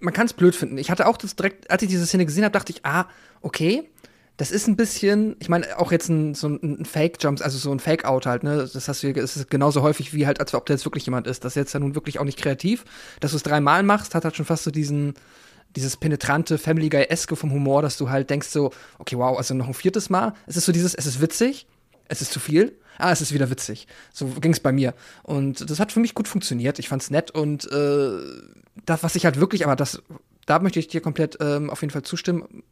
man 0.00 0.14
kann 0.14 0.26
es 0.26 0.32
blöd 0.32 0.54
finden. 0.54 0.78
Ich 0.78 0.90
hatte 0.90 1.06
auch 1.06 1.16
das 1.16 1.36
direkt, 1.36 1.70
als 1.70 1.82
ich 1.82 1.88
diese 1.88 2.06
Szene 2.06 2.26
gesehen 2.26 2.44
habe, 2.44 2.52
dachte 2.52 2.72
ich, 2.72 2.84
ah, 2.84 3.06
okay, 3.40 3.88
das 4.36 4.52
ist 4.52 4.68
ein 4.68 4.76
bisschen, 4.76 5.36
ich 5.40 5.48
meine, 5.48 5.78
auch 5.78 5.90
jetzt 5.90 6.08
ein, 6.08 6.34
so 6.34 6.46
ein, 6.46 6.84
Fake-Jumps, 6.84 7.42
also 7.42 7.58
so 7.58 7.72
ein 7.72 7.80
Fake-Out 7.80 8.24
halt, 8.24 8.44
ne? 8.44 8.68
Das 8.72 8.86
hast 8.86 9.02
du, 9.02 9.08
ist 9.08 9.50
genauso 9.50 9.82
häufig 9.82 10.14
wie 10.14 10.26
halt, 10.26 10.38
als 10.38 10.54
ob 10.54 10.64
da 10.66 10.74
jetzt 10.74 10.84
wirklich 10.84 11.04
jemand 11.06 11.26
ist. 11.26 11.44
Das 11.44 11.52
ist 11.52 11.56
jetzt 11.56 11.72
ja 11.72 11.80
nun 11.80 11.96
wirklich 11.96 12.20
auch 12.20 12.24
nicht 12.24 12.38
kreativ. 12.38 12.84
Dass 13.18 13.32
du 13.32 13.36
es 13.36 13.42
dreimal 13.42 13.82
machst, 13.82 14.14
hat 14.14 14.24
halt 14.24 14.36
schon 14.36 14.46
fast 14.46 14.62
so 14.62 14.70
diesen, 14.70 15.14
dieses 15.74 15.96
penetrante 15.96 16.56
Family 16.56 16.88
Guy-eske 16.88 17.34
vom 17.34 17.50
Humor, 17.50 17.82
dass 17.82 17.96
du 17.96 18.10
halt 18.10 18.30
denkst 18.30 18.48
so, 18.48 18.70
okay, 19.00 19.18
wow, 19.18 19.36
also 19.36 19.54
noch 19.54 19.66
ein 19.66 19.74
viertes 19.74 20.08
Mal. 20.08 20.34
Es 20.46 20.56
ist 20.56 20.66
so 20.66 20.72
dieses, 20.72 20.94
es 20.94 21.06
ist 21.06 21.20
witzig, 21.20 21.66
es 22.08 22.22
ist 22.22 22.32
zu 22.32 22.40
viel, 22.40 22.78
ah, 22.98 23.12
es 23.12 23.20
ist 23.20 23.32
wieder 23.32 23.50
witzig. 23.50 23.86
So 24.12 24.26
ging 24.26 24.52
es 24.52 24.60
bei 24.60 24.72
mir. 24.72 24.94
Und 25.22 25.70
das 25.70 25.80
hat 25.80 25.92
für 25.92 26.00
mich 26.00 26.14
gut 26.14 26.28
funktioniert. 26.28 26.78
Ich 26.78 26.88
fand's 26.88 27.10
nett 27.10 27.30
und 27.30 27.70
äh, 27.70 28.10
das, 28.84 29.02
was 29.02 29.14
ich 29.14 29.24
halt 29.24 29.40
wirklich, 29.40 29.64
aber 29.64 29.76
das, 29.76 30.02
da 30.46 30.58
möchte 30.58 30.78
ich 30.78 30.88
dir 30.88 31.00
komplett 31.00 31.38
ähm, 31.40 31.70
auf 31.70 31.80
jeden 31.82 31.92
Fall 31.92 32.02
zustimmen, 32.02 32.62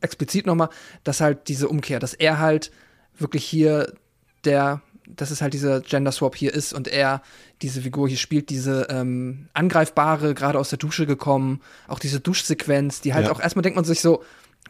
explizit 0.00 0.46
nochmal, 0.46 0.70
dass 1.04 1.20
halt 1.20 1.48
diese 1.48 1.68
Umkehr, 1.68 1.98
dass 1.98 2.14
er 2.14 2.38
halt 2.38 2.70
wirklich 3.18 3.44
hier 3.44 3.92
der, 4.44 4.80
dass 5.06 5.30
es 5.30 5.42
halt 5.42 5.54
dieser 5.54 5.80
Gender 5.80 6.12
Swap 6.12 6.36
hier 6.36 6.54
ist 6.54 6.72
und 6.72 6.88
er 6.88 7.22
diese 7.60 7.82
Figur 7.82 8.08
hier 8.08 8.18
spielt, 8.18 8.50
diese 8.50 8.86
ähm, 8.90 9.48
angreifbare, 9.52 10.34
gerade 10.34 10.58
aus 10.58 10.70
der 10.70 10.78
Dusche 10.78 11.06
gekommen, 11.06 11.60
auch 11.88 11.98
diese 11.98 12.20
Duschsequenz, 12.20 13.00
die 13.00 13.14
halt 13.14 13.26
ja. 13.26 13.32
auch 13.32 13.40
erstmal 13.40 13.62
denkt 13.62 13.76
man 13.76 13.84
sich 13.84 14.00
so, 14.00 14.22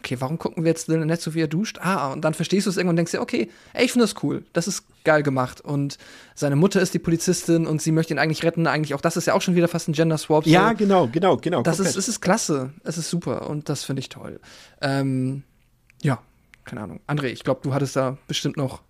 okay, 0.03 0.21
warum 0.21 0.37
gucken 0.37 0.65
wir 0.65 0.71
jetzt 0.71 0.89
nicht 0.89 1.23
so, 1.23 1.35
wie 1.35 1.43
er 1.43 1.49
duscht? 1.49 1.79
Ah, 1.81 2.13
und 2.13 2.23
dann 2.23 2.35
verstehst 2.35 2.67
du 2.67 2.71
es 2.71 2.77
irgendwann 2.77 2.95
und 2.95 2.97
denkst 2.97 3.13
dir, 3.13 3.21
okay, 3.21 3.49
ey, 3.73 3.85
ich 3.85 3.93
finde 3.93 4.05
das 4.05 4.23
cool, 4.25 4.45
das 4.53 4.67
ist 4.67 4.85
geil 5.05 5.23
gemacht. 5.23 5.61
Und 5.61 5.97
seine 6.35 6.57
Mutter 6.57 6.81
ist 6.81 6.93
die 6.93 6.99
Polizistin 6.99 7.67
und 7.67 7.81
sie 7.81 7.93
möchte 7.93 8.13
ihn 8.13 8.19
eigentlich 8.19 8.43
retten. 8.43 8.67
Eigentlich 8.67 8.95
auch 8.95 9.01
das 9.01 9.17
ist 9.17 9.27
ja 9.27 9.35
auch 9.35 9.43
schon 9.43 9.55
wieder 9.55 9.69
fast 9.69 9.89
ein 9.89 9.93
Gender 9.93 10.19
Swap. 10.19 10.45
So. 10.45 10.51
Ja, 10.51 10.73
genau, 10.73 11.07
genau, 11.07 11.37
genau. 11.37 11.63
Das 11.63 11.79
ist, 11.79 11.97
es 11.97 12.09
ist 12.09 12.21
klasse, 12.21 12.73
es 12.83 12.99
ist 12.99 13.11
super 13.11 13.49
und 13.49 13.69
das 13.69 13.85
finde 13.85 14.01
ich 14.01 14.09
toll. 14.09 14.41
Ähm, 14.81 15.45
ja, 16.03 16.21
keine 16.65 16.81
Ahnung. 16.81 17.01
André, 17.07 17.27
ich 17.27 17.45
glaube, 17.45 17.61
du 17.63 17.73
hattest 17.73 17.95
da 17.95 18.19
bestimmt 18.27 18.57
noch, 18.57 18.83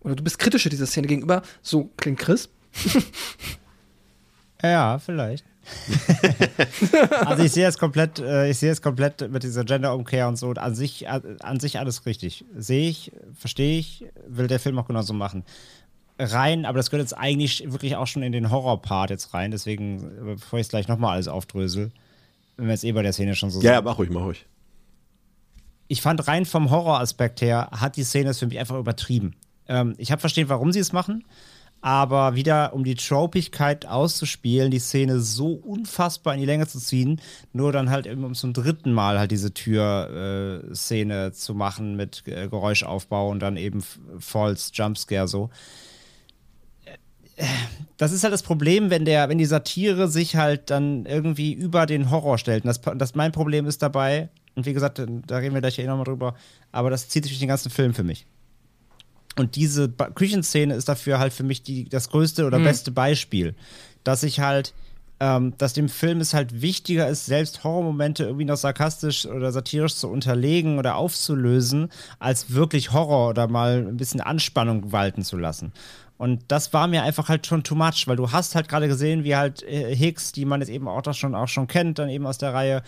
oder 0.00 0.16
du 0.16 0.24
bist 0.24 0.40
kritischer 0.40 0.70
dieser 0.70 0.86
Szene 0.86 1.06
gegenüber. 1.06 1.42
So 1.62 1.90
klingt 1.96 2.18
Chris. 2.18 2.48
ja, 4.62 4.98
vielleicht. 4.98 5.44
also 7.24 7.42
ich 7.42 7.52
sehe 7.52 7.66
es 7.66 7.78
komplett, 7.78 8.18
äh, 8.18 8.50
ich 8.50 8.58
sehe 8.58 8.70
es 8.70 8.82
komplett 8.82 9.30
mit 9.30 9.42
dieser 9.42 9.64
Gender-Umkehr 9.64 10.28
und 10.28 10.36
so. 10.36 10.50
An 10.52 10.74
sich, 10.74 11.08
an, 11.08 11.38
an 11.40 11.60
sich 11.60 11.78
alles 11.78 12.06
richtig. 12.06 12.44
Sehe 12.56 12.88
ich, 12.88 13.12
verstehe 13.34 13.78
ich, 13.78 14.04
will 14.26 14.46
der 14.46 14.60
Film 14.60 14.78
auch 14.78 14.86
genauso 14.86 15.12
machen. 15.12 15.44
Rein, 16.18 16.64
aber 16.64 16.78
das 16.78 16.90
gehört 16.90 17.04
jetzt 17.04 17.18
eigentlich 17.18 17.70
wirklich 17.72 17.96
auch 17.96 18.06
schon 18.06 18.22
in 18.22 18.32
den 18.32 18.50
Horror-Part 18.50 19.10
jetzt 19.10 19.34
rein. 19.34 19.50
Deswegen, 19.50 20.10
bevor 20.36 20.58
ich 20.58 20.66
es 20.66 20.70
gleich 20.70 20.88
nochmal 20.88 21.14
alles 21.14 21.28
aufdrösel, 21.28 21.90
wenn 22.56 22.66
wir 22.66 22.72
jetzt 22.72 22.84
eh 22.84 22.92
bei 22.92 23.02
der 23.02 23.12
Szene 23.12 23.34
schon 23.34 23.50
so 23.50 23.60
Ja, 23.60 23.76
sind. 23.76 23.84
mach 23.84 23.98
ruhig, 23.98 24.10
mach 24.10 24.22
ruhig. 24.22 24.46
Ich 25.88 26.02
fand 26.02 26.26
rein 26.28 26.46
vom 26.46 26.70
Horror-Aspekt 26.70 27.40
her, 27.40 27.68
hat 27.72 27.96
die 27.96 28.04
Szene 28.04 28.30
es 28.30 28.38
für 28.38 28.46
mich 28.46 28.58
einfach 28.58 28.78
übertrieben. 28.78 29.34
Ähm, 29.68 29.94
ich 29.98 30.12
habe 30.12 30.20
verstehen, 30.20 30.48
warum 30.48 30.72
sie 30.72 30.78
es 30.78 30.92
machen 30.92 31.24
aber 31.84 32.34
wieder 32.34 32.72
um 32.72 32.82
die 32.82 32.94
Tropigkeit 32.94 33.84
auszuspielen, 33.84 34.70
die 34.70 34.78
Szene 34.78 35.20
so 35.20 35.48
unfassbar 35.52 36.32
in 36.32 36.40
die 36.40 36.46
Länge 36.46 36.66
zu 36.66 36.78
ziehen, 36.78 37.20
nur 37.52 37.72
dann 37.72 37.90
halt 37.90 38.06
eben 38.06 38.24
um 38.24 38.34
zum 38.34 38.54
dritten 38.54 38.90
Mal 38.90 39.18
halt 39.18 39.30
diese 39.30 39.52
Tür-Szene 39.52 41.26
äh, 41.26 41.32
zu 41.32 41.54
machen 41.54 41.94
mit 41.94 42.22
äh, 42.24 42.48
Geräuschaufbau 42.48 43.28
und 43.28 43.40
dann 43.40 43.58
eben 43.58 43.84
False 44.18 44.70
Jumpscare 44.72 45.28
so. 45.28 45.50
Das 47.98 48.12
ist 48.12 48.24
halt 48.24 48.32
das 48.32 48.44
Problem, 48.44 48.88
wenn 48.88 49.04
der, 49.04 49.28
wenn 49.28 49.36
die 49.36 49.44
Satire 49.44 50.08
sich 50.08 50.36
halt 50.36 50.70
dann 50.70 51.04
irgendwie 51.04 51.52
über 51.52 51.84
den 51.84 52.10
Horror 52.10 52.38
stellt. 52.38 52.64
Und 52.64 52.68
das, 52.68 52.80
das 52.96 53.14
mein 53.14 53.32
Problem 53.32 53.66
ist 53.66 53.82
dabei, 53.82 54.30
und 54.54 54.64
wie 54.64 54.72
gesagt, 54.72 55.00
da 55.00 55.36
reden 55.36 55.52
wir 55.52 55.60
gleich 55.60 55.78
eh 55.78 55.86
nochmal 55.86 56.04
drüber, 56.04 56.34
aber 56.72 56.88
das 56.88 57.10
zieht 57.10 57.24
sich 57.24 57.32
durch 57.32 57.40
den 57.40 57.48
ganzen 57.48 57.68
Film 57.68 57.92
für 57.92 58.04
mich. 58.04 58.24
Und 59.36 59.56
diese 59.56 59.88
ba 59.88 60.10
Küchenszene 60.10 60.74
ist 60.74 60.88
dafür 60.88 61.18
halt 61.18 61.32
für 61.32 61.42
mich 61.42 61.62
die, 61.62 61.88
das 61.88 62.10
größte 62.10 62.46
oder 62.46 62.58
mhm. 62.58 62.64
beste 62.64 62.90
Beispiel, 62.92 63.54
dass 64.04 64.22
ich 64.22 64.40
halt, 64.40 64.74
ähm, 65.20 65.54
dass 65.58 65.72
dem 65.72 65.88
Film 65.88 66.20
es 66.20 66.34
halt 66.34 66.62
wichtiger 66.62 67.08
ist, 67.08 67.26
selbst 67.26 67.64
Horrormomente 67.64 68.24
irgendwie 68.24 68.44
noch 68.44 68.56
sarkastisch 68.56 69.26
oder 69.26 69.50
satirisch 69.50 69.96
zu 69.96 70.08
unterlegen 70.08 70.78
oder 70.78 70.96
aufzulösen, 70.96 71.90
als 72.18 72.52
wirklich 72.52 72.92
Horror 72.92 73.30
oder 73.30 73.48
mal 73.48 73.84
ein 73.86 73.96
bisschen 73.96 74.20
Anspannung 74.20 74.92
walten 74.92 75.22
zu 75.22 75.36
lassen. 75.36 75.72
Und 76.16 76.44
das 76.48 76.72
war 76.72 76.86
mir 76.86 77.02
einfach 77.02 77.28
halt 77.28 77.46
schon 77.46 77.64
too 77.64 77.74
much, 77.74 78.06
weil 78.06 78.16
du 78.16 78.30
hast 78.30 78.54
halt 78.54 78.68
gerade 78.68 78.86
gesehen, 78.86 79.24
wie 79.24 79.34
halt 79.34 79.62
äh, 79.64 79.94
Hicks, 79.94 80.30
die 80.30 80.44
man 80.44 80.60
jetzt 80.60 80.70
eben 80.70 80.86
auch 80.86 81.02
das 81.02 81.18
schon 81.18 81.34
auch 81.34 81.48
schon 81.48 81.66
kennt, 81.66 81.98
dann 81.98 82.08
eben 82.08 82.26
aus 82.26 82.38
der 82.38 82.54
Reihe 82.54 82.82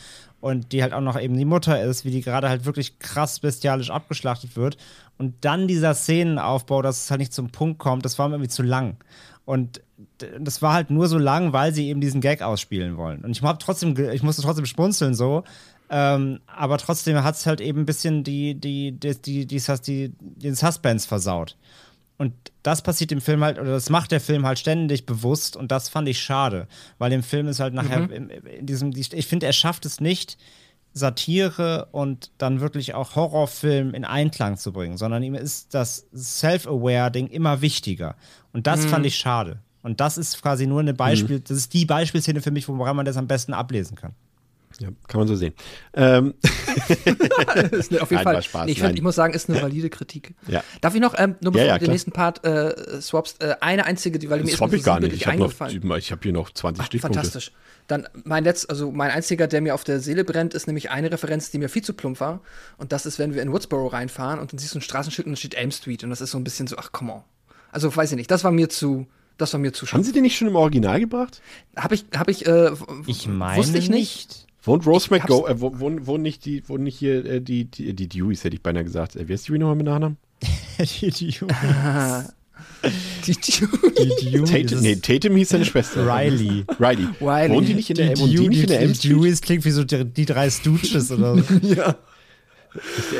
und 0.47 0.71
die 0.71 0.81
halt 0.81 0.93
auch 0.93 1.01
noch 1.01 1.21
eben 1.21 1.37
die 1.37 1.45
Mutter 1.45 1.83
ist, 1.83 2.05
wie 2.05 2.13
die 2.13 2.21
gerade 2.21 2.49
halt 2.49 2.67
wirklich 2.67 3.01
krass 3.01 3.41
bestialisch 3.41 3.91
abgeschlachtet 3.91 4.55
wird. 4.55 4.77
Und 5.19 5.35
dann 5.41 5.67
dieser 5.67 5.93
Szenenaufbau, 5.93 6.83
dass 6.83 7.03
es 7.05 7.11
halt 7.11 7.19
nicht 7.19 7.33
zum 7.33 7.51
Punkt 7.51 7.81
kommt, 7.81 8.05
das 8.05 8.17
war 8.21 8.29
mir 8.29 8.37
irgendwie 8.37 8.51
zu 8.51 8.63
lang. 8.63 8.97
Und 9.45 9.81
das 10.39 10.63
war 10.63 10.73
halt 10.73 10.91
nur 10.91 11.09
so 11.09 11.19
lang, 11.19 11.53
weil 11.53 11.75
sie 11.75 11.89
eben 11.89 12.01
diesen 12.01 12.21
Gag 12.21 12.43
ausspielen 12.43 12.97
wollen. 12.97 13.25
Und 13.25 13.33
ich 13.33 13.43
hab 13.43 13.59
trotzdem, 13.59 13.99
ich 14.13 14.23
musste 14.23 14.43
trotzdem 14.43 14.67
schmunzeln 14.67 15.15
so. 15.15 15.43
Ähm, 15.91 16.39
aber 16.47 16.79
trotzdem 16.79 17.25
hat 17.25 17.35
es 17.35 17.47
halt 17.47 17.61
eben 17.61 17.81
ein 17.81 17.87
bisschen 17.87 18.23
die, 18.23 18.55
die, 18.55 18.93
die, 18.93 19.21
die, 19.21 19.47
die, 19.47 19.61
die, 19.61 20.13
den 20.19 20.55
Suspense 20.55 21.09
versaut. 21.09 21.57
Und 22.19 22.33
das 22.63 22.83
passiert 22.83 23.13
im 23.13 23.21
Film 23.21 23.45
halt, 23.45 23.59
oder 23.59 23.73
das 23.73 23.91
macht 23.91 24.11
der 24.11 24.21
Film 24.21 24.47
halt 24.47 24.59
ständig 24.59 25.05
bewusst 25.05 25.57
und 25.57 25.71
das 25.71 25.89
fand 25.89 26.09
ich 26.09 26.21
schade, 26.21 26.67
weil 26.99 27.13
im 27.13 27.23
Film 27.23 27.47
ist 27.49 27.61
halt 27.61 27.75
nachher 27.75 28.01
mhm. 28.01 28.11
in, 28.11 28.31
in, 28.31 28.67
diesem, 28.67 28.91
ich 28.95 29.27
finde, 29.27 29.47
er 29.47 29.53
schafft 29.53 29.85
es 29.85 30.01
nicht, 30.01 30.39
Satire 30.97 31.89
und 31.93 32.31
dann 32.39 32.61
wirklich 32.61 32.95
auch 32.95 33.17
Horrorfilm 33.17 33.93
in 33.93 34.07
Einklang 34.07 34.57
zu 34.57 34.73
bringen, 34.73 34.97
sondern 34.97 35.23
ihm 35.23 35.35
ist 35.35 35.75
das 35.75 36.07
Self-Aware-Ding 36.15 37.27
immer 37.27 37.61
wichtiger. 37.61 38.17
Und 38.55 38.67
das 38.67 38.85
mhm. 38.85 38.89
fand 38.89 39.07
ich 39.07 39.17
schade. 39.17 39.59
Und 39.83 40.01
das 40.01 40.17
ist 40.17 40.41
quasi 40.41 40.67
nur 40.67 40.81
eine 40.81 40.95
Beispiel, 40.95 41.37
mhm. 41.37 41.45
das 41.45 41.59
ist 41.59 41.75
die 41.75 41.85
Beispielszene 41.85 42.41
für 42.41 42.51
mich, 42.51 42.67
woran 42.67 42.97
man 42.97 43.05
das 43.05 43.19
am 43.19 43.27
besten 43.27 43.53
ablesen 43.53 43.95
kann. 43.95 44.15
Ja, 44.79 44.89
kann 45.09 45.21
man 45.21 45.29
so 45.29 45.37
sehen. 45.37 45.55
Ähm. 45.95 46.35
ist 47.71 47.91
eine, 47.91 48.03
auf 48.03 48.11
jeden 48.11 48.23
Nein, 48.23 48.25
Fall. 48.25 48.43
Spaß, 48.43 48.67
nee, 48.67 48.73
ich, 48.73 48.81
find, 48.81 48.95
ich, 48.95 49.03
muss 49.03 49.15
sagen, 49.15 49.33
ist 49.33 49.49
eine 49.49 49.63
valide 49.63 49.89
Kritik. 49.89 50.35
Ja. 50.49 50.63
Darf 50.83 50.95
ich 50.95 51.01
noch, 51.01 51.15
ähm, 51.17 51.37
nur 51.41 51.53
bevor 51.53 51.67
ja, 51.67 51.75
ja, 51.75 51.79
du 51.79 51.87
den 51.87 51.93
nächsten 51.93 52.13
Part 52.13 52.45
äh, 52.45 53.01
swapst, 53.01 53.43
äh, 53.43 53.57
eine 53.61 53.87
einzige, 53.87 54.19
die, 54.19 54.29
weil 54.29 54.43
mir 54.43 54.55
Swap 54.55 54.73
ist 54.73 54.81
ich 54.81 54.85
gar 54.85 55.01
nicht. 55.01 55.15
Ich 55.15 55.27
habe 55.27 55.49
hab 55.49 56.23
hier 56.23 56.33
noch 56.33 56.51
20 56.51 56.83
Ach, 56.83 56.87
Stichpunkte. 56.87 57.19
Fantastisch. 57.19 57.53
Dann 57.87 58.07
mein 58.25 58.45
letzter, 58.45 58.71
also 58.71 58.91
mein 58.91 59.11
einziger, 59.11 59.47
der 59.47 59.61
mir 59.61 59.75
auf 59.75 59.85
der 59.85 60.01
Seele 60.01 60.25
brennt, 60.25 60.53
ist 60.53 60.67
nämlich 60.67 60.91
eine 60.91 61.11
Referenz, 61.11 61.51
die 61.51 61.59
mir 61.59 61.69
viel 61.69 61.83
zu 61.83 61.95
plump 61.95 62.21
war. 62.21 62.41
Und 62.77 62.93
das 62.93 63.07
ist, 63.07 63.19
wenn 63.19 63.35
wir 63.35 63.43
in 63.43 63.53
Woodsboro 63.53 63.87
reinfahren 63.87 64.41
und 64.41 64.53
dann 64.53 64.59
siehst 64.59 64.75
du 64.75 64.79
ein 64.79 64.83
Straßenschild 64.83 65.27
und 65.27 65.33
da 65.33 65.37
steht 65.37 65.55
Elm 65.55 65.71
Street. 65.71 66.05
Und 66.05 66.11
das 66.11 66.21
ist 66.21 66.33
so 66.33 66.39
ein 66.39 66.45
bisschen 66.45 66.67
so, 66.67 66.77
ach, 66.77 66.93
come 66.93 67.13
on. 67.13 67.23
Also 67.71 67.95
weiß 67.95 68.11
ich 68.11 68.17
nicht, 68.17 68.31
das 68.31 68.45
war 68.45 68.51
mir 68.51 68.69
zu, 68.69 69.07
das 69.39 69.53
war 69.53 69.61
mir 69.61 69.73
zu 69.73 69.87
Haben 69.87 70.03
Sie 70.03 70.13
den 70.13 70.23
nicht 70.23 70.37
schon 70.37 70.49
im 70.49 70.57
Original 70.57 71.01
gebracht? 71.01 71.41
Habe 71.77 71.95
ich, 71.95 72.07
habe 72.17 72.31
ich, 72.31 72.47
äh, 72.47 72.73
Ich 73.07 73.29
meine 73.29 73.59
wusste 73.59 73.79
ich 73.79 73.89
nicht. 73.89 74.46
Wohnt 74.67 74.87
Rose 74.87 75.09
McGo, 75.11 75.47
äh, 75.47 75.61
wo- 75.61 75.79
wohnen, 75.81 76.07
wohnen 76.07 76.23
nicht 76.23 76.45
die, 76.45 76.69
wohnen 76.69 76.85
nicht 76.85 76.99
hier 76.99 77.25
äh, 77.25 77.41
die, 77.41 77.65
die, 77.65 77.95
die 77.95 78.09
Deweys, 78.09 78.45
hätte 78.45 78.57
ich 78.57 78.63
beinahe 78.63 78.85
gesagt. 78.85 79.17
Äh, 79.17 79.25
wer 79.29 79.35
ist 79.37 79.49
Dewey 79.49 79.59
nochmal 79.59 79.77
mit 79.77 79.87
Nachnamen? 79.87 80.17
die 80.79 81.11
Dewey. 81.11 81.47
Die, 83.27 83.33
die, 83.33 83.51
Die 84.21 84.31
Dewey. 84.33 84.45
Tatum, 84.65 84.81
nee, 84.81 84.93
ist 84.93 85.05
Tatum 85.05 85.37
hieß 85.37 85.49
seine 85.51 85.65
Schwester. 85.65 86.07
Riley. 86.07 86.65
Riley. 86.79 87.07
Riley. 87.21 87.51
Wohnen 87.51 87.67
die 87.67 87.75
nicht 87.75 87.91
in 87.91 87.97
der, 87.97 88.15
Die 88.15 88.25
die 88.25 88.37
Dew- 88.37 88.49
nicht 88.49 88.61
in 88.63 88.67
der 88.69 88.79
die- 88.79 88.85
Elm 88.85 88.93
die? 88.93 89.09
Deweys 89.09 89.41
klingt 89.41 89.65
wie 89.65 89.71
so 89.71 89.85
die, 89.85 90.05
die 90.05 90.25
drei 90.27 90.51
Stooges 90.51 91.11
oder 91.11 91.37
so. 91.39 91.59
ja. 91.63 91.97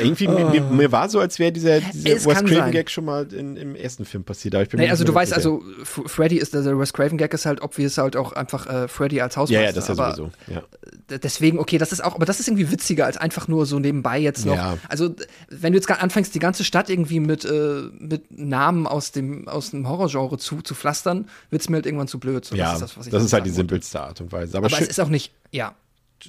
Irgendwie, 0.01 0.27
mir, 0.27 0.45
mir, 0.45 0.61
mir 0.61 0.91
war 0.91 1.09
so, 1.09 1.19
als 1.19 1.39
wäre 1.39 1.51
dieser, 1.51 1.79
dieser 1.79 2.15
Es 2.15 2.25
Wes 2.25 2.33
kann 2.35 2.45
Craven 2.45 2.57
sein. 2.57 2.71
Gag 2.71 2.89
schon 2.89 3.05
mal 3.05 3.31
in, 3.33 3.57
im 3.57 3.75
ersten 3.75 4.05
Film 4.05 4.23
passiert. 4.23 4.55
Aber 4.55 4.63
ich 4.63 4.69
bin 4.69 4.79
Nee, 4.79 4.89
also 4.89 5.03
du 5.03 5.13
weißt, 5.13 5.33
also 5.33 5.63
Freddy 5.83 6.37
ist, 6.37 6.55
also 6.55 6.69
der 6.69 6.79
Wes 6.79 6.93
Craven 6.93 7.17
Gag 7.17 7.33
ist 7.33 7.45
halt 7.45 7.61
obvious 7.61 7.97
halt 7.97 8.15
auch 8.15 8.33
einfach 8.33 8.67
äh, 8.67 8.87
Freddy 8.87 9.21
als 9.21 9.37
Hausmeister. 9.37 9.61
Ja, 9.61 9.69
ja, 9.69 9.73
das 9.73 9.89
ist 9.89 9.97
ja 9.97 10.15
sowieso. 10.15 10.31
Ja. 10.47 10.63
Deswegen, 11.09 11.59
okay, 11.59 11.77
das 11.77 11.91
ist 11.91 12.03
auch, 12.03 12.15
aber 12.15 12.25
das 12.25 12.39
ist 12.39 12.47
irgendwie 12.47 12.71
witziger 12.71 13.05
als 13.05 13.17
einfach 13.17 13.47
nur 13.47 13.65
so 13.65 13.79
nebenbei 13.79 14.19
jetzt 14.19 14.45
noch. 14.45 14.55
Ja. 14.55 14.77
Also, 14.89 15.15
wenn 15.49 15.73
du 15.73 15.77
jetzt 15.77 15.89
anfängst, 15.89 16.35
die 16.35 16.39
ganze 16.39 16.63
Stadt 16.63 16.89
irgendwie 16.89 17.19
mit, 17.19 17.45
äh, 17.45 17.83
mit 17.97 18.37
Namen 18.37 18.87
aus 18.87 19.11
dem, 19.11 19.47
aus 19.47 19.71
dem 19.71 19.87
Horrorgenre 19.87 20.37
zu, 20.37 20.61
zu 20.61 20.75
pflastern, 20.75 21.29
wird's 21.49 21.69
mir 21.69 21.77
halt 21.77 21.85
irgendwann 21.85 22.07
zu 22.07 22.19
blöd. 22.19 22.43
So, 22.45 22.55
Ja, 22.55 22.71
das 22.71 22.81
das 22.81 22.91
ist, 22.91 22.97
das, 22.97 23.13
was 23.13 23.23
ist, 23.23 23.33
halt 23.33 23.45
die 23.45 23.51
simpelste 23.51 24.01
Art 24.01 24.21
und 24.21 24.31
Weise. 24.31 24.57
Aber, 24.57 24.67
Aber 24.67 24.81
es 24.81 24.87
ist 24.87 24.99
auch 24.99 25.09
nicht, 25.09 25.31
ja. 25.51 25.75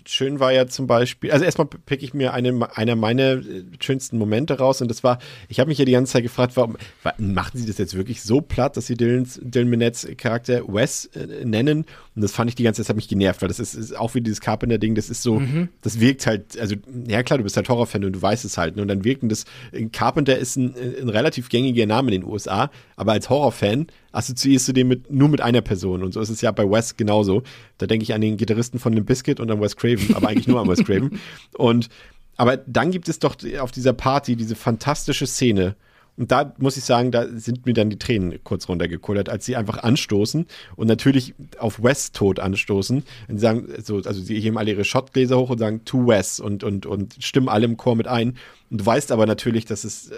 Schön 0.07 0.41
war 0.41 0.53
ja 0.53 0.67
zum 0.67 0.87
Beispiel, 0.87 1.31
also 1.31 1.45
erstmal 1.45 1.67
pick 1.67 2.03
ich 2.03 2.15
mir 2.15 2.33
eine, 2.35 2.69
einer 2.77 2.97
meiner 2.97 3.33
äh, 3.35 3.65
schönsten 3.81 4.19
Momente 4.19 4.59
raus 4.59 4.81
und 4.83 4.89
das 4.91 5.03
war, 5.05 5.19
ich 5.49 5.61
habe 5.61 5.69
mich 5.69 5.79
ja 5.79 5.85
die 5.85 5.93
ganze 5.93 6.13
Zeit 6.13 6.23
gefragt, 6.23 6.57
warum 6.57 6.77
wa- 7.03 7.15
machen 7.19 7.59
sie 7.59 7.67
das 7.67 7.79
jetzt 7.79 7.95
wirklich 7.95 8.23
so 8.23 8.41
platt, 8.41 8.77
dass 8.77 8.87
sie 8.87 8.97
Dylans, 8.97 9.41
Dylan 9.43 9.69
Minnets 9.69 10.07
Charakter 10.17 10.63
Wes 10.69 11.07
äh, 11.15 11.45
nennen 11.45 11.87
und 12.15 12.23
das 12.23 12.33
fand 12.33 12.51
ich 12.51 12.55
die 12.57 12.63
ganze 12.65 12.79
Zeit, 12.83 12.85
das 12.87 12.89
hat 12.91 12.97
mich 12.97 13.09
genervt, 13.09 13.41
weil 13.43 13.49
das 13.49 13.59
ist, 13.61 13.75
ist 13.75 13.97
auch 13.97 14.15
wie 14.15 14.21
dieses 14.21 14.41
Carpenter-Ding, 14.41 14.95
das 14.95 15.09
ist 15.11 15.23
so, 15.23 15.41
das 15.83 16.01
wirkt 16.01 16.27
halt, 16.27 16.59
also 16.61 16.75
ja 17.07 17.23
klar, 17.23 17.39
du 17.39 17.45
bist 17.45 17.57
halt 17.57 17.69
Horrorfan 17.69 18.05
und 18.05 18.13
du 18.13 18.21
weißt 18.23 18.45
es 18.45 18.59
halt 18.59 18.77
ne? 18.77 18.83
und 18.83 18.89
dann 18.89 19.05
wirken 19.05 19.29
das, 19.29 19.45
äh, 19.73 19.87
Carpenter 19.87 20.37
ist 20.39 20.57
ein, 20.57 20.75
ein 21.01 21.09
relativ 21.09 21.49
gängiger 21.49 21.87
Name 21.87 22.13
in 22.15 22.21
den 22.23 22.31
USA, 22.31 22.71
aber 22.97 23.13
als 23.13 23.31
Horrorfan 23.31 23.87
assoziierst 24.19 24.67
du 24.67 24.73
den 24.73 24.89
mit, 24.89 25.13
nur 25.13 25.29
mit 25.29 25.41
einer 25.41 25.61
Person 25.61 26.03
und 26.03 26.13
so 26.13 26.21
ist 26.21 26.29
es 26.29 26.41
ja 26.41 26.51
bei 26.51 26.69
Wes 26.69 26.97
genauso. 26.97 27.45
Da 27.79 27.87
denke 27.87 28.03
ich 28.03 28.13
an 28.13 28.21
den 28.21 28.37
Gitarristen 28.37 28.81
von 28.81 28.93
Limp 28.93 29.07
Bizkit 29.07 29.39
und 29.39 29.49
an 29.49 29.61
Wes 29.61 29.77
Craven, 29.77 30.17
aber 30.17 30.29
eigentlich 30.29 30.49
nur 30.49 30.61
an 30.61 30.69
Wes 30.69 30.85
Craven. 30.85 31.21
Und 31.57 31.89
aber 32.37 32.57
dann 32.57 32.93
gibt 32.93 33.09
es 33.09 33.19
doch 33.19 33.37
auf 33.61 33.73
dieser 33.73 33.93
Party 33.93 34.37
diese 34.37 34.55
fantastische 34.55 35.27
Szene. 35.27 35.75
Und 36.17 36.31
da 36.31 36.53
muss 36.59 36.77
ich 36.77 36.85
sagen, 36.85 37.11
da 37.11 37.27
sind 37.29 37.67
mir 37.67 37.75
dann 37.75 37.91
die 37.91 37.99
Tränen 37.99 38.39
kurz 38.43 38.69
runtergekullert, 38.69 39.29
als 39.29 39.45
sie 39.45 39.57
einfach 39.57 39.83
anstoßen 39.83 40.47
und 40.77 40.87
natürlich 40.87 41.35
auf 41.59 41.83
Wes 41.83 42.13
Tod 42.13 42.41
anstoßen. 42.41 43.05
Und 43.29 43.37
sie 43.37 43.41
sagen, 43.41 43.69
so, 43.83 43.97
also 43.97 44.21
sie 44.21 44.41
heben 44.41 44.59
alle 44.59 44.73
ihre 44.73 44.85
Shotgläser 44.85 45.39
hoch 45.39 45.51
und 45.51 45.59
sagen 45.59 45.85
to 45.85 46.09
Wes 46.09 46.41
und, 46.41 46.65
und, 46.65 46.87
und 46.87 47.17
stimmen 47.21 47.49
alle 47.49 47.67
im 47.67 47.77
Chor 47.77 47.95
mit 47.95 48.09
ein. 48.09 48.37
Und 48.71 48.81
du 48.81 48.87
weißt 48.87 49.13
aber 49.13 49.27
natürlich, 49.27 49.65
dass 49.65 49.85
es 49.85 50.11
äh, 50.11 50.15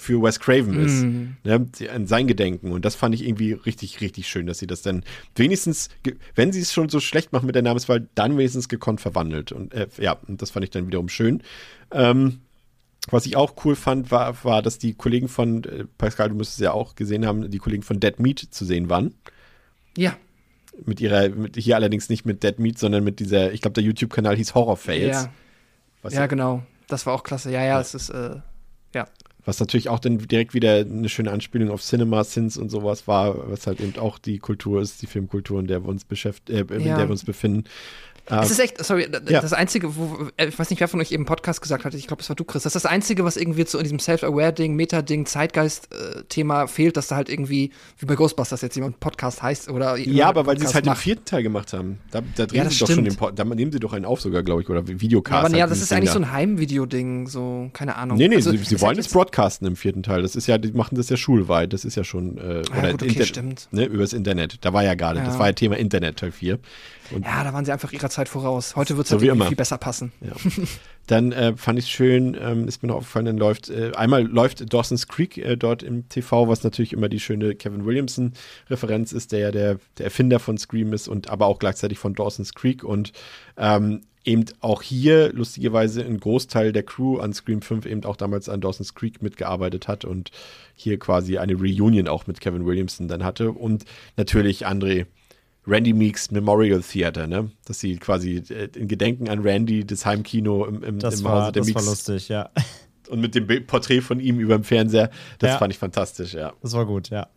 für 0.00 0.22
Wes 0.22 0.38
Craven 0.38 0.78
ist, 0.78 1.02
ne, 1.44 1.60
die- 1.78 1.90
an 1.90 2.06
sein 2.06 2.28
Gedenken. 2.28 2.70
Und 2.70 2.84
das 2.84 2.94
fand 2.94 3.14
ich 3.14 3.26
irgendwie 3.26 3.52
richtig, 3.52 4.00
richtig 4.00 4.28
schön, 4.28 4.46
dass 4.46 4.58
sie 4.58 4.66
das 4.68 4.82
dann 4.82 5.02
wenigstens, 5.34 5.88
wenn 6.36 6.52
sie 6.52 6.60
es 6.60 6.72
schon 6.72 6.88
so 6.88 7.00
schlecht 7.00 7.32
machen 7.32 7.46
mit 7.46 7.54
der 7.56 7.62
Namenswahl, 7.62 8.08
dann 8.14 8.38
wenigstens 8.38 8.68
gekonnt 8.68 9.00
verwandelt. 9.00 9.50
Und 9.50 9.74
äh, 9.74 9.88
ja, 9.98 10.12
und 10.28 10.40
das 10.40 10.50
fand 10.50 10.64
ich 10.64 10.70
dann 10.70 10.86
wiederum 10.86 11.08
schön. 11.08 11.42
Ähm, 11.90 12.40
was 13.10 13.26
ich 13.26 13.36
auch 13.36 13.64
cool 13.64 13.74
fand, 13.74 14.10
war, 14.10 14.44
war, 14.44 14.62
dass 14.62 14.78
die 14.78 14.94
Kollegen 14.94 15.28
von, 15.28 15.64
äh, 15.64 15.84
Pascal, 15.98 16.28
du 16.28 16.34
müsstest 16.36 16.60
es 16.60 16.64
ja 16.64 16.72
auch 16.72 16.94
gesehen 16.94 17.26
haben, 17.26 17.50
die 17.50 17.58
Kollegen 17.58 17.82
von 17.82 17.98
Dead 18.00 18.18
Meat 18.20 18.38
zu 18.38 18.64
sehen 18.64 18.88
waren. 18.88 19.14
Ja. 19.96 20.16
Mit 20.84 21.00
ihrer, 21.00 21.28
mit, 21.30 21.56
hier 21.56 21.74
allerdings 21.74 22.08
nicht 22.08 22.24
mit 22.24 22.44
Dead 22.44 22.58
Meat, 22.60 22.78
sondern 22.78 23.02
mit 23.02 23.18
dieser, 23.18 23.52
ich 23.52 23.62
glaube, 23.62 23.74
der 23.74 23.82
YouTube-Kanal 23.82 24.36
hieß 24.36 24.54
Horror 24.54 24.76
Fails. 24.76 25.28
Ja, 26.04 26.10
ja, 26.10 26.26
genau. 26.26 26.62
Das 26.86 27.04
war 27.04 27.14
auch 27.14 27.24
klasse. 27.24 27.50
Ja, 27.50 27.64
ja, 27.64 27.80
es 27.80 27.94
ist, 27.94 28.10
äh, 28.10 28.36
ja. 28.94 29.08
Was 29.44 29.60
natürlich 29.60 29.88
auch 29.88 29.98
dann 29.98 30.18
direkt 30.18 30.52
wieder 30.52 30.76
eine 30.76 31.08
schöne 31.08 31.30
Anspielung 31.30 31.70
auf 31.70 31.82
Cinema 31.82 32.22
Sins 32.24 32.56
und 32.58 32.68
sowas 32.70 33.06
war, 33.08 33.50
was 33.50 33.66
halt 33.66 33.80
eben 33.80 33.96
auch 33.98 34.18
die 34.18 34.38
Kultur 34.38 34.82
ist, 34.82 35.00
die 35.00 35.06
Filmkultur, 35.06 35.58
in 35.60 35.66
der 35.66 35.84
wir 35.84 35.88
uns 35.88 36.04
beschäftigen, 36.04 36.68
äh, 36.68 36.74
in 36.74 36.84
Ja. 36.84 36.96
der 36.96 37.06
wir 37.08 37.12
uns 37.12 37.24
befinden. 37.24 37.64
Es 38.30 38.50
ist 38.50 38.58
echt, 38.58 38.84
sorry, 38.84 39.08
Ja. 39.28 39.40
das 39.40 39.52
Einzige, 39.52 39.96
wo, 39.96 40.28
äh, 40.36 40.46
ich 40.48 40.58
weiß 40.58 40.70
nicht, 40.70 40.80
wer 40.80 40.88
von 40.88 41.00
euch 41.00 41.12
eben 41.12 41.22
im 41.22 41.26
Podcast 41.26 41.60
gesagt 41.62 41.84
hat, 41.84 41.94
ich 41.94 42.06
glaube, 42.06 42.22
es 42.22 42.28
war 42.28 42.36
du, 42.36 42.44
Chris, 42.44 42.62
das 42.62 42.74
ist 42.76 42.84
das 42.84 42.90
Einzige, 42.90 43.24
was 43.24 43.36
irgendwie 43.36 43.64
so 43.66 43.78
in 43.78 43.84
diesem 43.84 43.98
Self-Aware-Ding, 43.98 44.74
Meta-Ding, 44.74 45.26
Zeitgeist-Thema 45.26 46.66
fehlt, 46.66 46.96
dass 46.96 47.08
da 47.08 47.16
halt 47.16 47.28
irgendwie, 47.28 47.70
wie 47.98 48.06
bei 48.06 48.14
Ghostbusters 48.14 48.62
jetzt 48.62 48.74
jemand 48.76 49.00
Podcast 49.00 49.42
heißt 49.42 49.70
oder 49.70 49.96
Ja, 49.96 50.28
aber 50.28 50.46
weil 50.46 50.58
sie 50.58 50.64
es 50.64 50.72
Podcast 50.72 50.74
halt 50.74 50.86
im 50.86 50.90
macht. 50.90 51.02
vierten 51.02 51.24
Teil 51.24 51.42
gemacht 51.42 51.72
haben. 51.72 51.98
Da, 52.10 52.20
da 52.36 52.46
drehen 52.46 52.58
Ja, 52.64 52.70
sie 52.70 52.78
doch 52.78 52.86
schon 52.86 52.94
stimmt. 52.94 53.06
den 53.08 53.16
Pod, 53.16 53.38
da 53.38 53.44
nehmen 53.44 53.72
sie 53.72 53.80
doch 53.80 53.92
einen 53.92 54.04
auf 54.04 54.20
sogar, 54.20 54.42
glaube 54.42 54.62
ich, 54.62 54.68
oder 54.68 54.86
Videocast. 54.86 55.32
Ja, 55.32 55.38
aber 55.48 55.56
ja, 55.56 55.62
halt, 55.62 55.70
das 55.72 55.80
ist 55.82 55.92
eigentlich 55.92 56.10
so 56.10 56.18
ein 56.18 56.32
Heimvideo-Ding, 56.32 57.28
so, 57.28 57.70
keine 57.72 57.96
Ahnung. 57.96 58.18
Nee, 58.18 58.28
nee, 58.28 58.36
Also, 58.36 58.50
sie, 58.50 58.58
sie 58.58 58.80
wollen 58.80 58.96
halt 58.96 59.06
es 59.06 59.12
broadcasten 59.12 59.66
im 59.66 59.76
vierten 59.76 60.02
Teil. 60.02 60.22
Das 60.22 60.36
ist 60.36 60.46
ja, 60.46 60.58
die 60.58 60.72
machen 60.72 60.96
das 60.96 61.08
ja 61.08 61.16
schulweit. 61.16 61.72
Das 61.72 61.84
ist 61.84 61.96
ja 61.96 62.04
schon, 62.04 62.38
äh, 62.38 62.62
Ah, 62.72 62.78
oder 62.78 62.90
gut, 62.92 63.02
okay, 63.02 63.12
Inter- 63.12 63.24
stimmt. 63.24 63.68
Ne, 63.70 63.84
übers 63.84 64.12
Internet. 64.12 64.58
Da 64.64 64.72
war 64.72 64.84
ja 64.84 64.94
gerade, 64.94 65.20
das 65.20 65.34
Ja. 65.34 65.38
war 65.38 65.46
ja 65.46 65.52
Thema 65.52 65.76
Internet 65.76 66.18
Teil 66.18 66.32
4. 66.32 66.58
Und 67.10 67.24
Ja, 67.24 67.44
da 67.44 67.52
waren 67.52 67.64
sie 67.64 67.72
einfach 67.72 67.92
ihrer 67.92 68.10
Zeit 68.10 68.28
voraus. 68.28 68.76
Heute 68.76 68.96
wird 68.96 69.06
es 69.06 69.10
So 69.10 69.20
halt 69.20 69.44
viel 69.44 69.56
besser 69.56 69.78
passen. 69.78 70.12
Ja. 70.20 70.32
Dann 71.06 71.32
äh, 71.32 71.56
fand 71.56 71.78
ich 71.78 71.86
es 71.86 71.90
schön, 71.90 72.36
ähm, 72.38 72.68
ist 72.68 72.82
mir 72.82 72.88
noch 72.88 72.96
aufgefallen, 72.96 73.24
dann 73.24 73.38
läuft, 73.38 73.70
äh, 73.70 73.92
einmal 73.96 74.24
läuft 74.24 74.72
Dawson's 74.72 75.08
Creek 75.08 75.38
äh, 75.38 75.56
dort 75.56 75.82
im 75.82 76.06
TV, 76.10 76.48
was 76.48 76.64
natürlich 76.64 76.92
immer 76.92 77.08
die 77.08 77.18
schöne 77.18 77.54
Kevin 77.54 77.86
Williamson-Referenz 77.86 79.12
ist, 79.12 79.32
der 79.32 79.38
ja 79.38 79.50
der, 79.50 79.78
der 79.96 80.04
Erfinder 80.04 80.38
von 80.38 80.58
Scream 80.58 80.92
ist 80.92 81.08
und 81.08 81.30
aber 81.30 81.46
auch 81.46 81.58
gleichzeitig 81.58 81.98
von 81.98 82.14
Dawson's 82.14 82.52
Creek 82.52 82.84
und 82.84 83.12
ähm, 83.56 84.02
eben 84.24 84.44
auch 84.60 84.82
hier 84.82 85.32
lustigerweise 85.32 86.04
ein 86.04 86.20
Großteil 86.20 86.72
der 86.72 86.82
Crew 86.82 87.18
an 87.18 87.32
Scream 87.32 87.62
5 87.62 87.86
eben 87.86 88.04
auch 88.04 88.16
damals 88.16 88.50
an 88.50 88.60
Dawson's 88.60 88.94
Creek 88.94 89.22
mitgearbeitet 89.22 89.88
hat 89.88 90.04
und 90.04 90.30
hier 90.74 90.98
quasi 90.98 91.38
eine 91.38 91.54
Reunion 91.54 92.08
auch 92.08 92.26
mit 92.26 92.40
Kevin 92.40 92.66
Williamson 92.66 93.08
dann 93.08 93.24
hatte 93.24 93.52
und 93.52 93.86
natürlich 94.18 94.66
André 94.66 95.06
Randy 95.68 95.92
Meeks 95.92 96.30
Memorial 96.30 96.82
Theater, 96.82 97.26
ne? 97.26 97.50
Dass 97.66 97.78
sie 97.80 97.96
quasi 97.96 98.36
äh, 98.48 98.68
in 98.74 98.88
Gedenken 98.88 99.28
an 99.28 99.40
Randy 99.40 99.84
das 99.84 100.06
Heimkino 100.06 100.64
im, 100.64 100.82
im, 100.82 100.98
Das, 100.98 101.18
im 101.20 101.24
war, 101.24 101.42
Hause 101.44 101.52
der 101.52 101.62
das 101.62 101.74
war 101.74 101.82
Meeks 101.82 101.86
lustig, 102.08 102.28
ja. 102.28 102.50
und 103.10 103.20
mit 103.20 103.34
dem 103.34 103.46
Porträt 103.66 104.00
von 104.00 104.18
ihm 104.20 104.38
über 104.40 104.56
dem 104.56 104.64
Fernseher, 104.64 105.10
das 105.38 105.50
Ja. 105.50 105.58
fand 105.58 105.72
ich 105.72 105.78
fantastisch, 105.78 106.34
ja. 106.34 106.52
Das 106.62 106.72
war 106.72 106.86
gut, 106.86 107.10
ja. 107.10 107.28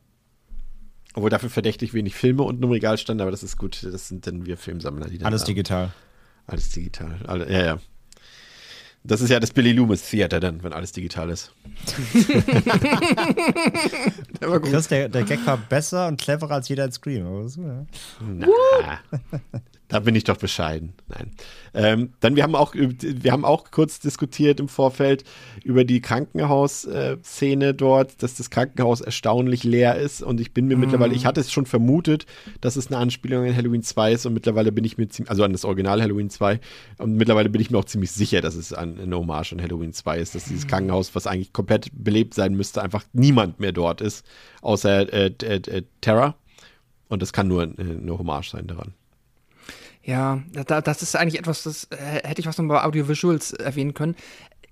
Obwohl 1.14 1.30
dafür 1.30 1.50
verdächtig 1.50 1.94
wenig 1.94 2.16
Filme 2.16 2.44
unten 2.44 2.64
im 2.64 2.72
Regal 2.72 2.98
standen, 2.98 3.22
aber 3.22 3.32
das 3.32 3.44
ist 3.44 3.58
gut, 3.58 3.84
das 3.84 4.08
sind 4.08 4.26
dann 4.28 4.46
wir 4.46 4.56
Filmsammler, 4.58 5.08
die 5.08 5.22
Alles 5.24 5.42
da- 5.42 5.48
digital. 5.48 5.92
Alles 6.48 6.70
digital. 6.70 7.20
Alle, 7.28 7.52
ja, 7.52 7.66
ja. 7.66 7.80
Das 9.04 9.20
ist 9.22 9.30
ja 9.30 9.40
das 9.40 9.52
Billy 9.52 9.72
Loomis 9.72 10.08
Theater 10.10 10.40
dann, 10.40 10.64
wenn 10.64 10.74
alles 10.74 10.92
digital 10.92 11.30
ist. 11.32 11.54
Der 14.40 14.50
war 14.50 14.60
gut. 14.60 14.72
Chris, 14.72 14.88
der, 14.88 15.10
der 15.10 15.24
Gag 15.24 15.44
war 15.46 15.58
besser 15.58 16.08
und 16.08 16.22
cleverer 16.22 16.52
als 16.52 16.70
jeder 16.70 16.86
in 16.86 16.92
Scream. 16.92 17.26
Aber 17.26 17.50
so, 17.50 17.62
ja. 17.64 17.86
Na, 18.22 18.48
da 19.92 20.00
bin 20.00 20.16
ich 20.16 20.24
doch 20.24 20.38
bescheiden. 20.38 20.94
Nein. 21.10 21.32
Ähm, 21.74 22.14
dann, 22.22 22.38
wir 22.38 22.44
haben 22.44 22.56
auch, 22.56 22.74
wir 22.74 23.32
haben 23.32 23.44
auch 23.44 23.72
kurz 23.72 24.00
diskutiert 24.00 24.62
im 24.62 24.70
Vorfeld 24.70 25.26
über 25.66 25.84
die 25.84 26.00
Krankenhausszene 26.00 27.74
dort, 27.74 28.24
dass 28.24 28.36
das 28.36 28.50
Krankenhaus 28.50 29.02
erstaunlich 29.02 29.66
leer 29.66 29.98
ist. 29.98 30.24
Und 30.24 30.40
ich 30.40 30.54
bin 30.54 30.68
mir 30.68 30.78
mittlerweile, 30.78 31.14
ich 31.14 31.26
hatte 31.26 31.42
es 31.42 31.52
schon 31.52 31.66
vermutet, 31.66 32.26
dass 32.62 32.78
es 32.78 32.88
eine 32.88 32.98
Anspielung 32.98 33.46
an 33.46 33.56
Halloween 33.56 33.84
2 33.84 34.14
ist. 34.14 34.26
Und 34.26 34.34
mittlerweile 34.34 34.72
bin 34.72 34.86
ich 34.86 34.98
mir 34.98 35.10
ziemlich, 35.10 35.30
also 35.30 35.44
an 35.44 35.52
das 35.52 35.66
Original 35.66 36.02
Halloween 36.02 36.30
2. 36.30 36.62
Und 36.98 37.16
mittlerweile 37.16 37.50
bin 37.50 37.62
ich 37.62 37.70
mir 37.70 37.78
auch 37.78 37.86
ziemlich 37.86 38.14
sicher, 38.14 38.40
dass 38.40 38.56
es 38.56 38.72
an, 38.72 38.98
eine 38.98 39.18
Hommage 39.18 39.52
an 39.52 39.62
Halloween 39.62 39.92
2 39.92 40.20
ist, 40.20 40.36
dass 40.36 40.46
dieses 40.46 40.68
Krankenhaus, 40.68 41.14
was 41.16 41.28
eigentlich 41.28 41.52
komplett 41.52 41.90
belebt 41.94 42.34
sein 42.34 42.56
müsste, 42.56 42.82
einfach 42.82 43.04
niemand 43.12 43.60
mehr 43.60 43.74
dort 43.74 44.00
ist, 44.00 44.26
außer 44.62 45.12
äh, 45.12 45.34
äh, 45.44 45.56
äh, 45.56 45.84
Terra. 46.00 46.36
Und 47.10 47.22
das 47.22 47.34
kann 47.34 47.50
nur 47.50 47.64
äh, 47.64 47.82
eine 47.82 48.18
Hommage 48.18 48.52
sein 48.52 48.68
daran. 48.68 48.94
Ja, 50.04 50.42
da, 50.52 50.82
das 50.82 51.02
ist 51.02 51.16
eigentlich 51.16 51.40
etwas, 51.40 51.64
das 51.64 51.86
äh, 51.92 52.28
hätte 52.28 52.42
ich 52.42 52.48
was 52.48 52.58
noch 52.58 52.68
bei 52.68 52.84
Audiovisuals 52.84 53.54
erwähnen 53.54 53.94
können. 53.94 54.16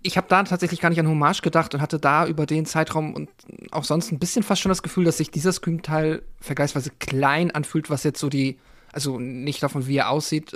Ich 0.02 0.18
habe 0.18 0.28
da 0.30 0.42
tatsächlich 0.44 0.80
gar 0.80 0.90
nicht 0.90 1.00
an 1.00 1.08
Hommage 1.08 1.42
gedacht 1.42 1.74
und 1.76 1.82
hatte 1.82 2.00
da 2.00 2.26
über 2.26 2.46
den 2.46 2.66
Zeitraum 2.66 3.14
und 3.14 3.30
auch 3.72 3.84
sonst 3.84 4.12
ein 4.12 4.20
bisschen 4.20 4.44
fast 4.44 4.62
schon 4.62 4.70
das 4.70 4.82
Gefühl, 4.82 5.04
dass 5.04 5.18
sich 5.18 5.30
dieser 5.30 5.52
Scream-Teil 5.52 6.24
vergleichsweise 6.40 6.92
klein 7.00 7.52
anfühlt, 7.52 7.90
was 7.90 8.04
jetzt 8.04 8.20
so 8.20 8.30
die, 8.30 8.58
also 8.94 9.20
nicht 9.20 9.62
davon, 9.62 9.88
wie 9.88 9.98
er 9.98 10.10
aussieht, 10.10 10.56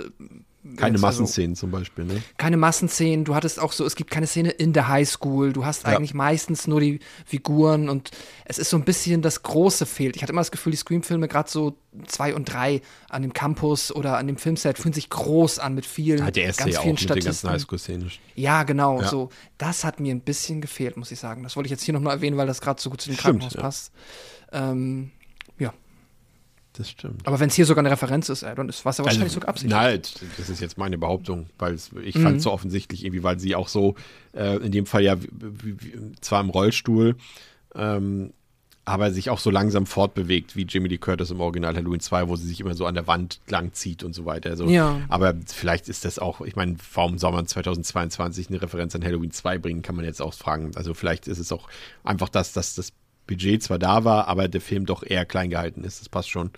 Keine 0.76 0.94
also 0.94 1.06
Massenszenen 1.06 1.50
also, 1.50 1.60
zum 1.60 1.70
Beispiel, 1.72 2.04
ne? 2.06 2.22
Keine 2.38 2.56
Massenszenen. 2.56 3.26
Du 3.26 3.34
hattest 3.34 3.60
auch 3.60 3.72
so, 3.72 3.84
es 3.84 3.96
gibt 3.96 4.10
keine 4.10 4.26
Szene 4.26 4.48
in 4.50 4.72
der 4.72 4.88
Highschool. 4.88 5.52
Du 5.52 5.66
hast 5.66 5.84
eigentlich 5.84 6.12
ja. 6.12 6.16
meistens 6.16 6.66
nur 6.66 6.80
die 6.80 7.00
Figuren 7.26 7.90
und 7.90 8.12
es 8.46 8.58
ist 8.58 8.70
so 8.70 8.78
ein 8.78 8.84
bisschen 8.84 9.20
das 9.20 9.42
Große 9.42 9.84
fehlt. 9.84 10.16
Ich 10.16 10.22
hatte 10.22 10.32
immer 10.32 10.40
das 10.40 10.50
Gefühl, 10.50 10.70
die 10.70 10.78
Scream-Filme, 10.78 11.28
gerade 11.28 11.50
so 11.50 11.76
zwei 12.06 12.34
und 12.34 12.50
drei 12.50 12.80
an 13.10 13.20
dem 13.20 13.34
Campus 13.34 13.94
oder 13.94 14.16
an 14.16 14.26
dem 14.26 14.38
Filmset, 14.38 14.78
fühlen 14.78 14.94
sich 14.94 15.10
groß 15.10 15.58
an 15.58 15.74
mit 15.74 15.84
vielen, 15.84 16.20
ja, 16.20 16.30
der 16.30 16.44
erste 16.44 16.64
ganz 16.64 16.74
ja 16.74 16.80
vielen 16.80 16.96
auch 16.96 17.00
mit 17.00 17.10
den 17.10 17.24
ganzen 17.24 17.50
Highschool-Szenen. 17.50 18.10
Ja, 18.34 18.62
genau. 18.62 19.02
Ja. 19.02 19.08
So, 19.08 19.28
das 19.58 19.84
hat 19.84 20.00
mir 20.00 20.14
ein 20.14 20.22
bisschen 20.22 20.62
gefehlt, 20.62 20.96
muss 20.96 21.12
ich 21.12 21.18
sagen. 21.18 21.42
Das 21.42 21.56
wollte 21.56 21.66
ich 21.66 21.72
jetzt 21.72 21.82
hier 21.82 21.92
nochmal 21.92 22.16
erwähnen, 22.16 22.38
weil 22.38 22.46
das 22.46 22.62
gerade 22.62 22.80
so 22.80 22.88
gut 22.88 23.02
zu 23.02 23.10
dem 23.10 23.18
Stimmt, 23.18 23.40
Krankenhaus 23.40 23.62
passt. 23.62 23.92
Ähm, 24.50 25.10
ja, 25.58 25.74
das 26.74 26.90
stimmt. 26.90 27.26
Aber 27.26 27.38
wenn 27.38 27.48
es 27.48 27.54
hier 27.54 27.66
sogar 27.66 27.82
eine 27.82 27.90
Referenz 27.90 28.28
ist, 28.28 28.42
dann 28.42 28.68
ist 28.68 28.84
was 28.84 28.98
ja 28.98 29.04
wahrscheinlich 29.04 29.26
also, 29.26 29.34
sogar 29.34 29.50
absichtlich. 29.50 29.80
Nein, 29.80 30.02
das 30.36 30.48
ist 30.48 30.60
jetzt 30.60 30.76
meine 30.76 30.98
Behauptung, 30.98 31.46
weil 31.58 31.76
ich 32.02 32.16
mhm. 32.16 32.22
fand 32.22 32.36
es 32.38 32.42
so 32.42 32.52
offensichtlich 32.52 33.04
irgendwie, 33.04 33.22
weil 33.22 33.38
sie 33.38 33.54
auch 33.54 33.68
so, 33.68 33.94
äh, 34.32 34.56
in 34.56 34.72
dem 34.72 34.84
Fall 34.84 35.02
ja 35.02 35.16
zwar 36.20 36.40
im 36.40 36.50
Rollstuhl, 36.50 37.16
ähm, 37.76 38.32
aber 38.84 39.12
sich 39.12 39.30
auch 39.30 39.38
so 39.38 39.50
langsam 39.50 39.86
fortbewegt, 39.86 40.56
wie 40.56 40.62
Jimmy 40.62 40.88
Lee 40.88 40.98
Curtis 40.98 41.30
im 41.30 41.40
Original 41.40 41.74
Halloween 41.74 42.00
2, 42.00 42.28
wo 42.28 42.36
sie 42.36 42.46
sich 42.46 42.60
immer 42.60 42.74
so 42.74 42.86
an 42.86 42.94
der 42.94 43.06
Wand 43.06 43.40
lang 43.48 43.72
zieht 43.72 44.02
und 44.02 44.12
so 44.14 44.26
weiter. 44.26 44.50
Also, 44.50 44.66
ja. 44.68 45.00
Aber 45.08 45.34
vielleicht 45.46 45.88
ist 45.88 46.04
das 46.04 46.18
auch, 46.18 46.40
ich 46.42 46.56
meine, 46.56 46.76
warum 46.92 47.18
soll 47.18 47.32
man 47.32 47.46
2022 47.46 48.50
eine 48.50 48.60
Referenz 48.60 48.94
an 48.94 49.04
Halloween 49.04 49.30
2 49.30 49.58
bringen, 49.58 49.82
kann 49.82 49.96
man 49.96 50.04
jetzt 50.04 50.20
auch 50.20 50.34
fragen. 50.34 50.72
Also 50.74 50.92
vielleicht 50.92 51.28
ist 51.28 51.38
es 51.38 51.50
auch 51.50 51.68
einfach 52.02 52.28
das, 52.28 52.52
dass 52.52 52.74
das 52.74 52.92
Budget 53.26 53.62
zwar 53.62 53.78
da 53.78 54.04
war, 54.04 54.28
aber 54.28 54.48
der 54.48 54.60
Film 54.60 54.86
doch 54.86 55.02
eher 55.02 55.24
klein 55.24 55.50
gehalten 55.50 55.84
ist. 55.84 56.00
Das 56.00 56.08
passt 56.08 56.30
schon 56.30 56.50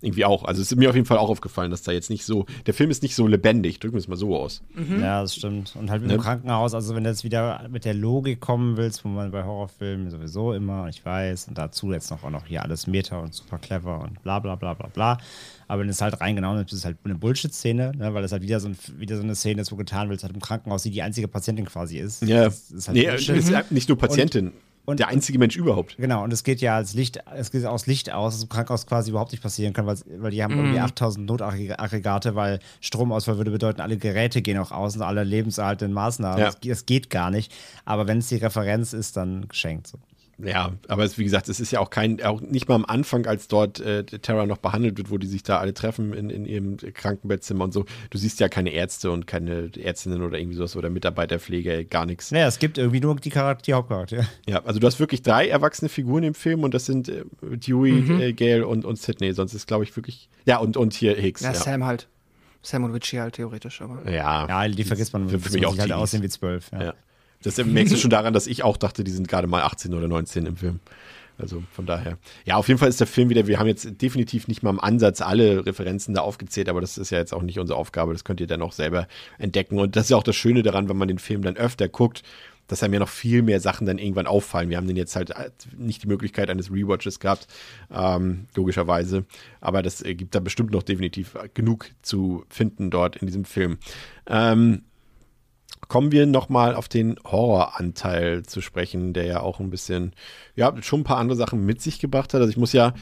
irgendwie 0.00 0.24
auch. 0.24 0.44
Also 0.44 0.62
es 0.62 0.70
ist 0.70 0.78
mir 0.78 0.88
auf 0.88 0.94
jeden 0.94 1.06
Fall 1.06 1.18
auch 1.18 1.28
aufgefallen, 1.28 1.72
dass 1.72 1.82
da 1.82 1.90
jetzt 1.90 2.08
nicht 2.08 2.24
so, 2.24 2.46
der 2.66 2.74
Film 2.74 2.90
ist 2.90 3.02
nicht 3.02 3.16
so 3.16 3.26
lebendig, 3.26 3.80
drücken 3.80 3.94
wir 3.94 4.00
es 4.00 4.06
mal 4.06 4.16
so 4.16 4.36
aus. 4.36 4.62
Mhm. 4.74 5.00
Ja, 5.00 5.22
das 5.22 5.34
stimmt. 5.34 5.74
Und 5.74 5.90
halt 5.90 6.02
mit 6.02 6.10
ne? 6.10 6.16
dem 6.16 6.22
Krankenhaus, 6.22 6.72
also 6.72 6.94
wenn 6.94 7.02
du 7.02 7.10
jetzt 7.10 7.24
wieder 7.24 7.66
mit 7.68 7.84
der 7.84 7.94
Logik 7.94 8.38
kommen 8.38 8.76
willst, 8.76 9.04
wo 9.04 9.08
man 9.08 9.32
bei 9.32 9.42
Horrorfilmen 9.42 10.10
sowieso 10.10 10.52
immer, 10.52 10.88
ich 10.88 11.04
weiß, 11.04 11.48
und 11.48 11.58
dazu 11.58 11.92
jetzt 11.92 12.10
noch 12.12 12.22
auch 12.22 12.30
noch 12.30 12.46
hier 12.46 12.62
alles 12.62 12.86
Meta 12.86 13.18
und 13.18 13.34
super 13.34 13.58
clever 13.58 14.00
und 14.00 14.22
bla 14.22 14.38
bla 14.38 14.54
bla 14.54 14.74
bla 14.74 14.86
bla. 14.86 15.18
Aber 15.66 15.82
wenn 15.82 15.88
es 15.88 16.00
halt 16.00 16.20
rein 16.20 16.36
genau 16.36 16.54
nimmst, 16.54 16.72
ist 16.72 16.80
es 16.80 16.84
halt 16.84 16.98
eine 17.02 17.16
Bullshit-Szene, 17.16 17.92
ne? 17.96 18.14
weil 18.14 18.22
es 18.22 18.30
halt 18.30 18.42
wieder 18.42 18.60
so, 18.60 18.68
ein, 18.68 18.78
wieder 18.98 19.16
so 19.16 19.22
eine 19.24 19.34
Szene 19.34 19.62
ist, 19.62 19.72
wo 19.72 19.76
getan 19.76 20.10
wird, 20.10 20.22
halt 20.22 20.32
im 20.32 20.40
Krankenhaus, 20.40 20.84
die 20.84 20.90
die 20.90 21.02
einzige 21.02 21.26
Patientin 21.26 21.64
quasi 21.64 21.98
ist. 21.98 22.22
Ja, 22.22 22.44
das 22.44 22.70
ist 22.70 22.86
halt 22.86 22.96
nee, 22.96 23.12
ist 23.12 23.72
nicht 23.72 23.88
nur 23.88 23.98
Patientin. 23.98 24.48
Und 24.48 24.54
und 24.88 25.00
der 25.00 25.08
einzige 25.08 25.38
Mensch 25.38 25.54
überhaupt. 25.54 25.98
Genau, 25.98 26.24
und 26.24 26.32
es 26.32 26.44
geht 26.44 26.62
ja 26.62 26.76
als 26.76 26.94
Licht, 26.94 27.22
es 27.36 27.50
geht 27.50 27.66
aus 27.66 27.86
Licht 27.86 28.10
aus, 28.10 28.32
dass 28.32 28.42
im 28.42 28.48
Krankenhaus 28.48 28.86
quasi 28.86 29.10
überhaupt 29.10 29.32
nicht 29.32 29.42
passieren 29.42 29.74
kann, 29.74 29.84
weil, 29.84 29.98
weil 30.16 30.30
die 30.30 30.42
haben 30.42 30.54
mm. 30.54 30.58
irgendwie 30.60 30.80
8000 30.80 31.26
Notaggregate, 31.26 32.34
weil 32.34 32.58
Stromausfall 32.80 33.36
würde 33.36 33.50
bedeuten, 33.50 33.82
alle 33.82 33.98
Geräte 33.98 34.40
gehen 34.40 34.56
auch 34.56 34.72
aus 34.72 34.96
und 34.96 35.02
alle 35.02 35.24
lebenserhaltenden 35.24 35.92
Maßnahmen. 35.92 36.38
Ja. 36.38 36.46
Das, 36.46 36.60
das, 36.60 36.86
geht 36.86 37.10
gar 37.10 37.30
nicht. 37.30 37.54
Aber 37.84 38.06
wenn 38.06 38.16
es 38.16 38.28
die 38.28 38.36
Referenz 38.36 38.94
ist, 38.94 39.18
dann 39.18 39.46
geschenkt. 39.48 39.88
So. 39.88 39.98
Ja, 40.40 40.72
aber 40.86 41.02
es, 41.02 41.18
wie 41.18 41.24
gesagt, 41.24 41.48
es 41.48 41.58
ist 41.58 41.72
ja 41.72 41.80
auch 41.80 41.90
kein, 41.90 42.22
auch 42.22 42.40
nicht 42.40 42.68
mal 42.68 42.76
am 42.76 42.84
Anfang, 42.84 43.26
als 43.26 43.48
dort 43.48 43.80
äh, 43.80 44.04
Terra 44.04 44.46
noch 44.46 44.58
behandelt 44.58 44.96
wird, 44.96 45.10
wo 45.10 45.18
die 45.18 45.26
sich 45.26 45.42
da 45.42 45.58
alle 45.58 45.74
treffen 45.74 46.12
in, 46.12 46.30
in 46.30 46.44
ihrem 46.44 46.76
Krankenbettzimmer 46.76 47.64
und 47.64 47.72
so. 47.72 47.86
Du 48.10 48.18
siehst 48.18 48.38
ja 48.38 48.48
keine 48.48 48.70
Ärzte 48.70 49.10
und 49.10 49.26
keine 49.26 49.70
Ärztinnen 49.76 50.22
oder 50.22 50.38
irgendwie 50.38 50.56
sowas 50.56 50.76
oder 50.76 50.90
Mitarbeiterpflege, 50.90 51.84
gar 51.86 52.06
nichts. 52.06 52.30
Naja, 52.30 52.46
es 52.46 52.60
gibt 52.60 52.78
irgendwie 52.78 53.00
nur 53.00 53.16
die, 53.16 53.30
Charakter 53.30 53.64
die 53.64 53.72
Hauptcharaktere. 53.74 54.28
Ja, 54.46 54.64
also 54.64 54.78
du 54.78 54.86
hast 54.86 55.00
wirklich 55.00 55.22
drei 55.22 55.48
erwachsene 55.48 55.88
Figuren 55.88 56.22
im 56.22 56.34
Film 56.34 56.62
und 56.62 56.72
das 56.72 56.86
sind 56.86 57.08
äh, 57.08 57.24
Dewey, 57.42 57.92
mhm. 57.92 58.20
äh, 58.20 58.32
Gail 58.32 58.62
und, 58.62 58.84
und 58.84 58.96
Sidney. 58.96 59.32
Sonst 59.32 59.54
ist, 59.54 59.66
glaube 59.66 59.82
ich, 59.82 59.96
wirklich. 59.96 60.28
Ja, 60.44 60.58
und, 60.58 60.76
und 60.76 60.94
hier 60.94 61.16
Hicks. 61.16 61.40
Ja, 61.42 61.52
ja. 61.52 61.54
Sam 61.54 61.84
halt. 61.84 62.08
Sam 62.62 62.84
und 62.84 62.92
Richie 62.92 63.18
halt 63.18 63.34
theoretisch, 63.34 63.80
aber. 63.80 64.08
Ja. 64.10 64.46
Ja, 64.46 64.68
die 64.68 64.84
vergisst 64.84 65.12
man, 65.12 65.28
für, 65.28 65.38
für 65.38 65.52
mich 65.52 65.66
auch 65.66 65.76
halt 65.78 65.92
aussehen 65.92 66.22
wie 66.22 66.28
zwölf. 66.28 66.70
Ja. 66.72 66.82
ja. 66.82 66.94
Das 67.42 67.64
merkst 67.64 67.92
du 67.92 67.98
schon 67.98 68.10
daran, 68.10 68.32
dass 68.32 68.46
ich 68.46 68.64
auch 68.64 68.76
dachte, 68.76 69.04
die 69.04 69.10
sind 69.10 69.28
gerade 69.28 69.46
mal 69.46 69.62
18 69.62 69.94
oder 69.94 70.08
19 70.08 70.46
im 70.46 70.56
Film. 70.56 70.80
Also 71.38 71.62
von 71.70 71.86
daher. 71.86 72.18
Ja, 72.44 72.56
auf 72.56 72.66
jeden 72.66 72.78
Fall 72.78 72.88
ist 72.88 72.98
der 72.98 73.06
Film 73.06 73.30
wieder, 73.30 73.46
wir 73.46 73.60
haben 73.60 73.68
jetzt 73.68 74.02
definitiv 74.02 74.48
nicht 74.48 74.64
mal 74.64 74.70
im 74.70 74.80
Ansatz 74.80 75.20
alle 75.20 75.64
Referenzen 75.64 76.14
da 76.14 76.22
aufgezählt, 76.22 76.68
aber 76.68 76.80
das 76.80 76.98
ist 76.98 77.10
ja 77.10 77.18
jetzt 77.18 77.32
auch 77.32 77.42
nicht 77.42 77.60
unsere 77.60 77.78
Aufgabe, 77.78 78.12
das 78.12 78.24
könnt 78.24 78.40
ihr 78.40 78.48
dann 78.48 78.60
auch 78.60 78.72
selber 78.72 79.06
entdecken. 79.38 79.78
Und 79.78 79.94
das 79.94 80.04
ist 80.04 80.10
ja 80.10 80.16
auch 80.16 80.24
das 80.24 80.34
Schöne 80.34 80.62
daran, 80.62 80.88
wenn 80.88 80.96
man 80.96 81.06
den 81.06 81.20
Film 81.20 81.42
dann 81.42 81.56
öfter 81.56 81.88
guckt, 81.88 82.24
dass 82.66 82.82
einem 82.82 82.94
ja 82.94 83.00
noch 83.00 83.08
viel 83.08 83.42
mehr 83.42 83.60
Sachen 83.60 83.86
dann 83.86 83.98
irgendwann 83.98 84.26
auffallen. 84.26 84.68
Wir 84.68 84.76
haben 84.76 84.88
den 84.88 84.96
jetzt 84.96 85.14
halt 85.14 85.30
äh, 85.30 85.50
nicht 85.76 86.02
die 86.02 86.08
Möglichkeit 86.08 86.50
eines 86.50 86.70
Rewatches 86.70 87.20
gehabt, 87.20 87.46
ähm, 87.90 88.46
logischerweise. 88.54 89.24
Aber 89.60 89.82
das 89.82 90.02
gibt 90.02 90.34
da 90.34 90.40
bestimmt 90.40 90.72
noch 90.72 90.82
definitiv 90.82 91.36
genug 91.54 91.86
zu 92.02 92.44
finden 92.50 92.90
dort 92.90 93.16
in 93.16 93.26
diesem 93.26 93.44
Film. 93.44 93.78
Ähm, 94.26 94.82
kommen 95.88 96.12
wir 96.12 96.26
nochmal 96.26 96.74
auf 96.74 96.88
den 96.88 97.16
Horroranteil 97.24 98.44
zu 98.44 98.60
sprechen, 98.60 99.14
der 99.14 99.24
ja 99.24 99.40
auch 99.40 99.58
ein 99.58 99.70
bisschen, 99.70 100.12
ja, 100.54 100.74
schon 100.82 101.00
ein 101.00 101.04
paar 101.04 101.18
andere 101.18 101.36
Sachen 101.36 101.64
mit 101.64 101.80
sich 101.80 101.98
gebracht 101.98 102.34
hat. 102.34 102.40
Also 102.40 102.50
ich 102.50 102.58
muss 102.58 102.72
ja 102.72 102.94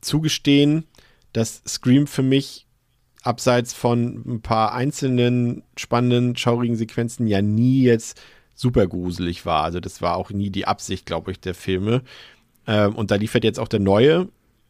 zugestehen, 0.00 0.84
dass 1.32 1.62
Scream 1.66 2.06
für 2.06 2.22
mich 2.22 2.66
abseits 3.22 3.74
von 3.74 4.24
ein 4.26 4.40
paar 4.40 4.72
einzelnen 4.72 5.62
spannenden, 5.76 6.36
schaurigen 6.36 6.76
Sequenzen 6.76 7.26
ja 7.26 7.42
nie 7.42 7.82
jetzt 7.82 8.20
super 8.54 8.86
gruselig 8.86 9.44
war. 9.44 9.64
Also 9.64 9.80
das 9.80 10.02
war 10.02 10.16
auch 10.16 10.30
nie 10.30 10.50
die 10.50 10.66
Absicht, 10.66 11.06
glaube 11.06 11.30
ich, 11.30 11.40
der 11.40 11.54
Filme. 11.54 12.02
Ähm, 12.66 12.96
und 12.96 13.10
da 13.10 13.16
liefert 13.16 13.44
jetzt 13.44 13.60
auch 13.60 13.68
der 13.68 13.80
neue, 13.80 14.28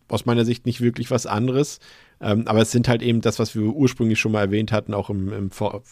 aus 0.08 0.26
meiner 0.26 0.44
Sicht 0.44 0.66
nicht 0.66 0.80
wirklich 0.80 1.10
was 1.10 1.26
anderes. 1.26 1.78
Ähm, 2.20 2.48
aber 2.48 2.62
es 2.62 2.70
sind 2.70 2.88
halt 2.88 3.02
eben 3.02 3.20
das, 3.20 3.38
was 3.38 3.54
wir 3.54 3.62
ursprünglich 3.62 4.18
schon 4.18 4.32
mal 4.32 4.40
erwähnt 4.40 4.72
hatten, 4.72 4.92
auch 4.92 5.08
im, 5.08 5.32
im 5.32 5.50
Vor 5.50 5.82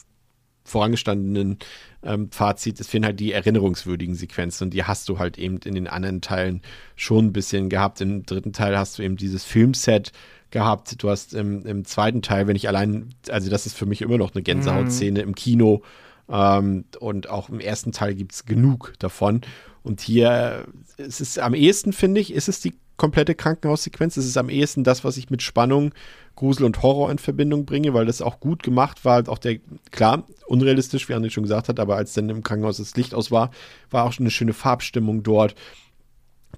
vorangestandenen 0.66 1.58
ähm, 2.02 2.30
Fazit, 2.30 2.80
es 2.80 2.88
fehlen 2.88 3.04
halt 3.04 3.20
die 3.20 3.32
erinnerungswürdigen 3.32 4.14
Sequenzen 4.14 4.64
und 4.64 4.74
die 4.74 4.84
hast 4.84 5.08
du 5.08 5.18
halt 5.18 5.38
eben 5.38 5.58
in 5.58 5.74
den 5.74 5.88
anderen 5.88 6.20
Teilen 6.20 6.62
schon 6.94 7.26
ein 7.26 7.32
bisschen 7.32 7.68
gehabt. 7.68 8.00
Im 8.00 8.24
dritten 8.24 8.52
Teil 8.52 8.78
hast 8.78 8.98
du 8.98 9.02
eben 9.02 9.16
dieses 9.16 9.44
Filmset 9.44 10.12
gehabt. 10.50 11.02
Du 11.02 11.10
hast 11.10 11.34
im, 11.34 11.66
im 11.66 11.84
zweiten 11.84 12.22
Teil, 12.22 12.46
wenn 12.46 12.56
ich 12.56 12.68
allein, 12.68 13.10
also 13.28 13.50
das 13.50 13.66
ist 13.66 13.76
für 13.76 13.86
mich 13.86 14.02
immer 14.02 14.18
noch 14.18 14.34
eine 14.34 14.42
Gänsehautszene 14.42 15.22
mhm. 15.22 15.28
im 15.28 15.34
Kino 15.34 15.82
ähm, 16.28 16.84
und 17.00 17.28
auch 17.28 17.48
im 17.48 17.60
ersten 17.60 17.92
Teil 17.92 18.14
gibt 18.14 18.32
es 18.32 18.44
genug 18.44 18.94
davon. 18.98 19.40
Und 19.82 20.00
hier 20.00 20.66
es 20.96 21.20
ist 21.20 21.38
am 21.38 21.54
ehesten, 21.54 21.92
finde 21.92 22.20
ich, 22.20 22.32
ist 22.32 22.48
es 22.48 22.60
die 22.60 22.74
komplette 22.96 23.34
Krankenhaussequenz. 23.34 24.16
Es 24.16 24.26
ist 24.26 24.36
am 24.36 24.48
ehesten 24.48 24.84
das, 24.84 25.04
was 25.04 25.16
ich 25.16 25.30
mit 25.30 25.42
Spannung, 25.42 25.92
Grusel 26.36 26.64
und 26.64 26.82
Horror 26.82 27.10
in 27.10 27.18
Verbindung 27.18 27.64
bringe, 27.64 27.94
weil 27.94 28.06
das 28.06 28.22
auch 28.22 28.40
gut 28.40 28.62
gemacht 28.62 29.04
war. 29.04 29.28
Auch 29.28 29.38
der, 29.38 29.58
klar, 29.90 30.24
unrealistisch, 30.46 31.08
wie 31.08 31.14
André 31.14 31.30
schon 31.30 31.42
gesagt 31.42 31.68
hat, 31.68 31.80
aber 31.80 31.96
als 31.96 32.12
dann 32.12 32.28
im 32.28 32.42
Krankenhaus 32.42 32.76
das 32.76 32.94
Licht 32.96 33.14
aus 33.14 33.30
war, 33.30 33.50
war 33.90 34.04
auch 34.04 34.12
schon 34.12 34.24
eine 34.24 34.30
schöne 34.30 34.52
Farbstimmung 34.52 35.22
dort. 35.22 35.54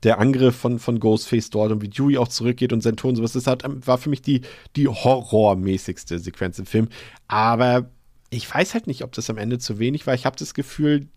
Der 0.03 0.19
Angriff 0.19 0.57
von, 0.57 0.79
von 0.79 1.01
Ghostface 1.01 1.51
dort 1.51 1.73
und 1.73 1.81
wie 1.81 1.89
Dewey 1.89 2.19
auch 2.19 2.29
zurückgeht 2.29 2.73
und 2.73 2.83
sein 2.83 2.97
Ton, 2.97 3.17
sowas, 3.17 3.33
das 3.33 3.47
hat, 3.47 3.65
war 3.87 3.99
für 3.99 4.11
mich 4.11 4.23
die, 4.23 4.43
die 4.77 4.87
horrormäßigste 4.87 6.19
Sequenz 6.19 6.59
im 6.59 6.67
Film. 6.67 6.89
Aber 7.27 7.91
ich 8.31 8.53
weiß 8.53 8.75
halt 8.75 8.87
nicht, 8.87 9.03
ob 9.03 9.13
das 9.13 9.31
am 9.31 9.39
Ende 9.39 9.59
zu 9.59 9.79
wenig 9.79 10.07
war. 10.07 10.15
Ich 10.15 10.27
habe 10.27 10.37
das 10.37 10.55
Gefühl, 10.55 11.09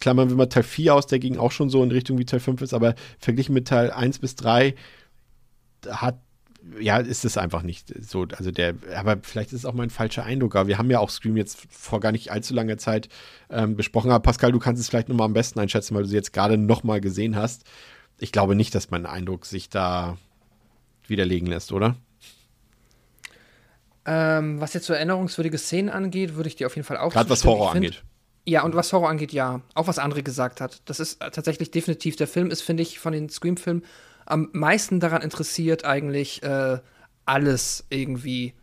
klammern 0.00 0.28
wir 0.28 0.36
mal 0.36 0.46
Teil 0.46 0.62
4 0.62 0.94
aus, 0.94 1.06
der 1.06 1.18
ging 1.18 1.36
auch 1.36 1.52
schon 1.52 1.70
so 1.70 1.82
in 1.82 1.90
Richtung 1.90 2.18
wie 2.18 2.24
Teil 2.24 2.40
5 2.40 2.62
ist, 2.62 2.74
aber 2.74 2.94
verglichen 3.18 3.54
mit 3.54 3.68
Teil 3.68 3.90
1 3.90 4.18
bis 4.18 4.34
3 4.36 4.74
hat 5.88 6.18
ja, 6.80 6.98
ist 6.98 7.24
es 7.24 7.38
einfach 7.38 7.62
nicht 7.62 7.92
so. 8.00 8.26
Also 8.36 8.50
der, 8.50 8.74
aber 8.94 9.18
vielleicht 9.22 9.52
ist 9.52 9.60
es 9.60 9.64
auch 9.64 9.74
mein 9.74 9.90
falscher 9.90 10.24
Eindruck. 10.24 10.56
Aber 10.56 10.68
wir 10.68 10.78
haben 10.78 10.90
ja 10.90 10.98
auch 10.98 11.10
Scream 11.10 11.36
jetzt 11.36 11.58
vor 11.70 12.00
gar 12.00 12.12
nicht 12.12 12.30
allzu 12.30 12.54
langer 12.54 12.78
Zeit 12.78 13.08
ähm, 13.50 13.76
besprochen. 13.76 14.10
Aber 14.10 14.22
Pascal, 14.22 14.52
du 14.52 14.58
kannst 14.58 14.80
es 14.80 14.88
vielleicht 14.88 15.08
nochmal 15.08 15.26
am 15.26 15.32
besten 15.32 15.60
einschätzen, 15.60 15.94
weil 15.94 16.02
du 16.02 16.08
sie 16.08 16.16
jetzt 16.16 16.32
gerade 16.32 16.56
nochmal 16.56 17.00
gesehen 17.00 17.36
hast. 17.36 17.64
Ich 18.18 18.32
glaube 18.32 18.54
nicht, 18.54 18.74
dass 18.74 18.90
mein 18.90 19.06
Eindruck 19.06 19.46
sich 19.46 19.68
da 19.68 20.18
widerlegen 21.06 21.48
lässt, 21.48 21.72
oder? 21.72 21.96
Ähm, 24.04 24.60
was 24.60 24.74
jetzt 24.74 24.86
so 24.86 24.92
erinnerungswürdige 24.92 25.58
Szenen 25.58 25.90
angeht, 25.90 26.34
würde 26.34 26.48
ich 26.48 26.56
dir 26.56 26.66
auf 26.66 26.76
jeden 26.76 26.86
Fall 26.86 26.96
auch 26.96 27.12
Gerade 27.12 27.30
was 27.30 27.44
Horror 27.44 27.72
find, 27.72 27.86
angeht. 27.86 28.02
Ja, 28.46 28.62
und 28.62 28.74
was 28.74 28.92
Horror 28.92 29.10
angeht, 29.10 29.32
ja. 29.32 29.60
Auch 29.74 29.86
was 29.86 29.98
André 29.98 30.22
gesagt 30.22 30.60
hat. 30.60 30.80
Das 30.86 31.00
ist 31.00 31.20
tatsächlich 31.20 31.70
definitiv, 31.70 32.16
der 32.16 32.26
Film 32.26 32.50
ist, 32.50 32.62
finde 32.62 32.82
ich, 32.82 32.98
von 32.98 33.12
den 33.12 33.28
Scream-Filmen 33.28 33.84
am 34.28 34.48
meisten 34.52 35.00
daran 35.00 35.22
interessiert, 35.22 35.84
eigentlich 35.84 36.42
äh, 36.42 36.78
alles 37.24 37.84
irgendwie 37.90 38.54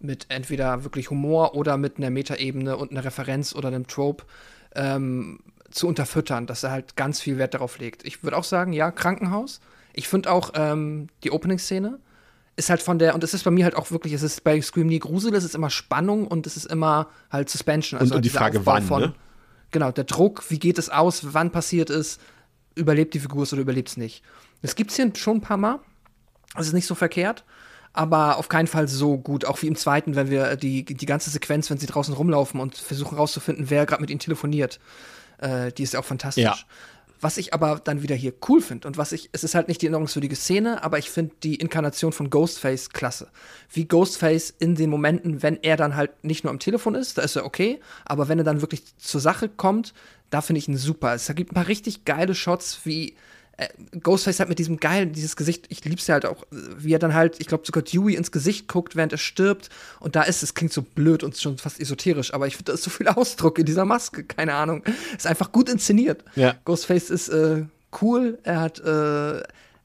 mit 0.00 0.26
entweder 0.28 0.84
wirklich 0.84 1.10
Humor 1.10 1.54
oder 1.54 1.76
mit 1.76 1.98
einer 1.98 2.10
Metaebene 2.10 2.76
und 2.76 2.90
einer 2.90 3.04
Referenz 3.04 3.54
oder 3.54 3.68
einem 3.68 3.86
Trope 3.86 4.24
ähm, 4.74 5.40
zu 5.70 5.86
unterfüttern, 5.86 6.46
dass 6.46 6.64
er 6.64 6.72
halt 6.72 6.96
ganz 6.96 7.20
viel 7.20 7.38
Wert 7.38 7.54
darauf 7.54 7.78
legt. 7.78 8.04
Ich 8.04 8.22
würde 8.24 8.36
auch 8.36 8.44
sagen, 8.44 8.72
ja, 8.72 8.90
Krankenhaus. 8.90 9.60
Ich 9.94 10.08
finde 10.08 10.30
auch 10.30 10.52
ähm, 10.54 11.08
die 11.22 11.30
Opening-Szene 11.30 11.98
ist 12.56 12.68
halt 12.68 12.82
von 12.82 12.98
der, 12.98 13.14
und 13.14 13.24
es 13.24 13.32
ist 13.32 13.44
bei 13.44 13.50
mir 13.50 13.64
halt 13.64 13.76
auch 13.76 13.90
wirklich, 13.90 14.12
es 14.12 14.22
ist 14.22 14.44
bei 14.44 14.60
Scream 14.60 14.88
nie 14.88 14.98
Grusel, 14.98 15.34
es 15.34 15.44
ist 15.44 15.54
immer 15.54 15.70
Spannung 15.70 16.26
und 16.26 16.46
es 16.46 16.56
ist 16.56 16.66
immer 16.66 17.08
halt 17.30 17.48
Suspension. 17.48 17.98
Also 17.98 18.12
und, 18.12 18.16
und 18.16 18.24
die 18.24 18.28
Frage, 18.28 18.58
Aufbau 18.58 18.72
wann, 18.72 18.82
von, 18.82 19.00
ne? 19.00 19.14
genau, 19.70 19.90
der 19.90 20.04
Druck, 20.04 20.50
wie 20.50 20.58
geht 20.58 20.78
es 20.78 20.90
aus, 20.90 21.32
wann 21.32 21.50
passiert 21.50 21.88
es, 21.90 22.18
überlebt 22.74 23.14
die 23.14 23.20
Figur 23.20 23.42
es 23.42 23.52
oder 23.52 23.62
überlebt 23.62 23.88
es 23.88 23.96
nicht. 23.96 24.22
Das 24.62 24.74
gibt 24.74 24.90
es 24.90 24.96
hier 24.96 25.10
schon 25.16 25.38
ein 25.38 25.40
paar 25.40 25.56
Mal. 25.56 25.80
Das 26.54 26.66
ist 26.66 26.72
nicht 26.72 26.86
so 26.86 26.94
verkehrt. 26.94 27.44
aber 27.92 28.38
auf 28.38 28.48
keinen 28.48 28.66
Fall 28.66 28.88
so 28.88 29.18
gut. 29.18 29.44
Auch 29.44 29.60
wie 29.62 29.66
im 29.66 29.76
zweiten, 29.76 30.14
wenn 30.16 30.30
wir 30.30 30.56
die, 30.56 30.84
die 30.84 31.06
ganze 31.06 31.30
Sequenz, 31.30 31.68
wenn 31.70 31.78
sie 31.78 31.86
draußen 31.86 32.14
rumlaufen 32.14 32.60
und 32.60 32.76
versuchen 32.76 33.16
rauszufinden, 33.18 33.70
wer 33.70 33.86
gerade 33.86 34.00
mit 34.00 34.10
ihnen 34.10 34.20
telefoniert, 34.20 34.80
äh, 35.38 35.72
die 35.72 35.82
ist 35.82 35.96
auch 35.96 36.04
fantastisch. 36.04 36.44
Ja. 36.44 36.56
Was 37.22 37.38
ich 37.38 37.54
aber 37.54 37.80
dann 37.82 38.02
wieder 38.02 38.16
hier 38.16 38.34
cool 38.48 38.60
finde 38.60 38.88
und 38.88 38.98
was 38.98 39.12
ich, 39.12 39.30
es 39.30 39.44
ist 39.44 39.54
halt 39.54 39.68
nicht 39.68 39.80
die 39.80 39.86
erinnerungswürdige 39.86 40.34
Szene, 40.34 40.82
aber 40.82 40.98
ich 40.98 41.08
finde 41.08 41.36
die 41.44 41.54
Inkarnation 41.54 42.10
von 42.10 42.30
Ghostface 42.30 42.90
klasse. 42.90 43.28
Wie 43.70 43.86
Ghostface 43.86 44.52
in 44.58 44.74
den 44.74 44.90
Momenten, 44.90 45.40
wenn 45.40 45.56
er 45.62 45.76
dann 45.76 45.94
halt 45.94 46.24
nicht 46.24 46.42
nur 46.42 46.50
am 46.50 46.58
Telefon 46.58 46.96
ist, 46.96 47.18
da 47.18 47.22
ist 47.22 47.36
er 47.36 47.44
okay, 47.44 47.78
aber 48.04 48.28
wenn 48.28 48.38
er 48.38 48.44
dann 48.44 48.60
wirklich 48.60 48.82
zur 48.98 49.20
Sache 49.20 49.48
kommt, 49.48 49.94
da 50.30 50.40
finde 50.40 50.58
ich 50.58 50.66
ihn 50.66 50.76
super. 50.76 51.14
Es 51.14 51.32
gibt 51.34 51.52
ein 51.52 51.54
paar 51.54 51.68
richtig 51.68 52.04
geile 52.04 52.34
Shots, 52.34 52.80
wie 52.84 53.14
Ghostface 54.02 54.40
hat 54.40 54.48
mit 54.48 54.58
diesem 54.58 54.78
geilen, 54.78 55.12
dieses 55.12 55.36
Gesicht, 55.36 55.66
ich 55.68 55.84
lieb's 55.84 56.06
ja 56.06 56.14
halt 56.14 56.26
auch, 56.26 56.44
wie 56.50 56.92
er 56.92 56.98
dann 56.98 57.14
halt, 57.14 57.40
ich 57.40 57.46
glaube 57.46 57.64
sogar 57.66 57.82
Dewey 57.82 58.14
ins 58.14 58.32
Gesicht 58.32 58.68
guckt, 58.68 58.96
während 58.96 59.12
er 59.12 59.18
stirbt. 59.18 59.68
Und 60.00 60.16
da 60.16 60.22
ist 60.22 60.42
es, 60.42 60.54
klingt 60.54 60.72
so 60.72 60.82
blöd 60.82 61.22
und 61.22 61.36
schon 61.36 61.58
fast 61.58 61.80
esoterisch, 61.80 62.34
aber 62.34 62.46
ich 62.46 62.56
finde, 62.56 62.72
da 62.72 62.74
ist 62.74 62.84
so 62.84 62.90
viel 62.90 63.08
Ausdruck 63.08 63.58
in 63.58 63.66
dieser 63.66 63.84
Maske, 63.84 64.24
keine 64.36 64.54
Ahnung. 64.54 64.82
Ist 65.16 65.26
einfach 65.26 65.52
gut 65.52 65.68
inszeniert. 65.68 66.24
Ja. 66.34 66.54
Ghostface 66.64 67.10
ist 67.10 67.28
äh, 67.28 67.64
cool, 68.00 68.38
er 68.42 68.60
hat 68.60 68.80
äh, 68.80 69.42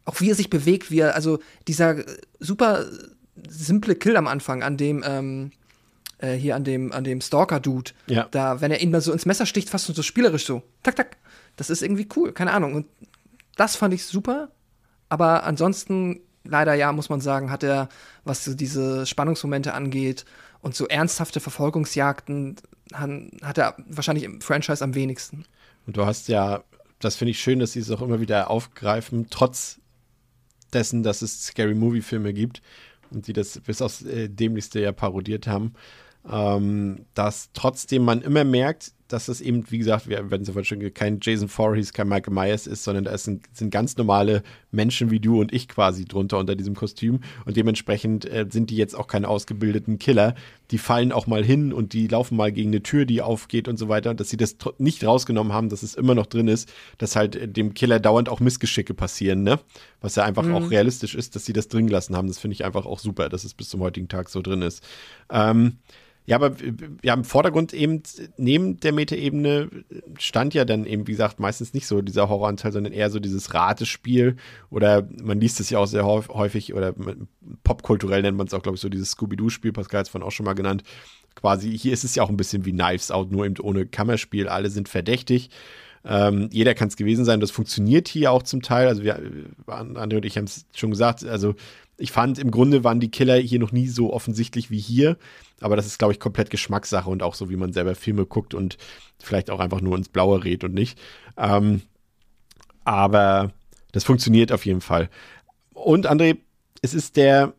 auch 0.08 0.22
wie 0.22 0.30
er 0.30 0.36
sich 0.36 0.50
bewegt, 0.50 0.90
wie 0.90 1.00
er, 1.00 1.16
also 1.16 1.40
dieser 1.68 1.98
super 2.40 2.86
simple 3.50 3.96
Kill 3.96 4.16
am 4.16 4.28
Anfang, 4.28 4.64
an 4.64 4.78
dem, 4.78 5.04
ähm, 5.06 5.52
äh, 6.20 6.34
hier 6.34 6.56
an 6.56 6.64
dem, 6.64 6.92
an 6.94 7.04
dem 7.04 7.20
Stalker-Dude, 7.20 7.92
ja. 8.08 8.28
da, 8.32 8.62
wenn 8.62 8.72
er 8.72 8.82
ihn 8.82 8.90
mal 8.90 9.02
so 9.02 9.12
ins 9.12 9.26
Messer 9.26 9.46
sticht, 9.46 9.70
fast 9.70 9.88
so 9.88 10.02
spielerisch 10.02 10.46
so, 10.46 10.64
tak, 10.82 10.96
tak. 10.96 11.18
Das 11.58 11.70
ist 11.70 11.82
irgendwie 11.82 12.08
cool, 12.16 12.32
keine 12.32 12.54
Ahnung. 12.54 12.76
Und 12.76 12.86
das 13.58 13.76
fand 13.76 13.94
ich 13.94 14.06
super, 14.06 14.50
aber 15.10 15.44
ansonsten, 15.44 16.22
leider 16.44 16.74
ja, 16.74 16.92
muss 16.92 17.10
man 17.10 17.22
sagen, 17.22 17.52
hat 17.52 17.64
er, 17.64 17.90
was 18.24 18.46
so 18.46 18.54
diese 18.54 19.06
Spannungsmomente 19.06 19.74
angeht 19.74 20.26
und 20.62 20.76
so 20.76 20.88
ernsthafte 20.88 21.40
Verfolgungsjagden, 21.40 22.56
hat 22.94 23.58
er 23.58 23.76
wahrscheinlich 23.88 24.24
im 24.24 24.42
Franchise 24.42 24.84
am 24.84 24.96
wenigsten. 24.96 25.46
Und 25.86 25.98
du 25.98 26.06
hast 26.06 26.28
ja, 26.28 26.64
das 27.00 27.16
finde 27.16 27.32
ich 27.32 27.40
schön, 27.40 27.60
dass 27.60 27.74
sie 27.74 27.80
es 27.80 27.92
auch 27.92 28.02
immer 28.02 28.22
wieder 28.22 28.50
aufgreifen, 28.50 29.28
trotz 29.30 29.80
dessen, 30.74 31.04
dass 31.04 31.22
es 31.22 31.46
Scary 31.46 31.76
Movie-Filme 31.76 32.34
gibt 32.34 32.62
und 33.12 33.28
die 33.28 33.34
das 33.34 33.60
bis 33.60 33.82
aufs 33.82 34.04
äh, 34.04 34.30
Dämlichste 34.30 34.80
ja 34.80 34.92
parodiert 34.92 35.48
haben, 35.48 35.74
ähm, 36.30 37.06
dass 37.14 37.50
trotzdem 37.54 38.04
man 38.04 38.22
immer 38.22 38.44
merkt, 38.44 38.92
dass 39.08 39.28
es 39.28 39.42
eben, 39.42 39.70
wie 39.72 39.78
gesagt, 39.78 40.08
wir 40.08 40.30
werden 40.30 40.48
es 40.48 40.68
schon 40.68 40.94
kein 40.94 41.20
Jason 41.22 41.48
Voorhees, 41.48 41.94
kein 41.94 42.08
Michael 42.08 42.34
Myers 42.34 42.68
ist, 42.68 42.84
sondern 42.84 43.06
da 43.06 43.18
sind, 43.18 43.46
sind 43.54 43.72
ganz 43.72 43.98
normale 43.98 44.44
Menschen 44.72 45.12
wie 45.12 45.20
du 45.20 45.40
und 45.40 45.54
ich 45.54 45.68
quasi 45.68 46.06
drunter 46.06 46.38
unter 46.38 46.56
diesem 46.56 46.76
Kostüm 46.76 47.22
und 47.46 47.58
dementsprechend 47.58 48.26
äh, 48.26 48.46
sind 48.50 48.70
die 48.70 48.76
jetzt 48.76 48.96
auch 48.96 49.08
keine 49.08 49.28
ausgebildeten 49.28 50.00
Killer. 50.00 50.36
Die 50.72 50.78
fallen 50.78 51.12
auch 51.12 51.28
mal 51.28 51.44
hin 51.44 51.72
und 51.72 51.94
die 51.94 52.08
laufen 52.08 52.36
mal 52.36 52.52
gegen 52.52 52.70
eine 52.70 52.84
Tür, 52.84 53.06
die 53.06 53.22
aufgeht 53.22 53.68
und 53.68 53.78
so 53.78 53.88
weiter. 53.88 54.14
dass 54.14 54.30
sie 54.30 54.38
das 54.38 54.58
nicht 54.78 55.04
rausgenommen 55.06 55.54
haben, 55.54 55.70
dass 55.70 55.84
es 55.84 55.96
immer 55.96 56.16
noch 56.16 56.26
drin 56.26 56.48
ist, 56.48 56.72
dass 56.98 57.16
halt 57.16 57.36
äh, 57.36 57.48
dem 57.48 57.74
Killer 57.74 58.00
dauernd 58.00 58.30
auch 58.30 58.40
Missgeschicke 58.40 58.94
passieren, 58.94 59.44
ne? 59.44 59.60
Was 60.02 60.16
ja 60.16 60.24
einfach 60.24 60.44
mhm. 60.44 60.56
auch 60.56 60.70
realistisch 60.70 61.16
ist, 61.16 61.36
dass 61.36 61.46
sie 61.46 61.54
das 61.54 61.70
drin 61.70 61.88
gelassen 61.88 62.16
haben. 62.16 62.28
Das 62.28 62.40
finde 62.40 62.54
ich 62.54 62.66
einfach 62.66 62.86
auch 62.86 63.00
super, 63.00 63.30
dass 63.30 63.44
es 63.44 63.54
bis 63.54 63.70
zum 63.70 63.82
heutigen 63.82 64.08
Tag 64.10 64.30
so 64.30 64.42
drin 64.42 64.62
ist. 64.62 64.84
Ähm, 65.32 65.78
ja, 66.28 66.36
aber 66.36 66.58
ja, 67.04 67.14
im 67.14 67.24
Vordergrund 67.24 67.72
eben 67.74 68.04
neben 68.36 68.82
der 68.82 68.92
Metaebene 68.92 69.70
stand 70.20 70.54
ja 70.54 70.66
dann 70.66 70.86
eben, 70.86 71.08
wie 71.08 71.12
gesagt, 71.12 71.40
meistens 71.40 71.74
nicht 71.74 71.88
so 71.88 72.02
dieser 72.02 72.28
Horroranteil, 72.28 72.74
sondern 72.74 72.92
eher 72.92 73.10
so 73.10 73.22
dieses 73.22 73.54
Ratespiel 73.54 74.36
oder 74.70 75.08
man 75.24 75.40
liest 75.40 75.62
es 75.62 75.70
ja 75.70 75.80
auch 75.80 75.86
sehr 75.86 76.06
häufig 76.06 76.74
oder 76.74 76.94
popkulturell 77.64 78.22
nennt 78.22 78.38
man 78.38 78.48
es 78.48 78.54
auch, 78.54 78.62
glaube 78.62 78.76
ich, 78.76 78.82
so 78.82 78.90
dieses 78.90 79.12
Scooby-Doo-Spiel, 79.12 79.72
Pascal 79.72 80.00
hat 80.00 80.08
es 80.08 80.12
vorhin 80.12 80.28
auch 80.28 80.34
schon 80.34 80.46
mal 80.46 80.54
genannt. 80.54 80.84
Quasi, 81.34 81.78
hier 81.78 81.94
ist 81.94 82.04
es 82.04 82.16
ja 82.16 82.24
auch 82.24 82.30
ein 82.30 82.36
bisschen 82.36 82.66
wie 82.66 82.74
Knives 82.74 83.10
Out, 83.10 83.32
nur 83.32 83.46
eben 83.46 83.56
ohne 83.62 83.86
Kammerspiel. 83.86 84.50
Alle 84.50 84.70
sind 84.70 84.90
verdächtig. 84.90 85.50
Ähm, 86.04 86.50
jeder 86.52 86.74
kann 86.74 86.90
es 86.90 86.98
gewesen 86.98 87.24
sein. 87.24 87.40
Das 87.40 87.52
funktioniert 87.52 88.10
hier 88.10 88.34
auch 88.34 88.44
zum 88.44 88.62
Teil. 88.62 88.88
Also 88.88 89.04
wir, 89.04 89.22
André 89.68 90.18
und 90.18 90.26
ich 90.26 90.38
haben 90.38 90.46
es 90.46 90.66
schon 90.76 90.90
gesagt. 90.90 91.24
Also 91.24 91.56
ich 91.98 92.12
fand, 92.12 92.38
im 92.40 92.52
Grunde 92.52 92.84
waren 92.84 93.00
die 93.00 93.12
Killer 93.12 93.38
hier 93.38 93.60
noch 93.60 93.72
nie 93.72 93.88
so 93.88 94.12
offensichtlich 94.12 94.72
wie 94.72 94.80
hier. 94.80 95.18
Aber 95.62 95.76
das 95.76 95.88
ist, 95.88 95.98
glaube 95.98 96.14
ich, 96.14 96.20
komplett 96.20 96.50
Geschmackssache 96.50 97.10
und 97.10 97.24
auch 97.24 97.34
so, 97.34 97.50
wie 97.50 97.56
man 97.56 97.74
selber 97.74 97.96
Filme 97.96 98.26
guckt 98.26 98.54
und 98.54 98.78
vielleicht 99.20 99.50
auch 99.50 99.60
einfach 99.60 99.82
nur 99.82 99.98
ins 99.98 100.10
Blaue 100.10 100.44
redet 100.44 100.66
und 100.66 100.74
nicht. 100.74 101.00
Ähm, 101.36 101.82
aber 102.84 103.52
das 103.92 104.04
funktioniert 104.04 104.52
auf 104.52 104.66
jeden 104.66 104.82
Fall. 104.82 105.10
Und 105.74 106.10
André, 106.10 106.38
es 106.82 106.94
ist 106.94 107.18
der, 107.18 107.54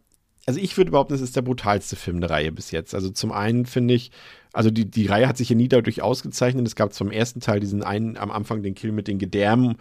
also 0.46 0.60
ich 0.60 0.76
würde 0.76 0.92
behaupten, 0.92 1.14
es 1.14 1.20
ist 1.20 1.36
der 1.36 1.42
brutalste 1.42 1.96
Film 1.96 2.20
der 2.20 2.30
Reihe 2.30 2.52
bis 2.52 2.70
jetzt. 2.70 2.94
Also 2.94 3.10
zum 3.10 3.32
einen 3.32 3.66
finde 3.66 3.94
ich, 3.94 4.10
also 4.52 4.70
die, 4.70 4.90
die 4.90 5.06
Reihe 5.06 5.28
hat 5.28 5.36
sich 5.36 5.50
ja 5.50 5.56
nie 5.56 5.68
dadurch 5.68 6.02
ausgezeichnet. 6.02 6.66
Es 6.66 6.76
gab 6.76 6.92
zum 6.92 7.10
ersten 7.10 7.40
Teil 7.40 7.60
diesen 7.60 7.82
einen 7.82 8.16
am 8.16 8.30
Anfang 8.30 8.62
den 8.62 8.74
Kill 8.74 8.92
mit 8.92 9.08
den 9.08 9.18
Gedärmen 9.18 9.76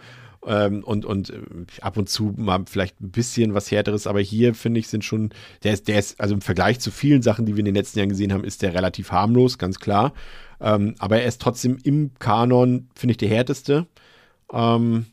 ähm, 0.46 0.84
und, 0.84 1.04
und 1.04 1.30
äh, 1.30 1.40
ab 1.80 1.96
und 1.96 2.08
zu 2.08 2.34
mal 2.36 2.64
vielleicht 2.66 3.00
ein 3.00 3.10
bisschen 3.10 3.54
was 3.54 3.70
härteres, 3.70 4.06
aber 4.06 4.20
hier 4.20 4.54
finde 4.54 4.80
ich 4.80 4.88
sind 4.88 5.04
schon, 5.04 5.30
der 5.64 5.72
ist, 5.72 5.88
der 5.88 5.98
ist, 5.98 6.20
also 6.20 6.34
im 6.34 6.40
Vergleich 6.40 6.80
zu 6.80 6.90
vielen 6.90 7.22
Sachen, 7.22 7.46
die 7.46 7.54
wir 7.54 7.60
in 7.60 7.66
den 7.66 7.74
letzten 7.74 7.98
Jahren 7.98 8.08
gesehen 8.08 8.32
haben, 8.32 8.44
ist 8.44 8.62
der 8.62 8.74
relativ 8.74 9.10
harmlos, 9.12 9.58
ganz 9.58 9.78
klar. 9.78 10.12
Ähm, 10.60 10.94
aber 10.98 11.20
er 11.20 11.26
ist 11.26 11.40
trotzdem 11.40 11.78
im 11.82 12.12
Kanon, 12.18 12.88
finde 12.94 13.12
ich, 13.12 13.18
der 13.18 13.28
härteste. 13.28 13.86
Ähm, 14.52 15.06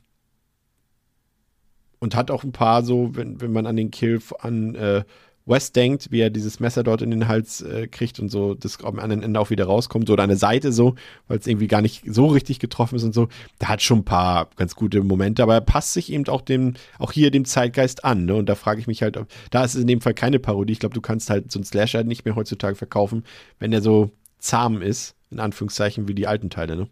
und 1.99 2.15
hat 2.15 2.29
auch 2.29 2.43
ein 2.43 2.51
paar 2.51 2.83
so, 2.83 3.15
wenn, 3.15 3.41
wenn 3.41 3.51
man 3.51 3.65
an 3.65 3.75
den 3.75 3.91
Kill 3.91 4.21
an 4.39 4.75
äh, 4.75 5.03
Wes 5.45 5.71
denkt, 5.71 6.11
wie 6.11 6.21
er 6.21 6.31
dieses 6.31 6.59
Messer 6.59 6.83
dort 6.83 7.01
in 7.03 7.11
den 7.11 7.27
Hals 7.27 7.61
äh, 7.61 7.87
kriegt 7.87 8.19
und 8.19 8.29
so 8.29 8.55
das 8.55 8.83
am 8.83 8.99
anderen 8.99 9.21
Ende 9.21 9.39
auch 9.39 9.51
wieder 9.51 9.65
rauskommt, 9.65 10.07
so 10.07 10.13
oder 10.13 10.23
an 10.23 10.29
der 10.29 10.37
Seite 10.37 10.71
so, 10.71 10.95
weil 11.27 11.37
es 11.37 11.45
irgendwie 11.45 11.67
gar 11.67 11.81
nicht 11.81 12.03
so 12.07 12.25
richtig 12.27 12.59
getroffen 12.59 12.95
ist 12.95 13.03
und 13.03 13.13
so. 13.13 13.27
Da 13.59 13.67
hat 13.67 13.81
schon 13.81 13.99
ein 13.99 14.05
paar 14.05 14.49
ganz 14.55 14.75
gute 14.75 15.03
Momente, 15.03 15.43
aber 15.43 15.53
er 15.53 15.61
passt 15.61 15.93
sich 15.93 16.11
eben 16.11 16.27
auch 16.27 16.41
dem, 16.41 16.73
auch 16.97 17.11
hier 17.11 17.29
dem 17.29 17.45
Zeitgeist 17.45 18.03
an, 18.03 18.25
ne? 18.25 18.35
Und 18.35 18.47
da 18.47 18.55
frage 18.55 18.79
ich 18.79 18.87
mich 18.87 19.03
halt, 19.03 19.17
ob, 19.17 19.27
da 19.51 19.63
ist 19.63 19.75
es 19.75 19.81
in 19.81 19.87
dem 19.87 20.01
Fall 20.01 20.15
keine 20.15 20.39
Parodie. 20.39 20.73
Ich 20.73 20.79
glaube, 20.79 20.95
du 20.95 21.01
kannst 21.01 21.29
halt 21.29 21.51
so 21.51 21.59
einen 21.59 21.65
Slasher 21.65 22.03
nicht 22.03 22.25
mehr 22.25 22.35
heutzutage 22.35 22.75
verkaufen, 22.75 23.23
wenn 23.59 23.71
er 23.71 23.81
so 23.81 24.11
zahm 24.39 24.81
ist, 24.81 25.15
in 25.29 25.39
Anführungszeichen, 25.39 26.07
wie 26.07 26.15
die 26.15 26.27
alten 26.27 26.49
Teile, 26.49 26.75
ne? 26.75 26.87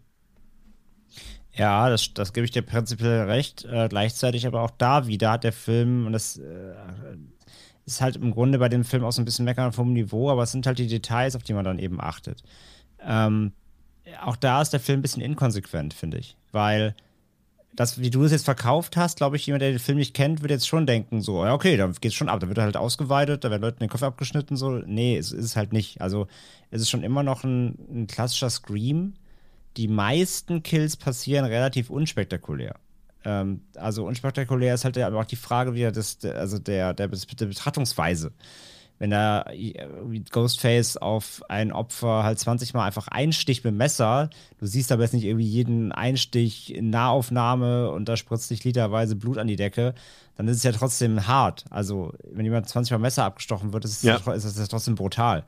Ja, 1.56 1.88
das, 1.88 2.12
das 2.14 2.32
gebe 2.32 2.44
ich 2.44 2.50
dir 2.50 2.62
prinzipiell 2.62 3.22
recht. 3.22 3.64
Äh, 3.64 3.88
gleichzeitig 3.88 4.46
aber 4.46 4.62
auch 4.62 4.72
da 4.76 5.06
wieder 5.06 5.30
hat 5.30 5.44
der 5.44 5.52
Film, 5.52 6.06
und 6.06 6.12
das 6.12 6.36
äh, 6.36 6.74
ist 7.86 8.00
halt 8.00 8.16
im 8.16 8.30
Grunde 8.30 8.58
bei 8.58 8.68
dem 8.68 8.84
Film 8.84 9.04
auch 9.04 9.12
so 9.12 9.20
ein 9.20 9.24
bisschen 9.24 9.44
meckern 9.44 9.72
vom 9.72 9.92
Niveau, 9.92 10.30
aber 10.30 10.42
es 10.42 10.52
sind 10.52 10.66
halt 10.66 10.78
die 10.78 10.86
Details, 10.86 11.36
auf 11.36 11.42
die 11.42 11.52
man 11.52 11.64
dann 11.64 11.78
eben 11.78 12.00
achtet. 12.00 12.42
Ähm, 13.00 13.52
auch 14.22 14.36
da 14.36 14.62
ist 14.62 14.72
der 14.72 14.80
Film 14.80 15.00
ein 15.00 15.02
bisschen 15.02 15.22
inkonsequent, 15.22 15.94
finde 15.94 16.18
ich. 16.18 16.36
Weil 16.52 16.94
das, 17.74 17.98
wie 17.98 18.10
du 18.10 18.24
es 18.24 18.32
jetzt 18.32 18.44
verkauft 18.44 18.96
hast, 18.96 19.16
glaube 19.18 19.36
ich, 19.36 19.46
jemand, 19.46 19.62
der 19.62 19.70
den 19.70 19.78
Film 19.78 19.98
nicht 19.98 20.14
kennt, 20.14 20.42
wird 20.42 20.50
jetzt 20.50 20.68
schon 20.68 20.86
denken, 20.86 21.20
so, 21.20 21.44
ja, 21.44 21.52
okay, 21.52 21.76
dann 21.76 21.92
geht 21.92 22.12
es 22.12 22.14
schon 22.14 22.28
ab, 22.28 22.40
da 22.40 22.48
wird 22.48 22.58
halt 22.58 22.76
ausgeweitet, 22.76 23.44
da 23.44 23.50
werden 23.50 23.62
Leuten 23.62 23.80
den 23.80 23.88
Kopf 23.88 24.02
abgeschnitten, 24.02 24.56
so. 24.56 24.78
Nee, 24.78 25.16
es 25.16 25.32
ist 25.32 25.56
halt 25.56 25.72
nicht. 25.72 26.00
Also, 26.00 26.28
es 26.70 26.80
ist 26.82 26.90
schon 26.90 27.02
immer 27.02 27.22
noch 27.22 27.44
ein, 27.44 27.76
ein 27.90 28.06
klassischer 28.06 28.50
Scream. 28.50 29.14
Die 29.76 29.88
meisten 29.88 30.62
Kills 30.62 30.96
passieren 30.96 31.44
relativ 31.44 31.90
unspektakulär. 31.90 32.76
Ähm, 33.24 33.62
also 33.76 34.06
unspektakulär 34.06 34.74
ist 34.74 34.84
halt 34.84 34.98
aber 34.98 35.20
auch 35.20 35.24
die 35.24 35.36
Frage 35.36 35.74
wieder 35.74 35.92
des, 35.92 36.24
also 36.24 36.58
der, 36.58 36.94
der, 36.94 37.08
der 37.08 37.46
Betrachtungsweise. 37.46 38.32
Wenn 38.98 39.10
da 39.10 39.44
Ghostface 40.30 40.96
auf 40.98 41.42
ein 41.48 41.72
Opfer 41.72 42.22
halt 42.22 42.38
20 42.38 42.74
Mal 42.74 42.86
einfach 42.86 43.08
einsticht 43.08 43.64
mit 43.64 43.74
Messer, 43.74 44.30
du 44.60 44.66
siehst 44.66 44.92
aber 44.92 45.02
jetzt 45.02 45.14
nicht 45.14 45.24
irgendwie 45.24 45.46
jeden 45.46 45.90
Einstich 45.90 46.72
in 46.72 46.90
Nahaufnahme 46.90 47.90
und 47.90 48.08
da 48.08 48.16
spritzt 48.16 48.48
sich 48.48 48.62
literweise 48.62 49.16
Blut 49.16 49.38
an 49.38 49.48
die 49.48 49.56
Decke, 49.56 49.94
dann 50.36 50.46
ist 50.46 50.58
es 50.58 50.62
ja 50.62 50.70
trotzdem 50.70 51.26
hart. 51.26 51.64
Also, 51.70 52.12
wenn 52.30 52.44
jemand 52.44 52.68
20 52.68 52.92
Mal 52.92 52.98
Messer 52.98 53.24
abgestochen 53.24 53.72
wird, 53.72 53.84
ist 53.84 53.96
es 53.96 54.02
ja. 54.02 54.16
ist 54.32 54.58
das 54.58 54.68
trotzdem 54.68 54.94
brutal. 54.94 55.44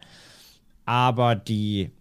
Aber 0.84 1.36
die 1.36 1.92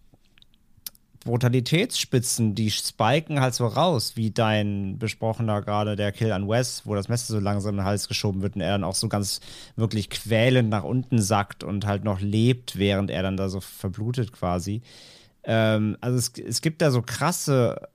Brutalitätsspitzen, 1.26 2.54
die 2.54 2.70
spiken 2.70 3.40
halt 3.40 3.54
so 3.54 3.66
raus, 3.66 4.12
wie 4.14 4.30
dein 4.30 4.98
besprochener 4.98 5.60
gerade 5.60 5.94
der 5.94 6.12
Kill 6.12 6.32
an 6.32 6.48
Wes, 6.48 6.82
wo 6.84 6.94
das 6.94 7.08
Messer 7.08 7.34
so 7.34 7.40
langsam 7.40 7.74
in 7.74 7.76
den 7.78 7.84
Hals 7.84 8.08
geschoben 8.08 8.40
wird 8.40 8.54
und 8.54 8.62
er 8.62 8.72
dann 8.72 8.84
auch 8.84 8.94
so 8.94 9.08
ganz 9.08 9.40
wirklich 9.76 10.08
quälend 10.08 10.70
nach 10.70 10.84
unten 10.84 11.20
sackt 11.20 11.62
und 11.62 11.86
halt 11.86 12.04
noch 12.04 12.20
lebt, 12.20 12.78
während 12.78 13.10
er 13.10 13.22
dann 13.22 13.36
da 13.36 13.48
so 13.48 13.60
verblutet 13.60 14.32
quasi. 14.32 14.80
Ähm, 15.44 15.98
also 16.00 16.16
es, 16.16 16.32
es 16.38 16.62
gibt 16.62 16.80
da 16.80 16.90
so 16.90 17.02
krasse 17.02 17.88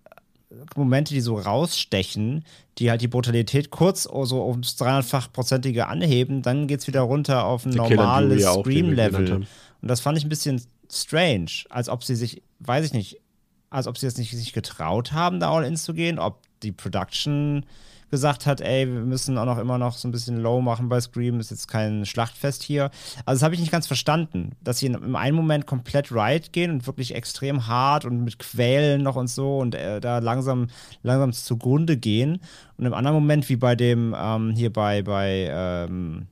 Momente, 0.76 1.14
die 1.14 1.22
so 1.22 1.38
rausstechen, 1.38 2.44
die 2.78 2.90
halt 2.90 3.02
die 3.02 3.08
Brutalität 3.08 3.72
kurz 3.72 4.04
so 4.04 4.46
ums 4.46 4.76
300-fach-prozentige 4.78 5.88
anheben, 5.88 6.42
dann 6.42 6.68
geht 6.68 6.82
es 6.82 6.88
wieder 6.88 7.02
runter 7.02 7.46
auf 7.46 7.66
ein 7.66 7.72
normales 7.72 8.44
Scream-Level. 8.44 9.34
Und 9.34 9.48
das 9.82 10.02
fand 10.02 10.18
ich 10.18 10.26
ein 10.26 10.30
bisschen 10.30 10.62
strange, 10.92 11.52
als 11.70 11.90
ob 11.90 12.04
sie 12.04 12.16
sich, 12.16 12.42
weiß 12.66 12.86
ich 12.86 12.94
nicht, 12.94 13.22
als 13.70 13.88
ob 13.88 13.98
sie 13.98 14.06
jetzt 14.06 14.18
nicht 14.18 14.32
sich 14.32 14.54
getraut 14.54 15.14
haben, 15.14 15.40
da 15.40 15.52
All-Ins 15.52 15.84
zu 15.84 15.94
gehen, 15.94 16.20
ob 16.20 16.40
die 16.62 16.72
Production 16.72 17.66
gesagt 18.12 18.46
hat, 18.46 18.60
ey, 18.60 18.86
wir 18.86 19.02
müssen 19.02 19.38
auch 19.38 19.46
noch 19.46 19.58
immer 19.58 19.78
noch 19.78 19.96
so 19.96 20.08
ein 20.08 20.12
bisschen 20.12 20.38
low 20.42 20.62
machen 20.62 20.90
bei 20.90 21.00
Scream, 21.00 21.40
ist 21.40 21.50
jetzt 21.50 21.70
kein 21.70 22.06
Schlachtfest 22.06 22.62
hier. 22.62 22.92
Also 23.26 23.40
das 23.40 23.44
habe 23.44 23.56
ich 23.56 23.62
nicht 23.62 23.72
ganz 23.72 23.88
verstanden, 23.88 24.52
dass 24.62 24.80
sie 24.80 24.88
im 24.88 25.16
einen 25.16 25.36
Moment 25.36 25.66
komplett 25.66 26.12
right 26.12 26.52
gehen 26.52 26.72
und 26.72 26.86
wirklich 26.86 27.16
extrem 27.16 27.68
hart 27.68 28.04
und 28.04 28.24
mit 28.24 28.38
Quälen 28.38 29.02
noch 29.02 29.16
und 29.16 29.30
so 29.30 29.60
und 29.60 29.76
äh, 29.76 30.02
da 30.02 30.20
langsam, 30.20 30.68
langsam 31.02 31.32
zugrunde 31.32 31.96
gehen. 31.96 32.42
Und 32.78 32.86
im 32.86 32.94
anderen 32.94 33.16
Moment, 33.16 33.48
wie 33.48 33.56
bei 33.56 33.76
dem, 33.76 34.14
ähm, 34.18 34.52
hier 34.52 34.74
bei, 34.74 35.02
bei, 35.02 35.48
ähm, 35.50 36.28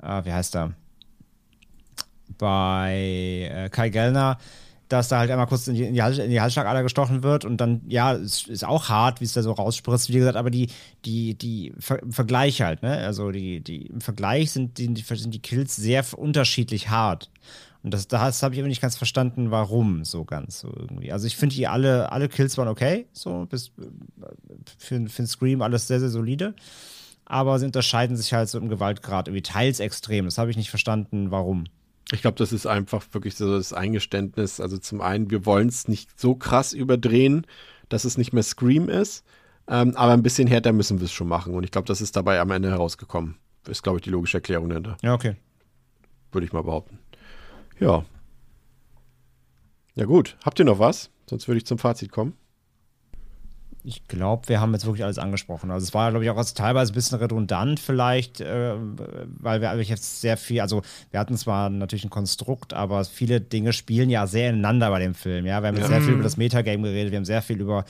ah, 0.00 0.24
wie 0.24 0.32
heißt 0.32 0.54
er? 0.54 0.72
Bei 2.36 3.48
äh, 3.50 3.68
Kai 3.70 3.88
Gellner, 3.88 4.36
dass 4.92 5.08
da 5.08 5.18
halt 5.18 5.30
einmal 5.30 5.46
kurz 5.46 5.66
in 5.68 5.74
die, 5.74 5.84
in 5.84 5.94
die, 5.94 6.02
Hals, 6.02 6.18
in 6.18 6.30
die 6.30 6.40
Halsschlagader 6.40 6.82
gestochen 6.82 7.22
wird 7.22 7.44
und 7.44 7.56
dann, 7.56 7.80
ja, 7.88 8.12
es 8.14 8.46
ist 8.46 8.64
auch 8.64 8.88
hart, 8.88 9.20
wie 9.20 9.24
es 9.24 9.32
da 9.32 9.42
so 9.42 9.52
rausspritzt, 9.52 10.10
wie 10.10 10.18
gesagt, 10.18 10.36
aber 10.36 10.50
die, 10.50 10.68
die, 11.04 11.34
die 11.34 11.72
Ver 11.78 12.00
Vergleich 12.08 12.60
halt, 12.60 12.82
ne? 12.82 12.98
Also 12.98 13.30
die, 13.30 13.60
die, 13.60 13.86
im 13.86 14.00
Vergleich 14.00 14.52
sind 14.52 14.78
die, 14.78 14.94
sind 14.94 15.32
die 15.32 15.40
Kills 15.40 15.76
sehr 15.76 16.04
unterschiedlich 16.16 16.90
hart. 16.90 17.30
Und 17.82 17.94
das, 17.94 18.06
das 18.06 18.42
habe 18.42 18.54
ich 18.54 18.60
aber 18.60 18.68
nicht 18.68 18.82
ganz 18.82 18.96
verstanden, 18.96 19.50
warum 19.50 20.04
so 20.04 20.24
ganz 20.24 20.60
so 20.60 20.68
irgendwie. 20.68 21.10
Also 21.10 21.26
ich 21.26 21.36
finde 21.36 21.56
die 21.56 21.66
alle, 21.66 22.12
alle 22.12 22.28
Kills 22.28 22.56
waren 22.58 22.68
okay, 22.68 23.06
so 23.12 23.46
bis 23.46 23.72
für, 24.78 25.08
für 25.08 25.22
den 25.22 25.26
Scream 25.26 25.62
alles 25.62 25.88
sehr, 25.88 26.00
sehr 26.00 26.10
solide. 26.10 26.54
Aber 27.24 27.58
sie 27.58 27.66
unterscheiden 27.66 28.16
sich 28.16 28.32
halt 28.34 28.48
so 28.48 28.58
im 28.58 28.68
Gewaltgrad 28.68 29.28
irgendwie 29.28 29.42
teils 29.42 29.80
extrem. 29.80 30.26
Das 30.26 30.38
habe 30.38 30.50
ich 30.50 30.56
nicht 30.56 30.70
verstanden, 30.70 31.30
warum. 31.30 31.64
Ich 32.12 32.22
glaube, 32.22 32.36
das 32.36 32.52
ist 32.52 32.66
einfach 32.66 33.04
wirklich 33.12 33.36
so 33.36 33.56
das 33.56 33.72
Eingeständnis. 33.72 34.60
Also 34.60 34.78
zum 34.78 35.00
einen, 35.00 35.30
wir 35.30 35.46
wollen 35.46 35.68
es 35.68 35.88
nicht 35.88 36.20
so 36.20 36.34
krass 36.34 36.72
überdrehen, 36.72 37.46
dass 37.88 38.04
es 38.04 38.18
nicht 38.18 38.32
mehr 38.32 38.42
Scream 38.42 38.88
ist, 38.88 39.24
ähm, 39.66 39.96
aber 39.96 40.12
ein 40.12 40.22
bisschen 40.22 40.46
härter 40.46 40.72
müssen 40.72 41.00
wir 41.00 41.06
es 41.06 41.12
schon 41.12 41.28
machen. 41.28 41.54
Und 41.54 41.64
ich 41.64 41.70
glaube, 41.70 41.86
das 41.86 42.00
ist 42.00 42.16
dabei 42.16 42.40
am 42.40 42.50
Ende 42.50 42.70
herausgekommen. 42.70 43.36
Ist, 43.66 43.82
glaube 43.82 43.98
ich, 43.98 44.02
die 44.02 44.10
logische 44.10 44.38
Erklärung 44.38 44.68
dahinter. 44.68 44.96
Ja, 45.02 45.14
okay. 45.14 45.36
Würde 46.32 46.46
ich 46.46 46.52
mal 46.52 46.62
behaupten. 46.62 46.98
Ja. 47.80 48.04
Ja 49.94 50.04
gut, 50.04 50.36
habt 50.44 50.58
ihr 50.58 50.64
noch 50.64 50.78
was? 50.78 51.10
Sonst 51.28 51.48
würde 51.48 51.58
ich 51.58 51.66
zum 51.66 51.78
Fazit 51.78 52.10
kommen 52.10 52.34
ich 53.84 54.06
glaube, 54.06 54.48
wir 54.48 54.60
haben 54.60 54.72
jetzt 54.72 54.86
wirklich 54.86 55.04
alles 55.04 55.18
angesprochen. 55.18 55.70
Also 55.70 55.84
es 55.84 55.92
war, 55.92 56.10
glaube 56.10 56.24
ich, 56.24 56.30
auch 56.30 56.44
teilweise 56.52 56.92
ein 56.92 56.94
bisschen 56.94 57.18
redundant 57.18 57.80
vielleicht, 57.80 58.40
äh, 58.40 58.74
weil 59.40 59.60
wir 59.60 59.74
jetzt 59.82 60.20
sehr 60.20 60.36
viel, 60.36 60.60
also 60.60 60.82
wir 61.10 61.18
hatten 61.18 61.36
zwar 61.36 61.68
natürlich 61.68 62.04
ein 62.04 62.10
Konstrukt, 62.10 62.74
aber 62.74 63.04
viele 63.04 63.40
Dinge 63.40 63.72
spielen 63.72 64.08
ja 64.08 64.26
sehr 64.26 64.50
ineinander 64.50 64.90
bei 64.90 65.00
dem 65.00 65.14
Film. 65.14 65.46
Ja, 65.46 65.62
wir 65.62 65.68
haben 65.68 65.76
ja. 65.76 65.86
sehr 65.86 66.00
viel 66.00 66.14
über 66.14 66.22
das 66.22 66.36
Metagame 66.36 66.82
geredet, 66.82 67.10
wir 67.10 67.16
haben 67.16 67.24
sehr 67.24 67.42
viel 67.42 67.60
über 67.60 67.84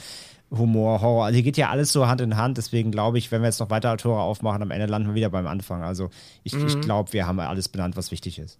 Humor, 0.50 1.00
Horror. 1.00 1.26
Also 1.26 1.34
hier 1.34 1.42
geht 1.42 1.56
ja 1.56 1.70
alles 1.70 1.92
so 1.92 2.06
Hand 2.06 2.20
in 2.20 2.36
Hand. 2.36 2.58
Deswegen 2.58 2.90
glaube 2.90 3.18
ich, 3.18 3.32
wenn 3.32 3.40
wir 3.40 3.48
jetzt 3.48 3.60
noch 3.60 3.70
weiter 3.70 3.96
Tore 3.96 4.20
aufmachen, 4.20 4.62
am 4.62 4.70
Ende 4.70 4.86
landen 4.86 5.08
wir 5.08 5.14
wieder 5.14 5.30
beim 5.30 5.46
Anfang. 5.46 5.82
Also 5.82 6.10
ich, 6.42 6.52
mhm. 6.52 6.66
ich 6.66 6.80
glaube, 6.80 7.12
wir 7.12 7.26
haben 7.26 7.40
alles 7.40 7.68
benannt, 7.68 7.96
was 7.96 8.10
wichtig 8.10 8.38
ist. 8.38 8.58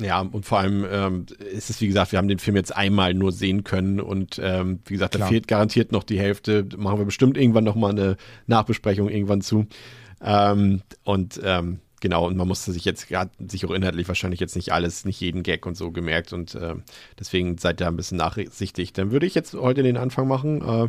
Ja, 0.00 0.20
und 0.20 0.46
vor 0.46 0.60
allem 0.60 0.86
ähm, 0.88 1.26
ist 1.52 1.70
es, 1.70 1.80
wie 1.80 1.88
gesagt, 1.88 2.12
wir 2.12 2.18
haben 2.18 2.28
den 2.28 2.38
Film 2.38 2.56
jetzt 2.56 2.74
einmal 2.74 3.14
nur 3.14 3.32
sehen 3.32 3.64
können 3.64 4.00
und 4.00 4.40
ähm, 4.42 4.80
wie 4.84 4.94
gesagt, 4.94 5.14
Klar. 5.14 5.26
da 5.26 5.32
fehlt 5.32 5.48
garantiert 5.48 5.90
noch 5.90 6.04
die 6.04 6.20
Hälfte. 6.20 6.66
Machen 6.76 6.98
wir 6.98 7.04
bestimmt 7.04 7.36
irgendwann 7.36 7.64
nochmal 7.64 7.90
eine 7.90 8.16
Nachbesprechung 8.46 9.08
irgendwann 9.08 9.40
zu. 9.40 9.66
Ähm, 10.20 10.82
und 11.02 11.40
ähm, 11.42 11.80
genau, 12.00 12.28
und 12.28 12.36
man 12.36 12.46
musste 12.46 12.70
sich 12.72 12.84
jetzt 12.84 13.08
gerade 13.08 13.30
sich 13.48 13.66
auch 13.66 13.72
inhaltlich 13.72 14.06
wahrscheinlich 14.06 14.38
jetzt 14.38 14.54
nicht 14.54 14.72
alles, 14.72 15.04
nicht 15.04 15.20
jeden 15.20 15.42
Gag 15.42 15.66
und 15.66 15.76
so 15.76 15.90
gemerkt 15.90 16.32
und 16.32 16.54
äh, 16.54 16.74
deswegen 17.18 17.58
seid 17.58 17.80
ihr 17.80 17.88
ein 17.88 17.96
bisschen 17.96 18.18
nachsichtig. 18.18 18.92
Dann 18.92 19.10
würde 19.10 19.26
ich 19.26 19.34
jetzt 19.34 19.54
heute 19.54 19.82
den 19.82 19.96
Anfang 19.96 20.28
machen. 20.28 20.62
Äh, 20.62 20.88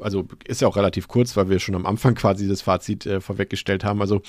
also 0.00 0.26
ist 0.46 0.60
ja 0.60 0.68
auch 0.68 0.76
relativ 0.76 1.08
kurz, 1.08 1.36
weil 1.36 1.48
wir 1.48 1.58
schon 1.58 1.74
am 1.74 1.86
Anfang 1.86 2.14
quasi 2.14 2.48
das 2.48 2.62
Fazit 2.62 3.06
äh, 3.06 3.20
vorweggestellt 3.20 3.84
haben. 3.84 4.00
Also 4.00 4.22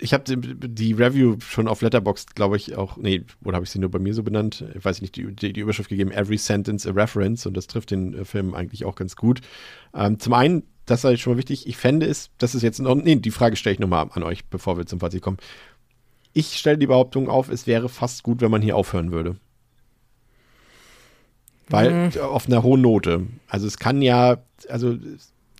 ich 0.00 0.12
habe 0.12 0.24
die, 0.36 0.92
Review 0.92 1.36
schon 1.40 1.68
auf 1.68 1.82
Letterboxd, 1.82 2.34
glaube 2.34 2.56
ich, 2.56 2.76
auch, 2.76 2.96
nee, 2.96 3.24
oder 3.44 3.56
habe 3.56 3.64
ich 3.64 3.70
sie 3.70 3.78
nur 3.78 3.90
bei 3.90 3.98
mir 3.98 4.14
so 4.14 4.22
benannt? 4.22 4.64
Ich 4.74 4.84
weiß 4.84 5.00
nicht, 5.00 5.16
die, 5.16 5.34
die, 5.34 5.52
die, 5.52 5.60
Überschrift 5.60 5.88
gegeben, 5.88 6.10
Every 6.10 6.36
Sentence 6.36 6.86
a 6.86 6.90
Reference 6.90 7.46
und 7.46 7.56
das 7.56 7.66
trifft 7.66 7.92
den 7.92 8.14
äh, 8.14 8.24
Film 8.24 8.54
eigentlich 8.54 8.84
auch 8.84 8.96
ganz 8.96 9.16
gut. 9.16 9.40
Ähm, 9.94 10.18
zum 10.18 10.32
einen, 10.32 10.64
das 10.86 11.04
ist 11.04 11.20
schon 11.20 11.34
mal 11.34 11.38
wichtig, 11.38 11.68
ich 11.68 11.76
fände 11.76 12.06
es, 12.06 12.30
das 12.38 12.54
ist 12.54 12.62
jetzt 12.62 12.80
noch, 12.80 12.94
nee, 12.94 13.16
die 13.16 13.30
Frage 13.30 13.56
stelle 13.56 13.74
ich 13.74 13.80
nochmal 13.80 14.08
an 14.10 14.22
euch, 14.22 14.46
bevor 14.46 14.76
wir 14.76 14.86
zum 14.86 15.00
Fazit 15.00 15.22
kommen. 15.22 15.38
Ich 16.32 16.56
stelle 16.56 16.78
die 16.78 16.86
Behauptung 16.86 17.28
auf, 17.28 17.48
es 17.48 17.66
wäre 17.66 17.88
fast 17.88 18.22
gut, 18.22 18.40
wenn 18.40 18.50
man 18.50 18.62
hier 18.62 18.76
aufhören 18.76 19.12
würde. 19.12 19.36
Weil, 21.70 22.10
mhm. 22.10 22.20
auf 22.20 22.46
einer 22.46 22.62
hohen 22.62 22.80
Note. 22.80 23.26
Also 23.48 23.66
es 23.66 23.78
kann 23.78 24.02
ja, 24.02 24.38
also 24.68 24.96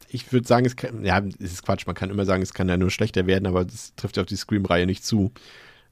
ich 0.09 0.33
würde 0.33 0.47
sagen, 0.47 0.67
es 0.67 0.77
kann, 0.77 1.05
ja, 1.05 1.23
es 1.39 1.53
ist 1.53 1.65
Quatsch, 1.65 1.87
man 1.87 1.95
kann 1.95 2.11
immer 2.11 2.25
sagen, 2.25 2.43
es 2.43 2.53
kann 2.53 2.69
ja 2.69 2.77
nur 2.77 2.91
schlechter 2.91 3.27
werden, 3.27 3.47
aber 3.47 3.65
das 3.65 3.95
trifft 3.95 4.19
auf 4.19 4.27
die 4.27 4.37
Scream-Reihe 4.37 4.87
nicht 4.87 5.05
zu. 5.05 5.33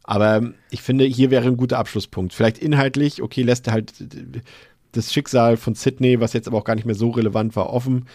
Aber 0.02 0.52
ich 0.70 0.82
finde, 0.82 1.04
hier 1.04 1.30
wäre 1.30 1.46
ein 1.46 1.56
guter 1.56 1.78
Abschlusspunkt. 1.78 2.32
Vielleicht 2.32 2.58
inhaltlich, 2.58 3.22
okay, 3.22 3.42
lässt 3.42 3.66
er 3.66 3.74
halt 3.74 3.92
das 4.92 5.12
Schicksal 5.12 5.56
von 5.56 5.74
Sydney, 5.74 6.18
was 6.20 6.32
jetzt 6.32 6.48
aber 6.48 6.58
auch 6.58 6.64
gar 6.64 6.74
nicht 6.74 6.86
mehr 6.86 6.94
so 6.94 7.10
relevant 7.10 7.54
war, 7.56 7.70
offen. 7.70 8.06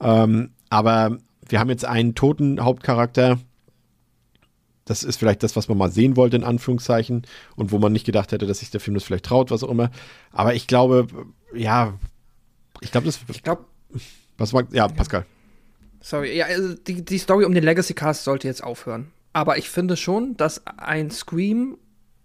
Ähm, 0.00 0.50
aber 0.70 1.18
wir 1.48 1.58
haben 1.58 1.68
jetzt 1.68 1.84
einen 1.84 2.14
toten 2.14 2.62
Hauptcharakter. 2.62 3.38
Das 4.84 5.02
ist 5.02 5.16
vielleicht 5.16 5.42
das, 5.42 5.56
was 5.56 5.68
man 5.68 5.76
mal 5.76 5.90
sehen 5.90 6.16
wollte, 6.16 6.36
in 6.36 6.44
Anführungszeichen. 6.44 7.26
Und 7.56 7.72
wo 7.72 7.78
man 7.78 7.92
nicht 7.92 8.06
gedacht 8.06 8.32
hätte, 8.32 8.46
dass 8.46 8.60
sich 8.60 8.70
der 8.70 8.80
Film 8.80 8.94
das 8.94 9.04
vielleicht 9.04 9.26
traut, 9.26 9.50
was 9.50 9.64
auch 9.64 9.70
immer. 9.70 9.90
Aber 10.30 10.54
ich 10.54 10.68
glaube, 10.68 11.08
ja, 11.54 11.94
ich 12.80 12.90
glaube, 12.90 13.06
das. 13.06 13.20
Ich 13.28 13.42
glaube. 13.42 13.64
Was 14.38 14.52
war. 14.52 14.64
Ja, 14.72 14.88
Pascal. 14.88 15.26
Sorry, 16.00 16.36
ja, 16.36 16.46
also 16.46 16.74
die, 16.74 17.04
die 17.04 17.18
Story 17.18 17.44
um 17.44 17.54
den 17.54 17.64
Legacy 17.64 17.92
Cast 17.92 18.24
sollte 18.24 18.48
jetzt 18.48 18.64
aufhören. 18.64 19.10
Aber 19.32 19.58
ich 19.58 19.68
finde 19.68 19.96
schon, 19.96 20.36
dass 20.36 20.66
ein 20.66 21.10
Scream 21.10 21.76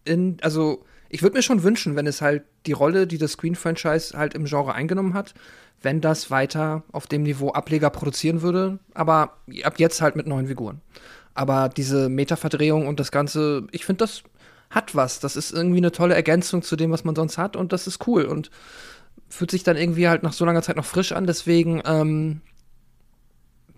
in, 0.06 0.38
also 0.42 0.86
ich 1.10 1.22
würde 1.22 1.36
mir 1.36 1.44
schon 1.44 1.64
wünschen, 1.64 1.96
wenn 1.96 2.08
es 2.08 2.22
halt 2.22 2.44
die 2.66 2.72
Rolle, 2.72 3.06
die 3.06 3.18
das 3.18 3.34
Screen-Franchise 3.34 4.18
halt 4.18 4.34
im 4.34 4.46
Genre 4.46 4.74
eingenommen 4.74 5.14
hat, 5.14 5.34
wenn 5.82 6.02
das 6.02 6.32
weiter 6.32 6.84
auf 6.92 7.06
dem 7.06 7.24
Niveau 7.24 7.52
Ableger 7.52 7.90
produzieren 7.90 8.42
würde, 8.42 8.80
aber 8.94 9.38
ab 9.64 9.76
jetzt 9.78 10.02
halt 10.02 10.16
mit 10.16 10.26
neuen 10.26 10.48
Figuren. 10.48 10.82
Aber 11.34 11.70
diese 11.70 12.10
Meta-Verdrehung 12.10 12.88
und 12.88 13.00
das 13.00 13.12
Ganze, 13.12 13.68
ich 13.72 13.86
finde, 13.86 14.00
das 14.00 14.24
hat 14.70 14.96
was. 14.96 15.20
Das 15.20 15.36
ist 15.36 15.52
irgendwie 15.52 15.78
eine 15.78 15.92
tolle 15.92 16.16
Ergänzung 16.16 16.64
zu 16.64 16.76
dem, 16.76 16.92
was 16.92 17.04
man 17.04 17.16
sonst 17.16 17.38
hat 17.38 17.56
und 17.56 17.72
das 17.74 17.88
ist 17.88 18.08
cool 18.08 18.24
und 18.24 18.50
fühlt 19.30 19.52
sich 19.52 19.64
dann 19.64 19.78
irgendwie 19.78 20.08
halt 20.08 20.24
nach 20.24 20.34
so 20.34 20.46
langer 20.46 20.62
Zeit 20.62 20.76
noch 20.76 20.86
frisch 20.86 21.12
an. 21.12 21.28
Deswegen, 21.28 21.82
ähm, 21.86 22.42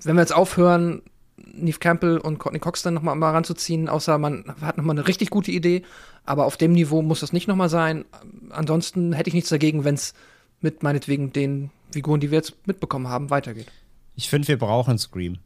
wenn 0.03 0.15
wir 0.15 0.21
jetzt 0.21 0.35
aufhören, 0.35 1.01
Neve 1.37 1.79
Campbell 1.79 2.17
und 2.17 2.39
Courtney 2.39 2.59
Cox 2.59 2.81
dann 2.81 2.93
nochmal 2.93 3.15
mal 3.15 3.31
ranzuziehen, 3.31 3.89
außer 3.89 4.17
man 4.17 4.45
hat 4.61 4.77
nochmal 4.77 4.97
eine 4.97 5.07
richtig 5.07 5.29
gute 5.29 5.51
Idee, 5.51 5.83
aber 6.25 6.45
auf 6.45 6.57
dem 6.57 6.73
Niveau 6.73 7.01
muss 7.01 7.19
das 7.19 7.33
nicht 7.33 7.47
nochmal 7.47 7.69
sein. 7.69 8.05
Ansonsten 8.49 9.13
hätte 9.13 9.29
ich 9.29 9.33
nichts 9.33 9.49
dagegen, 9.49 9.83
wenn 9.83 9.95
es 9.95 10.13
mit 10.61 10.83
meinetwegen 10.83 11.31
den 11.31 11.69
Figuren, 11.91 12.19
die 12.19 12.31
wir 12.31 12.37
jetzt 12.37 12.67
mitbekommen 12.67 13.07
haben, 13.07 13.29
weitergeht. 13.29 13.71
Ich 14.15 14.29
finde, 14.29 14.47
wir 14.47 14.57
brauchen 14.57 14.97
Scream. 14.97 15.37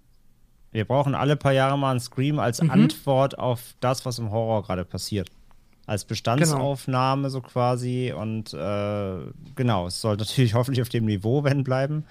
Wir 0.71 0.85
brauchen 0.85 1.15
alle 1.15 1.35
paar 1.35 1.51
Jahre 1.51 1.77
mal 1.77 1.91
einen 1.91 1.99
Scream 1.99 2.39
als 2.39 2.61
mhm. 2.61 2.71
Antwort 2.71 3.37
auf 3.37 3.75
das, 3.81 4.05
was 4.05 4.19
im 4.19 4.31
Horror 4.31 4.63
gerade 4.63 4.85
passiert. 4.85 5.29
Als 5.85 6.05
Bestandsaufnahme 6.05 7.23
genau. 7.23 7.29
so 7.29 7.41
quasi. 7.41 8.13
Und 8.15 8.53
äh, 8.53 9.17
genau, 9.55 9.87
es 9.87 10.01
soll 10.01 10.17
natürlich 10.17 10.53
hoffentlich 10.55 10.81
auf 10.81 10.89
dem 10.89 11.05
Niveau, 11.05 11.43
wenn 11.43 11.63
bleiben. 11.63 12.05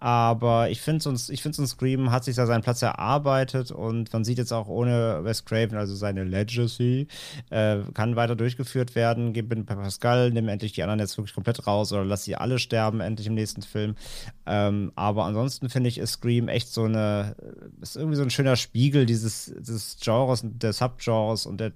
Aber 0.00 0.70
ich 0.70 0.80
finde, 0.80 1.02
so, 1.02 1.12
ich 1.32 1.42
find, 1.42 1.54
so 1.54 1.62
ein 1.62 1.66
Scream 1.66 2.10
hat 2.10 2.24
sich 2.24 2.34
da 2.34 2.46
seinen 2.46 2.62
Platz 2.62 2.80
erarbeitet 2.80 3.70
und 3.70 4.10
man 4.12 4.24
sieht 4.24 4.38
jetzt 4.38 4.52
auch 4.52 4.66
ohne 4.66 5.20
Wes 5.24 5.44
Craven, 5.44 5.76
also 5.76 5.94
seine 5.94 6.24
Legacy, 6.24 7.06
äh, 7.50 7.78
kann 7.92 8.16
weiter 8.16 8.34
durchgeführt 8.34 8.94
werden. 8.94 9.34
Gib 9.34 9.50
bin 9.50 9.66
Pascal, 9.66 10.30
nimm 10.30 10.48
endlich 10.48 10.72
die 10.72 10.82
anderen 10.82 11.00
jetzt 11.00 11.18
wirklich 11.18 11.34
komplett 11.34 11.66
raus 11.66 11.92
oder 11.92 12.04
lass 12.04 12.24
sie 12.24 12.34
alle 12.34 12.58
sterben, 12.58 13.00
endlich 13.00 13.26
im 13.26 13.34
nächsten 13.34 13.60
Film. 13.60 13.94
Ähm, 14.46 14.90
aber 14.94 15.26
ansonsten 15.26 15.68
finde 15.68 15.88
ich, 15.88 15.98
ist 15.98 16.12
Scream 16.12 16.48
echt 16.48 16.72
so 16.72 16.84
eine, 16.84 17.36
ist 17.82 17.96
irgendwie 17.96 18.16
so 18.16 18.22
ein 18.22 18.30
schöner 18.30 18.56
Spiegel 18.56 19.04
dieses, 19.04 19.52
dieses 19.58 19.98
Genres, 20.00 20.40
der 20.42 20.72
Subgenres 20.72 21.44
und 21.44 21.60
der, 21.60 21.72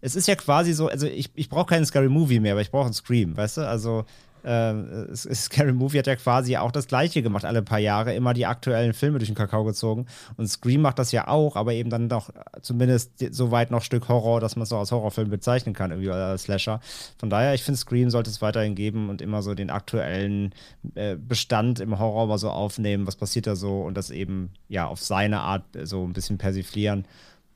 es 0.00 0.16
ist 0.16 0.26
ja 0.26 0.36
quasi 0.36 0.72
so, 0.72 0.88
also 0.88 1.06
ich, 1.06 1.30
ich 1.34 1.50
brauche 1.50 1.66
keinen 1.66 1.84
Scary 1.84 2.08
Movie 2.08 2.40
mehr, 2.40 2.52
aber 2.52 2.62
ich 2.62 2.70
brauche 2.70 2.86
einen 2.86 2.94
Scream, 2.94 3.36
weißt 3.36 3.58
du? 3.58 3.68
Also 3.68 4.06
äh, 4.44 5.14
Scary 5.14 5.72
Movie 5.72 5.98
hat 5.98 6.06
ja 6.06 6.16
quasi 6.16 6.56
auch 6.56 6.72
das 6.72 6.86
Gleiche 6.86 7.22
gemacht, 7.22 7.44
alle 7.44 7.62
paar 7.62 7.78
Jahre, 7.78 8.14
immer 8.14 8.34
die 8.34 8.46
aktuellen 8.46 8.94
Filme 8.94 9.18
durch 9.18 9.28
den 9.28 9.34
Kakao 9.34 9.64
gezogen. 9.64 10.06
Und 10.36 10.48
Scream 10.48 10.82
macht 10.82 10.98
das 10.98 11.12
ja 11.12 11.28
auch, 11.28 11.56
aber 11.56 11.72
eben 11.72 11.90
dann 11.90 12.08
doch 12.08 12.30
zumindest 12.62 13.12
so 13.34 13.50
weit 13.50 13.70
noch 13.70 13.82
Stück 13.82 14.08
Horror, 14.08 14.40
dass 14.40 14.56
man 14.56 14.64
es 14.64 14.68
so 14.68 14.76
als 14.76 14.92
Horrorfilm 14.92 15.30
bezeichnen 15.30 15.74
kann, 15.74 15.90
irgendwie 15.90 16.10
als 16.10 16.44
Slasher. 16.44 16.80
Von 17.18 17.30
daher, 17.30 17.54
ich 17.54 17.62
finde, 17.62 17.78
Scream 17.78 18.10
sollte 18.10 18.30
es 18.30 18.42
weiterhin 18.42 18.74
geben 18.74 19.08
und 19.08 19.22
immer 19.22 19.42
so 19.42 19.54
den 19.54 19.70
aktuellen 19.70 20.54
äh, 20.94 21.16
Bestand 21.16 21.80
im 21.80 21.98
Horror 21.98 22.26
mal 22.26 22.38
so 22.38 22.50
aufnehmen, 22.50 23.06
was 23.06 23.16
passiert 23.16 23.46
da 23.46 23.56
so 23.56 23.82
und 23.82 23.96
das 23.96 24.10
eben 24.10 24.50
ja 24.68 24.86
auf 24.86 25.00
seine 25.00 25.40
Art 25.40 25.64
so 25.84 26.04
ein 26.04 26.12
bisschen 26.12 26.38
persiflieren. 26.38 27.06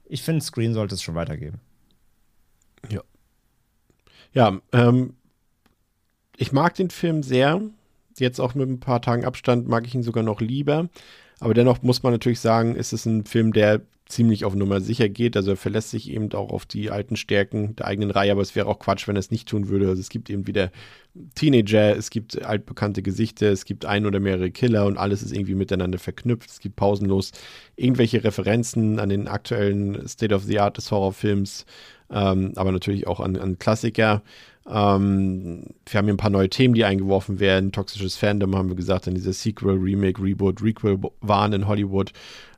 Ich 0.04 0.22
finde, 0.22 0.44
Scream 0.44 0.74
sollte 0.74 0.94
es 0.94 1.02
schon 1.02 1.14
weitergeben. 1.14 1.60
Ja. 2.88 3.00
Ja, 4.34 4.58
ähm, 4.72 5.14
ich 6.36 6.52
mag 6.52 6.74
den 6.74 6.90
Film 6.90 7.22
sehr. 7.22 7.60
Jetzt 8.18 8.40
auch 8.40 8.54
mit 8.54 8.68
ein 8.68 8.80
paar 8.80 9.00
Tagen 9.02 9.24
Abstand 9.24 9.68
mag 9.68 9.86
ich 9.86 9.94
ihn 9.94 10.02
sogar 10.02 10.22
noch 10.22 10.40
lieber. 10.40 10.88
Aber 11.40 11.54
dennoch 11.54 11.82
muss 11.82 12.02
man 12.02 12.12
natürlich 12.12 12.40
sagen, 12.40 12.76
ist 12.76 12.92
es 12.92 13.06
ein 13.06 13.24
Film, 13.24 13.52
der 13.52 13.80
ziemlich 14.12 14.44
auf 14.44 14.54
Nummer 14.54 14.80
sicher 14.80 15.08
geht. 15.08 15.36
Also 15.36 15.52
er 15.52 15.56
verlässt 15.56 15.90
sich 15.90 16.10
eben 16.10 16.30
auch 16.32 16.50
auf 16.50 16.66
die 16.66 16.90
alten 16.90 17.16
Stärken 17.16 17.74
der 17.76 17.86
eigenen 17.86 18.10
Reihe, 18.10 18.32
aber 18.32 18.42
es 18.42 18.54
wäre 18.54 18.66
auch 18.66 18.78
Quatsch, 18.78 19.08
wenn 19.08 19.16
er 19.16 19.20
es 19.20 19.30
nicht 19.30 19.48
tun 19.48 19.68
würde. 19.68 19.88
Also 19.88 20.00
es 20.00 20.10
gibt 20.10 20.28
eben 20.28 20.46
wieder 20.46 20.70
Teenager, 21.34 21.96
es 21.96 22.10
gibt 22.10 22.42
altbekannte 22.42 23.02
Gesichter, 23.02 23.50
es 23.50 23.64
gibt 23.64 23.86
ein 23.86 24.06
oder 24.06 24.20
mehrere 24.20 24.50
Killer 24.50 24.86
und 24.86 24.98
alles 24.98 25.22
ist 25.22 25.32
irgendwie 25.32 25.54
miteinander 25.54 25.98
verknüpft. 25.98 26.50
Es 26.50 26.60
gibt 26.60 26.76
pausenlos 26.76 27.32
irgendwelche 27.76 28.22
Referenzen 28.22 29.00
an 29.00 29.08
den 29.08 29.28
aktuellen 29.28 30.06
State 30.06 30.34
of 30.34 30.44
the 30.44 30.60
Art 30.60 30.76
des 30.76 30.90
Horrorfilms, 30.90 31.64
ähm, 32.10 32.52
aber 32.56 32.70
natürlich 32.70 33.06
auch 33.06 33.20
an, 33.20 33.36
an 33.36 33.58
Klassiker. 33.58 34.22
Ähm, 34.66 35.64
wir 35.86 35.98
haben 35.98 36.04
hier 36.04 36.14
ein 36.14 36.18
paar 36.18 36.30
neue 36.30 36.48
Themen, 36.48 36.74
die 36.74 36.84
eingeworfen 36.84 37.40
werden. 37.40 37.72
Toxisches 37.72 38.16
Fandom 38.16 38.56
haben 38.56 38.68
wir 38.68 38.76
gesagt, 38.76 39.06
dann 39.06 39.14
diese 39.14 39.32
Sequel, 39.32 39.78
Remake, 39.78 40.22
Reboot, 40.22 40.62
Requel 40.62 40.98
waren 41.20 41.52
in 41.52 41.66
Hollywood. 41.66 42.12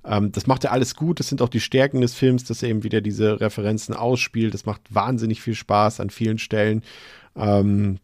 Ähm, 0.05 0.33
das 0.33 0.47
macht 0.47 0.65
er 0.65 0.73
alles 0.73 0.94
gut. 0.94 1.20
Das 1.20 1.28
sind 1.28 1.41
auch 1.41 1.49
die 1.49 1.60
Stärken 1.60 2.00
des 2.00 2.15
Films, 2.15 2.44
dass 2.44 2.62
er 2.62 2.68
eben 2.68 2.83
wieder 2.83 3.00
diese 3.00 3.41
Referenzen 3.41 3.94
ausspielt. 3.94 4.55
Das 4.55 4.66
macht 4.66 4.83
wahnsinnig 4.94 5.41
viel 5.41 5.55
Spaß 5.55 6.00
an 6.00 6.10
vielen 6.10 6.39
Stellen. 6.39 6.83
Ähm, 7.36 7.99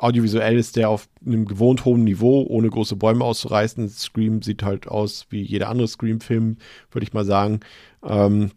audiovisuell 0.00 0.58
ist 0.58 0.76
der 0.76 0.90
auf 0.90 1.08
einem 1.24 1.44
gewohnt 1.44 1.84
hohen 1.84 2.04
Niveau, 2.04 2.44
ohne 2.48 2.68
große 2.68 2.96
Bäume 2.96 3.24
auszureißen. 3.24 3.88
Scream 3.88 4.42
sieht 4.42 4.62
halt 4.62 4.88
aus 4.88 5.26
wie 5.30 5.42
jeder 5.42 5.68
andere 5.68 5.88
Scream-Film, 5.88 6.56
würde 6.90 7.04
ich 7.04 7.12
mal 7.12 7.24
sagen. 7.24 7.60
Ähm, 8.04 8.50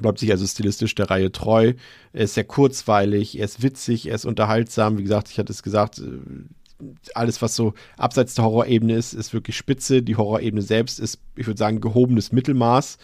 bleibt 0.00 0.18
sich 0.18 0.30
also 0.30 0.46
stilistisch 0.46 0.94
der 0.94 1.10
Reihe 1.10 1.32
treu. 1.32 1.74
Er 2.12 2.24
ist 2.24 2.34
sehr 2.34 2.44
kurzweilig, 2.44 3.38
er 3.38 3.44
ist 3.44 3.62
witzig, 3.62 4.06
er 4.06 4.14
ist 4.14 4.24
unterhaltsam. 4.24 4.98
Wie 4.98 5.02
gesagt, 5.02 5.30
ich 5.30 5.38
hatte 5.38 5.52
es 5.52 5.62
gesagt, 5.62 5.98
äh, 5.98 6.84
alles, 7.14 7.42
was 7.42 7.56
so 7.56 7.74
abseits 7.96 8.34
der 8.34 8.44
Horrorebene 8.44 8.94
ist, 8.94 9.12
ist 9.12 9.32
wirklich 9.32 9.56
spitze. 9.56 10.02
Die 10.02 10.16
Horrorebene 10.16 10.62
selbst 10.62 11.00
ist, 11.00 11.20
ich 11.36 11.46
würde 11.46 11.58
sagen, 11.58 11.80
gehobenes 11.80 12.32
Mittelmaß. 12.32 12.98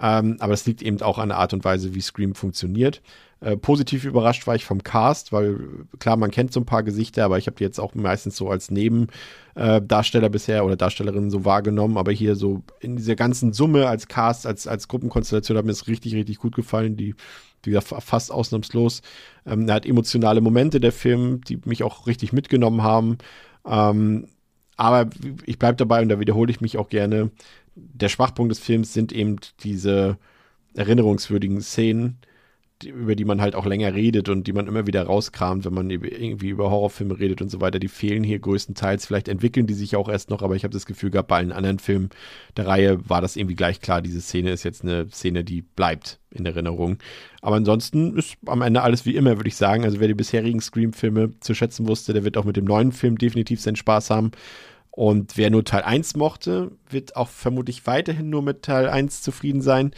Ähm, 0.00 0.36
aber 0.38 0.52
es 0.52 0.66
liegt 0.66 0.82
eben 0.82 1.00
auch 1.02 1.18
an 1.18 1.30
der 1.30 1.38
Art 1.38 1.52
und 1.52 1.64
Weise, 1.64 1.94
wie 1.94 2.00
Scream 2.00 2.34
funktioniert. 2.34 3.02
Äh, 3.40 3.56
positiv 3.56 4.04
überrascht 4.04 4.48
war 4.48 4.56
ich 4.56 4.64
vom 4.64 4.82
Cast, 4.82 5.32
weil 5.32 5.60
klar, 6.00 6.16
man 6.16 6.32
kennt 6.32 6.52
so 6.52 6.58
ein 6.58 6.66
paar 6.66 6.82
Gesichter, 6.82 7.24
aber 7.24 7.38
ich 7.38 7.46
habe 7.46 7.56
die 7.56 7.62
jetzt 7.62 7.78
auch 7.78 7.94
meistens 7.94 8.36
so 8.36 8.50
als 8.50 8.70
Nebendarsteller 8.70 10.26
äh, 10.26 10.30
bisher 10.30 10.64
oder 10.64 10.76
Darstellerinnen 10.76 11.30
so 11.30 11.44
wahrgenommen. 11.44 11.98
Aber 11.98 12.10
hier 12.10 12.34
so 12.34 12.62
in 12.80 12.96
dieser 12.96 13.14
ganzen 13.14 13.52
Summe 13.52 13.86
als 13.86 14.08
Cast, 14.08 14.46
als, 14.46 14.66
als 14.66 14.88
Gruppenkonstellation 14.88 15.56
hat 15.56 15.64
mir 15.64 15.70
es 15.72 15.86
richtig, 15.86 16.14
richtig 16.14 16.38
gut 16.38 16.56
gefallen. 16.56 16.96
Die, 16.96 17.14
wie 17.62 17.70
gesagt, 17.70 18.02
fast 18.02 18.32
ausnahmslos. 18.32 19.02
Ähm, 19.46 19.68
er 19.68 19.76
hat 19.76 19.86
emotionale 19.86 20.40
Momente, 20.40 20.80
der 20.80 20.92
Film, 20.92 21.40
die 21.42 21.60
mich 21.64 21.84
auch 21.84 22.08
richtig 22.08 22.32
mitgenommen 22.32 22.82
haben. 22.82 23.18
Ähm, 23.64 24.26
aber 24.76 25.10
ich 25.44 25.58
bleibe 25.58 25.76
dabei 25.76 26.02
und 26.02 26.08
da 26.08 26.20
wiederhole 26.20 26.50
ich 26.50 26.60
mich 26.60 26.76
auch 26.76 26.88
gerne. 26.88 27.30
Der 27.76 28.08
Schwachpunkt 28.08 28.50
des 28.50 28.58
Films 28.58 28.92
sind 28.92 29.12
eben 29.12 29.36
diese 29.60 30.18
erinnerungswürdigen 30.74 31.60
Szenen, 31.60 32.18
die, 32.82 32.90
über 32.90 33.16
die 33.16 33.24
man 33.24 33.40
halt 33.40 33.54
auch 33.54 33.66
länger 33.66 33.94
redet 33.94 34.28
und 34.28 34.46
die 34.46 34.52
man 34.52 34.66
immer 34.66 34.86
wieder 34.86 35.02
rauskramt, 35.02 35.64
wenn 35.64 35.74
man 35.74 35.90
irgendwie 35.90 36.48
über 36.48 36.70
Horrorfilme 36.70 37.18
redet 37.18 37.42
und 37.42 37.50
so 37.50 37.60
weiter, 37.60 37.78
die 37.78 37.88
fehlen 37.88 38.22
hier 38.24 38.38
größtenteils. 38.38 39.06
Vielleicht 39.06 39.28
entwickeln 39.28 39.66
die 39.66 39.74
sich 39.74 39.96
auch 39.96 40.08
erst 40.08 40.30
noch, 40.30 40.42
aber 40.42 40.56
ich 40.56 40.64
habe 40.64 40.72
das 40.72 40.86
Gefühl 40.86 41.10
gehabt, 41.10 41.28
bei 41.28 41.36
allen 41.36 41.52
anderen 41.52 41.78
Filmen 41.78 42.10
der 42.56 42.66
Reihe 42.66 43.08
war 43.08 43.20
das 43.20 43.36
irgendwie 43.36 43.56
gleich 43.56 43.80
klar. 43.80 44.02
Diese 44.02 44.20
Szene 44.20 44.52
ist 44.52 44.62
jetzt 44.62 44.82
eine 44.82 45.08
Szene, 45.10 45.44
die 45.44 45.62
bleibt 45.62 46.20
in 46.30 46.46
Erinnerung. 46.46 46.98
Aber 47.40 47.56
ansonsten 47.56 48.16
ist 48.16 48.36
am 48.46 48.62
Ende 48.62 48.82
alles 48.82 49.06
wie 49.06 49.16
immer, 49.16 49.36
würde 49.36 49.48
ich 49.48 49.56
sagen. 49.56 49.84
Also 49.84 50.00
wer 50.00 50.08
die 50.08 50.14
bisherigen 50.14 50.60
Scream-Filme 50.60 51.38
zu 51.40 51.54
schätzen 51.54 51.88
wusste, 51.88 52.12
der 52.12 52.24
wird 52.24 52.36
auch 52.36 52.44
mit 52.44 52.56
dem 52.56 52.64
neuen 52.64 52.92
Film 52.92 53.18
definitiv 53.18 53.60
seinen 53.60 53.76
Spaß 53.76 54.10
haben. 54.10 54.32
Und 54.90 55.36
wer 55.36 55.50
nur 55.50 55.64
Teil 55.64 55.82
1 55.82 56.16
mochte, 56.16 56.72
wird 56.90 57.14
auch 57.14 57.28
vermutlich 57.28 57.86
weiterhin 57.86 58.30
nur 58.30 58.42
mit 58.42 58.62
Teil 58.62 58.88
1 58.88 59.22
zufrieden 59.22 59.62
sein. 59.62 59.92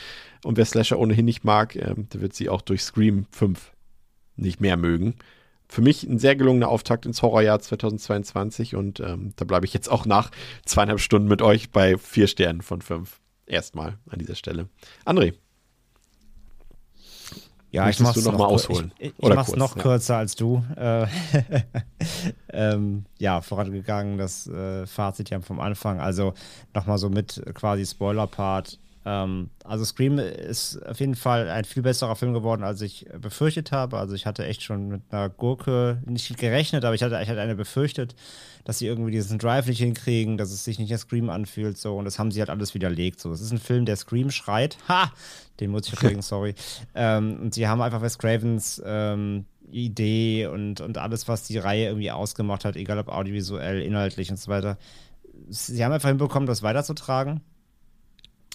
Und 0.44 0.56
wer 0.56 0.64
Slasher 0.64 0.98
ohnehin 0.98 1.24
nicht 1.24 1.44
mag, 1.44 1.76
äh, 1.76 1.94
der 1.96 2.20
wird 2.20 2.34
sie 2.34 2.48
auch 2.48 2.62
durch 2.62 2.82
Scream 2.82 3.26
5 3.30 3.72
nicht 4.36 4.60
mehr 4.60 4.76
mögen. 4.76 5.16
Für 5.68 5.82
mich 5.82 6.02
ein 6.02 6.18
sehr 6.18 6.34
gelungener 6.34 6.68
Auftakt 6.68 7.06
ins 7.06 7.22
Horrorjahr 7.22 7.60
2022 7.60 8.74
und 8.74 8.98
ähm, 8.98 9.34
da 9.36 9.44
bleibe 9.44 9.66
ich 9.66 9.74
jetzt 9.74 9.88
auch 9.88 10.04
nach 10.04 10.30
zweieinhalb 10.64 10.98
Stunden 10.98 11.28
mit 11.28 11.42
euch 11.42 11.70
bei 11.70 11.96
vier 11.96 12.26
Sternen 12.26 12.62
von 12.62 12.82
fünf. 12.82 13.20
Erstmal 13.46 13.98
an 14.08 14.18
dieser 14.18 14.34
Stelle. 14.34 14.68
André. 15.04 15.34
Ja, 17.72 17.88
ich 17.88 18.00
mach's 18.00 18.16
noch, 18.24 18.32
noch 18.32 18.38
mal 18.38 18.46
ausholen. 18.46 18.92
Ich, 18.98 19.08
ich, 19.08 19.14
ich 19.18 19.28
mach's 19.28 19.50
kurz, 19.50 19.58
noch 19.58 19.76
ja. 19.76 19.82
kürzer 19.82 20.16
als 20.16 20.34
du. 20.34 20.64
Äh, 20.76 21.06
ähm, 22.52 23.04
ja, 23.18 23.40
vorangegangen, 23.40 24.18
das 24.18 24.48
äh, 24.48 24.86
Fazit 24.86 25.30
ja 25.30 25.40
vom 25.40 25.60
Anfang. 25.60 26.00
Also 26.00 26.34
nochmal 26.74 26.98
so 26.98 27.08
mit 27.10 27.40
quasi 27.54 27.86
Spoiler-Part. 27.86 28.78
Ähm, 29.04 29.50
also 29.64 29.84
Scream 29.84 30.18
ist 30.18 30.84
auf 30.86 31.00
jeden 31.00 31.14
Fall 31.14 31.48
ein 31.48 31.64
viel 31.64 31.82
besserer 31.82 32.16
Film 32.16 32.34
geworden, 32.34 32.62
als 32.62 32.82
ich 32.82 33.06
befürchtet 33.18 33.72
habe. 33.72 33.98
Also 33.98 34.14
ich 34.14 34.26
hatte 34.26 34.44
echt 34.44 34.62
schon 34.62 34.88
mit 34.88 35.02
einer 35.10 35.30
Gurke 35.30 36.02
nicht 36.04 36.36
gerechnet, 36.36 36.84
aber 36.84 36.94
ich 36.94 37.02
hatte, 37.02 37.18
ich 37.22 37.28
hatte 37.28 37.40
eine 37.40 37.54
befürchtet, 37.54 38.14
dass 38.64 38.78
sie 38.78 38.86
irgendwie 38.86 39.12
diesen 39.12 39.38
Drive 39.38 39.66
nicht 39.66 39.78
hinkriegen, 39.78 40.36
dass 40.36 40.50
es 40.50 40.64
sich 40.64 40.78
nicht 40.78 40.92
als 40.92 41.02
Scream 41.02 41.30
anfühlt. 41.30 41.78
So, 41.78 41.96
und 41.96 42.04
das 42.04 42.18
haben 42.18 42.30
sie 42.30 42.40
halt 42.40 42.50
alles 42.50 42.74
widerlegt. 42.74 43.20
So, 43.20 43.32
es 43.32 43.40
ist 43.40 43.52
ein 43.52 43.58
Film, 43.58 43.86
der 43.86 43.96
Scream 43.96 44.30
schreit. 44.30 44.76
Ha! 44.88 45.12
Den 45.60 45.70
muss 45.70 45.88
ich 45.88 45.96
kriegen, 45.96 46.22
sorry. 46.22 46.54
Ähm, 46.94 47.38
und 47.40 47.54
sie 47.54 47.68
haben 47.68 47.80
einfach 47.80 48.02
Wes 48.02 48.18
Cravens 48.18 48.82
ähm, 48.84 49.46
Idee 49.70 50.46
und, 50.46 50.80
und 50.80 50.98
alles, 50.98 51.26
was 51.28 51.44
die 51.44 51.56
Reihe 51.56 51.86
irgendwie 51.86 52.10
ausgemacht 52.10 52.64
hat, 52.64 52.76
egal 52.76 52.98
ob 52.98 53.08
audiovisuell, 53.08 53.80
inhaltlich 53.80 54.30
und 54.30 54.38
so 54.38 54.50
weiter. 54.50 54.76
Sie 55.48 55.82
haben 55.84 55.92
einfach 55.92 56.08
hinbekommen, 56.08 56.46
das 56.46 56.62
weiterzutragen 56.62 57.40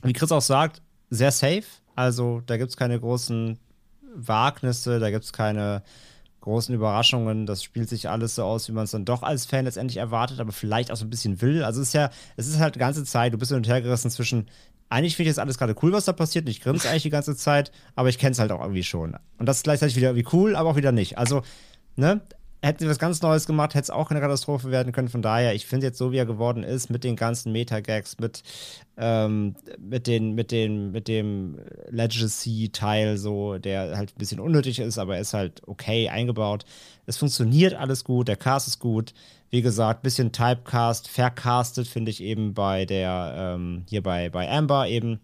wie 0.06 0.14
Chris 0.14 0.32
auch 0.32 0.42
sagt, 0.42 0.82
sehr 1.10 1.32
safe. 1.32 1.64
Also 1.96 2.42
da 2.46 2.58
gibt 2.58 2.70
es 2.70 2.78
keine 2.78 3.00
großen 3.00 3.58
Wagnisse, 4.16 5.00
da 5.00 5.10
gibt 5.12 5.26
es 5.26 5.34
keine 5.34 5.84
großen 6.42 6.74
Überraschungen. 6.74 7.46
Das 7.46 7.64
spielt 7.64 7.90
sich 7.90 8.10
alles 8.10 8.36
so 8.36 8.44
aus, 8.44 8.68
wie 8.70 8.74
man 8.74 8.86
es 8.86 8.92
dann 8.92 9.06
doch 9.06 9.24
als 9.24 9.46
Fan 9.46 9.66
letztendlich 9.66 9.98
erwartet, 9.98 10.40
aber 10.40 10.52
vielleicht 10.52 10.92
auch 10.92 10.96
so 10.96 11.06
ein 11.06 11.10
bisschen 11.10 11.42
will. 11.42 11.64
Also 11.64 11.82
es 11.82 11.90
ist 11.90 11.94
ja, 11.94 12.10
es 12.38 12.48
ist 12.48 12.60
halt 12.60 12.76
die 12.76 12.80
ganze 12.80 13.04
Zeit, 13.04 13.34
du 13.34 13.38
bist 13.38 13.50
hin 13.50 13.58
und 13.58 13.68
her 13.68 13.82
gerissen 13.82 14.12
zwischen, 14.12 14.48
eigentlich 14.90 15.16
finde 15.16 15.30
ich 15.30 15.36
das 15.36 15.42
alles 15.42 15.58
gerade 15.58 15.76
cool, 15.82 15.92
was 15.92 16.06
da 16.06 16.14
passiert. 16.14 16.46
Und 16.46 16.52
ich 16.52 16.62
grinse 16.62 16.90
eigentlich 16.90 17.04
die 17.04 17.10
ganze 17.10 17.36
Zeit, 17.36 17.72
aber 17.96 18.10
ich 18.10 18.20
kenne 18.20 18.32
es 18.32 18.40
halt 18.40 18.52
auch 18.52 18.62
irgendwie 18.62 18.84
schon. 18.84 19.16
Und 19.38 19.46
das 19.48 19.58
ist 19.58 19.64
gleichzeitig 19.64 19.96
wieder 19.96 20.10
irgendwie 20.10 20.36
cool, 20.36 20.56
aber 20.56 20.70
auch 20.70 20.76
wieder 20.76 20.92
nicht. 20.92 21.18
Also, 21.18 21.42
ne, 21.96 22.22
hätten 22.62 22.80
sie 22.80 22.90
was 22.90 23.00
ganz 23.00 23.22
Neues 23.22 23.46
gemacht, 23.46 23.76
hätte 23.76 23.84
es 23.84 23.90
auch 23.90 24.10
eine 24.10 24.20
Katastrophe 24.20 24.72
werden 24.72 24.92
können. 24.92 25.10
Von 25.10 25.22
daher, 25.22 25.54
ich 25.54 25.66
finde 25.66 25.88
jetzt 25.88 25.98
so, 25.98 26.12
wie 26.12 26.18
er 26.18 26.26
geworden 26.26 26.64
ist, 26.64 26.90
mit 26.90 27.04
den 27.04 27.16
ganzen 27.16 27.52
Meta-Gags, 27.52 28.18
mit, 28.20 28.44
ähm, 28.98 29.56
mit, 29.80 30.08
den, 30.08 30.34
mit, 30.34 30.52
den, 30.52 30.92
mit 30.92 31.08
dem 31.08 31.60
Legacy-Teil, 31.90 33.18
so, 33.18 33.58
der 33.58 33.98
halt 33.98 34.12
ein 34.12 34.18
bisschen 34.18 34.40
unnötig 34.40 34.80
ist, 34.80 34.98
aber 34.98 35.16
er 35.16 35.22
ist 35.22 35.34
halt 35.34 35.62
okay 35.68 36.10
eingebaut. 36.10 36.66
Es 37.06 37.18
funktioniert 37.18 37.76
alles 37.76 38.04
gut, 38.04 38.28
der 38.28 38.38
Cast 38.38 38.68
ist 38.68 38.80
gut. 38.80 39.14
Wie 39.52 39.62
gesagt, 39.62 40.02
bisschen 40.02 40.32
Typecast, 40.32 41.08
vercastet, 41.08 41.88
finde 41.88 42.12
ich 42.12 42.22
eben 42.22 42.54
bei 42.54 42.86
der, 42.86 43.36
ähm, 43.38 43.84
hier 43.88 44.02
bei, 44.02 44.30
bei 44.30 44.50
Amber 44.50 44.88
eben, 44.88 45.20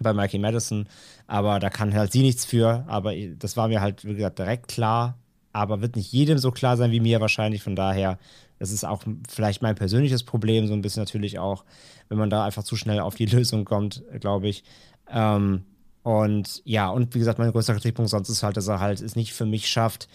bei 0.00 0.12
Mikey 0.12 0.38
Madison. 0.38 0.88
Aber 1.26 1.58
da 1.60 1.70
kann 1.70 1.94
halt 1.94 2.12
sie 2.12 2.22
nichts 2.22 2.44
für. 2.44 2.84
Aber 2.86 3.12
das 3.38 3.56
war 3.56 3.68
mir 3.68 3.80
halt, 3.80 4.04
wie 4.04 4.14
gesagt, 4.14 4.38
direkt 4.38 4.68
klar 4.68 5.18
aber 5.54 5.80
wird 5.80 5.96
nicht 5.96 6.12
jedem 6.12 6.36
so 6.38 6.50
klar 6.50 6.76
sein 6.76 6.90
wie 6.90 7.00
mir 7.00 7.20
wahrscheinlich. 7.20 7.62
Von 7.62 7.76
daher, 7.76 8.18
das 8.58 8.72
ist 8.72 8.84
auch 8.84 9.02
vielleicht 9.28 9.62
mein 9.62 9.76
persönliches 9.76 10.24
Problem, 10.24 10.66
so 10.66 10.74
ein 10.74 10.82
bisschen 10.82 11.02
natürlich 11.02 11.38
auch, 11.38 11.64
wenn 12.08 12.18
man 12.18 12.28
da 12.28 12.44
einfach 12.44 12.64
zu 12.64 12.76
schnell 12.76 13.00
auf 13.00 13.14
die 13.14 13.26
Lösung 13.34 13.64
kommt, 13.64 14.02
glaube 14.20 14.48
ich. 14.48 14.64
Ähm, 15.08 15.62
und 16.02 16.60
ja, 16.64 16.90
und 16.90 17.14
wie 17.14 17.18
gesagt, 17.20 17.38
mein 17.38 17.52
größter 17.52 17.74
Kritikpunkt 17.74 18.10
sonst 18.10 18.28
ist 18.28 18.42
halt, 18.42 18.56
dass 18.56 18.68
er 18.68 18.80
halt 18.80 19.00
es 19.00 19.16
nicht 19.16 19.32
für 19.32 19.46
mich 19.46 19.68
schafft, 19.68 20.08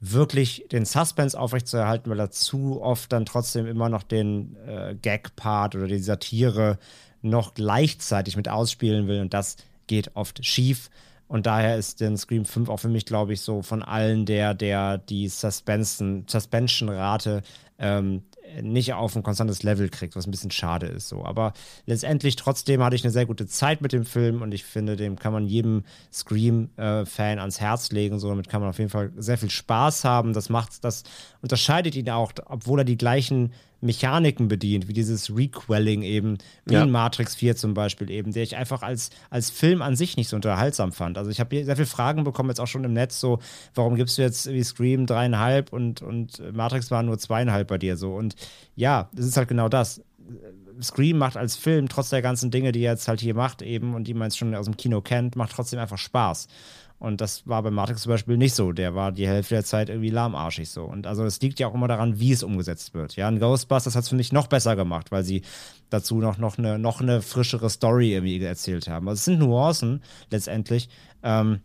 wirklich 0.00 0.66
den 0.70 0.84
Suspense 0.84 1.38
aufrechtzuerhalten, 1.38 2.10
weil 2.10 2.20
er 2.20 2.30
zu 2.30 2.82
oft 2.82 3.10
dann 3.10 3.24
trotzdem 3.24 3.66
immer 3.66 3.88
noch 3.88 4.02
den 4.02 4.54
äh, 4.66 4.94
Gag-Part 5.00 5.76
oder 5.76 5.86
die 5.86 5.98
Satire 5.98 6.78
noch 7.22 7.54
gleichzeitig 7.54 8.36
mit 8.36 8.50
ausspielen 8.50 9.08
will 9.08 9.22
und 9.22 9.32
das 9.32 9.56
geht 9.86 10.14
oft 10.14 10.44
schief. 10.44 10.90
Und 11.28 11.46
daher 11.46 11.76
ist 11.76 12.00
den 12.00 12.16
Scream 12.16 12.44
5 12.44 12.68
auch 12.68 12.78
für 12.78 12.88
mich, 12.88 13.06
glaube 13.06 13.32
ich, 13.32 13.40
so 13.40 13.62
von 13.62 13.82
allen 13.82 14.26
der, 14.26 14.54
der 14.54 14.98
die 14.98 15.28
Suspension-Rate 15.28 17.42
ähm, 17.78 18.22
nicht 18.62 18.92
auf 18.92 19.16
ein 19.16 19.22
konstantes 19.22 19.62
Level 19.62 19.88
kriegt, 19.88 20.16
was 20.16 20.26
ein 20.26 20.30
bisschen 20.30 20.50
schade 20.50 20.86
ist 20.86 21.08
so. 21.08 21.24
Aber 21.24 21.52
letztendlich 21.86 22.36
trotzdem 22.36 22.82
hatte 22.82 22.94
ich 22.94 23.04
eine 23.04 23.10
sehr 23.10 23.26
gute 23.26 23.46
Zeit 23.46 23.80
mit 23.80 23.92
dem 23.92 24.04
Film 24.04 24.42
und 24.42 24.52
ich 24.52 24.64
finde, 24.64 24.96
dem 24.96 25.18
kann 25.18 25.32
man 25.32 25.46
jedem 25.46 25.84
Scream-Fan 26.12 27.38
ans 27.38 27.60
Herz 27.60 27.90
legen. 27.90 28.18
So, 28.18 28.28
damit 28.28 28.48
kann 28.48 28.60
man 28.60 28.70
auf 28.70 28.78
jeden 28.78 28.90
Fall 28.90 29.12
sehr 29.16 29.38
viel 29.38 29.50
Spaß 29.50 30.04
haben. 30.04 30.34
Das 30.34 30.50
macht, 30.50 30.84
das 30.84 31.04
unterscheidet 31.42 31.96
ihn 31.96 32.10
auch, 32.10 32.32
obwohl 32.46 32.80
er 32.80 32.84
die 32.84 32.98
gleichen 32.98 33.52
Mechaniken 33.84 34.48
bedient, 34.48 34.88
wie 34.88 34.92
dieses 34.92 35.34
Requelling 35.34 36.02
eben, 36.02 36.38
wie 36.64 36.74
ja. 36.74 36.82
in 36.82 36.90
Matrix 36.90 37.34
4 37.34 37.54
zum 37.56 37.74
Beispiel 37.74 38.10
eben, 38.10 38.32
der 38.32 38.42
ich 38.42 38.56
einfach 38.56 38.82
als, 38.82 39.10
als 39.30 39.50
Film 39.50 39.82
an 39.82 39.94
sich 39.94 40.16
nicht 40.16 40.28
so 40.28 40.36
unterhaltsam 40.36 40.92
fand. 40.92 41.18
Also 41.18 41.30
ich 41.30 41.38
habe 41.38 41.64
sehr 41.64 41.76
viele 41.76 41.86
Fragen 41.86 42.24
bekommen, 42.24 42.48
jetzt 42.48 42.60
auch 42.60 42.66
schon 42.66 42.84
im 42.84 42.92
Netz, 42.92 43.20
so, 43.20 43.40
warum 43.74 43.94
gibst 43.96 44.18
du 44.18 44.22
jetzt 44.22 44.50
wie 44.50 44.62
Scream 44.62 45.06
dreieinhalb 45.06 45.72
und, 45.72 46.02
und 46.02 46.42
Matrix 46.54 46.90
waren 46.90 47.06
nur 47.06 47.18
zweieinhalb 47.18 47.68
bei 47.68 47.78
dir 47.78 47.96
so. 47.96 48.14
Und 48.14 48.34
ja, 48.74 49.10
das 49.12 49.26
ist 49.26 49.36
halt 49.36 49.48
genau 49.48 49.68
das. 49.68 50.00
Scream 50.82 51.18
macht 51.18 51.36
als 51.36 51.56
Film, 51.56 51.88
trotz 51.88 52.10
der 52.10 52.22
ganzen 52.22 52.50
Dinge, 52.50 52.72
die 52.72 52.80
er 52.80 52.92
jetzt 52.92 53.06
halt 53.06 53.20
hier 53.20 53.34
macht, 53.34 53.62
eben 53.62 53.94
und 53.94 54.08
die 54.08 54.14
man 54.14 54.28
jetzt 54.28 54.38
schon 54.38 54.54
aus 54.54 54.64
dem 54.64 54.76
Kino 54.76 55.00
kennt, 55.00 55.36
macht 55.36 55.52
trotzdem 55.52 55.78
einfach 55.78 55.98
Spaß. 55.98 56.48
Und 57.04 57.20
das 57.20 57.46
war 57.46 57.62
bei 57.62 57.70
Matrix 57.70 58.02
zum 58.02 58.10
Beispiel 58.10 58.38
nicht 58.38 58.54
so. 58.54 58.72
Der 58.72 58.94
war 58.94 59.12
die 59.12 59.28
Hälfte 59.28 59.56
der 59.56 59.64
Zeit 59.64 59.90
irgendwie 59.90 60.08
lahmarschig 60.08 60.70
so. 60.70 60.84
Und 60.84 61.06
also 61.06 61.22
es 61.24 61.38
liegt 61.42 61.60
ja 61.60 61.66
auch 61.66 61.74
immer 61.74 61.86
daran, 61.86 62.18
wie 62.18 62.32
es 62.32 62.42
umgesetzt 62.42 62.94
wird. 62.94 63.14
Ja, 63.16 63.28
ein 63.28 63.38
Ghostbusters 63.38 63.94
hat 63.94 64.04
es 64.04 64.08
für 64.08 64.16
mich 64.16 64.32
noch 64.32 64.46
besser 64.46 64.74
gemacht, 64.74 65.12
weil 65.12 65.22
sie 65.22 65.42
dazu 65.90 66.16
noch, 66.16 66.38
noch, 66.38 66.56
eine, 66.56 66.78
noch 66.78 67.02
eine 67.02 67.20
frischere 67.20 67.68
Story 67.68 68.14
irgendwie 68.14 68.42
erzählt 68.42 68.88
haben. 68.88 69.06
Also 69.06 69.18
es 69.18 69.24
sind 69.26 69.38
Nuancen 69.38 70.02
letztendlich. 70.30 70.88
Ähm, 71.22 71.60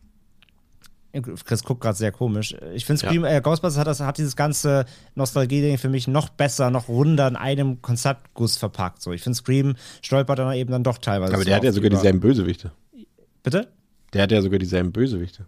Chris 1.45 1.63
guckt 1.63 1.79
gerade 1.79 1.97
sehr 1.97 2.11
komisch. 2.11 2.53
Ich 2.73 2.85
finde, 2.85 2.99
Scream, 2.99 3.23
ja. 3.23 3.37
äh, 3.37 3.41
Ghostbusters 3.41 3.79
hat, 3.79 3.87
das, 3.87 4.01
hat 4.01 4.17
dieses 4.17 4.35
ganze 4.35 4.83
Nostalgie-Ding 5.15 5.77
für 5.77 5.89
mich 5.89 6.09
noch 6.09 6.27
besser, 6.27 6.69
noch 6.69 6.89
runder 6.89 7.29
in 7.29 7.37
einem 7.37 7.81
Konzeptguss 7.81 8.57
verpackt. 8.57 9.01
So, 9.01 9.13
ich 9.13 9.21
finde, 9.21 9.37
Scream 9.37 9.75
stolpert 10.01 10.37
dann 10.37 10.51
eben 10.51 10.69
dann 10.69 10.83
doch 10.83 10.97
teilweise. 10.97 11.33
Aber 11.33 11.45
der 11.45 11.55
hat 11.55 11.63
ja 11.63 11.71
sogar 11.71 11.89
dieselben 11.89 12.19
Bösewichte. 12.19 12.73
Bitte? 13.41 13.69
Der 14.13 14.23
hat 14.23 14.31
ja 14.31 14.41
sogar 14.41 14.59
dieselben 14.59 14.91
Bösewichte. 14.91 15.45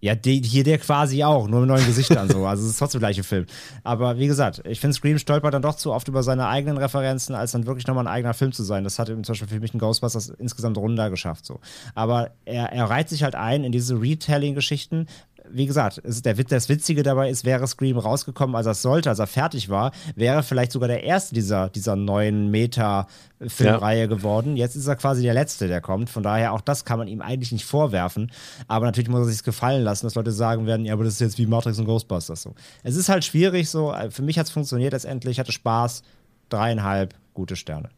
Ja, 0.00 0.14
die, 0.14 0.40
hier 0.42 0.62
der 0.62 0.78
quasi 0.78 1.24
auch, 1.24 1.48
nur 1.48 1.60
mit 1.60 1.68
neuen 1.68 1.84
Gesichtern 1.84 2.28
so. 2.28 2.46
Also 2.46 2.62
es 2.64 2.70
ist 2.70 2.78
trotzdem 2.78 3.00
der 3.00 3.08
gleiche 3.08 3.24
Film. 3.24 3.46
Aber 3.82 4.16
wie 4.16 4.28
gesagt, 4.28 4.62
ich 4.64 4.78
finde, 4.78 4.94
Scream 4.94 5.18
stolpert 5.18 5.54
dann 5.54 5.62
doch 5.62 5.74
zu 5.74 5.92
oft 5.92 6.06
über 6.06 6.22
seine 6.22 6.46
eigenen 6.46 6.76
Referenzen, 6.76 7.34
als 7.34 7.50
dann 7.50 7.66
wirklich 7.66 7.88
nochmal 7.88 8.06
ein 8.06 8.12
eigener 8.12 8.34
Film 8.34 8.52
zu 8.52 8.62
sein. 8.62 8.84
Das 8.84 9.00
hat 9.00 9.08
eben 9.08 9.24
zum 9.24 9.32
Beispiel 9.32 9.48
für 9.48 9.58
mich 9.60 9.74
ein 9.74 9.80
Ghostbusters 9.80 10.28
insgesamt 10.28 10.78
runder 10.78 11.10
geschafft. 11.10 11.44
So. 11.44 11.58
Aber 11.96 12.30
er, 12.44 12.72
er 12.72 12.84
reiht 12.84 13.08
sich 13.08 13.24
halt 13.24 13.34
ein 13.34 13.64
in 13.64 13.72
diese 13.72 14.00
Retelling-Geschichten, 14.00 15.06
wie 15.50 15.66
gesagt, 15.66 16.00
der, 16.04 16.34
das 16.34 16.68
Witzige 16.68 17.02
dabei 17.02 17.30
ist, 17.30 17.44
wäre 17.44 17.66
Scream 17.66 17.98
rausgekommen, 17.98 18.56
als 18.56 18.66
er 18.66 18.74
sollte, 18.74 19.10
als 19.10 19.18
er 19.18 19.26
fertig 19.26 19.68
war, 19.68 19.92
wäre 20.14 20.42
vielleicht 20.42 20.72
sogar 20.72 20.88
der 20.88 21.04
erste 21.04 21.34
dieser, 21.34 21.68
dieser 21.68 21.96
neuen 21.96 22.50
Meta-Filmreihe 22.50 24.00
ja. 24.00 24.06
geworden. 24.06 24.56
Jetzt 24.56 24.76
ist 24.76 24.86
er 24.86 24.96
quasi 24.96 25.22
der 25.22 25.34
letzte, 25.34 25.68
der 25.68 25.80
kommt. 25.80 26.10
Von 26.10 26.22
daher, 26.22 26.52
auch 26.52 26.60
das 26.60 26.84
kann 26.84 26.98
man 26.98 27.08
ihm 27.08 27.20
eigentlich 27.20 27.52
nicht 27.52 27.64
vorwerfen. 27.64 28.30
Aber 28.66 28.86
natürlich 28.86 29.08
muss 29.08 29.20
er 29.20 29.32
sich 29.32 29.42
gefallen 29.42 29.82
lassen, 29.82 30.06
dass 30.06 30.14
Leute 30.14 30.32
sagen 30.32 30.66
werden, 30.66 30.86
ja, 30.86 30.92
aber 30.92 31.04
das 31.04 31.14
ist 31.14 31.20
jetzt 31.20 31.38
wie 31.38 31.46
Matrix 31.46 31.78
und 31.78 31.86
Ghostbusters 31.86 32.42
so. 32.42 32.54
Es 32.82 32.96
ist 32.96 33.08
halt 33.08 33.24
schwierig 33.24 33.68
so. 33.68 33.94
Für 34.10 34.22
mich 34.22 34.38
hat 34.38 34.46
es 34.46 34.52
funktioniert 34.52 34.92
letztendlich, 34.92 35.32
ich 35.32 35.40
hatte 35.40 35.52
Spaß. 35.52 36.02
Dreieinhalb 36.48 37.14
gute 37.34 37.56
Sterne. 37.56 37.90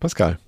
Pascal. 0.00 0.38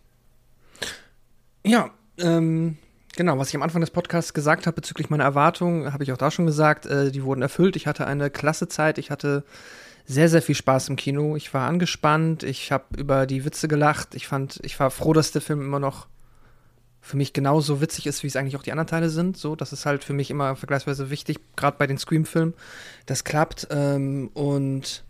Ja, 1.65 1.91
ähm, 2.19 2.79
Genau, 3.21 3.37
was 3.37 3.51
ich 3.51 3.55
am 3.55 3.63
Anfang 3.63 3.83
des 3.83 3.91
Podcasts 3.91 4.33
gesagt 4.33 4.67
habe 4.67 4.77
bezüglich 4.77 5.11
meiner 5.11 5.25
Erwartungen, 5.25 5.93
habe 5.93 6.03
ich 6.03 6.11
auch 6.11 6.17
da 6.17 6.31
schon 6.31 6.47
gesagt, 6.47 6.87
äh, 6.87 7.11
die 7.11 7.23
wurden 7.23 7.43
erfüllt. 7.43 7.77
Ich 7.77 7.87
hatte 7.87 8.07
eine 8.07 8.31
klasse 8.31 8.67
Zeit, 8.67 8.97
ich 8.97 9.11
hatte 9.11 9.45
sehr, 10.07 10.31
sehr 10.31 10.41
viel 10.41 10.55
Spaß 10.55 10.89
im 10.89 10.97
Kino. 10.97 11.37
Ich 11.37 11.53
war 11.53 11.69
angespannt, 11.69 12.45
ich 12.45 12.73
habe 12.73 12.85
über 12.97 13.27
die 13.27 13.45
Witze 13.45 13.69
gelacht. 13.69 14.15
Ich 14.15 14.27
fand, 14.27 14.59
ich 14.63 14.81
war 14.81 14.91
froh, 14.91 15.13
dass 15.13 15.33
der 15.33 15.43
Film 15.43 15.61
immer 15.61 15.79
noch 15.79 16.07
für 17.03 17.19
mich 17.19 17.35
genauso 17.35 17.83
witzig 17.83 18.07
ist, 18.07 18.23
wie 18.23 18.27
es 18.27 18.37
eigentlich 18.37 18.57
auch 18.57 18.63
die 18.63 18.73
anderen 18.73 18.89
Teile 18.89 19.11
sind. 19.11 19.37
So, 19.37 19.55
das 19.55 19.75
ist 19.75 19.85
halt 19.85 20.03
für 20.03 20.15
mich 20.15 20.31
immer 20.31 20.57
vergleichsweise 20.57 21.11
wichtig, 21.11 21.41
gerade 21.57 21.77
bei 21.77 21.87
den 21.87 21.99
Scream-Filmen. 21.99 22.55
Das 23.05 23.25
klappt 23.25 23.69
ähm, 23.71 24.31
und 24.33 25.05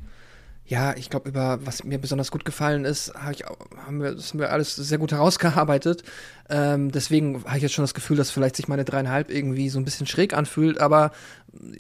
ja, 0.71 0.97
ich 0.97 1.11
glaube, 1.11 1.29
über 1.29 1.59
was 1.67 1.83
mir 1.83 1.99
besonders 1.99 2.31
gut 2.31 2.45
gefallen 2.45 2.85
ist, 2.85 3.13
hab 3.15 3.33
ich, 3.33 3.43
haben, 3.85 4.01
wir, 4.01 4.15
das 4.15 4.31
haben 4.31 4.39
wir 4.39 4.53
alles 4.53 4.77
sehr 4.77 4.99
gut 4.99 5.11
herausgearbeitet. 5.11 6.05
Ähm, 6.49 6.93
deswegen 6.93 7.43
habe 7.45 7.57
ich 7.57 7.65
jetzt 7.65 7.73
schon 7.75 7.83
das 7.83 7.93
Gefühl, 7.93 8.17
dass 8.17 8.31
vielleicht 8.31 8.55
sich 8.55 8.69
meine 8.69 8.85
dreieinhalb 8.85 9.33
irgendwie 9.33 9.69
so 9.69 9.81
ein 9.81 9.85
bisschen 9.85 10.07
schräg 10.07 10.33
anfühlt. 10.33 10.79
Aber 10.79 11.11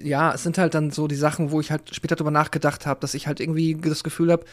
ja, 0.02 0.34
es 0.34 0.42
sind 0.42 0.58
halt 0.58 0.74
dann 0.74 0.90
so 0.90 1.06
die 1.06 1.14
Sachen, 1.14 1.52
wo 1.52 1.60
ich 1.60 1.70
halt 1.70 1.94
später 1.94 2.16
darüber 2.16 2.32
nachgedacht 2.32 2.84
habe, 2.84 2.98
dass 2.98 3.14
ich 3.14 3.28
halt 3.28 3.38
irgendwie 3.38 3.76
das 3.76 4.02
Gefühl 4.02 4.32
habe, 4.32 4.44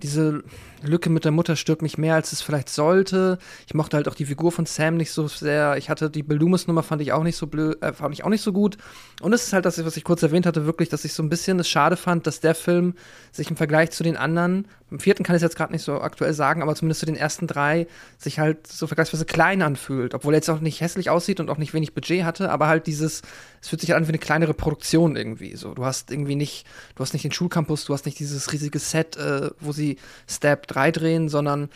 diese 0.00 0.42
Lücke 0.82 1.10
mit 1.10 1.24
der 1.24 1.32
Mutter 1.32 1.56
stört 1.56 1.82
mich 1.82 1.98
mehr, 1.98 2.14
als 2.14 2.32
es 2.32 2.42
vielleicht 2.42 2.68
sollte. 2.68 3.38
Ich 3.66 3.74
mochte 3.74 3.96
halt 3.96 4.08
auch 4.08 4.14
die 4.14 4.26
Figur 4.26 4.52
von 4.52 4.66
Sam 4.66 4.96
nicht 4.96 5.12
so 5.12 5.28
sehr. 5.28 5.76
Ich 5.76 5.90
hatte 5.90 6.10
die 6.10 6.22
Bill 6.22 6.38
Loomis-Nummer, 6.38 6.82
fand 6.82 7.02
ich 7.02 7.12
auch 7.12 7.22
nicht 7.22 7.36
so 7.36 7.46
blöd, 7.46 7.80
äh, 7.82 7.92
fand 7.92 8.14
ich 8.14 8.24
auch 8.24 8.28
nicht 8.28 8.42
so 8.42 8.52
gut. 8.52 8.78
Und 9.20 9.32
es 9.32 9.44
ist 9.44 9.52
halt 9.52 9.64
das, 9.64 9.84
was 9.84 9.96
ich 9.96 10.04
kurz 10.04 10.22
erwähnt 10.22 10.46
hatte, 10.46 10.66
wirklich, 10.66 10.88
dass 10.88 11.04
ich 11.04 11.12
so 11.12 11.22
ein 11.22 11.28
bisschen 11.28 11.60
es 11.60 11.68
schade 11.68 11.96
fand, 11.96 12.26
dass 12.26 12.40
der 12.40 12.54
Film 12.54 12.94
sich 13.30 13.50
im 13.50 13.56
Vergleich 13.56 13.90
zu 13.90 14.02
den 14.02 14.16
anderen, 14.16 14.66
im 14.92 15.00
vierten 15.00 15.24
kann 15.24 15.34
ich 15.34 15.38
es 15.38 15.42
jetzt 15.42 15.56
gerade 15.56 15.72
nicht 15.72 15.82
so 15.82 16.00
aktuell 16.00 16.34
sagen, 16.34 16.62
aber 16.62 16.74
zumindest 16.74 17.00
zu 17.00 17.06
den 17.06 17.16
ersten 17.16 17.46
drei, 17.46 17.86
sich 18.18 18.38
halt 18.38 18.66
so 18.66 18.86
vergleichsweise 18.86 19.24
klein 19.24 19.62
anfühlt. 19.62 20.14
Obwohl 20.14 20.34
er 20.34 20.36
jetzt 20.36 20.50
auch 20.50 20.60
nicht 20.60 20.82
hässlich 20.82 21.08
aussieht 21.08 21.40
und 21.40 21.48
auch 21.48 21.56
nicht 21.56 21.72
wenig 21.72 21.94
Budget 21.94 22.24
hatte, 22.24 22.50
aber 22.50 22.68
halt 22.68 22.86
dieses, 22.86 23.22
es 23.62 23.68
fühlt 23.68 23.80
sich 23.80 23.90
halt 23.90 23.96
an 24.02 24.06
wie 24.06 24.10
eine 24.10 24.18
kleinere 24.18 24.52
Produktion 24.52 25.16
irgendwie. 25.16 25.56
So, 25.56 25.72
du 25.72 25.84
hast 25.84 26.10
irgendwie 26.10 26.36
nicht, 26.36 26.66
du 26.94 27.02
hast 27.02 27.14
nicht 27.14 27.24
den 27.24 27.32
Schulcampus, 27.32 27.86
du 27.86 27.94
hast 27.94 28.04
nicht 28.04 28.18
dieses 28.18 28.52
riesige 28.52 28.78
Set, 28.78 29.16
äh, 29.16 29.50
wo 29.60 29.72
sie 29.72 29.96
Step 30.28 30.66
3 30.66 30.90
drehen, 30.92 31.28
sondern 31.30 31.70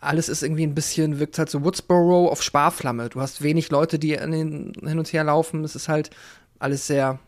alles 0.00 0.28
ist 0.28 0.42
irgendwie 0.42 0.62
ein 0.62 0.74
bisschen, 0.74 1.18
wirkt 1.18 1.38
halt 1.38 1.50
so 1.50 1.64
Woodsboro 1.64 2.28
auf 2.28 2.42
Sparflamme. 2.42 3.08
Du 3.08 3.20
hast 3.20 3.42
wenig 3.42 3.70
Leute, 3.70 3.98
die 3.98 4.16
hin 4.16 4.72
und 4.82 5.12
her 5.12 5.24
laufen. 5.24 5.64
Es 5.64 5.74
ist 5.74 5.88
halt 5.88 6.10
alles 6.60 6.86
sehr, 6.86 7.18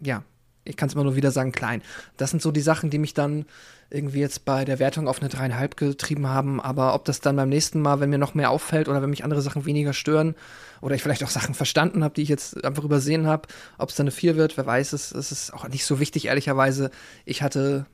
ja, 0.00 0.24
ich 0.64 0.76
kann 0.76 0.88
es 0.88 0.94
immer 0.94 1.04
nur 1.04 1.16
wieder 1.16 1.30
sagen, 1.30 1.52
klein. 1.52 1.82
Das 2.16 2.30
sind 2.30 2.42
so 2.42 2.50
die 2.50 2.60
Sachen, 2.60 2.90
die 2.90 2.98
mich 2.98 3.14
dann 3.14 3.46
irgendwie 3.94 4.20
jetzt 4.20 4.44
bei 4.44 4.64
der 4.64 4.78
Wertung 4.78 5.06
auf 5.06 5.20
eine 5.20 5.28
dreieinhalb 5.28 5.76
getrieben 5.76 6.26
haben. 6.26 6.60
Aber 6.60 6.94
ob 6.94 7.04
das 7.04 7.20
dann 7.20 7.36
beim 7.36 7.48
nächsten 7.48 7.80
Mal, 7.80 8.00
wenn 8.00 8.10
mir 8.10 8.18
noch 8.18 8.34
mehr 8.34 8.50
auffällt 8.50 8.88
oder 8.88 9.00
wenn 9.00 9.10
mich 9.10 9.24
andere 9.24 9.40
Sachen 9.40 9.64
weniger 9.64 9.92
stören 9.92 10.34
oder 10.80 10.94
ich 10.96 11.02
vielleicht 11.02 11.22
auch 11.22 11.30
Sachen 11.30 11.54
verstanden 11.54 12.02
habe, 12.02 12.14
die 12.14 12.22
ich 12.22 12.28
jetzt 12.28 12.64
einfach 12.64 12.84
übersehen 12.84 13.26
habe, 13.26 13.48
ob 13.78 13.90
es 13.90 13.96
dann 13.96 14.04
eine 14.04 14.10
vier 14.10 14.36
wird, 14.36 14.56
wer 14.56 14.66
weiß 14.66 14.92
es. 14.92 15.12
Es 15.12 15.30
ist 15.30 15.54
auch 15.54 15.68
nicht 15.68 15.84
so 15.84 16.00
wichtig, 16.00 16.26
ehrlicherweise. 16.26 16.90
Ich 17.24 17.42
hatte 17.42 17.86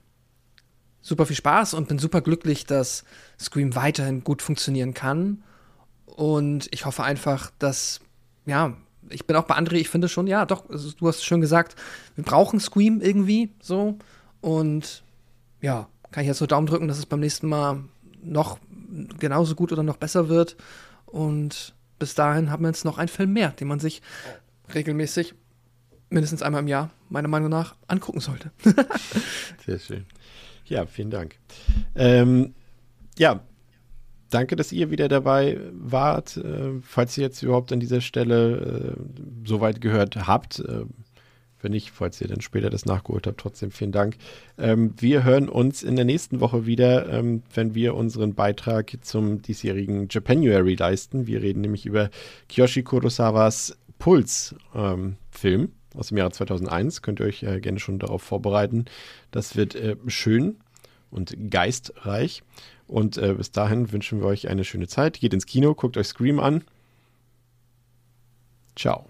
super 1.02 1.26
viel 1.26 1.36
Spaß 1.36 1.74
und 1.74 1.88
bin 1.88 1.98
super 1.98 2.22
glücklich, 2.22 2.64
dass 2.64 3.04
Scream 3.38 3.74
weiterhin 3.74 4.24
gut 4.24 4.42
funktionieren 4.42 4.94
kann. 4.94 5.44
Und 6.06 6.68
ich 6.72 6.86
hoffe 6.86 7.04
einfach, 7.04 7.50
dass, 7.58 8.00
ja, 8.46 8.74
ich 9.10 9.26
bin 9.26 9.36
auch 9.36 9.44
bei 9.44 9.56
André, 9.56 9.74
ich 9.74 9.88
finde 9.88 10.08
schon, 10.08 10.26
ja, 10.26 10.46
doch, 10.46 10.68
also 10.70 10.92
du 10.92 11.08
hast 11.08 11.24
schön 11.24 11.40
gesagt, 11.40 11.76
wir 12.14 12.24
brauchen 12.24 12.58
Scream 12.58 13.00
irgendwie 13.00 13.50
so. 13.60 13.98
Und 14.40 15.02
ja, 15.60 15.88
kann 16.10 16.22
ich 16.22 16.28
jetzt 16.28 16.40
nur 16.40 16.48
Daumen 16.48 16.66
drücken, 16.66 16.88
dass 16.88 16.98
es 16.98 17.06
beim 17.06 17.20
nächsten 17.20 17.48
Mal 17.48 17.84
noch 18.22 18.58
genauso 19.18 19.54
gut 19.54 19.72
oder 19.72 19.82
noch 19.82 19.96
besser 19.96 20.28
wird. 20.28 20.56
Und 21.06 21.74
bis 21.98 22.14
dahin 22.14 22.50
haben 22.50 22.62
wir 22.62 22.68
jetzt 22.68 22.84
noch 22.84 22.98
einen 22.98 23.08
Film 23.08 23.32
mehr, 23.32 23.50
den 23.50 23.68
man 23.68 23.80
sich 23.80 24.02
regelmäßig, 24.74 25.34
mindestens 26.08 26.42
einmal 26.42 26.62
im 26.62 26.68
Jahr, 26.68 26.90
meiner 27.08 27.28
Meinung 27.28 27.50
nach, 27.50 27.76
angucken 27.86 28.20
sollte. 28.20 28.50
Sehr 29.66 29.78
schön. 29.78 30.06
Ja, 30.64 30.86
vielen 30.86 31.10
Dank. 31.10 31.36
Ähm, 31.94 32.54
ja, 33.18 33.40
danke, 34.30 34.56
dass 34.56 34.72
ihr 34.72 34.90
wieder 34.90 35.08
dabei 35.08 35.60
wart. 35.72 36.36
Äh, 36.36 36.80
falls 36.82 37.16
ihr 37.18 37.24
jetzt 37.24 37.42
überhaupt 37.42 37.72
an 37.72 37.80
dieser 37.80 38.00
Stelle 38.00 38.96
äh, 38.96 39.48
soweit 39.48 39.80
gehört 39.80 40.16
habt, 40.26 40.60
äh, 40.60 40.84
wenn 41.62 41.72
nicht, 41.72 41.90
falls 41.90 42.20
ihr 42.20 42.28
dann 42.28 42.40
später 42.40 42.70
das 42.70 42.86
nachgeholt 42.86 43.26
habt, 43.26 43.38
trotzdem 43.38 43.70
vielen 43.70 43.92
Dank. 43.92 44.16
Ähm, 44.58 44.94
wir 44.98 45.24
hören 45.24 45.48
uns 45.48 45.82
in 45.82 45.96
der 45.96 46.04
nächsten 46.04 46.40
Woche 46.40 46.66
wieder, 46.66 47.08
ähm, 47.08 47.42
wenn 47.54 47.74
wir 47.74 47.94
unseren 47.94 48.34
Beitrag 48.34 48.96
zum 49.02 49.42
diesjährigen 49.42 50.08
Japanuary 50.10 50.74
leisten. 50.74 51.26
Wir 51.26 51.42
reden 51.42 51.60
nämlich 51.60 51.86
über 51.86 52.10
Kiyoshi 52.48 52.82
Kurosawas 52.82 53.76
Puls-Film. 53.98 55.60
Ähm, 55.60 55.72
aus 55.96 56.08
dem 56.08 56.18
Jahre 56.18 56.30
2001. 56.30 57.02
Könnt 57.02 57.20
ihr 57.20 57.26
euch 57.26 57.42
äh, 57.42 57.60
gerne 57.60 57.80
schon 57.80 57.98
darauf 57.98 58.22
vorbereiten. 58.22 58.84
Das 59.30 59.56
wird 59.56 59.74
äh, 59.74 59.96
schön 60.06 60.56
und 61.10 61.34
geistreich. 61.50 62.42
Und 62.86 63.18
äh, 63.18 63.34
bis 63.34 63.52
dahin 63.52 63.92
wünschen 63.92 64.20
wir 64.20 64.26
euch 64.26 64.48
eine 64.48 64.64
schöne 64.64 64.88
Zeit. 64.88 65.20
Geht 65.20 65.34
ins 65.34 65.46
Kino, 65.46 65.74
guckt 65.74 65.96
euch 65.96 66.08
Scream 66.08 66.40
an. 66.40 66.64
Ciao. 68.76 69.09